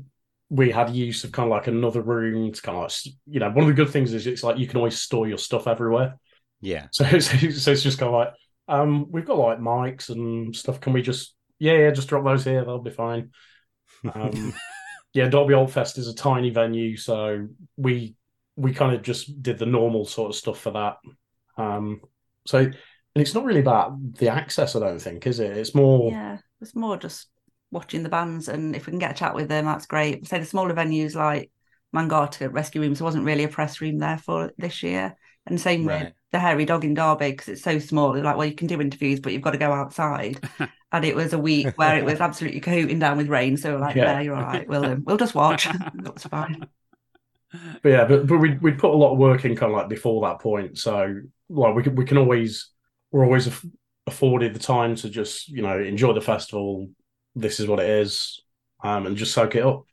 we 0.50 0.70
had 0.70 0.92
use 0.92 1.24
of 1.24 1.32
kind 1.32 1.48
of 1.48 1.52
like 1.52 1.68
another 1.68 2.02
room 2.02 2.52
to 2.52 2.62
kind 2.62 2.78
of 2.78 2.84
like 2.84 3.14
you 3.26 3.40
know 3.40 3.50
one 3.50 3.64
of 3.64 3.68
the 3.68 3.74
good 3.74 3.90
things 3.90 4.14
is 4.14 4.28
it's 4.28 4.44
like 4.44 4.58
you 4.58 4.68
can 4.68 4.78
always 4.78 5.00
store 5.00 5.28
your 5.28 5.38
stuff 5.38 5.68
everywhere. 5.68 6.18
Yeah. 6.62 6.88
So 6.92 7.06
so, 7.20 7.50
so 7.50 7.72
it's 7.72 7.84
just 7.84 7.98
kind 7.98 8.14
of 8.14 8.20
like 8.20 8.34
um 8.68 9.12
we've 9.12 9.26
got 9.26 9.38
like 9.38 9.60
mics 9.60 10.10
and 10.10 10.56
stuff. 10.56 10.80
Can 10.80 10.94
we 10.94 11.02
just 11.02 11.36
yeah 11.60 11.74
yeah 11.74 11.92
just 11.92 12.08
drop 12.08 12.24
those 12.24 12.44
here? 12.44 12.64
They'll 12.64 12.80
be 12.80 12.92
fine. 12.92 13.32
Um, 14.14 14.54
yeah, 15.14 15.28
Derby 15.30 15.56
Alt 15.56 15.72
Fest 15.72 15.98
is 15.98 16.08
a 16.08 16.16
tiny 16.16 16.52
venue, 16.52 16.96
so 16.98 17.48
we 17.78 18.16
we 18.56 18.74
kind 18.74 18.96
of 18.96 19.02
just 19.02 19.42
did 19.42 19.58
the 19.58 19.66
normal 19.66 20.06
sort 20.06 20.30
of 20.30 20.36
stuff 20.36 20.60
for 20.60 20.72
that. 20.72 20.98
Um, 21.58 22.02
so 22.46 22.60
and 22.60 23.22
it's 23.22 23.34
not 23.34 23.46
really 23.46 23.62
about 23.62 24.16
the 24.16 24.30
access, 24.30 24.76
I 24.76 24.80
don't 24.80 25.00
think, 25.00 25.26
is 25.26 25.40
it? 25.40 25.58
It's 25.58 25.74
more 25.74 26.12
yeah 26.12 26.38
it's 26.62 26.76
more 26.76 26.98
just 26.98 27.28
watching 27.72 28.04
the 28.04 28.10
bands, 28.10 28.48
and 28.48 28.76
if 28.76 28.86
we 28.86 28.92
can 28.92 29.00
get 29.00 29.12
a 29.12 29.16
chat 29.16 29.36
with 29.36 29.50
them, 29.50 29.66
that's 29.66 29.86
great. 29.86 30.28
Say 30.28 30.40
the 30.40 30.46
smaller 30.46 30.74
venues 30.74 31.16
like 31.16 31.52
Mangata 31.94 32.50
Rescue 32.50 32.82
Rooms, 32.82 33.00
there 33.00 33.06
wasn't 33.06 33.26
really 33.26 33.44
a 33.44 33.50
press 33.50 33.82
room 33.82 34.00
there 34.00 34.18
for 34.18 34.52
this 34.58 34.84
year, 34.84 35.16
and 35.46 35.60
same 35.60 35.88
right. 35.88 36.06
with 36.06 36.14
the 36.32 36.40
Hairy 36.40 36.66
Dog 36.66 36.84
in 36.84 36.94
Derby 36.94 37.32
because 37.32 37.48
it's 37.48 37.64
so 37.64 37.80
small. 37.80 38.14
It's 38.14 38.26
like, 38.26 38.36
well, 38.38 38.48
you 38.48 38.56
can 38.56 38.68
do 38.68 38.82
interviews, 38.82 39.20
but 39.20 39.32
you've 39.32 39.42
got 39.42 39.52
to 39.52 39.58
go 39.58 39.72
outside. 39.72 40.40
and 40.92 41.06
it 41.06 41.16
was 41.16 41.34
a 41.34 41.40
week 41.40 41.78
where 41.78 41.98
it 41.98 42.04
was 42.04 42.20
absolutely 42.20 42.60
cahooting 42.60 43.00
down 43.00 43.18
with 43.18 43.30
rain. 43.30 43.58
So 43.58 43.74
we're 43.74 43.80
like, 43.80 43.96
yeah, 43.96 44.20
you're 44.20 44.36
all 44.36 44.44
right. 44.44 44.68
We'll 44.68 44.86
um, 44.86 45.04
we'll 45.06 45.18
just 45.18 45.36
watch. 45.36 45.68
That's 45.96 46.28
fine. 46.28 46.68
But 47.82 47.90
yeah, 47.90 48.06
but 48.06 48.28
but 48.28 48.38
we 48.38 48.58
we 48.58 48.72
put 48.72 48.92
a 48.92 48.98
lot 48.98 49.14
of 49.14 49.18
work 49.18 49.46
in 49.46 49.56
kind 49.56 49.72
of 49.72 49.78
like 49.78 49.90
before 49.90 50.28
that 50.28 50.40
point. 50.40 50.78
So 50.78 51.22
like 51.50 51.76
we 51.76 51.84
can 51.84 51.96
we 51.96 52.06
can 52.06 52.18
always 52.18 52.70
we're 53.12 53.24
always 53.24 53.48
afforded 54.08 54.54
the 54.54 54.60
time 54.60 54.96
to 54.96 55.10
just 55.10 55.50
you 55.50 55.62
know 55.62 55.80
enjoy 55.80 56.14
the 56.14 56.22
festival. 56.22 56.90
This 57.36 57.60
is 57.60 57.68
what 57.68 57.80
it 57.80 57.90
is, 57.90 58.42
um, 58.84 59.06
and 59.06 59.18
just 59.18 59.34
soak 59.34 59.56
it 59.56 59.66
up. 59.66 59.86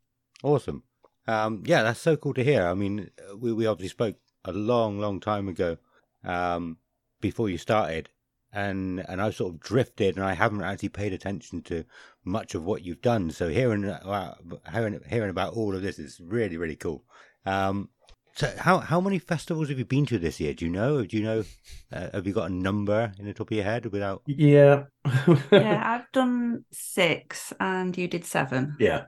Awesome. 0.42 0.82
Um, 1.26 1.62
yeah, 1.66 1.82
that's 1.82 2.00
so 2.00 2.16
cool 2.16 2.34
to 2.34 2.44
hear. 2.44 2.66
I 2.66 2.74
mean, 2.74 3.10
we 3.38 3.52
we 3.52 3.66
obviously 3.66 3.88
spoke 3.88 4.16
a 4.44 4.52
long, 4.52 4.98
long 4.98 5.20
time 5.20 5.48
ago, 5.48 5.76
um, 6.24 6.78
before 7.20 7.48
you 7.48 7.58
started, 7.58 8.10
and 8.52 9.04
and 9.08 9.22
I've 9.22 9.36
sort 9.36 9.54
of 9.54 9.60
drifted, 9.60 10.16
and 10.16 10.24
I 10.24 10.34
haven't 10.34 10.62
actually 10.62 10.90
paid 10.90 11.12
attention 11.12 11.62
to 11.62 11.84
much 12.24 12.54
of 12.54 12.64
what 12.64 12.84
you've 12.84 13.02
done. 13.02 13.30
So 13.30 13.48
hearing 13.48 13.84
uh, 13.84 14.34
hearing 14.72 15.00
hearing 15.08 15.30
about 15.30 15.54
all 15.54 15.74
of 15.74 15.82
this 15.82 15.98
is 15.98 16.20
really 16.22 16.56
really 16.56 16.76
cool. 16.76 17.04
Um, 17.46 17.88
so 18.34 18.52
how 18.58 18.78
how 18.78 19.00
many 19.00 19.18
festivals 19.18 19.68
have 19.68 19.78
you 19.78 19.84
been 19.84 20.06
to 20.06 20.18
this 20.18 20.40
year? 20.40 20.54
Do 20.54 20.64
you 20.64 20.70
know? 20.70 21.04
Do 21.04 21.16
you 21.16 21.22
know? 21.22 21.44
Uh, 21.92 22.08
have 22.12 22.26
you 22.26 22.32
got 22.32 22.50
a 22.50 22.54
number 22.54 23.12
in 23.18 23.26
the 23.26 23.34
top 23.34 23.50
of 23.50 23.56
your 23.56 23.64
head 23.64 23.86
without? 23.86 24.22
Yeah. 24.26 24.84
yeah, 25.50 25.82
I've 25.84 26.10
done 26.12 26.64
six, 26.72 27.52
and 27.60 27.96
you 27.96 28.08
did 28.08 28.24
seven. 28.24 28.76
Yeah. 28.78 29.04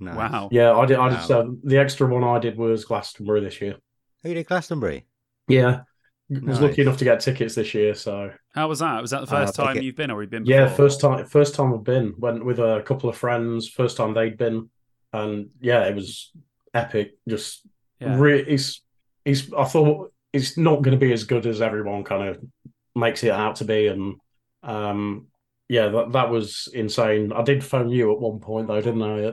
Nice. 0.00 0.16
Wow. 0.16 0.48
Yeah, 0.52 0.74
I 0.74 0.86
did. 0.86 0.98
I 0.98 1.08
did. 1.08 1.28
Wow. 1.28 1.56
the 1.64 1.78
extra 1.78 2.06
one 2.06 2.24
I 2.24 2.38
did 2.38 2.56
was 2.56 2.84
Glastonbury 2.84 3.40
this 3.40 3.60
year. 3.60 3.76
Who 4.22 4.34
did 4.34 4.46
Glastonbury? 4.46 5.06
Yeah, 5.48 5.80
nice. 6.28 6.44
was 6.44 6.60
lucky 6.60 6.82
enough 6.82 6.98
to 6.98 7.04
get 7.04 7.20
tickets 7.20 7.54
this 7.54 7.72
year. 7.74 7.94
So 7.94 8.32
how 8.54 8.68
was 8.68 8.80
that? 8.80 9.00
Was 9.00 9.10
that 9.10 9.26
the 9.26 9.34
uh, 9.34 9.46
first 9.46 9.58
uh, 9.58 9.64
time 9.64 9.82
you've 9.82 9.96
been, 9.96 10.10
or 10.10 10.22
you've 10.22 10.30
been? 10.30 10.44
Before? 10.44 10.60
Yeah, 10.60 10.68
first 10.68 11.00
time. 11.00 11.24
First 11.24 11.54
time 11.54 11.72
I've 11.72 11.84
been. 11.84 12.14
Went 12.18 12.44
with 12.44 12.58
a 12.58 12.82
couple 12.84 13.08
of 13.08 13.16
friends. 13.16 13.68
First 13.68 13.96
time 13.96 14.14
they'd 14.14 14.36
been, 14.36 14.70
and 15.12 15.50
yeah, 15.60 15.84
it 15.84 15.94
was 15.94 16.32
epic. 16.74 17.12
Just 17.28 17.66
yeah. 18.00 18.16
Re- 18.18 18.44
it's 18.46 18.82
it's. 19.24 19.52
I 19.52 19.64
thought 19.64 20.12
it's 20.32 20.56
not 20.56 20.82
going 20.82 20.98
to 20.98 21.04
be 21.04 21.12
as 21.12 21.24
good 21.24 21.46
as 21.46 21.62
everyone 21.62 22.04
kind 22.04 22.28
of 22.28 22.38
makes 22.94 23.22
it 23.24 23.30
out 23.30 23.56
to 23.56 23.64
be, 23.64 23.86
and 23.88 24.16
um, 24.62 25.26
yeah, 25.68 25.88
that 25.88 26.12
that 26.12 26.30
was 26.30 26.68
insane. 26.72 27.32
I 27.32 27.42
did 27.42 27.64
phone 27.64 27.90
you 27.90 28.12
at 28.12 28.20
one 28.20 28.40
point 28.40 28.68
though, 28.68 28.80
didn't 28.80 29.02
I? 29.02 29.32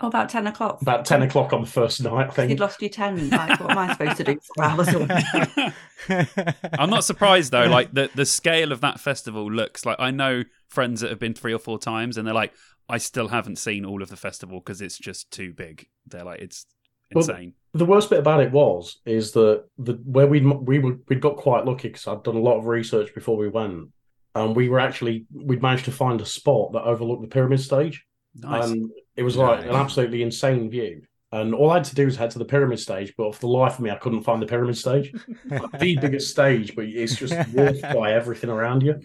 Oh, 0.00 0.08
about 0.08 0.28
10 0.28 0.48
o'clock. 0.48 0.82
About 0.82 1.04
10 1.04 1.22
o'clock 1.22 1.52
on 1.52 1.60
the 1.60 1.68
first 1.68 2.02
night, 2.02 2.26
I 2.26 2.30
think. 2.30 2.50
You'd 2.50 2.58
lost 2.58 2.82
your 2.82 2.90
10. 2.90 3.30
Like, 3.30 3.60
what 3.60 3.70
am 3.70 3.78
I 3.78 3.92
supposed 3.92 4.16
to 4.16 4.24
do 4.24 4.38
for 4.54 4.64
hours? 4.64 4.88
I'm 6.72 6.90
not 6.90 7.04
surprised, 7.04 7.52
though. 7.52 7.66
Like, 7.66 7.92
the, 7.92 8.10
the 8.12 8.26
scale 8.26 8.72
of 8.72 8.80
that 8.80 8.98
festival 8.98 9.50
looks 9.50 9.86
like 9.86 9.96
I 10.00 10.10
know 10.10 10.42
friends 10.68 11.00
that 11.00 11.10
have 11.10 11.20
been 11.20 11.32
three 11.32 11.54
or 11.54 11.60
four 11.60 11.78
times, 11.78 12.16
and 12.16 12.26
they're 12.26 12.34
like, 12.34 12.52
I 12.88 12.98
still 12.98 13.28
haven't 13.28 13.56
seen 13.56 13.84
all 13.84 14.02
of 14.02 14.10
the 14.10 14.16
festival 14.16 14.58
because 14.58 14.80
it's 14.80 14.98
just 14.98 15.30
too 15.30 15.52
big. 15.52 15.86
They're 16.06 16.24
like, 16.24 16.40
it's 16.40 16.66
insane. 17.12 17.54
Well, 17.54 17.63
the 17.74 17.84
worst 17.84 18.08
bit 18.08 18.20
about 18.20 18.40
it 18.40 18.52
was 18.52 19.00
is 19.04 19.32
that 19.32 19.64
the 19.78 19.94
where 20.04 20.28
we 20.28 20.40
we 20.40 20.78
were, 20.78 20.96
we'd 21.08 21.20
got 21.20 21.36
quite 21.36 21.66
lucky 21.66 21.88
because 21.88 22.06
I'd 22.06 22.22
done 22.22 22.36
a 22.36 22.40
lot 22.40 22.58
of 22.58 22.66
research 22.66 23.12
before 23.14 23.36
we 23.36 23.48
went, 23.48 23.88
and 24.34 24.56
we 24.56 24.68
were 24.68 24.80
actually 24.80 25.26
we'd 25.32 25.62
managed 25.62 25.86
to 25.86 25.92
find 25.92 26.20
a 26.20 26.26
spot 26.26 26.72
that 26.72 26.82
overlooked 26.82 27.22
the 27.22 27.28
pyramid 27.28 27.60
stage. 27.60 28.06
Nice. 28.36 28.70
And 28.70 28.90
it 29.16 29.24
was 29.24 29.36
like 29.36 29.60
nice. 29.60 29.68
an 29.68 29.74
absolutely 29.74 30.22
insane 30.22 30.70
view. 30.70 31.02
And 31.32 31.52
all 31.52 31.70
I 31.70 31.74
had 31.74 31.84
to 31.84 31.96
do 31.96 32.04
was 32.04 32.16
head 32.16 32.30
to 32.30 32.38
the 32.38 32.44
pyramid 32.44 32.78
stage, 32.78 33.12
but 33.18 33.34
for 33.34 33.40
the 33.40 33.48
life 33.48 33.74
of 33.74 33.80
me, 33.80 33.90
I 33.90 33.96
couldn't 33.96 34.22
find 34.22 34.40
the 34.40 34.46
pyramid 34.46 34.76
stage. 34.76 35.12
the 35.44 35.98
biggest 36.00 36.30
stage, 36.30 36.76
but 36.76 36.84
it's 36.84 37.16
just 37.16 37.34
dwarfed 37.50 37.82
by 37.94 38.12
everything 38.12 38.50
around 38.50 38.84
you. 38.84 39.00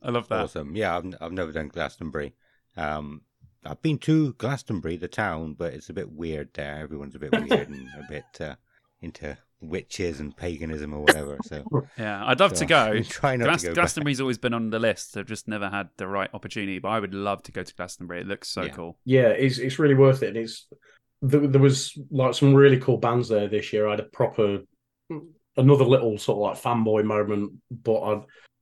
I 0.00 0.10
love 0.10 0.28
that. 0.28 0.42
Awesome. 0.42 0.76
Yeah, 0.76 0.96
I've, 0.96 1.12
I've 1.20 1.32
never 1.32 1.50
done 1.50 1.68
Glastonbury. 1.68 2.34
Um, 2.76 3.22
I've 3.64 3.82
been 3.82 3.98
to 3.98 4.32
Glastonbury, 4.34 4.96
the 4.96 5.08
town, 5.08 5.54
but 5.54 5.74
it's 5.74 5.90
a 5.90 5.92
bit 5.92 6.10
weird 6.10 6.50
there. 6.54 6.76
Everyone's 6.76 7.14
a 7.14 7.18
bit 7.18 7.32
weird 7.48 7.68
and 7.68 7.88
a 7.98 8.06
bit 8.08 8.24
uh, 8.40 8.54
into 9.02 9.36
witches 9.60 10.20
and 10.20 10.34
paganism 10.34 10.94
or 10.94 11.02
whatever. 11.02 11.38
So 11.44 11.64
yeah, 11.98 12.24
I'd 12.24 12.40
love 12.40 12.56
so 12.56 12.64
to 12.64 12.66
go. 12.66 13.02
Try 13.08 13.36
not 13.36 13.44
Glas- 13.46 13.62
to 13.62 13.68
go 13.68 13.74
Glastonbury's 13.74 14.18
back. 14.18 14.22
always 14.22 14.38
been 14.38 14.54
on 14.54 14.70
the 14.70 14.78
list. 14.78 15.16
I've 15.16 15.26
just 15.26 15.48
never 15.48 15.68
had 15.68 15.90
the 15.96 16.06
right 16.06 16.30
opportunity. 16.32 16.78
But 16.78 16.88
I 16.88 17.00
would 17.00 17.14
love 17.14 17.42
to 17.44 17.52
go 17.52 17.62
to 17.62 17.74
Glastonbury. 17.74 18.20
It 18.20 18.26
looks 18.26 18.48
so 18.48 18.62
yeah. 18.62 18.72
cool. 18.72 18.98
Yeah, 19.04 19.28
it's 19.28 19.58
it's 19.58 19.78
really 19.78 19.94
worth 19.94 20.22
it. 20.22 20.28
And 20.28 20.38
it's 20.38 20.66
there, 21.22 21.46
there 21.46 21.60
was 21.60 21.98
like 22.10 22.34
some 22.34 22.54
really 22.54 22.78
cool 22.78 22.96
bands 22.96 23.28
there 23.28 23.48
this 23.48 23.72
year. 23.72 23.86
I 23.86 23.92
had 23.92 24.00
a 24.00 24.04
proper 24.04 24.60
another 25.56 25.84
little 25.84 26.16
sort 26.18 26.36
of 26.36 26.42
like 26.42 26.62
fanboy 26.62 27.04
moment, 27.04 27.52
but 27.70 28.00
I 28.00 28.20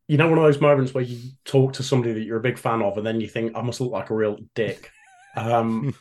you 0.09 0.17
know, 0.17 0.27
one 0.28 0.39
of 0.39 0.45
those 0.45 0.61
moments 0.61 0.95
where 0.95 1.05
you 1.05 1.31
talk 1.45 1.75
to 1.75 1.83
somebody 1.83 2.15
that 2.15 2.23
you're 2.23 2.39
a 2.39 2.43
big 2.43 2.59
fan 2.59 2.81
of, 2.81 2.97
and 2.97 3.07
then 3.07 3.20
you 3.20 3.28
think, 3.28 3.55
I 3.55 3.61
must 3.61 3.81
look 3.81 3.93
like 3.93 4.09
a 4.09 4.15
real 4.15 4.39
dick. 4.55 4.91
Um, 5.37 5.95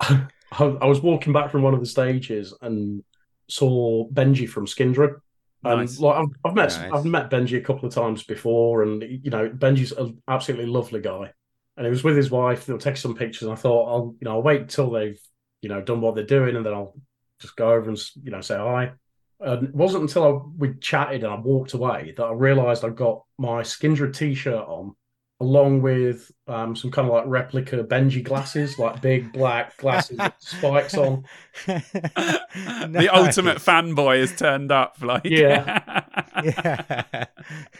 I, 0.00 0.28
I, 0.58 0.86
was 0.86 1.00
walking 1.00 1.34
back 1.34 1.50
from 1.50 1.62
one 1.62 1.74
of 1.74 1.80
the 1.80 1.86
stages 1.86 2.54
and 2.62 3.04
saw 3.48 4.08
Benji 4.08 4.48
from 4.48 4.66
Skindred. 4.66 5.20
Nice. 5.62 5.96
And 5.96 6.00
like 6.00 6.16
I've, 6.16 6.28
I've 6.44 6.54
met 6.54 6.70
nice. 6.70 6.92
I've 6.92 7.04
met 7.04 7.30
Benji 7.30 7.58
a 7.58 7.60
couple 7.60 7.86
of 7.86 7.94
times 7.94 8.22
before, 8.22 8.82
and 8.82 9.02
you 9.02 9.30
know 9.30 9.50
Benji's 9.50 9.92
an 9.92 10.22
absolutely 10.26 10.66
lovely 10.66 11.00
guy. 11.00 11.30
And 11.76 11.86
he 11.86 11.90
was 11.90 12.02
with 12.02 12.16
his 12.16 12.30
wife. 12.30 12.64
They'll 12.64 12.78
take 12.78 12.96
some 12.96 13.14
pictures, 13.14 13.42
and 13.42 13.52
I 13.52 13.56
thought 13.56 13.88
I'll 13.88 14.14
you 14.18 14.24
know 14.24 14.32
I'll 14.32 14.42
wait 14.42 14.62
until 14.62 14.90
they've 14.90 15.20
you 15.60 15.68
know 15.68 15.82
done 15.82 16.00
what 16.00 16.14
they're 16.14 16.24
doing, 16.24 16.56
and 16.56 16.64
then 16.64 16.72
I'll 16.72 16.96
just 17.40 17.56
go 17.56 17.72
over 17.72 17.90
and 17.90 17.98
you 18.22 18.30
know 18.30 18.40
say 18.40 18.56
hi. 18.56 18.92
And 19.40 19.68
it 19.68 19.74
wasn't 19.74 20.02
until 20.02 20.24
I, 20.24 20.40
we 20.58 20.74
chatted 20.80 21.24
and 21.24 21.32
I 21.32 21.36
walked 21.36 21.72
away 21.72 22.12
that 22.16 22.22
I 22.22 22.32
realised 22.32 22.84
I 22.84 22.90
got 22.90 23.24
my 23.38 23.62
Skindred 23.62 24.14
t-shirt 24.14 24.66
on, 24.66 24.94
along 25.40 25.80
with 25.80 26.30
um, 26.46 26.76
some 26.76 26.90
kind 26.90 27.08
of 27.08 27.14
like 27.14 27.24
replica 27.26 27.82
Benji 27.82 28.22
glasses, 28.22 28.78
like 28.78 29.00
big 29.00 29.32
black 29.32 29.76
glasses 29.78 30.18
with 30.18 30.32
spikes 30.38 30.94
on. 30.94 31.24
nice. 31.66 31.92
The 31.92 33.08
ultimate 33.12 33.56
fanboy 33.58 34.20
has 34.20 34.36
turned 34.36 34.70
up. 34.70 34.96
Like, 35.00 35.24
yeah, 35.24 36.02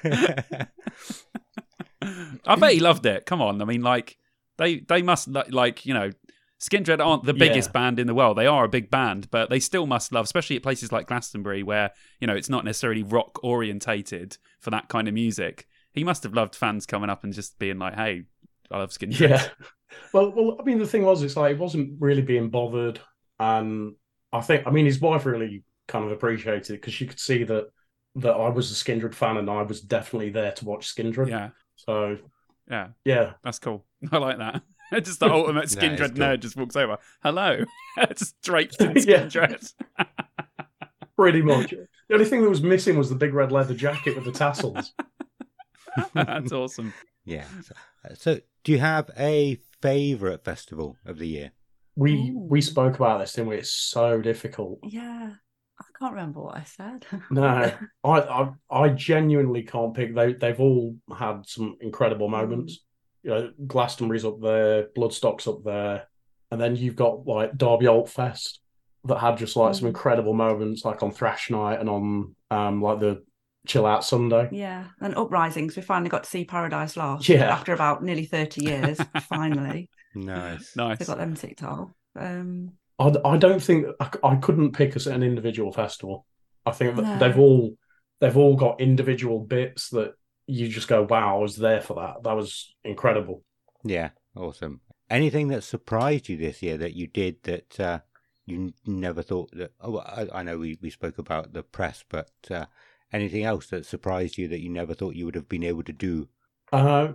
yeah. 0.02 0.64
I 2.47 2.56
bet 2.56 2.72
he 2.72 2.80
loved 2.80 3.05
it. 3.05 3.26
Come 3.26 3.42
on, 3.42 3.60
I 3.60 3.66
mean, 3.66 3.82
like 3.82 4.16
they 4.56 4.80
they 4.80 5.02
must 5.02 5.28
like 5.50 5.84
you 5.84 5.92
know 5.92 6.10
Skindred 6.60 7.05
aren't 7.05 7.24
the 7.24 7.32
biggest 7.32 7.70
yeah. 7.70 7.72
band 7.72 7.98
in 7.98 8.06
the 8.06 8.14
world. 8.14 8.36
They 8.36 8.47
are 8.47 8.64
a 8.64 8.68
big 8.68 8.90
band, 8.90 9.30
but 9.30 9.48
they 9.48 9.60
still 9.60 9.86
must 9.86 10.12
love, 10.12 10.24
especially 10.24 10.56
at 10.56 10.62
places 10.62 10.92
like 10.92 11.06
Glastonbury, 11.06 11.62
where 11.62 11.90
you 12.20 12.26
know 12.26 12.36
it's 12.36 12.50
not 12.50 12.64
necessarily 12.64 13.02
rock 13.02 13.42
orientated 13.42 14.36
for 14.58 14.70
that 14.70 14.89
kind 14.89 15.08
of 15.08 15.14
music. 15.14 15.66
He 15.92 16.05
must 16.05 16.22
have 16.22 16.34
loved 16.34 16.55
fans 16.55 16.84
coming 16.86 17.08
up 17.08 17.24
and 17.24 17.32
just 17.32 17.58
being 17.58 17.78
like, 17.78 17.94
"Hey, 17.94 18.24
I 18.70 18.78
love 18.78 18.90
Skindred." 18.90 19.20
Yeah. 19.20 19.48
Well, 20.12 20.30
well, 20.30 20.56
I 20.60 20.62
mean, 20.62 20.78
the 20.78 20.86
thing 20.86 21.05
was, 21.05 21.22
it's 21.22 21.36
like 21.36 21.55
he 21.55 21.60
wasn't 21.60 22.00
really 22.00 22.22
being 22.22 22.50
bothered, 22.50 23.00
and 23.39 23.94
I 24.32 24.40
think, 24.40 24.66
I 24.66 24.70
mean, 24.70 24.86
his 24.86 25.00
wife 25.00 25.26
really 25.26 25.64
kind 25.89 26.05
of 26.05 26.12
appreciated 26.12 26.70
it 26.70 26.80
because 26.80 26.94
she 26.94 27.06
could 27.06 27.18
see 27.18 27.42
that 27.44 27.68
that 28.16 28.32
I 28.32 28.48
was 28.48 28.70
a 28.70 28.74
Skindred 28.74 29.14
fan 29.14 29.36
and 29.36 29.48
I 29.48 29.62
was 29.62 29.80
definitely 29.80 30.30
there 30.30 30.52
to 30.52 30.64
watch 30.64 30.94
Skindred. 30.94 31.28
Yeah. 31.28 31.50
So. 31.76 32.18
Yeah. 32.68 32.89
Yeah. 33.05 33.32
That's 33.42 33.58
cool. 33.58 33.84
I 34.12 34.18
like 34.18 34.39
that. 34.39 34.62
just 35.02 35.20
the 35.20 35.31
ultimate 35.31 35.67
Skindred 35.67 35.99
no, 36.17 36.27
cool. 36.27 36.36
nerd 36.36 36.41
just 36.41 36.57
walks 36.57 36.77
over. 36.77 36.99
Hello. 37.23 37.65
just 38.17 38.41
draped 38.43 38.81
in 38.81 38.94
Skindred. 38.94 39.73
Pretty 41.17 41.43
much. 41.43 41.70
The 41.70 42.15
only 42.15 42.25
thing 42.25 42.43
that 42.43 42.49
was 42.49 42.62
missing 42.62 42.97
was 42.97 43.09
the 43.09 43.15
big 43.15 43.35
red 43.35 43.52
leather 43.52 43.75
jacket 43.75 44.17
with 44.17 44.25
the 44.25 44.33
tassels. 44.33 44.93
That's 46.15 46.52
awesome. 46.52 46.94
Yeah. 47.25 47.44
So, 47.62 47.75
uh, 48.05 48.15
so, 48.15 48.41
do 48.65 48.73
you 48.73 48.78
have 48.78 49.10
a 49.19 49.59
favorite 49.83 50.44
festival 50.44 50.97
of 51.05 51.19
the 51.19 51.28
year? 51.28 51.52
We 51.97 52.31
Ooh. 52.31 52.47
we 52.49 52.60
spoke 52.60 52.97
about 52.97 53.19
this, 53.19 53.35
didn't 53.35 53.49
we? 53.49 53.57
It's 53.57 53.73
so 53.73 54.20
difficult. 54.20 54.78
Yeah. 54.83 55.35
I 55.78 55.99
can't 55.99 56.12
remember 56.12 56.43
what 56.43 56.57
I 56.57 56.65
said. 56.65 57.07
no, 57.31 57.73
I, 58.05 58.10
I 58.10 58.51
I 58.70 58.89
genuinely 58.91 59.62
can't 59.62 59.94
pick. 59.94 60.15
They 60.15 60.33
they've 60.35 60.60
all 60.60 60.97
had 61.17 61.43
some 61.47 61.77
incredible 61.81 62.28
moments 62.28 62.81
you 63.23 63.31
know, 63.31 63.52
Glastonbury's 63.66 64.24
up 64.24 64.40
there, 64.40 64.89
Bloodstock's 64.94 65.47
up 65.47 65.62
there, 65.65 66.08
and 66.50 66.60
then 66.60 66.76
you've 66.76 66.97
got 66.97 67.26
like 67.26 67.57
Derby 67.57 67.86
Altfest 67.86 68.58
that 69.05 69.18
had 69.18 69.39
just 69.39 69.57
like 69.57 69.73
mm. 69.73 69.78
some 69.78 69.89
incredible 69.89 70.34
moments, 70.34 70.84
like 70.84 71.02
on 71.02 71.10
Thrash 71.10 71.50
Night 71.50 71.81
and 71.81 71.89
on 71.89 72.34
um 72.50 72.82
like 72.82 73.00
the 73.00 73.23
Chill 73.66 73.86
Out 73.86 74.05
Sunday. 74.05 74.49
Yeah, 74.52 74.86
and 75.00 75.15
Uprisings. 75.15 75.76
We 75.76 75.82
finally 75.82 76.10
got 76.10 76.24
to 76.24 76.31
see 76.31 76.44
Paradise 76.44 76.97
Lost. 76.97 77.28
Yeah, 77.28 77.52
after 77.52 77.73
about 77.73 78.02
nearly 78.02 78.24
thirty 78.24 78.65
years, 78.65 78.99
finally. 79.28 79.90
Nice, 80.15 80.74
nice. 80.76 80.99
They 80.99 81.05
got 81.05 81.18
them 81.18 81.34
ticked 81.34 81.62
off. 81.62 81.90
Um, 82.16 82.73
I, 82.99 83.15
I 83.24 83.36
don't 83.36 83.62
think 83.62 83.86
I, 84.00 84.10
I 84.23 84.36
couldn't 84.36 84.73
pick 84.73 84.97
us 84.97 85.07
an 85.07 85.23
individual 85.23 85.73
festival. 85.73 86.26
I 86.66 86.73
think 86.73 86.97
that 86.97 87.02
no. 87.02 87.18
they've 87.18 87.39
all 87.39 87.76
they've 88.20 88.36
all 88.36 88.57
got 88.57 88.81
individual 88.81 89.40
bits 89.40 89.90
that 89.90 90.15
you 90.50 90.68
just 90.68 90.88
go, 90.88 91.02
wow, 91.02 91.36
I 91.36 91.40
was 91.40 91.56
there 91.56 91.80
for 91.80 91.94
that. 91.94 92.22
That 92.24 92.36
was 92.36 92.74
incredible. 92.84 93.44
Yeah, 93.84 94.10
awesome. 94.36 94.80
Anything 95.08 95.48
that 95.48 95.62
surprised 95.62 96.28
you 96.28 96.36
this 96.36 96.62
year 96.62 96.76
that 96.76 96.94
you 96.94 97.06
did 97.06 97.42
that 97.44 97.80
uh, 97.80 97.98
you 98.46 98.72
never 98.84 99.22
thought 99.22 99.50
that? 99.52 99.72
Oh, 99.80 99.98
I, 99.98 100.26
I, 100.32 100.42
know 100.42 100.58
we, 100.58 100.78
we 100.80 100.90
spoke 100.90 101.18
about 101.18 101.52
the 101.52 101.62
press, 101.62 102.04
but 102.08 102.30
uh, 102.50 102.66
anything 103.12 103.44
else 103.44 103.68
that 103.68 103.86
surprised 103.86 104.38
you 104.38 104.48
that 104.48 104.60
you 104.60 104.70
never 104.70 104.92
thought 104.94 105.14
you 105.14 105.24
would 105.24 105.34
have 105.34 105.48
been 105.48 105.64
able 105.64 105.84
to 105.84 105.92
do? 105.92 106.28
Uh, 106.72 107.12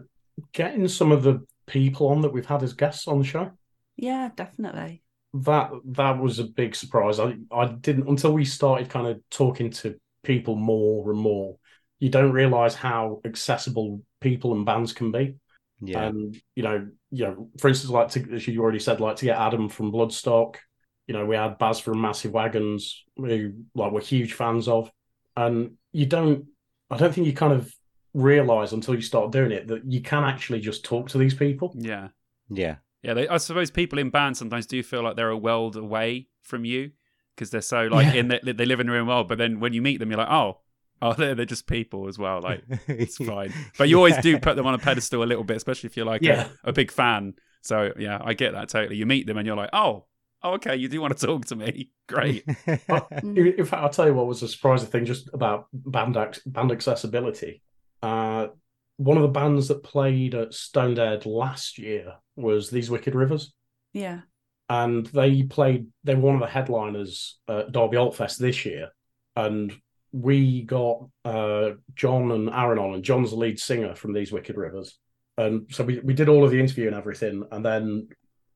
getting 0.53 0.87
some 0.87 1.11
of 1.11 1.23
the 1.23 1.45
people 1.67 2.07
on 2.07 2.21
that 2.21 2.33
we've 2.33 2.45
had 2.45 2.63
as 2.63 2.73
guests 2.73 3.07
on 3.07 3.19
the 3.19 3.25
show. 3.25 3.51
Yeah, 3.97 4.29
definitely. 4.35 5.03
That 5.33 5.71
that 5.85 6.17
was 6.19 6.39
a 6.39 6.45
big 6.45 6.75
surprise. 6.75 7.19
I 7.19 7.35
I 7.51 7.65
didn't 7.65 8.07
until 8.07 8.33
we 8.33 8.45
started 8.45 8.89
kind 8.89 9.07
of 9.07 9.19
talking 9.29 9.69
to 9.71 9.95
people 10.23 10.55
more 10.55 11.11
and 11.11 11.19
more 11.19 11.57
you 11.99 12.09
don't 12.09 12.31
realize 12.31 12.75
how 12.75 13.21
accessible 13.25 14.01
people 14.21 14.53
and 14.53 14.65
bands 14.65 14.93
can 14.93 15.11
be. 15.11 15.35
Yeah. 15.81 16.03
And 16.03 16.41
you 16.55 16.63
know, 16.63 16.87
you 17.11 17.25
know, 17.25 17.49
for 17.59 17.67
instance, 17.67 17.91
like 17.91 18.09
to, 18.09 18.33
as 18.33 18.47
you 18.47 18.61
already 18.61 18.79
said, 18.79 18.99
like 18.99 19.17
to 19.17 19.25
get 19.25 19.37
Adam 19.37 19.69
from 19.69 19.91
Bloodstock, 19.91 20.55
you 21.07 21.13
know, 21.13 21.25
we 21.25 21.35
had 21.35 21.57
Baz 21.57 21.79
from 21.79 22.01
Massive 22.01 22.31
Wagons, 22.31 23.03
who 23.15 23.53
like 23.75 23.91
we're 23.91 24.01
huge 24.01 24.33
fans 24.33 24.67
of, 24.67 24.91
and 25.35 25.71
you 25.91 26.05
don't, 26.05 26.45
I 26.89 26.97
don't 26.97 27.13
think 27.13 27.27
you 27.27 27.33
kind 27.33 27.53
of 27.53 27.71
realize 28.13 28.73
until 28.73 28.95
you 28.95 29.01
start 29.01 29.31
doing 29.31 29.51
it 29.51 29.67
that 29.67 29.85
you 29.85 30.01
can 30.01 30.23
actually 30.23 30.61
just 30.61 30.83
talk 30.85 31.09
to 31.09 31.17
these 31.17 31.33
people. 31.33 31.75
Yeah. 31.77 32.09
Yeah. 32.49 32.77
Yeah. 33.03 33.13
They, 33.13 33.27
I 33.27 33.37
suppose 33.37 33.69
people 33.69 33.99
in 33.99 34.09
bands 34.09 34.39
sometimes 34.39 34.65
do 34.65 34.81
feel 34.81 35.03
like 35.03 35.15
they're 35.15 35.29
a 35.29 35.37
world 35.37 35.75
away 35.75 36.27
from 36.41 36.65
you 36.65 36.91
because 37.35 37.49
they're 37.49 37.61
so 37.61 37.83
like 37.87 38.13
yeah. 38.13 38.19
in 38.21 38.27
the, 38.29 38.53
they 38.53 38.65
live 38.65 38.79
in 38.79 38.87
their 38.87 38.95
own 38.95 39.07
world, 39.07 39.27
but 39.27 39.37
then 39.37 39.59
when 39.59 39.73
you 39.73 39.81
meet 39.81 39.99
them, 39.99 40.09
you're 40.09 40.17
like, 40.17 40.31
oh, 40.31 40.61
Oh, 41.05 41.13
they're, 41.13 41.35
they're 41.35 41.45
just 41.45 41.67
people 41.67 42.07
as 42.07 42.17
well. 42.17 42.41
Like 42.41 42.63
it's 42.87 43.17
fine, 43.17 43.53
but 43.77 43.89
you 43.89 43.97
always 43.97 44.17
do 44.17 44.39
put 44.39 44.55
them 44.55 44.65
on 44.65 44.73
a 44.73 44.79
pedestal 44.79 45.23
a 45.23 45.25
little 45.25 45.43
bit, 45.43 45.57
especially 45.57 45.87
if 45.87 45.97
you're 45.97 46.05
like 46.05 46.23
yeah. 46.23 46.47
a, 46.63 46.69
a, 46.69 46.73
big 46.73 46.91
fan. 46.91 47.35
So 47.61 47.91
yeah, 47.97 48.19
I 48.23 48.33
get 48.33 48.53
that 48.53 48.69
totally. 48.69 48.95
You 48.95 49.05
meet 49.05 49.27
them 49.27 49.37
and 49.37 49.45
you're 49.45 49.55
like, 49.55 49.69
oh, 49.71 50.05
oh 50.41 50.53
okay, 50.53 50.75
you 50.75 50.87
do 50.87 50.99
want 50.99 51.15
to 51.15 51.27
talk 51.27 51.45
to 51.45 51.55
me. 51.55 51.91
Great. 52.07 52.43
in 52.67 53.65
fact, 53.65 53.73
I'll 53.73 53.89
tell 53.89 54.07
you 54.07 54.15
what 54.15 54.25
was 54.25 54.41
a 54.41 54.47
surprising 54.47 54.89
thing 54.89 55.05
just 55.05 55.29
about 55.31 55.67
band 55.73 56.17
band 56.47 56.71
accessibility. 56.71 57.61
Uh, 58.01 58.47
one 58.97 59.17
of 59.17 59.23
the 59.23 59.29
bands 59.29 59.67
that 59.67 59.83
played 59.83 60.33
at 60.33 60.53
Stone 60.55 60.95
Dead 60.95 61.25
last 61.27 61.77
year 61.77 62.15
was 62.35 62.69
These 62.71 62.89
Wicked 62.89 63.13
Rivers. 63.13 63.53
Yeah. 63.93 64.21
And 64.69 65.05
they 65.07 65.43
played. 65.43 65.87
They 66.03 66.15
were 66.15 66.21
one 66.21 66.35
of 66.35 66.41
the 66.41 66.47
headliners 66.47 67.37
at 67.47 67.71
Derby 67.71 67.97
Altfest 67.97 68.37
this 68.37 68.65
year, 68.65 68.89
and 69.35 69.71
we 70.15 70.61
got 70.61 71.09
uh, 71.25 71.71
John 71.93 72.31
and 72.31 72.49
Aaron 72.49 72.79
on, 72.79 72.93
and 72.93 73.03
John's 73.03 73.31
the 73.31 73.35
lead 73.35 73.59
singer 73.59 73.95
from 73.95 74.13
These 74.13 74.31
Wicked 74.31 74.55
Rivers. 74.55 74.97
And 75.37 75.67
so 75.69 75.83
we, 75.83 75.99
we 75.99 76.13
did 76.13 76.29
all 76.29 76.45
of 76.45 76.51
the 76.51 76.59
interview 76.59 76.87
and 76.87 76.95
everything. 76.95 77.43
And 77.51 77.65
then 77.65 78.07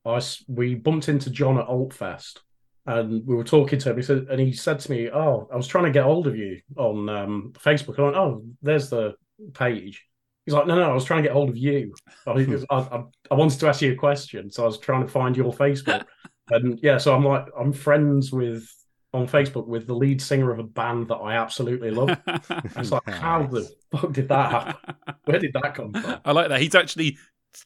I, 0.05 0.21
we 0.47 0.75
bumped 0.75 1.09
into 1.09 1.29
John 1.29 1.57
at 1.57 1.67
Altfest 1.67 2.39
and 2.85 3.27
we 3.27 3.35
were 3.35 3.43
talking 3.43 3.77
to 3.77 3.89
him. 3.89 3.97
He 3.97 4.03
said, 4.03 4.27
and 4.29 4.39
he 4.39 4.53
said 4.53 4.79
to 4.79 4.91
me, 4.91 5.09
Oh, 5.09 5.49
I 5.51 5.57
was 5.57 5.67
trying 5.67 5.83
to 5.83 5.91
get 5.91 6.05
hold 6.05 6.27
of 6.27 6.37
you 6.37 6.61
on 6.77 7.09
um, 7.09 7.53
Facebook. 7.57 7.99
I 7.99 8.03
went, 8.03 8.15
Oh, 8.15 8.45
there's 8.61 8.89
the 8.89 9.15
page. 9.53 10.05
He's 10.45 10.55
like, 10.55 10.65
No, 10.65 10.75
no, 10.75 10.89
I 10.89 10.93
was 10.93 11.03
trying 11.03 11.23
to 11.23 11.27
get 11.27 11.33
hold 11.33 11.49
of 11.49 11.57
you. 11.57 11.93
I, 12.25 12.31
I, 12.69 13.03
I 13.29 13.33
wanted 13.33 13.59
to 13.59 13.67
ask 13.67 13.81
you 13.81 13.91
a 13.91 13.97
question. 13.97 14.49
So 14.49 14.63
I 14.63 14.65
was 14.65 14.77
trying 14.77 15.01
to 15.01 15.11
find 15.11 15.35
your 15.35 15.51
Facebook. 15.51 16.05
and 16.51 16.79
yeah, 16.81 16.97
so 16.97 17.13
I'm 17.13 17.25
like, 17.25 17.47
I'm 17.59 17.73
friends 17.73 18.31
with 18.31 18.65
on 19.13 19.27
Facebook 19.27 19.67
with 19.67 19.87
the 19.87 19.95
lead 19.95 20.21
singer 20.21 20.51
of 20.51 20.59
a 20.59 20.63
band 20.63 21.07
that 21.07 21.15
I 21.15 21.35
absolutely 21.35 21.91
love. 21.91 22.17
it's 22.75 22.91
like, 22.91 23.07
how 23.07 23.43
the 23.43 23.69
fuck 23.91 24.11
did 24.13 24.27
that 24.29 24.51
happen? 24.51 24.95
Where 25.25 25.39
did 25.39 25.53
that 25.53 25.73
come 25.75 25.93
from? 25.93 26.19
I 26.23 26.31
like 26.31 26.49
that. 26.49 26.61
He's 26.61 26.75
actually 26.75 27.17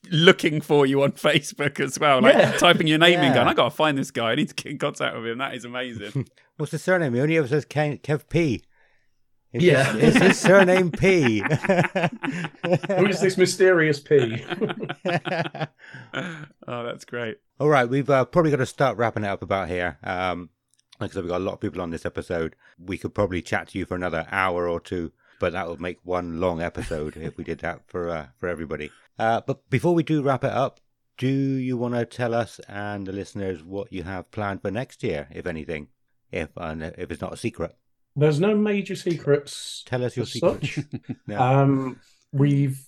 looking 0.10 0.62
for 0.62 0.86
you 0.86 1.04
on 1.04 1.12
Facebook 1.12 1.80
as 1.80 2.00
well, 2.00 2.22
like 2.22 2.36
yeah. 2.36 2.54
typing 2.54 2.88
your 2.88 2.98
name 2.98 3.20
yeah. 3.20 3.28
in, 3.28 3.34
going, 3.34 3.48
I 3.48 3.54
gotta 3.54 3.72
find 3.72 3.98
this 3.98 4.12
guy. 4.12 4.32
I 4.32 4.36
need 4.36 4.50
to 4.50 4.56
get 4.56 4.72
in 4.72 4.78
contact 4.78 5.16
with 5.16 5.28
him. 5.28 5.38
That 5.40 5.56
is 5.56 5.66
amazing. 5.66 6.28
What's 6.58 6.72
the 6.72 6.80
surname? 6.80 7.14
He 7.14 7.20
only 7.20 7.38
ever 7.38 7.48
says 7.48 7.66
Kev, 7.66 8.02
Kev 8.02 8.30
P. 8.30 8.64
It's 9.52 9.64
yeah, 9.64 9.94
his, 9.94 10.16
his 10.16 10.40
surname 10.40 10.92
P. 10.92 11.40
Who 12.88 13.06
is 13.06 13.22
this 13.22 13.38
mysterious 13.38 14.00
P? 14.00 14.44
oh, 15.06 15.68
that's 16.66 17.06
great. 17.06 17.38
All 17.60 17.70
right, 17.70 17.88
we've 17.88 18.10
uh, 18.10 18.26
probably 18.26 18.50
got 18.50 18.58
to 18.58 18.66
start 18.66 18.98
wrapping 18.98 19.24
it 19.24 19.28
up 19.28 19.44
about 19.44 19.70
here. 19.70 20.00
Um, 20.04 20.50
like 21.04 21.12
I 21.12 21.14
said, 21.16 21.24
we've 21.24 21.32
got 21.32 21.42
a 21.42 21.44
lot 21.44 21.54
of 21.54 21.60
people 21.60 21.82
on 21.82 21.92
this 21.92 22.06
episode. 22.06 22.56
We 22.80 22.98
could 22.98 23.14
probably 23.14 23.42
chat 23.42 23.70
to 23.70 23.78
you 23.78 23.86
for 23.86 23.96
another 23.96 24.26
hour 24.32 24.68
or 24.68 24.80
two, 24.80 25.12
but 25.40 25.54
that 25.54 25.68
would 25.68 25.82
make 25.82 26.00
one 26.04 26.40
long 26.40 26.62
episode 26.62 27.18
if 27.18 27.38
we 27.38 27.44
did 27.44 27.60
that 27.60 27.82
for 27.88 28.10
uh, 28.10 28.28
for 28.40 28.48
everybody. 28.48 28.90
Uh, 29.20 29.42
but 29.46 29.70
before 29.70 29.94
we 29.94 30.04
do 30.04 30.22
wrap 30.22 30.44
it 30.44 30.52
up, 30.52 30.80
do 31.18 31.28
you 31.28 31.78
want 31.78 31.94
to 31.94 32.06
tell 32.06 32.34
us 32.34 32.60
and 32.68 33.06
the 33.06 33.12
listeners 33.12 33.64
what 33.64 33.92
you 33.92 34.04
have 34.04 34.32
planned 34.32 34.62
for 34.62 34.72
next 34.72 35.04
year, 35.04 35.28
if 35.32 35.46
anything, 35.46 35.90
if 36.32 36.50
uh, 36.58 36.76
if 36.98 37.12
it's 37.12 37.22
not 37.22 37.34
a 37.34 37.38
secret? 37.38 37.76
There's 38.16 38.40
no 38.40 38.56
major 38.56 38.96
secrets. 38.96 39.84
Tell 39.86 40.04
us 40.06 40.16
your 40.16 40.26
secrets. 40.26 40.80
no. 41.28 41.40
Um, 41.40 42.00
we've 42.32 42.80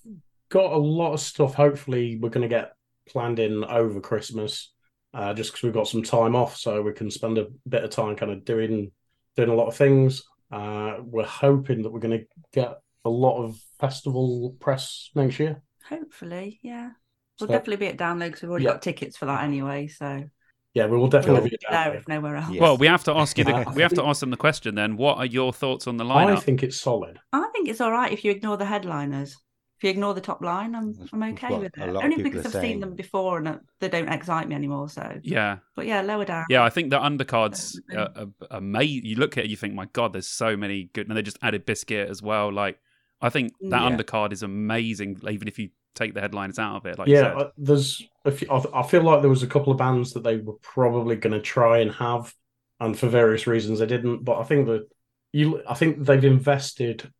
got 0.50 0.72
a 0.72 0.78
lot 0.78 1.14
of 1.14 1.20
stuff. 1.20 1.56
Hopefully, 1.56 2.18
we're 2.22 2.30
going 2.30 2.48
to 2.48 2.56
get 2.56 2.76
planned 3.08 3.40
in 3.40 3.64
over 3.66 4.00
Christmas, 4.00 4.72
uh, 5.16 5.34
just 5.34 5.52
because 5.52 5.64
we've 5.64 5.74
got 5.74 5.88
some 5.88 6.04
time 6.04 6.36
off, 6.36 6.58
so 6.58 6.82
we 6.82 6.92
can 6.92 7.10
spend 7.10 7.38
a 7.38 7.48
bit 7.68 7.84
of 7.84 7.90
time 7.90 8.16
kind 8.16 8.32
of 8.32 8.44
doing 8.44 8.92
doing 9.36 9.50
a 9.50 9.56
lot 9.56 9.68
of 9.68 9.76
things. 9.76 10.24
Uh, 10.52 10.98
we're 11.02 11.26
hoping 11.26 11.82
that 11.82 11.90
we're 11.90 12.00
going 12.00 12.20
to 12.20 12.26
get 12.54 12.80
a 13.06 13.10
lot 13.10 13.42
of 13.42 13.58
festival 13.80 14.56
press 14.60 15.10
next 15.16 15.40
year. 15.40 15.62
Hopefully, 15.88 16.60
yeah. 16.62 16.92
We'll 17.40 17.48
so, 17.48 17.54
definitely 17.54 17.78
be 17.78 17.88
at 17.88 17.98
download 17.98 18.28
because 18.28 18.42
we've 18.42 18.52
already 18.52 18.66
yeah. 18.66 18.72
got 18.72 18.82
tickets 18.82 19.18
for 19.18 19.26
that 19.26 19.44
anyway. 19.44 19.88
So 19.88 20.26
yeah, 20.74 20.88
we 20.88 20.98
will 20.98 21.08
definitely 21.08 21.50
be 21.50 21.58
there 21.70 21.96
if 21.96 22.08
nowhere 22.08 22.36
else. 22.36 22.52
Yes. 22.52 22.62
Well, 22.62 22.78
we 22.78 22.88
have 22.88 23.06
to 23.06 23.14
ask 23.14 23.38
you. 23.38 23.46
The, 23.46 23.72
we 23.74 23.82
have 23.82 23.94
to 23.94 24.04
ask 24.04 24.20
them 24.20 24.32
the 24.32 24.38
question 24.38 24.76
then. 24.76 24.98
What 24.98 25.18
are 25.18 25.26
your 25.26 25.54
thoughts 25.54 25.88
on 25.88 25.96
the 25.96 26.04
lineup? 26.04 26.38
I 26.38 26.40
think 26.42 26.64
it's 26.64 26.80
solid. 26.80 27.20
I 27.32 27.48
think 27.54 27.70
it's 27.70 27.80
all 27.80 27.92
right 27.92 28.12
if 28.12 28.26
you 28.26 28.32
ignore 28.32 28.58
the 28.58 28.66
headliners. 28.66 29.38
If 29.78 29.84
you 29.84 29.90
ignore 29.90 30.14
the 30.14 30.22
top 30.22 30.42
line, 30.42 30.74
I'm 30.74 30.96
I'm 31.12 31.24
okay 31.34 31.58
with 31.58 31.78
it. 31.78 31.82
Only 31.82 32.24
because 32.24 32.46
I've 32.46 32.52
saying. 32.54 32.74
seen 32.74 32.80
them 32.80 32.96
before 32.96 33.40
and 33.40 33.60
they 33.80 33.90
don't 33.90 34.08
excite 34.08 34.48
me 34.48 34.56
anymore. 34.56 34.88
So 34.88 35.20
yeah, 35.22 35.58
but 35.76 35.86
yeah, 35.86 36.02
lower 36.02 36.24
down. 36.24 36.46
Yeah, 36.50 36.64
I 36.64 36.70
think 36.70 36.92
the 36.92 37.00
undercards 37.00 37.78
are, 37.94 38.10
are, 38.16 38.28
are 38.50 38.58
amazing. 38.58 39.06
You 39.06 39.18
look 39.18 39.38
at 39.38 39.46
it, 39.46 39.50
you 39.50 39.58
think, 39.58 39.74
my 39.74 39.86
god, 39.92 40.14
there's 40.14 40.28
so 40.28 40.56
many 40.56 40.90
good. 40.94 41.10
And 41.10 41.18
they 41.18 41.22
just 41.22 41.40
added 41.42 41.66
Bizkit 41.66 42.10
as 42.10 42.22
well. 42.22 42.54
Like 42.54 42.80
I 43.20 43.30
think 43.30 43.52
that 43.70 43.82
yeah. 43.82 43.90
undercard 43.90 44.32
is 44.32 44.44
amazing. 44.44 45.20
Even 45.30 45.48
if 45.48 45.60
you 45.60 45.70
take 45.94 46.14
the 46.14 46.22
headliners 46.22 46.60
out 46.60 46.78
of 46.78 46.86
it, 46.86 46.98
like 46.98 47.10
yeah, 47.10 47.34
uh, 47.36 47.50
there's. 47.58 48.02
Few, 48.32 48.48
I 48.50 48.84
feel 48.84 49.04
like 49.04 49.22
there 49.22 49.30
was 49.30 49.44
a 49.44 49.48
couple 49.48 49.72
of 49.72 49.78
bands 49.78 50.14
that 50.14 50.24
they 50.24 50.38
were 50.38 50.58
probably 50.62 51.16
going 51.16 51.34
to 51.34 51.42
try 51.42 51.80
and 51.80 51.92
have, 51.92 52.34
and 52.80 52.98
for 52.98 53.08
various 53.08 53.46
reasons 53.46 53.80
they 53.80 53.86
didn't. 53.86 54.24
But 54.24 54.40
I 54.40 54.44
think 54.44 54.68
that 54.68 54.88
you, 55.34 55.62
I 55.68 55.74
think 55.74 56.06
they've 56.06 56.24
invested 56.24 57.12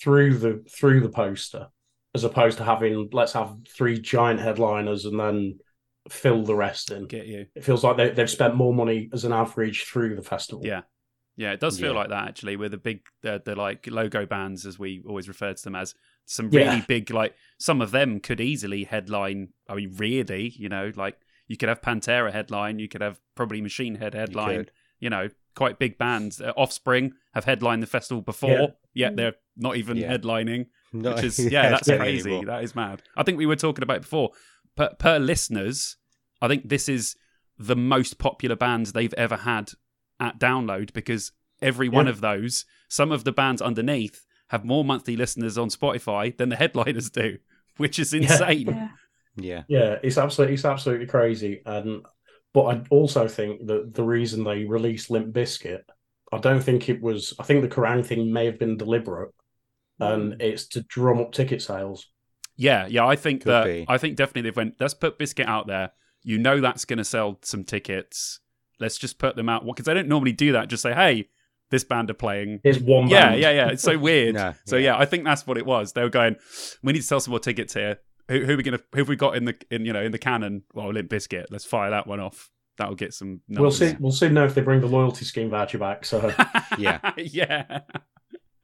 through 0.00 0.38
the 0.38 0.64
through 0.70 1.00
the 1.00 1.08
poster 1.08 1.68
as 2.16 2.24
opposed 2.24 2.58
to 2.58 2.64
having 2.64 3.10
let's 3.12 3.34
have 3.34 3.54
three 3.68 4.00
giant 4.00 4.40
headliners 4.40 5.04
and 5.04 5.20
then 5.20 5.58
fill 6.08 6.42
the 6.42 6.54
rest 6.54 6.90
in. 6.90 7.06
Get 7.06 7.26
you. 7.26 7.46
It 7.54 7.62
feels 7.62 7.84
like 7.84 7.96
they, 7.96 8.10
they've 8.10 8.30
spent 8.30 8.56
more 8.56 8.74
money 8.74 9.10
as 9.12 9.24
an 9.24 9.32
average 9.32 9.84
through 9.84 10.16
the 10.16 10.22
festival. 10.22 10.64
Yeah. 10.64 10.82
Yeah, 11.38 11.52
it 11.52 11.60
does 11.60 11.78
feel 11.78 11.92
yeah. 11.92 11.98
like 11.98 12.08
that 12.08 12.28
actually. 12.28 12.56
With 12.56 12.70
the 12.70 12.78
big, 12.78 13.00
the, 13.22 13.42
the 13.44 13.54
like 13.54 13.86
logo 13.90 14.24
bands, 14.24 14.64
as 14.64 14.78
we 14.78 15.02
always 15.06 15.28
refer 15.28 15.52
to 15.52 15.62
them 15.62 15.76
as, 15.76 15.94
some 16.24 16.48
really 16.50 16.64
yeah. 16.64 16.84
big, 16.88 17.10
like 17.10 17.34
some 17.58 17.82
of 17.82 17.90
them 17.90 18.20
could 18.20 18.40
easily 18.40 18.84
headline. 18.84 19.50
I 19.68 19.74
mean, 19.74 19.94
really, 19.96 20.54
you 20.56 20.70
know, 20.70 20.90
like 20.96 21.18
you 21.46 21.58
could 21.58 21.68
have 21.68 21.82
Pantera 21.82 22.32
headline, 22.32 22.78
you 22.78 22.88
could 22.88 23.02
have 23.02 23.20
probably 23.34 23.60
Machine 23.60 23.96
Head 23.96 24.14
headline. 24.14 24.60
You, 24.60 24.66
you 24.98 25.10
know, 25.10 25.28
quite 25.54 25.78
big 25.78 25.98
bands. 25.98 26.40
Uh, 26.40 26.52
Offspring 26.56 27.12
have 27.34 27.44
headlined 27.44 27.82
the 27.82 27.86
festival 27.86 28.22
before, 28.22 28.50
yeah. 28.50 28.66
yet 28.94 29.16
they're 29.16 29.34
not 29.56 29.76
even 29.76 29.98
headlining. 29.98 30.66
Which 31.02 31.24
is 31.24 31.38
yeah, 31.52 31.70
that's 31.70 31.88
crazy. 31.88 32.30
Anymore. 32.30 32.46
That 32.46 32.64
is 32.64 32.74
mad. 32.74 33.02
I 33.16 33.22
think 33.22 33.38
we 33.38 33.46
were 33.46 33.56
talking 33.56 33.82
about 33.82 34.02
before. 34.02 34.30
Per, 34.76 34.90
per 34.98 35.18
listeners, 35.18 35.96
I 36.42 36.48
think 36.48 36.68
this 36.68 36.88
is 36.88 37.16
the 37.58 37.76
most 37.76 38.18
popular 38.18 38.56
bands 38.56 38.92
they've 38.92 39.14
ever 39.14 39.36
had 39.36 39.72
at 40.20 40.38
download 40.38 40.92
because 40.92 41.32
every 41.62 41.88
one 41.88 42.08
of 42.08 42.20
those, 42.20 42.64
some 42.88 43.12
of 43.12 43.24
the 43.24 43.32
bands 43.32 43.62
underneath 43.62 44.26
have 44.48 44.64
more 44.64 44.84
monthly 44.84 45.16
listeners 45.16 45.58
on 45.58 45.68
Spotify 45.70 46.36
than 46.36 46.50
the 46.50 46.56
headliners 46.56 47.10
do, 47.10 47.38
which 47.76 47.98
is 47.98 48.12
insane. 48.12 48.66
Yeah. 48.68 48.88
Yeah, 49.38 49.62
yeah 49.68 49.96
it's 50.02 50.16
absolutely 50.16 50.54
it's 50.54 50.64
absolutely 50.64 51.06
crazy. 51.06 51.62
And 51.66 52.04
but 52.54 52.64
I 52.64 52.82
also 52.90 53.28
think 53.28 53.66
that 53.66 53.92
the 53.92 54.02
reason 54.02 54.44
they 54.44 54.64
released 54.64 55.10
Limp 55.10 55.34
Bizkit, 55.34 55.82
I 56.32 56.38
don't 56.38 56.62
think 56.62 56.88
it 56.88 57.02
was. 57.02 57.34
I 57.38 57.42
think 57.42 57.62
the 57.62 57.68
Kerrang 57.68 58.04
thing 58.04 58.32
may 58.32 58.46
have 58.46 58.58
been 58.58 58.78
deliberate 58.78 59.30
and 59.98 60.34
mm. 60.34 60.42
it's 60.42 60.66
to 60.68 60.82
drum 60.82 61.20
up 61.20 61.32
ticket 61.32 61.62
sales. 61.62 62.06
Yeah, 62.56 62.86
yeah, 62.86 63.06
I 63.06 63.16
think 63.16 63.42
Could 63.42 63.50
that 63.50 63.64
be. 63.64 63.84
I 63.88 63.98
think 63.98 64.16
definitely 64.16 64.42
they've 64.42 64.56
went. 64.56 64.76
Let's 64.80 64.94
put 64.94 65.18
Bizkit 65.18 65.46
out 65.46 65.66
there. 65.66 65.92
You 66.22 66.38
know 66.38 66.60
that's 66.60 66.84
going 66.84 66.98
to 66.98 67.04
sell 67.04 67.38
some 67.42 67.64
tickets. 67.64 68.40
Let's 68.80 68.98
just 68.98 69.18
put 69.18 69.36
them 69.36 69.48
out 69.48 69.64
because 69.64 69.84
they 69.84 69.94
don't 69.94 70.08
normally 70.08 70.32
do 70.32 70.52
that. 70.52 70.68
Just 70.68 70.82
say, 70.82 70.92
hey, 70.92 71.28
this 71.70 71.84
band 71.84 72.10
are 72.10 72.14
playing. 72.14 72.60
Here's 72.62 72.80
one. 72.80 73.08
Yeah, 73.08 73.34
yeah, 73.34 73.50
yeah. 73.50 73.68
It's 73.68 73.82
so 73.82 73.98
weird. 73.98 74.34
no, 74.34 74.54
so 74.66 74.76
yeah. 74.76 74.92
yeah. 74.92 74.98
I 74.98 75.04
think 75.04 75.24
that's 75.24 75.46
what 75.46 75.58
it 75.58 75.66
was. 75.66 75.92
They 75.92 76.02
were 76.02 76.10
going. 76.10 76.36
We 76.82 76.92
need 76.92 77.00
to 77.00 77.06
sell 77.06 77.20
some 77.20 77.32
more 77.32 77.40
tickets 77.40 77.74
here. 77.74 77.98
Who, 78.28 78.44
who 78.44 78.54
are 78.54 78.56
we 78.56 78.62
gonna? 78.62 78.80
Who 78.92 78.98
have 79.00 79.08
we 79.08 79.16
got 79.16 79.36
in 79.36 79.44
the 79.44 79.56
in 79.70 79.84
you 79.84 79.92
know 79.92 80.02
in 80.02 80.12
the 80.12 80.18
cannon? 80.18 80.62
Well, 80.74 80.92
Limp 80.92 81.10
Bizkit. 81.10 81.46
Let's 81.50 81.64
fire 81.64 81.90
that 81.90 82.06
one 82.06 82.20
off. 82.20 82.50
That'll 82.76 82.94
get 82.94 83.14
some. 83.14 83.40
Numbers. 83.48 83.80
We'll 83.80 83.90
see. 83.90 83.96
We'll 84.00 84.12
see 84.12 84.28
now 84.28 84.44
if 84.44 84.54
they 84.54 84.62
bring 84.62 84.80
the 84.80 84.88
loyalty 84.88 85.24
scheme 85.24 85.50
voucher 85.50 85.78
back. 85.78 86.04
So 86.04 86.34
yeah, 86.78 86.98
yeah. 87.16 87.80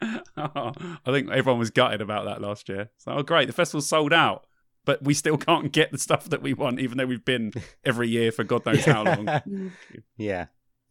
I 0.36 0.98
think 1.06 1.31
everyone 1.31 1.58
was 1.58 1.70
gutted 1.70 2.00
about 2.00 2.24
that 2.24 2.40
last 2.40 2.68
year. 2.68 2.90
So, 2.98 3.12
oh, 3.12 3.22
great, 3.22 3.47
the 3.47 3.52
festival's 3.52 3.89
sold 3.89 4.12
out, 4.12 4.47
but 4.84 5.02
we 5.02 5.14
still 5.14 5.36
can't 5.39 5.72
get 5.72 5.92
the 5.92 5.98
stuff 5.98 6.24
that 6.31 6.42
we 6.42 6.55
want, 6.55 6.81
even 6.81 6.98
though 6.98 7.06
we've 7.06 7.24
been 7.24 7.52
every 7.84 8.08
year 8.08 8.32
for 8.32 8.44
God 8.44 8.66
knows 8.66 8.84
how 8.84 9.05
long. 9.05 9.72
yeah. 10.16 10.47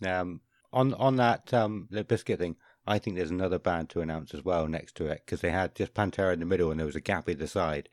Um, 0.05 0.41
on 0.73 0.93
on 0.95 1.17
that 1.17 1.53
um, 1.53 1.87
the 1.91 2.03
Bizkit 2.03 2.37
thing, 2.37 2.55
I 2.87 2.97
think 2.97 3.15
there's 3.15 3.31
another 3.31 3.59
band 3.59 3.89
to 3.89 4.01
announce 4.01 4.33
as 4.33 4.43
well 4.43 4.67
next 4.67 4.95
to 4.95 5.05
it 5.07 5.21
because 5.25 5.41
they 5.41 5.51
had 5.51 5.75
just 5.75 5.93
Pantera 5.93 6.33
in 6.33 6.39
the 6.39 6.45
middle 6.45 6.71
and 6.71 6.79
there 6.79 6.87
was 6.87 6.95
a 6.95 7.01
gap 7.01 7.29
either 7.29 7.47
side. 7.47 7.89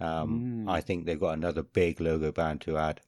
Um, 0.00 0.66
mm. 0.66 0.70
I 0.70 0.80
think 0.80 1.06
they've 1.06 1.20
got 1.20 1.38
another 1.38 1.62
big 1.62 2.00
logo 2.00 2.32
band 2.32 2.60
to 2.62 2.76
add. 2.76 3.00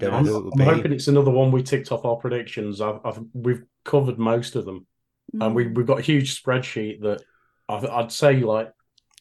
I'm, 0.00 0.28
I'm 0.28 0.60
hoping 0.60 0.92
it's 0.92 1.08
another 1.08 1.30
one 1.30 1.50
we 1.50 1.62
ticked 1.62 1.90
off 1.90 2.04
our 2.04 2.16
predictions. 2.16 2.80
I've, 2.80 3.00
I've, 3.04 3.20
we've 3.32 3.64
covered 3.84 4.18
most 4.18 4.54
of 4.54 4.64
them. 4.64 4.86
Mm. 5.34 5.46
And 5.46 5.54
we 5.54 5.66
we've 5.68 5.86
got 5.86 5.98
a 5.98 6.02
huge 6.02 6.42
spreadsheet 6.42 7.00
that 7.02 7.22
I've, 7.68 7.84
I'd 7.84 8.12
say 8.12 8.40
like 8.40 8.72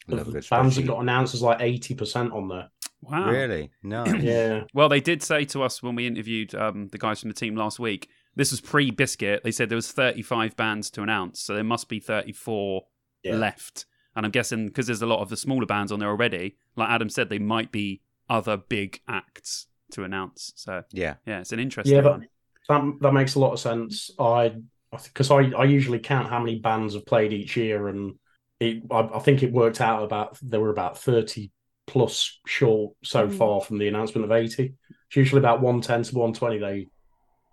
the 0.07 0.45
bands 0.49 0.75
that 0.75 0.87
got 0.87 1.01
announced 1.01 1.33
is 1.33 1.41
like 1.41 1.61
eighty 1.61 1.93
percent 1.93 2.31
on 2.31 2.47
there. 2.47 2.69
Wow, 3.01 3.29
really? 3.29 3.71
No, 3.83 4.05
yeah. 4.05 4.63
Well, 4.73 4.89
they 4.89 5.01
did 5.01 5.21
say 5.21 5.45
to 5.45 5.63
us 5.63 5.83
when 5.83 5.95
we 5.95 6.07
interviewed 6.07 6.55
um, 6.55 6.87
the 6.89 6.97
guys 6.97 7.21
from 7.21 7.29
the 7.29 7.35
team 7.35 7.55
last 7.55 7.79
week. 7.79 8.09
This 8.35 8.51
was 8.51 8.61
pre 8.61 8.91
Bizkit. 8.91 9.43
They 9.43 9.51
said 9.51 9.69
there 9.69 9.75
was 9.75 9.91
thirty-five 9.91 10.55
bands 10.55 10.89
to 10.91 11.01
announce, 11.01 11.41
so 11.41 11.53
there 11.53 11.63
must 11.63 11.89
be 11.89 11.99
thirty-four 11.99 12.83
yeah. 13.23 13.35
left. 13.35 13.85
And 14.15 14.25
I'm 14.25 14.31
guessing 14.31 14.67
because 14.67 14.87
there's 14.87 15.01
a 15.01 15.07
lot 15.07 15.21
of 15.21 15.29
the 15.29 15.37
smaller 15.37 15.65
bands 15.65 15.91
on 15.91 15.99
there 15.99 16.09
already. 16.09 16.57
Like 16.75 16.89
Adam 16.89 17.09
said, 17.09 17.29
they 17.29 17.39
might 17.39 17.71
be 17.71 18.01
other 18.29 18.57
big 18.57 19.01
acts 19.07 19.67
to 19.91 20.03
announce. 20.03 20.53
So 20.55 20.83
yeah, 20.91 21.15
yeah, 21.25 21.39
it's 21.39 21.51
an 21.51 21.59
interesting. 21.59 21.95
Yeah, 21.95 22.01
but 22.01 22.21
that 22.69 22.81
that 23.01 23.13
makes 23.13 23.35
a 23.35 23.39
lot 23.39 23.53
of 23.53 23.59
sense. 23.59 24.11
I 24.19 24.55
because 24.91 25.31
I, 25.31 25.51
I 25.51 25.65
usually 25.65 25.99
count 25.99 26.29
how 26.29 26.39
many 26.39 26.59
bands 26.59 26.93
have 26.93 27.05
played 27.05 27.33
each 27.33 27.57
year, 27.57 27.87
and 27.87 28.15
it, 28.59 28.83
I, 28.89 28.99
I, 28.99 29.19
think 29.19 29.43
it 29.43 29.51
worked 29.51 29.81
out 29.81 30.03
about 30.03 30.37
there 30.41 30.59
were 30.59 30.69
about 30.69 30.97
thirty 30.97 31.51
plus 31.85 32.39
short 32.45 32.93
so 33.03 33.27
mm. 33.27 33.37
far 33.37 33.61
from 33.61 33.77
the 33.77 33.87
announcement 33.87 34.25
of 34.25 34.31
eighty. 34.31 34.73
It's 35.07 35.15
usually 35.15 35.39
about 35.39 35.61
one 35.61 35.81
ten 35.81 36.03
to 36.03 36.15
one 36.15 36.33
twenty 36.33 36.57
they 36.57 36.87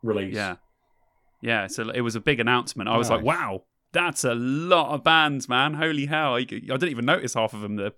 release. 0.02 0.34
Yeah, 0.34 0.56
yeah. 1.42 1.66
So 1.66 1.90
it 1.90 2.00
was 2.00 2.14
a 2.14 2.20
big 2.20 2.40
announcement. 2.40 2.88
I 2.88 2.96
was 2.96 3.10
nice. 3.10 3.16
like, 3.16 3.24
wow, 3.24 3.64
that's 3.92 4.24
a 4.24 4.34
lot 4.34 4.94
of 4.94 5.02
bands, 5.02 5.48
man. 5.48 5.74
Holy 5.74 6.06
hell! 6.06 6.34
I, 6.34 6.38
I 6.38 6.44
didn't 6.44 6.88
even 6.90 7.04
notice 7.04 7.34
half 7.34 7.52
of 7.52 7.60
them 7.60 7.76
the 7.76 7.92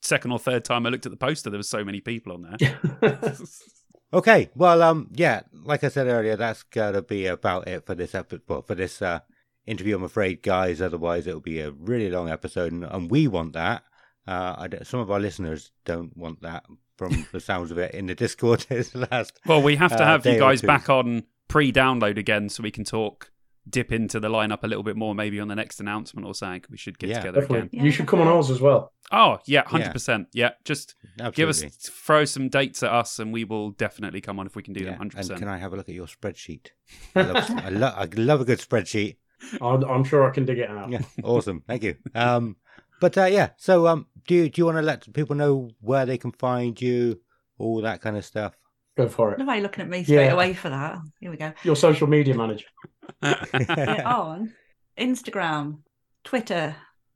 second 0.00 0.32
or 0.32 0.38
third 0.38 0.64
time 0.64 0.86
I 0.86 0.90
looked 0.90 1.06
at 1.06 1.12
the 1.12 1.16
poster. 1.16 1.50
There 1.50 1.58
was 1.58 1.68
so 1.68 1.84
many 1.84 2.00
people 2.00 2.32
on 2.32 2.42
there. 2.42 2.78
Okay, 4.12 4.48
well, 4.54 4.82
um, 4.82 5.08
yeah, 5.12 5.42
like 5.52 5.84
I 5.84 5.88
said 5.88 6.06
earlier, 6.06 6.34
that's 6.36 6.62
gotta 6.62 7.02
be 7.02 7.26
about 7.26 7.68
it 7.68 7.84
for 7.84 7.94
this 7.94 8.14
episode. 8.14 8.42
Well, 8.48 8.62
for 8.62 8.74
this 8.74 9.02
uh, 9.02 9.20
interview, 9.66 9.96
I'm 9.96 10.02
afraid, 10.02 10.42
guys. 10.42 10.80
Otherwise, 10.80 11.26
it'll 11.26 11.40
be 11.40 11.60
a 11.60 11.72
really 11.72 12.10
long 12.10 12.30
episode, 12.30 12.72
and, 12.72 12.84
and 12.84 13.10
we 13.10 13.28
want 13.28 13.52
that. 13.52 13.82
Uh, 14.26 14.66
some 14.82 15.00
of 15.00 15.10
our 15.10 15.20
listeners 15.20 15.72
don't 15.84 16.16
want 16.16 16.40
that 16.42 16.64
from 16.96 17.26
the 17.32 17.40
sounds 17.40 17.70
of 17.70 17.78
it 17.78 17.94
in 17.94 18.06
the 18.06 18.14
Discord. 18.14 18.64
This 18.68 18.94
last. 18.94 19.38
Well, 19.46 19.62
we 19.62 19.76
have 19.76 19.96
to 19.96 20.02
uh, 20.02 20.06
have 20.06 20.26
you 20.26 20.38
guys 20.38 20.62
back 20.62 20.88
on 20.88 21.24
pre-download 21.48 22.16
again, 22.16 22.48
so 22.48 22.62
we 22.62 22.70
can 22.70 22.84
talk 22.84 23.30
dip 23.68 23.92
into 23.92 24.20
the 24.20 24.28
lineup 24.28 24.62
a 24.62 24.66
little 24.66 24.82
bit 24.82 24.96
more, 24.96 25.14
maybe 25.14 25.40
on 25.40 25.48
the 25.48 25.54
next 25.54 25.80
announcement 25.80 26.26
or 26.26 26.34
something. 26.34 26.64
We 26.70 26.76
should 26.76 26.98
get 26.98 27.10
yeah, 27.10 27.18
together 27.18 27.40
definitely. 27.40 27.78
again. 27.78 27.84
You 27.84 27.90
should 27.90 28.06
come 28.06 28.20
on 28.20 28.28
ours 28.28 28.50
as 28.50 28.60
well. 28.60 28.92
Oh 29.10 29.38
yeah, 29.46 29.66
hundred 29.66 29.86
yeah. 29.86 29.92
percent. 29.92 30.28
Yeah, 30.32 30.50
just 30.64 30.94
Absolutely. 31.20 31.32
give 31.32 31.48
us 31.48 31.62
throw 31.88 32.24
some 32.24 32.48
dates 32.48 32.82
at 32.82 32.92
us, 32.92 33.18
and 33.18 33.32
we 33.32 33.44
will 33.44 33.70
definitely 33.70 34.20
come 34.20 34.38
on 34.38 34.46
if 34.46 34.56
we 34.56 34.62
can 34.62 34.74
do 34.74 34.80
yeah. 34.80 34.90
them. 34.90 34.98
Hundred 34.98 35.16
percent. 35.16 35.38
Can 35.38 35.48
I 35.48 35.58
have 35.58 35.72
a 35.72 35.76
look 35.76 35.88
at 35.88 35.94
your 35.94 36.06
spreadsheet? 36.06 36.68
I 37.14 37.22
love, 37.22 37.50
I, 37.50 37.68
lo- 37.70 37.94
I 37.96 38.08
love 38.14 38.40
a 38.40 38.44
good 38.44 38.60
spreadsheet. 38.60 39.16
I'm, 39.60 39.84
I'm, 39.84 40.04
sure 40.04 40.28
I 40.28 40.32
can 40.32 40.44
dig 40.44 40.58
it 40.58 40.68
out. 40.68 40.90
Yeah, 40.90 41.02
awesome. 41.22 41.62
Thank 41.66 41.84
you. 41.84 41.94
Um, 42.14 42.56
but 43.00 43.16
uh, 43.16 43.26
yeah, 43.26 43.50
so 43.56 43.86
um, 43.86 44.06
do 44.26 44.34
you, 44.34 44.48
do 44.48 44.60
you 44.60 44.66
want 44.66 44.78
to 44.78 44.82
let 44.82 45.12
people 45.12 45.36
know 45.36 45.70
where 45.80 46.04
they 46.04 46.18
can 46.18 46.32
find 46.32 46.80
you, 46.80 47.20
all 47.56 47.80
that 47.82 48.00
kind 48.00 48.16
of 48.16 48.24
stuff? 48.24 48.56
Go 48.98 49.08
for 49.08 49.32
it. 49.32 49.38
Nobody 49.38 49.60
looking 49.60 49.82
at 49.82 49.88
me 49.88 50.02
straight 50.02 50.24
yeah. 50.24 50.32
away 50.32 50.54
for 50.54 50.70
that. 50.70 50.98
Here 51.20 51.30
we 51.30 51.36
go. 51.36 51.52
Your 51.62 51.76
social 51.76 52.08
media 52.08 52.34
manager. 52.34 52.66
on 53.22 54.52
Instagram, 54.98 55.78
Twitter, 56.24 56.74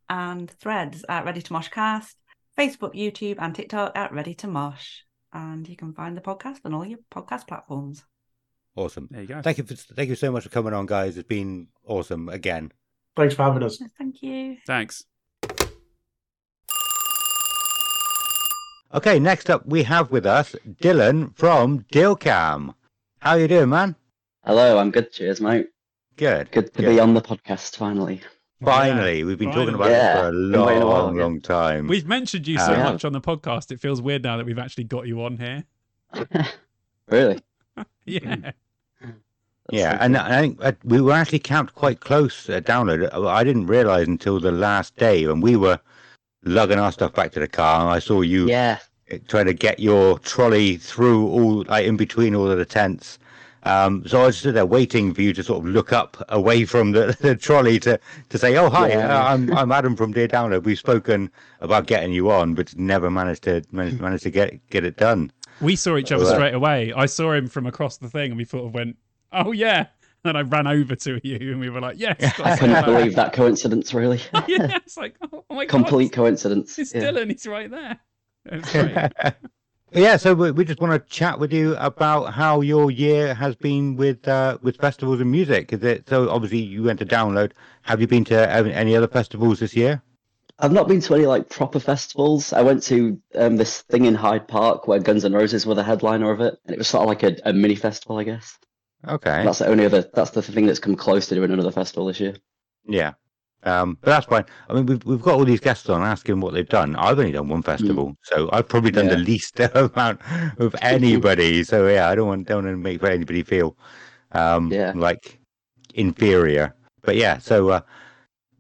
and 0.09 0.49
threads 0.49 1.05
at 1.09 1.25
Ready 1.25 1.43
to 1.43 1.53
Mosh 1.53 1.71
Cast, 1.71 2.17
Facebook, 2.57 2.95
YouTube, 2.95 3.35
and 3.41 3.53
TikTok 3.53 3.99
at 3.99 4.13
Ready 4.13 4.33
to 4.35 4.47
Mosh. 4.47 5.01
And 5.33 5.69
you 5.69 5.75
can 5.75 5.93
find 5.93 6.17
the 6.17 6.21
podcast 6.21 6.59
on 6.65 6.73
all 6.73 6.87
your 6.87 7.01
podcast 7.13 7.49
platforms. 7.49 8.05
Awesome. 8.77 9.09
There 9.11 9.23
you 9.23 9.27
go. 9.27 9.43
Thank 9.43 9.59
you 9.59 9.65
for, 9.65 9.75
thank 9.75 10.09
you 10.09 10.15
so 10.15 10.31
much 10.31 10.45
for 10.45 10.51
coming 10.51 10.75
on, 10.75 10.87
guys. 10.87 11.17
It's 11.17 11.27
been 11.27 11.67
awesome 11.85 12.29
again. 12.29 12.71
Thanks 13.17 13.35
for 13.35 13.43
having 13.43 13.65
us. 13.65 13.83
Thank 13.99 14.23
you. 14.23 14.59
Thanks. 14.69 15.05
Okay, 18.95 19.19
next 19.19 19.49
up 19.49 19.65
we 19.65 19.85
have 19.85 20.11
with 20.11 20.27
us 20.27 20.55
Dylan 20.83 21.35
from 21.35 21.87
Dilcam. 21.91 22.75
How 23.21 23.37
you 23.37 23.49
doing, 23.49 23.71
man? 23.71 23.97
Hello, 24.45 24.77
I'm 24.77 24.91
good. 24.91 25.11
Cheers, 25.11 25.41
mate. 25.41 25.69
Good. 26.17 26.51
Good 26.51 26.75
to 26.75 26.83
good. 26.83 26.89
be 26.91 27.01
on 27.01 27.15
the 27.15 27.23
podcast 27.23 27.75
finally. 27.75 28.21
Finally, 28.63 29.21
yeah, 29.21 29.25
we've 29.25 29.39
been 29.39 29.49
finally. 29.49 29.67
talking 29.67 29.75
about 29.77 29.91
yeah. 29.91 30.19
it 30.19 30.21
for 30.21 30.29
a 30.29 30.33
long, 30.33 30.81
long, 30.81 31.17
long 31.17 31.41
time. 31.41 31.87
We've 31.87 32.07
mentioned 32.07 32.47
you 32.47 32.59
so 32.59 32.75
uh, 32.75 32.93
much 32.93 33.07
on 33.07 33.15
the 33.15 33.21
podcast. 33.23 33.73
It 33.73 33.81
feels 33.81 34.03
weird 34.03 34.25
now 34.25 34.37
that 34.37 34.45
we've 34.45 34.59
actually 34.59 34.85
got 34.85 35.07
you 35.07 35.23
on 35.23 35.39
here. 35.39 35.65
really? 37.09 37.41
yeah. 38.05 38.51
yeah, 39.71 39.97
and 40.03 40.19
I 40.19 40.43
think 40.43 40.59
uh, 40.63 40.73
we 40.85 41.01
were 41.01 41.13
actually 41.13 41.39
camped 41.39 41.75
quite 41.75 42.01
close 42.01 42.47
uh, 42.51 42.61
download. 42.61 43.11
I 43.27 43.43
didn't 43.43 43.69
realize 43.69 44.07
until 44.07 44.39
the 44.39 44.53
last 44.53 44.97
day 44.97 45.27
when 45.27 45.41
we 45.41 45.57
were 45.57 45.81
lugging 46.45 46.79
our 46.79 46.93
stuff 46.93 47.15
back 47.15 47.33
to 47.33 47.41
the 47.41 47.49
car, 47.49 47.81
and 47.81 47.91
I 47.91 47.99
saw 47.99 48.21
you 48.21 48.49
yeah. 48.49 48.79
trying 49.29 49.47
to 49.47 49.55
get 49.55 49.79
your 49.81 50.19
trolley 50.21 50.77
through 50.77 51.27
all, 51.29 51.65
like 51.65 51.87
in 51.87 51.97
between 51.97 52.35
all 52.35 52.51
of 52.51 52.59
the 52.59 52.65
tents. 52.65 53.19
Um, 53.65 54.05
so 54.07 54.23
I 54.23 54.27
was 54.27 54.39
stood 54.39 54.57
there 54.57 54.67
waiting 54.67 55.15
for 55.15 55.23
you 55.23 55.33
to 55.35 55.43
sort 55.43 55.65
of 55.65 55.71
look 55.71 55.93
up 55.93 56.17
away 56.31 56.65
from 56.65 56.93
the, 56.93 57.17
the 57.21 57.37
trolley 57.37 57.79
to, 57.81 57.99
to 58.31 58.39
say, 58.39 58.57
"Oh 58.57 58.69
hi, 58.69 58.89
yeah. 58.89 59.17
uh, 59.17 59.35
I'm 59.35 59.57
I'm 59.57 59.71
Adam 59.71 59.95
from 59.95 60.13
Dear 60.13 60.27
Download. 60.27 60.65
We've 60.65 60.79
spoken 60.79 61.31
about 61.61 61.87
getting 61.87 62.13
you 62.13 62.31
on, 62.31 62.55
but 62.55 62.77
never 62.77 63.11
managed 63.11 63.45
to 63.45 63.63
managed, 63.71 64.01
managed 64.01 64.25
to 64.25 64.31
get 64.31 64.69
get 64.71 64.85
it 64.85 64.97
done." 64.97 65.31
We 65.61 65.77
saw 65.77 65.97
each 65.97 66.11
other 66.11 66.27
straight 66.27 66.55
away. 66.55 66.93
I 66.93 67.07
saw 67.07 67.33
him 67.33 67.47
from 67.47 67.67
across 67.67 67.99
the 67.99 68.11
thing, 68.11 68.33
and 68.33 68.37
we 68.37 68.45
sort 68.45 68.67
of 68.67 68.75
went, 68.75 68.97
"Oh 69.33 69.53
yeah." 69.53 69.87
And 70.25 70.39
I 70.39 70.43
ran 70.43 70.69
over 70.69 70.95
to 70.95 71.21
you, 71.27 71.51
and 71.51 71.59
we 71.59 71.69
were 71.69 71.81
like, 71.81 71.99
"Yes." 71.99 72.39
I 72.39 72.57
couldn't 72.57 72.85
believe 72.85 73.17
that 73.17 73.33
coincidence. 73.33 73.93
Really. 73.93 74.19
yeah, 74.47 74.77
it's 74.77 74.97
like, 74.97 75.17
oh 75.33 75.45
my 75.51 75.65
god, 75.65 75.69
complete 75.69 76.13
coincidence. 76.13 76.79
It's 76.79 76.95
yeah. 76.95 77.03
Dylan. 77.03 77.29
He's 77.29 77.45
right 77.45 77.69
there. 77.69 77.99
yeah, 79.93 80.17
so 80.17 80.33
we, 80.33 80.53
we 80.53 80.65
just 80.65 80.81
want 80.81 80.93
to 80.93 81.11
chat 81.11 81.41
with 81.41 81.53
you 81.53 81.75
about 81.77 82.35
how 82.35 82.61
your 82.61 82.93
year 82.93 83.35
has 83.35 83.57
been 83.57 83.97
with 83.97 84.29
uh, 84.29 84.59
with 84.63 84.77
festivals 84.77 85.21
and 85.21 85.29
music. 85.29 85.73
Is 85.73 85.83
it 85.83 86.09
so? 86.09 86.31
Obviously, 86.31 86.61
you 86.61 86.85
went 86.85 87.01
to 87.01 87.07
download. 87.07 87.51
Have 87.83 88.01
you 88.01 88.07
been 88.07 88.25
to 88.27 88.49
any 88.49 88.95
other 88.95 89.09
festivals 89.09 89.59
this 89.59 89.75
year? 89.75 90.03
I've 90.61 90.73
not 90.73 90.87
been 90.87 91.01
to 91.01 91.15
any 91.17 91.27
like 91.27 91.49
proper 91.49 91.81
festivals. 91.81 92.53
I 92.53 92.63
went 92.63 92.85
to 92.85 93.21
um, 93.35 93.57
this 93.57 93.83
thing 93.83 94.05
in 94.05 94.15
Hyde 94.15 94.47
Park 94.47 94.87
where 94.87 95.01
Guns 95.01 95.25
N' 95.25 95.33
Roses 95.33 95.67
were 95.67 95.75
the 95.75 95.83
headliner 95.83 96.31
of 96.31 96.41
it, 96.41 96.61
and 96.65 96.75
it 96.75 96.79
was 96.79 96.87
sort 96.87 97.03
of 97.03 97.09
like 97.09 97.25
a, 97.25 97.37
a 97.45 97.53
mini 97.53 97.75
festival, 97.75 98.19
I 98.19 98.23
guess. 98.23 98.57
Okay. 99.09 99.43
That's 99.45 99.59
the 99.59 99.67
only 99.67 99.85
other. 99.85 100.03
That's 100.15 100.31
the 100.31 100.43
thing 100.43 100.67
that's 100.67 100.79
come 100.79 100.97
close 100.97 101.27
to 101.29 101.35
doing 101.35 101.51
another 101.51 101.73
festival 101.73 102.07
this 102.07 102.21
year. 102.21 102.37
Yeah. 102.87 103.13
Um, 103.65 103.97
but 104.01 104.11
that's 104.11 104.27
fine. 104.27 104.45
I 104.69 104.75
mean, 104.75 104.87
we've 104.87 105.05
we've 105.05 105.23
got 105.23 105.35
all 105.35 105.45
these 105.45 105.61
guests 105.61 105.89
on 105.89 106.03
asking 106.03 106.41
what 106.41 106.53
they've 106.53 106.69
done. 106.69 106.97
I've 106.97 107.19
only 107.19 107.31
done 107.31 107.49
one 107.49 107.63
festival, 107.63 108.11
mm. 108.11 108.17
so 108.23 108.51
I've 108.53 108.69
probably 108.69 108.91
done 108.91 109.07
yeah. 109.07 109.15
the 109.15 109.19
least 109.19 109.61
amount 109.75 110.21
of 110.59 110.75
anybody. 110.83 111.63
so 111.63 111.87
yeah, 111.87 112.09
I 112.09 112.15
don't 112.17 112.27
want 112.27 112.49
don't 112.49 112.65
want 112.65 112.75
to 112.75 112.77
make 112.77 113.03
anybody 113.05 113.43
feel 113.45 113.77
um, 114.33 114.73
yeah. 114.73 114.93
like 114.97 115.39
inferior. 115.95 116.75
But 117.03 117.17
yeah, 117.17 117.39
so 117.39 117.69
uh, 117.71 117.81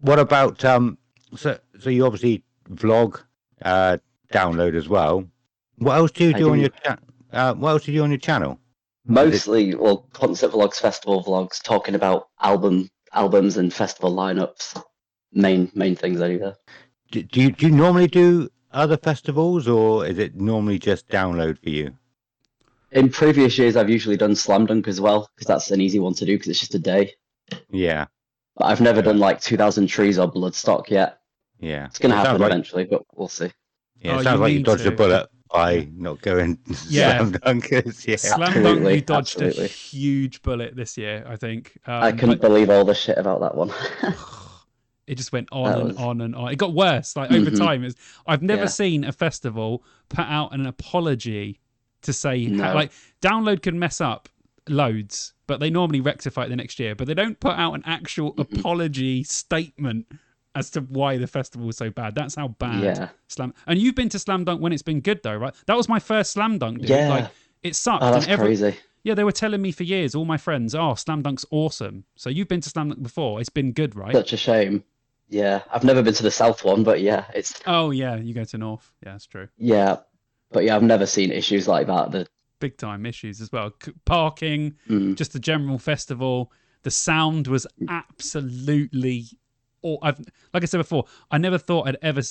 what 0.00 0.20
about 0.20 0.64
um, 0.64 0.98
so 1.34 1.58
so 1.80 1.90
you 1.90 2.06
obviously 2.06 2.44
vlog, 2.70 3.20
uh, 3.64 3.98
download 4.32 4.76
as 4.76 4.88
well. 4.88 5.24
What 5.78 5.96
else 5.96 6.12
do 6.12 6.24
you 6.24 6.32
do, 6.32 6.38
do. 6.38 6.50
on 6.52 6.60
your 6.60 6.68
cha- 6.68 6.98
uh, 7.32 7.54
what 7.54 7.70
else 7.70 7.84
do 7.84 7.92
you 7.92 7.98
do 7.98 8.04
on 8.04 8.10
your 8.10 8.18
channel? 8.18 8.60
Mostly, 9.06 9.74
well, 9.74 10.08
concert 10.12 10.52
vlogs, 10.52 10.80
festival 10.80 11.24
vlogs, 11.24 11.62
talking 11.62 11.94
about 11.94 12.28
album 12.40 12.88
albums 13.12 13.56
and 13.56 13.72
festival 13.72 14.14
lineups. 14.14 14.82
Main 15.32 15.70
main 15.74 15.96
things 15.96 16.20
I 16.20 16.28
do 16.28 16.38
there. 16.38 16.56
Do, 17.10 17.22
do 17.22 17.40
you 17.40 17.52
do 17.52 17.66
you 17.66 17.72
normally 17.72 18.06
do 18.06 18.48
other 18.70 18.96
festivals, 18.96 19.66
or 19.66 20.06
is 20.06 20.18
it 20.18 20.36
normally 20.36 20.78
just 20.78 21.08
download 21.08 21.58
for 21.62 21.70
you? 21.70 21.96
In 22.92 23.08
previous 23.08 23.56
years, 23.58 23.76
I've 23.76 23.90
usually 23.90 24.16
done 24.16 24.36
Slam 24.36 24.66
Dunk 24.66 24.86
as 24.86 25.00
well 25.00 25.28
because 25.34 25.46
that's 25.46 25.70
an 25.70 25.80
easy 25.80 25.98
one 25.98 26.14
to 26.14 26.26
do 26.26 26.34
because 26.34 26.48
it's 26.48 26.60
just 26.60 26.74
a 26.74 26.78
day. 26.78 27.14
Yeah. 27.70 28.06
But 28.56 28.66
I've 28.66 28.82
never 28.82 29.00
done 29.00 29.18
like 29.18 29.40
2000 29.40 29.86
Trees 29.86 30.18
or 30.18 30.30
Bloodstock 30.30 30.90
yet. 30.90 31.18
Yeah. 31.58 31.86
It's 31.86 31.98
going 31.98 32.10
to 32.10 32.16
happen 32.18 32.40
like... 32.40 32.50
eventually, 32.50 32.84
but 32.84 33.02
we'll 33.14 33.28
see. 33.28 33.50
Yeah, 33.96 34.16
it 34.16 34.20
oh, 34.20 34.22
sounds 34.22 34.36
you 34.36 34.42
like 34.42 34.52
you 34.52 34.62
dodged 34.62 34.82
to... 34.82 34.88
a 34.90 34.92
bullet 34.92 35.28
by 35.52 35.88
not 35.96 36.20
going 36.22 36.58
yeah. 36.88 37.18
slam 37.18 37.32
dunkers. 37.32 38.06
Yeah, 38.06 38.16
slam 38.16 38.62
dunk. 38.62 38.80
You 38.80 39.00
dodged 39.00 39.36
absolutely. 39.36 39.64
a 39.64 39.68
huge 39.68 40.42
bullet 40.42 40.74
this 40.74 40.96
year. 40.96 41.24
I 41.28 41.36
think. 41.36 41.78
Um, 41.86 42.02
I 42.02 42.12
couldn't 42.12 42.40
but... 42.40 42.48
believe 42.48 42.70
all 42.70 42.84
the 42.84 42.94
shit 42.94 43.18
about 43.18 43.40
that 43.40 43.54
one. 43.54 43.72
it 45.06 45.16
just 45.16 45.32
went 45.32 45.48
on 45.52 45.80
and 45.80 45.98
on 45.98 46.20
and 46.22 46.34
on. 46.34 46.50
It 46.50 46.56
got 46.56 46.72
worse. 46.72 47.16
Like 47.16 47.30
over 47.30 47.50
mm-hmm. 47.50 47.62
time, 47.64 47.82
was, 47.82 47.94
I've 48.26 48.42
never 48.42 48.62
yeah. 48.62 48.68
seen 48.68 49.04
a 49.04 49.12
festival 49.12 49.84
put 50.08 50.26
out 50.26 50.54
an 50.54 50.66
apology 50.66 51.60
to 52.02 52.12
say 52.12 52.46
no. 52.46 52.64
how, 52.64 52.74
like 52.74 52.92
download 53.20 53.62
can 53.62 53.78
mess 53.78 54.00
up 54.00 54.28
loads, 54.68 55.34
but 55.46 55.60
they 55.60 55.70
normally 55.70 56.00
rectify 56.00 56.44
it 56.44 56.48
the 56.48 56.56
next 56.56 56.80
year. 56.80 56.94
But 56.94 57.06
they 57.06 57.14
don't 57.14 57.38
put 57.38 57.52
out 57.52 57.74
an 57.74 57.82
actual 57.84 58.32
mm-hmm. 58.34 58.58
apology 58.58 59.22
statement 59.24 60.06
as 60.54 60.70
to 60.70 60.80
why 60.80 61.16
the 61.16 61.26
festival 61.26 61.66
was 61.66 61.76
so 61.76 61.90
bad. 61.90 62.14
That's 62.14 62.34
how 62.34 62.48
bad 62.48 62.82
yeah. 62.82 63.08
Slam. 63.28 63.54
And 63.66 63.78
you've 63.78 63.94
been 63.94 64.08
to 64.10 64.18
Slam 64.18 64.44
Dunk 64.44 64.60
when 64.60 64.72
it's 64.72 64.82
been 64.82 65.00
good 65.00 65.22
though, 65.22 65.36
right? 65.36 65.54
That 65.66 65.76
was 65.76 65.88
my 65.88 65.98
first 65.98 66.32
Slam 66.32 66.58
Dunk. 66.58 66.80
Dude. 66.80 66.90
Yeah, 66.90 67.08
like 67.08 67.28
it 67.62 67.76
sucked. 67.76 68.02
Oh, 68.02 68.12
that's 68.12 68.28
every, 68.28 68.46
crazy. 68.46 68.76
Yeah, 69.04 69.14
they 69.14 69.24
were 69.24 69.32
telling 69.32 69.62
me 69.62 69.72
for 69.72 69.82
years, 69.82 70.14
all 70.14 70.24
my 70.24 70.36
friends, 70.36 70.74
"Oh, 70.74 70.94
Slam 70.94 71.22
Dunk's 71.22 71.44
awesome." 71.50 72.04
So 72.16 72.30
you've 72.30 72.48
been 72.48 72.60
to 72.60 72.68
Slam 72.68 72.90
Dunk 72.90 73.02
before. 73.02 73.40
It's 73.40 73.48
been 73.48 73.72
good, 73.72 73.96
right? 73.96 74.12
Such 74.12 74.32
a 74.32 74.36
shame. 74.36 74.84
Yeah, 75.28 75.62
I've 75.72 75.84
never 75.84 76.02
been 76.02 76.14
to 76.14 76.22
the 76.22 76.30
South 76.30 76.64
one, 76.64 76.84
but 76.84 77.00
yeah, 77.00 77.24
it's. 77.34 77.60
Oh 77.66 77.90
yeah, 77.90 78.16
you 78.16 78.34
go 78.34 78.44
to 78.44 78.58
North. 78.58 78.92
Yeah, 79.02 79.12
that's 79.12 79.26
true. 79.26 79.48
Yeah, 79.56 79.96
but 80.50 80.64
yeah, 80.64 80.76
I've 80.76 80.82
never 80.82 81.06
seen 81.06 81.32
issues 81.32 81.66
like 81.66 81.86
that. 81.86 82.12
The 82.12 82.26
big 82.60 82.76
time 82.76 83.06
issues 83.06 83.40
as 83.40 83.50
well. 83.50 83.72
Parking, 84.04 84.74
mm. 84.88 85.16
just 85.16 85.32
the 85.32 85.40
general 85.40 85.78
festival. 85.78 86.52
The 86.82 86.90
sound 86.90 87.46
was 87.46 87.66
absolutely 87.88 89.26
or 89.82 89.98
I've 90.02 90.18
like 90.52 90.62
I 90.62 90.66
said 90.66 90.78
before, 90.78 91.04
I 91.30 91.38
never 91.38 91.58
thought 91.58 91.88
I'd 91.88 91.98
ever 92.02 92.22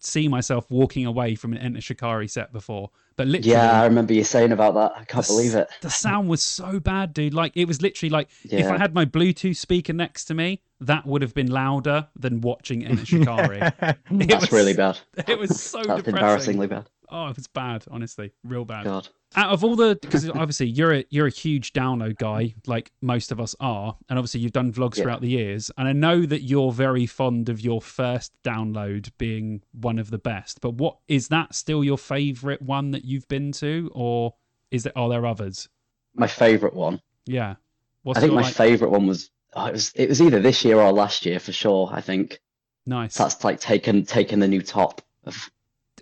see 0.00 0.28
myself 0.28 0.70
walking 0.70 1.06
away 1.06 1.34
from 1.34 1.52
an 1.52 1.58
Enter 1.58 1.80
Shikari 1.80 2.28
set 2.28 2.52
before. 2.52 2.90
But 3.16 3.26
literally, 3.26 3.50
yeah, 3.50 3.82
I 3.82 3.84
remember 3.84 4.12
you 4.12 4.22
saying 4.22 4.52
about 4.52 4.74
that. 4.74 4.92
I 4.94 5.04
can't 5.04 5.26
the, 5.26 5.32
believe 5.32 5.54
it. 5.56 5.68
The 5.80 5.90
sound 5.90 6.28
was 6.28 6.40
so 6.40 6.78
bad, 6.78 7.12
dude. 7.12 7.34
Like 7.34 7.52
it 7.56 7.66
was 7.66 7.82
literally 7.82 8.10
like 8.10 8.28
yeah. 8.44 8.60
if 8.60 8.70
I 8.70 8.78
had 8.78 8.94
my 8.94 9.04
Bluetooth 9.04 9.56
speaker 9.56 9.92
next 9.92 10.26
to 10.26 10.34
me, 10.34 10.60
that 10.80 11.04
would 11.04 11.22
have 11.22 11.34
been 11.34 11.50
louder 11.50 12.06
than 12.14 12.40
watching 12.40 12.86
Enter 12.86 13.04
Shikari. 13.04 13.58
That's 14.10 14.42
was, 14.42 14.52
really 14.52 14.74
bad. 14.74 14.98
It 15.26 15.36
was 15.36 15.60
so 15.60 15.78
That's 15.78 16.04
depressing. 16.04 16.14
embarrassingly 16.14 16.66
bad. 16.68 16.86
Oh, 17.10 17.28
it 17.28 17.36
was 17.36 17.46
bad, 17.46 17.84
honestly, 17.90 18.32
real 18.44 18.64
bad. 18.64 18.84
God. 18.84 19.08
Out 19.36 19.52
of 19.52 19.62
all 19.62 19.76
the, 19.76 19.98
because 20.00 20.28
obviously 20.30 20.66
you're 20.66 20.94
a 20.94 21.04
you're 21.10 21.26
a 21.26 21.30
huge 21.30 21.74
download 21.74 22.16
guy, 22.16 22.54
like 22.66 22.92
most 23.02 23.30
of 23.30 23.40
us 23.40 23.54
are, 23.60 23.96
and 24.08 24.18
obviously 24.18 24.40
you've 24.40 24.52
done 24.52 24.72
vlogs 24.72 24.96
yeah. 24.96 25.02
throughout 25.02 25.20
the 25.20 25.28
years, 25.28 25.70
and 25.76 25.86
I 25.86 25.92
know 25.92 26.24
that 26.24 26.42
you're 26.42 26.72
very 26.72 27.04
fond 27.04 27.50
of 27.50 27.60
your 27.60 27.82
first 27.82 28.32
download 28.42 29.10
being 29.18 29.62
one 29.72 29.98
of 29.98 30.10
the 30.10 30.18
best. 30.18 30.60
But 30.62 30.74
what 30.74 30.96
is 31.08 31.28
that 31.28 31.54
still 31.54 31.84
your 31.84 31.98
favourite 31.98 32.62
one 32.62 32.90
that 32.92 33.04
you've 33.04 33.28
been 33.28 33.52
to, 33.52 33.90
or 33.94 34.34
is 34.70 34.86
it 34.86 34.92
are 34.96 35.10
there 35.10 35.26
others? 35.26 35.68
My 36.14 36.26
favourite 36.26 36.74
one. 36.74 37.00
Yeah. 37.26 37.56
What's 38.02 38.18
I 38.18 38.20
think 38.22 38.32
my 38.32 38.42
like... 38.42 38.54
favourite 38.54 38.90
one 38.90 39.06
was 39.06 39.30
oh, 39.54 39.66
it 39.66 39.72
was 39.72 39.92
it 39.94 40.08
was 40.08 40.22
either 40.22 40.40
this 40.40 40.64
year 40.64 40.80
or 40.80 40.90
last 40.90 41.26
year 41.26 41.38
for 41.38 41.52
sure. 41.52 41.90
I 41.92 42.00
think. 42.00 42.40
Nice. 42.86 43.14
That's 43.14 43.44
like 43.44 43.60
taken 43.60 44.06
taken 44.06 44.40
the 44.40 44.48
new 44.48 44.62
top 44.62 45.02
of 45.24 45.50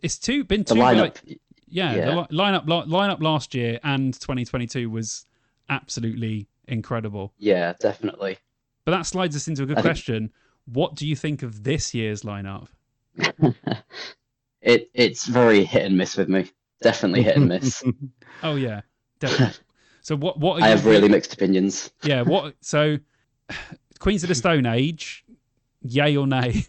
it's 0.03 0.19
two 0.19 0.45
been 0.45 0.65
two 0.65 0.75
lineup. 0.75 1.01
Like, 1.01 1.41
yeah, 1.69 1.95
yeah. 1.95 2.05
the 2.07 2.35
lineup 2.35 2.67
lineup 2.67 3.21
last 3.21 3.55
year 3.55 3.79
and 3.83 4.15
2022 4.15 4.89
was 4.89 5.27
absolutely 5.69 6.49
incredible. 6.69 7.33
Yeah, 7.39 7.75
definitely. 7.81 8.39
But 8.85 8.93
that 8.93 9.03
slides 9.03 9.35
us 9.35 9.49
into 9.49 9.65
a 9.65 9.67
good 9.67 9.79
I 9.79 9.83
question. 9.83 10.29
Think... 10.29 10.33
What 10.77 10.95
do 10.95 11.07
you 11.07 11.17
think 11.17 11.43
of 11.43 11.65
this 11.65 11.95
year's 11.95 12.23
lineup? 12.23 12.69
it 14.61 14.91
it's 14.95 15.27
very 15.27 15.65
hit 15.65 15.87
and 15.87 15.97
miss 15.97 16.17
with 16.17 16.29
me. 16.29 16.51
Definitely 16.83 17.23
hit 17.23 17.37
and 17.37 17.49
miss. 17.49 17.83
oh 18.43 18.57
yeah, 18.57 18.83
definitely. 19.21 19.57
So 20.03 20.17
what? 20.17 20.39
What? 20.39 20.63
I 20.63 20.69
have 20.69 20.87
really 20.87 21.09
mixed 21.09 21.35
opinions. 21.35 21.91
Yeah. 22.03 22.23
What? 22.23 22.55
So, 22.61 22.99
Queens 23.99 24.23
of 24.23 24.29
the 24.29 24.35
Stone 24.35 24.67
Age, 24.67 25.25
yay 25.83 26.17
or 26.17 26.27
nay? 26.27 26.67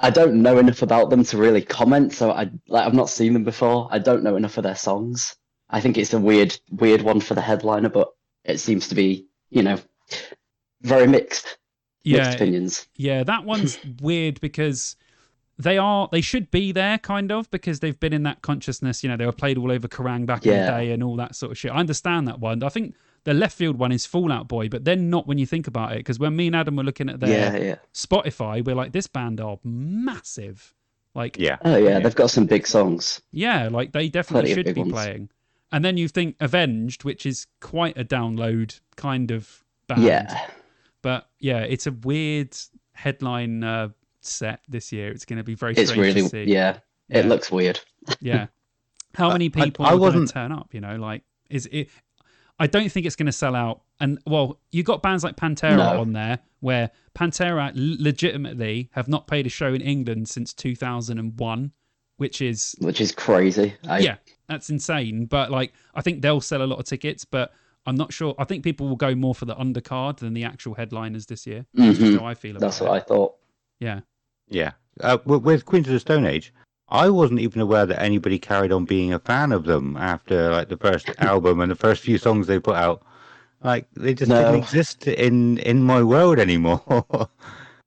I 0.00 0.10
don't 0.10 0.42
know 0.42 0.58
enough 0.58 0.82
about 0.82 1.10
them 1.10 1.24
to 1.24 1.36
really 1.36 1.62
comment. 1.62 2.14
So 2.14 2.30
I 2.30 2.50
like 2.68 2.86
I've 2.86 2.94
not 2.94 3.10
seen 3.10 3.34
them 3.34 3.44
before. 3.44 3.88
I 3.90 3.98
don't 3.98 4.22
know 4.22 4.36
enough 4.36 4.56
of 4.56 4.64
their 4.64 4.76
songs. 4.76 5.36
I 5.68 5.80
think 5.80 5.98
it's 5.98 6.14
a 6.14 6.18
weird 6.18 6.58
weird 6.70 7.02
one 7.02 7.20
for 7.20 7.34
the 7.34 7.40
headliner, 7.40 7.90
but 7.90 8.08
it 8.44 8.58
seems 8.58 8.88
to 8.88 8.94
be 8.94 9.26
you 9.50 9.62
know 9.62 9.78
very 10.82 11.06
mixed. 11.06 11.58
Yeah, 12.02 12.24
mixed 12.24 12.34
opinions. 12.36 12.88
Yeah, 12.96 13.24
that 13.24 13.44
one's 13.44 13.78
weird 14.00 14.40
because 14.40 14.96
they 15.58 15.76
are 15.76 16.08
they 16.10 16.22
should 16.22 16.50
be 16.50 16.72
there 16.72 16.96
kind 16.96 17.30
of 17.30 17.50
because 17.50 17.80
they've 17.80 18.00
been 18.00 18.14
in 18.14 18.22
that 18.22 18.40
consciousness. 18.40 19.02
You 19.02 19.10
know, 19.10 19.18
they 19.18 19.26
were 19.26 19.32
played 19.32 19.58
all 19.58 19.70
over 19.70 19.86
Kerrang 19.86 20.24
back 20.24 20.44
yeah. 20.44 20.52
in 20.52 20.60
the 20.60 20.72
day 20.72 20.92
and 20.92 21.02
all 21.02 21.16
that 21.16 21.34
sort 21.34 21.52
of 21.52 21.58
shit. 21.58 21.70
I 21.70 21.76
understand 21.76 22.26
that 22.28 22.40
one. 22.40 22.62
I 22.62 22.70
think 22.70 22.94
the 23.24 23.34
left 23.34 23.56
field 23.56 23.78
one 23.78 23.92
is 23.92 24.06
Fall 24.06 24.32
Out 24.32 24.48
Boy, 24.48 24.68
but 24.68 24.84
then 24.84 25.10
not 25.10 25.26
when 25.26 25.38
you 25.38 25.46
think 25.46 25.66
about 25.66 25.92
it. 25.92 25.98
Because 25.98 26.18
when 26.18 26.34
me 26.36 26.46
and 26.46 26.56
Adam 26.56 26.76
were 26.76 26.82
looking 26.84 27.08
at 27.08 27.20
their 27.20 27.30
yeah, 27.30 27.56
yeah. 27.56 27.74
Spotify, 27.92 28.64
we're 28.64 28.74
like, 28.74 28.92
this 28.92 29.06
band 29.06 29.40
are 29.40 29.58
massive. 29.64 30.74
Like 31.14 31.38
Yeah. 31.38 31.56
Oh 31.64 31.76
yeah, 31.76 31.98
they've 31.98 32.14
got 32.14 32.30
some 32.30 32.46
big 32.46 32.66
songs. 32.66 33.20
yeah, 33.32 33.68
like 33.68 33.92
they 33.92 34.08
definitely 34.08 34.54
Plenty 34.54 34.68
should 34.68 34.74
be 34.74 34.80
ones. 34.82 34.92
playing. 34.92 35.30
And 35.72 35.84
then 35.84 35.96
you 35.96 36.08
think 36.08 36.36
Avenged, 36.40 37.04
which 37.04 37.26
is 37.26 37.46
quite 37.60 37.96
a 37.98 38.04
download 38.04 38.80
kind 38.96 39.30
of 39.30 39.64
band. 39.86 40.02
Yeah. 40.02 40.48
But 41.02 41.28
yeah, 41.38 41.60
it's 41.60 41.86
a 41.86 41.92
weird 41.92 42.56
headline 42.92 43.62
uh, 43.64 43.88
set 44.20 44.60
this 44.68 44.92
year. 44.92 45.10
It's 45.10 45.24
going 45.24 45.38
to 45.38 45.44
be 45.44 45.54
very 45.54 45.74
It's 45.74 45.90
strange 45.90 46.14
really 46.16 46.22
to 46.22 46.28
see. 46.28 46.44
yeah. 46.44 46.78
It 47.08 47.26
looks 47.26 47.50
weird. 47.50 47.80
Yeah. 48.20 48.46
How 49.14 49.30
I- 49.30 49.32
many 49.32 49.46
I- 49.46 49.64
people 49.64 49.84
I 49.84 49.88
are 49.88 49.92
going 49.92 50.00
wasn't- 50.02 50.28
to 50.28 50.34
turn 50.34 50.52
up? 50.52 50.72
You 50.72 50.80
know, 50.80 50.96
like 50.96 51.22
is 51.48 51.68
it? 51.72 51.88
I 52.60 52.66
don't 52.66 52.92
think 52.92 53.06
it's 53.06 53.16
going 53.16 53.26
to 53.26 53.32
sell 53.32 53.56
out. 53.56 53.80
And 54.00 54.18
well, 54.26 54.60
you 54.70 54.82
got 54.82 55.02
bands 55.02 55.24
like 55.24 55.34
Pantera 55.36 55.76
No. 55.78 56.00
on 56.00 56.12
there, 56.12 56.38
where 56.60 56.90
Pantera 57.14 57.72
legitimately 57.74 58.90
have 58.92 59.08
not 59.08 59.26
played 59.26 59.46
a 59.46 59.48
show 59.48 59.72
in 59.74 59.80
England 59.80 60.28
since 60.28 60.52
2001, 60.54 61.72
which 62.18 62.40
is 62.42 62.76
Which 62.80 63.00
is 63.00 63.12
crazy. 63.12 63.74
I, 63.88 63.98
yeah, 64.00 64.16
that's 64.48 64.70
insane. 64.70 65.26
But 65.26 65.50
like, 65.50 65.72
I 65.94 66.02
think 66.02 66.22
they'll 66.22 66.40
sell 66.40 66.62
a 66.62 66.64
lot 66.64 66.78
of 66.78 66.84
tickets, 66.84 67.24
but 67.24 67.52
I'm 67.86 67.96
not 67.96 68.12
sure. 68.12 68.34
I 68.38 68.44
think 68.44 68.62
people 68.62 68.88
will 68.88 68.96
go 68.96 69.14
more 69.14 69.34
for 69.34 69.46
the 69.46 69.54
undercard 69.56 70.18
than 70.18 70.34
the 70.34 70.44
actual 70.44 70.74
headliners 70.74 71.26
this 71.26 71.46
year. 71.46 71.64
That's 71.74 71.98
just 71.98 72.12
Mhm. 72.12 72.20
how 72.20 72.26
I 72.26 72.34
feel 72.34 72.52
about 72.52 72.60
That's 72.60 72.80
it. 72.80 72.84
what 72.84 72.92
I 72.92 73.00
thought. 73.00 73.34
Yeah. 73.80 74.00
Yeah. 74.48 74.72
Uh, 75.00 75.18
with, 75.24 75.42
with 75.44 75.64
Queens 75.64 75.86
of 75.86 75.94
the 75.94 76.00
Stone 76.00 76.26
Age, 76.26 76.52
I 76.90 77.08
wasn't 77.10 77.40
even 77.40 77.60
aware 77.60 77.86
that 77.86 78.02
anybody 78.02 78.38
carried 78.38 78.72
on 78.72 78.84
being 78.84 79.12
a 79.12 79.18
fan 79.18 79.52
of 79.52 79.64
them 79.64 79.96
after 79.96 80.50
like 80.50 80.68
the 80.68 80.76
first 80.76 81.08
album 81.18 81.60
and 81.60 81.70
the 81.70 81.76
first 81.76 82.02
few 82.02 82.18
songs 82.18 82.46
they 82.46 82.58
put 82.58 82.76
out. 82.76 83.02
Like 83.62 83.86
they 83.94 84.14
just 84.14 84.28
No. 84.28 84.40
didn't 84.42 84.62
exist 84.64 85.06
in 85.06 85.58
in 85.58 85.82
my 85.84 86.02
world 86.02 86.38
anymore. 86.38 86.82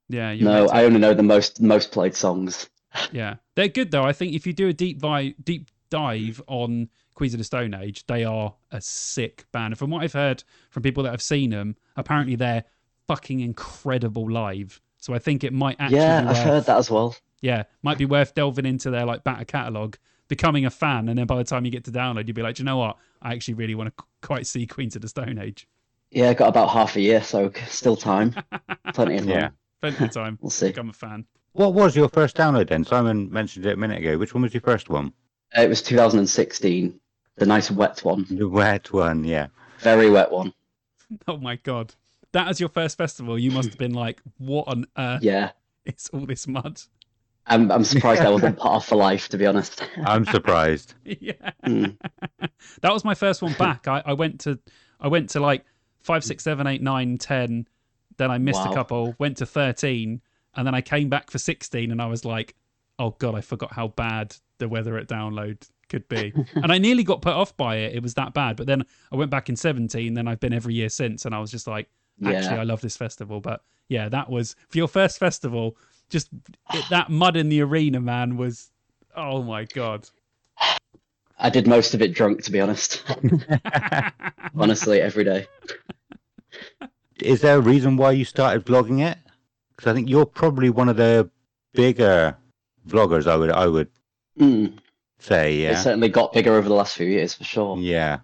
Yeah. 0.08 0.32
You're 0.32 0.48
No, 0.50 0.68
I 0.68 0.84
only 0.84 1.00
know 1.00 1.14
the 1.14 1.22
most 1.22 1.60
most 1.60 1.90
played 1.92 2.14
songs. 2.14 2.68
Yeah, 3.10 3.36
they're 3.56 3.68
good 3.68 3.90
though. 3.90 4.04
I 4.04 4.12
think 4.12 4.34
if 4.34 4.46
you 4.46 4.52
do 4.52 4.68
a 4.68 4.72
deep 4.72 5.00
vi- 5.00 5.34
deep 5.42 5.70
dive 5.90 6.40
on 6.46 6.88
Queens 7.14 7.34
of 7.34 7.38
the 7.38 7.44
Stone 7.44 7.74
Age, 7.74 8.06
they 8.06 8.22
are 8.22 8.54
a 8.70 8.80
sick 8.80 9.46
band. 9.50 9.72
And 9.72 9.78
from 9.78 9.90
what 9.90 10.02
I've 10.04 10.12
heard 10.12 10.44
from 10.70 10.84
people 10.84 11.02
that 11.02 11.10
have 11.10 11.22
seen 11.22 11.50
them, 11.50 11.74
apparently 11.96 12.36
they're 12.36 12.62
fucking 13.08 13.40
incredible 13.40 14.30
live. 14.30 14.80
So 14.98 15.12
I 15.12 15.18
think 15.18 15.42
it 15.42 15.52
might 15.52 15.76
actually 15.80 15.98
yeah, 15.98 16.22
be 16.22 16.28
I've 16.28 16.36
heard 16.44 16.64
that 16.66 16.76
as 16.78 16.88
well. 16.90 17.16
Yeah, 17.44 17.64
might 17.82 17.98
be 17.98 18.06
worth 18.06 18.34
delving 18.34 18.64
into 18.64 18.88
their 18.90 19.04
like 19.04 19.22
batter 19.22 19.44
catalog, 19.44 19.96
becoming 20.28 20.64
a 20.64 20.70
fan, 20.70 21.10
and 21.10 21.18
then 21.18 21.26
by 21.26 21.36
the 21.36 21.44
time 21.44 21.66
you 21.66 21.70
get 21.70 21.84
to 21.84 21.90
download, 21.92 22.26
you'll 22.26 22.34
be 22.34 22.40
like, 22.40 22.54
"Do 22.56 22.62
you 22.62 22.64
know 22.64 22.78
what? 22.78 22.96
I 23.20 23.34
actually 23.34 23.52
really 23.54 23.74
want 23.74 23.94
to 23.94 24.04
quite 24.22 24.46
see 24.46 24.66
Queens 24.66 24.96
of 24.96 25.02
the 25.02 25.08
Stone 25.08 25.38
Age. 25.38 25.68
Yeah, 26.10 26.30
I 26.30 26.34
got 26.34 26.48
about 26.48 26.70
half 26.70 26.96
a 26.96 27.02
year, 27.02 27.22
so 27.22 27.52
still 27.68 27.96
time. 27.96 28.34
Plenty 28.94 29.16
of 29.18 29.24
time. 29.26 29.28
Yeah. 29.28 29.48
Plenty 29.82 30.04
of 30.06 30.10
time. 30.12 30.38
We'll 30.42 30.48
see. 30.48 30.68
Become 30.68 30.88
a 30.88 30.94
fan. 30.94 31.26
what 31.52 31.74
was 31.74 31.94
your 31.94 32.08
first 32.08 32.34
download 32.34 32.70
then? 32.70 32.82
Simon 32.84 33.30
mentioned 33.30 33.66
it 33.66 33.74
a 33.74 33.76
minute 33.76 33.98
ago. 33.98 34.16
Which 34.16 34.32
one 34.32 34.42
was 34.42 34.54
your 34.54 34.62
first 34.62 34.88
one? 34.88 35.12
Uh, 35.54 35.62
It 35.62 35.68
was 35.68 35.82
2016. 35.82 36.98
The 37.36 37.44
nice 37.46 37.70
wet 37.70 38.02
one. 38.04 38.24
The 38.30 38.48
wet 38.48 38.90
one, 38.90 39.22
yeah. 39.22 39.48
Very 39.80 40.08
wet 40.08 40.30
one. 40.32 40.54
Oh 41.28 41.36
my 41.36 41.56
god, 41.56 41.94
that 42.32 42.48
as 42.48 42.58
your 42.58 42.70
first 42.70 42.96
festival, 42.96 43.38
you 43.38 43.50
must 43.50 43.68
have 43.68 43.78
been 43.78 43.92
like, 43.92 44.22
"What 44.38 44.66
on 44.66 44.86
earth 44.96 45.22
Yeah. 45.22 45.50
is 45.84 46.08
all 46.14 46.24
this 46.24 46.46
mud?" 46.48 46.80
I'm, 47.46 47.70
I'm 47.70 47.84
surprised 47.84 48.22
I 48.22 48.30
wasn't 48.30 48.56
put 48.58 48.66
off 48.66 48.88
for 48.88 48.96
life, 48.96 49.28
to 49.30 49.38
be 49.38 49.46
honest. 49.46 49.82
I'm 50.04 50.24
surprised. 50.24 50.94
yeah. 51.04 51.32
Mm. 51.66 51.96
that 52.80 52.92
was 52.92 53.04
my 53.04 53.14
first 53.14 53.42
one 53.42 53.52
back. 53.54 53.86
I, 53.86 54.02
I 54.06 54.12
went 54.14 54.40
to 54.40 54.58
I 55.00 55.08
went 55.08 55.30
to 55.30 55.40
like 55.40 55.64
five, 56.00 56.24
six, 56.24 56.44
seven, 56.44 56.66
eight, 56.66 56.82
nine, 56.82 57.18
ten. 57.18 57.66
Then 58.16 58.30
I 58.30 58.38
missed 58.38 58.60
Wow. 58.64 58.70
a 58.70 58.74
couple. 58.74 59.14
Went 59.18 59.36
to 59.38 59.46
thirteen, 59.46 60.20
and 60.54 60.66
then 60.66 60.74
I 60.74 60.80
came 60.80 61.08
back 61.08 61.30
for 61.30 61.38
sixteen, 61.38 61.90
and 61.90 62.00
I 62.00 62.06
was 62.06 62.24
like, 62.24 62.54
"Oh 62.98 63.10
god, 63.18 63.34
I 63.34 63.40
forgot 63.40 63.72
how 63.72 63.88
bad 63.88 64.36
the 64.58 64.68
weather 64.68 64.96
at 64.96 65.08
download 65.08 65.68
could 65.88 66.08
be." 66.08 66.32
and 66.54 66.72
I 66.72 66.78
nearly 66.78 67.02
got 67.04 67.20
put 67.22 67.34
off 67.34 67.56
by 67.56 67.76
it. 67.76 67.94
It 67.94 68.02
was 68.02 68.14
that 68.14 68.32
bad. 68.32 68.56
But 68.56 68.66
then 68.66 68.84
I 69.12 69.16
went 69.16 69.30
back 69.30 69.48
in 69.48 69.56
seventeen. 69.56 70.14
Then 70.14 70.28
I've 70.28 70.40
been 70.40 70.52
every 70.54 70.74
year 70.74 70.88
since, 70.88 71.24
and 71.26 71.34
I 71.34 71.40
was 71.40 71.50
just 71.50 71.66
like, 71.66 71.88
"Actually, 72.24 72.54
Yeah. 72.54 72.60
I 72.60 72.64
love 72.64 72.80
this 72.80 72.96
festival." 72.96 73.40
But 73.40 73.62
yeah, 73.88 74.08
that 74.08 74.30
was 74.30 74.54
for 74.70 74.78
your 74.78 74.88
first 74.88 75.18
festival. 75.18 75.76
Just 76.10 76.28
it, 76.72 76.88
that 76.90 77.10
mud 77.10 77.36
in 77.36 77.48
the 77.48 77.60
arena, 77.62 78.00
man, 78.00 78.36
was. 78.36 78.70
Oh 79.16 79.42
my 79.42 79.64
god. 79.64 80.08
I 81.38 81.50
did 81.50 81.66
most 81.66 81.94
of 81.94 82.02
it 82.02 82.14
drunk, 82.14 82.42
to 82.44 82.52
be 82.52 82.60
honest. 82.60 83.02
Honestly, 84.56 85.00
every 85.00 85.24
day. 85.24 85.46
Is 87.20 87.40
there 87.40 87.56
a 87.56 87.60
reason 87.60 87.96
why 87.96 88.12
you 88.12 88.24
started 88.24 88.64
vlogging 88.64 89.04
it? 89.04 89.18
Because 89.76 89.90
I 89.90 89.94
think 89.94 90.08
you're 90.08 90.26
probably 90.26 90.70
one 90.70 90.88
of 90.88 90.96
the 90.96 91.28
bigger 91.72 92.36
vloggers. 92.88 93.26
I 93.26 93.36
would 93.36 93.50
I 93.50 93.66
would 93.66 93.88
Mm. 94.38 94.78
say, 95.20 95.62
It 95.62 95.78
certainly 95.78 96.08
got 96.08 96.32
bigger 96.32 96.54
over 96.54 96.68
the 96.68 96.74
last 96.74 96.96
few 96.96 97.06
years, 97.06 97.34
for 97.34 97.44
sure. 97.44 97.76
yeah. 97.78 98.18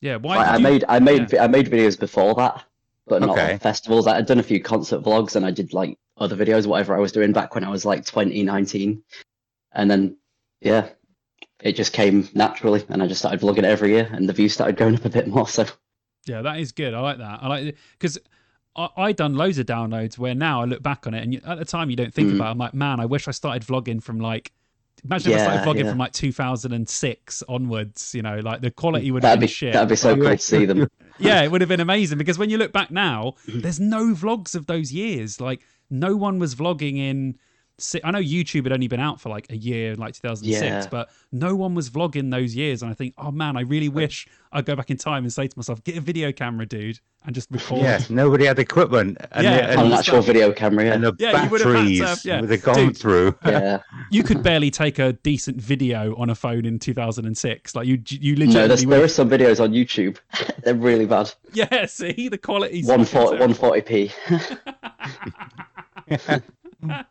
Yeah, 0.00 0.16
why? 0.16 0.36
Like, 0.36 0.46
I 0.46 0.56
you- 0.58 0.62
made 0.62 0.84
I 0.88 0.98
made 1.00 1.34
I 1.34 1.46
made 1.48 1.66
videos 1.66 1.98
before 1.98 2.34
that, 2.34 2.64
but 3.06 3.20
not 3.20 3.30
Okay. 3.30 3.54
on 3.54 3.58
festivals. 3.58 4.06
I'd 4.06 4.26
done 4.26 4.38
a 4.38 4.44
few 4.44 4.60
concert 4.62 5.02
vlogs 5.02 5.34
and 5.36 5.44
I 5.46 5.50
did 5.50 5.72
like 5.72 5.98
other 6.18 6.36
videos, 6.36 6.66
whatever 6.66 6.96
I 6.96 7.00
was 7.00 7.12
doing 7.12 7.32
back 7.32 7.54
when 7.54 7.64
I 7.64 7.68
was 7.70 7.84
like 7.84 8.04
2019, 8.04 9.02
and 9.72 9.90
then 9.90 10.16
yeah, 10.60 10.88
it 11.60 11.72
just 11.76 11.92
came 11.92 12.28
naturally, 12.34 12.84
and 12.88 13.02
I 13.02 13.06
just 13.06 13.20
started 13.20 13.40
vlogging 13.40 13.64
every 13.64 13.90
year, 13.90 14.08
and 14.12 14.28
the 14.28 14.32
views 14.32 14.54
started 14.54 14.76
going 14.76 14.94
up 14.94 15.04
a 15.04 15.10
bit 15.10 15.26
more. 15.28 15.46
So 15.56 15.66
Yeah, 16.26 16.42
that 16.42 16.58
is 16.58 16.72
good. 16.72 16.94
I 16.94 17.00
like 17.00 17.18
that. 17.18 17.38
I 17.42 17.46
like 17.48 17.76
because 17.98 18.18
I 18.76 18.88
I 18.96 19.12
done 19.12 19.34
loads 19.34 19.58
of 19.58 19.66
downloads 19.66 20.18
where 20.18 20.34
now 20.34 20.62
I 20.62 20.64
look 20.64 20.82
back 20.82 21.06
on 21.06 21.14
it 21.14 21.22
and 21.22 21.34
you, 21.34 21.40
at 21.46 21.58
the 21.58 21.64
time 21.64 21.90
you 21.90 21.96
don't 21.96 22.12
think 22.12 22.30
Mm. 22.30 22.36
about. 22.36 22.48
it. 22.48 22.50
I'm 22.52 22.58
like, 22.58 22.74
man, 22.74 23.00
I 23.00 23.06
wish 23.06 23.28
I 23.28 23.30
started 23.32 23.62
vlogging 23.66 24.02
from 24.02 24.18
like. 24.20 24.52
Imagine 25.04 25.32
if 25.32 25.38
I 25.40 25.42
started 25.42 25.60
vlogging 25.68 25.84
yeah. 25.84 25.90
from 25.90 25.98
like 25.98 26.12
2006 26.14 27.42
onwards. 27.48 28.14
You 28.14 28.22
know, 28.22 28.40
like 28.40 28.60
the 28.62 28.70
quality 28.70 29.10
would 29.10 29.22
have 29.22 29.28
that'd 29.30 29.40
been 29.40 29.46
be 29.46 29.52
shit. 29.52 29.72
that'd 29.74 29.88
be 29.88 29.96
so 29.96 30.16
cool 30.16 30.24
to 30.30 30.38
see 30.38 30.64
them. 30.64 30.88
yeah, 31.18 31.42
it 31.42 31.50
would 31.50 31.60
have 31.60 31.68
been 31.68 31.80
amazing 31.80 32.18
because 32.18 32.38
when 32.38 32.50
you 32.50 32.58
look 32.58 32.72
back 32.72 32.90
now, 32.90 33.34
there's 33.48 33.78
no 33.78 34.14
vlogs 34.14 34.54
of 34.54 34.66
those 34.66 34.92
years. 34.92 35.40
Like 35.40 35.60
no 35.90 36.16
one 36.16 36.38
was 36.38 36.54
vlogging 36.54 36.98
in. 36.98 37.38
I 38.02 38.10
know 38.10 38.20
YouTube 38.20 38.62
had 38.62 38.72
only 38.72 38.88
been 38.88 39.00
out 39.00 39.20
for 39.20 39.28
like 39.28 39.48
a 39.50 39.56
year, 39.56 39.94
like 39.96 40.14
2006, 40.14 40.62
Yeah. 40.62 40.86
but 40.90 41.10
no 41.30 41.54
one 41.54 41.74
was 41.74 41.90
vlogging 41.90 42.30
those 42.30 42.54
years. 42.56 42.80
And 42.80 42.90
I 42.90 42.94
think, 42.94 43.12
oh 43.18 43.30
man, 43.30 43.54
I 43.58 43.60
really 43.60 43.90
wish 43.90 44.26
I'd 44.50 44.64
go 44.64 44.74
back 44.74 44.90
in 44.90 44.96
time 44.96 45.24
and 45.24 45.32
say 45.32 45.46
to 45.46 45.58
myself, 45.58 45.84
get 45.84 45.98
a 45.98 46.00
video 46.00 46.32
camera, 46.32 46.64
dude, 46.64 47.00
and 47.26 47.34
just 47.34 47.50
record. 47.50 47.82
Yeah, 47.82 48.00
nobody 48.08 48.46
had 48.46 48.58
equipment. 48.58 49.18
And 49.30 49.44
Yeah, 49.44 49.56
the, 49.56 49.62
and 49.64 49.70
and, 49.72 49.80
on 49.80 49.86
an 49.88 49.92
actual 49.92 50.22
video 50.22 50.52
camera. 50.54 50.86
Yeah, 50.86 50.94
and 50.94 51.04
the 51.04 51.12
Yeah, 51.18 51.30
you 51.32 51.36
have 51.36 51.50
to 51.50 51.58
batteries 51.58 52.00
have- 52.00 52.24
yeah. 52.24 52.40
with 52.40 52.48
the 52.48 52.56
gone 52.56 52.76
Dude. 52.76 52.96
through. 52.96 53.34
yeah. 53.44 53.80
You 54.10 54.22
could 54.22 54.42
barely 54.42 54.70
take 54.70 54.98
a 54.98 55.12
decent 55.12 55.60
video 55.60 56.16
on 56.16 56.30
a 56.30 56.34
phone 56.34 56.64
in 56.64 56.78
2006. 56.78 57.74
Like 57.74 57.86
you, 57.86 58.00
you 58.08 58.36
literally. 58.36 58.54
No, 58.54 58.60
legitimately. 58.62 58.68
there's, 58.68 58.84
there 58.86 59.04
are 59.04 59.08
some 59.08 59.28
videos 59.28 59.62
on 59.62 59.72
YouTube. 59.72 60.16
They're 60.64 60.74
really 60.74 61.04
bad. 61.04 61.30
yeah, 61.52 61.84
see 61.84 62.30
the 62.30 62.38
quality's 62.38 62.86
140, 62.86 63.52
fucking 63.52 63.54
140p. 64.14 65.65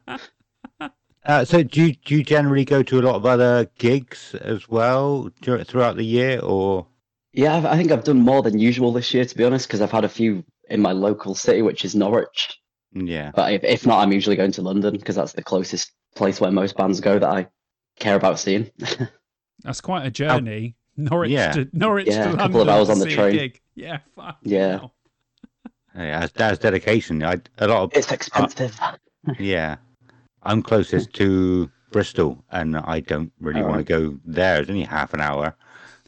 Uh, 1.26 1.44
so 1.44 1.64
do 1.64 1.88
you, 1.88 1.96
do 2.06 2.16
you 2.16 2.24
generally 2.24 2.64
go 2.64 2.84
to 2.84 3.00
a 3.00 3.02
lot 3.02 3.16
of 3.16 3.26
other 3.26 3.66
gigs 3.80 4.36
as 4.42 4.70
well 4.70 5.32
throughout 5.42 5.96
the 5.96 6.06
year, 6.06 6.40
or 6.42 6.86
Yeah, 7.34 7.56
I've- 7.58 7.78
think 7.80 7.92
I've 7.92 8.04
done 8.04 8.20
more 8.22 8.44
than 8.44 8.60
usual 8.60 8.94
this 8.94 9.12
year, 9.12 9.26
to 9.26 9.36
be 9.36 9.44
honest, 9.44 9.68
because 9.68 9.82
I've 9.82 9.90
had 9.92 10.04
a 10.04 10.10
few 10.10 10.44
in 10.70 10.82
my 10.82 10.92
local 10.92 11.34
city, 11.34 11.64
which 11.64 11.84
is 11.84 11.96
Norwich. 11.96 12.60
yeah? 12.94 13.32
But 13.34 13.54
if, 13.54 13.64
if 13.64 13.88
not, 13.88 14.02
I'm 14.04 14.12
usually 14.12 14.36
going 14.36 14.52
to 14.52 14.62
London 14.62 14.98
because 14.98 15.16
that's 15.16 15.32
the 15.34 15.42
closest 15.44 15.92
place 16.16 16.40
where 16.40 16.52
most 16.52 16.78
bands 16.78 17.00
go 17.00 17.18
that 17.18 17.28
I 17.30 17.48
care 18.00 18.16
about 18.16 18.38
seeing. 18.40 18.70
That's 19.64 19.82
quite 19.82 20.06
a 20.06 20.12
journey. 20.12 20.76
Norwich 20.96 21.32
Yeah. 21.32 21.54
to 21.54 21.68
Norwich 21.74 22.06
Yeah, 22.08 22.26
to 22.26 22.34
a 22.34 22.38
couple 22.38 22.62
of 22.62 22.70
hours 22.70 22.90
on 22.92 23.00
the 23.00 23.08
train. 23.10 23.34
gig. 23.34 23.62
Yeah, 23.74 23.98
fuck. 24.16 24.38
Yeah. 24.44 24.82
Hell. 25.96 26.06
Yeah, 26.06 26.20
that's, 26.22 26.34
that's 26.34 26.60
dedication. 26.60 27.24
I 27.24 27.38
a 27.58 27.68
lot 27.68 27.84
of 27.84 27.92
it's 27.94 28.12
expensive. 28.12 28.80
yeah. 29.40 29.78
I'm 30.44 30.62
closest 30.62 31.14
to 31.14 31.72
Bristol, 31.92 32.44
and 32.52 32.78
I 32.78 33.00
don't 33.00 33.32
really 33.40 33.62
Oh. 33.62 33.68
want 33.68 33.78
to 33.80 33.84
go 33.84 34.20
there. 34.26 34.62
It's 34.62 34.70
only 34.70 34.84
half 34.84 35.14
an 35.14 35.22
hour. 35.22 35.56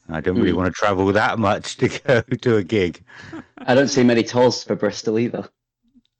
I 0.09 0.21
don't 0.21 0.37
really 0.37 0.51
Hmm. 0.51 0.57
want 0.57 0.67
to 0.73 0.79
travel 0.79 1.11
that 1.11 1.37
much 1.39 1.77
to 1.77 1.87
go 1.89 2.21
to 2.41 2.57
a 2.57 2.63
gig. 2.63 3.03
I 3.57 3.73
don't 3.75 3.87
see 3.89 4.03
many 4.03 4.23
tours 4.23 4.63
for 4.63 4.75
Bristol 4.75 5.17
either. 5.19 5.49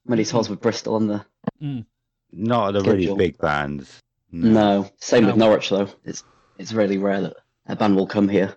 Many 0.06 0.26
tours 0.26 0.50
with 0.50 0.62
Bristol 0.62 0.96
on 0.96 1.08
the 1.08 1.26
Not 2.32 2.72
the 2.72 2.82
really 2.82 3.14
big 3.16 3.38
bands. 3.38 4.02
no. 4.32 4.90
Same 5.00 5.26
with 5.26 5.38
Norwich 5.38 5.70
though. 5.70 5.88
It's 6.04 6.24
it's 6.58 6.74
really 6.74 6.98
rare 6.98 7.22
that 7.22 7.38
a 7.68 7.76
band 7.76 7.96
will 7.96 8.08
come 8.08 8.28
here. 8.28 8.56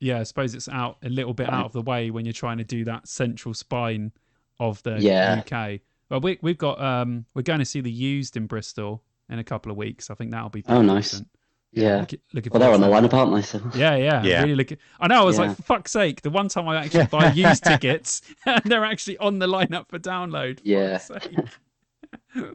Yeah, 0.00 0.20
I 0.20 0.24
suppose 0.24 0.54
it's 0.54 0.68
out 0.68 0.98
a 1.02 1.08
little 1.08 1.32
bit 1.34 1.48
out 1.48 1.66
of 1.66 1.72
the 1.72 1.82
way 1.82 2.10
when 2.10 2.24
you're 2.26 2.32
trying 2.32 2.58
to 2.58 2.64
do 2.64 2.84
that 2.84 3.08
central 3.08 3.54
spine 3.54 4.12
of 4.60 4.82
the 4.82 4.98
Yeah. 5.00 5.42
UK. 5.46 5.80
Well, 6.10 6.20
we, 6.20 6.38
we've 6.42 6.58
got 6.58 6.80
um, 6.80 7.24
we're 7.34 7.42
going 7.42 7.58
to 7.60 7.64
see 7.64 7.80
the 7.80 7.90
Used 7.90 8.36
in 8.36 8.46
Bristol 8.46 9.02
in 9.28 9.38
a 9.38 9.44
couple 9.44 9.72
of 9.72 9.78
weeks. 9.78 10.10
I 10.10 10.14
think 10.14 10.30
that'll 10.32 10.50
be 10.50 10.62
Oh, 10.68 10.82
nice. 10.82 11.10
decent. 11.12 11.28
Yeah. 11.72 12.00
Look- 12.00 12.20
looking 12.32 12.52
Well, 12.52 12.60
they're 12.60 12.72
on 12.72 12.80
the 12.80 12.88
that. 12.88 13.02
lineup, 13.10 13.14
aren't 13.14 13.34
they? 13.34 13.42
So 13.42 13.60
Yeah, 13.74 13.96
yeah, 13.96 14.22
Yeah. 14.24 14.42
Really 14.42 14.54
looking. 14.54 14.78
I 15.00 15.08
know. 15.08 15.22
I 15.22 15.24
was 15.24 15.38
Yeah. 15.38 15.46
like, 15.48 15.56
for 15.56 15.62
fuck's 15.62 15.92
sake! 15.92 16.22
The 16.22 16.30
one 16.30 16.48
time 16.48 16.68
I 16.68 16.76
actually 16.84 17.06
buy 17.10 17.32
Used 17.32 17.64
tickets, 17.64 18.22
and 18.46 18.62
they're 18.64 18.84
actually 18.84 19.18
on 19.18 19.38
the 19.40 19.46
lineup 19.46 19.88
for 19.88 19.98
download. 19.98 20.60
Yeah. 20.62 20.98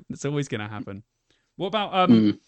It's 0.10 0.26
always 0.26 0.48
going 0.48 0.62
to 0.62 0.68
happen. 0.68 1.04
What 1.58 1.68
about 1.68 1.94
um? 1.94 2.10
Mm. 2.12 2.40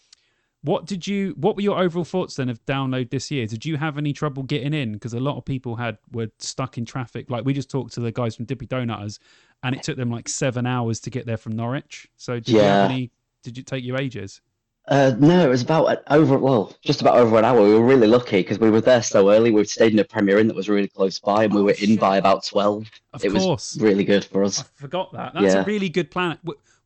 What 0.64 0.86
did 0.86 1.06
you? 1.06 1.34
What 1.36 1.56
were 1.56 1.62
your 1.62 1.78
overall 1.78 2.06
thoughts 2.06 2.36
then 2.36 2.48
of 2.48 2.64
download 2.64 3.10
this 3.10 3.30
year? 3.30 3.46
Did 3.46 3.66
you 3.66 3.76
have 3.76 3.98
any 3.98 4.14
trouble 4.14 4.42
getting 4.42 4.72
in? 4.72 4.94
Because 4.94 5.12
a 5.12 5.20
lot 5.20 5.36
of 5.36 5.44
people 5.44 5.76
had 5.76 5.98
were 6.10 6.28
stuck 6.38 6.78
in 6.78 6.86
traffic. 6.86 7.28
Like 7.28 7.44
we 7.44 7.52
just 7.52 7.70
talked 7.70 7.92
to 7.94 8.00
the 8.00 8.10
guys 8.10 8.34
from 8.34 8.46
Dippy 8.46 8.66
Doughnutters, 8.66 9.18
and 9.62 9.74
it 9.74 9.82
took 9.82 9.98
them 9.98 10.10
like 10.10 10.26
seven 10.26 10.64
hours 10.66 11.00
to 11.00 11.10
get 11.10 11.26
there 11.26 11.36
from 11.36 11.52
Norwich. 11.52 12.08
So 12.16 12.36
did 12.36 12.48
you 12.48 12.60
have 12.60 12.88
Yeah. 12.88 12.94
any? 12.94 13.10
Did 13.42 13.58
it 13.58 13.66
take 13.66 13.84
you 13.84 13.98
ages? 13.98 14.40
Uh, 14.88 15.14
no, 15.18 15.44
it 15.46 15.50
was 15.50 15.60
about 15.60 16.02
over 16.10 16.38
well, 16.38 16.74
just 16.82 17.02
about 17.02 17.18
over 17.18 17.38
an 17.38 17.44
hour. 17.44 17.60
We 17.62 17.74
were 17.74 17.84
really 17.84 18.06
lucky 18.06 18.38
because 18.38 18.58
we 18.58 18.70
were 18.70 18.80
there 18.80 19.02
so 19.02 19.30
early. 19.30 19.50
We 19.50 19.64
stayed 19.64 19.92
in 19.92 19.98
a 19.98 20.04
Premier 20.04 20.38
Inn 20.38 20.46
that 20.48 20.56
was 20.56 20.70
really 20.70 20.88
close 20.88 21.18
by, 21.18 21.44
and 21.44 21.52
we 21.54 21.60
were 21.62 21.74
in 21.78 21.96
by 21.96 22.16
about 22.16 22.42
twelve. 22.46 22.90
Of 23.12 23.22
it 23.22 23.32
course. 23.32 23.74
was 23.74 23.82
really 23.82 24.04
good 24.04 24.24
for 24.24 24.42
I 24.42 24.46
us. 24.46 24.62
forgot 24.76 25.12
that. 25.12 25.34
That's 25.34 25.52
a 25.52 25.64
really 25.64 25.90
good 25.90 26.10
plan. 26.10 26.38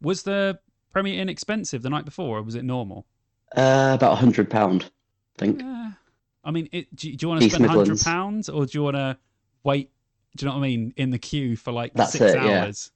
Was 0.03 0.25
the 0.25 0.59
Premier 0.93 1.21
Inn 1.21 1.29
expensive 1.29 1.83
the 1.83 1.91
night 1.91 2.05
before, 2.05 2.39
or 2.39 2.43
was 2.43 2.57
it 2.57 2.65
normal? 2.65 3.07
Uh, 3.57 3.93
about 3.95 4.13
a 4.13 4.17
hundred 4.17 4.51
pound, 4.51 4.91
I 5.37 5.39
think. 5.45 5.63
Eh, 5.63 5.91
I 6.45 6.51
mean, 6.51 6.69
it, 6.73 6.95
do, 6.95 7.11
you- 7.11 7.17
do 7.17 7.25
you 7.25 7.29
want 7.29 7.41
to 7.41 7.47
East 7.47 7.57
spend 7.57 7.71
hundred 7.71 8.01
pounds, 8.01 8.49
or 8.49 8.67
do 8.67 8.71
you 8.79 8.83
want 8.83 8.97
to 8.97 9.17
wait? 9.65 9.91
Do 10.37 10.45
you 10.45 10.51
know 10.51 10.57
what 10.59 10.65
I 10.65 10.69
mean? 10.69 10.93
In 10.97 11.11
the 11.11 11.19
queue 11.19 11.57
for 11.57 11.73
like 11.73 11.95
That's 11.95 12.13
six 12.13 12.35
it, 12.35 12.43
yeah. 12.43 12.65
hours. 12.65 12.91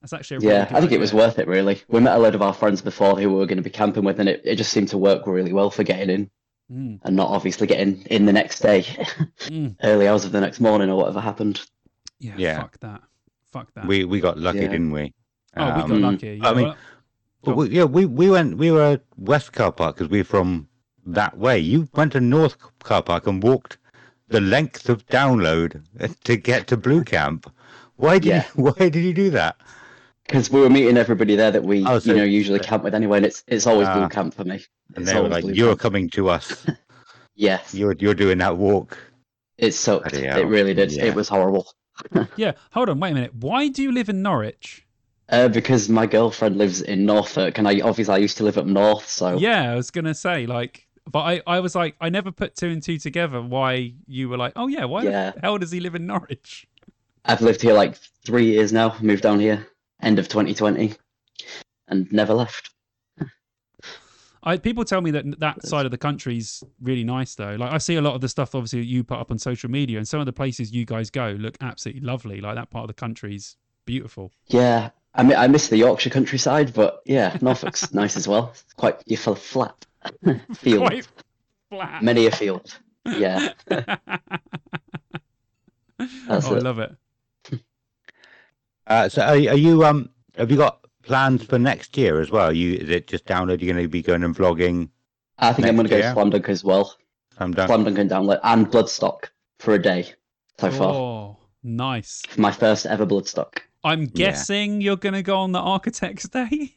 That's 0.00 0.12
actually 0.12 0.36
a 0.36 0.40
really 0.40 0.52
Yeah, 0.54 0.64
good 0.68 0.76
I 0.76 0.80
think 0.80 0.92
it 0.92 1.00
was 1.00 1.12
worth 1.12 1.38
it. 1.38 1.46
Really, 1.48 1.82
we 1.88 2.00
met 2.00 2.16
a 2.16 2.18
load 2.18 2.34
of 2.34 2.42
our 2.42 2.54
friends 2.54 2.80
before 2.80 3.16
who 3.18 3.28
we 3.28 3.34
were 3.36 3.46
going 3.46 3.56
to 3.58 3.62
be 3.62 3.70
camping 3.70 4.04
with, 4.04 4.18
and 4.20 4.28
it, 4.28 4.40
it 4.44 4.56
just 4.56 4.72
seemed 4.72 4.88
to 4.88 4.98
work 4.98 5.26
really 5.26 5.52
well 5.52 5.70
for 5.70 5.82
getting 5.84 6.10
in, 6.10 6.30
Mm, 6.70 7.00
and 7.02 7.16
not 7.16 7.30
obviously 7.30 7.66
getting 7.66 8.02
in 8.10 8.26
the 8.26 8.32
next 8.32 8.60
day, 8.60 8.82
mm. 8.82 9.74
early 9.82 10.06
hours 10.06 10.26
of 10.26 10.32
the 10.32 10.40
next 10.40 10.60
morning 10.60 10.90
or 10.90 10.96
whatever 10.96 11.18
happened. 11.20 11.62
Yeah, 12.20 12.34
Yeah. 12.36 12.60
fuck 12.60 12.78
that. 12.80 13.00
Fuck 13.52 13.72
that. 13.74 13.86
We 13.86 14.04
we 14.04 14.20
got 14.20 14.38
lucky, 14.38 14.58
Yeah. 14.58 14.68
didn't 14.68 14.90
we? 14.90 15.14
oh, 15.56 15.66
we 15.66 15.80
got 15.80 15.90
Um, 15.90 16.02
lucky. 16.02 16.38
Yeah, 16.42 16.48
I 16.50 16.54
mean, 16.54 16.64
well, 16.66 16.76
But 17.44 17.56
we, 17.56 17.68
yeah, 17.70 17.84
we 17.84 18.04
we 18.06 18.28
went 18.30 18.56
we 18.58 18.70
were 18.70 18.82
at 18.82 19.02
West 19.16 19.52
Car 19.52 19.72
Park 19.72 19.96
because 19.96 20.10
we're 20.10 20.24
from 20.24 20.68
that 21.06 21.38
way. 21.38 21.58
You 21.58 21.88
went 21.94 22.12
to 22.12 22.20
North 22.20 22.56
Car 22.80 23.02
Park 23.02 23.26
and 23.26 23.42
walked 23.42 23.78
the 24.28 24.40
length 24.40 24.88
of 24.88 25.06
download 25.06 25.82
to 26.24 26.36
get 26.36 26.66
to 26.68 26.76
Blue 26.76 27.04
Camp. 27.04 27.50
Why 27.96 28.18
did 28.18 28.28
Yeah. 28.28 28.44
you, 28.56 28.64
why 28.76 28.88
did 28.88 28.96
you 28.96 29.14
do 29.14 29.30
that? 29.30 29.56
Because 30.26 30.50
we 30.50 30.60
were 30.60 30.68
meeting 30.68 30.98
everybody 30.98 31.36
there 31.36 31.50
that 31.50 31.64
we, 31.64 31.86
Oh, 31.86 31.98
so- 31.98 32.10
you 32.10 32.16
know, 32.18 32.24
usually 32.24 32.58
camp 32.58 32.84
with 32.84 32.94
anyway, 32.94 33.18
and 33.18 33.26
it's 33.26 33.42
it's 33.46 33.66
always 33.66 33.88
Ah. 33.88 33.94
blue 33.98 34.08
camp 34.08 34.34
for 34.34 34.44
me. 34.44 34.62
And 34.96 35.06
they 35.06 35.14
were 35.20 35.28
like, 35.28 35.44
"You're 35.46 35.70
camp. 35.70 35.80
coming 35.80 36.10
to 36.10 36.28
us. 36.28 36.66
Yes, 37.40 37.72
You're 37.72 37.94
you're 38.00 38.14
doing 38.14 38.38
that 38.38 38.56
walk." 38.56 38.98
it 39.58 39.72
sucked. 39.72 40.10
Bloody 40.10 40.26
It 40.26 40.32
hell. 40.32 40.44
really 40.44 40.74
did. 40.74 40.90
Yeah. 40.92 41.04
It 41.04 41.14
was 41.14 41.28
horrible. 41.28 41.66
yeah. 42.36 42.52
Hold 42.72 42.88
on, 42.88 42.98
wait 43.00 43.12
a 43.12 43.14
minute. 43.14 43.34
Why 43.34 43.68
do 43.68 43.80
you 43.82 43.92
live 43.92 44.08
in 44.08 44.22
Norwich? 44.22 44.84
Uh, 45.30 45.48
because 45.48 45.88
my 45.90 46.06
girlfriend 46.06 46.56
lives 46.56 46.80
in 46.80 47.04
Norfolk, 47.04 47.58
and 47.58 47.68
I 47.68 47.80
obviously 47.80 48.14
I 48.14 48.18
used 48.18 48.38
to 48.38 48.44
live 48.44 48.56
up 48.56 48.64
north, 48.66 49.08
so 49.08 49.38
Yeah, 49.38 49.72
I 49.72 49.74
was 49.76 49.90
gonna 49.90 50.14
say 50.14 50.46
like, 50.46 50.86
but 51.10 51.20
I, 51.20 51.42
I 51.46 51.60
was 51.60 51.74
like, 51.74 51.96
I 52.00 52.08
never 52.08 52.32
put 52.32 52.56
two 52.56 52.68
and 52.68 52.82
two 52.82 52.98
together. 52.98 53.42
Why 53.42 53.94
you 54.06 54.28
were 54.30 54.38
like, 54.38 54.54
oh 54.56 54.68
yeah, 54.68 54.84
why 54.86 55.02
Yeah. 55.02 55.32
the 55.32 55.40
hell 55.40 55.58
does 55.58 55.70
he 55.70 55.80
live 55.80 55.94
in 55.94 56.06
Norwich? 56.06 56.66
I've 57.26 57.42
lived 57.42 57.60
here 57.60 57.74
like 57.74 57.96
three 58.24 58.46
years 58.46 58.72
now. 58.72 58.96
Moved 59.02 59.22
down 59.22 59.38
here 59.40 59.66
end 60.00 60.18
of 60.18 60.28
2020, 60.28 60.94
and 61.88 62.10
never 62.12 62.32
left. 62.32 62.70
I 64.42 64.56
people 64.56 64.84
tell 64.84 65.00
me 65.00 65.10
that 65.10 65.40
that 65.40 65.66
side 65.66 65.84
of 65.84 65.90
the 65.90 65.98
country's 65.98 66.62
really 66.80 67.04
nice 67.04 67.34
though. 67.34 67.56
Like 67.56 67.72
I 67.72 67.78
see 67.78 67.96
a 67.96 68.00
lot 68.00 68.14
of 68.14 68.20
the 68.20 68.28
stuff 68.28 68.54
obviously 68.54 68.80
that 68.80 68.86
you 68.86 69.04
put 69.04 69.18
up 69.18 69.30
on 69.30 69.38
social 69.38 69.70
media, 69.70 69.98
and 69.98 70.08
some 70.08 70.20
of 70.20 70.26
the 70.26 70.32
places 70.32 70.72
you 70.72 70.86
guys 70.86 71.10
go 71.10 71.36
look 71.38 71.56
absolutely 71.60 72.02
lovely. 72.02 72.40
Like 72.40 72.54
that 72.54 72.70
part 72.70 72.84
of 72.84 72.88
the 72.88 72.94
country's 72.94 73.56
beautiful. 73.84 74.30
Yeah, 74.46 74.90
I 75.14 75.22
mean 75.22 75.36
I 75.36 75.48
miss 75.48 75.68
the 75.68 75.76
Yorkshire 75.76 76.10
countryside, 76.10 76.72
but 76.74 77.00
yeah, 77.04 77.36
Norfolk's 77.40 77.92
nice 77.94 78.16
as 78.16 78.28
well. 78.28 78.50
It's 78.52 78.64
quite 78.74 79.02
you 79.06 79.16
feel 79.16 79.34
flat 79.34 79.86
field, 80.54 80.86
Quite 80.86 81.08
flat. 81.70 82.02
many 82.02 82.26
a 82.26 82.30
field. 82.30 82.78
Yeah, 83.06 83.52
oh, 83.70 83.86
That's 86.28 86.46
I 86.46 86.56
it. 86.56 86.62
love 86.62 86.78
it. 86.78 86.94
Uh, 88.86 89.08
so 89.08 89.22
are, 89.22 89.32
are 89.32 89.56
you 89.56 89.84
um 89.84 90.10
have 90.36 90.50
you 90.50 90.56
got 90.56 90.84
plans 91.02 91.42
for 91.44 91.58
next 91.58 91.96
year 91.96 92.20
as 92.20 92.30
well? 92.30 92.52
You 92.52 92.74
is 92.74 92.88
it 92.90 93.06
just 93.06 93.26
download? 93.26 93.60
You're 93.60 93.72
going 93.74 93.84
to 93.84 93.88
be 93.88 94.02
going 94.02 94.22
and 94.24 94.34
vlogging. 94.34 94.88
I 95.38 95.52
think 95.52 95.68
I'm 95.68 95.76
gonna 95.76 95.88
go 95.88 95.96
year? 95.96 96.08
to 96.08 96.12
Slam 96.14 96.30
Dunk 96.30 96.48
as 96.48 96.64
well. 96.64 96.96
I'm 97.38 97.52
done. 97.52 97.68
Slam 97.68 97.84
Dunk 97.84 97.98
and 97.98 98.10
download 98.10 98.40
and 98.42 98.66
Bloodstock 98.66 99.28
for 99.58 99.74
a 99.74 99.78
day 99.82 100.12
so 100.58 100.70
far. 100.70 100.94
Oh, 100.94 101.36
nice. 101.62 102.22
My 102.36 102.50
first 102.50 102.86
ever 102.86 103.06
Bloodstock. 103.06 103.58
I'm 103.84 104.06
guessing 104.06 104.80
you're 104.80 104.96
gonna 104.96 105.22
go 105.22 105.38
on 105.38 105.52
the 105.52 105.60
Architect's 105.60 106.28
Day. 106.28 106.74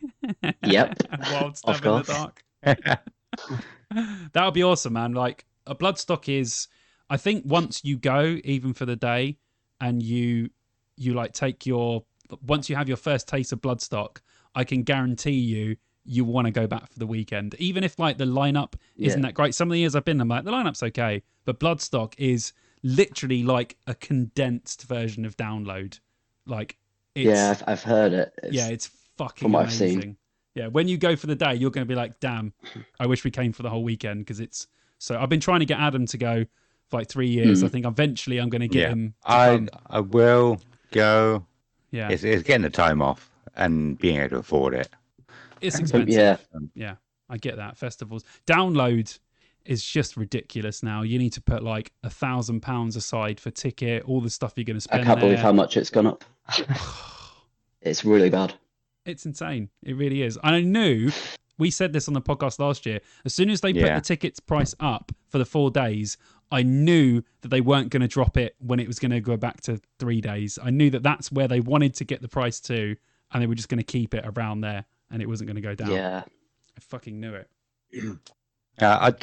Yep, 0.64 0.98
Wild 1.32 1.60
of 1.64 1.78
in 1.78 1.82
the 1.84 2.04
dark. 2.04 2.44
that 2.64 4.46
would 4.46 4.54
be 4.54 4.64
awesome, 4.64 4.94
man. 4.94 5.14
Like 5.14 5.46
a 5.66 5.76
bloodstock 5.76 6.30
is, 6.30 6.68
I 7.10 7.18
think 7.18 7.44
once 7.46 7.84
you 7.84 7.98
go, 7.98 8.40
even 8.44 8.74
for 8.74 8.86
the 8.86 8.96
day, 8.96 9.38
and 9.80 10.02
you 10.02 10.50
you 10.96 11.14
like 11.14 11.34
take 11.34 11.66
your 11.66 12.04
once 12.46 12.70
you 12.70 12.76
have 12.76 12.88
your 12.88 12.98
first 12.98 13.28
taste 13.28 13.52
of 13.52 13.62
bloodstock, 13.62 14.18
I 14.56 14.64
can 14.64 14.84
guarantee 14.84 15.32
you 15.32 15.78
you 16.04 16.26
want 16.26 16.46
to 16.46 16.52
go 16.52 16.66
back 16.68 16.92
for 16.92 17.00
the 17.00 17.06
weekend, 17.08 17.56
even 17.60 17.84
if 17.84 18.00
like 18.00 18.18
the 18.18 18.26
lineup 18.26 18.74
isn't 18.98 19.20
Yeah. 19.22 19.28
that 19.28 19.34
great. 19.34 19.54
Some 19.54 19.70
of 19.70 19.74
the 19.74 19.80
years 19.80 19.96
I've 19.96 20.06
been, 20.06 20.20
I'm 20.22 20.28
like 20.28 20.46
the 20.46 20.52
lineup's 20.52 20.82
okay, 20.84 21.24
but 21.46 21.60
bloodstock 21.60 22.14
is 22.18 22.54
literally 22.84 23.44
like 23.44 23.78
a 23.86 23.94
condensed 23.96 24.84
version 24.84 25.26
of 25.26 25.38
download. 25.38 26.00
Like 26.48 26.78
it's, 27.16 27.26
yeah, 27.26 27.52
I've, 27.52 27.64
I've 27.68 27.84
heard 27.84 28.14
it. 28.14 28.34
It's, 28.44 28.54
yeah, 28.54 28.68
it's 28.70 28.90
fucking 29.18 29.46
from 29.46 29.52
what 29.54 29.64
I've 29.64 29.68
amazing. 29.68 30.02
seen. 30.02 30.18
Yeah, 30.56 30.68
when 30.68 30.88
you 30.88 30.98
go 30.98 31.16
for 31.16 31.28
the 31.28 31.36
day, 31.36 31.56
you're 31.56 31.72
going 31.72 31.86
to 31.86 31.90
be 31.90 31.96
like, 31.96 32.20
"Damn, 32.20 32.54
I 33.00 33.06
wish 33.08 33.24
we 33.24 33.32
came 33.32 33.54
for 33.54 33.64
the 33.64 33.70
whole 33.70 33.84
weekend." 33.84 34.20
Because 34.20 34.40
it's 34.40 34.68
so. 34.98 35.18
I've 35.20 35.30
been 35.30 35.40
trying 35.40 35.60
to 35.60 35.66
get 35.66 35.80
Adam 35.80 36.06
to 36.08 36.18
go 36.18 36.46
for 36.90 37.00
like 37.00 37.08
three 37.08 37.30
years. 37.30 37.62
Hmm. 37.62 37.66
I 37.68 37.70
think 37.70 37.86
eventually 37.86 38.38
I'm 38.38 38.50
going 38.50 38.62
to 38.62 38.68
get 38.68 38.82
yeah, 38.82 38.90
him. 38.90 39.16
To 39.26 39.32
I 39.32 39.56
come. 39.56 39.70
I 39.88 40.00
will 40.02 40.60
go. 40.92 41.46
Yeah, 41.92 42.10
It's, 42.10 42.24
it's 42.24 42.44
getting 42.44 42.62
the 42.62 42.70
time 42.70 43.02
off 43.02 43.30
and 43.58 43.98
being 43.98 44.18
able 44.18 44.30
to 44.30 44.38
afford 44.38 44.74
it. 44.74 44.88
it's 45.60 45.78
expensive. 45.78 46.08
yeah, 46.08 46.38
yeah, 46.74 46.96
I 47.30 47.38
get 47.38 47.58
that. 47.58 47.78
Festivals 47.78 48.24
download 48.48 49.20
is 49.66 49.84
just 49.84 50.18
ridiculous 50.18 50.84
now. 50.84 51.02
You 51.02 51.20
need 51.20 51.34
to 51.34 51.42
put 51.42 51.64
like 51.64 51.92
a 52.04 52.10
thousand 52.10 52.62
pounds 52.62 52.96
aside 52.96 53.40
for 53.40 53.52
ticket, 53.52 54.04
all 54.04 54.22
the 54.22 54.30
stuff 54.30 54.54
you're 54.56 54.66
going 54.66 54.78
to 54.78 54.82
spend. 54.82 55.02
I 55.02 55.06
can't 55.06 55.20
believe 55.20 55.40
how 55.40 55.52
much 55.52 55.78
it's 55.78 55.90
gone 55.90 56.08
up. 56.08 56.24
it's 57.82 58.04
really 58.06 58.30
bad. 58.30 58.54
It's 59.06 59.26
insane. 59.26 59.70
It 59.84 59.96
really 59.96 60.22
is. 60.22 60.38
And 60.44 60.56
I 60.56 60.62
knew 60.62 61.12
we 61.58 61.70
said 61.72 61.94
this 61.94 62.08
on 62.08 62.14
the 62.14 62.22
podcast 62.22 62.60
last 62.60 62.86
year. 62.86 63.00
As 63.26 63.34
soon 63.34 63.50
as 63.50 63.62
they 63.62 63.74
put 63.74 63.84
Yeah. 63.84 63.96
the 63.96 64.02
tickets 64.02 64.40
price 64.40 64.76
up 64.80 65.12
for 65.30 65.38
the 65.38 65.46
four 65.46 65.72
days, 65.72 66.18
I 66.52 66.64
knew 66.64 67.24
that 67.42 67.48
they 67.48 67.62
weren't 67.62 67.90
going 67.90 68.02
to 68.02 68.08
drop 68.08 68.38
it 68.38 68.56
when 68.60 68.80
it 68.80 68.88
was 68.88 69.00
going 69.00 69.12
to 69.12 69.22
go 69.22 69.38
back 69.38 69.62
to 69.62 69.80
three 70.00 70.22
days. 70.22 70.60
I 70.62 70.70
knew 70.70 70.90
that 70.90 71.04
that's 71.04 71.32
where 71.32 71.48
they 71.48 71.62
wanted 71.62 71.94
to 71.96 72.04
get 72.04 72.22
the 72.22 72.28
price 72.28 72.60
to, 72.62 72.96
and 73.32 73.42
they 73.42 73.48
were 73.48 73.56
just 73.56 73.70
going 73.70 73.78
to 73.78 73.84
keep 73.84 74.14
it 74.14 74.26
around 74.36 74.62
there, 74.62 74.86
and 75.10 75.22
it 75.22 75.28
wasn't 75.28 75.48
going 75.48 75.56
to 75.56 75.62
go 75.62 75.76
down. 75.76 75.92
Yeah, 75.92 76.24
I 76.26 76.80
fucking 76.80 77.20
knew 77.20 77.34
it. 77.36 77.50
Uh, 78.80 79.12
I, 79.12 79.14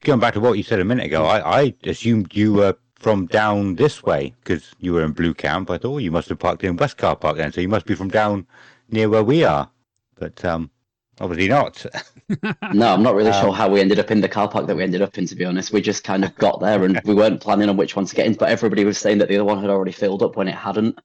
going 0.00 0.20
back 0.20 0.34
to 0.34 0.40
what 0.40 0.54
you 0.54 0.62
said 0.62 0.80
a 0.80 0.84
minute 0.84 1.06
ago, 1.06 1.24
I, 1.24 1.60
I 1.62 1.74
assumed 1.84 2.34
you 2.34 2.54
were 2.54 2.76
from 2.96 3.26
down 3.26 3.74
this 3.76 4.02
way 4.02 4.34
because 4.42 4.72
you 4.80 4.92
were 4.94 5.04
in 5.04 5.12
Blue 5.12 5.34
Camp. 5.34 5.70
I 5.70 5.78
thought 5.78 5.94
oh, 5.94 5.98
you 5.98 6.10
must 6.10 6.28
have 6.28 6.38
parked 6.38 6.64
in 6.64 6.76
West 6.76 6.96
Car 6.96 7.16
Park 7.16 7.36
then, 7.36 7.52
so 7.52 7.60
you 7.60 7.68
must 7.68 7.86
be 7.86 7.94
from 7.94 8.08
down 8.08 8.46
near 8.90 9.08
where 9.08 9.24
we 9.24 9.44
are. 9.44 9.70
But 10.16 10.44
um, 10.44 10.70
obviously 11.20 11.48
not. 11.48 11.84
no, 12.70 12.92
I'm 12.92 13.02
not 13.02 13.14
really 13.14 13.32
Um, 13.32 13.32
sure 13.32 13.52
how 13.52 13.68
we 13.68 13.80
ended 13.80 13.98
up 13.98 14.10
in 14.10 14.20
the 14.20 14.28
car 14.28 14.48
park 14.48 14.66
that 14.66 14.76
we 14.76 14.82
ended 14.82 15.02
up 15.02 15.16
in. 15.18 15.26
To 15.26 15.36
be 15.36 15.44
honest, 15.44 15.72
we 15.72 15.80
just 15.80 16.04
kind 16.04 16.24
of 16.24 16.34
got 16.36 16.60
there 16.60 16.84
and 16.84 17.00
we 17.04 17.14
weren't 17.14 17.40
planning 17.40 17.68
on 17.68 17.76
which 17.76 17.96
one 17.96 18.06
to 18.06 18.14
get 18.14 18.26
in. 18.26 18.34
But 18.34 18.50
everybody 18.50 18.84
was 18.84 18.98
saying 18.98 19.18
that 19.18 19.28
the 19.28 19.36
other 19.36 19.44
one 19.44 19.60
had 19.60 19.70
already 19.70 19.92
filled 19.92 20.22
up 20.22 20.36
when 20.36 20.48
it 20.48 20.54
hadn't. 20.54 20.98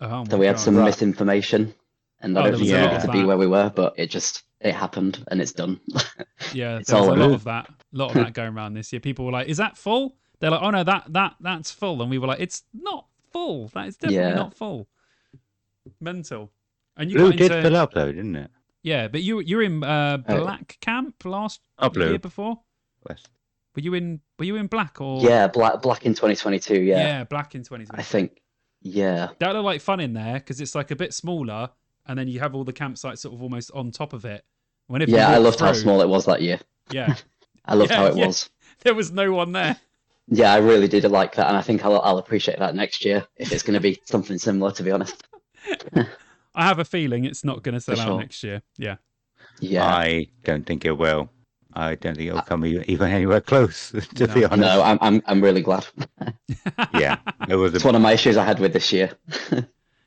Oh, 0.00 0.24
So 0.30 0.36
my 0.36 0.38
we 0.38 0.46
had 0.46 0.56
God. 0.56 0.64
some 0.64 0.74
Right. 0.76 0.84
misinformation, 0.86 1.74
and 2.20 2.38
I 2.38 2.42
Oh, 2.42 2.44
don't 2.44 2.52
think 2.58 2.60
was 2.60 2.72
a 2.72 2.78
needed 2.80 3.00
to 3.00 3.08
be 3.08 3.24
where 3.24 3.38
we 3.38 3.46
were, 3.46 3.70
but 3.74 3.94
it 3.98 4.10
just 4.10 4.42
it 4.64 4.74
happened 4.74 5.24
and 5.28 5.40
it's 5.40 5.52
done. 5.52 5.78
Yeah, 6.52 6.78
It's 6.78 6.90
there 6.90 7.00
was 7.00 7.08
a 7.08 7.12
lot 7.14 7.30
of 7.32 7.44
that. 7.44 7.68
A 7.68 7.74
lot 7.92 8.08
of 8.10 8.14
that 8.14 8.32
going 8.32 8.54
around 8.54 8.74
this 8.74 8.92
year. 8.92 9.00
People 9.00 9.24
were 9.24 9.32
like, 9.32 9.48
"Is 9.48 9.56
that 9.56 9.76
full?" 9.76 10.16
They're 10.40 10.50
like, 10.50 10.62
"Oh 10.62 10.70
no, 10.70 10.84
that 10.84 11.04
that 11.12 11.34
that's 11.40 11.70
full," 11.72 12.00
and 12.02 12.10
we 12.10 12.18
were 12.18 12.26
like, 12.28 12.40
"It's 12.40 12.62
not 12.72 13.06
full. 13.32 13.68
That 13.74 13.88
is 13.88 13.96
definitely 13.96 14.28
Yeah. 14.28 14.34
not 14.34 14.54
full." 14.54 14.88
Mental. 16.00 16.50
And 16.96 17.10
you 17.10 17.16
Blue 17.18 17.30
got 17.30 17.38
did 17.38 17.50
into, 17.52 17.62
fill 17.62 17.76
up 17.76 17.92
though, 17.92 18.12
didn't 18.12 18.36
it? 18.36 18.50
Yeah, 18.82 19.08
but 19.08 19.22
you 19.22 19.40
you're 19.40 19.62
in 19.62 19.82
uh, 19.82 20.18
Oh. 20.28 20.42
black 20.44 20.78
camp 20.80 21.24
last 21.24 21.60
Oh, 21.78 21.88
blue. 21.88 22.10
year 22.10 22.18
before. 22.18 22.60
West. 23.08 23.28
Were 23.74 23.82
you 23.82 23.94
in 23.94 24.20
Were 24.38 24.44
you 24.44 24.56
in 24.56 24.66
black 24.68 25.00
or 25.00 25.20
yeah, 25.20 25.48
black 25.48 25.82
black 25.82 26.06
in 26.06 26.12
2022. 26.14 26.80
Yeah, 26.82 26.98
Yeah, 26.98 27.24
black 27.24 27.54
in 27.54 27.62
2022. 27.62 27.98
I 27.98 28.02
think. 28.02 28.40
Yeah, 28.82 29.30
that 29.40 29.54
looked 29.54 29.64
like 29.64 29.80
fun 29.80 29.98
in 30.00 30.12
there 30.12 30.34
because 30.34 30.60
it's 30.60 30.74
like 30.74 30.90
a 30.90 30.96
bit 30.96 31.12
smaller, 31.14 31.70
and 32.06 32.18
then 32.18 32.28
you 32.28 32.38
have 32.40 32.54
all 32.54 32.64
the 32.64 32.72
campsites 32.72 33.18
sort 33.18 33.34
of 33.34 33.42
almost 33.42 33.70
on 33.72 33.90
top 33.90 34.12
of 34.12 34.24
it. 34.24 34.44
Whenever 34.86 35.10
you 35.10 35.16
yeah, 35.16 35.28
I 35.28 35.38
walk 35.38 35.44
loved 35.44 35.60
how 35.60 35.72
small 35.72 36.00
it 36.02 36.08
was 36.08 36.26
that 36.26 36.42
year. 36.42 36.60
Yeah, 36.90 37.14
I 37.64 37.74
loved 37.74 37.90
Yeah, 37.90 37.96
how 37.96 38.06
it 38.06 38.16
yeah. 38.16 38.26
was. 38.26 38.50
there 38.80 38.94
was 38.94 39.12
no 39.12 39.32
one 39.32 39.52
there. 39.52 39.76
Yeah, 40.28 40.52
I 40.52 40.58
really 40.58 40.88
did 40.88 41.04
like 41.04 41.34
that, 41.36 41.48
and 41.48 41.56
I 41.56 41.62
think 41.62 41.84
I'll, 41.84 42.00
I'll 42.00 42.18
appreciate 42.18 42.58
that 42.58 42.74
next 42.74 43.04
year 43.04 43.26
if 43.36 43.52
it's 43.52 43.62
going 43.62 43.74
to 43.74 43.80
be 43.80 44.00
something 44.04 44.38
similar. 44.38 44.72
To 44.72 44.82
be 44.82 44.90
honest. 44.90 45.22
I 46.54 46.64
have 46.66 46.78
a 46.78 46.84
feeling 46.84 47.24
it's 47.24 47.44
not 47.44 47.62
going 47.62 47.74
to 47.74 47.80
sell 47.80 47.96
For 47.96 48.02
out 48.02 48.06
sure. 48.06 48.20
next 48.20 48.42
year. 48.42 48.62
Yeah. 48.78 48.96
Yeah, 49.60 49.84
I 49.86 50.28
don't 50.44 50.66
think 50.66 50.84
it 50.84 50.92
will. 50.92 51.30
I 51.74 51.96
don't 51.96 52.16
think 52.16 52.28
it'll 52.28 52.42
come 52.42 52.64
even 52.64 53.10
anywhere 53.10 53.40
close. 53.40 53.90
To 54.16 54.26
no. 54.26 54.34
be 54.34 54.44
honest, 54.44 54.60
no, 54.60 54.82
I'm 54.82 54.98
I'm 55.00 55.22
I'm 55.26 55.40
really 55.42 55.62
glad. 55.62 55.86
yeah, 56.94 57.18
it 57.48 57.56
was. 57.56 57.72
A, 57.72 57.76
it's 57.76 57.84
one 57.84 57.94
of 57.94 58.02
my 58.02 58.12
issues 58.12 58.36
I 58.36 58.44
had 58.44 58.60
with 58.60 58.72
this 58.72 58.92
year. 58.92 59.10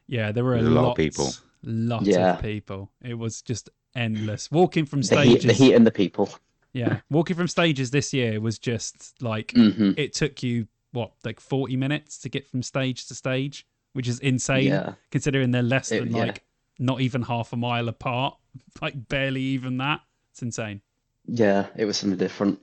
yeah, 0.07 0.31
there 0.31 0.43
were 0.43 0.56
a, 0.56 0.61
a 0.61 0.64
lot 0.64 0.91
of 0.91 0.97
people. 0.97 1.30
Lot 1.64 2.03
yeah. 2.03 2.35
of 2.35 2.41
people. 2.41 2.91
It 3.03 3.15
was 3.15 3.41
just 3.41 3.69
endless. 3.98 4.51
Walking 4.51 4.85
from 4.85 5.03
stages, 5.03 5.43
the 5.43 5.51
heat, 5.51 5.58
the 5.58 5.66
heat 5.66 5.74
and 5.74 5.85
the 5.85 5.92
people. 5.92 6.30
Yeah, 6.74 7.00
walking 7.09 7.35
from 7.35 7.48
stages 7.48 7.92
this 7.92 8.14
year 8.14 8.40
was 8.40 8.59
just 8.59 9.22
like 9.22 9.48
mm-hmm. 9.48 9.93
it 9.98 10.14
took 10.14 10.43
you 10.43 10.67
what 10.92 11.11
like 11.24 11.40
forty 11.40 11.76
minutes 11.76 12.19
to 12.19 12.30
get 12.30 12.48
from 12.48 12.61
stage 12.61 13.08
to 13.08 13.16
stage, 13.16 13.66
which 13.93 14.08
is 14.08 14.19
insane 14.19 14.67
yeah. 14.67 14.93
considering 15.11 15.51
they're 15.51 15.64
less 15.64 15.90
than 15.90 16.09
it, 16.09 16.11
like 16.11 16.43
not 16.80 17.01
even 17.01 17.24
half 17.24 17.53
a 17.53 17.58
mile 17.58 17.90
apart, 17.90 18.38
like 18.82 19.08
barely 19.08 19.42
even 19.42 19.77
that. 19.77 20.01
It's 20.32 20.42
insane. 20.42 20.82
Yeah, 21.26 21.67
it 21.76 21.85
was 21.85 21.98
something 21.98 22.17
different. 22.17 22.59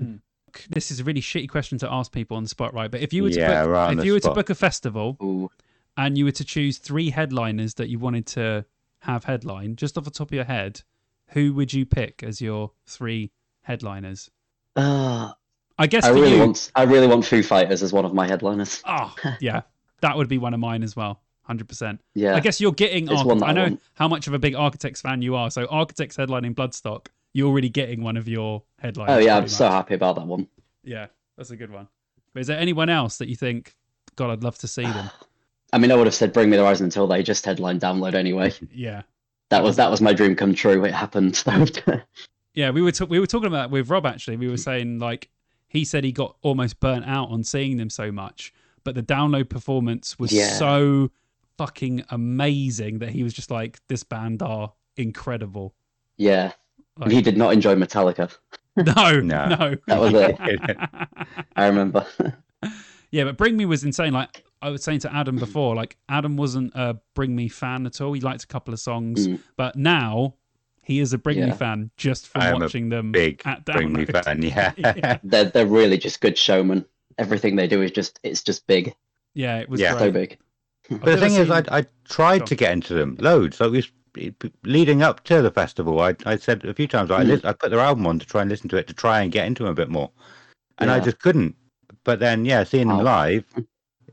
Mm. 0.00 0.20
This 0.70 0.90
is 0.90 1.00
a 1.00 1.04
really 1.04 1.20
shitty 1.20 1.50
question 1.50 1.76
to 1.78 1.92
ask 1.92 2.12
people 2.12 2.36
on 2.36 2.42
the 2.42 2.48
spot, 2.48 2.72
right? 2.72 2.90
But 2.90 3.02
if 3.02 3.12
you 3.12 3.22
were 3.24 3.30
to 3.30 3.38
yeah, 3.38 3.64
book, 3.64 3.72
right 3.72 3.98
if 3.98 4.04
you 4.04 4.12
were 4.12 4.20
spot. 4.20 4.32
to 4.32 4.34
book 4.36 4.50
a 4.50 4.54
festival 4.54 5.16
Ooh. 5.22 5.50
and 5.98 6.16
you 6.16 6.24
were 6.24 6.32
to 6.32 6.44
choose 6.44 6.78
three 6.78 7.10
headliners 7.10 7.74
that 7.74 7.90
you 7.90 7.98
wanted 7.98 8.26
to 8.28 8.64
have 9.06 9.24
headline, 9.24 9.76
just 9.76 9.96
off 9.96 10.04
the 10.04 10.10
top 10.10 10.28
of 10.28 10.34
your 10.34 10.44
head, 10.44 10.82
who 11.28 11.52
would 11.54 11.72
you 11.72 11.86
pick 11.86 12.22
as 12.22 12.40
your 12.40 12.72
three 12.86 13.32
headliners? 13.62 14.30
Uh, 14.76 15.32
I 15.78 15.86
guess 15.86 16.04
I 16.04 16.08
for 16.08 16.14
really 16.14 16.34
you, 16.34 16.40
want 16.40 16.70
I 16.74 16.82
really 16.84 17.06
want 17.06 17.24
Foo 17.24 17.42
Fighters 17.42 17.82
as 17.82 17.92
one 17.92 18.04
of 18.04 18.14
my 18.14 18.26
headliners. 18.26 18.82
Oh, 18.86 19.14
yeah, 19.40 19.62
that 20.00 20.16
would 20.16 20.28
be 20.28 20.38
one 20.38 20.54
of 20.54 20.60
mine 20.60 20.82
as 20.82 20.94
well. 20.96 21.20
Hundred 21.42 21.68
percent. 21.68 22.00
Yeah, 22.14 22.34
I 22.34 22.40
guess 22.40 22.60
you're 22.60 22.72
getting. 22.72 23.08
Arch- 23.08 23.42
I 23.42 23.46
I 23.46 23.52
know 23.52 23.62
want. 23.62 23.82
how 23.94 24.08
much 24.08 24.26
of 24.26 24.34
a 24.34 24.38
big 24.38 24.54
Architects 24.54 25.00
fan 25.00 25.22
you 25.22 25.36
are. 25.36 25.50
So 25.50 25.66
Architects 25.66 26.16
headlining 26.16 26.54
Bloodstock, 26.54 27.06
you're 27.32 27.48
already 27.48 27.68
getting 27.68 28.02
one 28.02 28.16
of 28.16 28.26
your 28.26 28.64
headliners. 28.80 29.14
Oh 29.14 29.18
yeah, 29.18 29.36
I'm 29.36 29.42
pretty 29.42 29.54
so 29.54 29.68
happy 29.70 29.94
about 29.94 30.16
that 30.16 30.26
one. 30.26 30.48
Yeah, 30.82 31.06
that's 31.36 31.50
a 31.50 31.56
good 31.56 31.70
one. 31.70 31.86
But 32.34 32.40
is 32.40 32.46
there 32.48 32.58
anyone 32.58 32.88
else 32.88 33.18
that 33.18 33.28
you 33.28 33.36
think? 33.36 33.76
God, 34.16 34.30
I'd 34.30 34.42
love 34.42 34.58
to 34.58 34.68
see 34.68 34.82
them. 34.82 35.10
I 35.72 35.78
mean, 35.78 35.90
I 35.90 35.96
would 35.96 36.06
have 36.06 36.14
said 36.14 36.32
Bring 36.32 36.48
Me 36.50 36.56
the 36.56 36.62
Horizon 36.64 36.84
until 36.84 37.06
they 37.06 37.22
just 37.22 37.44
headline 37.44 37.80
download 37.80 38.14
anyway. 38.14 38.52
Yeah, 38.72 39.02
That 39.50 39.62
was 39.62 39.76
that 39.76 39.90
was 39.90 40.00
my 40.00 40.12
dream 40.12 40.34
come 40.36 40.54
true. 40.54 40.84
It 40.84 40.94
happened. 40.94 41.42
yeah. 42.54 42.70
We 42.70 42.82
were 42.82 42.92
t- 42.92 43.04
we 43.04 43.18
were 43.20 43.26
talking 43.26 43.48
about 43.48 43.70
with 43.70 43.90
Rob 43.90 44.06
actually. 44.06 44.36
We 44.36 44.48
were 44.48 44.56
saying 44.56 44.98
like 44.98 45.28
he 45.68 45.84
said 45.84 46.04
he 46.04 46.12
got 46.12 46.36
almost 46.42 46.78
burnt 46.80 47.04
out 47.06 47.28
on 47.30 47.42
seeing 47.44 47.76
them 47.76 47.90
so 47.90 48.12
much, 48.12 48.52
but 48.84 48.94
the 48.94 49.02
download 49.02 49.48
performance 49.48 50.18
was 50.18 50.32
Yeah. 50.32 50.50
so 50.50 51.10
fucking 51.58 52.04
amazing 52.10 52.98
that 53.00 53.08
he 53.10 53.22
was 53.24 53.32
just 53.32 53.50
like, 53.50 53.80
this 53.88 54.02
band 54.04 54.42
are 54.42 54.72
incredible. 54.96 55.74
yeah, 56.18 56.52
Like, 56.98 57.10
he 57.10 57.20
did 57.22 57.36
not 57.36 57.52
enjoy 57.52 57.74
Metallica. 57.74 58.34
No, 58.76 59.20
No. 59.20 59.46
no. 59.46 59.76
That 59.86 60.00
was 60.00 60.12
it. 60.14 60.36
I 61.56 61.66
remember. 61.66 62.06
yeah, 63.10 63.24
but 63.24 63.38
Bring 63.38 63.56
Me 63.56 63.64
was 63.64 63.84
insane. 63.84 64.12
Like 64.12 64.44
I 64.62 64.70
was 64.70 64.82
saying 64.82 65.00
to 65.00 65.14
Adam 65.14 65.36
before, 65.36 65.74
like 65.76 65.96
Adam 66.08 66.36
wasn't 66.36 66.72
a 66.74 66.98
Bring 67.14 67.36
Me 67.36 67.48
fan 67.48 67.86
at 67.86 68.00
all. 68.00 68.12
He 68.14 68.20
liked 68.20 68.44
a 68.44 68.46
couple 68.46 68.72
of 68.74 68.80
songs, 68.80 69.26
Mm. 69.28 69.40
but 69.56 69.76
now 69.76 70.34
he 70.82 71.00
is 71.00 71.12
a 71.12 71.18
Bring 71.18 71.40
Me 71.44 71.50
fan 71.52 71.90
just 71.96 72.26
from 72.28 72.42
I 72.42 72.48
a 72.50 72.56
watching 72.58 72.88
them 72.88 73.12
big 73.12 73.42
at 73.44 73.64
Bring 73.64 73.92
Me 73.92 74.04
fan. 74.06 74.42
Yeah, 74.42 74.72
yeah. 74.78 75.18
they're 75.22 75.44
they're 75.44 75.66
really 75.66 75.98
just 75.98 76.20
good 76.20 76.38
showmen. 76.38 76.84
Everything 77.18 77.56
they 77.56 77.66
do 77.66 77.82
is 77.82 77.90
just 77.90 78.18
it's 78.22 78.42
just 78.42 78.66
big, 78.66 78.94
Yeah, 79.34 79.58
it 79.58 79.68
was 79.68 79.80
Yeah. 79.80 79.98
so 79.98 80.10
big. 80.10 80.38
But 80.88 81.00
the 81.00 81.06
never 81.16 81.20
thing 81.28 81.34
is, 81.34 81.50
I, 81.50 81.62
I 81.70 81.84
tried 82.08 82.40
Go 82.40 82.44
to 82.46 82.54
get 82.54 82.72
into 82.72 82.94
them 82.94 83.16
loads. 83.20 83.56
So 83.56 83.66
it 83.66 83.70
was 83.72 83.90
leading 84.64 85.02
up 85.02 85.24
to 85.24 85.42
the 85.42 85.50
festival. 85.50 86.00
I, 86.00 86.14
I 86.24 86.36
said 86.36 86.64
a 86.64 86.72
few 86.72 86.86
times 86.86 87.10
I, 87.10 87.22
Mm. 87.24 87.26
lis- 87.28 87.44
I 87.44 87.52
put 87.52 87.70
their 87.70 87.80
album 87.80 88.06
on 88.06 88.18
to 88.18 88.26
try 88.26 88.40
and 88.42 88.50
listen 88.50 88.68
to 88.70 88.76
it 88.76 88.86
to 88.86 88.94
try 88.94 89.20
and 89.22 89.30
get 89.32 89.46
into 89.46 89.62
them 89.64 89.72
a 89.72 89.74
bit 89.74 89.90
more, 89.90 90.10
and 90.78 90.90
I 90.90 91.00
just 91.00 91.18
couldn't. 91.18 91.54
But 92.04 92.20
then, 92.20 92.44
yeah, 92.44 92.62
seeing 92.64 92.88
them 92.88 93.00
Oh. 93.00 93.02
live, 93.02 93.44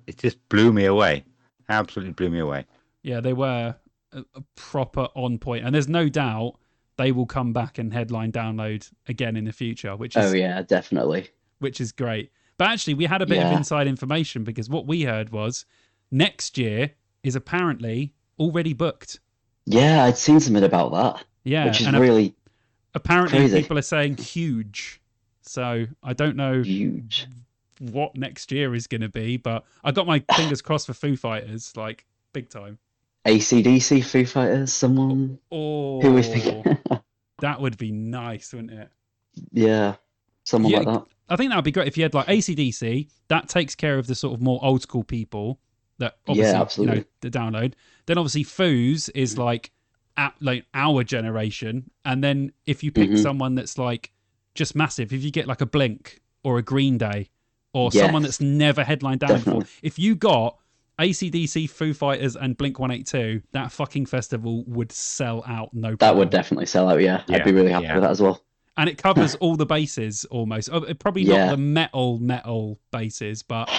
it 0.08 0.18
just 0.18 0.38
blew 0.50 0.72
me 0.74 0.86
away. 0.86 1.24
Absolutely 1.70 2.14
blew 2.14 2.30
me 2.30 2.40
away. 2.40 2.66
yeah, 3.04 3.20
they 3.22 3.34
were 3.34 3.76
a, 4.12 4.20
a 4.36 4.42
proper 4.56 5.08
on 5.16 5.38
point, 5.40 5.66
and 5.66 5.74
there's 5.74 5.88
no 5.88 6.10
doubt 6.10 6.56
they 6.98 7.12
will 7.12 7.26
come 7.26 7.54
back 7.54 7.78
and 7.80 7.92
headline 7.94 8.32
download 8.32 8.90
again 9.08 9.36
in 9.36 9.46
the 9.46 9.52
future, 9.52 9.96
which 9.96 10.16
is 10.16 10.32
Oh 10.32 10.36
yeah, 10.36 10.62
definitely. 10.62 11.30
which 11.60 11.82
is 11.82 11.92
great. 11.92 12.32
But 12.58 12.68
actually, 12.70 12.94
we 12.94 13.06
had 13.06 13.22
a 13.22 13.26
bit 13.26 13.42
of 13.44 13.52
inside 13.52 13.88
information 13.88 14.44
because 14.44 14.70
what 14.70 14.86
we 14.86 15.04
heard 15.04 15.32
was 15.32 15.66
next 16.12 16.58
year 16.58 16.92
is 17.24 17.36
apparently 17.36 18.14
already 18.38 18.74
booked. 18.74 19.20
Yeah, 19.66 20.04
I'd 20.06 20.18
seen 20.18 20.40
something 20.40 20.64
about 20.64 20.92
that, 20.92 21.24
Yeah, 21.46 21.66
which 21.66 21.82
is 21.82 21.88
and 21.88 21.96
a- 21.96 22.00
really 22.00 22.36
apparently 22.94 23.40
crazy. 23.40 23.62
people 23.62 23.78
are 23.80 23.82
saying 23.82 24.18
huge. 24.18 25.02
So 25.42 25.88
I 26.04 26.14
don't 26.14 26.36
know 26.36 26.62
huge. 26.62 27.28
What 27.80 28.16
next 28.16 28.52
year 28.52 28.74
is 28.76 28.88
going 28.88 29.02
to 29.02 29.10
be, 29.10 29.38
but 29.38 29.64
I 29.84 29.92
got 29.92 30.08
my 30.08 30.20
fingers 30.36 30.62
crossed 30.62 30.88
for 30.88 30.94
Foo 30.94 31.16
Fighters, 31.16 31.76
like 31.76 32.06
big 32.34 32.50
time. 32.50 32.78
ACDC, 33.26 34.04
Foo 34.04 34.26
Fighters, 34.26 34.74
someone 34.74 35.40
Oh, 35.52 36.02
who 36.02 36.14
we 36.14 36.24
think. 36.24 36.66
that 37.40 37.60
would 37.62 37.78
be 37.78 37.92
nice, 37.92 38.54
wouldn't 38.54 38.72
it? 38.72 38.90
yeah, 39.52 39.96
someone 40.44 40.72
Yeah, 40.72 40.80
like 40.80 40.88
that. 40.88 41.06
I 41.30 41.36
think 41.36 41.50
that 41.50 41.56
would 41.56 41.66
be 41.66 41.72
great 41.72 41.88
if 41.88 41.98
you 41.98 42.04
had 42.04 42.14
like 42.14 42.28
ACDC. 42.28 43.10
That 43.30 43.48
takes 43.50 43.76
care 43.76 43.98
of 43.98 44.08
the 44.08 44.16
sort 44.16 44.34
of 44.34 44.42
more 44.42 44.60
old 44.64 44.82
school 44.82 45.04
people 45.04 45.60
that 45.98 46.18
obviously 46.28 46.44
Yeah, 46.44 46.52
you 46.52 46.58
know 46.58 46.62
absolutely. 46.62 47.06
the 47.22 47.30
download. 47.32 47.74
Then 48.06 48.18
obviously 48.18 48.44
Foos 48.44 49.10
is 49.16 49.38
like 49.38 49.72
at 50.18 50.36
like 50.42 50.66
our 50.74 51.04
generation, 51.04 51.90
and 52.06 52.24
then 52.24 52.52
if 52.66 52.84
you 52.84 52.92
pick 52.92 53.10
Mhm. 53.12 53.18
someone 53.20 53.56
that's 53.56 53.78
like 53.78 54.12
just 54.54 54.76
massive, 54.76 55.12
if 55.14 55.24
you 55.24 55.32
get 55.32 55.48
like 55.48 55.62
a 55.62 55.66
Blink 55.66 56.22
or 56.44 56.58
a 56.58 56.62
Green 56.62 56.98
Day 56.98 57.30
or 57.74 57.90
Yes. 57.94 58.04
someone 58.04 58.22
that's 58.22 58.40
never 58.40 58.84
headlined 58.84 59.20
down 59.22 59.36
before, 59.42 59.64
if 59.82 59.98
you 60.00 60.16
got 60.16 60.58
ACDC, 61.00 61.70
Foo 61.70 61.94
Fighters, 61.94 62.36
and 62.36 62.56
Blink 62.56 62.80
One 62.80 62.92
Eight 62.92 63.08
Two, 63.08 63.42
that 63.52 63.72
fucking 63.72 64.06
festival 64.06 64.64
would 64.68 64.92
sell 64.92 65.44
out. 65.48 65.74
No, 65.74 65.96
That 65.96 66.16
would 66.16 66.30
definitely 66.30 66.68
sell 66.68 66.90
out. 66.90 67.02
Yeah, 67.02 67.24
Yeah, 67.28 67.38
I'd 67.38 67.44
be 67.46 67.52
really 67.52 67.72
happy 67.72 67.86
yeah. 67.86 67.96
with 67.96 68.04
that 68.04 68.12
as 68.12 68.22
well. 68.22 68.42
and 68.78 68.90
it 68.90 68.98
covers 68.98 69.36
all 69.36 69.56
the 69.56 69.66
bases 69.66 70.26
almost. 70.26 70.70
Uh, 70.72 70.94
Probably 70.96 71.24
Yeah. 71.24 71.46
not 71.46 71.52
the 71.52 71.58
metal 71.58 72.20
metal 72.20 72.80
bases, 72.92 73.44
but 73.44 73.70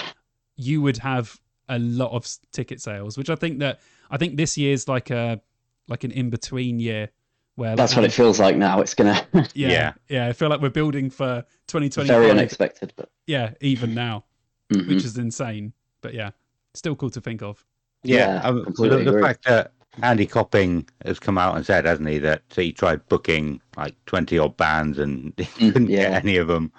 you 0.57 0.83
would 0.83 0.99
have 0.99 1.41
a 1.69 1.79
lot 1.79 2.11
of 2.13 2.27
ticket 2.53 2.81
sales, 2.81 3.17
which 3.19 3.31
I 3.31 3.35
think 3.37 3.59
that 3.61 3.81
I 4.11 4.17
think 4.19 4.37
this 4.37 4.57
year's 4.59 4.87
like 4.89 5.11
a 5.11 5.41
like 5.89 6.05
an 6.05 6.11
in 6.13 6.31
between 6.31 6.79
year 6.81 7.11
where 7.57 7.76
That's 7.76 7.92
like, 7.92 8.02
what 8.02 8.05
it 8.07 8.12
feels 8.12 8.41
like 8.41 8.57
now. 8.57 8.81
It's 8.81 8.94
gonna 8.94 9.26
Yeah, 9.55 9.68
Yeah. 9.70 9.92
yeah, 10.08 10.26
I 10.28 10.33
feel 10.33 10.49
like 10.49 10.60
we're 10.60 10.70
building 10.70 11.10
for 11.10 11.44
2020. 11.68 12.08
very 12.08 12.31
unexpected, 12.31 12.92
but 12.97 13.08
Yeah, 13.26 13.55
even 13.60 13.94
now, 13.94 14.24
mhm. 14.73 14.89
which 14.89 15.05
is 15.05 15.16
insane. 15.18 15.73
But 16.00 16.15
yeah, 16.15 16.31
still 16.74 16.97
cool 16.97 17.10
to 17.10 17.20
think 17.20 17.42
of. 17.42 17.65
Yeah, 18.02 18.34
Yeah, 18.34 18.41
um, 18.42 18.65
completely 18.65 18.99
the, 18.99 19.05
the 19.05 19.10
agree. 19.10 19.23
fact 19.23 19.44
that 19.47 19.73
Andy 20.02 20.26
Copping 20.26 20.89
has 21.05 21.18
come 21.20 21.39
out 21.39 21.57
and 21.57 21.65
said, 21.65 21.84
hasn't 21.84 22.08
he, 22.08 22.18
that 22.18 22.42
he 22.55 22.73
tried 22.73 23.07
booking 23.08 23.60
like 23.76 23.94
twenty 24.07 24.39
odd 24.39 24.57
bands 24.57 24.99
and 24.99 25.33
he 25.39 25.44
Mm, 25.44 25.73
couldn't 25.73 25.89
yeah. 25.89 26.10
get 26.10 26.24
any 26.24 26.36
of 26.36 26.49
them. 26.49 26.73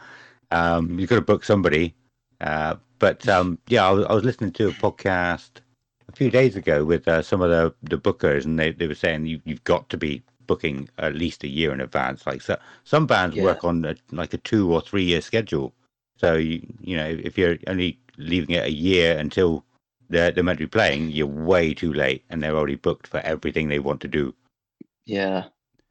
Um, 0.51 0.99
you 0.99 1.07
got 1.07 1.15
to 1.15 1.21
book 1.21 1.43
somebody. 1.43 1.95
Uh, 2.41 2.75
but 2.99 3.27
um, 3.27 3.57
yeah, 3.67 3.87
I 3.87 3.91
was, 3.91 4.05
I 4.05 4.13
was 4.13 4.23
listening 4.23 4.51
to 4.53 4.67
a 4.67 4.73
podcast 4.73 5.49
a 6.07 6.11
few 6.15 6.29
days 6.29 6.55
ago 6.55 6.83
with 6.85 7.07
uh, 7.07 7.21
some 7.21 7.41
of 7.41 7.49
the, 7.49 7.73
the 7.83 7.97
bookers, 7.97 8.45
and 8.45 8.59
they, 8.59 8.71
they 8.71 8.87
were 8.87 8.93
saying 8.95 9.25
you, 9.25 9.41
you've 9.45 9.63
got 9.63 9.89
to 9.89 9.97
be 9.97 10.21
booking 10.48 10.90
at 10.98 11.15
least 11.15 11.43
a 11.43 11.48
year 11.48 11.74
in 11.74 11.82
advance. 11.82 12.25
Like 12.25 12.41
so, 12.41 12.57
some 12.83 13.06
bands 13.07 13.35
Yeah. 13.35 13.43
work 13.43 13.64
on 13.64 13.85
a, 13.85 13.95
like 14.11 14.33
a 14.33 14.38
two 14.38 14.72
or 14.74 14.82
three 14.82 15.03
year 15.03 15.22
schedule. 15.22 15.74
So 16.17 16.35
you 16.35 16.65
you 16.80 16.95
know 16.98 17.07
if 17.07 17.38
you're 17.38 17.57
only 17.67 17.99
leaving 18.17 18.56
it 18.56 18.65
a 18.65 18.72
year 18.72 19.17
until 19.17 19.65
they're, 20.09 20.32
they're 20.32 20.43
meant 20.43 20.59
to 20.59 20.65
be 20.65 20.69
playing, 20.69 21.09
you're 21.11 21.25
way 21.27 21.74
too 21.74 21.91
late, 21.91 22.24
and 22.30 22.41
they're 22.41 22.56
already 22.56 22.75
booked 22.75 23.07
for 23.07 23.19
everything 23.22 23.67
they 23.67 23.80
want 23.80 24.01
to 24.01 24.07
do. 24.07 24.33
yeah, 25.06 25.45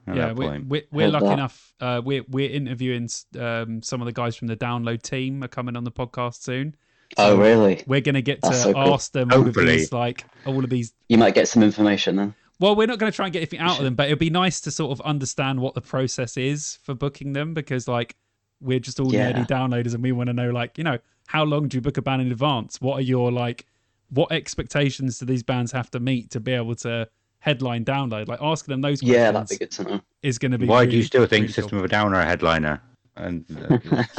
At 0.06 0.16
yeah, 0.16 0.32
we're, 0.32 0.60
we're, 0.68 0.82
we're 0.92 1.08
lucky 1.08 1.26
that. 1.26 1.32
enough. 1.34 1.74
Uh, 1.80 2.00
we're 2.04 2.24
we're 2.28 2.50
interviewing 2.50 3.08
um, 3.38 3.82
some 3.82 4.00
of 4.00 4.06
the 4.06 4.12
guys 4.12 4.36
from 4.36 4.48
the 4.48 4.56
download 4.56 5.02
team 5.02 5.42
are 5.42 5.48
coming 5.48 5.76
on 5.76 5.84
the 5.84 5.92
podcast 5.92 6.42
soon. 6.42 6.74
Oh, 7.16 7.36
really? 7.38 7.82
We're 7.86 8.00
gonna 8.00 8.22
get 8.22 8.42
to 8.42 8.48
That's 8.50 8.62
so 8.62 8.72
cool. 8.72 8.94
ask 8.94 9.12
them 9.12 9.32
all 9.32 9.46
of 9.46 9.54
these 9.54 9.92
like 9.92 10.24
all 10.46 10.62
of 10.62 10.70
these. 10.70 10.92
You 11.08 11.18
might 11.18 11.34
get 11.34 11.48
some 11.48 11.62
information 11.62 12.16
then. 12.16 12.34
Well, 12.60 12.76
we're 12.76 12.86
not 12.86 12.98
going 12.98 13.10
to 13.10 13.16
try 13.16 13.26
and 13.26 13.32
get 13.32 13.40
anything 13.40 13.58
out 13.60 13.78
of 13.78 13.84
them, 13.84 13.94
but 13.94 14.06
it'd 14.06 14.18
be 14.18 14.30
nice 14.30 14.60
to 14.62 14.70
sort 14.70 14.92
of 14.92 15.00
understand 15.04 15.60
what 15.60 15.74
the 15.74 15.80
process 15.80 16.36
is 16.36 16.78
for 16.82 16.94
booking 16.94 17.32
them 17.32 17.52
because 17.54 17.88
like 17.88 18.14
we're 18.60 18.78
just 18.78 19.00
all 19.00 19.12
Yeah. 19.12 19.32
nerdy 19.32 19.46
downloaders 19.46 19.94
and 19.94 20.02
we 20.02 20.12
want 20.12 20.28
to 20.28 20.32
know 20.32 20.50
like 20.50 20.78
you 20.78 20.84
know 20.84 20.98
how 21.26 21.42
long 21.44 21.68
do 21.68 21.76
you 21.76 21.80
book 21.80 21.96
a 21.96 22.02
band 22.02 22.22
in 22.22 22.30
advance? 22.30 22.80
What 22.80 22.94
are 22.98 23.02
your 23.02 23.32
like 23.32 23.66
what 24.10 24.30
expectations 24.30 25.18
do 25.18 25.26
these 25.26 25.42
bands 25.42 25.72
have 25.72 25.90
to 25.90 26.00
meet 26.00 26.30
to 26.30 26.40
be 26.40 26.52
able 26.52 26.74
to 26.76 27.08
headline 27.40 27.84
download? 27.84 28.28
Like 28.28 28.40
asking 28.40 28.72
them 28.72 28.80
those 28.82 29.00
questions 29.00 29.16
Yeah, 29.16 29.32
that'd 29.32 29.48
be 29.48 29.56
good 29.56 29.70
to 29.72 29.82
know. 29.84 30.00
is 30.22 30.38
going 30.38 30.52
to 30.52 30.58
be. 30.58 30.66
Why 30.66 30.86
do 30.86 30.96
you 30.96 31.02
still 31.02 31.26
think 31.26 31.42
really 31.44 31.46
cool. 31.54 31.62
System 31.64 31.78
of 31.78 31.84
a 31.84 31.88
Down 31.88 32.14
are 32.14 32.20
a 32.20 32.24
headliner? 32.24 32.80
And 33.16 33.44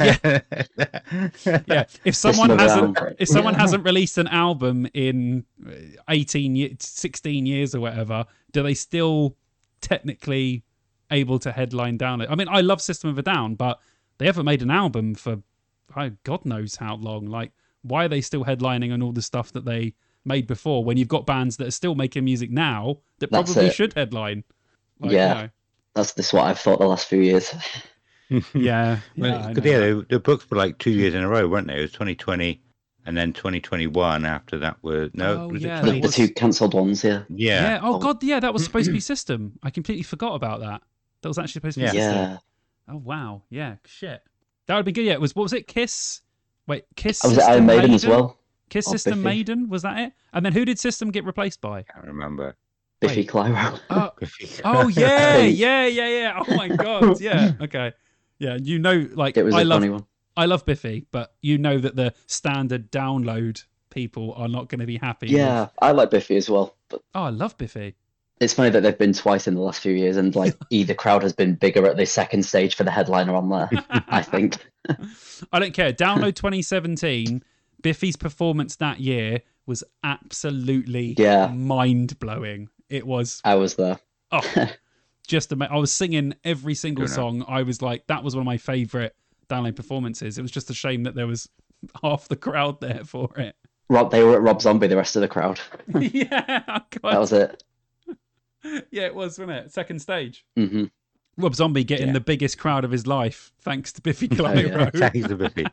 yeah, 1.66 1.84
if 2.04 2.14
someone 2.14 2.58
hasn't 2.58 2.96
Down. 2.96 3.14
if 3.18 3.28
someone 3.28 3.54
hasn't 3.54 3.84
released 3.84 4.16
an 4.18 4.26
album 4.28 4.88
in 4.94 5.44
uh, 5.66 5.72
18 6.08 6.56
years 6.56 6.76
16 6.80 7.44
years 7.44 7.74
or 7.74 7.80
whatever 7.80 8.24
do 8.52 8.62
they 8.62 8.72
still 8.74 9.36
technically 9.82 10.64
able 11.10 11.38
to 11.38 11.52
headline 11.52 11.98
download. 11.98 12.30
I 12.30 12.34
mean, 12.34 12.48
I 12.48 12.60
love 12.62 12.80
System 12.80 13.10
of 13.10 13.18
a 13.18 13.22
Down, 13.22 13.54
but 13.54 13.78
they 14.18 14.26
haven't 14.26 14.44
made 14.44 14.62
an 14.62 14.70
album 14.70 15.14
for 15.14 15.42
oh, 15.96 16.10
God 16.24 16.44
knows 16.44 16.76
how 16.76 16.96
long. 16.96 17.26
Like, 17.26 17.52
why 17.82 18.04
are 18.06 18.08
they 18.08 18.20
still 18.20 18.44
headlining 18.44 18.92
on 18.92 19.02
all 19.02 19.12
the 19.12 19.22
stuff 19.22 19.52
that 19.52 19.64
they 19.64 19.94
made 20.24 20.46
before 20.46 20.84
when 20.84 20.96
you've 20.96 21.08
got 21.08 21.26
bands 21.26 21.56
that 21.58 21.68
are 21.68 21.72
still 21.72 21.94
making 21.94 22.24
music 22.24 22.50
now 22.50 22.98
that 23.18 23.30
That's 23.30 23.52
probably 23.52 23.68
it. 23.68 23.74
should 23.74 23.94
headline? 23.94 24.42
Like, 25.00 25.12
Yeah. 25.12 25.28
you 25.28 25.34
know. 25.42 25.48
That's 25.94 26.12
this 26.12 26.32
what 26.32 26.44
I've 26.44 26.58
thought 26.58 26.78
the 26.78 26.86
last 26.86 27.08
few 27.08 27.20
years. 27.20 27.54
yeah, 28.28 28.98
Well, 29.16 29.30
yeah, 29.30 29.46
I 29.46 29.48
because 29.52 29.64
know. 29.64 29.70
yeah, 29.70 29.78
the, 29.78 30.06
the 30.10 30.18
books 30.20 30.50
were 30.50 30.56
like 30.56 30.78
two 30.78 30.90
years 30.90 31.14
in 31.14 31.22
a 31.22 31.28
row, 31.28 31.46
weren't 31.48 31.66
they? 31.68 31.78
It 31.78 31.82
was 31.82 31.92
2020 31.92 32.60
and 33.06 33.16
then 33.16 33.32
2021 33.32 34.24
after 34.26 34.58
that 34.58 34.76
were 34.82 35.08
no, 35.14 35.42
Oh, 35.42 35.48
was 35.48 35.62
yeah, 35.62 35.78
it 35.78 35.82
that 35.82 35.84
The, 35.84 35.90
20? 35.92 36.00
the 36.00 36.08
two 36.08 36.28
cancelled 36.34 36.74
ones, 36.74 37.04
yeah. 37.04 37.22
Yeah. 37.28 37.62
Yeah. 37.62 37.80
Oh, 37.82 37.94
oh 37.94 37.98
God. 37.98 38.22
Yeah, 38.22 38.40
that 38.40 38.52
was 38.52 38.64
supposed 38.64 38.86
to 38.86 38.92
be 38.92 39.00
System. 39.14 39.58
I 39.62 39.70
completely 39.70 40.02
forgot 40.02 40.34
about 40.34 40.60
that. 40.60 40.82
That 41.22 41.28
was 41.28 41.38
actually 41.38 41.52
supposed 41.52 41.74
to 41.74 41.80
be 41.80 41.84
Yeah. 41.86 41.92
System. 41.92 42.14
Yeah. 42.14 42.38
Oh 42.88 42.96
wow. 42.98 43.42
Yeah. 43.50 43.76
Shit. 43.84 44.22
That 44.66 44.76
would 44.76 44.84
be 44.84 44.92
good. 44.92 45.04
Yeah. 45.04 45.12
It 45.14 45.20
was. 45.20 45.34
What 45.36 45.44
was 45.44 45.52
it? 45.52 45.66
Kiss. 45.68 46.20
Wait. 46.66 46.84
Kiss. 46.96 47.24
Oh, 47.24 47.28
was 47.28 47.38
it 47.38 47.44
Iron 47.44 47.66
Maiden 47.66 47.92
as 47.92 48.06
well? 48.06 48.38
Kiss 48.70 48.88
Or 48.88 48.90
System 48.92 49.22
Biffy? 49.22 49.36
Maiden. 49.36 49.68
Was 49.68 49.82
that 49.82 49.98
it? 50.00 50.12
And 50.32 50.44
then 50.44 50.52
who 50.52 50.64
did 50.64 50.78
System 50.78 51.10
get 51.12 51.24
replaced 51.24 51.60
by? 51.60 51.78
I 51.78 51.82
can't 51.82 52.06
remember. 52.06 52.56
Biffy 53.00 53.24
Clyro. 53.24 53.78
Oh. 53.90 54.10
Oh 54.64 54.88
yeah. 54.88 55.36
Yeah. 55.44 55.86
Yeah. 55.86 56.08
Yeah. 56.08 56.42
Oh 56.44 56.56
my 56.56 56.68
God. 56.68 57.20
Yeah. 57.20 57.52
Okay. 57.60 57.92
Yeah. 58.38 58.56
You 58.60 58.78
know, 58.78 59.08
like 59.14 59.36
It 59.36 59.44
was 59.44 59.54
I 59.54 59.62
love. 59.62 59.80
funny 59.80 59.90
one. 59.92 60.06
I 60.36 60.44
love 60.44 60.66
Biffy, 60.66 61.06
but 61.12 61.34
you 61.40 61.56
know 61.56 61.78
that 61.78 61.96
the 61.96 62.12
standard 62.26 62.90
download 62.92 63.64
people 63.90 64.34
are 64.36 64.48
not 64.48 64.68
going 64.68 64.80
to 64.80 64.86
be 64.86 64.98
happy. 64.98 65.28
Yeah, 65.28 65.62
With, 65.62 65.70
I 65.80 65.92
like 65.92 66.10
Biffy 66.10 66.36
as 66.36 66.50
well. 66.50 66.76
But 66.90 67.00
oh, 67.14 67.22
I 67.22 67.30
love 67.30 67.56
Biffy. 67.56 67.94
it's 68.38 68.52
funny 68.52 68.68
that 68.68 68.82
they've 68.82 68.98
been 68.98 69.14
twice 69.14 69.48
in 69.48 69.54
the 69.54 69.62
last 69.62 69.80
few 69.80 69.92
years, 69.94 70.18
and 70.18 70.36
like 70.36 70.54
either 70.70 70.92
crowd 70.92 71.22
has 71.22 71.32
been 71.32 71.54
bigger 71.54 71.86
at 71.86 71.96
the 71.96 72.04
second 72.04 72.42
stage 72.44 72.74
for 72.74 72.84
the 72.84 72.90
headliner 72.90 73.34
on 73.34 73.48
there. 73.48 73.70
I 74.08 74.20
think. 74.32 74.58
I 75.52 75.58
don't 75.58 75.72
care. 75.72 75.90
Download 75.94 76.34
2017. 76.34 77.42
Biffy's 77.80 78.16
performance 78.16 78.76
that 78.76 79.00
year 79.00 79.40
was 79.64 79.82
absolutely 80.04 81.14
Yeah. 81.18 81.46
mind 81.48 82.18
blowing. 82.18 82.68
It 82.90 83.06
was 83.06 83.40
I 83.44 83.54
was 83.54 83.76
there. 83.76 83.98
oh, 84.32 84.68
just 85.26 85.52
ama- 85.52 85.68
I 85.70 85.76
was 85.78 85.92
singing 85.92 86.34
every 86.44 86.74
single 86.74 87.04
Good 87.04 87.12
enough. 87.12 87.16
song. 87.16 87.44
I 87.48 87.62
was 87.62 87.82
like, 87.82 88.06
that 88.06 88.22
was 88.24 88.34
one 88.34 88.42
of 88.42 88.46
my 88.46 88.56
favorite 88.58 89.14
download 89.48 89.76
performances. 89.76 90.38
It 90.38 90.42
was 90.42 90.50
just 90.50 90.70
a 90.70 90.74
shame 90.74 91.02
that 91.04 91.14
there 91.14 91.26
was 91.26 91.48
half 92.02 92.28
the 92.28 92.36
crowd 92.36 92.80
there 92.80 93.02
for 93.04 93.30
it. 93.38 93.54
Rob, 93.88 94.10
they 94.10 94.22
were 94.24 94.34
at 94.34 94.42
Rob 94.42 94.60
Zombie. 94.62 94.86
The 94.88 94.96
rest 94.96 95.14
of 95.16 95.22
the 95.22 95.28
crowd. 95.28 95.60
yeah, 96.00 96.62
oh, 96.68 96.80
That 97.10 97.20
was 97.20 97.32
it. 97.32 97.62
yeah, 98.90 99.02
it 99.06 99.14
was, 99.14 99.38
wasn't 99.38 99.50
it? 99.52 99.72
Second 99.72 100.00
stage. 100.00 100.44
hmm 100.56 100.84
Rob 101.38 101.54
Zombie 101.54 101.84
getting 101.84 102.06
Yeah. 102.08 102.12
the 102.14 102.20
biggest 102.20 102.56
crowd 102.58 102.82
of 102.84 102.90
his 102.90 103.06
life 103.06 103.52
thanks 103.60 103.92
to 103.92 104.00
Biffy 104.00 104.26
Oh, 104.32 104.34
yeah. 104.54 104.62
Clyro. 104.88 104.98
Thanks 104.98 105.28
to 105.28 105.36
Biffy. 105.36 105.66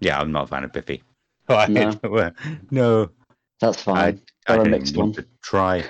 yeah, 0.00 0.20
I'm 0.20 0.32
not 0.32 0.44
a 0.44 0.46
fan 0.46 0.64
of 0.64 0.72
Biffy. 0.72 1.02
Right. 1.48 1.68
No. 1.68 1.92
Well, 2.04 2.30
no, 2.70 3.10
That's 3.60 3.82
fine. 3.82 4.20
I 4.46 4.56
Got 4.56 4.60
a 4.60 4.64
didn't 4.64 4.78
mixed 4.78 4.96
want 4.96 5.16
one. 5.16 5.24
to 5.24 5.28
try 5.42 5.84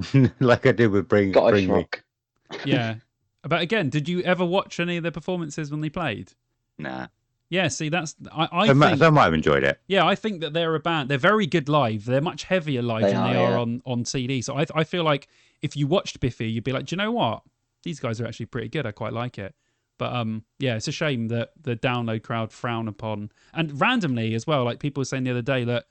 like 0.40 0.66
I 0.66 0.72
did 0.72 0.88
with 0.88 1.08
Bring, 1.08 1.32
Got 1.32 1.48
a 1.48 1.50
Bring 1.52 1.72
Me. 1.72 1.86
yeah. 2.64 2.96
But 3.42 3.60
again, 3.60 3.90
did 3.90 4.08
you 4.08 4.20
ever 4.22 4.44
watch 4.44 4.78
any 4.78 4.96
of 4.96 5.02
the 5.02 5.12
performances 5.12 5.70
when 5.70 5.80
they 5.80 5.90
played? 5.90 6.32
Nah. 6.78 7.08
Yeah, 7.50 7.68
see, 7.68 7.90
that's 7.90 8.14
I, 8.34 8.48
I 8.50 8.66
Some, 8.68 8.80
think, 8.80 8.98
some 8.98 9.12
might 9.12 9.24
have 9.24 9.34
enjoyed 9.34 9.62
it. 9.62 9.78
yeah, 9.86 10.06
I 10.06 10.14
think 10.14 10.40
that 10.40 10.54
they're 10.54 10.74
a 10.74 10.80
band. 10.80 11.10
They're 11.10 11.18
very 11.18 11.46
good 11.46 11.68
live. 11.68 12.06
They're 12.06 12.22
much 12.22 12.44
heavier 12.44 12.80
live 12.80 13.02
They 13.02 13.12
than 13.12 13.18
are, 13.18 13.32
they 13.34 13.38
are 13.38 13.50
yeah. 13.50 13.58
on 13.58 13.82
on 13.84 14.04
CD. 14.06 14.40
So 14.40 14.56
I 14.58 14.64
I 14.74 14.84
feel 14.84 15.04
like 15.04 15.28
if 15.60 15.76
you 15.76 15.86
watched 15.86 16.18
Biffy, 16.20 16.50
you'd 16.50 16.64
be 16.64 16.72
like, 16.72 16.86
do 16.86 16.94
you 16.94 16.96
know 16.96 17.12
what? 17.12 17.42
These 17.82 18.00
guys 18.00 18.22
are 18.22 18.26
actually 18.26 18.46
pretty 18.46 18.70
good. 18.70 18.86
I 18.86 18.92
quite 18.92 19.12
like 19.12 19.38
it. 19.38 19.54
But 19.98 20.14
um, 20.14 20.44
yeah, 20.58 20.76
it's 20.76 20.88
a 20.88 20.92
shame 20.92 21.28
that 21.28 21.50
the 21.60 21.76
download 21.76 22.22
crowd 22.22 22.52
frown 22.52 22.88
upon 22.88 23.30
and 23.52 23.78
randomly 23.78 24.34
as 24.34 24.46
well. 24.46 24.64
Like 24.64 24.78
people 24.78 25.02
were 25.02 25.04
saying 25.04 25.24
the 25.24 25.30
other 25.32 25.42
day 25.42 25.64
that 25.64 25.84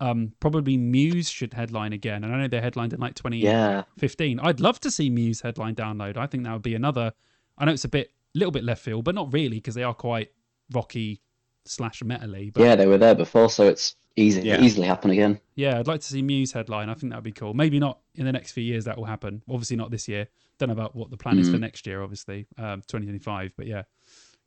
um 0.00 0.32
probably 0.40 0.76
Muse 0.76 1.28
should 1.30 1.54
headline 1.54 1.92
again. 1.92 2.24
And 2.24 2.34
I 2.34 2.38
know 2.40 2.48
they 2.48 2.60
headlined 2.60 2.92
in 2.92 3.00
like 3.00 3.14
2015. 3.14 4.38
Yeah. 4.38 4.44
I'd 4.44 4.60
love 4.60 4.80
to 4.80 4.90
see 4.90 5.10
Muse 5.10 5.40
headline 5.42 5.74
download. 5.74 6.16
I 6.16 6.26
think 6.26 6.44
that 6.44 6.52
would 6.52 6.62
be 6.62 6.74
another. 6.74 7.12
I 7.58 7.64
know 7.66 7.72
it's 7.72 7.84
a 7.84 7.88
bit, 7.88 8.12
little 8.34 8.52
bit 8.52 8.64
left 8.64 8.82
field, 8.82 9.04
but 9.04 9.14
not 9.14 9.32
really 9.32 9.56
because 9.58 9.74
they 9.74 9.82
are 9.82 9.94
quite 9.94 10.32
rocky 10.72 11.20
slash 11.66 12.02
metally. 12.02 12.52
But 12.52 12.62
Yeah, 12.62 12.76
they 12.76 12.86
were 12.86 12.98
there 12.98 13.14
before, 13.14 13.50
so 13.50 13.66
it's 13.68 13.96
easy. 14.16 14.42
Yeah. 14.42 14.60
Easily 14.60 14.86
happen 14.86 15.10
again. 15.10 15.38
yeah, 15.54 15.78
I'd 15.78 15.86
like 15.86 16.00
to 16.00 16.06
see 16.06 16.22
Muse 16.22 16.52
headline. 16.52 16.88
I 16.88 16.94
think 16.94 17.12
that 17.12 17.16
would 17.16 17.24
be 17.24 17.32
cool. 17.32 17.52
Maybe 17.54 17.78
not 17.78 17.98
in 18.14 18.24
the 18.24 18.32
next 18.32 18.52
few 18.52 18.64
years 18.64 18.84
that 18.86 18.96
will 18.96 19.04
happen. 19.04 19.42
Obviously 19.48 19.76
not 19.76 19.90
this 19.90 20.08
year. 20.08 20.28
Don't 20.58 20.68
know 20.68 20.72
about 20.74 20.96
what 20.96 21.10
the 21.10 21.16
plan 21.16 21.38
is 21.38 21.48
for 21.50 21.56
Mm. 21.56 21.60
next 21.60 21.86
year. 21.86 22.02
Obviously, 22.02 22.46
um, 22.58 22.80
2025. 22.86 23.52
But 23.56 23.66
yeah, 23.66 23.82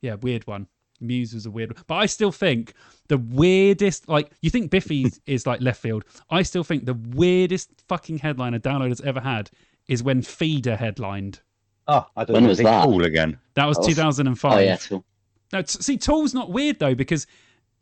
yeah, 0.00 0.14
weird 0.14 0.46
one. 0.46 0.66
Muse 1.06 1.34
was 1.34 1.46
a 1.46 1.50
weird 1.50 1.74
one. 1.74 1.82
But 1.86 1.96
I 1.96 2.06
still 2.06 2.32
think 2.32 2.74
the 3.08 3.18
weirdest, 3.18 4.08
like, 4.08 4.30
you 4.40 4.50
think 4.50 4.70
Biffy 4.70 5.10
is 5.26 5.46
like 5.46 5.60
left 5.60 5.80
field. 5.80 6.04
I 6.30 6.42
still 6.42 6.64
think 6.64 6.84
the 6.86 6.94
weirdest 6.94 7.70
fucking 7.88 8.18
headline 8.18 8.54
a 8.54 8.60
downloader's 8.60 9.00
ever 9.00 9.20
had 9.20 9.50
is 9.88 10.02
when 10.02 10.22
Feeder 10.22 10.76
headlined. 10.76 11.40
Oh, 11.86 12.06
I 12.16 12.24
don't 12.24 12.34
When 12.34 12.46
was 12.46 12.58
that? 12.58 12.84
Cool 12.84 13.04
again. 13.04 13.38
That 13.54 13.66
was 13.66 13.78
Oh, 13.78 13.86
2005. 13.86 14.52
Oh 14.52 14.58
yeah, 14.58 14.76
cool. 14.88 15.04
No, 15.52 15.62
t- 15.62 15.82
see, 15.82 15.98
Tool's 15.98 16.32
not 16.32 16.50
weird 16.50 16.78
though 16.78 16.94
because 16.94 17.26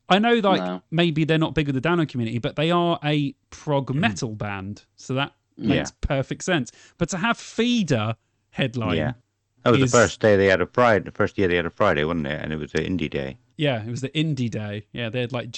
I 0.08 0.18
know 0.18 0.34
like 0.34 0.60
No. 0.60 0.82
maybe 0.90 1.24
they're 1.24 1.38
not 1.38 1.54
big 1.54 1.68
with 1.68 1.80
the 1.80 1.88
download 1.88 2.08
community, 2.08 2.38
but 2.38 2.56
they 2.56 2.70
are 2.70 2.98
a 3.04 3.34
prog 3.50 3.90
mm. 3.90 3.94
metal 3.94 4.34
band, 4.34 4.84
so 4.96 5.14
that 5.14 5.32
makes 5.56 5.92
perfect 6.00 6.42
sense. 6.42 6.72
But 6.98 7.08
to 7.10 7.18
have 7.18 7.38
Feeder 7.38 8.16
headline, 8.50 8.96
Yeah. 8.96 9.12
That 9.64 9.70
was 9.70 9.80
is- 9.82 9.92
the 9.92 9.98
first 9.98 10.20
day 10.20 10.36
they 10.36 10.46
had 10.46 10.60
a 10.60 10.66
Friday. 10.66 11.04
The 11.04 11.12
first 11.12 11.38
year 11.38 11.48
they 11.48 11.56
had 11.56 11.66
a 11.66 11.70
Friday, 11.70 12.04
wasn't 12.04 12.26
it? 12.26 12.40
And 12.42 12.52
it 12.52 12.56
was 12.58 12.74
an 12.74 12.84
indie 12.84 13.10
day. 13.10 13.38
yeah, 13.56 13.82
it 13.84 13.90
was 13.90 14.00
the 14.00 14.08
indie 14.10 14.50
day. 14.50 14.86
Yeah, 14.92 15.08
they 15.08 15.20
had 15.20 15.32
like 15.32 15.50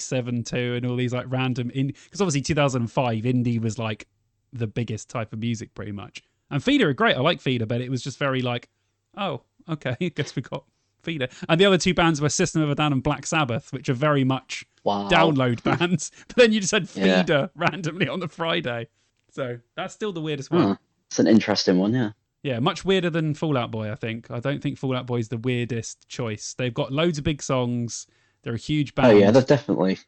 JJ72 0.00 0.76
and 0.76 0.86
all 0.86 0.96
these 0.96 1.12
like 1.12 1.26
random 1.28 1.70
in 1.70 1.88
because 1.88 2.20
obviously 2.20 2.42
2005 2.42 3.22
indie 3.24 3.60
was 3.60 3.78
like 3.78 4.06
the 4.52 4.66
biggest 4.66 5.08
type 5.08 5.32
of 5.32 5.38
music 5.38 5.74
pretty 5.74 5.92
much. 5.92 6.22
And 6.50 6.62
Feeder 6.62 6.88
are 6.90 6.94
great. 6.94 7.16
I 7.16 7.20
like 7.20 7.40
Feeder, 7.40 7.66
but 7.66 7.80
it 7.80 7.90
was 7.90 8.02
just 8.02 8.18
very 8.18 8.40
like, 8.42 8.68
oh, 9.16 9.42
okay, 9.68 9.96
I 10.00 10.08
guess 10.08 10.36
we 10.36 10.42
got 10.42 10.64
Feeder. 11.02 11.28
And 11.48 11.60
the 11.60 11.64
other 11.66 11.78
two 11.78 11.94
bands 11.94 12.20
were 12.20 12.28
System 12.28 12.62
of 12.62 12.70
a 12.70 12.74
Down 12.74 12.92
and 12.92 13.02
Black 13.02 13.26
Sabbath, 13.26 13.72
which 13.72 13.88
are 13.88 13.94
very 13.94 14.24
much 14.24 14.64
Wow. 14.84 15.08
download 15.10 15.62
bands. 15.78 16.12
But 16.28 16.36
then 16.36 16.52
you 16.52 16.60
just 16.60 16.72
had 16.72 16.88
Yeah. 16.94 17.22
Feeder 17.22 17.50
randomly 17.54 18.08
on 18.08 18.20
the 18.20 18.28
Friday. 18.28 18.88
So 19.32 19.58
that's 19.74 19.92
still 19.94 20.12
the 20.12 20.20
weirdest 20.20 20.50
one. 20.50 20.62
Huh. 20.62 20.76
It's 21.10 21.18
an 21.18 21.26
interesting 21.26 21.78
one, 21.78 21.92
yeah. 21.94 22.10
Yeah, 22.42 22.60
much 22.60 22.84
weirder 22.84 23.10
than 23.10 23.34
Fall 23.34 23.56
Out 23.56 23.70
Boy, 23.70 23.90
I 23.90 23.96
think. 23.96 24.30
I 24.30 24.40
don't 24.40 24.62
think 24.62 24.78
Fall 24.78 24.96
Out 24.96 25.06
Boy 25.06 25.16
is 25.18 25.28
the 25.28 25.38
weirdest 25.38 26.08
choice. 26.08 26.54
They've 26.56 26.74
got 26.74 26.92
loads 26.92 27.18
of 27.18 27.24
big 27.24 27.42
songs. 27.42 28.06
They're 28.42 28.54
a 28.54 28.58
huge 28.58 28.94
band. 28.94 29.08
Oh 29.08 29.16
yeah, 29.16 29.30
they're 29.30 29.42
definitely. 29.42 29.98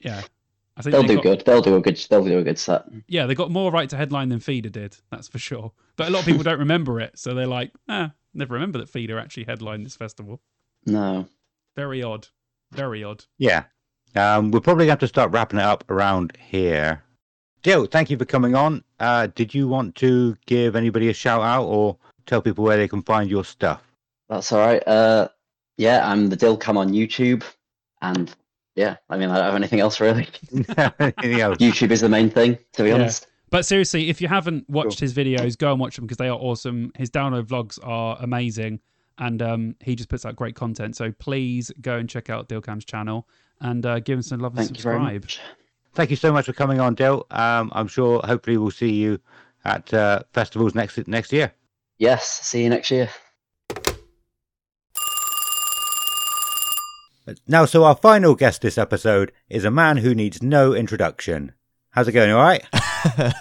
yeah. 0.00 0.22
I 0.78 0.82
think 0.82 0.92
They'll 0.92 1.04
do 1.04 1.14
got, 1.14 1.22
good. 1.22 1.42
They'll 1.46 1.62
do 1.62 1.76
a 1.76 1.80
good. 1.80 1.96
They'll 2.10 2.22
do 2.24 2.38
a 2.38 2.42
good 2.44 2.58
set. 2.58 2.84
Yeah, 3.08 3.24
they 3.24 3.34
got 3.34 3.50
more 3.50 3.70
right 3.72 3.88
to 3.88 3.96
headline 3.96 4.28
than 4.28 4.40
Feeder 4.40 4.68
did. 4.68 4.94
That's 5.10 5.26
for 5.26 5.38
sure. 5.38 5.72
But 5.96 6.08
a 6.08 6.10
lot 6.10 6.20
of 6.20 6.26
people 6.26 6.42
don't 6.42 6.58
remember 6.58 7.00
it, 7.00 7.18
so 7.18 7.32
they're 7.32 7.46
like, 7.46 7.72
ah, 7.88 8.12
never 8.34 8.52
remember 8.52 8.78
that 8.80 8.90
Feeder 8.90 9.18
actually 9.18 9.44
headlined 9.44 9.86
this 9.86 9.96
festival. 9.96 10.42
No. 10.84 11.28
Very 11.76 12.02
odd. 12.02 12.28
Very 12.72 13.02
odd. 13.02 13.24
Yeah. 13.38 13.64
Um, 14.14 14.50
we're 14.50 14.60
probably 14.60 14.84
going 14.84 14.88
to 14.88 14.92
have 14.92 14.98
to 15.00 15.08
start 15.08 15.30
wrapping 15.32 15.58
it 15.58 15.64
up 15.64 15.90
around 15.90 16.36
here. 16.38 17.02
Jill, 17.62 17.86
thank 17.86 18.10
you 18.10 18.18
for 18.18 18.24
coming 18.24 18.54
on. 18.54 18.84
Uh, 19.00 19.28
did 19.34 19.54
you 19.54 19.66
want 19.68 19.94
to 19.96 20.36
give 20.46 20.76
anybody 20.76 21.08
a 21.08 21.12
shout 21.14 21.42
out 21.42 21.64
or 21.64 21.96
tell 22.26 22.40
people 22.40 22.64
where 22.64 22.76
they 22.76 22.88
can 22.88 23.02
find 23.02 23.28
your 23.30 23.44
stuff? 23.44 23.82
That's 24.28 24.52
all 24.52 24.64
right. 24.64 24.86
Uh, 24.86 25.28
yeah, 25.76 26.08
I'm 26.08 26.28
the 26.28 26.36
Dilcam 26.36 26.76
on 26.76 26.90
YouTube, 26.90 27.44
and 28.02 28.34
yeah, 28.76 28.96
I 29.10 29.16
mean, 29.16 29.30
I 29.30 29.36
don't 29.36 29.44
have 29.44 29.54
anything 29.54 29.80
else 29.80 30.00
really. 30.00 30.28
Anything 30.52 31.40
else? 31.40 31.58
YouTube 31.58 31.90
is 31.90 32.00
the 32.00 32.08
main 32.08 32.30
thing, 32.30 32.58
to 32.74 32.82
be 32.82 32.90
Yeah. 32.90 32.96
honest. 32.96 33.26
But 33.50 33.64
seriously, 33.64 34.10
if 34.10 34.20
you 34.20 34.26
haven't 34.28 34.68
watched 34.68 34.98
his 34.98 35.14
videos, 35.14 35.56
go 35.56 35.70
and 35.70 35.80
watch 35.80 35.96
them 35.96 36.04
because 36.04 36.16
they 36.16 36.28
are 36.28 36.38
awesome. 36.38 36.90
His 36.96 37.10
download 37.10 37.44
vlogs 37.44 37.78
are 37.82 38.16
amazing, 38.20 38.80
and 39.18 39.40
um, 39.40 39.76
he 39.80 39.94
just 39.94 40.08
puts 40.08 40.26
out 40.26 40.34
great 40.34 40.56
content. 40.56 40.96
So 40.96 41.12
please 41.12 41.70
go 41.80 41.96
and 41.96 42.08
check 42.08 42.28
out 42.28 42.48
Dilcam's 42.48 42.84
channel 42.84 43.28
and 43.60 43.86
uh, 43.86 44.00
give 44.00 44.18
him 44.18 44.22
some 44.22 44.40
love 44.40 44.52
and 44.52 44.66
Thank 44.66 44.78
you 44.78 44.82
very 44.82 45.20
subscribe. 45.20 45.30
Much. 45.96 46.02
Thank 46.02 46.10
you 46.10 46.16
so 46.16 46.32
much 46.32 46.46
for 46.46 46.52
coming 46.52 46.80
on, 46.80 46.94
Dill. 46.94 47.26
Um, 47.30 47.70
I'm 47.74 47.88
sure 47.88 48.20
hopefully 48.24 48.56
we'll 48.56 48.70
see 48.70 48.92
you 48.92 49.18
at 49.64 49.92
uh, 49.92 50.20
festivals 50.32 50.74
next 50.74 51.08
next 51.08 51.32
year. 51.32 51.52
Yes. 51.98 52.26
See 52.42 52.62
you 52.62 52.68
next 52.70 52.90
year. 52.90 53.08
Now, 57.48 57.64
so 57.64 57.82
our 57.84 57.96
final 57.96 58.36
guest 58.36 58.62
this 58.62 58.78
episode 58.78 59.32
is 59.48 59.64
a 59.64 59.70
man 59.70 59.96
who 59.96 60.14
needs 60.14 60.42
no 60.42 60.74
introduction. 60.74 61.52
How's 61.90 62.06
it 62.06 62.12
going? 62.12 62.30
All 62.30 62.40
right? 62.40 62.64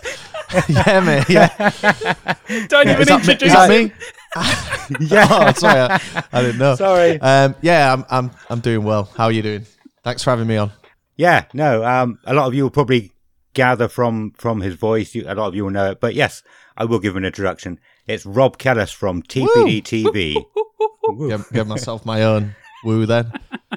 yeah, 0.70 1.02
man. 1.02 1.24
Yeah. 1.30 1.50
Don't 2.68 2.88
is 2.88 2.94
even 2.94 3.06
that 3.06 3.26
me? 3.28 3.34
introduce 3.34 3.44
Is 3.44 3.54
that 3.54 3.70
him. 3.70 3.88
me? 3.88 3.94
oh, 5.12 5.54
sorry, 5.56 5.80
I, 5.82 6.24
I 6.34 6.42
didn't 6.42 6.58
know. 6.58 6.76
Sorry. 6.76 7.22
Um, 7.22 7.54
yeah, 7.62 7.94
I'm, 7.94 8.06
I'm, 8.10 8.32
I'm 8.50 8.60
doing 8.60 8.84
well. 8.84 9.04
How 9.16 9.26
are 9.26 9.32
you 9.32 9.44
doing? 9.44 9.66
Thanks 10.04 10.24
for 10.24 10.32
having 10.32 10.48
me 10.48 10.58
on. 10.58 10.72
Yeah, 11.16 11.46
no. 11.54 11.84
Um, 11.84 12.20
a 12.26 12.34
lot 12.34 12.48
of 12.48 12.54
you 12.54 12.64
will 12.64 12.70
probably 12.70 13.12
gather 13.54 13.88
from 13.88 14.32
from 14.32 14.62
his 14.62 14.76
voice. 14.76 15.16
You, 15.16 15.26
a 15.28 15.36
lot 15.36 15.48
of 15.48 15.56
you 15.56 15.64
will 15.64 15.72
know 15.72 15.92
it, 15.92 16.00
but 16.00 16.14
yes, 16.14 16.44
I 16.78 16.86
will 16.86 17.00
give 17.00 17.16
an 17.16 17.26
introduction. 17.26 17.80
It's 18.08 18.26
Rob 18.26 18.58
Kellas 18.58 18.94
from 18.94 19.24
TPD 19.24 19.82
TV. 19.82 20.46
give, 21.30 21.50
give 21.52 21.68
myself 21.68 22.06
my 22.06 22.22
own 22.24 22.56
woo 22.84 23.06
then. 23.06 23.32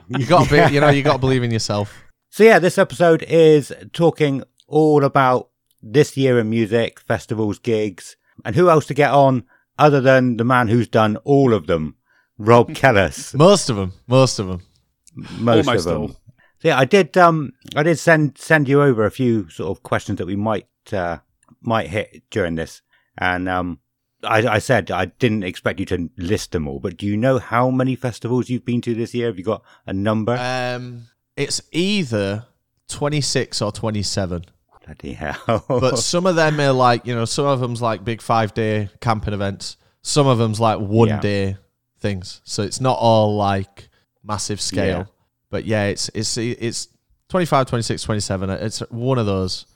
You 0.09 0.27
got 0.27 0.49
to 0.49 0.51
be, 0.69 0.75
you 0.75 0.81
know, 0.81 0.91
you 0.91 1.03
got 1.03 1.15
to 1.15 1.19
believe 1.19 1.43
in 1.43 1.51
yourself. 1.51 2.05
So 2.31 2.45
yeah, 2.45 2.59
this 2.59 2.77
episode 2.77 3.23
is 3.23 3.73
talking 3.93 4.43
all 4.67 5.05
about 5.05 5.51
this 5.83 6.17
year 6.17 6.39
in 6.39 6.51
music, 6.51 7.01
festivals, 7.01 7.59
gigs, 7.59 8.17
and 8.45 8.55
who 8.55 8.69
else 8.69 8.87
to 8.87 8.95
get 8.95 9.13
on 9.13 9.45
other 9.79 10.01
than 10.01 10.37
the 10.37 10.45
man 10.45 10.69
who's 10.69 10.89
done 10.89 11.17
all 11.19 11.55
of 11.55 11.67
them, 11.67 11.97
Rob 12.37 12.71
Kellas. 12.71 13.35
most 13.35 13.71
of 13.71 13.77
them, 13.77 13.93
most 14.07 14.39
of 14.39 14.49
them, 14.49 14.63
most 15.39 15.67
Almost 15.69 15.87
of 15.87 15.93
them. 15.93 16.03
All. 16.03 16.17
So 16.61 16.69
yeah, 16.69 16.79
I 16.79 16.85
did. 16.85 17.17
Um, 17.17 17.53
I 17.77 17.83
did 17.83 17.99
send 17.99 18.37
send 18.39 18.69
you 18.69 18.83
over 18.83 19.07
a 19.07 19.11
few 19.11 19.49
sort 19.49 19.71
of 19.71 19.83
questions 19.83 20.19
that 20.19 20.27
we 20.27 20.37
might 20.37 20.67
uh, 20.93 21.19
might 21.61 21.89
hit 21.89 22.25
during 22.31 22.57
this, 22.57 22.83
and 23.17 23.49
um, 23.49 23.79
I, 24.25 24.47
I 24.47 24.59
said 24.59 24.91
I 24.91 25.07
didn't 25.07 25.45
expect 25.45 25.79
you 25.79 25.87
to 25.87 26.11
list 26.17 26.53
them 26.53 26.67
all, 26.67 26.81
but 26.81 26.97
do 26.97 27.07
you 27.07 27.17
know 27.17 27.39
how 27.39 27.71
many 27.71 27.95
festivals 27.95 28.49
you've 28.49 28.65
been 28.65 28.81
to 28.83 28.95
this 28.95 29.15
year? 29.15 29.29
Have 29.29 29.39
you 29.39 29.45
got 29.45 29.63
a 29.87 29.93
number? 29.93 30.37
Um, 30.37 31.05
it's 31.37 31.63
either 31.71 32.47
twenty 32.89 33.21
six 33.21 33.63
or 33.63 33.71
twenty 33.71 34.03
seven. 34.03 34.45
Bloody 34.85 35.13
hell! 35.13 35.65
but 35.69 35.99
some 35.99 36.27
of 36.27 36.35
them 36.35 36.59
are 36.59 36.73
like 36.73 37.07
you 37.07 37.15
know, 37.15 37.25
some 37.25 37.47
of 37.47 37.61
them's 37.61 37.81
like 37.81 38.05
big 38.05 38.21
five 38.21 38.53
day 38.53 38.91
camping 39.01 39.35
events. 39.35 39.77
Some 40.03 40.27
of 40.27 40.39
them's 40.39 40.59
like 40.59 40.81
one 40.81 41.09
yeah. 41.09 41.21
day 41.21 41.57
things. 42.01 42.41
So 42.45 42.63
it's 42.63 42.81
not 42.81 42.99
all 42.99 43.37
like 43.37 43.89
massive 44.25 44.61
scale. 44.61 44.99
Yeah. 44.99 45.05
But 45.51 45.65
yeah, 45.65 45.87
it's 45.87 46.11
it's 46.15 46.37
it's 46.37 46.89
25, 47.29 47.67
26, 47.67 48.03
27. 48.03 48.51
It's 48.51 48.81
one 48.91 49.19
of 49.19 49.27
those. 49.27 49.67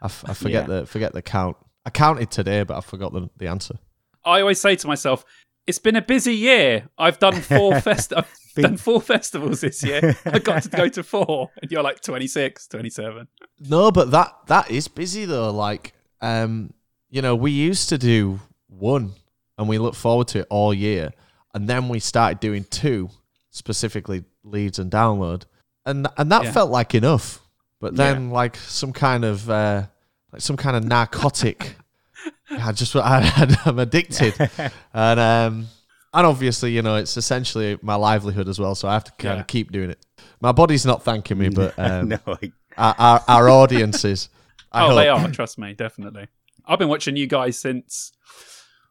I, 0.00 0.06
f- 0.06 0.24
I 0.26 0.34
forget 0.34 0.68
yeah. 0.68 0.80
the 0.80 0.86
forget 0.86 1.12
the 1.12 1.22
count. 1.22 1.56
I 1.84 1.90
counted 1.90 2.30
today, 2.30 2.62
but 2.62 2.76
I 2.76 2.80
forgot 2.80 3.12
the, 3.12 3.28
the 3.36 3.48
answer. 3.48 3.76
I 4.24 4.40
always 4.40 4.60
say 4.60 4.76
to 4.76 4.86
myself, 4.86 5.24
it's 5.66 5.78
been 5.78 5.96
a 5.96 6.02
busy 6.02 6.34
year. 6.34 6.88
I've 6.98 7.18
done 7.18 7.40
four 7.40 7.80
fest 7.80 8.12
I've 8.16 8.28
done 8.54 8.76
four 8.76 9.00
festivals 9.00 9.60
this 9.60 9.82
year. 9.82 10.16
I 10.24 10.38
got 10.38 10.62
to 10.64 10.68
go 10.68 10.88
to 10.88 11.02
four. 11.02 11.50
And 11.60 11.70
you're 11.70 11.82
like 11.82 12.00
26, 12.00 12.68
27. 12.68 13.28
No, 13.68 13.90
but 13.90 14.10
that 14.10 14.32
that 14.46 14.70
is 14.70 14.88
busy 14.88 15.24
though. 15.24 15.50
Like 15.50 15.92
um, 16.20 16.72
you 17.10 17.22
know, 17.22 17.36
we 17.36 17.50
used 17.50 17.88
to 17.90 17.98
do 17.98 18.40
one 18.68 19.12
and 19.58 19.68
we 19.68 19.78
look 19.78 19.94
forward 19.94 20.28
to 20.28 20.40
it 20.40 20.46
all 20.50 20.72
year. 20.72 21.12
And 21.54 21.68
then 21.68 21.88
we 21.88 22.00
started 22.00 22.40
doing 22.40 22.64
two, 22.64 23.10
specifically 23.52 24.24
leads 24.42 24.80
and 24.80 24.90
download. 24.90 25.44
And 25.86 26.08
and 26.16 26.32
that 26.32 26.44
yeah. 26.44 26.52
felt 26.52 26.70
like 26.70 26.94
enough. 26.94 27.40
But 27.80 27.96
then 27.96 28.28
yeah. 28.28 28.34
like 28.34 28.56
some 28.56 28.92
kind 28.92 29.24
of 29.24 29.48
uh 29.48 29.86
like 30.32 30.42
some 30.42 30.56
kind 30.56 30.76
of 30.76 30.84
narcotic. 30.84 31.76
I 32.50 32.72
just 32.72 32.94
I, 32.96 33.56
I'm 33.64 33.78
addicted, 33.78 34.34
and 34.94 35.20
um, 35.20 35.66
and 36.12 36.26
obviously 36.26 36.72
you 36.72 36.82
know 36.82 36.96
it's 36.96 37.16
essentially 37.16 37.78
my 37.82 37.94
livelihood 37.94 38.48
as 38.48 38.58
well, 38.58 38.74
so 38.74 38.88
I 38.88 38.94
have 38.94 39.04
to 39.04 39.12
kind 39.12 39.36
yeah. 39.36 39.40
of 39.40 39.46
keep 39.46 39.72
doing 39.72 39.90
it. 39.90 40.04
My 40.40 40.52
body's 40.52 40.84
not 40.84 41.02
thanking 41.02 41.38
me, 41.38 41.48
but 41.48 41.74
um, 41.78 42.08
no, 42.08 42.18
I... 42.26 42.52
our, 42.76 42.94
our, 42.98 43.24
our 43.28 43.48
audiences. 43.48 44.28
I 44.70 44.84
oh, 44.84 44.88
hope. 44.88 44.96
they 44.96 45.08
are. 45.08 45.30
Trust 45.30 45.58
me, 45.58 45.74
definitely. 45.74 46.28
I've 46.66 46.78
been 46.78 46.88
watching 46.88 47.16
you 47.16 47.26
guys 47.26 47.58
since 47.58 48.12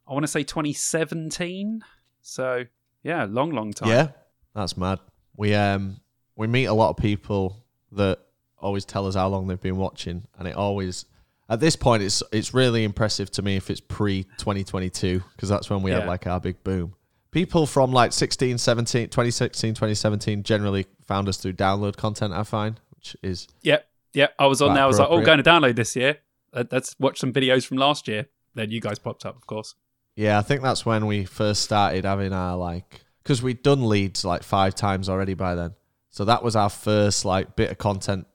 I 0.07 0.13
want 0.13 0.23
to 0.23 0.27
say 0.27 0.43
2017. 0.43 1.81
So 2.21 2.65
yeah, 3.03 3.25
long, 3.29 3.51
long 3.51 3.71
time. 3.73 3.89
Yeah, 3.89 4.07
that's 4.55 4.77
mad. 4.77 4.99
We 5.35 5.53
um 5.55 5.99
we 6.35 6.47
meet 6.47 6.65
a 6.65 6.73
lot 6.73 6.89
of 6.89 6.97
people 6.97 7.63
that 7.93 8.19
always 8.57 8.85
tell 8.85 9.07
us 9.07 9.15
how 9.15 9.27
long 9.27 9.47
they've 9.47 9.59
been 9.59 9.77
watching, 9.77 10.27
and 10.37 10.47
it 10.47 10.55
always 10.55 11.05
at 11.51 11.59
this 11.59 11.75
point, 11.75 12.01
it's 12.01 12.23
it's 12.31 12.53
really 12.53 12.85
impressive 12.85 13.29
to 13.31 13.41
me 13.41 13.57
if 13.57 13.69
it's 13.69 13.81
pre 13.81 14.23
2022 14.23 15.21
because 15.35 15.49
that's 15.49 15.69
when 15.69 15.81
we 15.81 15.91
yeah. 15.91 15.99
had 15.99 16.07
like 16.07 16.25
our 16.25 16.39
big 16.39 16.63
boom. 16.63 16.95
People 17.31 17.65
from 17.65 17.91
like 17.91 18.13
16, 18.13 18.57
17, 18.57 19.09
2016, 19.09 19.73
2017 19.73 20.43
generally 20.43 20.85
found 21.05 21.27
us 21.27 21.37
through 21.37 21.53
download 21.53 21.97
content. 21.97 22.33
I 22.33 22.43
find, 22.43 22.79
which 22.95 23.17
is 23.21 23.49
yep, 23.63 23.85
yep. 24.13 24.33
I 24.39 24.47
was 24.47 24.61
on 24.61 24.73
there. 24.73 24.83
I 24.83 24.87
was 24.87 24.97
like, 24.97 25.09
oh, 25.11 25.21
going 25.21 25.43
to 25.43 25.43
download 25.43 25.75
this 25.75 25.93
year. 25.93 26.19
Let's 26.53 26.95
watch 26.99 27.19
some 27.19 27.33
videos 27.33 27.65
from 27.65 27.77
last 27.77 28.07
year. 28.07 28.27
Then 28.55 28.71
you 28.71 28.79
guys 28.79 28.97
popped 28.97 29.25
up, 29.25 29.35
of 29.35 29.45
course. 29.45 29.75
Yeah, 30.15 30.39
I 30.39 30.41
think 30.41 30.61
that's 30.61 30.85
when 30.85 31.05
we 31.05 31.25
first 31.25 31.63
started 31.63 32.05
having 32.05 32.31
our 32.31 32.55
like 32.55 33.01
because 33.23 33.41
we'd 33.41 33.63
done 33.63 33.87
Leeds 33.87 34.25
like 34.25 34.43
five 34.43 34.75
times 34.75 35.09
already 35.09 35.33
by 35.33 35.55
then. 35.55 35.75
So 36.09 36.25
that 36.25 36.43
was 36.43 36.55
our 36.55 36.69
first 36.69 37.25
like 37.25 37.55
bit 37.55 37.71
of 37.71 37.77
content 37.77 38.27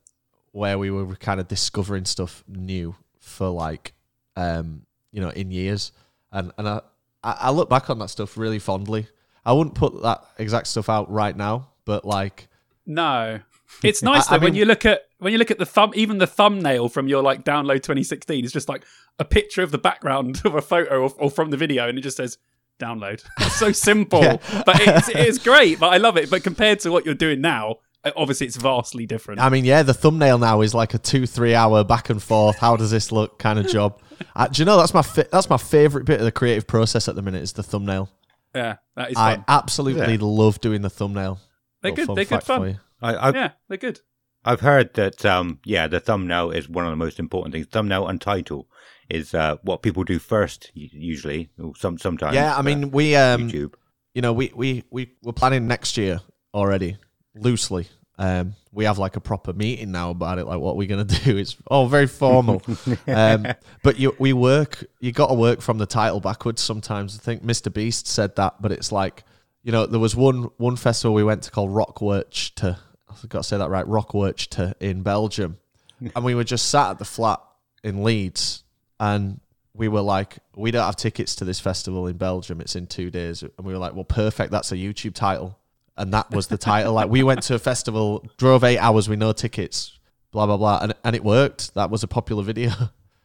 where 0.52 0.78
we 0.78 0.90
were 0.90 1.14
kind 1.16 1.40
of 1.40 1.48
discovering 1.48 2.06
stuff 2.06 2.42
new 2.48 2.96
for 3.20 3.48
like 3.48 3.92
um 4.36 4.82
you 5.12 5.20
know 5.20 5.28
in 5.30 5.50
years 5.50 5.92
and 6.32 6.52
and 6.56 6.68
I 6.68 6.80
I 7.22 7.50
look 7.50 7.68
back 7.68 7.90
on 7.90 7.98
that 7.98 8.08
stuff 8.08 8.36
really 8.36 8.58
fondly. 8.58 9.08
I 9.44 9.52
wouldn't 9.52 9.74
put 9.74 10.02
that 10.02 10.24
exact 10.38 10.68
stuff 10.68 10.88
out 10.88 11.10
right 11.10 11.36
now, 11.36 11.68
but 11.84 12.04
like 12.04 12.48
no, 12.86 13.40
it's 13.82 14.02
nice 14.02 14.28
I, 14.28 14.30
though 14.30 14.36
I 14.36 14.38
mean, 14.38 14.44
when 14.44 14.54
you 14.54 14.64
look 14.64 14.86
at 14.86 15.02
when 15.18 15.32
you 15.32 15.38
look 15.38 15.50
at 15.50 15.58
the 15.58 15.66
thumb, 15.66 15.92
even 15.94 16.18
the 16.18 16.26
thumbnail 16.26 16.88
from 16.88 17.08
your 17.08 17.22
like 17.22 17.44
download 17.44 17.82
2016 17.82 18.44
is 18.44 18.52
just 18.52 18.68
like 18.68 18.84
a 19.18 19.24
picture 19.24 19.62
of 19.62 19.70
the 19.70 19.78
background 19.78 20.42
of 20.44 20.54
a 20.54 20.62
photo 20.62 21.02
or, 21.02 21.12
or 21.18 21.30
from 21.30 21.50
the 21.50 21.56
video, 21.56 21.88
and 21.88 21.98
it 21.98 22.02
just 22.02 22.16
says 22.16 22.38
download. 22.78 23.24
It's 23.40 23.56
so 23.56 23.72
simple, 23.72 24.22
yeah. 24.22 24.62
but 24.66 24.80
it's, 24.80 25.08
it's 25.08 25.38
great. 25.38 25.78
But 25.78 25.88
I 25.88 25.96
love 25.98 26.16
it. 26.16 26.30
But 26.30 26.42
compared 26.42 26.80
to 26.80 26.90
what 26.90 27.06
you're 27.06 27.14
doing 27.14 27.40
now, 27.40 27.76
uh, 28.04 28.12
obviously 28.16 28.46
it's 28.46 28.56
vastly 28.56 29.06
different. 29.06 29.40
I 29.40 29.48
mean, 29.48 29.64
yeah, 29.64 29.82
the 29.82 29.94
thumbnail 29.94 30.38
now 30.38 30.60
is 30.60 30.74
like 30.74 30.94
a 30.94 30.98
two, 30.98 31.26
three 31.26 31.54
hour 31.54 31.84
back 31.84 32.10
and 32.10 32.22
forth. 32.22 32.58
How 32.58 32.76
does 32.76 32.90
this 32.90 33.10
look? 33.12 33.38
Kind 33.38 33.58
of 33.58 33.68
job. 33.68 34.00
Uh, 34.34 34.46
do 34.46 34.62
you 34.62 34.64
know 34.64 34.78
that's 34.78 34.94
my 34.94 35.02
fi- 35.02 35.26
that's 35.30 35.50
my 35.50 35.58
favorite 35.58 36.06
bit 36.06 36.20
of 36.20 36.24
the 36.24 36.32
creative 36.32 36.66
process 36.66 37.06
at 37.06 37.16
the 37.16 37.20
minute 37.20 37.42
is 37.42 37.52
the 37.52 37.62
thumbnail. 37.62 38.08
Yeah, 38.54 38.76
that 38.94 39.10
is. 39.10 39.16
I 39.18 39.44
absolutely 39.46 40.14
yeah. 40.14 40.18
love 40.22 40.58
doing 40.62 40.80
the 40.80 40.88
thumbnail. 40.88 41.38
They're 41.82 41.92
good. 41.92 42.08
They're 42.14 42.24
good 42.24 42.42
fun. 42.42 42.80
I, 43.02 43.30
yeah, 43.30 43.50
they're 43.68 43.76
good. 43.76 44.00
I've 44.42 44.60
heard 44.60 44.94
that. 44.94 45.22
Um, 45.26 45.60
yeah, 45.66 45.86
the 45.86 46.00
thumbnail 46.00 46.50
is 46.50 46.66
one 46.66 46.86
of 46.86 46.92
the 46.92 46.96
most 46.96 47.18
important 47.18 47.52
things. 47.52 47.66
Thumbnail 47.66 48.08
and 48.08 48.18
title 48.18 48.70
is 49.08 49.34
uh, 49.34 49.56
what 49.62 49.82
people 49.82 50.04
do 50.04 50.18
first, 50.18 50.70
usually. 50.74 51.50
Some 51.76 51.98
sometimes. 51.98 52.34
Yeah, 52.34 52.56
I 52.56 52.62
mean, 52.62 52.90
we 52.90 53.16
um, 53.16 53.48
YouTube. 53.48 53.74
You 54.14 54.22
know, 54.22 54.32
we 54.32 54.52
we 54.54 54.84
we 54.90 55.12
we're 55.22 55.32
planning 55.32 55.66
next 55.66 55.96
year 55.96 56.20
already 56.54 56.96
loosely. 57.34 57.88
Um, 58.18 58.54
we 58.72 58.84
have 58.84 58.98
like 58.98 59.16
a 59.16 59.20
proper 59.20 59.52
meeting 59.52 59.90
now 59.90 60.10
about 60.10 60.38
it, 60.38 60.46
like 60.46 60.58
what 60.58 60.76
we're 60.76 60.88
gonna 60.88 61.04
do. 61.24 61.36
It's 61.36 61.56
all 61.66 61.86
very 61.86 62.06
formal, 62.06 62.62
um, 63.06 63.46
but 63.82 63.98
you 63.98 64.14
we 64.18 64.32
work. 64.32 64.84
You 65.00 65.12
got 65.12 65.28
to 65.28 65.34
work 65.34 65.60
from 65.60 65.78
the 65.78 65.86
title 65.86 66.20
backwards 66.20 66.62
sometimes. 66.62 67.16
I 67.16 67.22
think 67.22 67.44
Mr 67.44 67.72
Beast 67.72 68.06
said 68.06 68.36
that, 68.36 68.60
but 68.60 68.72
it's 68.72 68.90
like 68.90 69.24
you 69.62 69.72
know 69.72 69.86
there 69.86 70.00
was 70.00 70.16
one 70.16 70.50
one 70.56 70.76
festival 70.76 71.14
we 71.14 71.24
went 71.24 71.42
to 71.44 71.50
called 71.50 71.74
Rock 71.74 71.98
Werchter. 71.98 72.78
I've 73.08 73.28
got 73.28 73.38
to 73.38 73.44
say 73.44 73.58
that 73.58 73.70
right, 73.70 73.86
Rock 73.86 74.12
Werchter 74.12 74.74
in 74.80 75.02
Belgium, 75.02 75.58
and 76.14 76.24
we 76.24 76.34
were 76.34 76.44
just 76.44 76.68
sat 76.68 76.90
at 76.90 76.98
the 76.98 77.04
flat 77.04 77.40
in 77.82 78.02
Leeds, 78.02 78.64
and 78.98 79.40
we 79.74 79.88
were 79.88 80.00
like, 80.00 80.38
we 80.54 80.70
don't 80.70 80.84
have 80.84 80.96
tickets 80.96 81.36
to 81.36 81.44
this 81.44 81.60
festival 81.60 82.06
in 82.06 82.16
Belgium. 82.16 82.60
It's 82.60 82.76
in 82.76 82.86
two 82.86 83.10
days, 83.10 83.42
and 83.42 83.52
we 83.62 83.72
were 83.72 83.78
like, 83.78 83.94
well, 83.94 84.04
perfect. 84.04 84.50
That's 84.50 84.72
a 84.72 84.76
YouTube 84.76 85.14
title 85.14 85.58
and 85.96 86.12
that 86.12 86.30
was 86.30 86.48
the 86.48 86.58
title. 86.58 86.92
like 86.92 87.08
we 87.08 87.22
went 87.22 87.42
to 87.44 87.54
a 87.54 87.58
festival, 87.58 88.24
drove 88.36 88.64
eight 88.64 88.78
hours 88.78 89.08
with 89.08 89.18
no 89.18 89.32
tickets, 89.32 89.98
blah 90.30 90.46
blah 90.46 90.56
blah, 90.56 90.80
and 90.82 90.94
and 91.04 91.16
it 91.16 91.24
worked. 91.24 91.74
That 91.74 91.90
was 91.90 92.02
a 92.02 92.08
popular 92.08 92.42
video. 92.42 92.72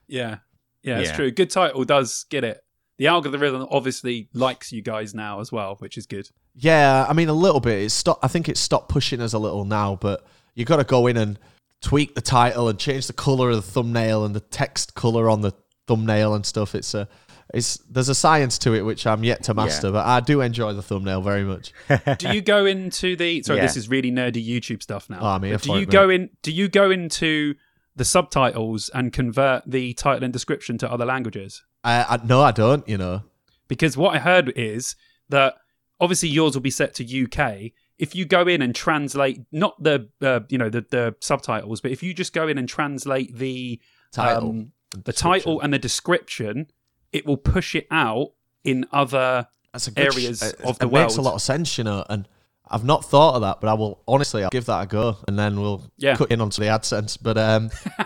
Yeah, 0.08 0.40
yeah, 0.84 1.00
it's 1.00 1.12
yeah. 1.12 1.16
true. 1.16 1.32
Good 1.32 1.50
title 1.50 1.86
does 1.86 2.26
get 2.30 2.44
it. 2.44 2.62
The 2.98 3.08
algorithm 3.08 3.66
obviously 3.72 4.28
likes 4.34 4.74
you 4.74 4.82
guys 4.82 5.16
now 5.16 5.40
as 5.40 5.54
well, 5.54 5.78
which 5.80 5.98
is 5.98 6.06
good. 6.06 6.28
Yeah, 6.54 7.06
I 7.08 7.14
mean 7.14 7.30
a 7.30 7.34
little 7.34 7.62
bit. 7.62 7.84
It's 7.84 7.94
stop. 7.94 8.20
I 8.22 8.28
think 8.28 8.50
it's 8.50 8.60
stopped 8.60 8.90
pushing 8.90 9.22
us 9.22 9.32
a 9.32 9.40
little 9.40 9.64
now, 9.64 9.96
but 9.96 10.28
you 10.54 10.66
got 10.66 10.78
to 10.78 10.84
go 10.84 11.08
in 11.08 11.16
and 11.16 11.40
tweak 11.82 12.16
the 12.16 12.22
title 12.22 12.70
and 12.70 12.80
change 12.80 13.08
the 13.08 13.14
color 13.14 13.50
of 13.50 13.56
the 13.58 13.62
thumbnail 13.62 14.24
and 14.24 14.36
the 14.36 14.40
text 14.40 14.94
color 14.94 15.30
on 15.30 15.42
the 15.42 15.54
thumbnail 15.88 16.34
and 16.34 16.46
stuff. 16.46 16.76
It's 16.76 16.94
a 16.94 17.08
it's 17.54 17.78
there's 17.90 18.10
a 18.10 18.16
science 18.16 18.58
to 18.60 18.74
it 18.74 18.82
which 18.84 19.06
I'm 19.06 19.24
yet 19.24 19.44
to 19.44 19.54
master, 19.54 19.88
yeah. 19.88 19.94
but 19.94 20.06
I 20.06 20.20
do 20.22 20.42
enjoy 20.42 20.74
the 20.74 20.82
thumbnail 20.82 21.22
very 21.22 21.44
much. 21.44 21.74
do 22.18 22.30
you 22.34 22.42
go 22.42 22.66
into 22.66 23.16
the? 23.16 23.44
Sorry, 23.44 23.60
yeah. 23.60 23.66
this 23.66 23.76
is 23.76 23.90
really 23.90 24.12
nerdy 24.12 24.46
YouTube 24.46 24.82
stuff 24.82 25.10
now. 25.10 25.20
Oh, 25.22 25.28
I'm 25.28 25.44
here 25.44 25.58
do 25.58 25.78
you 25.78 25.86
go 25.86 26.10
in? 26.10 26.30
Do 26.44 26.52
you 26.52 26.70
go 26.70 26.92
into 26.92 27.56
the 27.96 28.06
subtitles 28.06 28.90
and 28.94 29.12
convert 29.12 29.70
the 29.70 29.94
title 29.94 30.24
and 30.24 30.32
description 30.32 30.78
to 30.80 30.92
other 30.92 31.06
languages? 31.06 31.64
I, 31.84 32.04
I 32.04 32.20
no, 32.24 32.42
I 32.42 32.52
don't. 32.52 32.88
You 32.88 32.98
know, 32.98 33.24
because 33.68 33.98
what 33.98 34.16
I 34.16 34.20
heard 34.20 34.54
is 34.56 34.96
that 35.30 35.56
obviously 36.00 36.30
yours 36.30 36.54
will 36.54 36.62
be 36.62 36.72
set 36.72 36.94
to 36.96 37.24
UK. 37.26 37.72
If 38.02 38.16
you 38.16 38.26
go 38.26 38.48
in 38.48 38.64
and 38.64 38.74
translate 38.74 39.40
not 39.52 39.82
the 39.82 40.10
uh, 40.22 40.42
you 40.50 40.58
know 40.58 40.70
the 40.70 40.86
the 40.90 41.16
subtitles, 41.20 41.82
but 41.82 41.92
if 41.92 42.02
you 42.02 42.14
just 42.14 42.34
go 42.34 42.48
in 42.48 42.58
and 42.58 42.68
translate 42.68 43.38
the 43.38 43.80
title, 44.12 44.50
um, 44.50 44.72
the 45.06 45.14
title 45.14 45.62
and 45.62 45.72
the 45.72 45.80
description 45.80 46.68
it 47.12 47.26
will 47.26 47.38
push 47.38 47.76
it 47.76 47.88
out 47.92 48.30
in 48.64 48.86
other 48.92 49.48
areas 49.96 50.40
sh- 50.40 50.64
of 50.66 50.80
the 50.80 50.86
it 50.86 50.92
world. 50.92 51.06
Makes 51.06 51.18
a 51.18 51.22
lot 51.22 51.36
of 51.36 51.42
sense, 51.42 51.78
you 51.78 51.84
know, 51.84 52.04
and 52.10 52.28
I've 52.68 52.84
not 52.84 53.06
thought 53.06 53.36
of 53.36 53.42
that, 53.42 53.62
but 53.62 53.70
I 53.70 53.74
will 53.74 54.02
honestly 54.08 54.44
I'll 54.44 54.50
give 54.50 54.66
that 54.66 54.84
a 54.84 54.88
go, 54.88 55.18
and 55.28 55.38
then 55.38 55.60
we'll 55.60 55.84
yeah. 55.98 56.16
cut 56.16 56.32
in 56.32 56.42
onto 56.42 56.62
the 56.62 56.70
AdSense. 56.70 57.18
But 57.22 57.38
um, 57.38 57.70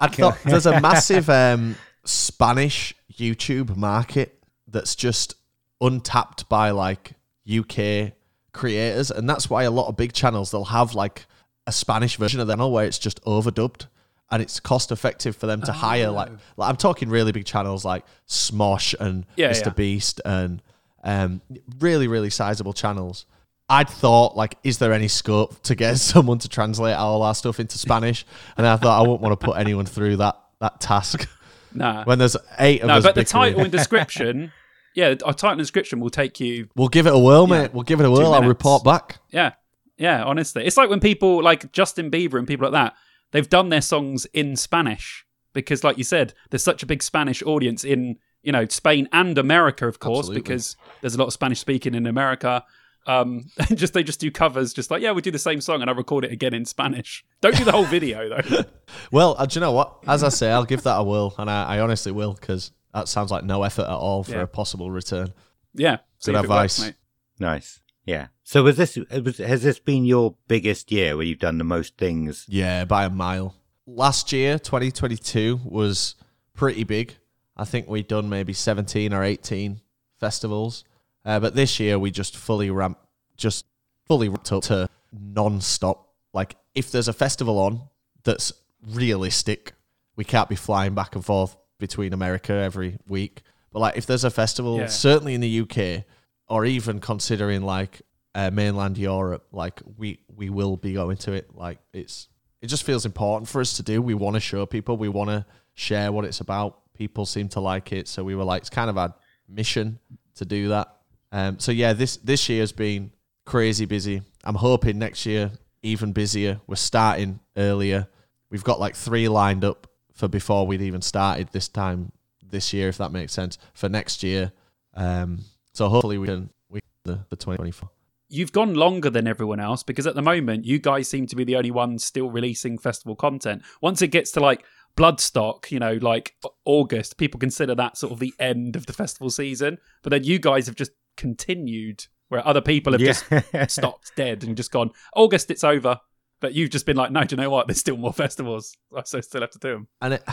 I 0.00 0.08
thought 0.08 0.38
there's 0.44 0.66
a 0.66 0.80
massive 0.80 1.30
um, 1.30 1.76
Spanish 2.04 2.94
YouTube 3.12 3.76
market 3.76 4.42
that's 4.66 4.96
just 4.96 5.36
untapped 5.80 6.48
by 6.48 6.70
like 6.70 7.12
UK 7.48 8.12
creators, 8.52 9.10
and 9.10 9.28
that's 9.28 9.48
why 9.48 9.64
a 9.64 9.70
lot 9.70 9.88
of 9.88 9.96
big 9.96 10.12
channels 10.12 10.50
they'll 10.50 10.64
have 10.64 10.94
like 10.94 11.26
a 11.66 11.72
Spanish 11.72 12.16
version 12.16 12.40
of 12.40 12.46
their 12.46 12.56
channel 12.56 12.72
where 12.72 12.84
it's 12.84 12.98
just 12.98 13.22
overdubbed 13.24 13.86
and 14.30 14.42
it's 14.42 14.58
cost 14.58 14.90
effective 14.90 15.36
for 15.36 15.46
them 15.46 15.60
to 15.62 15.70
oh. 15.70 15.74
hire 15.74 16.10
like 16.10 16.30
like 16.56 16.68
I'm 16.68 16.76
talking 16.76 17.08
really 17.08 17.32
big 17.32 17.44
channels 17.44 17.84
like 17.84 18.04
Smosh 18.26 18.94
and 18.98 19.26
yeah, 19.36 19.50
Mr. 19.50 19.66
Yeah. 19.66 19.72
Beast 19.72 20.20
and 20.24 20.62
um, 21.04 21.40
really 21.78 22.08
really 22.08 22.30
sizable 22.30 22.72
channels. 22.72 23.26
I'd 23.68 23.88
thought 23.88 24.36
like, 24.36 24.58
is 24.64 24.78
there 24.78 24.92
any 24.92 25.08
scope 25.08 25.62
to 25.62 25.74
get 25.74 25.96
someone 25.98 26.38
to 26.38 26.48
translate 26.48 26.96
all 26.96 27.22
our 27.22 27.34
stuff 27.34 27.60
into 27.60 27.78
Spanish? 27.78 28.26
And 28.56 28.66
I 28.66 28.76
thought 28.76 28.98
I 28.98 29.02
wouldn't 29.02 29.20
want 29.20 29.38
to 29.38 29.46
put 29.46 29.56
anyone 29.56 29.86
through 29.86 30.16
that 30.16 30.38
that 30.60 30.80
task. 30.80 31.28
Nah. 31.74 32.04
when 32.04 32.18
there's 32.18 32.36
eight 32.58 32.82
of 32.82 32.88
no, 32.88 32.96
us. 32.96 33.02
but 33.02 33.14
the 33.14 33.24
title 33.24 33.60
and 33.60 33.72
description, 33.72 34.52
yeah, 34.94 35.14
our 35.24 35.32
title 35.32 35.50
and 35.50 35.58
description 35.58 36.00
will 36.00 36.10
take 36.10 36.40
you. 36.40 36.68
We'll 36.76 36.88
give 36.88 37.06
it 37.06 37.14
a 37.14 37.18
whirl, 37.18 37.48
yeah, 37.48 37.62
mate. 37.62 37.74
We'll 37.74 37.82
give 37.82 38.00
it 38.00 38.06
a 38.06 38.10
whirl. 38.10 38.34
I'll 38.34 38.42
report 38.42 38.84
back. 38.84 39.18
Yeah, 39.30 39.52
yeah. 39.96 40.22
Honestly, 40.24 40.64
it's 40.64 40.76
like 40.76 40.90
when 40.90 41.00
people 41.00 41.42
like 41.42 41.72
Justin 41.72 42.10
Bieber 42.10 42.38
and 42.38 42.46
people 42.46 42.64
like 42.70 42.72
that, 42.72 42.94
they've 43.30 43.48
done 43.48 43.68
their 43.68 43.80
songs 43.80 44.26
in 44.26 44.56
Spanish 44.56 45.24
because, 45.52 45.84
like 45.84 45.98
you 45.98 46.04
said, 46.04 46.34
there's 46.50 46.62
such 46.62 46.82
a 46.82 46.86
big 46.86 47.02
Spanish 47.02 47.42
audience 47.42 47.84
in 47.84 48.18
you 48.42 48.52
know 48.52 48.66
Spain 48.66 49.08
and 49.12 49.38
America, 49.38 49.86
of 49.86 49.98
course, 49.98 50.26
Absolutely. 50.26 50.42
because 50.42 50.76
there's 51.00 51.14
a 51.14 51.18
lot 51.18 51.26
of 51.26 51.32
Spanish 51.32 51.60
speaking 51.60 51.94
in 51.94 52.06
America. 52.06 52.64
Um, 53.06 53.46
just 53.74 53.94
they 53.94 54.02
just 54.02 54.20
do 54.20 54.30
covers, 54.30 54.72
just 54.72 54.90
like 54.90 55.02
yeah, 55.02 55.12
we 55.12 55.22
do 55.22 55.30
the 55.30 55.38
same 55.38 55.60
song, 55.60 55.80
and 55.80 55.90
I 55.90 55.94
record 55.94 56.24
it 56.24 56.32
again 56.32 56.54
in 56.54 56.64
Spanish. 56.64 57.24
Don't 57.40 57.56
do 57.56 57.64
the 57.64 57.72
whole 57.72 57.84
video 57.84 58.28
though. 58.28 58.64
well, 59.10 59.36
uh, 59.38 59.46
do 59.46 59.56
you 59.56 59.60
know 59.60 59.72
what? 59.72 59.98
As 60.06 60.22
I 60.22 60.28
say, 60.28 60.50
I'll 60.50 60.64
give 60.64 60.82
that 60.84 60.96
a 60.96 61.02
whirl, 61.02 61.34
and 61.38 61.50
I, 61.50 61.76
I 61.76 61.80
honestly 61.80 62.12
will 62.12 62.34
because 62.34 62.72
that 62.94 63.08
sounds 63.08 63.30
like 63.30 63.44
no 63.44 63.62
effort 63.62 63.82
at 63.82 63.88
all 63.88 64.22
for 64.22 64.32
yeah. 64.32 64.42
a 64.42 64.46
possible 64.46 64.90
return. 64.90 65.32
Yeah, 65.74 65.98
good 66.24 66.36
advice. 66.36 66.80
Works, 66.80 66.96
nice. 67.38 67.80
Yeah. 68.04 68.28
So 68.42 68.62
was 68.62 68.76
this 68.76 68.96
was, 68.96 69.38
has 69.38 69.62
this 69.62 69.78
been 69.78 70.04
your 70.04 70.36
biggest 70.48 70.90
year 70.92 71.16
where 71.16 71.24
you've 71.24 71.38
done 71.38 71.58
the 71.58 71.64
most 71.64 71.96
things? 71.96 72.46
Yeah, 72.48 72.84
by 72.84 73.04
a 73.04 73.10
mile. 73.10 73.54
Last 73.86 74.32
year, 74.32 74.58
2022 74.58 75.60
was 75.64 76.16
pretty 76.54 76.84
big. 76.84 77.16
I 77.56 77.64
think 77.64 77.88
we'd 77.88 78.08
done 78.08 78.28
maybe 78.28 78.52
17 78.52 79.12
or 79.12 79.22
18 79.22 79.80
festivals. 80.18 80.84
Uh, 81.24 81.38
but 81.40 81.54
this 81.54 81.78
year 81.78 81.98
we 81.98 82.10
just 82.10 82.36
fully 82.36 82.70
ramp, 82.70 82.98
just 83.36 83.66
fully 84.06 84.28
ramped 84.28 84.52
up 84.52 84.62
to 84.64 84.88
non-stop. 85.12 86.08
Like 86.32 86.56
if 86.74 86.90
there's 86.90 87.08
a 87.08 87.12
festival 87.12 87.58
on 87.58 87.82
that's 88.24 88.52
realistic, 88.86 89.74
we 90.16 90.24
can't 90.24 90.48
be 90.48 90.56
flying 90.56 90.94
back 90.94 91.14
and 91.14 91.24
forth 91.24 91.56
between 91.82 92.12
America 92.12 92.52
every 92.52 92.96
week. 93.08 93.42
But 93.72 93.80
like 93.80 93.96
if 93.96 94.06
there's 94.06 94.22
a 94.22 94.30
festival, 94.30 94.78
yeah. 94.78 94.86
certainly 94.86 95.34
in 95.34 95.40
the 95.40 95.60
UK, 95.60 96.04
or 96.48 96.64
even 96.64 97.00
considering 97.00 97.62
like 97.62 98.02
uh, 98.36 98.50
mainland 98.52 98.96
Europe, 98.96 99.44
like 99.50 99.82
we 99.98 100.20
we 100.34 100.48
will 100.48 100.76
be 100.76 100.92
going 100.92 101.16
to 101.18 101.32
it. 101.32 101.54
Like 101.54 101.78
it's 101.92 102.28
it 102.60 102.68
just 102.68 102.84
feels 102.84 103.04
important 103.04 103.48
for 103.48 103.60
us 103.60 103.74
to 103.74 103.82
do. 103.82 104.00
We 104.00 104.14
want 104.14 104.34
to 104.34 104.40
show 104.40 104.64
people. 104.64 104.96
We 104.96 105.08
want 105.08 105.30
to 105.30 105.44
share 105.74 106.12
what 106.12 106.24
it's 106.24 106.40
about. 106.40 106.78
People 106.94 107.26
seem 107.26 107.48
to 107.48 107.60
like 107.60 107.90
it, 107.92 108.06
so 108.06 108.22
we 108.22 108.36
were 108.36 108.44
like, 108.44 108.60
it's 108.60 108.70
kind 108.70 108.88
of 108.88 108.96
our 108.96 109.12
mission 109.48 109.98
to 110.36 110.44
do 110.44 110.68
that. 110.68 110.96
Um, 111.32 111.58
so 111.58 111.72
yeah, 111.72 111.94
this 111.94 112.16
this 112.18 112.48
year 112.48 112.60
has 112.60 112.72
been 112.72 113.10
crazy 113.44 113.86
busy. 113.86 114.22
I'm 114.44 114.54
hoping 114.54 114.98
next 114.98 115.26
year 115.26 115.50
even 115.82 116.12
busier. 116.12 116.60
We're 116.66 116.76
starting 116.76 117.40
earlier. 117.56 118.06
We've 118.50 118.64
got 118.64 118.78
like 118.78 118.94
three 118.94 119.28
lined 119.28 119.64
up 119.64 119.88
for 120.14 120.28
before 120.28 120.66
we'd 120.66 120.82
even 120.82 121.02
started 121.02 121.48
this 121.52 121.68
time 121.68 122.12
this 122.42 122.72
year, 122.72 122.88
if 122.88 122.98
that 122.98 123.12
makes 123.12 123.32
sense, 123.32 123.58
for 123.74 123.88
next 123.88 124.22
year. 124.22 124.52
Um, 124.94 125.40
so 125.72 125.88
hopefully 125.88 126.18
we 126.18 126.26
can 126.26 126.50
we 126.68 126.80
the 127.04 127.24
the 127.30 127.36
2024. 127.36 127.90
You've 128.28 128.52
gone 128.52 128.74
longer 128.74 129.10
than 129.10 129.26
everyone 129.26 129.60
else 129.60 129.82
because 129.82 130.06
at 130.06 130.14
the 130.14 130.22
moment 130.22 130.64
you 130.64 130.78
guys 130.78 131.08
seem 131.08 131.26
to 131.26 131.36
be 131.36 131.44
the 131.44 131.56
only 131.56 131.70
ones 131.70 132.02
still 132.02 132.30
releasing 132.30 132.78
festival 132.78 133.14
content. 133.14 133.62
Once 133.82 134.00
it 134.00 134.08
gets 134.08 134.30
to 134.32 134.40
like 134.40 134.64
Bloodstock, 134.96 135.70
you 135.70 135.78
know, 135.78 135.98
like 136.00 136.34
August, 136.64 137.16
people 137.16 137.38
consider 137.38 137.74
that 137.74 137.96
sort 137.96 138.12
of 138.12 138.20
the 138.20 138.32
end 138.38 138.76
of 138.76 138.86
the 138.86 138.92
festival 138.92 139.30
season. 139.30 139.78
But 140.02 140.10
then 140.10 140.24
you 140.24 140.38
guys 140.38 140.66
have 140.66 140.76
just 140.76 140.92
continued 141.16 142.06
where 142.28 142.46
other 142.46 142.62
people 142.62 142.92
have 142.92 143.02
yeah. 143.02 143.12
just 143.12 143.70
stopped 143.78 144.12
dead 144.16 144.44
and 144.44 144.56
just 144.56 144.70
gone, 144.70 144.90
August, 145.14 145.50
it's 145.50 145.64
over. 145.64 145.98
But 146.42 146.54
you've 146.54 146.70
just 146.70 146.84
been 146.84 146.96
like, 146.96 147.12
no, 147.12 147.22
do 147.24 147.34
you 147.34 147.40
know 147.40 147.48
what? 147.48 147.68
There's 147.68 147.78
still 147.78 147.96
more 147.96 148.12
festivals. 148.24 148.76
So 149.04 149.16
I 149.18 149.20
still 149.22 149.40
have 149.40 149.50
to 149.52 149.58
do 149.58 149.68
them. 149.68 149.88
And 150.02 150.14
it, 150.14 150.24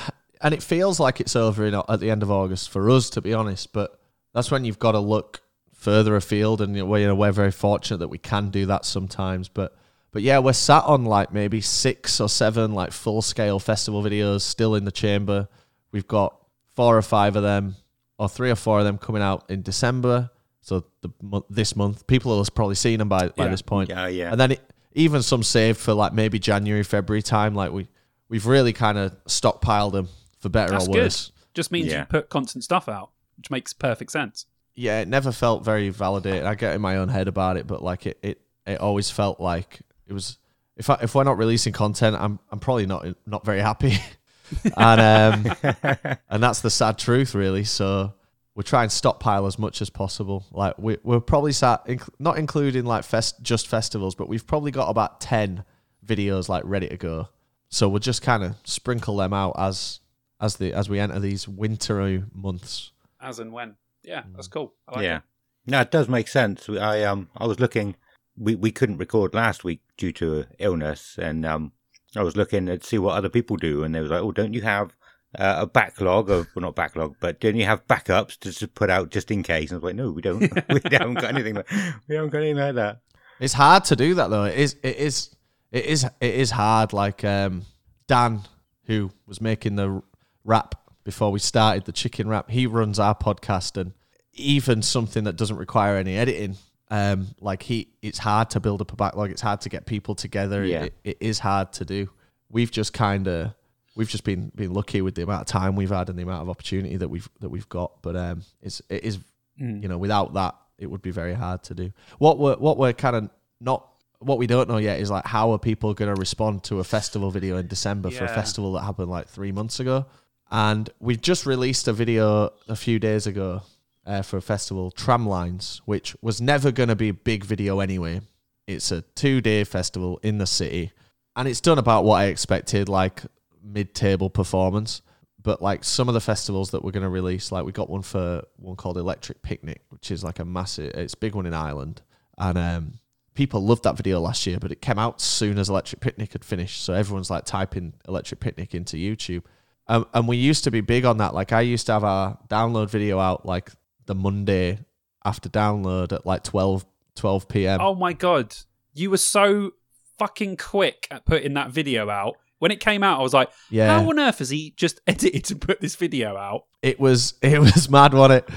and 0.41 0.53
it 0.53 0.61
feels 0.61 0.99
like 0.99 1.21
it's 1.21 1.35
over 1.35 1.65
in, 1.65 1.75
at 1.75 1.99
the 2.01 2.09
end 2.09 2.23
of 2.23 2.31
August 2.31 2.69
for 2.71 2.89
us, 2.89 3.09
to 3.11 3.21
be 3.21 3.33
honest. 3.33 3.71
But 3.71 3.97
that's 4.33 4.51
when 4.51 4.65
you've 4.65 4.79
got 4.79 4.93
to 4.93 4.99
look 4.99 5.41
further 5.73 6.15
afield. 6.15 6.61
And 6.61 6.75
you 6.75 6.85
know, 6.85 7.15
we're 7.15 7.31
very 7.31 7.51
fortunate 7.51 7.99
that 7.99 8.09
we 8.09 8.17
can 8.17 8.49
do 8.49 8.65
that 8.65 8.83
sometimes. 8.83 9.47
But 9.47 9.77
but 10.11 10.23
yeah, 10.23 10.39
we're 10.39 10.53
sat 10.53 10.83
on 10.85 11.05
like 11.05 11.31
maybe 11.31 11.61
six 11.61 12.19
or 12.19 12.27
seven 12.27 12.73
like 12.73 12.91
full 12.91 13.21
scale 13.21 13.59
festival 13.59 14.01
videos 14.01 14.41
still 14.41 14.73
in 14.73 14.83
the 14.83 14.91
chamber. 14.91 15.47
We've 15.91 16.07
got 16.07 16.35
four 16.75 16.97
or 16.97 17.01
five 17.03 17.35
of 17.35 17.43
them, 17.43 17.75
or 18.17 18.27
three 18.27 18.49
or 18.49 18.55
four 18.55 18.79
of 18.79 18.85
them 18.85 18.97
coming 18.97 19.21
out 19.21 19.45
in 19.49 19.61
December. 19.61 20.31
So 20.61 20.85
the 21.01 21.41
this 21.49 21.75
month, 21.75 22.07
people 22.07 22.35
have 22.37 22.55
probably 22.55 22.75
seen 22.75 22.99
them 22.99 23.09
by, 23.09 23.29
by 23.29 23.45
yeah. 23.45 23.51
this 23.51 23.61
point. 23.61 23.89
Yeah, 23.89 24.07
yeah. 24.07 24.31
And 24.31 24.39
then 24.39 24.51
it, 24.53 24.61
even 24.93 25.21
some 25.21 25.43
saved 25.43 25.79
for 25.79 25.93
like 25.93 26.13
maybe 26.13 26.39
January, 26.39 26.83
February 26.83 27.21
time. 27.21 27.55
Like 27.55 27.71
we 27.71 27.87
we've 28.27 28.45
really 28.45 28.73
kind 28.73 28.97
of 28.97 29.11
stockpiled 29.25 29.91
them 29.93 30.07
for 30.39 30.49
better 30.49 30.71
That's 30.71 30.87
or 30.87 30.91
worse. 30.91 31.27
Good. 31.27 31.33
Just 31.55 31.71
means 31.71 31.87
yeah. 31.87 32.01
you 32.01 32.05
put 32.05 32.29
constant 32.29 32.63
stuff 32.63 32.87
out, 32.87 33.11
which 33.37 33.49
makes 33.51 33.73
perfect 33.73 34.11
sense. 34.11 34.45
Yeah, 34.75 35.01
it 35.01 35.07
never 35.07 35.31
felt 35.31 35.65
very 35.65 35.89
validated. 35.89 36.45
I 36.45 36.55
get 36.55 36.73
in 36.73 36.81
my 36.81 36.97
own 36.97 37.09
head 37.09 37.27
about 37.27 37.57
it, 37.57 37.67
but 37.67 37.83
like 37.83 38.05
it, 38.05 38.17
it, 38.21 38.41
it 38.65 38.79
always 38.79 39.11
felt 39.11 39.39
like 39.39 39.81
it 40.07 40.13
was. 40.13 40.37
If 40.77 40.89
I, 40.89 40.97
if 41.01 41.13
we're 41.13 41.25
not 41.25 41.37
releasing 41.37 41.73
content, 41.73 42.15
I'm 42.17 42.39
I'm 42.49 42.59
probably 42.59 42.85
not 42.85 43.05
not 43.25 43.45
very 43.45 43.59
happy, 43.59 43.97
and 44.77 45.45
um, 45.45 45.75
and 46.29 46.41
that's 46.41 46.61
the 46.61 46.69
sad 46.69 46.97
truth, 46.97 47.35
really. 47.35 47.65
So 47.65 48.13
we 48.59 48.63
try 48.63 48.83
and 48.83 48.91
stockpile 48.91 49.45
as 49.45 49.57
much 49.57 49.81
as 49.81 49.89
possible. 49.89 50.45
Like 50.51 50.77
we 50.77 50.97
we're 51.01 51.21
probably 51.21 51.53
sat 51.53 51.85
inc- 51.85 52.09
not 52.19 52.37
including 52.37 52.83
like 52.83 53.05
fest 53.05 53.41
just 53.41 53.69
festivals, 53.69 54.15
but 54.15 54.27
we've 54.27 54.45
probably 54.45 54.69
got 54.69 54.89
about 54.89 55.21
ten 55.21 55.63
videos 56.05 56.49
like 56.49 56.63
ready 56.65 56.89
to 56.89 56.97
go. 56.97 57.29
So 57.69 57.87
we'll 57.87 57.99
just 57.99 58.21
kind 58.21 58.43
of 58.43 58.57
sprinkle 58.65 59.15
them 59.15 59.31
out 59.31 59.55
as 59.57 60.01
as 60.41 60.57
the 60.57 60.73
as 60.73 60.89
we 60.89 60.99
enter 60.99 61.21
these 61.21 61.47
wintry 61.47 62.25
months. 62.33 62.91
As 63.21 63.39
and 63.39 63.53
when, 63.53 63.75
yeah, 64.03 64.23
that's 64.35 64.49
cool. 64.49 64.73
Like 64.93 65.03
yeah, 65.03 65.17
it. 65.19 65.23
no, 65.67 65.79
it 65.79 65.91
does 65.91 66.09
make 66.09 66.27
sense. 66.27 66.67
I 66.67 67.03
um 67.03 67.29
I 67.37 67.47
was 67.47 67.61
looking, 67.61 67.95
we 68.35 68.55
we 68.55 68.71
couldn't 68.71 68.97
record 68.97 69.33
last 69.33 69.63
week 69.63 69.79
due 69.95 70.11
to 70.11 70.47
illness, 70.59 71.17
and 71.17 71.45
um 71.45 71.71
I 72.13 72.23
was 72.23 72.35
looking 72.35 72.65
to 72.65 72.83
see 72.83 72.99
what 72.99 73.15
other 73.15 73.29
people 73.29 73.55
do, 73.55 73.85
and 73.85 73.95
they 73.95 74.01
was 74.01 74.11
like, 74.11 74.21
oh, 74.21 74.33
don't 74.33 74.53
you 74.53 74.63
have 74.63 74.91
uh, 75.37 75.57
a 75.59 75.67
backlog 75.67 76.29
of 76.29 76.47
well 76.55 76.61
not 76.61 76.75
backlog 76.75 77.15
but 77.19 77.39
don't 77.39 77.55
you 77.55 77.65
have 77.65 77.85
backups 77.87 78.37
to, 78.39 78.51
to 78.51 78.67
put 78.67 78.89
out 78.89 79.11
just 79.11 79.31
in 79.31 79.43
case. 79.43 79.71
And 79.71 79.75
I 79.75 79.77
was 79.77 79.83
like 79.83 79.95
no 79.95 80.11
we 80.11 80.21
don't. 80.21 80.39
We 80.69 80.81
haven't 80.91 81.15
got 81.15 81.33
anything 81.33 81.55
like, 81.55 81.69
we 82.07 82.15
haven't 82.15 82.31
got 82.31 82.39
anything 82.39 82.57
like 82.57 82.75
that. 82.75 83.01
It's 83.39 83.53
hard 83.53 83.85
to 83.85 83.95
do 83.95 84.15
that 84.15 84.29
though. 84.29 84.45
It 84.45 84.57
is 84.57 84.75
it 84.83 84.97
is 84.97 85.35
it 85.71 85.85
is 85.85 86.03
it 86.03 86.33
is 86.33 86.51
hard 86.51 86.93
like 86.93 87.23
um, 87.23 87.63
Dan 88.07 88.41
who 88.85 89.11
was 89.27 89.39
making 89.39 89.75
the 89.75 90.01
wrap 90.43 90.75
before 91.03 91.31
we 91.31 91.39
started 91.39 91.85
the 91.85 91.91
chicken 91.91 92.27
wrap 92.27 92.49
he 92.49 92.65
runs 92.65 92.99
our 92.99 93.15
podcast 93.15 93.79
and 93.79 93.93
even 94.33 94.81
something 94.81 95.25
that 95.25 95.35
doesn't 95.35 95.57
require 95.57 95.95
any 95.97 96.15
editing 96.17 96.55
um, 96.91 97.27
like 97.39 97.63
he 97.63 97.89
it's 98.01 98.17
hard 98.17 98.49
to 98.51 98.59
build 98.59 98.81
up 98.81 98.91
a 98.91 98.95
backlog. 98.95 99.31
It's 99.31 99.41
hard 99.41 99.61
to 99.61 99.69
get 99.69 99.85
people 99.85 100.15
together. 100.15 100.65
Yeah. 100.65 100.83
it, 100.83 100.93
it 101.03 101.17
is 101.19 101.39
hard 101.39 101.71
to 101.73 101.85
do. 101.85 102.09
We've 102.49 102.71
just 102.71 102.93
kind 102.93 103.27
of 103.27 103.53
we've 103.95 104.09
just 104.09 104.23
been 104.23 104.51
been 104.55 104.73
lucky 104.73 105.01
with 105.01 105.15
the 105.15 105.23
amount 105.23 105.41
of 105.41 105.47
time 105.47 105.75
we've 105.75 105.89
had 105.89 106.09
and 106.09 106.17
the 106.17 106.23
amount 106.23 106.41
of 106.41 106.49
opportunity 106.49 106.97
that 106.97 107.09
we've 107.09 107.29
that 107.39 107.49
we've 107.49 107.69
got. 107.69 108.01
But 108.01 108.15
um, 108.15 108.43
it's 108.61 108.81
it 108.89 109.03
is 109.03 109.17
mm. 109.59 109.81
you 109.81 109.87
know 109.87 109.97
without 109.97 110.33
that 110.33 110.55
it 110.77 110.87
would 110.87 111.01
be 111.01 111.11
very 111.11 111.33
hard 111.33 111.63
to 111.63 111.73
do. 111.73 111.91
What 112.17 112.39
we're 112.39 112.55
what 112.55 112.77
we're 112.77 112.93
kind 112.93 113.15
of 113.15 113.29
not 113.59 113.87
what 114.19 114.37
we 114.37 114.47
don't 114.47 114.69
know 114.69 114.77
yet 114.77 114.99
is 114.99 115.09
like 115.09 115.25
how 115.25 115.51
are 115.51 115.59
people 115.59 115.93
going 115.93 116.13
to 116.13 116.19
respond 116.19 116.63
to 116.65 116.79
a 116.79 116.83
festival 116.83 117.31
video 117.31 117.57
in 117.57 117.67
December 117.67 118.09
yeah. 118.09 118.19
for 118.19 118.25
a 118.25 118.29
festival 118.29 118.73
that 118.73 118.81
happened 118.81 119.09
like 119.09 119.27
three 119.27 119.51
months 119.51 119.79
ago. 119.79 120.05
And 120.51 120.89
we've 120.99 121.21
just 121.21 121.45
released 121.45 121.87
a 121.87 121.93
video 121.93 122.51
a 122.67 122.75
few 122.75 122.99
days 122.99 123.27
ago 123.27 123.61
uh, 124.05 124.23
for 124.23 124.37
a 124.37 124.41
festival, 124.41 124.91
Tramlines, 124.91 125.77
which 125.85 126.15
was 126.21 126.41
never 126.41 126.71
going 126.71 126.89
to 126.89 126.95
be 126.95 127.09
a 127.09 127.13
big 127.13 127.45
video 127.45 127.79
anyway. 127.79 128.21
It's 128.67 128.91
a 128.91 129.01
two 129.15 129.41
day 129.41 129.63
festival 129.63 130.19
in 130.23 130.37
the 130.37 130.47
city, 130.47 130.91
and 131.35 131.47
it's 131.47 131.61
done 131.61 131.77
about 131.77 132.03
what 132.03 132.15
I 132.15 132.25
expected. 132.25 132.89
Like 132.89 133.21
mid-table 133.63 134.29
performance. 134.29 135.01
But 135.41 135.61
like 135.61 135.83
some 135.83 136.09
of 136.09 136.13
the 136.13 136.19
festivals 136.19 136.71
that 136.71 136.83
we're 136.83 136.91
going 136.91 137.03
to 137.03 137.09
release, 137.09 137.51
like 137.51 137.65
we 137.65 137.71
got 137.71 137.89
one 137.89 138.01
for 138.01 138.43
one 138.57 138.75
called 138.75 138.97
Electric 138.97 139.41
Picnic, 139.41 139.81
which 139.89 140.11
is 140.11 140.23
like 140.23 140.39
a 140.39 140.45
massive, 140.45 140.93
it's 140.95 141.13
a 141.13 141.17
big 141.17 141.33
one 141.33 141.45
in 141.45 141.53
Ireland, 141.53 142.01
and 142.37 142.57
um, 142.57 142.93
people 143.35 143.61
loved 143.61 143.83
that 143.83 143.95
video 143.95 144.19
last 144.19 144.45
year. 144.45 144.59
But 144.59 144.73
it 144.73 144.81
came 144.81 144.99
out 144.99 145.21
soon 145.21 145.57
as 145.57 145.69
Electric 145.69 146.01
Picnic 146.01 146.33
had 146.33 146.43
finished, 146.43 146.83
so 146.83 146.93
everyone's 146.93 147.29
like 147.29 147.45
typing 147.45 147.93
Electric 148.07 148.41
Picnic 148.41 148.75
into 148.75 148.97
YouTube. 148.97 149.43
Um, 149.87 150.05
and 150.13 150.27
we 150.27 150.35
used 150.37 150.65
to 150.65 150.71
be 150.71 150.81
big 150.81 151.05
on 151.05 151.17
that. 151.17 151.33
Like 151.33 151.53
I 151.53 151.61
used 151.61 151.85
to 151.87 151.93
have 151.93 152.03
our 152.03 152.37
download 152.49 152.89
video 152.89 153.17
out 153.17 153.45
like 153.45 153.71
the 154.05 154.15
Monday 154.15 154.79
after 155.23 155.49
download 155.49 156.11
at 156.11 156.25
like 156.25 156.43
12, 156.43 156.85
12 157.15 157.47
p.m. 157.47 157.79
Oh 157.81 157.95
my 157.95 158.13
god, 158.13 158.55
you 158.93 159.09
were 159.09 159.17
so 159.17 159.71
fucking 160.17 160.57
quick 160.57 161.07
at 161.09 161.25
putting 161.25 161.53
that 161.53 161.71
video 161.71 162.09
out. 162.09 162.35
When 162.59 162.71
it 162.71 162.79
came 162.79 163.03
out, 163.03 163.19
I 163.19 163.23
was 163.23 163.33
like, 163.33 163.49
Yeah. 163.69 163.87
"How 163.99 164.09
on 164.09 164.19
earth 164.19 164.39
has 164.39 164.49
he 164.49 164.73
just 164.77 165.01
edited 165.07 165.45
to 165.45 165.55
put 165.55 165.81
this 165.81 165.95
video 165.95 166.37
out?" 166.37 166.65
It 166.81 166.99
was 166.99 167.33
it 167.41 167.59
was 167.59 167.89
mad, 167.89 168.13
wasn't 168.13 168.43
it? 168.47 168.53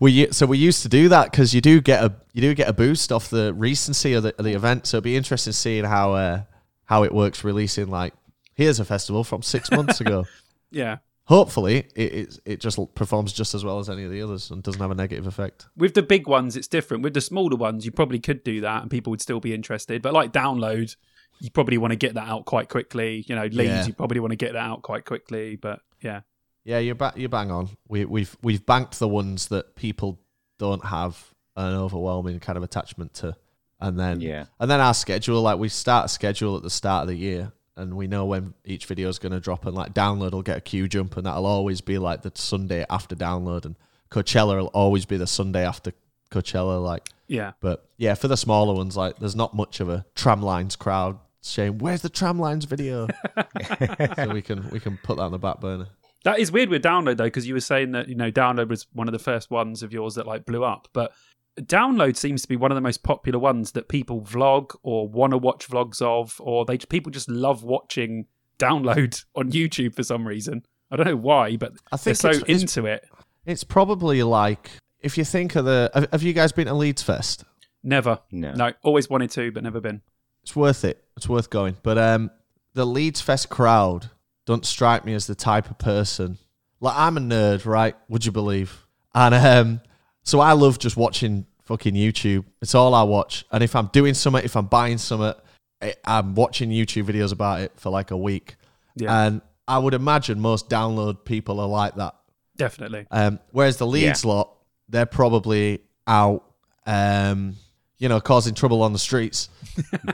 We 0.00 0.32
so 0.32 0.46
we 0.46 0.56
used 0.58 0.82
to 0.82 0.88
do 0.88 1.08
that 1.10 1.30
because 1.30 1.54
you 1.54 1.60
do 1.60 1.80
get 1.80 2.02
a 2.02 2.14
you 2.32 2.40
do 2.40 2.54
get 2.54 2.68
a 2.68 2.72
boost 2.72 3.12
off 3.12 3.28
the 3.28 3.52
recency 3.52 4.14
of 4.14 4.22
the, 4.22 4.34
of 4.38 4.44
the 4.44 4.54
event. 4.54 4.86
So 4.86 4.96
it'd 4.96 5.04
be 5.04 5.16
interesting 5.16 5.52
seeing 5.52 5.84
how 5.84 6.14
uh, 6.14 6.42
how 6.86 7.04
it 7.04 7.12
works 7.12 7.44
releasing 7.44 7.88
like 7.88 8.14
here's 8.54 8.80
a 8.80 8.84
festival 8.84 9.24
from 9.24 9.42
six 9.42 9.70
months 9.70 10.00
ago. 10.00 10.26
Yeah. 10.72 10.98
Hopefully, 11.24 11.88
it, 11.96 12.12
it 12.12 12.38
it 12.44 12.60
just 12.60 12.78
performs 12.94 13.32
just 13.32 13.54
as 13.54 13.64
well 13.64 13.80
as 13.80 13.90
any 13.90 14.04
of 14.04 14.10
the 14.12 14.22
others 14.22 14.50
and 14.52 14.62
doesn't 14.62 14.80
have 14.80 14.90
a 14.92 14.94
negative 14.94 15.26
effect. 15.26 15.66
With 15.76 15.94
the 15.94 16.02
big 16.02 16.26
ones, 16.28 16.56
it's 16.56 16.68
different. 16.68 17.02
With 17.02 17.14
the 17.14 17.20
smaller 17.20 17.56
ones, 17.56 17.84
you 17.84 17.90
probably 17.90 18.20
could 18.20 18.44
do 18.44 18.60
that, 18.60 18.82
and 18.82 18.90
people 18.90 19.10
would 19.10 19.20
still 19.20 19.40
be 19.40 19.52
interested. 19.54 20.00
But 20.02 20.12
like 20.12 20.32
download, 20.32 20.94
you 21.40 21.50
probably 21.50 21.78
want 21.78 21.90
to 21.92 21.96
get 21.96 22.14
that 22.14 22.28
out 22.28 22.44
quite 22.44 22.68
quickly. 22.68 23.24
You 23.26 23.34
know, 23.34 23.42
Leeds, 23.44 23.56
Yeah. 23.58 23.86
you 23.86 23.92
probably 23.94 24.20
want 24.20 24.30
to 24.32 24.36
get 24.36 24.52
that 24.52 24.62
out 24.70 24.82
quite 24.82 25.04
quickly. 25.04 25.56
But 25.56 25.80
yeah, 26.00 26.20
Yeah, 26.64 26.78
you're 26.78 26.94
ba- 26.94 27.14
you're 27.16 27.28
bang 27.28 27.50
on. 27.50 27.70
We, 27.88 28.04
we've 28.04 28.36
we've 28.42 28.64
banked 28.64 28.98
the 28.98 29.08
ones 29.08 29.48
that 29.48 29.74
people 29.76 30.20
don't 30.58 30.84
have 30.84 31.32
an 31.56 31.74
overwhelming 31.74 32.38
kind 32.40 32.56
of 32.56 32.62
attachment 32.62 33.14
to, 33.14 33.34
and 33.80 33.98
then 33.98 34.20
Yeah. 34.20 34.44
and 34.60 34.70
then 34.70 34.80
our 34.80 34.94
schedule. 34.94 35.40
Like 35.42 35.58
we 35.58 35.68
start 35.68 36.04
a 36.06 36.08
schedule 36.08 36.56
at 36.56 36.62
the 36.62 36.70
start 36.70 37.02
of 37.02 37.08
the 37.08 37.16
year, 37.16 37.52
and 37.76 37.96
we 37.96 38.06
know 38.06 38.26
when 38.26 38.52
each 38.64 38.84
video 38.86 39.08
is 39.08 39.18
going 39.18 39.32
to 39.32 39.40
drop, 39.40 39.64
and 39.66 39.74
like 39.74 39.94
download 39.94 40.32
will 40.32 40.42
get 40.42 40.58
a 40.58 40.60
queue 40.60 40.86
jump, 40.88 41.16
and 41.16 41.24
that'll 41.26 41.46
always 41.46 41.80
be 41.80 41.96
like 41.98 42.20
the 42.22 42.32
Sunday 42.34 42.84
after 42.90 43.16
download, 43.16 43.64
and 43.64 43.76
Coachella 44.10 44.56
will 44.58 44.66
always 44.68 45.06
be 45.06 45.16
the 45.16 45.26
Sunday 45.26 45.64
after 45.66 45.92
Coachella. 46.30 46.82
Like 46.84 47.08
yeah. 47.26 47.52
but 47.60 47.88
yeah, 47.96 48.14
for 48.14 48.28
the 48.28 48.36
smaller 48.36 48.74
ones, 48.74 48.96
like 48.96 49.18
there's 49.18 49.36
not 49.36 49.54
much 49.54 49.80
of 49.80 49.88
a 49.88 50.04
tramlines 50.14 50.76
crowd 50.78 51.18
saying, 51.40 51.78
"Where's 51.78 52.02
the 52.02 52.10
tramlines 52.10 52.66
video?" 52.66 53.08
so 54.16 54.28
we 54.32 54.42
can 54.42 54.68
we 54.70 54.80
can 54.80 54.98
put 55.02 55.16
that 55.16 55.22
on 55.24 55.32
the 55.32 55.38
back 55.38 55.60
burner. 55.60 55.88
That 56.24 56.38
is 56.38 56.52
weird 56.52 56.68
with 56.68 56.82
download 56.82 57.16
though, 57.16 57.24
because 57.24 57.46
you 57.48 57.54
were 57.54 57.60
saying 57.60 57.92
that 57.92 58.08
you 58.08 58.14
know 58.14 58.30
download 58.30 58.68
was 58.68 58.86
one 58.92 59.08
of 59.08 59.12
the 59.12 59.18
first 59.18 59.50
ones 59.50 59.82
of 59.82 59.92
yours 59.92 60.14
that 60.16 60.26
like 60.26 60.44
blew 60.44 60.64
up, 60.64 60.88
but 60.92 61.12
download 61.60 62.16
seems 62.16 62.42
to 62.42 62.48
be 62.48 62.56
one 62.56 62.70
of 62.70 62.74
the 62.76 62.80
most 62.80 63.02
popular 63.02 63.38
ones 63.38 63.72
that 63.72 63.88
people 63.88 64.20
vlog 64.22 64.74
or 64.82 65.08
want 65.08 65.32
to 65.32 65.38
watch 65.38 65.68
vlogs 65.68 66.00
of, 66.02 66.36
or 66.40 66.64
they 66.64 66.78
people 66.78 67.10
just 67.10 67.28
love 67.28 67.64
watching 67.64 68.26
download 68.58 69.24
on 69.34 69.50
YouTube 69.50 69.94
for 69.94 70.02
some 70.02 70.26
reason. 70.26 70.64
I 70.90 70.96
don't 70.96 71.06
know 71.06 71.16
why, 71.16 71.56
but 71.56 71.72
I 71.92 71.96
think 71.96 72.18
they're 72.18 72.32
so 72.34 72.38
it's- 72.40 72.42
it's- 72.42 72.60
into 72.62 72.86
it. 72.86 73.04
It's 73.46 73.64
probably 73.64 74.22
like 74.22 74.70
if 75.00 75.16
you 75.16 75.24
think 75.24 75.56
of 75.56 75.64
the. 75.64 75.90
Have, 75.94 76.08
have 76.12 76.22
you 76.22 76.34
guys 76.34 76.52
been 76.52 76.66
to 76.66 76.74
Leeds 76.74 77.02
Fest? 77.02 77.44
Never, 77.82 78.18
No. 78.30 78.52
no, 78.52 78.72
always 78.82 79.08
wanted 79.08 79.30
to, 79.30 79.50
but 79.50 79.62
never 79.62 79.80
been. 79.80 80.02
It's 80.50 80.56
worth 80.56 80.84
it. 80.84 81.00
It's 81.16 81.28
worth 81.28 81.48
going. 81.48 81.76
But 81.84 81.96
um, 81.96 82.28
the 82.74 82.84
Leeds 82.84 83.20
Fest 83.20 83.48
crowd 83.50 84.10
don't 84.46 84.66
strike 84.66 85.04
me 85.04 85.14
as 85.14 85.28
the 85.28 85.36
type 85.36 85.70
of 85.70 85.78
person. 85.78 86.38
Like 86.80 86.94
I'm 86.96 87.16
a 87.16 87.20
nerd, 87.20 87.66
right? 87.66 87.94
Would 88.08 88.26
you 88.26 88.32
believe? 88.32 88.84
And 89.14 89.32
um, 89.32 89.80
so 90.24 90.40
I 90.40 90.54
love 90.54 90.80
just 90.80 90.96
watching 90.96 91.46
fucking 91.66 91.94
YouTube. 91.94 92.44
It's 92.60 92.74
all 92.74 92.96
I 92.96 93.04
watch. 93.04 93.44
And 93.52 93.62
if 93.62 93.76
I'm 93.76 93.86
doing 93.92 94.12
something, 94.12 94.42
if 94.44 94.56
I'm 94.56 94.66
buying 94.66 94.98
something, 94.98 95.40
I- 95.80 95.94
I'm 96.04 96.34
watching 96.34 96.70
YouTube 96.70 97.04
videos 97.04 97.32
about 97.32 97.60
it 97.60 97.70
for 97.76 97.90
like 97.90 98.10
a 98.10 98.16
week. 98.16 98.56
Yeah. 98.96 99.26
And 99.26 99.42
I 99.68 99.78
would 99.78 99.94
imagine 99.94 100.40
most 100.40 100.68
download 100.68 101.24
people 101.24 101.60
are 101.60 101.68
like 101.68 101.94
that. 101.94 102.16
Definitely. 102.56 103.06
Um, 103.12 103.38
whereas 103.52 103.76
the 103.76 103.86
Leeds 103.86 104.24
lot, 104.24 104.50
they're 104.88 105.06
probably 105.06 105.78
out, 106.08 106.44
um, 106.86 107.54
you 107.98 108.08
know, 108.08 108.20
causing 108.20 108.54
trouble 108.54 108.82
on 108.82 108.92
the 108.92 108.98
streets. 108.98 109.48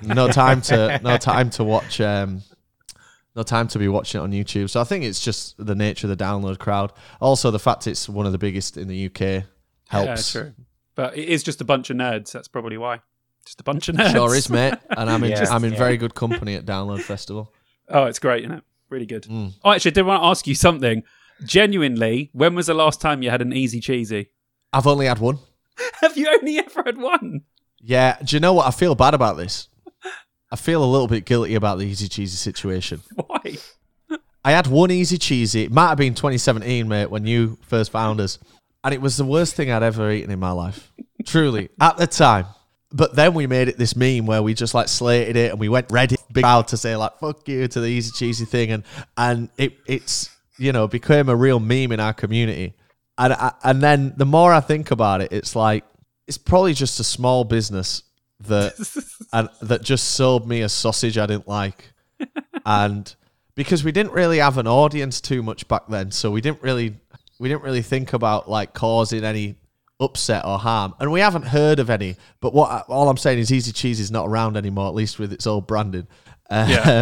No 0.02 0.28
time 0.28 0.60
to, 0.62 1.00
no 1.02 1.16
time 1.16 1.50
to 1.50 1.64
watch, 1.64 2.00
um, 2.00 2.42
no 3.34 3.42
time 3.42 3.68
to 3.68 3.78
be 3.78 3.88
watching 3.88 4.20
it 4.20 4.24
on 4.24 4.32
YouTube. 4.32 4.70
So 4.70 4.80
I 4.80 4.84
think 4.84 5.04
it's 5.04 5.20
just 5.20 5.54
the 5.64 5.74
nature 5.74 6.06
of 6.06 6.16
the 6.16 6.22
download 6.24 6.58
crowd. 6.58 6.92
Also, 7.20 7.50
the 7.50 7.58
fact 7.58 7.86
it's 7.86 8.08
one 8.08 8.26
of 8.26 8.32
the 8.32 8.38
biggest 8.38 8.76
in 8.76 8.88
the 8.88 9.06
UK 9.06 9.44
helps. 9.88 10.34
Yeah, 10.34 10.42
true. 10.42 10.52
But 10.94 11.16
it 11.18 11.28
is 11.28 11.42
just 11.42 11.60
a 11.60 11.64
bunch 11.64 11.90
of 11.90 11.96
nerds. 11.96 12.32
That's 12.32 12.48
probably 12.48 12.78
why. 12.78 13.00
Just 13.44 13.60
a 13.60 13.64
bunch 13.64 13.88
of 13.88 13.96
nerds. 13.96 14.12
Sure 14.12 14.34
is, 14.34 14.48
mate. 14.48 14.74
And 14.90 15.10
I'm 15.10 15.22
in, 15.22 15.30
Yeah. 15.32 15.44
I'm 15.50 15.64
in 15.64 15.72
Yeah. 15.72 15.78
very 15.78 15.96
good 15.98 16.14
company 16.14 16.54
at 16.54 16.64
Download 16.64 17.00
Festival. 17.02 17.52
Oh, 17.88 18.04
it's 18.04 18.18
great, 18.18 18.44
isn't 18.44 18.56
it? 18.58 18.64
Really 18.88 19.06
good. 19.06 19.24
Mm. 19.24 19.52
Oh, 19.64 19.72
actually, 19.72 19.90
I 19.90 19.94
did 19.94 20.06
want 20.06 20.22
to 20.22 20.26
ask 20.26 20.46
you 20.46 20.54
something. 20.54 21.02
Genuinely, 21.44 22.30
when 22.32 22.54
was 22.54 22.66
the 22.66 22.74
last 22.74 23.00
time 23.00 23.22
you 23.22 23.30
had 23.30 23.42
an 23.42 23.52
easy 23.52 23.78
cheesy? 23.80 24.30
I've 24.72 24.86
only 24.86 25.06
had 25.06 25.18
one. 25.18 25.38
Have 26.00 26.16
you 26.16 26.28
only 26.28 26.58
ever 26.58 26.82
had 26.84 26.96
one? 26.98 27.42
Yeah. 27.86 28.18
Do 28.22 28.34
you 28.34 28.40
know 28.40 28.52
what? 28.52 28.66
I 28.66 28.72
feel 28.72 28.96
bad 28.96 29.14
about 29.14 29.36
this. 29.36 29.68
I 30.50 30.56
feel 30.56 30.82
a 30.82 30.86
little 30.86 31.06
bit 31.06 31.24
guilty 31.24 31.54
about 31.54 31.78
the 31.78 31.84
easy 31.84 32.08
cheesy 32.08 32.36
situation. 32.36 33.00
Why? 33.14 33.58
I 34.44 34.50
had 34.50 34.66
one 34.66 34.90
easy 34.90 35.18
cheesy. 35.18 35.62
It 35.64 35.72
might 35.72 35.88
have 35.88 35.98
been 35.98 36.14
2017, 36.14 36.88
mate, 36.88 37.10
when 37.10 37.26
you 37.26 37.58
first 37.62 37.92
found 37.92 38.20
us. 38.20 38.40
And 38.82 38.92
it 38.92 39.00
was 39.00 39.16
the 39.16 39.24
worst 39.24 39.54
thing 39.54 39.70
I'd 39.70 39.84
ever 39.84 40.10
eaten 40.10 40.32
in 40.32 40.40
my 40.40 40.50
life. 40.50 40.92
Truly. 41.24 41.68
At 41.80 41.96
the 41.96 42.08
time. 42.08 42.46
But 42.90 43.14
then 43.14 43.34
we 43.34 43.46
made 43.46 43.68
it 43.68 43.78
this 43.78 43.94
meme 43.94 44.26
where 44.26 44.42
we 44.42 44.54
just 44.54 44.74
like 44.74 44.88
slated 44.88 45.36
it 45.36 45.52
and 45.52 45.60
we 45.60 45.68
went 45.68 45.88
Reddit 45.88 46.16
big 46.32 46.44
out 46.44 46.68
to 46.68 46.76
say 46.76 46.96
like 46.96 47.18
fuck 47.18 47.46
you 47.48 47.66
to 47.66 47.80
the 47.80 47.88
easy 47.88 48.12
cheesy 48.12 48.44
thing 48.44 48.70
and 48.70 48.84
and 49.16 49.48
it 49.58 49.76
it's 49.86 50.30
you 50.56 50.70
know 50.72 50.86
became 50.86 51.28
a 51.28 51.34
real 51.34 51.58
meme 51.58 51.92
in 51.92 51.98
our 51.98 52.12
community. 52.12 52.74
And 53.18 53.32
I, 53.32 53.52
and 53.64 53.82
then 53.82 54.14
the 54.16 54.24
more 54.24 54.52
I 54.52 54.60
think 54.60 54.92
about 54.92 55.20
it, 55.20 55.32
it's 55.32 55.56
like 55.56 55.84
it's 56.26 56.38
probably 56.38 56.74
just 56.74 56.98
a 57.00 57.04
small 57.04 57.44
business 57.44 58.02
that 58.40 58.74
and 59.32 59.48
that 59.62 59.82
just 59.82 60.12
sold 60.14 60.48
me 60.48 60.62
a 60.62 60.68
sausage 60.68 61.16
I 61.18 61.26
didn't 61.26 61.48
like. 61.48 61.92
and 62.64 63.14
because 63.54 63.84
we 63.84 63.92
didn't 63.92 64.12
really 64.12 64.38
have 64.38 64.58
an 64.58 64.66
audience 64.66 65.20
too 65.20 65.42
much 65.42 65.66
back 65.68 65.86
then, 65.88 66.10
so 66.10 66.30
we 66.30 66.40
didn't 66.40 66.62
really 66.62 66.96
we 67.38 67.48
didn't 67.48 67.62
really 67.62 67.82
think 67.82 68.12
about 68.12 68.48
like 68.50 68.74
causing 68.74 69.24
any 69.24 69.56
upset 70.00 70.44
or 70.44 70.58
harm, 70.58 70.94
and 71.00 71.10
we 71.12 71.20
haven't 71.20 71.46
heard 71.46 71.78
of 71.78 71.88
any. 71.90 72.16
But 72.40 72.52
what 72.54 72.84
all 72.88 73.08
I'm 73.08 73.16
saying 73.16 73.38
is, 73.38 73.52
Easy 73.52 73.72
Cheese 73.72 74.00
is 74.00 74.10
not 74.10 74.26
around 74.26 74.56
anymore, 74.56 74.88
at 74.88 74.94
least 74.94 75.18
with 75.18 75.32
its 75.32 75.46
old 75.46 75.66
branding. 75.66 76.06
Um, 76.50 76.68
Yeah. 76.70 77.00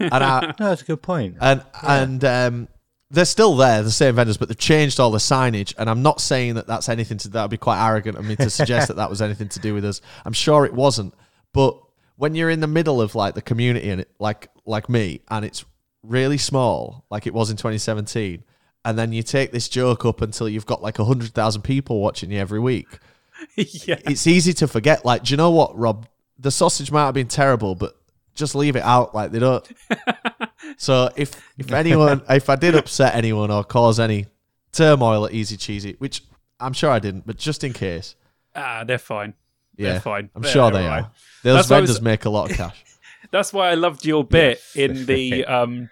and 0.00 0.12
I, 0.24 0.54
No, 0.60 0.68
that's 0.70 0.82
a 0.82 0.84
good 0.84 1.02
point. 1.02 1.36
and 1.40 1.62
and 1.82 2.24
um, 2.24 2.68
they're 3.10 3.24
still 3.24 3.56
there, 3.56 3.82
the 3.82 3.90
same 3.90 4.14
vendors, 4.14 4.36
but 4.36 4.48
they've 4.48 4.56
changed 4.56 5.00
all 5.00 5.10
the 5.10 5.18
signage. 5.18 5.74
And 5.76 5.90
I'm 5.90 6.02
not 6.02 6.20
saying 6.20 6.54
that 6.54 6.66
that's 6.66 6.88
anything 6.88 7.18
to 7.18 7.28
that 7.30 7.42
would 7.42 7.50
be 7.50 7.56
quite 7.56 7.84
arrogant 7.84 8.16
of 8.16 8.24
me 8.24 8.36
to 8.36 8.50
suggest 8.50 8.88
that 8.88 8.96
that 8.98 9.10
was 9.10 9.20
anything 9.20 9.48
to 9.48 9.58
do 9.58 9.74
with 9.74 9.84
us. 9.84 10.00
I'm 10.24 10.32
sure 10.32 10.64
it 10.64 10.72
wasn't. 10.72 11.14
But 11.52 11.76
when 12.16 12.34
you're 12.34 12.50
in 12.50 12.60
the 12.60 12.68
middle 12.68 13.00
of 13.00 13.14
like 13.14 13.34
the 13.34 13.42
community 13.42 13.90
and 13.90 14.02
it, 14.02 14.10
like 14.20 14.48
like 14.64 14.88
me, 14.88 15.22
and 15.28 15.44
it's 15.44 15.64
really 16.04 16.38
small, 16.38 17.04
like 17.10 17.26
it 17.26 17.34
was 17.34 17.50
in 17.50 17.56
2017, 17.56 18.44
and 18.84 18.98
then 18.98 19.12
you 19.12 19.24
take 19.24 19.50
this 19.50 19.68
joke 19.68 20.04
up 20.04 20.20
until 20.20 20.48
you've 20.48 20.66
got 20.66 20.80
like 20.80 20.98
hundred 20.98 21.32
thousand 21.32 21.62
people 21.62 22.00
watching 22.00 22.30
you 22.30 22.38
every 22.38 22.60
week. 22.60 22.86
yeah. 23.56 23.98
It's 24.04 24.26
easy 24.28 24.52
to 24.54 24.68
forget. 24.68 25.04
Like, 25.04 25.24
do 25.24 25.32
you 25.32 25.36
know 25.36 25.50
what, 25.50 25.76
Rob? 25.76 26.06
The 26.38 26.50
sausage 26.50 26.92
might 26.92 27.06
have 27.06 27.14
been 27.14 27.28
terrible, 27.28 27.74
but 27.74 27.96
just 28.34 28.54
leave 28.54 28.76
it 28.76 28.82
out. 28.82 29.14
Like 29.14 29.32
they 29.32 29.40
don't. 29.40 29.68
so 30.76 31.10
if 31.16 31.40
if 31.58 31.72
anyone, 31.72 32.22
if 32.28 32.48
I 32.50 32.56
did 32.56 32.74
upset 32.74 33.14
anyone 33.14 33.50
or 33.50 33.64
cause 33.64 33.98
any 34.00 34.26
turmoil 34.72 35.26
at 35.26 35.32
Easy 35.32 35.56
Cheesy, 35.56 35.96
which 35.98 36.22
I'm 36.58 36.72
sure 36.72 36.90
I 36.90 36.98
didn't, 36.98 37.26
but 37.26 37.36
just 37.36 37.64
in 37.64 37.72
case, 37.72 38.14
Ah, 38.54 38.84
they're 38.84 38.98
fine. 38.98 39.34
yeah, 39.76 39.92
They're 39.92 40.00
fine. 40.00 40.30
I'm 40.34 40.42
They're 40.42 40.50
sure 40.52 40.70
they 40.70 40.84
alright. 40.84 41.04
are. 41.04 41.10
Those 41.42 41.56
That's 41.56 41.70
I 41.70 41.80
was- 41.80 41.88
vendors 41.90 42.02
make 42.02 42.24
a 42.24 42.30
lot 42.30 42.50
of 42.50 42.56
cash. 42.56 42.84
That's 43.30 43.52
why 43.52 43.70
I 43.70 43.74
loved 43.74 44.04
your 44.04 44.24
bit 44.24 44.60
in 44.74 45.06
the 45.06 45.44
um 45.56 45.88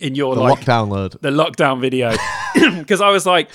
in 0.00 0.14
your 0.14 0.34
The 0.34 0.40
like 0.40 0.60
lockdown 0.60 0.88
load. 0.88 1.12
the 1.20 1.30
lockdown 1.30 1.80
video 1.80 2.10
because 2.78 3.00
I 3.00 3.10
was 3.10 3.24
like, 3.26 3.50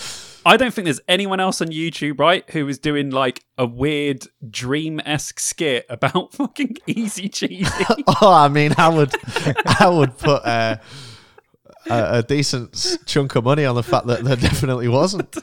I 0.47 0.57
don't 0.57 0.73
think 0.73 0.85
there's 0.85 1.01
anyone 1.07 1.39
else 1.39 1.61
on 1.61 1.67
YouTube, 1.67 2.19
right, 2.19 2.49
who 2.51 2.67
is 2.67 2.79
doing 2.79 3.09
like 3.09 3.43
a 3.57 3.65
weird 3.65 4.25
dream 4.49 5.01
esque 5.05 5.39
skit 5.39 5.85
about 5.89 6.33
fucking 6.39 6.77
easy 6.87 7.27
cheesy. 7.29 7.85
oh, 8.21 8.31
I 8.31 8.47
mean, 8.47 8.73
I 8.77 8.87
would, 8.87 9.13
I 9.79 9.89
would 9.89 10.17
put 10.17 10.45
uh, 10.45 10.77
a, 11.89 12.19
a 12.19 12.23
decent 12.23 12.97
chunk 13.05 13.35
of 13.35 13.43
money 13.43 13.65
on 13.65 13.75
the 13.75 13.83
fact 13.83 14.07
that 14.07 14.23
there 14.23 14.35
definitely 14.37 14.87
wasn't. 14.87 15.35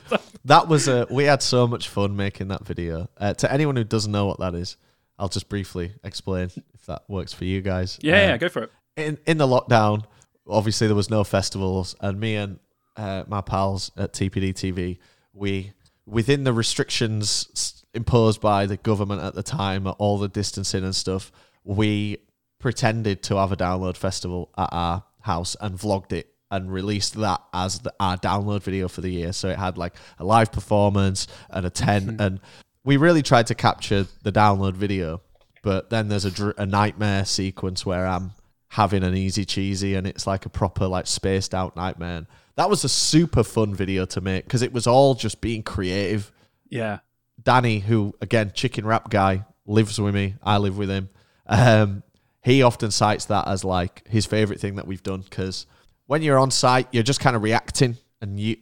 That 0.46 0.68
was 0.68 0.88
a. 0.88 1.06
We 1.10 1.24
had 1.24 1.42
so 1.42 1.66
much 1.66 1.88
fun 1.88 2.16
making 2.16 2.48
that 2.48 2.66
video. 2.66 3.08
Uh, 3.18 3.34
to 3.34 3.52
anyone 3.52 3.76
who 3.76 3.84
doesn't 3.84 4.10
know 4.12 4.26
what 4.26 4.40
that 4.40 4.54
is, 4.54 4.76
I'll 5.18 5.28
just 5.28 5.48
briefly 5.48 5.92
explain 6.02 6.50
if 6.74 6.86
that 6.86 7.02
works 7.08 7.32
for 7.32 7.44
you 7.44 7.60
guys. 7.60 7.98
yeah, 8.02 8.14
Um, 8.14 8.28
yeah, 8.30 8.36
go 8.38 8.48
for 8.48 8.62
it. 8.64 8.72
in 8.96 9.18
in 9.26 9.36
the 9.38 9.46
lockdown, 9.46 10.04
obviously 10.48 10.86
there 10.86 10.96
was 10.96 11.10
no 11.10 11.24
festivals, 11.24 11.94
and 12.00 12.18
me 12.18 12.36
and 12.36 12.58
uh, 12.96 13.24
my 13.26 13.40
pals 13.40 13.90
at 13.96 14.12
TPD 14.12 14.54
TV, 14.54 14.98
we 15.32 15.72
within 16.06 16.44
the 16.44 16.52
restrictions 16.52 17.84
imposed 17.94 18.40
by 18.40 18.66
the 18.66 18.76
government 18.76 19.22
at 19.22 19.34
the 19.34 19.42
time, 19.42 19.86
all 19.98 20.18
the 20.18 20.28
distancing 20.28 20.84
and 20.84 20.94
stuff, 20.94 21.32
we 21.62 22.18
pretended 22.58 23.22
to 23.22 23.36
have 23.36 23.52
a 23.52 23.56
download 23.56 23.96
festival 23.96 24.50
at 24.58 24.68
our 24.72 25.04
house 25.20 25.56
and 25.60 25.78
vlogged 25.78 26.12
it 26.12 26.28
and 26.50 26.72
released 26.72 27.14
that 27.14 27.40
as 27.52 27.80
the, 27.80 27.92
our 27.98 28.16
download 28.16 28.62
video 28.62 28.88
for 28.88 29.00
the 29.00 29.10
year. 29.10 29.32
So 29.32 29.48
it 29.48 29.58
had 29.58 29.78
like 29.78 29.94
a 30.18 30.24
live 30.24 30.52
performance 30.52 31.26
and 31.50 31.64
a 31.64 31.70
10 31.70 32.02
mm-hmm. 32.02 32.20
and 32.20 32.40
we 32.84 32.96
really 32.96 33.22
tried 33.22 33.46
to 33.46 33.54
capture 33.54 34.06
the 34.22 34.32
download 34.32 34.74
video, 34.74 35.22
but 35.62 35.88
then 35.88 36.08
there's 36.08 36.26
a, 36.26 36.30
dr- 36.30 36.54
a 36.58 36.66
nightmare 36.66 37.24
sequence 37.24 37.86
where 37.86 38.06
I'm 38.06 38.32
having 38.68 39.02
an 39.04 39.16
easy 39.16 39.44
cheesy 39.44 39.94
and 39.94 40.06
it's 40.06 40.26
like 40.26 40.44
a 40.46 40.50
proper 40.50 40.86
like 40.86 41.06
spaced 41.06 41.54
out 41.54 41.76
nightmare. 41.76 42.26
That 42.56 42.70
was 42.70 42.84
a 42.84 42.88
super 42.88 43.42
fun 43.42 43.74
video 43.74 44.04
to 44.06 44.20
make 44.20 44.44
because 44.44 44.62
it 44.62 44.72
was 44.72 44.86
all 44.86 45.14
just 45.14 45.40
being 45.40 45.62
creative. 45.62 46.30
Yeah. 46.68 47.00
Danny, 47.42 47.80
who 47.80 48.14
again, 48.20 48.52
chicken 48.54 48.86
wrap 48.86 49.10
guy, 49.10 49.44
lives 49.66 50.00
with 50.00 50.14
me. 50.14 50.34
I 50.42 50.58
live 50.58 50.78
with 50.78 50.88
him. 50.88 51.08
Um, 51.46 52.02
he 52.42 52.62
often 52.62 52.90
cites 52.90 53.26
that 53.26 53.48
as 53.48 53.64
like 53.64 54.06
his 54.08 54.26
favorite 54.26 54.60
thing 54.60 54.76
that 54.76 54.86
we've 54.86 55.02
done 55.02 55.22
because 55.22 55.66
when 56.06 56.22
you're 56.22 56.38
on 56.38 56.50
site, 56.50 56.88
you're 56.92 57.02
just 57.02 57.20
kind 57.20 57.34
of 57.36 57.42
reacting, 57.42 57.96
and 58.20 58.38
you. 58.38 58.56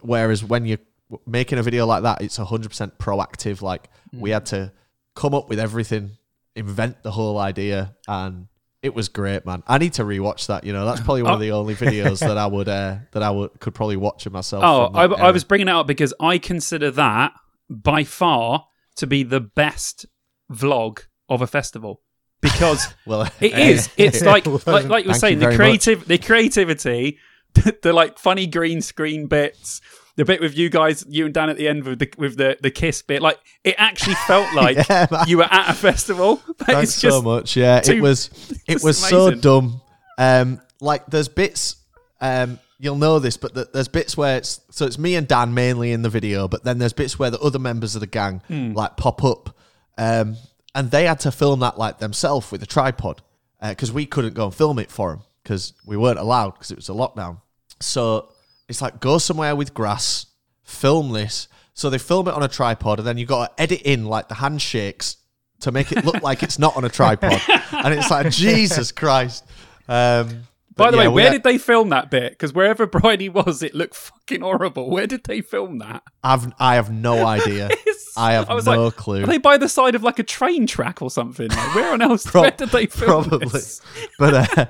Whereas 0.00 0.42
when 0.42 0.66
you're 0.66 0.78
making 1.26 1.58
a 1.58 1.62
video 1.62 1.86
like 1.86 2.02
that, 2.02 2.20
it's 2.20 2.38
100% 2.38 2.92
proactive. 2.98 3.62
Like 3.62 3.88
mm. 4.14 4.20
we 4.20 4.30
had 4.30 4.46
to 4.46 4.72
come 5.14 5.34
up 5.34 5.48
with 5.48 5.60
everything, 5.60 6.12
invent 6.54 7.02
the 7.02 7.12
whole 7.12 7.38
idea, 7.38 7.94
and 8.08 8.48
it 8.86 8.94
was 8.94 9.08
great, 9.08 9.44
man. 9.44 9.62
I 9.66 9.78
need 9.78 9.94
to 9.94 10.04
rewatch 10.04 10.46
that. 10.46 10.64
You 10.64 10.72
know, 10.72 10.86
that's 10.86 11.00
probably 11.00 11.22
one 11.22 11.34
of 11.34 11.40
the 11.40 11.50
only 11.50 11.74
videos 11.74 12.20
that 12.20 12.38
I 12.38 12.46
would 12.56 12.68
uh, 12.68 12.98
that 13.12 13.22
I 13.22 13.30
would 13.30 13.58
could 13.60 13.74
probably 13.74 13.96
watch 13.96 14.26
it 14.26 14.30
myself. 14.30 14.62
Oh, 14.64 14.86
I, 14.94 15.04
I 15.04 15.30
was 15.32 15.44
bringing 15.44 15.68
it 15.68 15.74
up 15.74 15.86
because 15.86 16.14
I 16.20 16.38
consider 16.38 16.90
that 16.92 17.32
by 17.68 18.04
far 18.04 18.66
to 18.96 19.06
be 19.06 19.22
the 19.22 19.40
best 19.40 20.06
vlog 20.50 21.00
of 21.28 21.42
a 21.42 21.46
festival 21.46 22.00
because 22.40 22.94
well, 23.06 23.28
it 23.40 23.58
is. 23.58 23.88
It's 23.96 24.22
like 24.22 24.46
like, 24.66 24.86
like 24.86 25.04
you 25.04 25.10
were 25.10 25.14
saying, 25.14 25.40
the 25.40 25.54
creative, 25.54 26.00
much. 26.00 26.08
the 26.08 26.18
creativity, 26.18 27.18
the, 27.54 27.76
the, 27.82 27.92
like 27.92 28.18
funny 28.18 28.46
green 28.46 28.80
screen 28.80 29.26
bits, 29.26 29.80
the 30.16 30.24
bit 30.24 30.40
with 30.40 30.56
you 30.56 30.68
guys, 30.70 31.04
you 31.08 31.26
and 31.26 31.34
Dan 31.34 31.50
at 31.50 31.56
the 31.56 31.68
end 31.68 31.84
with 31.84 31.98
the 31.98 32.12
with 32.18 32.36
the, 32.36 32.56
the 32.60 32.70
kiss 32.70 33.02
bit. 33.02 33.22
Like 33.22 33.38
it 33.64 33.74
actually 33.78 34.14
felt 34.26 34.52
like 34.54 34.76
yeah, 34.88 35.24
you 35.26 35.38
were 35.38 35.48
at 35.50 35.70
a 35.70 35.74
festival. 35.74 36.36
Thanks 36.58 36.94
so 36.94 37.22
much. 37.22 37.56
Yeah, 37.56 37.80
too, 37.80 37.92
it 37.96 38.00
was 38.00 38.30
it 38.66 38.82
was 38.82 38.98
so 38.98 39.30
dumb. 39.30 39.80
Um, 40.18 40.60
like 40.80 41.06
there's 41.06 41.28
bits. 41.28 41.76
Um, 42.20 42.58
you'll 42.78 42.96
know 42.96 43.18
this, 43.18 43.36
but 43.36 43.54
the, 43.54 43.68
there's 43.72 43.88
bits 43.88 44.16
where 44.16 44.38
it's 44.38 44.60
so 44.70 44.86
it's 44.86 44.98
me 44.98 45.16
and 45.16 45.28
Dan 45.28 45.54
mainly 45.54 45.92
in 45.92 46.02
the 46.02 46.10
video, 46.10 46.48
but 46.48 46.64
then 46.64 46.78
there's 46.78 46.94
bits 46.94 47.18
where 47.18 47.30
the 47.30 47.40
other 47.40 47.58
members 47.58 47.94
of 47.94 48.00
the 48.00 48.06
gang 48.06 48.42
mm. 48.48 48.74
like 48.74 48.96
pop 48.96 49.22
up. 49.22 49.54
Um, 49.98 50.36
and 50.74 50.90
they 50.90 51.04
had 51.04 51.20
to 51.20 51.30
film 51.30 51.60
that 51.60 51.78
like 51.78 51.98
themselves 51.98 52.50
with 52.52 52.62
a 52.62 52.66
tripod 52.66 53.22
because 53.62 53.90
uh, 53.90 53.94
we 53.94 54.04
couldn't 54.04 54.34
go 54.34 54.44
and 54.44 54.54
film 54.54 54.78
it 54.78 54.90
for 54.90 55.10
them 55.10 55.22
because 55.42 55.72
we 55.86 55.96
weren't 55.96 56.18
allowed 56.18 56.50
because 56.50 56.70
it 56.70 56.76
was 56.76 56.88
a 56.88 56.92
lockdown. 56.92 57.40
So 57.80 58.30
it's 58.68 58.82
like 58.82 59.00
go 59.00 59.18
somewhere 59.18 59.54
with 59.54 59.74
grass, 59.74 60.26
film 60.62 61.12
this. 61.12 61.48
So 61.74 61.90
they 61.90 61.98
film 61.98 62.26
it 62.28 62.34
on 62.34 62.42
a 62.42 62.48
tripod, 62.48 62.98
and 62.98 63.06
then 63.06 63.18
you 63.18 63.26
got 63.26 63.56
to 63.56 63.62
edit 63.62 63.82
in 63.82 64.06
like 64.06 64.28
the 64.28 64.36
handshakes 64.36 65.18
to 65.60 65.72
make 65.72 65.92
it 65.92 66.04
look 66.04 66.22
like 66.22 66.42
it's 66.42 66.58
not 66.58 66.76
on 66.76 66.84
a 66.84 66.88
tripod. 66.88 67.40
And 67.72 67.94
it's 67.94 68.10
like 68.10 68.30
Jesus 68.30 68.90
Christ. 68.90 69.44
Um, 69.88 70.44
by 70.74 70.90
the 70.90 70.96
yeah, 70.96 71.04
way, 71.04 71.08
where 71.08 71.24
had... 71.24 71.32
did 71.32 71.42
they 71.42 71.58
film 71.58 71.88
that 71.90 72.10
bit? 72.10 72.32
Because 72.32 72.52
wherever 72.52 72.86
Bridie 72.86 73.28
was, 73.28 73.62
it 73.62 73.74
looked 73.74 73.94
fucking 73.94 74.42
horrible. 74.42 74.90
Where 74.90 75.06
did 75.06 75.24
they 75.24 75.40
film 75.40 75.78
that? 75.78 76.02
I've 76.22 76.52
I 76.58 76.74
have 76.74 76.90
no 76.90 77.26
idea. 77.26 77.70
I 78.16 78.32
have 78.32 78.50
I 78.50 78.58
no 78.60 78.84
like, 78.84 78.96
clue. 78.96 79.22
Are 79.22 79.26
they 79.26 79.38
by 79.38 79.56
the 79.56 79.68
side 79.68 79.94
of 79.94 80.02
like 80.02 80.18
a 80.18 80.22
train 80.22 80.66
track 80.66 81.00
or 81.00 81.10
something? 81.10 81.48
Like, 81.48 81.74
where 81.74 81.92
on 81.92 82.02
else? 82.02 82.24
Pro- 82.30 82.42
where 82.42 82.50
did 82.50 82.70
they 82.70 82.86
film 82.86 83.24
Probably. 83.24 83.48
This? 83.48 83.80
But 84.18 84.58
uh, 84.58 84.66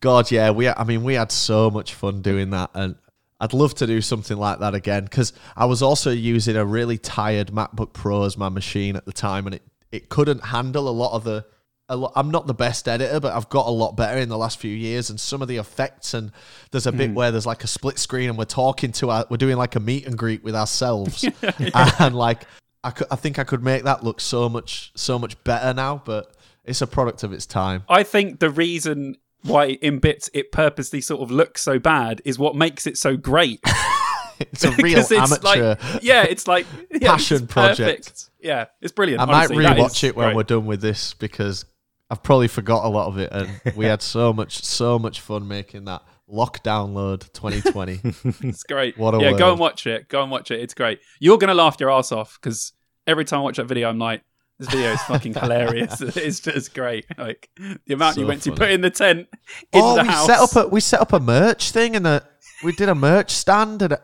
God, 0.00 0.30
yeah, 0.30 0.50
we. 0.50 0.68
I 0.68 0.84
mean, 0.84 1.04
we 1.04 1.14
had 1.14 1.30
so 1.30 1.70
much 1.70 1.94
fun 1.94 2.20
doing 2.22 2.50
that, 2.50 2.70
and 2.74 2.96
I'd 3.40 3.52
love 3.52 3.74
to 3.76 3.86
do 3.86 4.00
something 4.00 4.36
like 4.36 4.60
that 4.60 4.74
again. 4.74 5.04
Because 5.04 5.32
I 5.56 5.66
was 5.66 5.82
also 5.82 6.10
using 6.10 6.56
a 6.56 6.64
really 6.64 6.98
tired 6.98 7.48
MacBook 7.48 7.92
Pro 7.92 8.24
as 8.24 8.36
my 8.36 8.48
machine 8.48 8.96
at 8.96 9.04
the 9.04 9.12
time, 9.12 9.46
and 9.46 9.54
it 9.54 9.62
it 9.92 10.08
couldn't 10.08 10.44
handle 10.44 10.88
a 10.88 10.90
lot 10.90 11.14
of 11.14 11.24
the 11.24 11.46
Lot, 11.90 12.12
I'm 12.16 12.30
not 12.30 12.46
the 12.46 12.54
best 12.54 12.88
editor, 12.88 13.20
but 13.20 13.34
I've 13.34 13.50
got 13.50 13.66
a 13.66 13.70
lot 13.70 13.94
better 13.94 14.18
in 14.18 14.30
the 14.30 14.38
last 14.38 14.58
few 14.58 14.74
years. 14.74 15.10
And 15.10 15.20
some 15.20 15.42
of 15.42 15.48
the 15.48 15.58
effects, 15.58 16.14
and 16.14 16.32
there's 16.70 16.86
a 16.86 16.92
bit 16.92 17.10
mm. 17.10 17.14
where 17.14 17.30
there's 17.30 17.44
like 17.44 17.62
a 17.62 17.66
split 17.66 17.98
screen, 17.98 18.30
and 18.30 18.38
we're 18.38 18.46
talking 18.46 18.90
to 18.92 19.10
our, 19.10 19.26
we're 19.28 19.36
doing 19.36 19.56
like 19.56 19.76
a 19.76 19.80
meet 19.80 20.06
and 20.06 20.16
greet 20.16 20.42
with 20.42 20.54
ourselves, 20.54 21.28
and 21.98 22.16
like 22.16 22.46
I, 22.82 22.90
could, 22.90 23.06
I 23.10 23.16
think 23.16 23.38
I 23.38 23.44
could 23.44 23.62
make 23.62 23.84
that 23.84 24.02
look 24.02 24.20
so 24.20 24.48
much 24.48 24.92
so 24.96 25.18
much 25.18 25.42
better 25.44 25.74
now. 25.74 26.00
But 26.02 26.34
it's 26.64 26.80
a 26.80 26.86
product 26.86 27.22
of 27.22 27.34
its 27.34 27.44
time. 27.44 27.84
I 27.86 28.02
think 28.02 28.40
the 28.40 28.48
reason 28.48 29.16
why 29.44 29.66
in 29.66 29.98
bits 29.98 30.30
it 30.34 30.50
purposely 30.52 31.00
sort 31.00 31.20
of 31.20 31.30
looks 31.30 31.62
so 31.62 31.78
bad 31.78 32.22
is 32.24 32.38
what 32.38 32.56
makes 32.56 32.86
it 32.86 32.96
so 32.98 33.16
great. 33.16 33.60
it's 34.40 34.64
a 34.64 34.70
real 34.82 34.98
it's 34.98 35.12
amateur. 35.12 35.76
Like, 35.76 36.02
yeah, 36.02 36.24
it's 36.24 36.48
like 36.48 36.66
yeah, 36.90 37.10
passion 37.10 37.44
it's 37.44 37.52
project. 37.52 38.30
Yeah, 38.40 38.66
it's 38.80 38.92
brilliant. 38.92 39.20
I 39.20 39.24
Honestly, 39.24 39.62
might 39.62 39.76
rewatch 39.76 40.04
it 40.04 40.16
when 40.16 40.28
great. 40.28 40.36
we're 40.36 40.42
done 40.44 40.66
with 40.66 40.80
this 40.80 41.14
because 41.14 41.64
I've 42.10 42.22
probably 42.22 42.48
forgot 42.48 42.84
a 42.84 42.88
lot 42.88 43.08
of 43.08 43.18
it, 43.18 43.30
and 43.32 43.76
we 43.76 43.86
had 43.86 44.02
so 44.02 44.32
much, 44.32 44.64
so 44.64 44.98
much 44.98 45.20
fun 45.20 45.48
making 45.48 45.84
that 45.86 46.02
lockdown 46.30 46.94
load 46.94 47.22
2020. 47.32 48.00
it's 48.48 48.62
great. 48.62 48.96
What 48.98 49.14
a 49.14 49.20
yeah, 49.20 49.32
word. 49.32 49.38
go 49.38 49.50
and 49.50 49.60
watch 49.60 49.86
it. 49.86 50.08
Go 50.08 50.22
and 50.22 50.30
watch 50.30 50.50
it. 50.50 50.60
It's 50.60 50.74
great. 50.74 51.00
You're 51.20 51.38
gonna 51.38 51.54
laugh 51.54 51.76
your 51.80 51.90
ass 51.90 52.12
off 52.12 52.38
because 52.40 52.72
every 53.06 53.24
time 53.24 53.40
I 53.40 53.42
watch 53.42 53.56
that 53.56 53.66
video, 53.66 53.88
I'm 53.88 53.98
like, 53.98 54.22
this 54.58 54.68
video 54.68 54.92
is 54.92 55.02
fucking 55.02 55.34
hilarious. 55.40 56.00
it's 56.16 56.40
just 56.40 56.74
great. 56.74 57.06
Like 57.18 57.50
the 57.86 57.94
amount 57.94 58.14
so 58.14 58.20
you 58.20 58.26
went 58.26 58.42
funny. 58.42 58.56
to 58.56 58.60
put 58.60 58.70
in 58.70 58.80
the 58.80 58.90
tent. 58.90 59.28
In 59.72 59.80
oh, 59.82 59.96
the 59.96 60.02
we 60.02 60.08
house. 60.08 60.26
set 60.26 60.38
up 60.38 60.56
a 60.56 60.68
we 60.68 60.80
set 60.80 61.00
up 61.00 61.12
a 61.12 61.20
merch 61.20 61.70
thing 61.70 61.96
and 61.96 62.06
a 62.06 62.26
we 62.62 62.72
did 62.72 62.88
a 62.88 62.94
merch 62.94 63.30
stand 63.30 63.82
and. 63.82 63.94
A, 63.94 64.02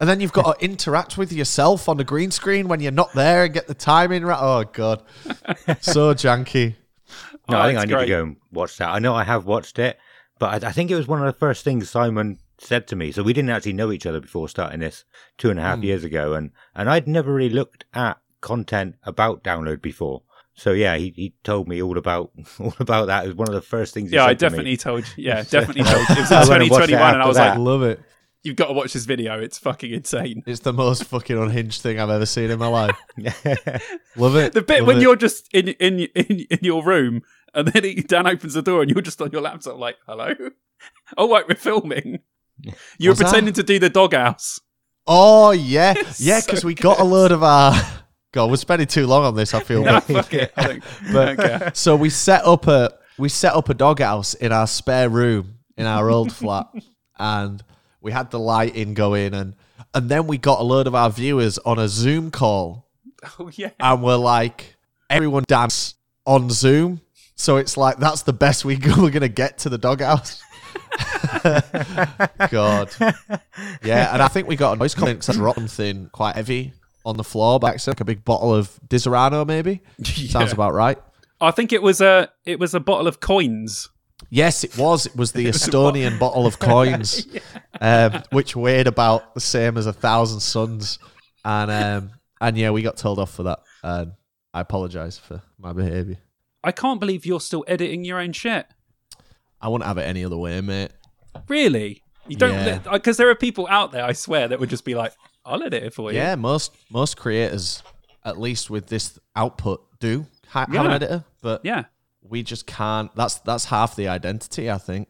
and 0.00 0.08
then 0.08 0.18
you've 0.18 0.32
got 0.32 0.58
to 0.58 0.64
interact 0.64 1.16
with 1.16 1.32
yourself 1.32 1.88
on 1.88 1.96
the 1.96 2.02
green 2.02 2.32
screen 2.32 2.66
when 2.66 2.80
you're 2.80 2.90
not 2.90 3.12
there 3.12 3.44
and 3.44 3.54
get 3.54 3.68
the 3.68 3.74
timing 3.74 4.24
right. 4.24 4.40
Oh 4.40 4.64
god, 4.64 5.04
so 5.80 6.12
janky. 6.14 6.74
No, 7.48 7.56
oh, 7.56 7.60
I 7.60 7.66
think 7.68 7.78
I 7.78 7.84
need 7.84 7.92
great. 7.92 8.06
to 8.06 8.08
go 8.08 8.22
and 8.24 8.36
watch 8.50 8.78
that. 8.78 8.88
I 8.88 8.98
know 8.98 9.14
I 9.14 9.22
have 9.22 9.46
watched 9.46 9.78
it, 9.78 9.98
but 10.40 10.64
I, 10.64 10.68
I, 10.68 10.72
think 10.72 10.90
it 10.90 10.96
was 10.96 11.06
one 11.06 11.20
of 11.20 11.26
the 11.26 11.38
first 11.38 11.62
things 11.62 11.88
Simon 11.88 12.38
said 12.58 12.88
to 12.88 12.96
me. 12.96 13.12
So 13.12 13.22
we 13.22 13.32
didn't 13.32 13.50
actually 13.50 13.74
know 13.74 13.92
each 13.92 14.04
other 14.04 14.20
before 14.20 14.48
starting 14.48 14.80
this 14.80 15.04
two 15.38 15.50
and 15.50 15.60
a 15.60 15.62
half 15.62 15.78
mm. 15.78 15.84
years 15.84 16.02
ago, 16.02 16.34
and 16.34 16.50
and 16.74 16.90
I'd 16.90 17.06
never 17.06 17.32
really 17.32 17.54
looked 17.54 17.84
at 17.94 18.18
content 18.42 18.96
about 19.04 19.42
download 19.42 19.80
before. 19.80 20.22
So 20.54 20.72
yeah, 20.72 20.96
he, 20.96 21.14
he 21.16 21.34
told 21.44 21.66
me 21.66 21.82
all 21.82 21.96
about 21.96 22.30
all 22.60 22.74
about 22.78 23.06
that. 23.06 23.24
It 23.24 23.28
was 23.28 23.36
one 23.36 23.48
of 23.48 23.54
the 23.54 23.62
first 23.62 23.94
things. 23.94 24.12
yeah, 24.12 24.26
I 24.26 24.34
definitely 24.34 24.76
told. 24.76 25.04
You, 25.16 25.24
yeah, 25.28 25.42
definitely 25.50 25.84
told. 25.84 26.08
You. 26.08 26.16
It 26.16 26.18
was 26.18 26.30
in 26.50 26.60
2021, 26.60 27.14
and 27.14 27.22
I 27.22 27.26
was 27.26 27.38
that. 27.38 27.50
like, 27.50 27.58
love 27.58 27.82
it. 27.82 28.00
You've 28.44 28.56
got 28.56 28.66
to 28.66 28.72
watch 28.72 28.92
this 28.92 29.04
video. 29.04 29.40
It's 29.40 29.56
fucking 29.56 29.92
insane. 29.92 30.42
It's 30.46 30.60
the 30.60 30.72
most 30.72 31.04
fucking 31.04 31.38
unhinged 31.38 31.80
thing 31.80 32.00
I've 32.00 32.10
ever 32.10 32.26
seen 32.26 32.50
in 32.50 32.58
my 32.58 32.66
life. 32.66 32.96
love 34.16 34.34
it. 34.34 34.52
The 34.52 34.62
bit 34.62 34.80
love 34.80 34.88
when 34.88 34.96
it. 34.98 35.02
you're 35.02 35.16
just 35.16 35.48
in 35.54 35.68
in 35.68 36.00
in 36.00 36.40
in 36.50 36.58
your 36.60 36.84
room 36.84 37.22
and 37.54 37.68
then 37.68 37.84
he, 37.84 37.94
Dan 37.94 38.26
opens 38.26 38.54
the 38.54 38.62
door 38.62 38.82
and 38.82 38.90
you're 38.90 39.02
just 39.02 39.20
on 39.20 39.30
your 39.30 39.42
laptop, 39.42 39.78
like, 39.78 39.96
hello? 40.06 40.34
oh, 41.16 41.26
wait, 41.26 41.48
we're 41.48 41.54
filming. 41.54 42.20
You 42.98 43.10
were 43.10 43.16
pretending 43.16 43.54
that? 43.54 43.60
to 43.60 43.62
do 43.62 43.78
the 43.78 43.90
doghouse. 43.90 44.60
Oh, 45.06 45.50
yeah. 45.50 45.94
It's 45.96 46.20
yeah, 46.20 46.40
because 46.40 46.60
so 46.60 46.66
we 46.66 46.74
got 46.74 47.00
a 47.00 47.04
load 47.04 47.32
of 47.32 47.42
our. 47.42 47.74
God, 48.32 48.50
we're 48.50 48.56
spending 48.56 48.88
too 48.88 49.06
long 49.06 49.24
on 49.24 49.34
this, 49.34 49.52
I 49.52 49.62
feel. 49.62 49.84
no, 49.84 50.00
fuck 50.00 50.32
it. 50.32 50.52
but, 51.12 51.76
so 51.76 51.94
we 51.94 52.08
set 52.08 52.44
up 52.44 52.66
a 52.66 52.94
we 53.18 53.28
set 53.28 53.54
up 53.54 53.68
a 53.68 53.74
doghouse 53.74 54.32
in 54.34 54.52
our 54.52 54.66
spare 54.66 55.10
room 55.10 55.58
in 55.76 55.86
our 55.86 56.10
old 56.10 56.32
flat 56.34 56.66
and 57.18 57.62
we 58.00 58.10
had 58.10 58.30
the 58.30 58.38
lighting 58.38 58.94
going 58.94 59.34
and 59.34 59.54
and 59.94 60.08
then 60.08 60.26
we 60.26 60.38
got 60.38 60.60
a 60.60 60.62
load 60.62 60.86
of 60.86 60.94
our 60.94 61.10
viewers 61.10 61.58
on 61.58 61.78
a 61.78 61.88
Zoom 61.88 62.30
call. 62.30 62.88
Oh 63.38 63.50
yeah. 63.52 63.70
And 63.78 64.02
we're 64.02 64.16
like 64.16 64.76
everyone 65.10 65.44
dance 65.46 65.94
on 66.24 66.48
Zoom 66.48 67.02
so 67.34 67.58
it's 67.58 67.76
like 67.76 67.98
that's 67.98 68.22
the 68.22 68.32
best 68.32 68.64
we 68.64 68.76
we're 68.96 69.10
gonna 69.10 69.28
get 69.28 69.58
to 69.58 69.68
the 69.68 69.78
doghouse. 69.78 70.42
God, 72.50 72.90
yeah, 73.82 74.12
and 74.12 74.22
I 74.22 74.28
think 74.28 74.46
we 74.46 74.56
got 74.56 74.74
a 74.74 74.78
noise 74.78 74.94
complaint 74.94 75.20
because 75.20 75.38
rotten 75.38 75.66
thing 75.66 76.08
quite 76.12 76.36
heavy 76.36 76.72
on 77.04 77.16
the 77.16 77.24
floor, 77.24 77.58
back 77.58 77.74
accident, 77.74 77.98
like 77.98 78.00
a 78.00 78.04
big 78.04 78.24
bottle 78.24 78.54
of 78.54 78.78
Disaronno, 78.86 79.46
maybe. 79.46 79.80
Yeah. 79.98 80.30
Sounds 80.30 80.52
about 80.52 80.74
right. 80.74 80.98
I 81.40 81.50
think 81.50 81.72
it 81.72 81.82
was 81.82 82.00
a 82.00 82.30
it 82.44 82.58
was 82.58 82.74
a 82.74 82.80
bottle 82.80 83.08
of 83.08 83.20
coins. 83.20 83.88
Yes, 84.30 84.62
it 84.62 84.78
was. 84.78 85.06
It 85.06 85.16
was 85.16 85.32
the 85.32 85.46
Estonian 85.48 86.18
bottle 86.18 86.46
of 86.46 86.58
coins, 86.58 87.26
yeah. 87.32 87.40
um, 88.14 88.22
which 88.30 88.54
weighed 88.54 88.86
about 88.86 89.34
the 89.34 89.40
same 89.40 89.76
as 89.76 89.86
a 89.86 89.92
thousand 89.92 90.40
suns, 90.40 90.98
and 91.44 91.70
um, 91.70 92.10
and 92.40 92.56
yeah, 92.56 92.70
we 92.70 92.82
got 92.82 92.96
told 92.96 93.18
off 93.18 93.32
for 93.32 93.42
that. 93.44 93.58
And 93.82 94.12
I 94.54 94.60
apologise 94.60 95.18
for 95.18 95.42
my 95.58 95.72
behaviour. 95.72 96.18
I 96.62 96.70
can't 96.70 97.00
believe 97.00 97.26
you're 97.26 97.40
still 97.40 97.64
editing 97.66 98.04
your 98.04 98.20
own 98.20 98.32
shit. 98.32 98.66
I 99.60 99.68
wouldn't 99.68 99.86
have 99.86 99.98
it 99.98 100.02
any 100.02 100.24
other 100.24 100.36
way, 100.36 100.60
mate. 100.60 100.92
Really? 101.48 102.02
You 102.28 102.36
don't 102.36 102.82
because 102.84 103.18
yeah. 103.18 103.24
there 103.24 103.30
are 103.30 103.34
people 103.34 103.66
out 103.68 103.90
there, 103.92 104.04
I 104.04 104.12
swear, 104.12 104.48
that 104.48 104.60
would 104.60 104.70
just 104.70 104.84
be 104.84 104.94
like, 104.94 105.12
"I'll 105.44 105.62
edit 105.62 105.82
it 105.82 105.94
for 105.94 106.12
you." 106.12 106.18
Yeah, 106.18 106.34
most 106.34 106.72
most 106.90 107.16
creators, 107.16 107.82
at 108.24 108.38
least 108.38 108.70
with 108.70 108.86
this 108.86 109.18
output, 109.36 109.86
do 110.00 110.26
ha- 110.48 110.66
yeah. 110.70 110.76
have 110.76 110.86
an 110.86 110.92
editor, 110.92 111.24
but 111.40 111.60
yeah, 111.64 111.84
we 112.22 112.42
just 112.42 112.66
can't. 112.66 113.14
That's 113.14 113.36
that's 113.40 113.66
half 113.66 113.96
the 113.96 114.08
identity, 114.08 114.70
I 114.70 114.78
think. 114.78 115.08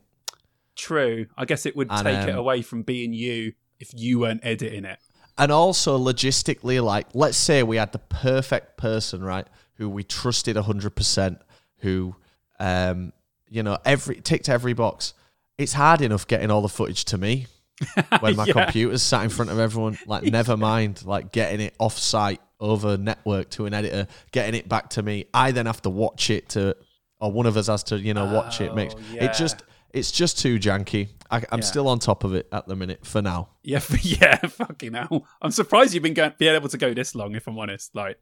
True. 0.75 1.27
I 1.37 1.45
guess 1.45 1.67
it 1.67 1.77
would 1.77 1.89
And, 1.91 2.07
take 2.07 2.19
um, 2.19 2.29
it 2.31 2.37
away 2.37 2.63
from 2.63 2.83
being 2.83 3.13
you 3.13 3.53
if 3.79 3.91
you 3.95 4.21
weren't 4.21 4.41
editing 4.43 4.85
it. 4.85 4.99
And 5.39 5.51
also 5.51 5.99
logistically, 5.99 6.83
like, 6.83 7.09
let's 7.15 7.37
say 7.37 7.63
we 7.63 7.77
had 7.77 7.93
the 7.93 7.99
perfect 7.99 8.77
person, 8.77 9.23
right, 9.23 9.47
who 9.75 9.89
we 9.89 10.05
trusted 10.05 10.57
100%, 10.57 11.41
who, 11.79 12.15
um, 12.59 13.13
you 13.49 13.63
know, 13.63 13.79
every 13.85 14.21
ticked 14.21 14.49
every 14.49 14.73
box. 14.73 15.15
It's 15.59 15.73
hard 15.73 16.01
enough 16.01 16.27
getting 16.27 16.51
all 16.51 16.63
the 16.63 16.69
footage 16.69 17.05
to 17.07 17.19
me 17.19 17.47
when 18.21 18.37
my 18.37 18.45
Yeah. 18.47 18.53
computer's 18.65 19.03
sat 19.03 19.23
in 19.25 19.31
front 19.31 19.51
of 19.51 19.59
everyone. 19.59 19.99
Like, 20.07 20.23
never 20.25 20.57
mind, 20.57 21.05
like, 21.05 21.33
getting 21.33 21.61
it 21.61 21.75
off 21.79 21.99
site 21.99 22.41
over 22.61 22.97
network 22.97 23.51
to 23.51 23.67
an 23.67 23.75
editor, 23.75 24.07
getting 24.31 24.55
it 24.59 24.69
back 24.69 24.91
to 24.91 25.03
me. 25.03 25.27
I 25.35 25.51
then 25.53 25.67
have 25.67 25.83
to 25.83 25.91
watch 25.91 26.31
it 26.31 26.49
to, 26.51 26.77
or 27.21 27.33
one 27.33 27.47
of 27.47 27.57
us 27.57 27.67
has 27.67 27.83
to, 27.85 27.99
you 27.99 28.15
know, 28.15 28.27
watch 28.33 28.61
it. 28.61 28.75
Makes 28.75 28.95
Oh, 28.95 29.01
yeah. 29.13 29.25
it 29.25 29.35
just, 29.35 29.63
it's 29.93 30.13
just 30.13 30.39
too 30.39 30.59
janky. 30.59 31.09
I, 31.31 31.39
I'm 31.51 31.59
Yeah. 31.59 31.65
still 31.65 31.89
on 31.89 31.99
top 31.99 32.25
of 32.25 32.35
it 32.35 32.47
at 32.53 32.67
the 32.69 32.77
minute 32.77 33.05
for 33.07 33.21
now. 33.23 33.49
Yeah, 33.63 33.81
yeah, 34.03 34.37
fucking 34.37 34.93
hell. 34.95 35.27
I'm 35.41 35.51
surprised 35.51 35.95
you've 35.95 36.03
been 36.03 36.15
going, 36.15 36.33
being 36.39 36.55
able 36.55 36.69
to 36.69 36.79
go 36.79 36.95
this 36.95 37.15
long, 37.15 37.35
if 37.35 37.47
I'm 37.49 37.59
honest. 37.59 37.95
Like, 37.95 38.19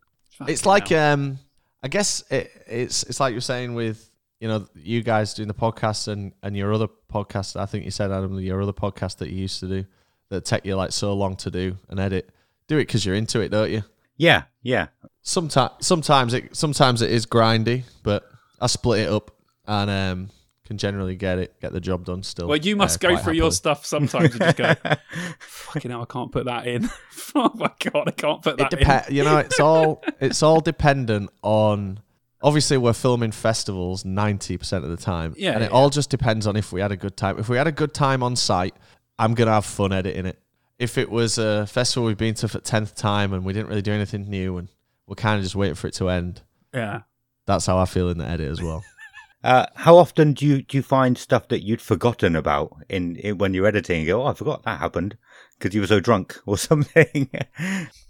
it's 0.49 0.65
like 0.65 0.89
hell. 0.89 1.13
um 1.15 1.39
i 1.83 1.89
guess 1.89 2.23
it, 2.31 2.51
it's 2.67 3.03
it's 3.05 3.19
like 3.21 3.33
you're 3.33 3.41
saying 3.41 3.75
with 3.75 4.10
you 4.41 4.49
know 4.49 4.67
you 4.75 5.03
guys 5.03 5.35
doing 5.35 5.49
the 5.49 5.55
podcast 5.55 6.09
and 6.09 6.33
and 6.43 6.57
your 6.57 6.73
other 6.73 6.89
podcast 7.13 7.59
i 7.61 7.67
think 7.67 7.85
you 7.85 7.91
said 7.91 8.11
adam 8.11 8.39
your 8.41 8.61
other 8.63 8.73
podcast 8.73 9.19
that 9.19 9.29
you 9.31 9.37
used 9.37 9.61
to 9.61 9.67
do 9.69 9.85
that 10.31 10.45
take 10.45 10.65
you 10.65 10.75
like 10.77 10.93
so 10.93 11.13
long 11.15 11.37
to 11.37 11.51
do 11.51 11.77
and 11.89 12.01
edit 12.01 12.31
do 12.67 12.77
it 12.77 12.83
because 12.87 13.05
you're 13.05 13.15
into 13.15 13.41
it 13.41 13.51
don't 13.51 13.71
you 13.71 13.83
Yeah, 14.17 14.45
yeah. 14.63 14.89
sometimes 15.23 15.73
sometimes 15.81 16.35
it 16.35 16.57
sometimes 16.57 17.03
it 17.03 17.11
is 17.11 17.27
grindy 17.27 17.85
but 18.03 18.29
i 18.61 18.67
split 18.67 19.01
it 19.01 19.09
up 19.11 19.31
and 19.67 19.91
um 19.91 20.31
can 20.65 20.79
generally 20.79 21.17
get 21.17 21.39
it 21.41 21.61
get 21.61 21.73
the 21.73 21.81
job 21.81 22.05
done 22.05 22.23
still 22.23 22.47
Well, 22.47 22.57
you 22.57 22.77
must 22.77 23.03
uh, 23.05 23.09
go 23.09 23.15
quite 23.15 23.25
through 23.25 23.33
your 23.35 23.51
stuff 23.51 23.85
sometimes 23.85 24.31
and 24.37 24.41
just 24.41 24.57
go, 24.57 24.73
fucking 25.41 25.91
hell, 25.91 26.03
I 26.03 26.05
can't 26.05 26.31
put 26.31 26.45
that 26.45 26.65
in. 26.69 26.89
oh 27.35 27.51
my 27.57 27.73
God, 27.81 28.05
I 28.07 28.13
can't 28.13 28.41
put 28.41 28.53
it 28.53 28.59
that 28.59 28.71
depends. 28.71 29.09
in. 29.09 29.17
You 29.17 29.25
know, 29.25 29.39
it's 29.39 29.59
all 29.59 30.01
it's 30.21 30.45
all 30.45 30.61
dependent 30.61 31.31
on. 31.43 31.99
Obviously, 32.43 32.77
we're 32.79 32.93
filming 32.95 33.33
festivals 33.33 34.05
ninety 34.05 34.57
percent 34.57 34.85
of 34.85 34.91
the 34.91 34.97
time, 34.97 35.35
Yeah, 35.37 35.53
and 35.53 35.63
it 35.63 35.71
yeah, 35.71 35.77
all 35.77 35.91
just 35.91 36.09
depends 36.11 36.47
on 36.47 36.57
if 36.57 36.73
we 36.73 36.81
had 36.81 36.91
a 36.93 36.97
good 36.97 37.17
time. 37.17 37.39
If 37.39 37.49
we 37.49 37.57
had 37.57 37.67
a 37.67 37.73
good 37.73 37.93
time 37.93 38.23
on 38.23 38.35
site, 38.37 38.75
I'm 39.19 39.35
gonna 39.35 39.51
have 39.53 39.67
fun 39.67 39.93
editing 39.93 40.27
it. 40.27 40.39
If 40.79 40.97
it 40.97 41.11
was 41.11 41.37
a 41.37 41.67
festival 41.67 42.07
we've 42.07 42.17
been 42.17 42.35
to 42.37 42.49
for 42.49 42.59
tenth 42.61 42.95
time 42.95 43.35
and 43.35 43.45
we 43.45 43.53
didn't 43.53 43.69
really 43.69 43.83
do 43.83 43.93
anything 43.93 44.29
new, 44.31 44.57
and 44.57 44.69
we're 45.07 45.17
kind 45.17 45.37
of 45.37 45.43
just 45.43 45.55
waiting 45.55 45.75
for 45.75 45.87
it 45.89 45.95
to 45.95 46.09
end, 46.09 46.41
Yeah. 46.73 47.03
that's 47.47 47.67
how 47.67 47.77
I 47.77 47.85
feel 47.85 48.09
in 48.09 48.17
the 48.19 48.27
edit 48.27 48.51
as 48.51 48.63
well. 48.63 48.83
Uh, 49.43 49.65
how 49.75 49.97
often 49.97 50.35
do 50.35 50.45
you 50.45 50.61
do 50.61 50.77
you 50.77 50.83
find 50.83 51.17
stuff 51.17 51.49
that 51.49 51.65
you'd 51.65 51.81
forgotten 51.81 52.37
about 52.37 52.77
in, 52.91 53.17
in 53.17 53.39
when 53.39 53.55
you're 53.55 53.65
editing? 53.67 54.01
And 54.01 54.07
go, 54.07 54.23
oh, 54.23 54.27
I 54.27 54.35
forgot 54.35 54.65
that 54.65 54.79
happened 54.81 55.17
because 55.59 55.75
you 55.75 55.81
were 55.81 55.87
so 55.87 55.99
drunk 55.99 56.39
or 56.45 56.59
something. 56.69 57.31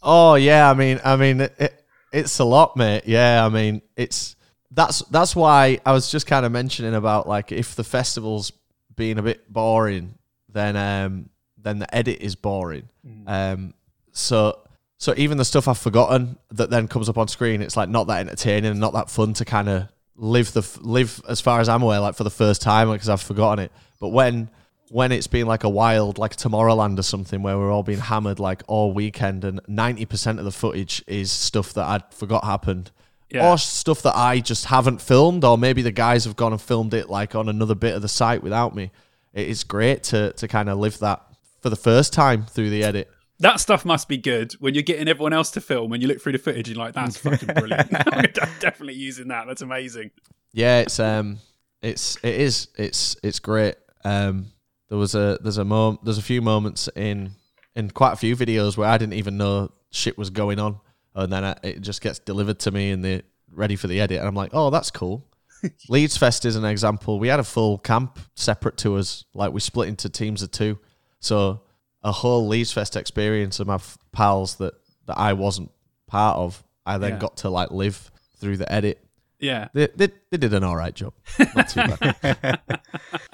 Oh 0.02 0.34
yeah, 0.34 0.68
I 0.68 0.75
mean, 0.75 0.99
I 1.05 1.15
mean, 1.15 1.42
it, 1.42 1.55
it, 1.57 1.80
it's 2.13 2.39
a 2.39 2.45
lot, 2.45 2.77
mate. 2.77 3.05
Yeah, 3.07 3.45
I 3.45 3.49
mean, 3.49 3.83
it's 3.97 4.37
that's 4.71 5.01
that's 5.11 5.35
why 5.35 5.81
I 5.85 5.93
was 5.93 6.11
just 6.11 6.27
kind 6.27 6.47
of 6.47 6.53
mentioning 6.53 6.95
about 6.95 7.29
like 7.29 7.53
if 7.53 7.75
the 7.75 7.85
festival's 7.85 8.53
being 8.95 9.19
a 9.19 9.23
bit 9.23 9.53
boring, 9.53 10.15
then 10.49 10.77
um 10.77 11.31
then 11.59 11.79
the 11.79 11.95
edit 11.95 12.21
is 12.21 12.35
boring. 12.37 12.89
Um, 13.27 13.75
so 14.13 14.61
so 14.99 15.15
even 15.17 15.39
the 15.39 15.45
stuff 15.45 15.69
I've 15.69 15.79
forgotten 15.79 16.39
that 16.51 16.71
then 16.71 16.89
comes 16.89 17.09
up 17.09 17.19
on 17.19 17.29
screen, 17.29 17.63
it's 17.63 17.77
like 17.77 17.89
not 17.89 18.07
that 18.09 18.21
entertaining 18.21 18.73
and 18.73 18.81
not 18.81 18.93
that 18.93 19.11
fun 19.11 19.35
to 19.35 19.45
kind 19.45 19.69
of 19.69 19.89
live 20.17 20.53
the 20.53 20.79
live 20.83 21.21
as 21.29 21.41
far 21.41 21.61
as 21.61 21.69
I'm 21.69 21.83
aware, 21.83 22.01
like 22.01 22.15
for 22.15 22.25
the 22.25 22.31
first 22.31 22.63
time 22.63 22.91
because 22.91 23.09
I've 23.09 23.23
forgotten 23.23 23.65
it. 23.65 23.73
But 23.99 24.09
when 24.09 24.51
when 24.91 25.12
it's 25.12 25.28
been 25.28 25.47
like 25.47 25.62
a 25.65 25.69
wild, 25.69 26.19
like 26.19 26.35
Tomorrowland 26.36 26.99
or 26.99 27.02
something, 27.02 27.43
where 27.43 27.57
we're 27.57 27.70
all 27.70 27.85
being 27.85 28.01
hammered 28.01 28.39
like 28.41 28.62
all 28.67 28.93
weekend, 28.93 29.44
and 29.44 29.60
ninety 29.69 30.05
percent 30.05 30.39
of 30.41 30.44
the 30.44 30.51
footage 30.51 31.02
is 31.07 31.31
stuff 31.31 31.73
that 31.75 31.85
I 31.86 32.01
forgot 32.15 32.44
happened, 32.44 32.91
Yeah. 33.31 33.51
or 33.52 33.57
stuff 33.59 34.02
that 34.02 34.17
I 34.17 34.41
just 34.41 34.67
haven't 34.67 35.01
filmed, 35.01 35.44
or 35.44 35.57
maybe 35.57 35.81
the 35.83 35.93
guys 35.93 36.25
have 36.25 36.35
gone 36.36 36.52
and 36.52 36.60
filmed 36.60 36.93
it 36.93 37.09
like 37.09 37.35
on 37.35 37.49
another 37.49 37.75
bit 37.77 37.94
of 37.94 38.02
the 38.02 38.09
site 38.09 38.43
without 38.43 38.75
me. 38.75 38.91
It 39.33 39.49
is 39.49 39.62
great 39.65 40.02
to 40.05 40.33
to 40.33 40.49
kind 40.49 40.69
of 40.69 40.78
live 40.78 40.99
that 40.99 41.23
for 41.60 41.70
the 41.70 41.77
first 41.77 42.12
time 42.12 42.47
through 42.47 42.70
the 42.70 42.83
edit. 42.83 43.09
That 43.39 43.60
stuff 43.60 43.85
must 43.86 44.09
be 44.09 44.19
good 44.19 44.52
when 44.55 44.75
you're 44.75 44.83
getting 44.83 45.09
everyone 45.09 45.33
else 45.33 45.51
to 45.52 45.60
film 45.62 45.93
and 45.93 46.02
you 46.02 46.09
look 46.09 46.20
through 46.20 46.33
the 46.33 46.39
footage 46.39 46.69
and 46.69 46.77
you're 46.77 46.85
like, 46.85 46.94
that's 46.94 47.17
fucking 47.25 47.55
brilliant. 47.55 47.89
I'm 48.12 48.27
definitely 48.60 48.94
using 48.94 49.28
that. 49.28 49.47
That's 49.47 49.62
amazing. 49.62 50.10
Yeah, 50.52 50.81
it's 50.81 50.99
um, 51.01 51.39
it's 51.81 52.17
it 52.25 52.35
is 52.35 52.69
it's 52.77 53.17
it's 53.23 53.39
great. 53.39 53.77
Um, 54.05 54.47
there 54.91 54.99
was 54.99 55.15
a 55.15 55.39
there's 55.43 55.57
a 55.59 55.65
mom 55.65 55.99
there's 56.02 56.19
a 56.19 56.23
few 56.23 56.43
moments 56.43 56.89
in 56.94 57.31
in 57.75 57.89
quite 57.91 58.12
a 58.12 58.17
few 58.17 58.36
videos 58.36 58.77
where 58.77 58.89
I 58.89 58.99
didn't 58.99 59.15
even 59.15 59.36
know 59.39 59.70
shit 59.91 60.19
was 60.19 60.28
going 60.31 60.59
on, 60.59 60.78
and 61.15 61.33
then 61.33 61.44
I, 61.44 61.57
it 61.62 61.81
just 61.81 62.02
gets 62.02 62.19
delivered 62.19 62.59
to 62.60 62.70
me 62.70 62.91
and 62.91 63.02
they 63.05 63.23
ready 63.51 63.77
for 63.77 63.86
the 63.86 64.01
edit, 64.01 64.19
and 64.19 64.28
I'm 64.28 64.35
like, 64.35 64.51
oh, 64.52 64.70
that's 64.70 64.91
cool. 64.91 65.25
Leeds 65.89 66.17
Fest 66.17 66.44
is 66.44 66.57
an 66.57 66.65
example. 66.65 67.19
We 67.19 67.28
had 67.28 67.41
a 67.41 67.44
full 67.44 67.78
camp 67.78 68.19
separate 68.35 68.77
to 68.78 68.97
us, 68.97 69.25
like 69.35 69.52
we 69.52 69.60
split 69.60 69.89
into 69.89 70.09
teams 70.09 70.43
of 70.43 70.51
two, 70.51 70.78
so 71.20 71.62
a 72.02 72.12
whole 72.12 72.47
Leeds 72.49 72.73
Fest 72.73 72.97
experience 72.97 73.60
of 73.60 73.67
my 73.67 73.75
f- 73.75 73.99
pals 74.12 74.57
that 74.57 74.75
that 75.07 75.19
I 75.19 75.33
wasn't 75.35 75.70
part 76.07 76.36
of. 76.39 76.62
I 76.86 76.99
then 76.99 77.12
Yeah. 77.12 77.19
got 77.19 77.36
to 77.39 77.51
like 77.51 77.70
live 77.70 78.10
through 78.39 78.57
the 78.57 78.70
edit. 78.73 79.05
Yeah. 79.41 79.69
They, 79.73 79.89
they, 79.94 80.09
they 80.31 80.36
did 80.36 80.55
an 80.55 80.65
all 80.65 80.77
right 80.77 80.94
job. 80.94 81.15
Not 81.57 81.69
too 81.69 81.81
bad. 81.81 82.60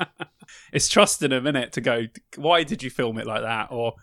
It's 0.72 0.88
trusting 0.88 1.30
them, 1.30 1.44
innit, 1.44 1.70
to 1.72 1.80
go, 1.80 2.06
why 2.36 2.62
did 2.62 2.82
you 2.82 2.90
film 2.90 3.18
it 3.18 3.26
like 3.26 3.42
that? 3.42 3.68
Or 3.70 3.94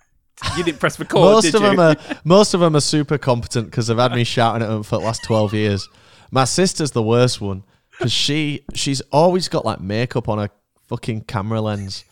you 0.57 0.63
didn't 0.63 0.79
press 0.79 0.99
record, 0.99 1.19
most 1.19 1.43
did 1.43 1.55
of 1.55 1.61
you? 1.61 1.69
them 1.69 1.79
are 1.79 1.95
most 2.23 2.53
of 2.53 2.59
them 2.59 2.75
are 2.75 2.81
super 2.81 3.17
competent 3.17 3.67
because 3.67 3.87
they've 3.87 3.97
had 3.97 4.13
me 4.13 4.23
shouting 4.23 4.63
at 4.63 4.69
them 4.69 4.83
for 4.83 4.97
the 4.97 5.05
last 5.05 5.23
twelve 5.23 5.53
years. 5.53 5.87
My 6.31 6.45
sister's 6.45 6.91
the 6.91 7.03
worst 7.03 7.39
one 7.41 7.63
because 7.91 8.11
she 8.11 8.65
she's 8.73 9.01
always 9.11 9.47
got 9.47 9.65
like 9.65 9.81
makeup 9.81 10.27
on 10.27 10.39
her 10.39 10.49
fucking 10.87 11.21
camera 11.25 11.61
lens, 11.61 12.05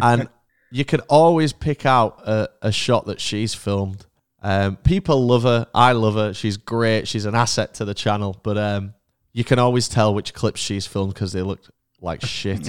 and 0.00 0.28
you 0.72 0.84
can 0.84 1.00
always 1.00 1.52
pick 1.52 1.84
out 1.84 2.22
a, 2.26 2.48
a 2.62 2.72
shot 2.72 3.06
that 3.06 3.20
she's 3.20 3.54
filmed. 3.54 4.06
Um, 4.42 4.76
people 4.76 5.26
love 5.26 5.42
her. 5.42 5.66
I 5.74 5.92
love 5.92 6.14
her. 6.14 6.32
She's 6.32 6.56
great. 6.56 7.06
She's 7.08 7.26
an 7.26 7.34
asset 7.34 7.74
to 7.74 7.84
the 7.84 7.94
channel. 7.94 8.40
But 8.42 8.56
um, 8.56 8.94
you 9.38 9.44
can 9.44 9.60
always 9.60 9.88
tell 9.88 10.12
which 10.12 10.34
clips 10.34 10.60
she's 10.60 10.84
filmed 10.84 11.14
because 11.14 11.32
they 11.32 11.42
look 11.42 11.60
like 12.00 12.20
shit. 12.22 12.68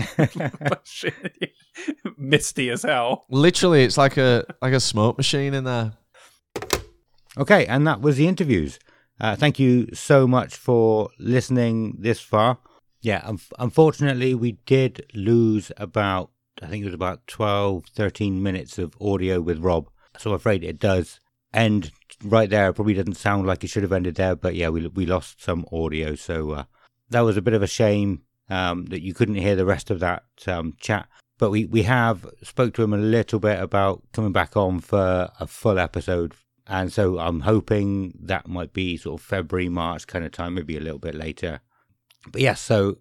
Shit. 0.83 1.51
Misty 2.17 2.69
as 2.69 2.83
hell. 2.83 3.25
Literally, 3.31 3.83
it's 3.83 3.97
like 3.97 4.17
a 4.17 4.45
like 4.61 4.73
a 4.73 4.79
smoke 4.79 5.17
machine 5.17 5.55
in 5.55 5.63
there. 5.63 5.93
Okay, 7.39 7.65
and 7.65 7.87
that 7.87 8.01
was 8.01 8.17
the 8.17 8.27
interviews. 8.27 8.77
Uh, 9.19 9.35
thank 9.35 9.57
you 9.57 9.87
so 9.95 10.27
much 10.27 10.55
for 10.55 11.09
listening 11.17 11.95
this 11.97 12.19
far. 12.19 12.59
Yeah, 13.01 13.23
un- 13.25 13.39
unfortunately, 13.57 14.35
we 14.35 14.51
did 14.67 15.07
lose 15.15 15.71
about, 15.77 16.29
I 16.61 16.67
think 16.67 16.83
it 16.83 16.85
was 16.85 16.93
about 16.93 17.25
12, 17.25 17.85
13 17.87 18.43
minutes 18.43 18.77
of 18.77 18.93
audio 19.01 19.41
with 19.41 19.57
Rob. 19.57 19.89
So 20.19 20.29
I'm 20.29 20.35
afraid 20.35 20.63
it 20.63 20.77
does 20.77 21.19
end 21.53 21.91
right 22.23 22.49
there. 22.49 22.69
It 22.69 22.73
probably 22.73 22.93
doesn't 22.93 23.15
sound 23.15 23.47
like 23.47 23.63
it 23.63 23.67
should 23.67 23.83
have 23.83 23.91
ended 23.91 24.15
there, 24.15 24.35
but 24.35 24.55
yeah, 24.55 24.69
we, 24.69 24.87
we 24.87 25.05
lost 25.05 25.41
some 25.41 25.65
audio. 25.71 26.15
So 26.15 26.51
uh, 26.51 26.63
that 27.09 27.21
was 27.21 27.37
a 27.37 27.41
bit 27.41 27.53
of 27.53 27.63
a 27.63 27.67
shame 27.67 28.23
um, 28.49 28.85
that 28.85 29.01
you 29.01 29.13
couldn't 29.13 29.35
hear 29.35 29.55
the 29.55 29.65
rest 29.65 29.89
of 29.89 29.99
that 29.99 30.23
um, 30.47 30.75
chat. 30.79 31.07
But 31.37 31.51
we, 31.51 31.65
we 31.65 31.83
have 31.83 32.25
spoke 32.43 32.73
to 32.73 32.83
him 32.83 32.93
a 32.93 32.97
little 32.97 33.39
bit 33.39 33.61
about 33.61 34.03
coming 34.11 34.33
back 34.33 34.57
on 34.57 34.81
for 34.81 35.29
a 35.39 35.47
full 35.47 35.79
episode 35.79 36.35
and 36.69 36.93
so 36.93 37.17
I'm 37.17 37.41
hoping 37.41 38.13
that 38.21 38.47
might 38.47 38.73
be 38.73 38.95
sort 38.95 39.19
of 39.19 39.25
February, 39.25 39.69
March 39.69 40.05
kind 40.05 40.23
of 40.23 40.31
time, 40.31 40.53
maybe 40.53 40.77
a 40.77 40.81
little 40.81 40.99
bit 40.99 41.15
later. 41.15 41.61
But 42.31 42.41
yes, 42.41 42.61
so, 42.61 42.99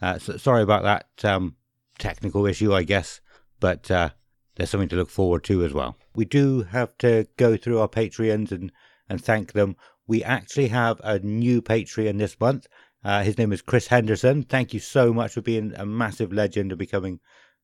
uh, 0.00 0.18
so 0.18 0.36
sorry 0.36 0.62
about 0.62 0.84
that 0.84 1.28
um, 1.28 1.56
technical 1.98 2.46
issue, 2.46 2.72
I 2.72 2.84
guess, 2.84 3.20
but 3.58 3.90
uh, 3.90 4.10
there's 4.58 4.70
something 4.70 4.88
to 4.90 4.96
look 4.96 5.08
forward 5.08 5.44
to 5.44 5.64
as 5.64 5.72
well. 5.72 5.96
We 6.14 6.26
do 6.26 6.64
have 6.64 6.98
to 6.98 7.26
go 7.36 7.56
through 7.56 7.78
our 7.78 7.88
Patreons 7.88 8.52
and, 8.52 8.70
and 9.08 9.24
thank 9.24 9.52
them. 9.52 9.76
We 10.06 10.22
actually 10.22 10.68
have 10.68 11.00
a 11.02 11.20
new 11.20 11.62
Patreon 11.62 12.18
this 12.18 12.38
month. 12.38 12.66
Uh, 13.04 13.22
his 13.22 13.38
name 13.38 13.52
is 13.52 13.62
Chris 13.62 13.86
Henderson. 13.86 14.42
Thank 14.42 14.74
you 14.74 14.80
so 14.80 15.14
much 15.14 15.32
for 15.32 15.40
being 15.40 15.72
a 15.76 15.86
massive 15.86 16.32
legend 16.32 16.72
and 16.72 16.78
becoming 16.78 17.20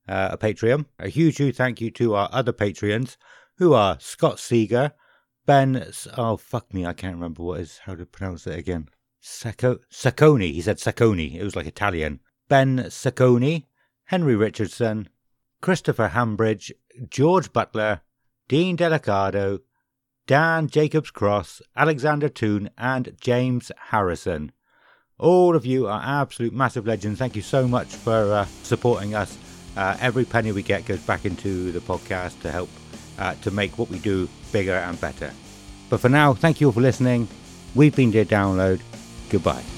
uh, 0.08 0.30
a 0.32 0.38
Patreon. 0.38 0.86
A 1.00 1.08
huge, 1.08 1.36
huge 1.36 1.56
thank 1.56 1.80
you 1.80 1.90
to 1.90 2.14
our 2.14 2.28
other 2.32 2.52
Patreons, 2.52 3.16
who 3.58 3.74
are 3.74 3.98
Scott 4.00 4.38
Seeger, 4.38 4.92
Ben, 5.46 5.90
oh 6.16 6.38
fuck 6.38 6.72
me, 6.72 6.86
I 6.86 6.94
can't 6.94 7.16
remember 7.16 7.42
what 7.42 7.60
is 7.60 7.78
how 7.84 7.94
to 7.94 8.06
pronounce 8.06 8.46
it 8.46 8.58
again. 8.58 8.88
Sacco, 9.20 9.78
Sacconi. 9.90 10.52
He 10.52 10.60
said 10.60 10.78
Sacconi. 10.78 11.34
It 11.34 11.44
was 11.44 11.56
like 11.56 11.66
Italian. 11.66 12.20
Ben 12.48 12.78
Sacconi, 12.84 13.64
Henry 14.04 14.36
Richardson, 14.36 15.08
Christopher 15.64 16.08
Hambridge, 16.08 16.74
George 17.08 17.50
Butler, 17.50 18.02
Dean 18.48 18.76
Delicado, 18.76 19.60
Dan 20.26 20.68
Jacobs 20.68 21.10
Cross, 21.10 21.62
Alexander 21.74 22.28
Toon, 22.28 22.68
and 22.76 23.16
James 23.18 23.72
Harrison. 23.90 24.52
All 25.18 25.56
of 25.56 25.64
you 25.64 25.86
are 25.86 26.02
absolute 26.04 26.52
massive 26.52 26.86
legends. 26.86 27.18
Thank 27.18 27.34
you 27.34 27.40
so 27.40 27.66
much 27.66 27.88
for 27.94 28.12
uh, 28.12 28.44
supporting 28.62 29.14
us 29.14 29.38
Uh, 29.76 29.96
every 30.00 30.24
penny 30.24 30.52
we 30.52 30.62
get 30.62 30.84
goes 30.86 31.00
back 31.00 31.24
into 31.24 31.72
the 31.72 31.80
podcast 31.80 32.40
to 32.42 32.48
help 32.52 32.68
uh, 33.18 33.34
to 33.42 33.50
make 33.50 33.76
what 33.78 33.88
we 33.90 33.98
do 33.98 34.28
bigger 34.52 34.76
and 34.76 35.00
better. 35.00 35.32
But 35.90 36.00
for 36.00 36.08
now, 36.10 36.34
thank 36.34 36.60
you 36.60 36.68
all 36.68 36.72
for 36.72 36.80
listening. 36.82 37.26
We've 37.74 37.96
been 37.96 38.12
Dear 38.12 38.24
Download. 38.24 38.80
Goodbye. 39.30 39.73